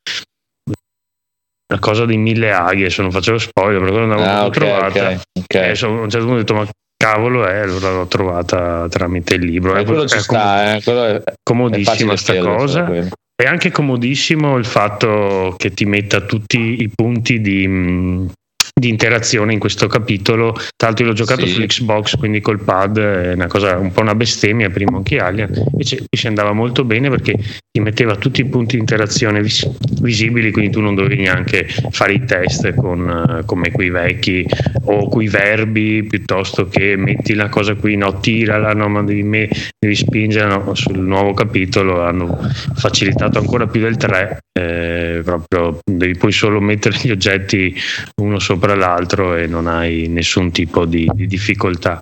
la 1.72 1.78
cosa 1.78 2.04
dei 2.04 2.18
mille 2.18 2.52
aghi 2.52 2.82
adesso 2.82 3.00
non 3.02 3.10
facevo 3.10 3.38
spoiler 3.38 3.80
perché 3.80 3.96
non 3.96 4.08
l'avevo 4.10 4.28
Ah, 4.28 4.50
proprio 4.50 4.74
ok, 4.74 4.92
trovata 4.92 5.10
ok, 5.14 5.20
ok. 5.40 5.54
e 5.54 5.70
a 5.80 5.88
un 5.88 6.10
certo 6.10 6.26
punto 6.26 6.32
ho 6.32 6.36
detto 6.36 6.54
ma 6.54 6.68
cavolo 6.96 7.46
è 7.46 7.56
allora 7.60 7.90
l'ho 7.92 8.06
trovata 8.06 8.86
tramite 8.88 9.34
il 9.34 9.44
libro 9.44 9.74
Eh, 9.76 9.80
È- 9.80 9.84
quello 9.84 10.02
è 10.04 10.06
ci 10.08 10.14
com- 10.14 10.22
sta, 10.38 10.74
eh, 10.76 10.82
quello 10.82 11.04
è, 11.04 11.14
è 11.22 11.32
comodissima 11.42 11.90
facile 11.92 12.16
sta 12.16 12.32
spiegarlo, 12.32 12.56
cosa 12.58 12.84
quello. 12.84 13.08
è 13.34 13.46
anche 13.46 13.70
comodissimo 13.70 14.56
il 14.58 14.64
fatto 14.66 15.54
che 15.56 15.70
ti 15.72 15.84
metta 15.86 16.20
tutti 16.20 16.82
i 16.82 16.90
punti 16.94 17.40
di, 17.40 17.66
mh, 17.66 18.30
di 18.74 18.88
interazione 18.88 19.52
in 19.52 19.58
questo 19.58 19.86
capitolo. 19.86 20.52
Tra 20.52 20.88
l'altro, 20.88 21.04
io 21.04 21.10
l'ho 21.10 21.16
giocato 21.16 21.46
Sì. 21.46 21.52
sull'Xbox, 21.52 22.16
quindi 22.16 22.40
col 22.40 22.60
pad 22.62 22.98
è 22.98 23.32
una 23.34 23.46
cosa 23.46 23.76
un 23.76 23.92
po' 23.92 24.00
una 24.00 24.14
bestemmia 24.14 24.70
per 24.70 24.82
i 24.82 24.86
Monkey 24.86 25.18
Island. 25.18 25.62
Invece 25.72 25.96
qui 25.98 26.06
si 26.18 26.26
andava 26.26 26.52
molto 26.52 26.84
bene 26.84 27.08
perché 27.10 27.36
ti 27.70 27.80
metteva 27.80 28.16
tutti 28.16 28.40
i 28.40 28.46
punti 28.46 28.74
di 28.74 28.80
interazione 28.80 29.40
vis- 29.42 29.68
visibili, 30.00 30.50
quindi 30.50 30.70
tu 30.72 30.80
non 30.80 30.94
dovevi 30.94 31.22
neanche 31.22 31.66
fare 31.90 32.14
i 32.14 32.24
test 32.24 32.74
con, 32.74 33.08
eh, 33.40 33.44
come 33.44 33.70
quei 33.70 33.90
vecchi 33.90 34.44
o 34.84 35.08
quei 35.08 35.28
verbi 35.28 36.04
piuttosto 36.04 36.66
che 36.68 36.96
metti 36.96 37.34
la 37.34 37.48
cosa 37.48 37.74
qui, 37.74 37.96
no, 37.96 38.18
tirala, 38.20 38.72
no, 38.72 38.88
ma 38.88 39.02
devi, 39.02 39.22
me- 39.22 39.48
devi 39.78 39.94
spingere. 39.94 40.46
no. 40.48 40.74
Sul 40.74 40.98
nuovo 40.98 41.34
capitolo 41.34 42.02
hanno 42.02 42.38
facilitato 42.74 43.38
ancora 43.38 43.66
più 43.66 43.80
del 43.80 43.96
3, 43.96 44.38
eh, 44.58 45.20
proprio 45.24 45.78
devi 45.84 46.16
poi 46.16 46.32
solo 46.32 46.60
mettere 46.60 46.98
gli 47.02 47.10
oggetti 47.10 47.74
uno 48.22 48.38
sopra 48.38 48.61
l'altro 48.74 49.34
e 49.34 49.46
non 49.46 49.66
hai 49.66 50.06
nessun 50.08 50.50
tipo 50.52 50.84
di, 50.84 51.08
di 51.12 51.26
difficoltà. 51.26 51.98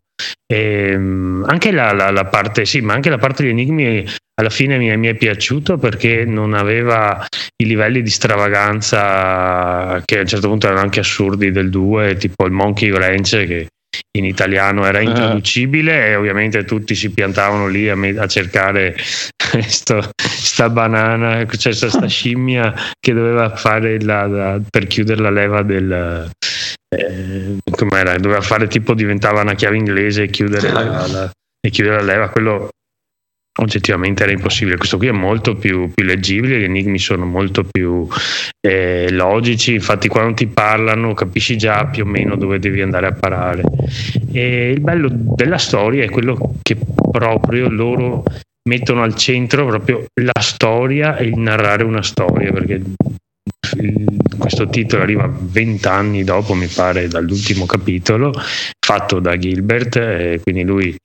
Ehm, 0.52 1.44
anche 1.48 1.70
la, 1.72 1.92
la- 1.92 2.10
la 2.10 2.24
parte, 2.26 2.64
sì, 2.66 2.80
ma 2.80 2.92
anche 2.94 3.08
la 3.10 3.18
parte 3.18 3.42
degli 3.42 3.52
enigmi 3.52 4.04
alla 4.34 4.50
fine 4.50 4.78
mi 4.78 4.88
è, 4.88 4.96
mi 4.96 5.06
è 5.08 5.14
piaciuto 5.14 5.76
perché 5.78 6.24
non 6.24 6.54
aveva 6.54 7.26
i 7.56 7.66
livelli 7.66 8.02
di 8.02 8.10
stravaganza 8.90 10.02
che 10.04 10.18
a 10.18 10.20
un 10.20 10.26
certo 10.26 10.48
punto 10.48 10.66
erano 10.66 10.82
anche 10.82 11.00
assurdi 11.00 11.50
del 11.50 11.70
2, 11.70 12.16
tipo 12.16 12.44
il 12.46 12.52
Monkey 12.52 12.90
Ranch 12.90 13.30
che 13.46 13.66
in 14.16 14.24
italiano 14.24 14.86
era 14.86 15.00
intraducibile 15.00 16.08
e 16.08 16.14
ovviamente 16.16 16.64
tutti 16.64 16.94
si 16.94 17.10
piantavano 17.10 17.66
lì 17.66 17.88
a, 17.88 17.96
me- 17.96 18.16
a 18.18 18.26
cercare 18.26 18.94
sto- 19.66 20.10
sta 20.16 20.70
banana, 20.70 21.44
cioè 21.46 21.72
sta 21.72 22.06
scimmia 22.08 22.72
che 22.98 23.12
doveva 23.12 23.54
fare 23.56 24.00
la, 24.00 24.26
la- 24.26 24.60
per 24.68 24.86
chiudere 24.86 25.20
la 25.20 25.30
leva 25.30 25.62
del 25.62 26.30
eh, 26.96 27.58
com'era? 27.70 28.16
doveva 28.18 28.40
fare 28.40 28.66
tipo 28.66 28.94
diventava 28.94 29.42
una 29.42 29.54
chiave 29.54 29.76
inglese 29.76 30.24
e 30.24 30.28
chiudere, 30.28 30.70
la, 30.70 31.06
la- 31.06 31.30
e 31.60 31.70
chiudere 31.70 31.96
la 31.96 32.12
leva. 32.12 32.28
Quello 32.28 32.68
oggettivamente 33.60 34.22
era 34.22 34.32
impossibile. 34.32 34.76
Questo 34.76 34.96
qui 34.96 35.08
è 35.08 35.12
molto 35.12 35.56
più, 35.56 35.90
più 35.92 36.04
leggibile 36.04 36.58
gli 36.58 36.64
enigmi 36.64 36.98
sono 36.98 37.26
molto 37.26 37.64
più 37.64 38.06
eh, 38.60 39.10
logici. 39.10 39.74
Infatti 39.74 40.08
quando 40.08 40.34
ti 40.34 40.46
parlano 40.46 41.14
capisci 41.14 41.56
già 41.56 41.86
più 41.86 42.04
o 42.04 42.06
meno 42.06 42.36
dove 42.36 42.58
devi 42.58 42.80
andare 42.82 43.06
a 43.06 43.12
parare. 43.12 43.62
E 44.32 44.70
il 44.70 44.80
bello 44.80 45.08
della 45.10 45.58
storia 45.58 46.04
è 46.04 46.10
quello 46.10 46.56
che 46.62 46.76
proprio 47.10 47.68
loro 47.68 48.24
mettono 48.68 49.02
al 49.02 49.14
centro 49.14 49.66
proprio 49.66 50.04
la 50.20 50.40
storia 50.40 51.16
e 51.16 51.24
il 51.24 51.38
narrare 51.38 51.82
una 51.82 52.02
storia 52.02 52.52
perché 52.52 52.80
questo 54.38 54.68
titolo 54.68 55.02
arriva 55.02 55.30
vent'anni 55.32 56.24
dopo 56.24 56.54
mi 56.54 56.66
pare 56.66 57.08
dall'ultimo 57.08 57.66
capitolo 57.66 58.32
fatto 58.84 59.20
da 59.20 59.36
Gilbert 59.36 59.96
e 59.96 60.40
quindi 60.42 60.64
lui 60.64 60.96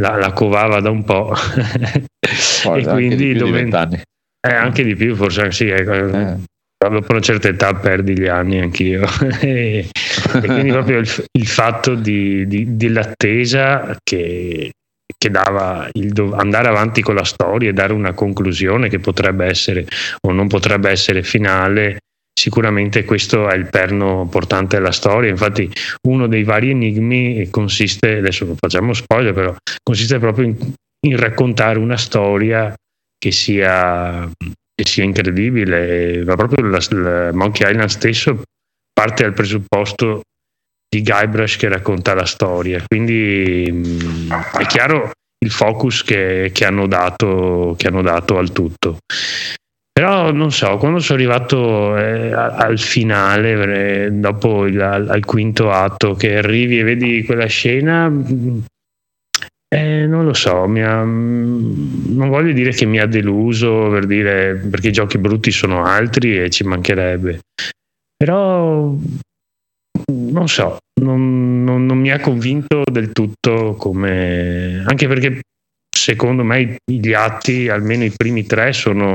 la, 0.00 0.16
la 0.16 0.32
covava 0.32 0.80
da 0.80 0.90
un 0.90 1.04
po' 1.04 1.32
e 1.34 2.68
anche 2.68 2.80
di 2.80 2.90
quindi 2.92 3.32
dove- 3.34 4.02
eh, 4.40 4.52
anche 4.54 4.84
di 4.84 4.94
più 4.94 5.14
forse 5.14 5.50
sì 5.52 5.68
ecco. 5.68 5.92
Eh. 5.92 6.36
dopo 6.76 7.12
una 7.12 7.20
certa 7.20 7.48
età 7.48 7.74
perdi 7.74 8.18
gli 8.18 8.26
anni 8.26 8.60
anch'io 8.60 9.06
e, 9.40 9.88
e 10.34 10.40
quindi 10.40 10.70
proprio 10.70 10.98
il, 10.98 11.26
il 11.38 11.46
fatto 11.46 11.94
di, 11.94 12.46
di- 12.46 12.76
dell'attesa 12.76 13.96
che, 14.02 14.72
che 15.16 15.30
dava 15.30 15.88
il 15.92 16.12
do- 16.12 16.34
andare 16.34 16.68
avanti 16.68 17.02
con 17.02 17.14
la 17.14 17.24
storia 17.24 17.70
e 17.70 17.72
dare 17.72 17.92
una 17.92 18.12
conclusione 18.12 18.88
che 18.88 18.98
potrebbe 18.98 19.46
essere 19.46 19.86
o 20.26 20.32
non 20.32 20.48
potrebbe 20.48 20.90
essere 20.90 21.22
finale 21.22 21.98
sicuramente 22.34 23.04
questo 23.04 23.48
è 23.48 23.54
il 23.54 23.68
perno 23.68 24.26
portante 24.30 24.76
della 24.76 24.92
storia. 24.92 25.30
Infatti 25.30 25.70
uno 26.08 26.26
dei 26.26 26.44
vari 26.44 26.70
enigmi 26.70 27.48
consiste 27.50 28.18
adesso 28.18 28.44
non 28.44 28.56
facciamo 28.56 28.92
spoiler 28.92 29.32
però 29.32 29.54
consiste 29.82 30.18
proprio 30.18 30.46
in, 30.46 30.56
in 31.06 31.16
raccontare 31.16 31.78
una 31.78 31.96
storia 31.96 32.74
che 33.18 33.30
sia, 33.30 34.28
che 34.36 34.84
sia 34.84 35.04
incredibile. 35.04 36.24
Ma 36.24 36.34
proprio 36.34 36.66
la, 36.66 36.80
la 36.90 37.32
Monkey 37.32 37.70
Island 37.70 37.88
stesso 37.88 38.42
parte 38.92 39.22
dal 39.22 39.34
presupposto 39.34 40.22
di 40.92 41.02
Guybrush 41.02 41.56
che 41.56 41.68
racconta 41.68 42.12
la 42.12 42.26
storia. 42.26 42.82
Quindi 42.86 43.66
mh, 43.70 44.28
è 44.58 44.66
chiaro 44.66 45.10
il 45.38 45.50
focus 45.50 46.04
che, 46.04 46.50
che 46.52 46.66
hanno 46.66 46.86
dato, 46.86 47.74
che 47.78 47.88
hanno 47.88 48.02
dato 48.02 48.36
al 48.36 48.52
tutto. 48.52 48.98
Però 49.90 50.32
non 50.32 50.52
so, 50.52 50.76
quando 50.76 50.98
sono 50.98 51.18
arrivato 51.18 51.96
eh, 51.96 52.32
al 52.32 52.78
finale, 52.78 54.08
dopo 54.12 54.66
il, 54.66 54.80
al, 54.80 55.08
al 55.08 55.24
quinto 55.24 55.70
atto, 55.70 56.14
che 56.14 56.36
arrivi 56.36 56.78
e 56.78 56.82
vedi 56.82 57.24
quella 57.24 57.46
scena, 57.46 58.08
mh, 58.08 58.64
eh, 59.74 60.06
non 60.06 60.24
lo 60.24 60.34
so, 60.34 60.66
mi 60.66 60.82
ha- 60.82 61.04
mh, 61.04 62.14
non 62.14 62.28
voglio 62.28 62.52
dire 62.52 62.72
che 62.72 62.84
mi 62.84 63.00
ha 63.00 63.06
deluso 63.06 63.88
per 63.90 64.06
dire, 64.06 64.54
perché 64.56 64.88
i 64.88 64.92
giochi 64.92 65.18
brutti 65.18 65.50
sono 65.50 65.84
altri 65.84 66.38
e 66.38 66.50
ci 66.50 66.64
mancherebbe, 66.64 67.40
però 68.16 68.94
non 70.12 70.48
so, 70.48 70.78
non, 71.00 71.64
non- 71.64 71.86
non 71.86 71.98
mi 71.98 72.10
ha 72.10 72.20
convinto 72.20 72.82
del 72.90 73.12
tutto 73.12 73.74
come... 73.74 74.82
anche 74.86 75.06
perché 75.06 75.40
secondo 75.94 76.42
me 76.42 76.76
gli 76.84 77.12
atti, 77.12 77.68
almeno 77.68 78.04
i 78.04 78.12
primi 78.16 78.44
tre, 78.44 78.72
sono 78.72 79.14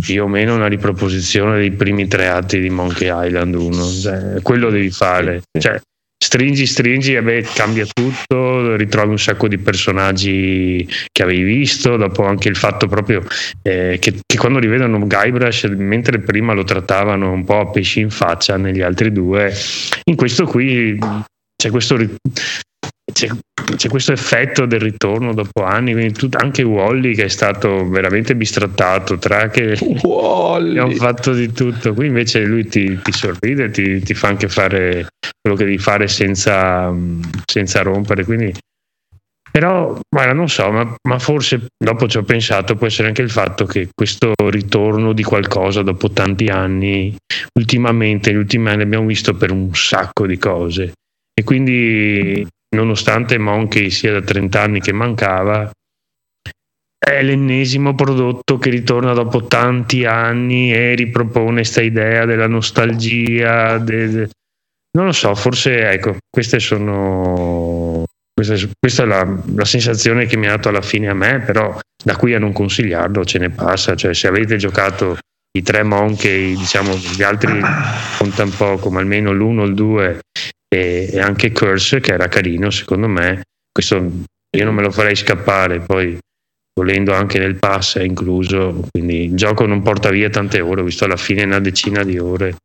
più 0.00 0.22
o 0.22 0.28
meno 0.28 0.54
una 0.54 0.68
riproposizione 0.68 1.58
dei 1.58 1.72
primi 1.72 2.06
tre 2.06 2.28
atti 2.28 2.60
di 2.60 2.70
Monkey 2.70 3.10
Island 3.26 3.54
1 3.54 3.84
cioè, 3.84 4.42
quello 4.42 4.70
devi 4.70 4.90
fare. 4.90 5.42
Cioè, 5.58 5.80
stringi 6.22 6.66
stringi 6.66 7.14
e 7.14 7.22
beh, 7.22 7.46
cambia 7.54 7.86
tutto 7.86 8.74
ritrovi 8.74 9.10
un 9.10 9.18
sacco 9.18 9.46
di 9.46 9.56
personaggi 9.56 10.86
che 11.12 11.22
avevi 11.22 11.44
visto 11.44 11.96
dopo 11.96 12.24
anche 12.24 12.48
il 12.48 12.56
fatto 12.56 12.88
proprio 12.88 13.24
eh, 13.62 13.98
che, 14.00 14.20
che 14.26 14.36
quando 14.36 14.58
rivedono 14.58 14.98
Guybrush 14.98 15.64
mentre 15.76 16.18
prima 16.18 16.52
lo 16.52 16.64
trattavano 16.64 17.32
un 17.32 17.44
po' 17.44 17.60
a 17.60 17.66
pesci 17.68 18.00
in 18.00 18.10
faccia 18.10 18.56
negli 18.56 18.82
altri 18.82 19.12
due 19.12 19.54
in 20.04 20.16
questo 20.16 20.44
qui 20.44 20.98
c'è 21.56 21.70
questo 21.70 21.96
c'è, 23.12 23.28
c'è 23.76 23.88
questo 23.88 24.12
effetto 24.12 24.66
del 24.66 24.80
ritorno 24.80 25.34
dopo 25.34 25.64
anni, 25.64 25.92
quindi 25.92 26.12
tu- 26.12 26.28
anche 26.32 26.62
Wally 26.62 27.14
che 27.14 27.24
è 27.24 27.28
stato 27.28 27.88
veramente 27.88 28.34
bistrattato, 28.34 29.18
tra 29.18 29.48
che 29.48 29.72
abbiamo 29.72 30.90
fatto 30.92 31.32
di 31.32 31.52
tutto, 31.52 31.94
qui 31.94 32.06
invece 32.06 32.44
lui 32.44 32.66
ti, 32.66 32.98
ti 33.02 33.12
sorride, 33.12 33.70
ti, 33.70 34.00
ti 34.00 34.14
fa 34.14 34.28
anche 34.28 34.48
fare 34.48 35.08
quello 35.40 35.56
che 35.56 35.64
devi 35.64 35.78
fare 35.78 36.08
senza, 36.08 36.94
senza 37.44 37.82
rompere, 37.82 38.24
quindi. 38.24 38.54
Però 39.50 39.98
guarda, 40.08 40.34
non 40.34 40.48
so, 40.48 40.70
ma, 40.70 40.94
ma 41.08 41.18
forse 41.18 41.68
dopo 41.82 42.06
ci 42.06 42.18
ho 42.18 42.22
pensato, 42.22 42.76
può 42.76 42.86
essere 42.86 43.08
anche 43.08 43.22
il 43.22 43.30
fatto 43.30 43.64
che 43.64 43.88
questo 43.94 44.34
ritorno 44.50 45.14
di 45.14 45.22
qualcosa 45.22 45.82
dopo 45.82 46.10
tanti 46.10 46.46
anni, 46.48 47.16
ultimamente, 47.58 48.30
negli 48.30 48.40
ultimi 48.40 48.68
anni 48.68 48.82
abbiamo 48.82 49.06
visto 49.06 49.34
per 49.34 49.50
un 49.50 49.74
sacco 49.74 50.26
di 50.26 50.36
cose. 50.36 50.92
E 51.32 51.44
quindi 51.44 52.46
nonostante 52.76 53.38
Monkey 53.38 53.90
sia 53.90 54.12
da 54.12 54.22
30 54.22 54.60
anni 54.60 54.80
che 54.80 54.92
mancava, 54.92 55.70
è 56.98 57.22
l'ennesimo 57.22 57.94
prodotto 57.94 58.58
che 58.58 58.70
ritorna 58.70 59.12
dopo 59.12 59.46
tanti 59.46 60.04
anni 60.04 60.72
e 60.74 60.94
ripropone 60.94 61.54
questa 61.54 61.80
idea 61.80 62.24
della 62.24 62.48
nostalgia. 62.48 63.78
de- 63.78 64.08
de- 64.08 64.28
Non 64.96 65.06
lo 65.06 65.12
so, 65.12 65.34
forse 65.34 65.90
ecco, 65.90 66.16
queste 66.28 66.58
sono. 66.58 68.04
Questa, 68.38 68.68
questa 68.78 69.02
è 69.02 69.06
la, 69.06 69.42
la 69.54 69.64
sensazione 69.64 70.26
che 70.26 70.36
mi 70.36 70.46
ha 70.46 70.50
dato 70.50 70.68
alla 70.68 70.82
fine 70.82 71.08
a 71.08 71.14
me, 71.14 71.40
però 71.40 71.76
da 72.04 72.16
qui 72.16 72.34
a 72.34 72.38
non 72.38 72.52
consigliarlo 72.52 73.24
ce 73.24 73.38
ne 73.38 73.50
passa. 73.50 73.96
Cioè, 73.96 74.14
se 74.14 74.28
avete 74.28 74.56
giocato 74.56 75.18
i 75.56 75.62
tre 75.62 75.82
Monkey, 75.82 76.54
diciamo, 76.54 76.94
gli 76.94 77.22
altri 77.22 77.60
contano 78.18 78.50
poco, 78.56 78.90
ma 78.90 79.00
almeno 79.00 79.32
l'uno, 79.32 79.64
il 79.64 79.74
due 79.74 80.20
e, 80.68 81.08
e 81.12 81.20
anche 81.20 81.52
Curse 81.52 82.00
che 82.00 82.12
era 82.12 82.28
carino 82.28 82.70
secondo 82.70 83.08
me 83.08 83.42
questo 83.72 83.96
io 84.56 84.64
non 84.64 84.74
me 84.74 84.82
lo 84.82 84.90
farei 84.90 85.14
scappare 85.16 85.80
poi 85.80 86.18
volendo 86.78 87.12
anche 87.14 87.38
nel 87.38 87.56
pass 87.56 87.98
è 87.98 88.02
incluso 88.02 88.84
quindi 88.90 89.24
il 89.24 89.34
gioco 89.34 89.66
non 89.66 89.82
porta 89.82 90.10
via 90.10 90.28
tante 90.30 90.60
ore 90.60 90.80
ho 90.82 90.84
visto 90.84 91.04
alla 91.04 91.16
fine 91.16 91.44
una 91.44 91.58
decina 91.60 92.02
di 92.04 92.18
ore 92.18 92.56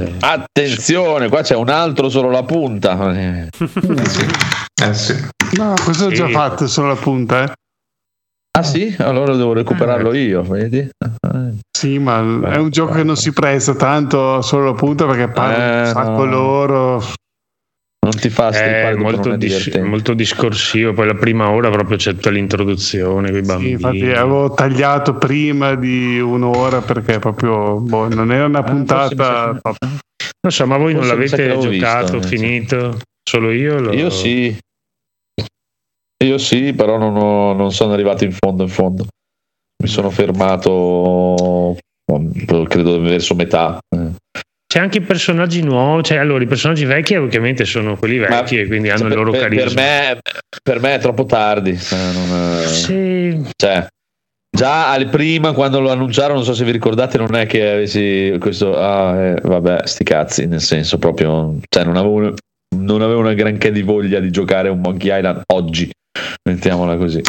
Eh, 0.00 0.12
Attenzione, 0.20 1.28
qua 1.28 1.42
c'è 1.42 1.54
un 1.56 1.68
altro 1.68 2.08
solo 2.08 2.30
la 2.30 2.42
punta. 2.44 2.96
Eh, 3.14 3.48
Eh 4.82 4.94
sì. 4.94 5.14
No, 5.58 5.74
questo 5.84 6.06
ho 6.06 6.10
già 6.10 6.26
Sì. 6.26 6.32
fatto 6.32 6.66
solo 6.66 6.88
la 6.88 6.94
punta, 6.96 7.44
eh. 7.44 7.52
Ah 8.58 8.62
sì? 8.62 8.94
Allora 8.98 9.36
devo 9.36 9.52
recuperarlo 9.52 10.14
io, 10.14 10.42
vedi? 10.42 10.88
Sì, 11.76 11.98
ma 11.98 12.18
è 12.20 12.56
un 12.56 12.70
gioco 12.70 12.94
che 12.94 13.02
non 13.04 13.16
si 13.16 13.32
presta 13.32 13.74
tanto 13.74 14.40
solo 14.42 14.64
la 14.66 14.74
punta 14.74 15.06
perché 15.06 15.28
parla 15.28 15.56
Eh, 15.56 15.80
un 15.80 15.86
sacco 15.92 16.24
no. 16.24 16.30
loro. 16.30 17.02
Non 18.10 18.20
ti 18.20 18.28
fa 18.28 18.50
strippare 18.52 18.90
dopo, 18.96 19.02
molto, 19.02 19.28
non 19.28 19.38
dis- 19.38 19.76
molto 19.78 20.14
discorsivo 20.14 20.92
poi 20.92 21.06
la 21.06 21.14
prima 21.14 21.50
ora 21.50 21.70
proprio 21.70 21.96
c'è 21.96 22.12
tutta 22.12 22.30
l'introduzione 22.30 23.32
Sì, 23.32 23.40
bambini 23.42 23.70
infatti 23.70 24.10
avevo 24.10 24.52
tagliato 24.52 25.14
prima 25.14 25.74
di 25.76 26.18
un'ora 26.18 26.80
perché 26.80 27.18
proprio 27.20 27.76
boh, 27.78 28.08
non 28.08 28.32
era 28.32 28.46
una 28.46 28.58
Ah, 28.58 28.62
mi 28.62 28.68
puntata. 28.84 29.60
sa 29.60 29.60
che- 29.62 29.86
Non 30.42 30.52
so, 30.52 30.66
ma 30.66 30.76
voi 30.76 30.94
non 30.94 31.04
Forse 31.04 31.36
che 31.36 31.46
l'avete 31.48 31.70
giocato, 31.78 32.18
visto, 32.18 32.28
finito? 32.28 32.98
Solo 33.22 33.50
io? 33.52 33.78
Lo... 33.78 33.92
Io 33.92 34.10
sì. 34.10 34.56
Io 36.24 36.38
sì, 36.38 36.72
però 36.72 36.98
non, 36.98 37.16
ho- 37.16 37.52
non 37.52 37.72
sono 37.72 37.92
arrivato 37.92 38.24
in 38.24 38.32
fondo 38.32 38.62
in 38.64 38.68
fondo. 38.68 39.06
Mi 39.82 39.88
sono 39.88 40.10
fermato, 40.10 41.76
credo 42.68 43.00
verso 43.00 43.34
metà. 43.34 43.78
Eh. 43.94 44.10
C'è 44.72 44.78
anche 44.78 44.98
i 44.98 45.00
personaggi 45.00 45.62
nuovi, 45.64 46.04
cioè 46.04 46.18
allora 46.18 46.44
i 46.44 46.46
personaggi 46.46 46.84
vecchi 46.84 47.16
ovviamente 47.16 47.64
sono 47.64 47.96
quelli 47.96 48.18
vecchi 48.18 48.56
e 48.56 48.68
quindi 48.68 48.88
hanno 48.88 49.02
per, 49.02 49.10
il 49.10 49.16
loro 49.16 49.30
per- 49.32 49.40
carisma. 49.40 49.64
per 49.66 49.74
me, 49.74 50.18
per 50.62 50.80
me 50.80 50.94
è 50.94 50.98
troppo 51.00 51.24
tardi. 51.26 51.70
eh, 51.70 52.12
non 52.12 52.60
è- 52.62 52.66
Sì, 52.68 53.42
Cioè, 53.56 53.84
già 54.56 54.92
al 54.92 55.08
prima 55.08 55.50
quando 55.54 55.80
lo 55.80 55.90
annunciarono, 55.90 56.34
non 56.36 56.44
so 56.44 56.54
se 56.54 56.62
vi 56.64 56.70
ricordate, 56.70 57.18
non 57.18 57.34
è 57.34 57.46
che 57.46 57.68
avessi 57.68 58.36
questo, 58.38 58.78
ah, 58.78 59.16
eh, 59.20 59.40
vabbè, 59.42 59.88
sti 59.88 60.04
cazzi, 60.04 60.46
nel 60.46 60.60
senso 60.60 60.98
proprio, 60.98 61.56
cioè 61.68 61.82
non 61.82 61.96
avevo, 61.96 62.34
non 62.76 63.02
avevo 63.02 63.18
una 63.18 63.34
granché 63.34 63.72
di 63.72 63.82
voglia 63.82 64.20
di 64.20 64.30
giocare 64.30 64.68
un 64.68 64.78
Monkey 64.80 65.12
Island 65.16 65.42
oggi, 65.52 65.90
mettiamola 66.48 66.96
così. 66.96 67.20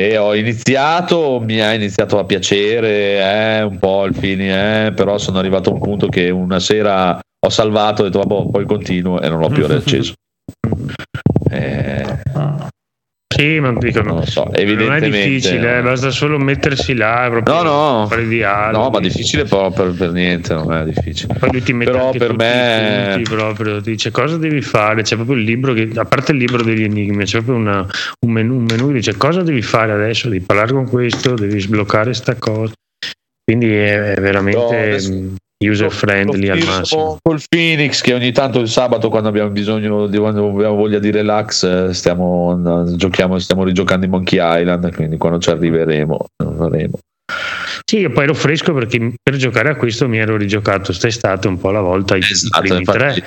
E 0.00 0.16
ho 0.16 0.34
iniziato, 0.34 1.40
mi 1.40 1.60
ha 1.60 1.74
iniziato 1.74 2.18
a 2.18 2.24
piacere, 2.24 3.18
eh, 3.18 3.62
un 3.62 3.78
po' 3.78 4.06
il 4.06 4.14
fine, 4.14 4.86
eh, 4.86 4.92
però 4.92 5.18
sono 5.18 5.38
arrivato 5.38 5.68
a 5.68 5.74
un 5.74 5.80
punto 5.80 6.08
che 6.08 6.30
una 6.30 6.58
sera 6.58 7.20
ho 7.42 7.48
salvato, 7.50 8.02
ho 8.02 8.04
detto 8.06 8.20
vabbè, 8.20 8.50
poi 8.50 8.64
continuo 8.64 9.20
e 9.20 9.28
non 9.28 9.40
l'ho 9.40 9.48
più 9.48 9.66
riacceso. 9.68 10.14
Sì, 13.32 13.60
ma 13.60 13.72
dicono, 13.78 14.08
non 14.08 14.16
lo 14.18 14.26
so, 14.26 14.50
non 14.52 14.92
è 14.92 15.00
difficile, 15.00 15.78
eh, 15.78 15.82
basta 15.82 16.10
solo 16.10 16.36
mettersi 16.36 16.94
là 16.94 17.26
e 17.26 17.30
proprio 17.30 17.54
No, 17.54 17.62
no. 18.00 18.06
fare 18.08 18.26
dialoghi. 18.26 18.76
No, 18.76 18.90
ma 18.90 18.98
difficile 19.00 19.44
però 19.44 19.70
per, 19.70 19.92
per 19.92 20.10
niente, 20.10 20.52
non 20.52 20.72
è 20.72 20.84
difficile. 20.84 21.34
Poi 21.38 21.50
lui 21.52 21.62
ti 21.62 21.72
mette 21.72 21.92
Però 21.92 22.10
per 22.10 22.34
me- 22.34 23.06
i 23.08 23.14
punti 23.14 23.30
proprio, 23.34 23.78
dice 23.80 24.10
cosa 24.10 24.36
devi 24.36 24.60
fare, 24.60 25.02
c'è 25.02 25.14
proprio 25.14 25.36
il 25.36 25.44
libro 25.44 25.72
che, 25.72 25.88
a 25.94 26.04
parte 26.04 26.32
il 26.32 26.38
libro 26.38 26.62
degli 26.62 26.82
enigmi, 26.82 27.22
c'è 27.24 27.40
proprio 27.40 27.54
una- 27.54 27.86
un, 28.26 28.32
menu, 28.32 28.56
un 28.56 28.64
menu 28.68 28.88
che 28.88 28.94
dice 28.94 29.16
cosa 29.16 29.42
devi 29.42 29.62
fare 29.62 29.92
adesso, 29.92 30.28
devi 30.28 30.44
parlare 30.44 30.72
con 30.72 30.88
questo, 30.88 31.34
devi 31.34 31.60
sbloccare 31.60 32.12
sta 32.12 32.34
cosa. 32.34 32.72
Quindi 33.44 33.72
è, 33.72 34.12
è 34.12 34.14
No, 34.16 34.20
veramente 34.22 34.58
adesso- 34.76 35.34
user 35.62 35.90
friendly 35.90 36.48
al 36.48 36.58
massimo. 36.64 37.18
col 37.22 37.40
Phoenix 37.46 38.00
che 38.00 38.14
ogni 38.14 38.32
tanto 38.32 38.60
il 38.60 38.68
sabato 38.68 39.10
quando 39.10 39.28
abbiamo 39.28 39.50
bisogno 39.50 40.06
di 40.06 40.16
quando 40.16 40.48
abbiamo 40.48 40.74
voglia 40.74 40.98
di 40.98 41.10
relax 41.10 41.64
eh, 41.64 41.92
stiamo, 41.92 42.86
giochiamo, 42.96 43.38
stiamo 43.38 43.64
rigiocando 43.64 44.06
i 44.06 44.08
Monkey 44.08 44.38
Island 44.40 44.94
quindi 44.94 45.18
quando 45.18 45.38
ci 45.38 45.50
arriveremo 45.50 46.26
lo 46.44 46.52
faremo. 46.54 46.98
Sì, 47.84 47.98
io 47.98 48.10
poi 48.10 48.24
ero 48.24 48.34
fresco 48.34 48.72
perché 48.72 49.14
per 49.22 49.36
giocare 49.36 49.70
a 49.70 49.76
questo 49.76 50.08
mi 50.08 50.18
ero 50.18 50.36
rigiocato 50.36 50.84
quest'estate 50.86 51.46
un 51.48 51.58
po' 51.58 51.68
alla 51.68 51.80
volta 51.82 52.16
i, 52.16 52.20
Esatto, 52.20 52.60
primi 52.60 52.78
infatti, 52.78 52.98
tre. 52.98 53.24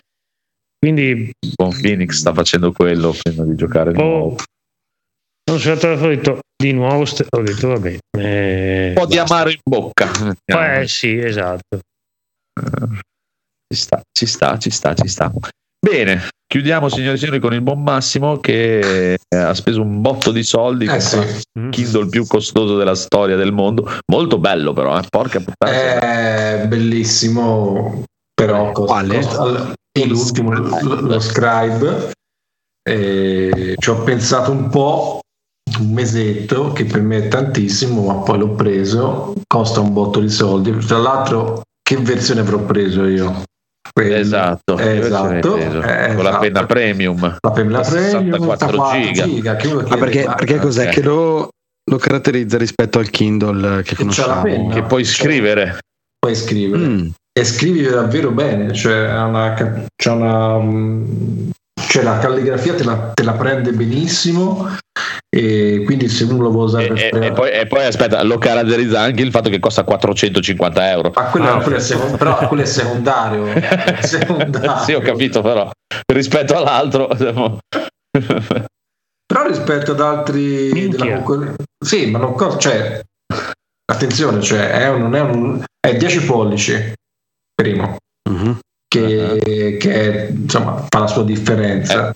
Quindi 0.80 1.32
con 1.56 1.70
Phoenix 1.80 2.16
sta 2.18 2.34
facendo 2.34 2.72
quello 2.72 3.16
prima 3.22 3.44
di 3.46 3.56
giocare 3.56 3.94
di 3.94 4.00
Oh, 4.00 4.04
nuovo. 4.04 4.36
sono 5.46 5.60
stato 5.60 5.88
ho 5.88 6.08
detto 6.08 6.40
di 6.62 6.72
nuovo, 6.74 7.06
st- 7.06 7.26
ho 7.30 7.42
detto 7.42 7.68
vabbè. 7.70 7.98
eh, 8.18 8.88
un 8.90 8.94
po' 8.96 9.06
di 9.06 9.16
basta. 9.18 9.34
amaro 9.36 9.50
in 9.52 9.60
bocca. 9.64 10.12
Eh 10.46 10.88
sì, 10.88 11.18
esatto. 11.18 11.80
Ci 13.74 13.82
sta, 13.82 14.02
ci 14.12 14.26
sta, 14.26 14.58
ci 14.58 14.70
sta, 14.70 14.94
ci 14.94 15.08
sta. 15.08 15.32
Bene, 15.84 16.30
chiudiamo 16.48 16.88
signori 16.88 17.16
e 17.16 17.18
signori 17.18 17.40
con 17.40 17.54
il 17.54 17.62
buon 17.62 17.84
Massimo 17.84 18.38
che 18.38 19.14
eh, 19.14 19.36
ha 19.36 19.54
speso 19.54 19.82
un 19.82 20.02
botto 20.02 20.32
di 20.32 20.44
soldi 20.44 20.86
Eh 20.86 21.00
sì. 21.02 21.20
Mm. 21.60 21.72
Kindle 21.72 22.08
più 22.08 22.26
costoso 22.26 22.78
della 22.78 22.96
storia 22.96 23.36
del 23.36 23.52
mondo. 23.52 23.90
Molto 24.12 24.38
bello 24.38 24.72
però, 24.74 24.98
eh, 24.98 25.04
porca 25.10 25.40
puttana. 25.40 25.72
È 25.72 26.66
bellissimo, 26.68 28.04
però 28.34 28.72
costa, 28.72 28.94
Quale? 28.94 29.74
è 29.92 30.06
l'ultimo, 30.06 30.54
lo, 30.54 31.02
lo 31.02 31.20
Scribe. 31.20 32.12
E 32.88 33.76
ci 33.78 33.90
ho 33.90 34.04
pensato 34.04 34.52
un 34.52 34.70
po', 34.70 35.20
un 35.80 35.92
mesetto, 35.92 36.72
che 36.74 36.86
per 36.86 37.02
me 37.02 37.26
è 37.26 37.28
tantissimo, 37.30 38.06
ma 38.06 38.16
poi 38.22 38.38
l'ho 38.38 38.52
preso. 38.56 39.34
Costa 39.48 39.80
un 39.80 39.94
botto 39.94 40.20
di 40.20 40.30
soldi. 40.30 40.76
Tra 40.86 40.98
l'altro, 40.98 41.62
che 41.84 41.98
versione 41.98 42.40
avrò 42.40 42.60
preso 42.60 43.06
io? 43.06 43.44
Quello- 43.92 44.16
Esatto, 44.16 44.78
eh, 44.78 44.98
esatto, 44.98 45.54
preso? 45.54 45.82
eh, 45.82 46.14
con 46.16 46.24
la 46.24 46.30
esatto. 46.30 46.40
penna 46.40 46.66
premium. 46.66 47.38
La 47.40 47.52
penna 47.52 47.82
premium, 47.82 48.32
64 48.32 48.92
giga. 48.92 49.24
giga, 49.26 49.56
che 49.56 49.68
chiede, 49.68 49.98
perché, 49.98 50.24
perché 50.24 50.58
cos'è 50.58 50.88
ok. 50.88 50.94
che 50.94 51.02
lo, 51.04 51.50
lo 51.92 51.98
caratterizza 51.98 52.58
rispetto 52.58 52.98
al 53.00 53.10
Kindle 53.10 53.84
che 53.84 53.92
la 53.92 53.98
conosciamo? 53.98 54.70
Che 54.70 54.84
puoi 54.84 55.04
scrivere. 55.04 55.80
puoi 56.18 56.34
scrivere? 56.36 56.84
Mm. 56.88 57.08
e 57.38 57.44
scrivi 57.44 57.84
davvero 57.84 58.32
bene, 58.32 58.74
cioè 58.74 59.06
una, 59.22 59.54
c'è 59.54 60.10
una 60.12 60.58
mm, 60.60 61.50
cioè 61.94 62.02
la 62.02 62.18
calligrafia 62.18 62.74
te 62.74 62.84
la, 62.84 63.12
te 63.14 63.22
la 63.22 63.34
prende 63.34 63.72
benissimo 63.72 64.68
e 65.30 65.84
quindi 65.86 66.10
se 66.10 66.24
uno 66.24 66.42
lo 66.42 66.50
vuole 66.50 66.66
usare 66.66 66.86
E, 66.88 67.10
per 67.12 67.22
e- 67.24 67.26
e 67.28 67.32
poi, 67.34 67.52
e 67.52 67.68
poi, 67.68 67.86
aspetta, 67.86 68.24
lo 68.24 68.40
caratterizza 68.40 69.00
anche 69.02 69.22
il 69.22 69.30
fatto 69.30 69.50
che 69.52 69.60
costa 69.60 69.84
450 69.84 70.90
euro. 70.90 71.12
ma 71.14 71.26
quello, 71.26 71.50
Ah, 71.52 71.62
quello 71.62 71.78
è 71.78 71.80
secon- 71.80 72.18
però 72.18 72.48
quello 72.48 72.64
è 72.64 72.66
secondario, 72.66 73.46
è 73.46 74.02
secondario. 74.02 74.78
sì, 74.84 74.94
ho 74.94 75.02
capito, 75.02 75.42
però 75.44 75.70
rispetto 76.12 76.56
all'altro. 76.58 77.08
però 79.26 79.48
rispetto 79.48 79.92
ad 79.92 80.02
altri 80.02 80.90
della 80.90 81.14
concorrenza 81.16 81.64
sì 81.84 82.10
ma 82.10 82.18
non 82.20 82.34
co- 82.34 82.58
cioè 82.58 83.02
attenzione 83.92 84.42
cioè 84.42 84.70
è 84.72 84.90
un, 84.90 85.02
non 85.02 85.16
è 85.16 85.20
un 85.22 85.64
è 85.80 85.96
10 85.96 86.24
pollici 86.26 86.94
primo 87.54 87.98
Mhm. 88.30 88.58
Che, 89.00 89.78
che 89.80 90.28
insomma 90.32 90.86
fa 90.88 91.00
la 91.00 91.08
sua 91.08 91.24
differenza 91.24 92.14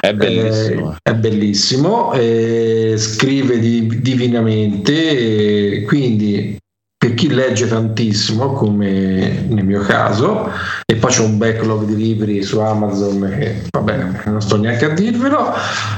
È 0.00 0.12
bellissimo. 0.12 0.92
Eh, 0.92 1.10
è 1.10 1.14
bellissimo, 1.14 2.12
eh, 2.12 2.94
scrive 2.96 3.58
di- 3.58 4.00
divinamente, 4.00 4.92
eh, 4.92 5.82
quindi 5.82 6.56
per 6.96 7.14
chi 7.14 7.28
legge 7.28 7.66
tantissimo, 7.66 8.52
come 8.52 9.44
nel 9.48 9.64
mio 9.64 9.80
caso, 9.80 10.48
e 10.84 10.96
poi 10.96 11.10
c'è 11.10 11.22
un 11.22 11.38
backlog 11.38 11.84
di 11.84 11.96
libri 11.96 12.42
su 12.42 12.58
Amazon 12.60 13.34
che 13.38 13.62
vabbè, 13.70 14.22
non 14.26 14.40
sto 14.40 14.56
neanche 14.56 14.84
a 14.84 14.90
dirvelo, 14.90 15.52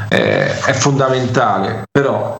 eh, 0.08 0.58
è 0.58 0.72
fondamentale, 0.72 1.82
però 1.90 2.36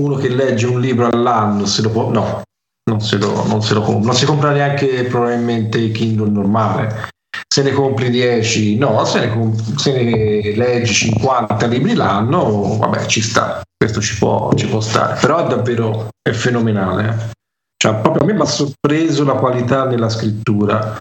uno 0.00 0.14
che 0.16 0.28
legge 0.28 0.66
un 0.66 0.80
libro 0.80 1.06
all'anno 1.06 1.66
se 1.66 1.82
lo 1.82 1.90
può, 1.90 2.10
no, 2.10 2.42
non 2.88 3.00
se 3.00 3.18
lo, 3.18 3.46
non 3.46 3.62
se 3.62 3.74
lo 3.74 3.82
compra, 3.82 4.06
non 4.06 4.16
si 4.16 4.24
compra 4.24 4.50
neanche 4.52 5.04
probabilmente 5.04 5.78
il 5.78 5.92
Kindle 5.92 6.30
normale. 6.30 7.10
Se 7.46 7.62
ne 7.62 7.72
compri 7.72 8.10
10, 8.10 8.78
no, 8.78 9.04
se 9.04 9.26
ne, 9.26 9.54
se 9.76 9.92
ne 9.92 10.56
leggi 10.56 10.92
50 10.92 11.66
libri 11.66 11.94
l'anno, 11.94 12.76
vabbè, 12.78 13.06
ci 13.06 13.20
sta, 13.20 13.62
questo 13.76 14.00
ci 14.00 14.16
può, 14.18 14.52
ci 14.54 14.66
può 14.66 14.80
stare, 14.80 15.18
però 15.20 15.44
è 15.44 15.48
davvero 15.48 16.08
è 16.22 16.32
fenomenale. 16.32 17.08
eh. 17.08 17.36
Cioè, 17.76 17.94
proprio 18.00 18.22
a 18.22 18.26
me 18.26 18.32
mi 18.32 18.40
ha 18.40 18.44
sorpreso 18.44 19.24
la 19.24 19.34
qualità 19.34 19.86
nella 19.86 20.08
scrittura, 20.08 20.96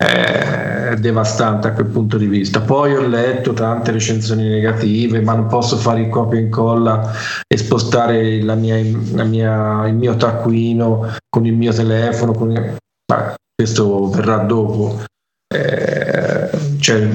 è 0.00 0.94
devastante 0.98 1.68
a 1.68 1.72
quel 1.72 1.86
punto 1.86 2.16
di 2.16 2.26
vista. 2.26 2.60
Poi 2.60 2.94
ho 2.94 3.06
letto 3.06 3.52
tante 3.52 3.90
recensioni 3.90 4.48
negative, 4.48 5.20
ma 5.20 5.34
non 5.34 5.46
posso 5.46 5.76
fare 5.76 6.02
il 6.02 6.08
copia 6.08 6.38
e 6.38 6.42
incolla 6.42 7.12
e 7.46 7.56
spostare 7.56 8.40
la 8.42 8.54
mia, 8.54 8.76
la 9.14 9.24
mia- 9.24 9.86
il 9.88 9.94
mio 9.94 10.16
taccuino 10.16 11.16
con 11.28 11.46
il 11.46 11.54
mio 11.54 11.72
telefono. 11.72 12.32
Con 12.32 12.52
il- 12.52 12.76
Vabbè, 13.12 13.34
questo 13.54 14.08
verrà 14.10 14.36
dopo. 14.38 15.02
Eh, 15.52 16.50
cioè, 16.78 17.08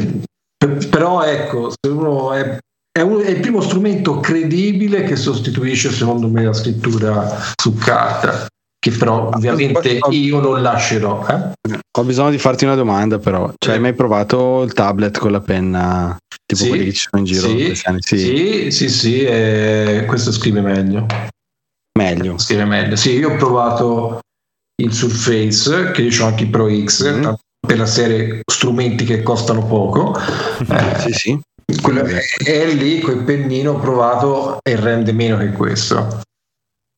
per- 0.57 0.89
però 0.89 1.23
ecco, 1.23 1.69
se 1.69 1.89
uno 1.89 2.33
è, 2.33 2.57
è, 2.91 3.01
uno- 3.01 3.21
è 3.21 3.29
il 3.29 3.39
primo 3.39 3.61
strumento 3.61 4.19
credibile 4.19 5.03
che 5.03 5.15
sostituisce 5.15 5.89
secondo 5.91 6.27
me 6.27 6.43
la 6.43 6.53
scrittura 6.53 7.27
su 7.55 7.75
carta, 7.75 8.47
che 8.83 8.91
però 8.91 9.29
ovviamente 9.29 9.97
io 10.09 10.41
non 10.41 10.61
lascerò. 10.61 11.25
eh. 11.25 11.77
Ho 11.97 12.03
bisogno 12.03 12.31
di 12.31 12.37
farti 12.37 12.65
una 12.65 12.75
domanda, 12.75 13.17
però. 13.17 13.49
Cioè, 13.57 13.75
hai 13.75 13.79
mai 13.79 13.93
provato 13.93 14.61
il 14.63 14.73
tablet 14.73 15.17
con 15.19 15.31
la 15.31 15.39
penna 15.39 16.17
tipo 16.45 16.63
Sì. 16.63 16.67
quelli 16.67 16.83
che 16.83 16.91
ci 16.91 17.07
sono 17.09 17.21
in 17.21 17.25
giro? 17.25 17.47
Sì? 17.47 17.75
Sì. 17.99 18.17
sì, 18.17 18.71
sì, 18.71 18.89
sì, 18.89 19.21
eh, 19.23 20.03
questo 20.05 20.33
scrive 20.33 20.59
meglio. 20.59 21.05
Meglio. 21.97 22.37
Scrive 22.37 22.65
meglio. 22.65 22.97
Sì, 22.97 23.11
io 23.17 23.31
ho 23.31 23.35
provato 23.37 24.19
il 24.81 24.91
Surface, 24.91 25.91
che 25.91 26.01
io 26.01 26.23
ho 26.23 26.27
anche 26.27 26.43
il 26.43 26.49
Pro 26.49 26.67
X, 26.69 27.09
Mm. 27.09 27.33
per 27.65 27.77
la 27.77 27.85
serie 27.85 28.41
strumenti 28.51 29.05
che 29.05 29.23
costano 29.23 29.65
poco. 29.65 30.13
Eh, 30.67 30.99
Sì, 30.99 31.11
sì. 31.13 31.39
quello- 31.81 32.03
e, 32.05 32.21
e 32.43 32.73
lì 32.73 32.99
col 32.99 33.23
pennino 33.23 33.71
ho 33.71 33.79
provato 33.79 34.57
e 34.61 34.75
rende 34.75 35.13
meno 35.13 35.37
che 35.37 35.51
questo. 35.53 36.19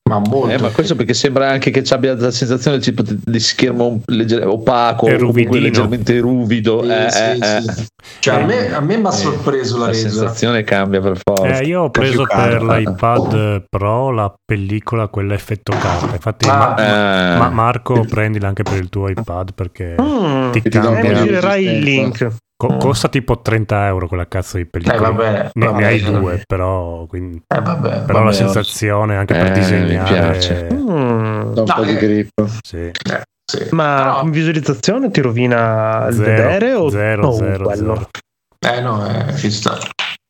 Ma 0.08 0.20
molto. 0.20 0.50
Eh, 0.50 0.60
ma 0.60 0.70
questo 0.70 0.96
perché 0.96 1.16
sembra 1.16 1.50
anche 1.50 1.72
che 1.72 1.84
ci 1.84 1.92
abbia 1.94 2.14
la 2.16 2.30
sensazione 2.30 2.78
tipo 2.78 3.02
di 3.04 3.40
schermo 3.40 4.02
legger- 4.06 4.46
opaco, 4.46 5.08
comunque 5.08 5.26
ruvidino. 5.26 5.60
leggermente 5.60 6.20
ruvido. 6.20 6.84
Sì, 6.84 6.90
eh, 6.92 7.10
sì, 7.10 7.20
eh, 7.20 7.62
sì. 7.72 7.82
eh. 7.82 7.86
Cioè, 8.20 8.36
a 8.36 8.40
Eh, 8.40 8.46
me, 8.46 8.74
a 8.74 8.80
me 8.82 8.98
mi 8.98 9.06
ha 9.08 9.10
eh, 9.10 9.14
sorpreso 9.14 9.78
la 9.80 9.86
La 9.86 9.92
resa. 9.92 10.10
sensazione 10.10 10.64
cambia 10.64 11.02
per 11.02 11.20
forza. 11.24 11.60
Eh, 11.60 11.66
io 11.66 11.82
ho 11.82 11.90
preso 11.90 12.24
per 12.28 12.62
l'iPad 12.62 13.66
Pro 13.68 14.12
la 14.12 14.32
pellicola, 14.46 15.08
quella 15.08 15.34
effetto 15.34 15.76
carta. 15.76 16.14
Infatti, 16.14 16.48
Ah, 16.48 16.56
Ma- 16.56 16.76
Eh, 17.36 17.38
Ma- 17.40 17.50
Marco, 17.50 18.06
prendila 18.08 18.48
anche 18.48 18.62
per 18.62 18.78
il 18.78 18.90
tuo 18.90 19.10
iPad 19.10 19.54
perché 19.56 19.96
Mm, 20.00 20.52
ti 20.52 20.62
Ti 20.62 20.70
do 20.70 20.78
eh, 20.78 20.82
mi 20.82 21.02
cambia. 21.02 21.14
girerai 21.24 21.66
il 21.66 21.80
link. 21.80 22.28
Co- 22.58 22.78
costa 22.78 23.10
tipo 23.10 23.42
30 23.42 23.86
euro 23.88 24.08
quella 24.08 24.28
cazzo 24.28 24.56
di 24.56 24.64
Eh, 24.64 24.68
pellicola. 24.68 25.10
vabbè, 25.12 25.50
ne, 25.54 25.66
vabbè, 25.66 25.78
ne 25.80 25.86
hai 25.86 26.00
eh, 26.00 26.04
due, 26.12 26.42
però, 26.48 27.06
quindi- 27.06 27.42
Eh, 27.54 27.62
vabbè, 27.62 27.90
però 28.02 28.14
vabbè, 28.20 28.26
la 28.26 28.32
sensazione 28.32 29.18
anche 29.18 29.34
per 29.34 29.46
Eh, 29.48 29.50
mi 29.50 29.56
disegnare. 29.60 30.14
piace. 30.14 30.68
Mm, 30.74 31.54
Da 31.54 31.62
un 31.62 31.68
No, 31.68 31.74
po' 31.76 31.84
di 31.84 31.92
eh. 31.92 31.98
grip. 31.98 32.30
Sì. 32.64 32.92
sì. 33.46 33.68
Ma 33.72 34.22
in 34.24 34.32
visualizzazione 34.32 35.12
ti 35.12 35.20
rovina 35.22 36.08
il 36.08 36.16
Zero, 36.16 36.26
vedere 36.48 36.74
o 36.74 36.90
zero, 36.90 37.28
Oh, 37.28 37.34
zero, 37.34 37.64
quello. 37.66 37.96
zero. 37.96 38.10
Eh 38.78 38.82
no, 38.82 39.06
eh, 39.06 39.36
ci 39.36 39.52
sta. 39.52 39.78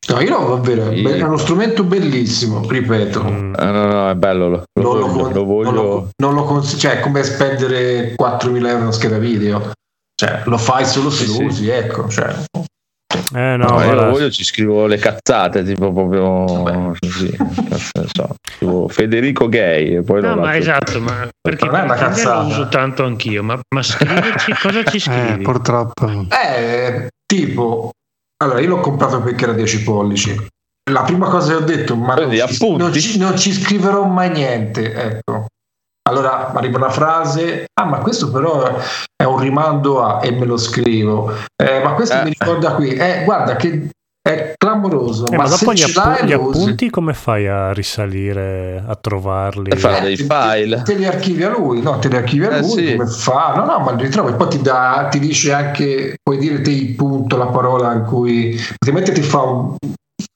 No, 0.08 0.20
io 0.20 0.30
no, 0.40 0.48
davvero, 0.56 0.90
è 0.92 0.96
Sì. 0.96 1.04
è 1.04 1.22
uno 1.24 1.38
strumento 1.38 1.84
bellissimo, 1.84 2.68
ripeto. 2.68 3.24
Mm. 3.24 3.54
Eh, 3.56 3.66
no, 3.72 3.86
no, 3.86 4.10
è 4.10 4.16
bello. 4.16 4.48
Lo, 4.50 4.64
lo 4.74 4.82
Non 4.82 4.98
lo, 5.00 5.08
voglio. 5.08 5.24
con- 5.24 5.34
lo 5.34 5.44
voglio. 5.46 5.72
non 5.72 5.84
lo- 5.84 6.10
non 6.18 6.34
lo 6.34 6.44
cons- 6.44 6.76
cioè 6.80 6.98
è 6.98 7.00
come 7.00 7.24
spendere 7.24 8.14
4.000 8.16 8.70
euro 8.70 8.86
in 8.86 8.92
scheda 8.92 9.18
video. 9.18 9.72
Cioè, 10.16 10.44
lo 10.46 10.58
fai 10.58 10.86
solo 10.86 11.10
se 11.10 11.26
Sì, 11.26 11.28
lo 11.28 11.34
sì. 11.34 11.44
usi, 11.44 11.70
ecco. 11.70 12.08
Cioè, 12.10 12.34
Eh 13.34 13.56
no, 13.58 13.68
No, 13.70 13.84
io 13.84 14.10
voglio, 14.10 14.30
ci 14.32 14.44
scrivo 14.44 14.86
le 14.88 14.98
cazzate, 14.98 15.64
tipo 15.64 15.92
proprio 15.92 16.94
così. 17.00 17.36
so. 18.14 18.36
Scrivo 18.56 18.88
Federico 18.88 19.48
Gay 19.50 19.96
e 19.98 20.02
poi 20.04 20.22
No, 20.22 20.36
ma 20.36 20.56
esatto, 20.56 21.00
ma 21.02 21.28
perché 21.42 21.66
Non 21.66 21.76
è 21.76 21.82
una 21.84 21.96
cazzata. 21.96 22.42
lo 22.42 22.48
uso 22.48 22.68
tanto 22.70 23.04
anch'io, 23.04 23.44
ma, 23.44 23.60
ma 23.76 23.82
scriverci 23.84 24.54
cosa 24.62 24.84
ci 24.84 24.98
Eh, 24.98 25.00
scrivi? 25.00 25.44
purtroppo. 25.44 26.08
Eh, 26.30 27.08
tipo, 27.26 27.92
allora 28.44 28.60
io 28.60 28.68
l'ho 28.70 28.80
comprato 28.80 29.22
perché 29.22 29.44
era 29.46 29.54
10 29.54 29.84
pollici. 29.84 30.48
La 30.92 31.02
prima 31.04 31.28
cosa 31.28 31.56
che 31.58 31.64
ho 31.64 31.66
detto, 31.66 31.96
ma 31.96 32.08
non 32.14 32.16
Prendi 32.16 32.36
ci, 32.38 32.42
appunti. 32.42 32.78
non 32.84 32.94
ci- 32.94 33.18
non 33.18 33.38
ci 33.38 33.52
scriverò 33.54 34.04
mai 34.06 34.30
niente. 34.30 34.94
Ecco. 34.94 35.48
Allora 36.10 36.52
arriva 36.54 36.78
una 36.78 36.90
frase, 36.92 37.66
ah, 37.74 37.86
ma 37.86 37.98
questo 37.98 38.30
però 38.30 38.64
è 39.16 39.24
un 39.24 39.40
rimando 39.40 40.04
a 40.04 40.20
e 40.24 40.32
me 40.32 40.46
lo 40.46 40.56
scrivo. 40.56 41.32
Eh, 41.56 41.82
ma 41.84 41.94
questo 41.94 42.18
Eh. 42.18 42.24
mi 42.26 42.30
ricorda 42.38 42.74
qui, 42.76 42.90
eh, 42.94 43.24
guarda 43.26 43.56
che 43.56 43.90
è 44.22 44.54
clamoroso. 44.56 45.26
Eh, 45.32 45.36
ma 45.36 45.44
ma 45.44 45.50
dopo 45.50 45.74
se 45.76 45.88
gli, 45.92 45.98
appu- 45.98 46.26
gli 46.26 46.34
appunti 46.34 46.90
come 46.92 47.14
fai 47.16 47.48
a 47.48 47.74
risalire, 47.74 48.84
a 48.88 48.96
trovarli? 48.96 49.72
E 49.72 49.78
fa 49.78 49.98
Eh, 49.98 50.02
dei 50.02 50.16
te- 50.16 50.26
file. 50.30 50.82
Te 50.84 50.94
li 50.94 51.08
archivia 51.08 51.50
lui, 51.50 51.82
no? 51.82 51.98
Te 51.98 52.08
li 52.08 52.18
archivia 52.18 52.52
Eh, 52.52 52.60
lui, 52.60 52.70
sì. 52.88 52.96
come 52.96 53.08
fa? 53.10 53.54
No, 53.56 53.66
no, 53.66 53.80
ma 53.80 53.92
li 53.94 54.04
ritrovi 54.04 54.32
e 54.32 54.36
poi 54.36 54.48
ti, 54.50 54.62
dà, 54.62 55.08
ti 55.10 55.18
dice 55.18 55.54
anche, 55.54 56.18
puoi 56.22 56.38
dire 56.38 56.62
te 56.62 56.70
il 56.70 56.94
punto, 56.94 57.36
la 57.36 57.48
parola 57.48 57.92
in 57.94 58.04
cui, 58.06 58.56
praticamente 58.78 59.12
ti 59.12 59.22
fa 59.28 59.42
un, 59.42 59.76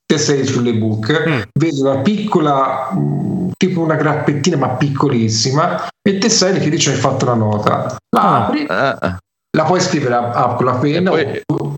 te 0.10 0.18
sei 0.18 0.44
sull'ebook, 0.44 1.28
Mm. 1.30 1.42
vedi 1.60 1.82
una 1.82 2.00
piccola, 2.00 2.90
mh, 2.92 3.52
tipo 3.56 3.82
una 3.82 3.94
grappettina 3.96 4.58
ma 4.58 4.70
piccolissima 4.70 5.88
e 6.02 6.18
te 6.18 6.30
sei 6.30 6.60
che 6.60 6.70
dice 6.72 6.92
hai 6.94 6.98
fatto 6.98 7.26
una 7.26 7.36
nota. 7.36 7.96
La 8.16 8.22
Ah. 8.22 8.46
apri, 8.46 8.66
Ah, 8.68 8.98
ah. 9.00 9.18
la 9.56 9.64
puoi 9.66 9.80
scrivere 9.80 10.16
a- 10.16 10.32
a- 10.32 10.56
con 10.56 10.66
la 10.66 10.76
penna 10.78 11.12
E 11.12 11.26
poi- 11.26 11.42
o, 11.46 11.76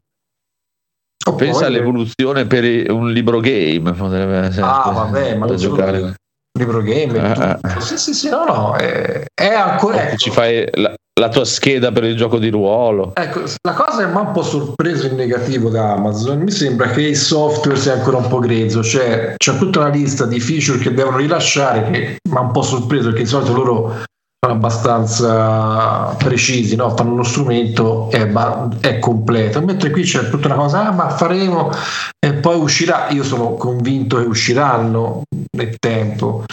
o 1.27 1.35
Pensa 1.35 1.59
poi- 1.59 1.67
all'evoluzione 1.67 2.45
per 2.47 2.89
un 2.91 3.11
libro 3.11 3.41
game. 3.41 3.89
Ah, 3.89 4.91
vabbè, 4.91 5.35
ma 5.35 5.45
da 5.47 5.57
solo 5.57 5.75
giocare. 5.75 6.15
libro 6.57 6.81
game 6.81 7.13
e 7.17 7.59
Eh. 7.75 7.81
Sì, 7.81 7.97
sì, 7.97 8.13
sì, 8.13 8.29
no, 8.29 8.45
no, 8.45 8.75
è, 8.75 9.25
è 9.33 9.53
ancora... 9.53 10.03
Ecco. 10.07 10.15
ci 10.17 10.31
fai 10.31 10.65
la, 10.73 10.93
la 11.19 11.29
tua 11.29 11.45
scheda 11.45 11.91
per 11.91 12.03
il 12.05 12.15
gioco 12.15 12.37
di 12.37 12.49
ruolo. 12.49 13.11
Ecco, 13.15 13.43
la 13.61 13.73
cosa 13.73 14.05
che 14.05 14.11
mi 14.11 14.17
ha 14.17 14.21
un 14.21 14.31
po' 14.31 14.43
sorpreso 14.43 15.07
in 15.07 15.15
negativo 15.15 15.69
da 15.69 15.91
Amazon, 15.93 16.39
mi 16.39 16.51
sembra 16.51 16.89
che 16.89 17.01
il 17.01 17.15
software 17.15 17.77
sia 17.77 17.93
ancora 17.93 18.17
un 18.17 18.27
po' 18.27 18.39
grezzo, 18.39 18.81
cioè 18.81 19.35
c'è 19.37 19.57
tutta 19.57 19.79
una 19.79 19.89
lista 19.89 20.25
di 20.25 20.39
feature 20.39 20.79
che 20.79 20.93
devono 20.93 21.17
rilasciare 21.17 21.91
che 21.91 22.17
mi 22.29 22.35
ha 22.35 22.41
un 22.41 22.51
po' 22.51 22.61
sorpreso 22.61 23.09
perché 23.09 23.23
di 23.23 23.29
solito 23.29 23.53
loro 23.53 24.03
sono 24.43 24.55
abbastanza 24.55 26.15
precisi, 26.17 26.75
no? 26.75 26.95
fanno 26.95 27.11
uno 27.13 27.23
strumento 27.23 28.09
e 28.09 28.25
ba- 28.25 28.69
è 28.79 28.97
completo, 28.97 29.61
mentre 29.61 29.91
qui 29.91 30.01
c'è 30.01 30.29
tutta 30.29 30.47
una 30.47 30.55
cosa, 30.55 30.87
ah, 30.87 30.91
ma 30.91 31.09
faremo 31.09 31.69
e 32.17 32.33
poi 32.33 32.57
uscirà, 32.57 33.09
io 33.09 33.23
sono 33.23 33.53
convinto 33.53 34.17
che 34.17 34.25
usciranno 34.25 35.23
nel 35.55 35.75
tempo, 35.77 36.45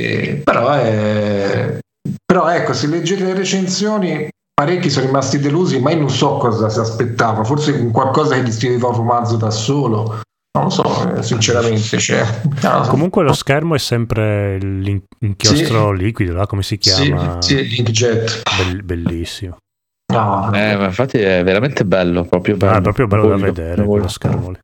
Eh, 0.00 0.40
però 0.44 0.70
è... 0.70 1.78
Però 2.24 2.48
ecco, 2.48 2.72
se 2.72 2.86
leggete 2.86 3.24
le 3.24 3.34
recensioni, 3.34 4.28
parecchi 4.54 4.90
sono 4.90 5.06
rimasti 5.06 5.38
delusi, 5.38 5.80
ma 5.80 5.90
io 5.90 5.98
non 6.00 6.10
so 6.10 6.36
cosa 6.36 6.68
si 6.68 6.78
aspettava. 6.78 7.44
Forse 7.44 7.72
un 7.72 7.90
qualcosa 7.90 8.34
che 8.34 8.42
gli 8.42 8.52
scriveva 8.52 8.88
un 8.88 8.94
romanzo 8.96 9.36
da 9.36 9.50
solo. 9.50 10.20
Non 10.58 10.64
lo 10.64 10.70
so, 10.70 11.14
eh, 11.14 11.22
sinceramente. 11.22 11.98
Cioè, 11.98 12.24
so. 12.58 12.80
Comunque 12.88 13.22
lo 13.22 13.32
schermo 13.32 13.74
è 13.74 13.78
sempre 13.78 14.58
l'in- 14.58 15.02
l'inchiostro 15.20 15.92
liquido, 15.92 16.32
là, 16.34 16.46
come 16.46 16.62
si 16.62 16.78
Sì, 16.80 16.90
chiama? 16.90 17.40
sì, 17.40 17.62
Linkjet. 17.68 18.42
Bell- 18.56 18.82
bellissimo. 18.82 19.56
No, 20.12 20.50
Eh, 20.54 20.74
ma 20.76 20.86
infatti 20.86 21.18
è 21.18 21.44
veramente 21.44 21.84
bello. 21.84 22.24
Proprio 22.24 22.56
bello. 22.56 22.72
Ah, 22.72 22.78
è 22.78 22.82
proprio 22.82 23.06
bello 23.06 23.22
da 23.28 23.28
Voglio- 23.34 23.44
vedere 23.44 23.74
voglio. 23.76 23.88
quello 23.90 24.08
schermo 24.08 24.50
lì. 24.50 24.58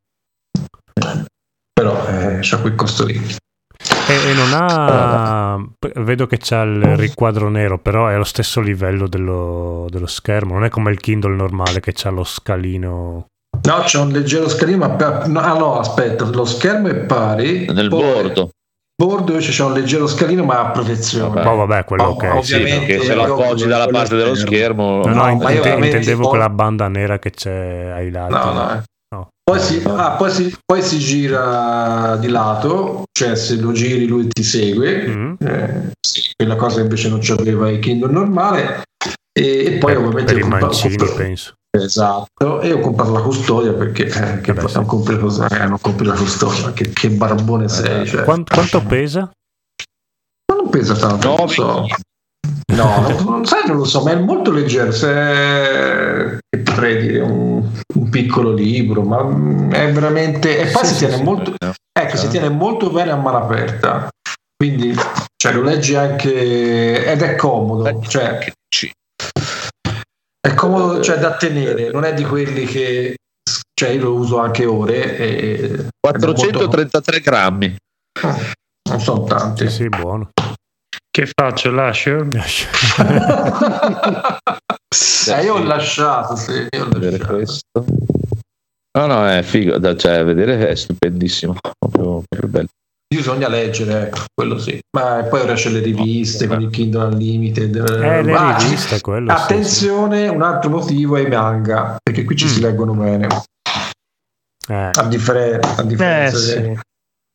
però 1.73 2.07
eh, 2.09 2.39
c'ha 2.41 2.59
quel 2.61 2.75
costo 2.75 3.05
lì. 3.05 3.21
E, 4.06 4.31
e 4.31 4.35
non 4.35 4.52
ha. 4.52 5.59
Vedo 6.02 6.26
che 6.26 6.36
c'ha 6.39 6.62
il 6.62 6.97
riquadro 6.97 7.48
nero, 7.48 7.78
però 7.78 8.09
è 8.09 8.14
allo 8.14 8.24
stesso 8.24 8.60
livello 8.60 9.09
dello, 9.09 9.86
dello 9.89 10.06
schermo. 10.06 10.55
Non 10.55 10.64
è 10.64 10.68
come 10.68 10.90
il 10.90 11.01
Kindle 11.01 11.35
normale 11.35 11.81
che 11.81 11.93
c'ha 11.94 12.10
lo 12.10 12.24
scalino. 12.24 13.26
No, 13.62 13.78
c'è 13.85 13.98
un 13.98 14.09
leggero 14.10 14.48
scalino, 14.48 14.78
ma 14.78 14.90
per- 14.90 15.26
no, 15.28 15.40
ah 15.40 15.56
no, 15.56 15.78
aspetta, 15.78 16.24
lo 16.26 16.44
schermo 16.44 16.89
è 16.89 16.94
pari. 16.97 17.66
Nel 17.72 17.89
poi 17.89 18.02
bordo. 18.02 18.51
bordo 19.01 19.31
invece 19.32 19.52
c'è 19.52 19.64
un 19.64 19.72
leggero 19.72 20.06
scalino, 20.06 20.44
ma 20.44 20.60
a 20.60 20.70
protezione. 20.70 21.43
Vabbè. 21.43 21.48
Oh, 21.48 21.56
vabbè, 21.64 21.85
quello 21.85 22.02
Oh, 22.02 22.09
ok. 22.10 22.44
sì. 22.44 22.55
ovviamente. 22.55 22.86
Perché 22.86 23.05
se 23.06 23.14
lo 23.14 23.22
appoggi 23.22 23.66
dalla 23.66 23.86
parte 23.86 24.16
dello 24.16 24.35
schermo. 24.35 25.02
No, 25.05 25.14
no, 25.14 25.26
No, 25.26 25.36
ma 25.36 25.51
intendevo 25.52 26.28
quella 26.28 26.51
banda 26.51 26.89
nera 26.89 27.18
che 27.18 27.31
c'è 27.31 27.90
ai 27.94 28.10
lati. 28.10 28.32
No, 28.32 28.52
no, 28.52 28.72
eh. 28.72 28.82
No. 29.15 29.28
Poi 29.45 29.61
si, 29.61 29.82
ah, 29.86 30.12
poi, 30.16 30.31
si, 30.31 30.57
poi 30.65 30.82
si 30.82 30.99
gira 30.99 32.16
di 32.16 32.28
lato, 32.28 33.05
cioè 33.16 33.36
se 33.36 33.57
lo 33.57 33.73
giri 33.73 34.07
lui 34.07 34.27
ti 34.28 34.43
segue, 34.43 35.07
Mm. 35.07 35.35
eh, 35.41 35.91
sì, 36.01 36.23
quella 36.35 36.57
cosa 36.57 36.81
invece 36.81 37.09
non 37.11 37.19
c'aveva 37.23 37.70
il 37.70 37.78
Kindle 37.78 38.11
normale. 38.11 38.82
E, 39.36 39.65
e 39.66 39.70
poi 39.78 39.93
Per- 39.95 40.03
ovviamente 40.03 40.32
per 40.32 40.36
i 40.36 40.41
ho 40.41 40.49
comprato- 40.49 40.66
mancini, 40.66 40.97
penso. 41.16 41.53
Esatto, 41.77 42.61
e 42.61 42.73
ho 42.73 42.78
comprato 42.81 43.12
la 43.12 43.20
custodia 43.20 43.73
perché 43.73 44.05
eh, 44.07 44.41
che 44.41 44.53
Eh 44.53 44.69
sì. 44.69 44.74
non 44.77 44.86
compri, 44.86 45.19
cosa- 45.19 45.49
eh, 45.49 45.66
non 45.66 45.78
compri 45.81 46.07
la 46.07 46.15
custodia, 46.15 46.73
che, 46.73 46.91
che 46.91 47.11
barbone 47.11 47.69
sei. 47.69 48.07
Cioè. 48.07 48.24
Quan- 48.24 48.45
quanto 48.45 48.81
pesa? 48.82 49.31
Ma 50.53 50.57
non 50.57 50.70
pesa 50.70 50.95
tanto, 50.95 51.28
non 51.28 51.36
lo 51.36 51.47
so. 51.49 51.86
No, 52.75 53.01
non, 53.01 53.25
non- 53.25 53.45
sai, 53.47 53.66
non 53.66 53.77
lo 53.77 53.85
so, 53.85 54.03
ma 54.03 54.12
è 54.12 54.16
molto 54.16 54.51
leggero. 54.51 54.91
Se, 54.93 56.39
che 56.49 56.59
potrei 56.62 57.01
dire 57.01 57.21
un, 57.21 57.69
un 57.95 58.11
piccolo 58.11 58.53
libro, 58.53 59.03
ma 59.03 59.23
mm, 59.23 59.73
è 59.73 59.93
veramente. 59.93 60.59
E 60.59 60.71
poi 60.71 60.85
Sì, 60.85 60.89
si 60.89 60.93
sì, 60.95 60.99
tiene 61.01 61.16
sì. 61.16 61.23
molto. 61.23 61.55
Ecco, 61.97 62.16
si 62.16 62.29
tiene 62.29 62.49
molto 62.49 62.91
bene 62.91 63.11
a 63.11 63.16
mano 63.16 63.39
aperta. 63.39 64.09
Quindi 64.57 64.95
cioè, 65.37 65.53
lo 65.53 65.62
leggi 65.62 65.95
anche. 65.95 67.05
ed 67.05 67.23
è 67.23 67.37
comodo. 67.37 68.01
Cioè, 68.03 68.53
è 70.41 70.55
comodo 70.55 71.03
cioè, 71.03 71.19
da 71.19 71.37
tenere, 71.37 71.91
non 71.91 72.05
è 72.05 72.15
di 72.15 72.25
quelli 72.25 72.65
che. 72.65 73.15
Cioè, 73.73 73.91
io 73.91 74.03
lo 74.03 74.15
uso 74.15 74.39
anche 74.39 74.65
ore. 74.65 75.16
E, 75.16 75.87
433 76.01 77.21
grammi. 77.21 77.77
non 78.91 79.01
sono 79.01 79.25
tanti. 79.25 79.69
Sì, 79.69 79.75
sì, 79.83 79.89
buono. 79.89 80.31
Che 81.15 81.31
faccio? 81.32 81.70
Lascio? 81.70 82.27
Eh, 85.27 85.43
io 85.45 85.55
ho 85.55 85.62
lasciato, 85.65 86.36
sì, 86.36 86.66
io 86.70 86.85
ho 86.85 86.89
lasciato. 86.99 87.35
questo. 87.35 87.85
No, 88.99 89.07
no, 89.07 89.27
è 89.28 89.43
figo. 89.43 89.78
da- 89.78 89.97
Cioè, 89.97 90.23
vedere 90.24 90.69
è 90.69 90.74
stupendissimo. 90.77 91.55
Proprio, 91.78 92.23
proprio 92.28 92.49
bello. 92.51 92.66
Bisogna 93.12 93.49
leggere, 93.49 94.09
ecco, 94.09 94.24
quello 94.35 94.59
sì. 94.59 94.78
Ma 94.97 95.23
poi 95.24 95.41
ora 95.41 95.55
c'è 95.55 95.70
le 95.70 95.81
riviste 95.81 96.47
con 96.47 96.61
il 96.61 96.70
Kindle 96.70 97.05
Unlimited. 97.07 97.77
Eh, 97.77 98.23
le 98.23 98.32
Ah, 98.35 98.57
riviste, 98.59 99.01
quello. 99.01 99.35
sì, 99.36 99.43
Attenzione, 99.43 100.28
un 100.28 100.43
altro 100.43 100.70
motivo 100.70 101.16
è 101.16 101.20
i 101.23 101.28
manga, 101.28 101.97
perché 102.03 102.24
qui 102.24 102.36
ci 102.36 102.49
si 102.49 102.59
Mm. 102.61 102.62
leggono 102.62 102.93
bene. 102.95 103.27
sì. 103.31 104.73
Eh, 104.73 104.91
A, 104.93 105.03
differen- 105.07 105.61
a 105.65 105.81
Eh 105.82 105.86
differenza 105.86 106.36
sì. 106.39 106.78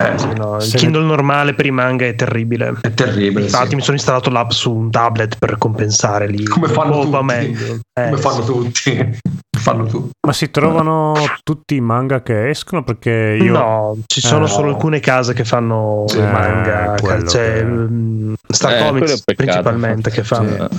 Eh, 0.01 0.33
no, 0.35 0.55
il 0.55 0.61
Se 0.61 0.75
ne- 0.77 0.79
Kindle 0.83 1.03
normale 1.03 1.53
per 1.53 1.65
i 1.65 1.71
manga 1.71 2.05
è 2.05 2.15
terribile. 2.15 2.73
è 2.81 2.93
terribile. 2.93 3.41
Infatti, 3.43 3.69
sì. 3.69 3.75
mi 3.75 3.81
sono 3.81 3.97
installato 3.97 4.29
l'app 4.29 4.51
su 4.51 4.73
un 4.73 4.89
tablet 4.89 5.35
per 5.37 5.57
compensare 5.57 6.27
lì. 6.27 6.45
Come 6.45 6.69
fanno 6.69 6.95
Oh, 6.95 7.03
tutti. 7.09 7.81
Eh, 7.99 8.03
Come 8.09 8.17
fanno 8.17 8.41
sì. 8.41 8.45
tutti. 8.45 9.19
fanno 9.59 9.85
tutti. 9.87 10.11
Ma 10.25 10.31
si 10.31 10.49
trovano 10.51 11.13
tutti 11.43 11.75
i 11.75 11.81
manga 11.81 12.21
che 12.21 12.49
escono? 12.49 12.81
Perché 12.83 13.37
io... 13.41 13.51
No, 13.51 13.97
ci 14.05 14.21
sono 14.21 14.45
Eh, 14.45 14.47
solo 14.47 14.67
no. 14.69 14.75
alcune 14.75 15.01
case 15.01 15.33
che 15.33 15.43
fanno 15.43 16.05
Sì, 16.07 16.19
manga, 16.19 16.95
eh, 16.95 17.01
quello 17.01 17.27
cioè 17.27 17.53
che- 17.55 17.63
mm, 17.65 18.33
Star 18.47 18.71
Eh, 18.71 18.77
quello 18.77 18.95
è 18.95 18.99
Comics 19.07 19.23
principalmente 19.35 20.09
che 20.11 20.23
fanno. 20.23 20.69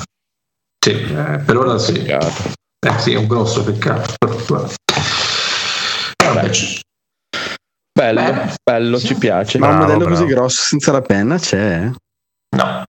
Sì, 0.83 0.95
Sì, 0.95 1.13
eh, 1.15 1.39
per 1.45 1.57
ora 1.59 1.77
sì. 1.77 1.93
peccato. 1.93 2.33
Eh, 2.87 2.99
sì, 2.99 3.13
è 3.13 3.17
un 3.19 3.27
grosso 3.27 3.63
peccato. 3.65 4.15
Vabbè, 6.25 6.51
Bello, 7.93 8.21
Beh, 8.23 8.55
bello, 8.63 8.99
sì. 8.99 9.07
ci 9.09 9.15
piace. 9.17 9.59
Ma 9.59 9.69
un 9.69 9.77
Bravo, 9.79 9.87
modello 9.93 10.09
così 10.09 10.25
bravo. 10.25 10.41
grosso 10.41 10.63
senza 10.63 10.93
la 10.93 11.01
penna 11.03 11.39
c'è? 11.39 11.83
eh? 11.85 11.93
no, 12.57 12.85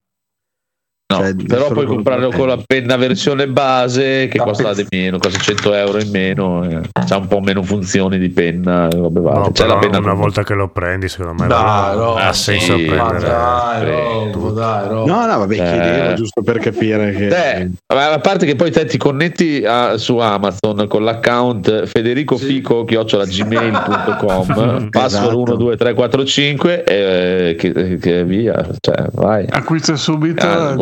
No, 1.12 1.18
Cioè, 1.18 1.36
però 1.48 1.68
puoi 1.72 1.86
comprarlo 1.86 2.30
con 2.30 2.48
la 2.48 2.58
penna 2.66 2.96
versione 2.96 3.48
base 3.48 4.28
che 4.30 4.38
La 4.38 4.44
costa 4.44 4.74
di 4.74 4.86
meno, 4.90 5.18
costa 5.18 5.40
100 5.40 5.74
euro 5.74 6.00
in 6.00 6.10
meno, 6.10 6.64
eh. 6.70 6.80
c'ha 7.08 7.18
un 7.18 7.28
po' 7.28 7.40
meno 7.42 7.62
funzioni 7.64 8.18
di 8.18 8.30
penna, 8.30 8.88
e 8.88 8.96
robe 8.96 9.20
varie. 9.20 9.40
No, 9.40 9.52
C'è 9.52 9.64
però 9.64 9.74
la 9.76 9.80
penna 9.80 9.98
una 9.98 10.12
con- 10.12 10.20
volta 10.20 10.44
che 10.44 10.54
lo 10.54 10.70
prendi, 10.70 11.10
secondo 11.10 11.42
me 11.44 11.48
Dai, 11.50 11.96
no, 11.98 12.16
ha 12.16 12.32
sì, 12.34 12.60
senso 12.60 12.78
ma 12.78 13.06
prendere. 13.08 13.30
dai, 13.30 13.88
eh, 13.88 14.32
Robo, 14.32 14.50
dai, 14.52 14.88
Robo. 14.88 15.06
No, 15.06 15.26
no, 15.26 15.38
vabbè, 15.40 15.54
Eh. 15.54 15.58
chiedevo 15.58 16.14
giusto 16.14 16.42
per 16.42 16.58
capire 16.60 17.12
che... 17.12 17.28
Eh, 17.28 17.70
ma 17.94 18.12
a 18.14 18.20
parte 18.20 18.46
che 18.46 18.56
poi 18.56 18.72
te 18.72 18.86
ti 18.86 18.98
connetti 18.98 19.64
a- 19.66 19.98
su 19.98 20.18
Amazon 20.18 20.86
con 20.88 21.04
l'account 21.04 21.86
federico 21.86 22.38
Sì. 22.38 22.46
fico 22.46 22.86
gmail.com 22.86 24.90
password 24.90 24.92
Esatto. 24.94 25.40
1 25.40 25.56
2 25.56 25.78
3 25.78 25.94
4 25.94 26.26
5 26.26 26.84
e 26.84 27.56
che, 27.58 27.98
che 27.98 28.24
via 28.24 28.68
cioè 28.80 29.06
vai 29.14 29.46
Acquista 29.50 29.96
subito. 29.96 30.46
Ah, 30.46 30.76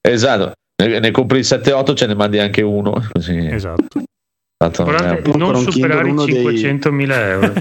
esatto. 0.00 0.52
Ne, 0.82 0.98
ne 0.98 1.10
compri 1.10 1.38
il 1.38 1.44
7-8 1.44 1.94
ce 1.94 2.06
ne 2.06 2.14
mandi 2.14 2.38
anche 2.38 2.62
uno. 2.62 2.92
Così 3.12 3.36
Esatto. 3.46 4.02
Tanto 4.56 4.84
non 5.36 5.52
non 5.52 5.70
superare 5.70 6.06
i 6.08 6.10
uno 6.10 6.24
dei- 6.26 6.44
500.000 6.44 7.10
euro. 7.12 7.52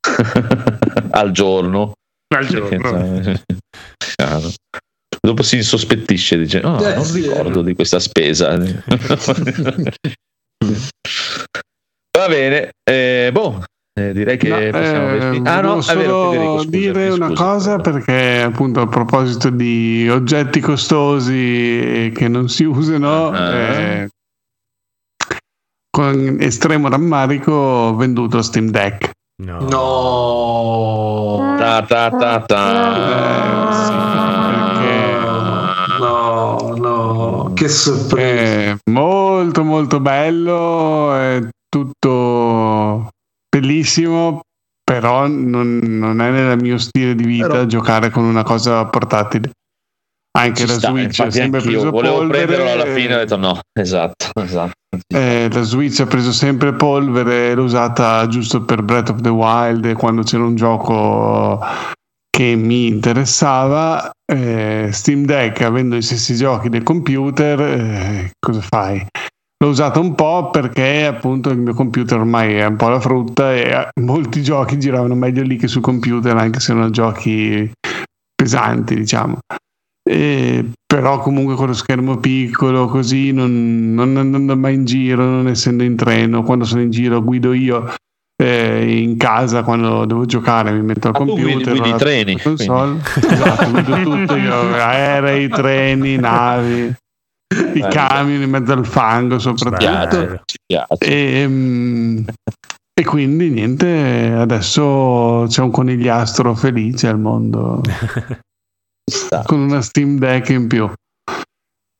Al 1.12 1.30
giorno. 1.32 1.92
Al 2.34 2.46
giorno. 2.46 3.34
Dopo 5.22 5.42
si 5.42 5.56
insospettisce 5.56 6.38
dice 6.38 6.60
"Ah, 6.60 6.92
Eh, 6.92 6.94
non 6.94 7.12
ricordo 7.12 7.62
di 7.62 7.74
questa 7.74 7.98
spesa. 8.00 8.56
Va 12.16 12.28
bene 12.28 12.70
eh, 12.90 13.30
boh 13.32 13.62
eh, 14.08 14.12
direi 14.12 14.36
che 14.36 14.48
No, 14.48 14.56
possiamo 14.70 15.08
eh, 15.10 15.40
ah 15.44 15.60
no 15.60 15.68
vero 15.68 15.80
solo 15.80 16.30
Federico, 16.30 16.52
scusami, 16.58 16.70
dire 16.70 17.08
una 17.10 17.26
scusa. 17.28 17.42
cosa 17.44 17.76
perché 17.78 18.42
appunto 18.42 18.80
a 18.80 18.86
proposito 18.86 19.50
di 19.50 20.08
oggetti 20.10 20.60
costosi 20.60 22.12
che 22.14 22.28
non 22.28 22.48
si 22.48 22.64
usano 22.64 23.28
Ah. 23.30 23.54
eh, 23.54 24.08
con 25.90 26.36
estremo 26.40 26.88
rammarico 26.88 27.52
ho 27.52 27.94
venduto 27.96 28.40
Steam 28.42 28.70
Deck 28.70 29.10
No. 29.42 29.58
No. 29.70 31.54
ta 31.58 31.82
ta 31.82 32.10
ta 32.10 32.40
ta 32.40 33.70
Eh, 33.70 33.74
sì, 33.74 33.92
No, 36.00 36.74
no, 36.76 37.52
che 37.54 37.68
sorpresa. 37.68 38.72
È 38.72 38.76
molto 38.90 39.64
molto 39.64 40.00
bello, 40.00 41.14
è 41.14 41.40
tutto 41.68 42.08
bellissimo, 43.60 44.40
però 44.82 45.26
non, 45.26 45.78
non 45.82 46.20
è 46.20 46.30
nel 46.30 46.58
mio 46.60 46.78
stile 46.78 47.14
di 47.14 47.24
vita 47.24 47.48
Però- 47.48 47.64
giocare 47.66 48.10
con 48.10 48.24
una 48.24 48.42
cosa 48.42 48.84
portatile. 48.86 49.50
Anche 50.38 50.60
Ci 50.60 50.66
la 50.66 50.72
sta, 50.74 50.88
Switch 50.90 51.20
ha 51.20 51.30
sempre 51.30 51.60
preso 51.60 51.90
volevo 51.90 52.18
polvere. 52.18 52.46
prenderlo 52.46 52.70
alla 52.70 52.94
fine 52.94 53.14
ho 53.14 53.18
detto 53.18 53.36
no 53.36 53.58
esatto 53.74 54.30
esatto 54.40 54.72
eh, 55.12 55.48
la 55.50 55.62
Switch 55.62 55.98
ha 55.98 56.06
preso 56.06 56.30
sempre 56.32 56.72
polvere, 56.72 57.52
l'ho 57.52 57.64
usata 57.64 58.26
giusto 58.28 58.62
per 58.62 58.82
Breath 58.82 59.10
of 59.10 59.20
the 59.22 59.28
Wild 59.28 59.84
e 59.86 59.94
quando 59.94 60.22
c'era 60.22 60.44
un 60.44 60.54
gioco 60.54 61.58
che 62.30 62.54
mi 62.54 62.86
interessava. 62.86 64.10
Eh, 64.24 64.88
Steam 64.92 65.24
Deck, 65.24 65.60
avendo 65.62 65.96
i 65.96 66.02
stessi 66.02 66.36
giochi 66.36 66.68
del 66.68 66.84
computer, 66.84 67.60
eh, 67.60 68.30
cosa 68.38 68.60
fai? 68.60 69.04
L'ho 69.62 69.68
usato 69.70 70.00
un 70.00 70.14
po' 70.14 70.48
perché 70.50 71.04
appunto 71.04 71.50
il 71.50 71.58
mio 71.58 71.74
computer 71.74 72.18
ormai 72.18 72.54
è 72.54 72.64
un 72.64 72.76
po' 72.76 72.88
la 72.88 72.98
frutta 72.98 73.52
e 73.54 73.60
eh, 73.70 73.88
molti 74.00 74.40
giochi 74.42 74.78
giravano 74.78 75.14
meglio 75.14 75.42
lì 75.42 75.56
che 75.56 75.68
sul 75.68 75.82
computer, 75.82 76.34
anche 76.36 76.60
se 76.60 76.72
erano 76.72 76.88
giochi 76.90 77.70
pesanti, 78.34 78.94
diciamo. 78.94 79.38
E, 80.08 80.64
però 80.86 81.18
comunque 81.20 81.54
con 81.56 81.66
lo 81.66 81.74
schermo 81.74 82.16
piccolo 82.16 82.86
così 82.86 83.32
non, 83.32 83.92
non 83.92 84.16
andando 84.16 84.56
mai 84.56 84.74
in 84.74 84.84
giro 84.86 85.22
non 85.24 85.46
essendo 85.46 85.82
in 85.84 85.94
treno 85.94 86.42
quando 86.42 86.64
sono 86.64 86.80
in 86.80 86.90
giro 86.90 87.22
guido 87.22 87.52
io 87.52 87.92
eh, 88.42 88.98
in 89.02 89.18
casa 89.18 89.62
quando 89.62 90.06
devo 90.06 90.24
giocare 90.24 90.72
mi 90.72 90.80
metto 90.82 91.08
al 91.08 91.14
Ah, 91.14 91.18
computer 91.18 91.74
guidi- 91.76 91.78
guidi 91.80 91.96
treni, 91.98 92.40
console. 92.40 92.98
esatto 93.14 93.70
guido 93.70 94.02
tutto 94.02 94.36
io 94.36 94.72
aerei 94.74 95.48
treni 95.48 96.16
navi 96.16 96.94
i 97.74 97.80
Bello. 97.80 97.88
camion 97.88 98.42
in 98.42 98.50
mezzo 98.50 98.72
al 98.72 98.86
fango 98.86 99.38
soprattutto 99.38 100.42
ci 100.44 100.56
piace 100.66 101.00
e, 101.00 101.46
mm, 101.48 102.24
e 103.00 103.04
quindi 103.04 103.50
niente 103.50 104.32
adesso 104.36 105.46
c'è 105.48 105.60
un 105.62 105.70
conigliastro 105.70 106.54
felice 106.54 107.08
al 107.08 107.18
mondo 107.18 107.80
Ci 107.82 109.16
sta, 109.16 109.42
con 109.44 109.58
una 109.60 109.80
Steam 109.82 110.18
Deck 110.18 110.48
in 110.50 110.68
più. 110.68 110.88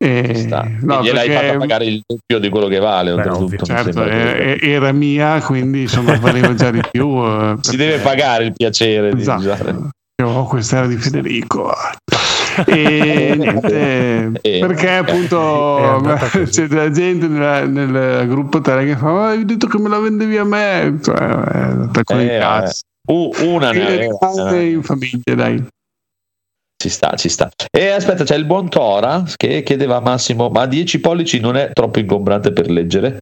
E, 0.03 0.33
ci 0.35 0.41
sta. 0.43 0.67
no, 0.83 1.01
e 1.01 1.03
gliel'hai 1.03 1.29
perché- 1.29 1.47
fatta 1.47 1.59
pagare 1.59 1.85
il 1.87 2.03
doppio 2.07 2.39
di 2.39 2.49
quello 2.49 2.69
che 2.69 2.79
vale 2.79 3.15
Beh, 3.15 3.29
mi 3.39 3.49
certo, 3.63 3.65
sembra 3.93 4.05
che- 4.05 4.53
e- 4.55 4.59
e- 4.63 4.71
era 4.71 4.93
mia, 4.93 5.41
quindi 5.43 5.83
insomma 5.83 6.17
valeva 6.19 6.55
già 6.55 6.71
di 6.71 6.81
più. 6.91 7.07
eh, 7.23 7.57
si 7.61 7.71
perché- 7.71 7.77
deve 7.77 7.99
pagare 8.03 8.45
il 8.45 8.53
piacere 8.53 9.13
di 9.15 9.21
usare 9.21 9.75
Oh, 10.23 10.47
questa 10.47 10.79
era 10.79 10.87
di 10.87 10.97
Federico. 10.97 11.73
E 12.67 13.35
niente, 13.39 14.33
Eh. 14.43 14.59
perché 14.59 14.91
appunto 14.97 16.01
c'è 16.51 16.67
della 16.67 16.91
gente 16.91 17.27
nella- 17.29 17.65
nel 17.65 18.29
gruppo 18.29 18.61
tele 18.61 18.85
che 18.85 18.97
fa: 18.97 19.11
"Ma 19.13 19.29
hai 19.29 19.45
detto 19.45 19.67
che 19.67 19.79
me 19.79 19.89
la 19.89 19.99
vendevi 19.99 20.37
a 20.37 20.45
me? 20.45 20.99
Cioè, 21.03 21.15
è 21.17 21.59
andata 21.59 22.03
con 22.03 22.21
Eh, 22.21 22.39
cazzo. 22.39 22.81
Uh, 23.09 23.31
una 23.45 23.71
ne 23.73 24.09
eh. 24.09 24.71
in 24.71 24.83
famiglia, 24.83 25.35
dai. 25.35 25.65
Ci 26.83 26.89
sta, 26.89 27.15
ci 27.17 27.29
sta. 27.29 27.51
E 27.71 27.89
aspetta, 27.89 28.25
c'è 28.25 28.37
il 28.37 28.45
buon 28.47 28.69
Tora 28.69 29.23
che 29.37 29.63
chiedeva 29.63 29.97
a 29.97 30.01
Massimo: 30.01 30.49
ma 30.49 30.67
10 30.67 31.01
pollici 31.01 31.41
non 31.41 31.57
è 31.57 31.71
troppo 31.73 31.99
ingombrante 31.99 32.53
per 32.53 32.71
leggere? 32.71 33.19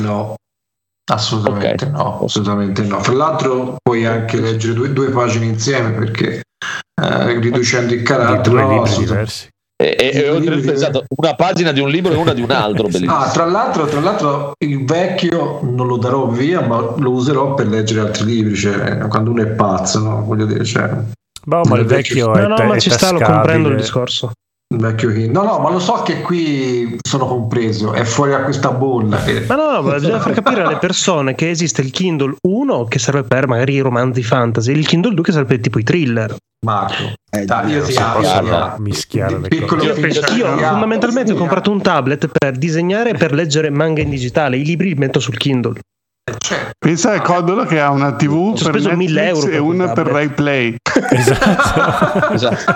No, 0.00 0.34
assolutamente 1.12 1.84
Ok. 1.86 1.90
no, 1.92 2.20
assolutamente 2.24 2.82
no. 2.82 3.00
Fra 3.02 3.12
l'altro 3.14 3.76
puoi 3.82 4.06
anche 4.06 4.38
leggere 4.40 4.74
due, 4.74 4.92
due 4.92 5.10
pagine 5.10 5.46
insieme 5.46 5.90
perché 5.92 6.42
eh, 7.02 7.38
riducendo 7.38 7.92
il 7.92 7.98
Di 7.98 8.04
carattere. 8.04 8.50
due 8.50 8.62
no, 8.62 8.84
diversi. 8.98 9.48
E, 9.76 9.96
e- 9.98 10.10
e 10.14 10.30
oltre 10.30 10.54
libri- 10.54 10.72
esatto, 10.72 11.04
una 11.16 11.34
pagina 11.34 11.72
di 11.72 11.80
un 11.80 11.88
libro 11.90 12.12
e 12.12 12.16
una 12.16 12.32
di 12.32 12.40
un 12.42 12.50
altro. 12.50 12.86
Ah, 13.06 13.28
tra 13.30 13.44
l'altro, 13.44 13.86
tra 13.86 14.00
l'altro 14.00 14.52
il 14.64 14.84
vecchio 14.84 15.58
non 15.62 15.86
lo 15.88 15.96
darò 15.96 16.28
via, 16.28 16.60
ma 16.60 16.94
lo 16.96 17.10
userò 17.10 17.54
per 17.54 17.66
leggere 17.66 18.00
altri 18.00 18.24
libri, 18.24 18.54
cioè, 18.54 18.98
quando 19.08 19.30
uno 19.32 19.42
è 19.42 19.46
pazzo, 19.48 19.98
no? 19.98 20.22
voglio 20.24 20.46
dire, 20.46 20.64
cioè, 20.64 20.88
Boh, 21.44 21.62
ma 21.64 21.76
il 21.76 21.84
vecchio- 21.86 22.30
vecchio 22.30 22.34
è, 22.34 22.46
No, 22.46 22.56
no, 22.56 22.64
ma 22.68 22.78
ci 22.78 22.88
sta, 22.90 23.10
lo 23.10 23.20
comprendo 23.20 23.68
il 23.68 23.76
discorso. 23.76 24.30
Il 24.74 24.80
vecchio 24.80 25.12
Kindle. 25.12 25.32
No, 25.32 25.42
no, 25.42 25.58
ma 25.58 25.70
lo 25.70 25.78
so 25.78 26.02
che 26.02 26.20
qui 26.20 26.98
sono 27.02 27.26
compreso, 27.26 27.92
è 27.92 28.04
fuori 28.04 28.34
a 28.34 28.42
questa 28.42 28.70
bolla. 28.70 29.22
Che... 29.22 29.44
Ma 29.46 29.54
no, 29.54 29.70
no, 29.72 29.82
ma 29.82 29.94
bisogna 29.94 30.20
far 30.20 30.32
capire 30.32 30.62
alle 30.62 30.78
persone 30.78 31.34
che 31.34 31.50
esiste 31.50 31.80
il 31.80 31.90
Kindle 31.90 32.36
1 32.42 32.84
che 32.84 32.98
serve 32.98 33.22
per 33.22 33.46
magari 33.48 33.74
i 33.74 33.80
romanzi 33.80 34.22
fantasy, 34.22 34.72
il 34.72 34.86
Kindle 34.86 35.14
2 35.14 35.24
che 35.24 35.32
serve 35.32 35.46
per 35.46 35.60
tipo 35.60 35.78
i 35.78 35.82
thriller. 35.82 36.36
Marco, 36.64 37.12
Eh, 37.30 37.44
dai, 37.44 37.72
io 37.72 37.84
ti 37.84 37.94
mischiare 38.78 39.38
le 39.38 39.48
Piccolo 39.48 39.84
cose. 39.84 40.34
Io 40.34 40.56
fondamentalmente 40.56 41.32
ho 41.32 41.36
comprato 41.36 41.70
un 41.70 41.82
tablet 41.82 42.28
per 42.32 42.56
disegnare 42.56 43.10
e 43.10 43.14
per 43.14 43.32
leggere 43.34 43.68
manga 43.70 44.00
in 44.00 44.08
digitale. 44.08 44.56
I 44.56 44.64
libri 44.64 44.88
li 44.88 44.94
metto 44.94 45.20
sul 45.20 45.36
Kindle. 45.36 45.78
Eh, 46.26 46.36
certo. 46.38 46.72
Pensa 46.78 47.12
al 47.12 47.20
Codolo 47.20 47.64
che 47.66 47.78
ha 47.78 47.90
una 47.90 48.14
TV 48.14 48.52
per 48.52 48.80
speso 48.80 48.96
1000 48.96 49.20
Netflix 49.20 49.44
euro 49.44 49.52
e 49.52 49.58
una 49.58 49.92
per. 49.92 50.06
Rai 50.06 50.28
Play. 50.30 50.76
Esatto. 51.10 52.32
Esatto. 52.32 52.72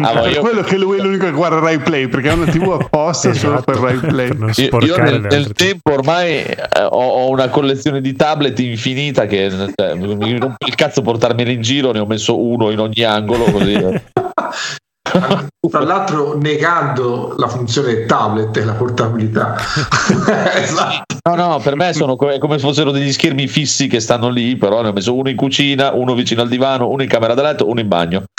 Ah, 0.00 0.14
ma 0.14 0.20
per 0.22 0.32
io, 0.32 0.40
quello 0.40 0.62
che 0.62 0.76
lui 0.78 0.98
è 0.98 1.02
l'unico 1.02 1.26
che 1.26 1.32
guarda 1.32 1.60
Rai 1.60 1.78
Play 1.78 2.08
perché 2.08 2.30
ha 2.30 2.34
una 2.34 2.46
TV 2.46 2.70
apposta 2.72 3.32
solo 3.34 3.62
per 3.62 3.76
Rai 3.76 3.98
Play. 3.98 4.34
Per 4.34 4.82
io- 4.82 4.96
nel, 4.96 5.20
nel 5.20 5.52
tempo 5.52 5.92
ormai 5.92 6.38
eh, 6.38 6.56
ho, 6.88 6.88
ho 6.88 7.30
una 7.30 7.48
collezione 7.48 8.00
di 8.00 8.14
tablet 8.14 8.58
infinita 8.58 9.26
che 9.26 9.50
cioè, 9.74 9.94
mi 9.94 10.38
rompe 10.38 10.66
il 10.66 10.74
cazzo 10.74 11.02
portarmeli 11.02 11.52
in 11.52 11.62
giro, 11.62 11.92
ne 11.92 12.00
ho 12.00 12.06
messo 12.06 12.40
uno 12.40 12.70
in 12.70 12.80
ogni 12.80 13.02
angolo 13.04 13.44
così. 13.44 13.76
Tra 15.70 15.80
l'altro 15.84 16.36
negando 16.38 17.34
la 17.36 17.48
funzione 17.48 18.04
tablet 18.06 18.56
e 18.56 18.64
la 18.64 18.72
portabilità. 18.72 19.56
esatto. 20.54 21.16
No, 21.28 21.34
no, 21.34 21.60
per 21.60 21.76
me 21.76 21.92
sono 21.92 22.16
come, 22.16 22.38
come 22.38 22.58
se 22.58 22.64
fossero 22.66 22.90
degli 22.90 23.12
schermi 23.12 23.46
fissi 23.48 23.86
che 23.86 24.00
stanno 24.00 24.28
lì, 24.30 24.56
però 24.56 24.80
ne 24.82 24.88
ho 24.88 24.92
messo 24.92 25.14
uno 25.14 25.28
in 25.28 25.36
cucina, 25.36 25.92
uno 25.92 26.14
vicino 26.14 26.42
al 26.42 26.48
divano, 26.48 26.88
uno 26.88 27.02
in 27.02 27.08
camera 27.08 27.34
da 27.34 27.42
letto, 27.42 27.68
uno 27.68 27.80
in 27.80 27.88
bagno. 27.88 28.24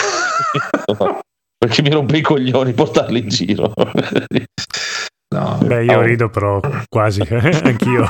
Perché 1.57 1.81
mi 1.81 1.89
rompe 1.91 2.17
i 2.17 2.22
coglioni 2.22 2.72
portarli 2.73 3.19
in 3.19 3.27
giro. 3.27 3.73
No, 5.35 5.59
Beh, 5.64 5.83
io 5.83 5.98
Oh. 5.99 6.01
rido 6.01 6.30
però 6.30 6.59
quasi, 6.88 7.22
anch'io 7.22 8.09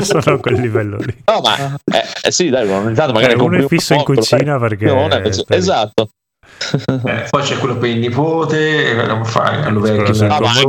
sono 0.00 0.34
a 0.36 0.38
quel 0.40 0.58
livello 0.60 0.96
lì. 0.96 1.14
No, 1.26 1.40
ma 1.42 1.76
eh, 1.84 2.02
eh, 2.24 2.30
sì, 2.32 2.48
dai, 2.48 2.68
ogni 2.68 2.94
tanto 2.94 3.12
magari 3.12 3.34
Eh, 3.34 3.36
uno 3.42 3.56
è 3.58 3.66
fisso 3.68 3.92
in 3.94 4.02
po', 4.02 4.14
lo 4.14 4.18
cucina 4.20 4.58
fai- 4.58 4.68
perché- 4.76 5.22
è- 5.22 5.54
esatto. 5.54 6.08
Eh, 7.04 7.26
poi 7.30 7.42
c'è 7.42 7.56
quello 7.56 7.76
per 7.78 7.88
il 7.88 7.98
nipote, 7.98 8.94
fare, 9.24 9.70
lo 9.70 9.80
C'è 9.80 9.88
quello 9.88 9.96
vecchio. 10.04 10.14
sul 10.14 10.26
Ah, 10.26 10.40
ma 10.40 10.50
anche 10.50 10.66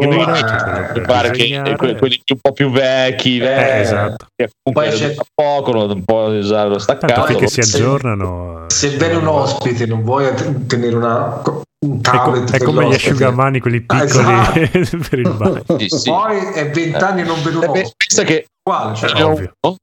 c'è 0.93 1.01
pare 1.01 1.31
che 1.31 1.73
que- 1.77 1.95
quelli 1.97 2.21
un 2.31 2.39
po' 2.41 2.51
più 2.53 2.69
vecchi, 2.71 3.39
Eh, 3.39 3.45
eh, 3.45 3.79
esatto. 3.81 4.25
che 4.35 4.49
Poi 4.71 4.89
c'è- 4.89 5.13
da 5.15 5.23
poco 5.33 5.71
non 5.73 6.03
può 6.03 6.27
usare 6.29 6.69
lo 6.69 6.75
Tanto 6.77 6.97
staccato. 6.97 7.25
finché 7.27 7.47
si 7.47 7.61
se- 7.61 7.77
aggiornano. 7.77 8.65
Se 8.67 8.89
viene 8.89 9.15
un 9.15 9.27
ospite, 9.27 9.85
non 9.85 10.03
vuoi 10.03 10.27
tenere 10.67 10.95
una, 10.95 11.41
un 11.85 11.99
È, 11.99 12.01
co- 12.09 12.17
tablet 12.17 12.51
è 12.51 12.63
come 12.63 12.87
gli 12.87 12.93
asciugamani, 12.93 13.59
quelli 13.59 13.83
Ah, 13.87 13.95
piccoli 14.05 14.69
per 15.09 15.19
il 15.19 15.29
bagno. 15.37 15.63
Sì, 15.77 15.87
sì. 15.89 16.09
Poi 16.09 16.37
è 16.53 16.69
vent'anni 16.69 17.23
non 17.23 17.41
vedo 17.43 17.59
un 17.59 17.75
Eh, 17.75 17.91
pensa 17.97 18.23
che 18.23 18.45
Uguale, 18.63 18.95
cioè, 18.95 19.11
n'è 19.13 19.25
ovvio. 19.25 19.51
uno, 19.67 19.75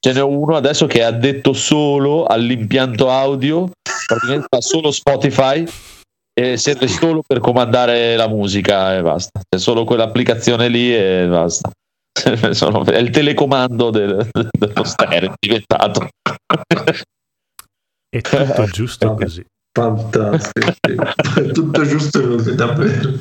ce, 0.00 0.12
n'è 0.12 0.22
uno 0.22 0.56
adesso 0.56 0.86
che 0.86 1.00
è 1.00 1.02
addetto 1.02 1.52
solo 1.52 2.24
all'impianto 2.24 3.10
audio, 3.10 3.70
praticamente 4.06 4.46
fa 4.48 4.60
solo 4.60 4.90
Spotify 4.90 5.64
e 6.32 6.56
serve 6.56 6.88
solo 6.88 7.22
per 7.26 7.40
comandare 7.40 8.16
la 8.16 8.26
musica 8.28 8.96
e 8.96 9.02
basta. 9.02 9.40
C'è 9.48 9.58
solo 9.60 9.84
quell'applicazione 9.84 10.68
lì 10.68 10.94
e 10.94 11.26
basta. 11.28 11.70
Sono- 12.52 12.84
è 12.84 12.96
il 12.98 13.10
telecomando 13.10 13.90
del- 13.90 14.28
dello 14.58 14.84
stereo 14.84 15.30
è 15.30 15.34
diventato. 15.38 16.08
È 18.08 18.20
tutto 18.20 18.64
giusto 18.72 19.14
così. 19.14 19.44
Fantastico. 19.72 20.72
È 21.36 21.46
tutto 21.52 21.84
giusto 21.86 22.26
così, 22.26 22.54
davvero. 22.54 23.20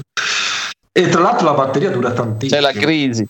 E 0.91 1.07
tra 1.09 1.21
l'altro 1.21 1.45
la 1.45 1.53
batteria 1.53 1.91
dura 1.91 2.11
tantissimo. 2.11 2.59
C'è 2.59 2.65
la 2.65 2.77
crisi. 2.77 3.27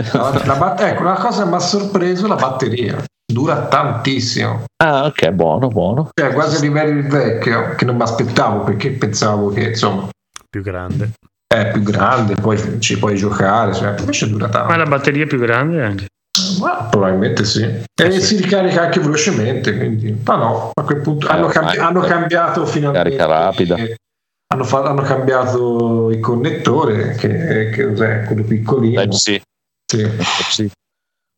La- 0.00 0.42
la 0.46 0.54
bat- 0.54 0.80
ecco, 0.80 1.02
una 1.02 1.14
cosa 1.14 1.44
mi 1.44 1.54
ha 1.54 1.58
sorpreso 1.58 2.26
la 2.26 2.36
batteria. 2.36 2.96
Dura 3.30 3.66
tantissimo. 3.66 4.64
Ah, 4.82 5.04
ok, 5.06 5.30
buono, 5.30 5.68
buono. 5.68 6.08
Cioè, 6.18 6.32
quasi 6.32 6.56
a 6.56 6.60
livello 6.60 7.00
del 7.00 7.10
vecchio, 7.10 7.74
che 7.76 7.84
non 7.84 7.96
mi 7.96 8.02
aspettavo 8.02 8.62
perché 8.64 8.90
pensavo 8.90 9.48
che 9.48 9.68
insomma 9.68 10.08
Più 10.48 10.62
grande. 10.62 11.10
è 11.46 11.70
più 11.72 11.82
grande, 11.82 12.34
poi 12.34 12.80
ci 12.80 12.98
puoi 12.98 13.16
giocare. 13.16 13.74
Cioè, 13.74 13.94
invece 14.00 14.28
dura 14.28 14.46
Ma 14.46 14.52
tanto. 14.52 14.76
la 14.76 14.84
batteria 14.86 15.24
è 15.24 15.26
più 15.26 15.38
grande 15.38 15.82
anche. 15.82 16.06
Ma 16.58 16.84
probabilmente 16.90 17.44
sì. 17.44 17.62
E 17.62 18.10
sì. 18.12 18.20
si 18.20 18.36
ricarica 18.36 18.82
anche 18.82 19.00
velocemente. 19.00 19.76
Quindi, 19.76 20.18
ma 20.24 20.36
no, 20.36 20.70
a 20.74 20.82
quel 20.82 21.00
punto 21.00 21.28
Eh, 21.28 21.32
hanno, 21.32 21.46
cambi- 21.48 21.76
hanno 21.78 22.00
cambiato 22.00 22.64
finalmente. 22.66 23.16
Carica 23.16 23.26
rapida. 23.26 23.76
Hanno, 24.52 24.64
fa- 24.64 24.82
hanno 24.84 25.02
cambiato 25.02 26.10
il 26.10 26.20
connettore, 26.20 27.12
che, 27.12 27.70
che 27.72 27.86
cos'è? 27.88 28.24
Quello 28.24 28.42
piccolino. 28.42 29.00
Type-C. 29.00 29.16
Sì, 29.16 29.42
Type-C. 29.98 30.70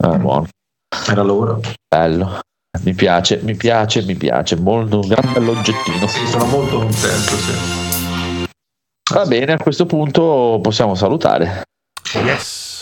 Ah, 0.05 0.17
buono. 0.17 0.49
era 1.09 1.23
loro. 1.23 1.61
Bello. 1.89 2.41
Mi 2.83 2.93
piace, 2.95 3.41
mi 3.43 3.55
piace, 3.55 4.03
mi 4.03 4.15
piace. 4.15 4.57
Molto 4.57 5.01
un 5.01 5.09
gran 5.09 5.33
bell'oggettino. 5.33 6.07
Sì, 6.07 6.27
sono 6.27 6.47
molto 6.47 6.79
contento. 6.79 7.37
Sì. 7.37 8.47
Va 9.13 9.27
bene, 9.27 9.53
a 9.53 9.59
questo 9.59 9.87
punto 9.87 10.59
possiamo 10.63 10.95
salutare. 10.95 11.63
Yes. 12.25 12.74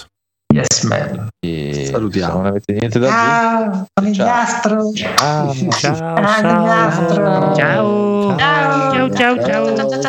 Yes, 0.53 0.83
man. 0.85 1.29
E 1.41 1.87
Salutiamo. 1.91 2.35
Non 2.35 2.47
avete 2.47 2.73
niente 2.75 2.99
da 2.99 3.09
dire. 3.09 3.87
conigliastro. 3.95 4.93
Ciao. 4.93 5.53
Ciao, 5.71 6.15
conigliastro. 6.15 7.55
ciao. 7.55 8.37
Ciao, 8.37 9.11
ciao, 9.11 9.39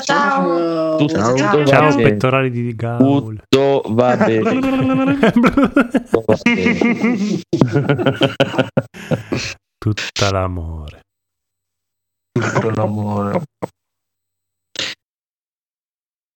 ciao. 0.01 0.95
Tutto, 0.97 1.13
Ciao. 1.13 1.33
tutto 1.33 1.57
va 1.57 1.65
Ciao, 1.65 1.89
bene. 1.89 2.01
pettorali 2.03 2.51
di 2.51 2.75
Gaul. 2.75 3.41
Tutto 3.47 3.83
va 3.93 4.17
bene. 4.17 4.41
Tutto 5.31 6.23
va 6.25 6.37
bene. 6.43 7.41
Tutta 9.77 10.31
l'amore. 10.31 10.99
Tutto 12.31 12.69
l'amore. 12.69 13.41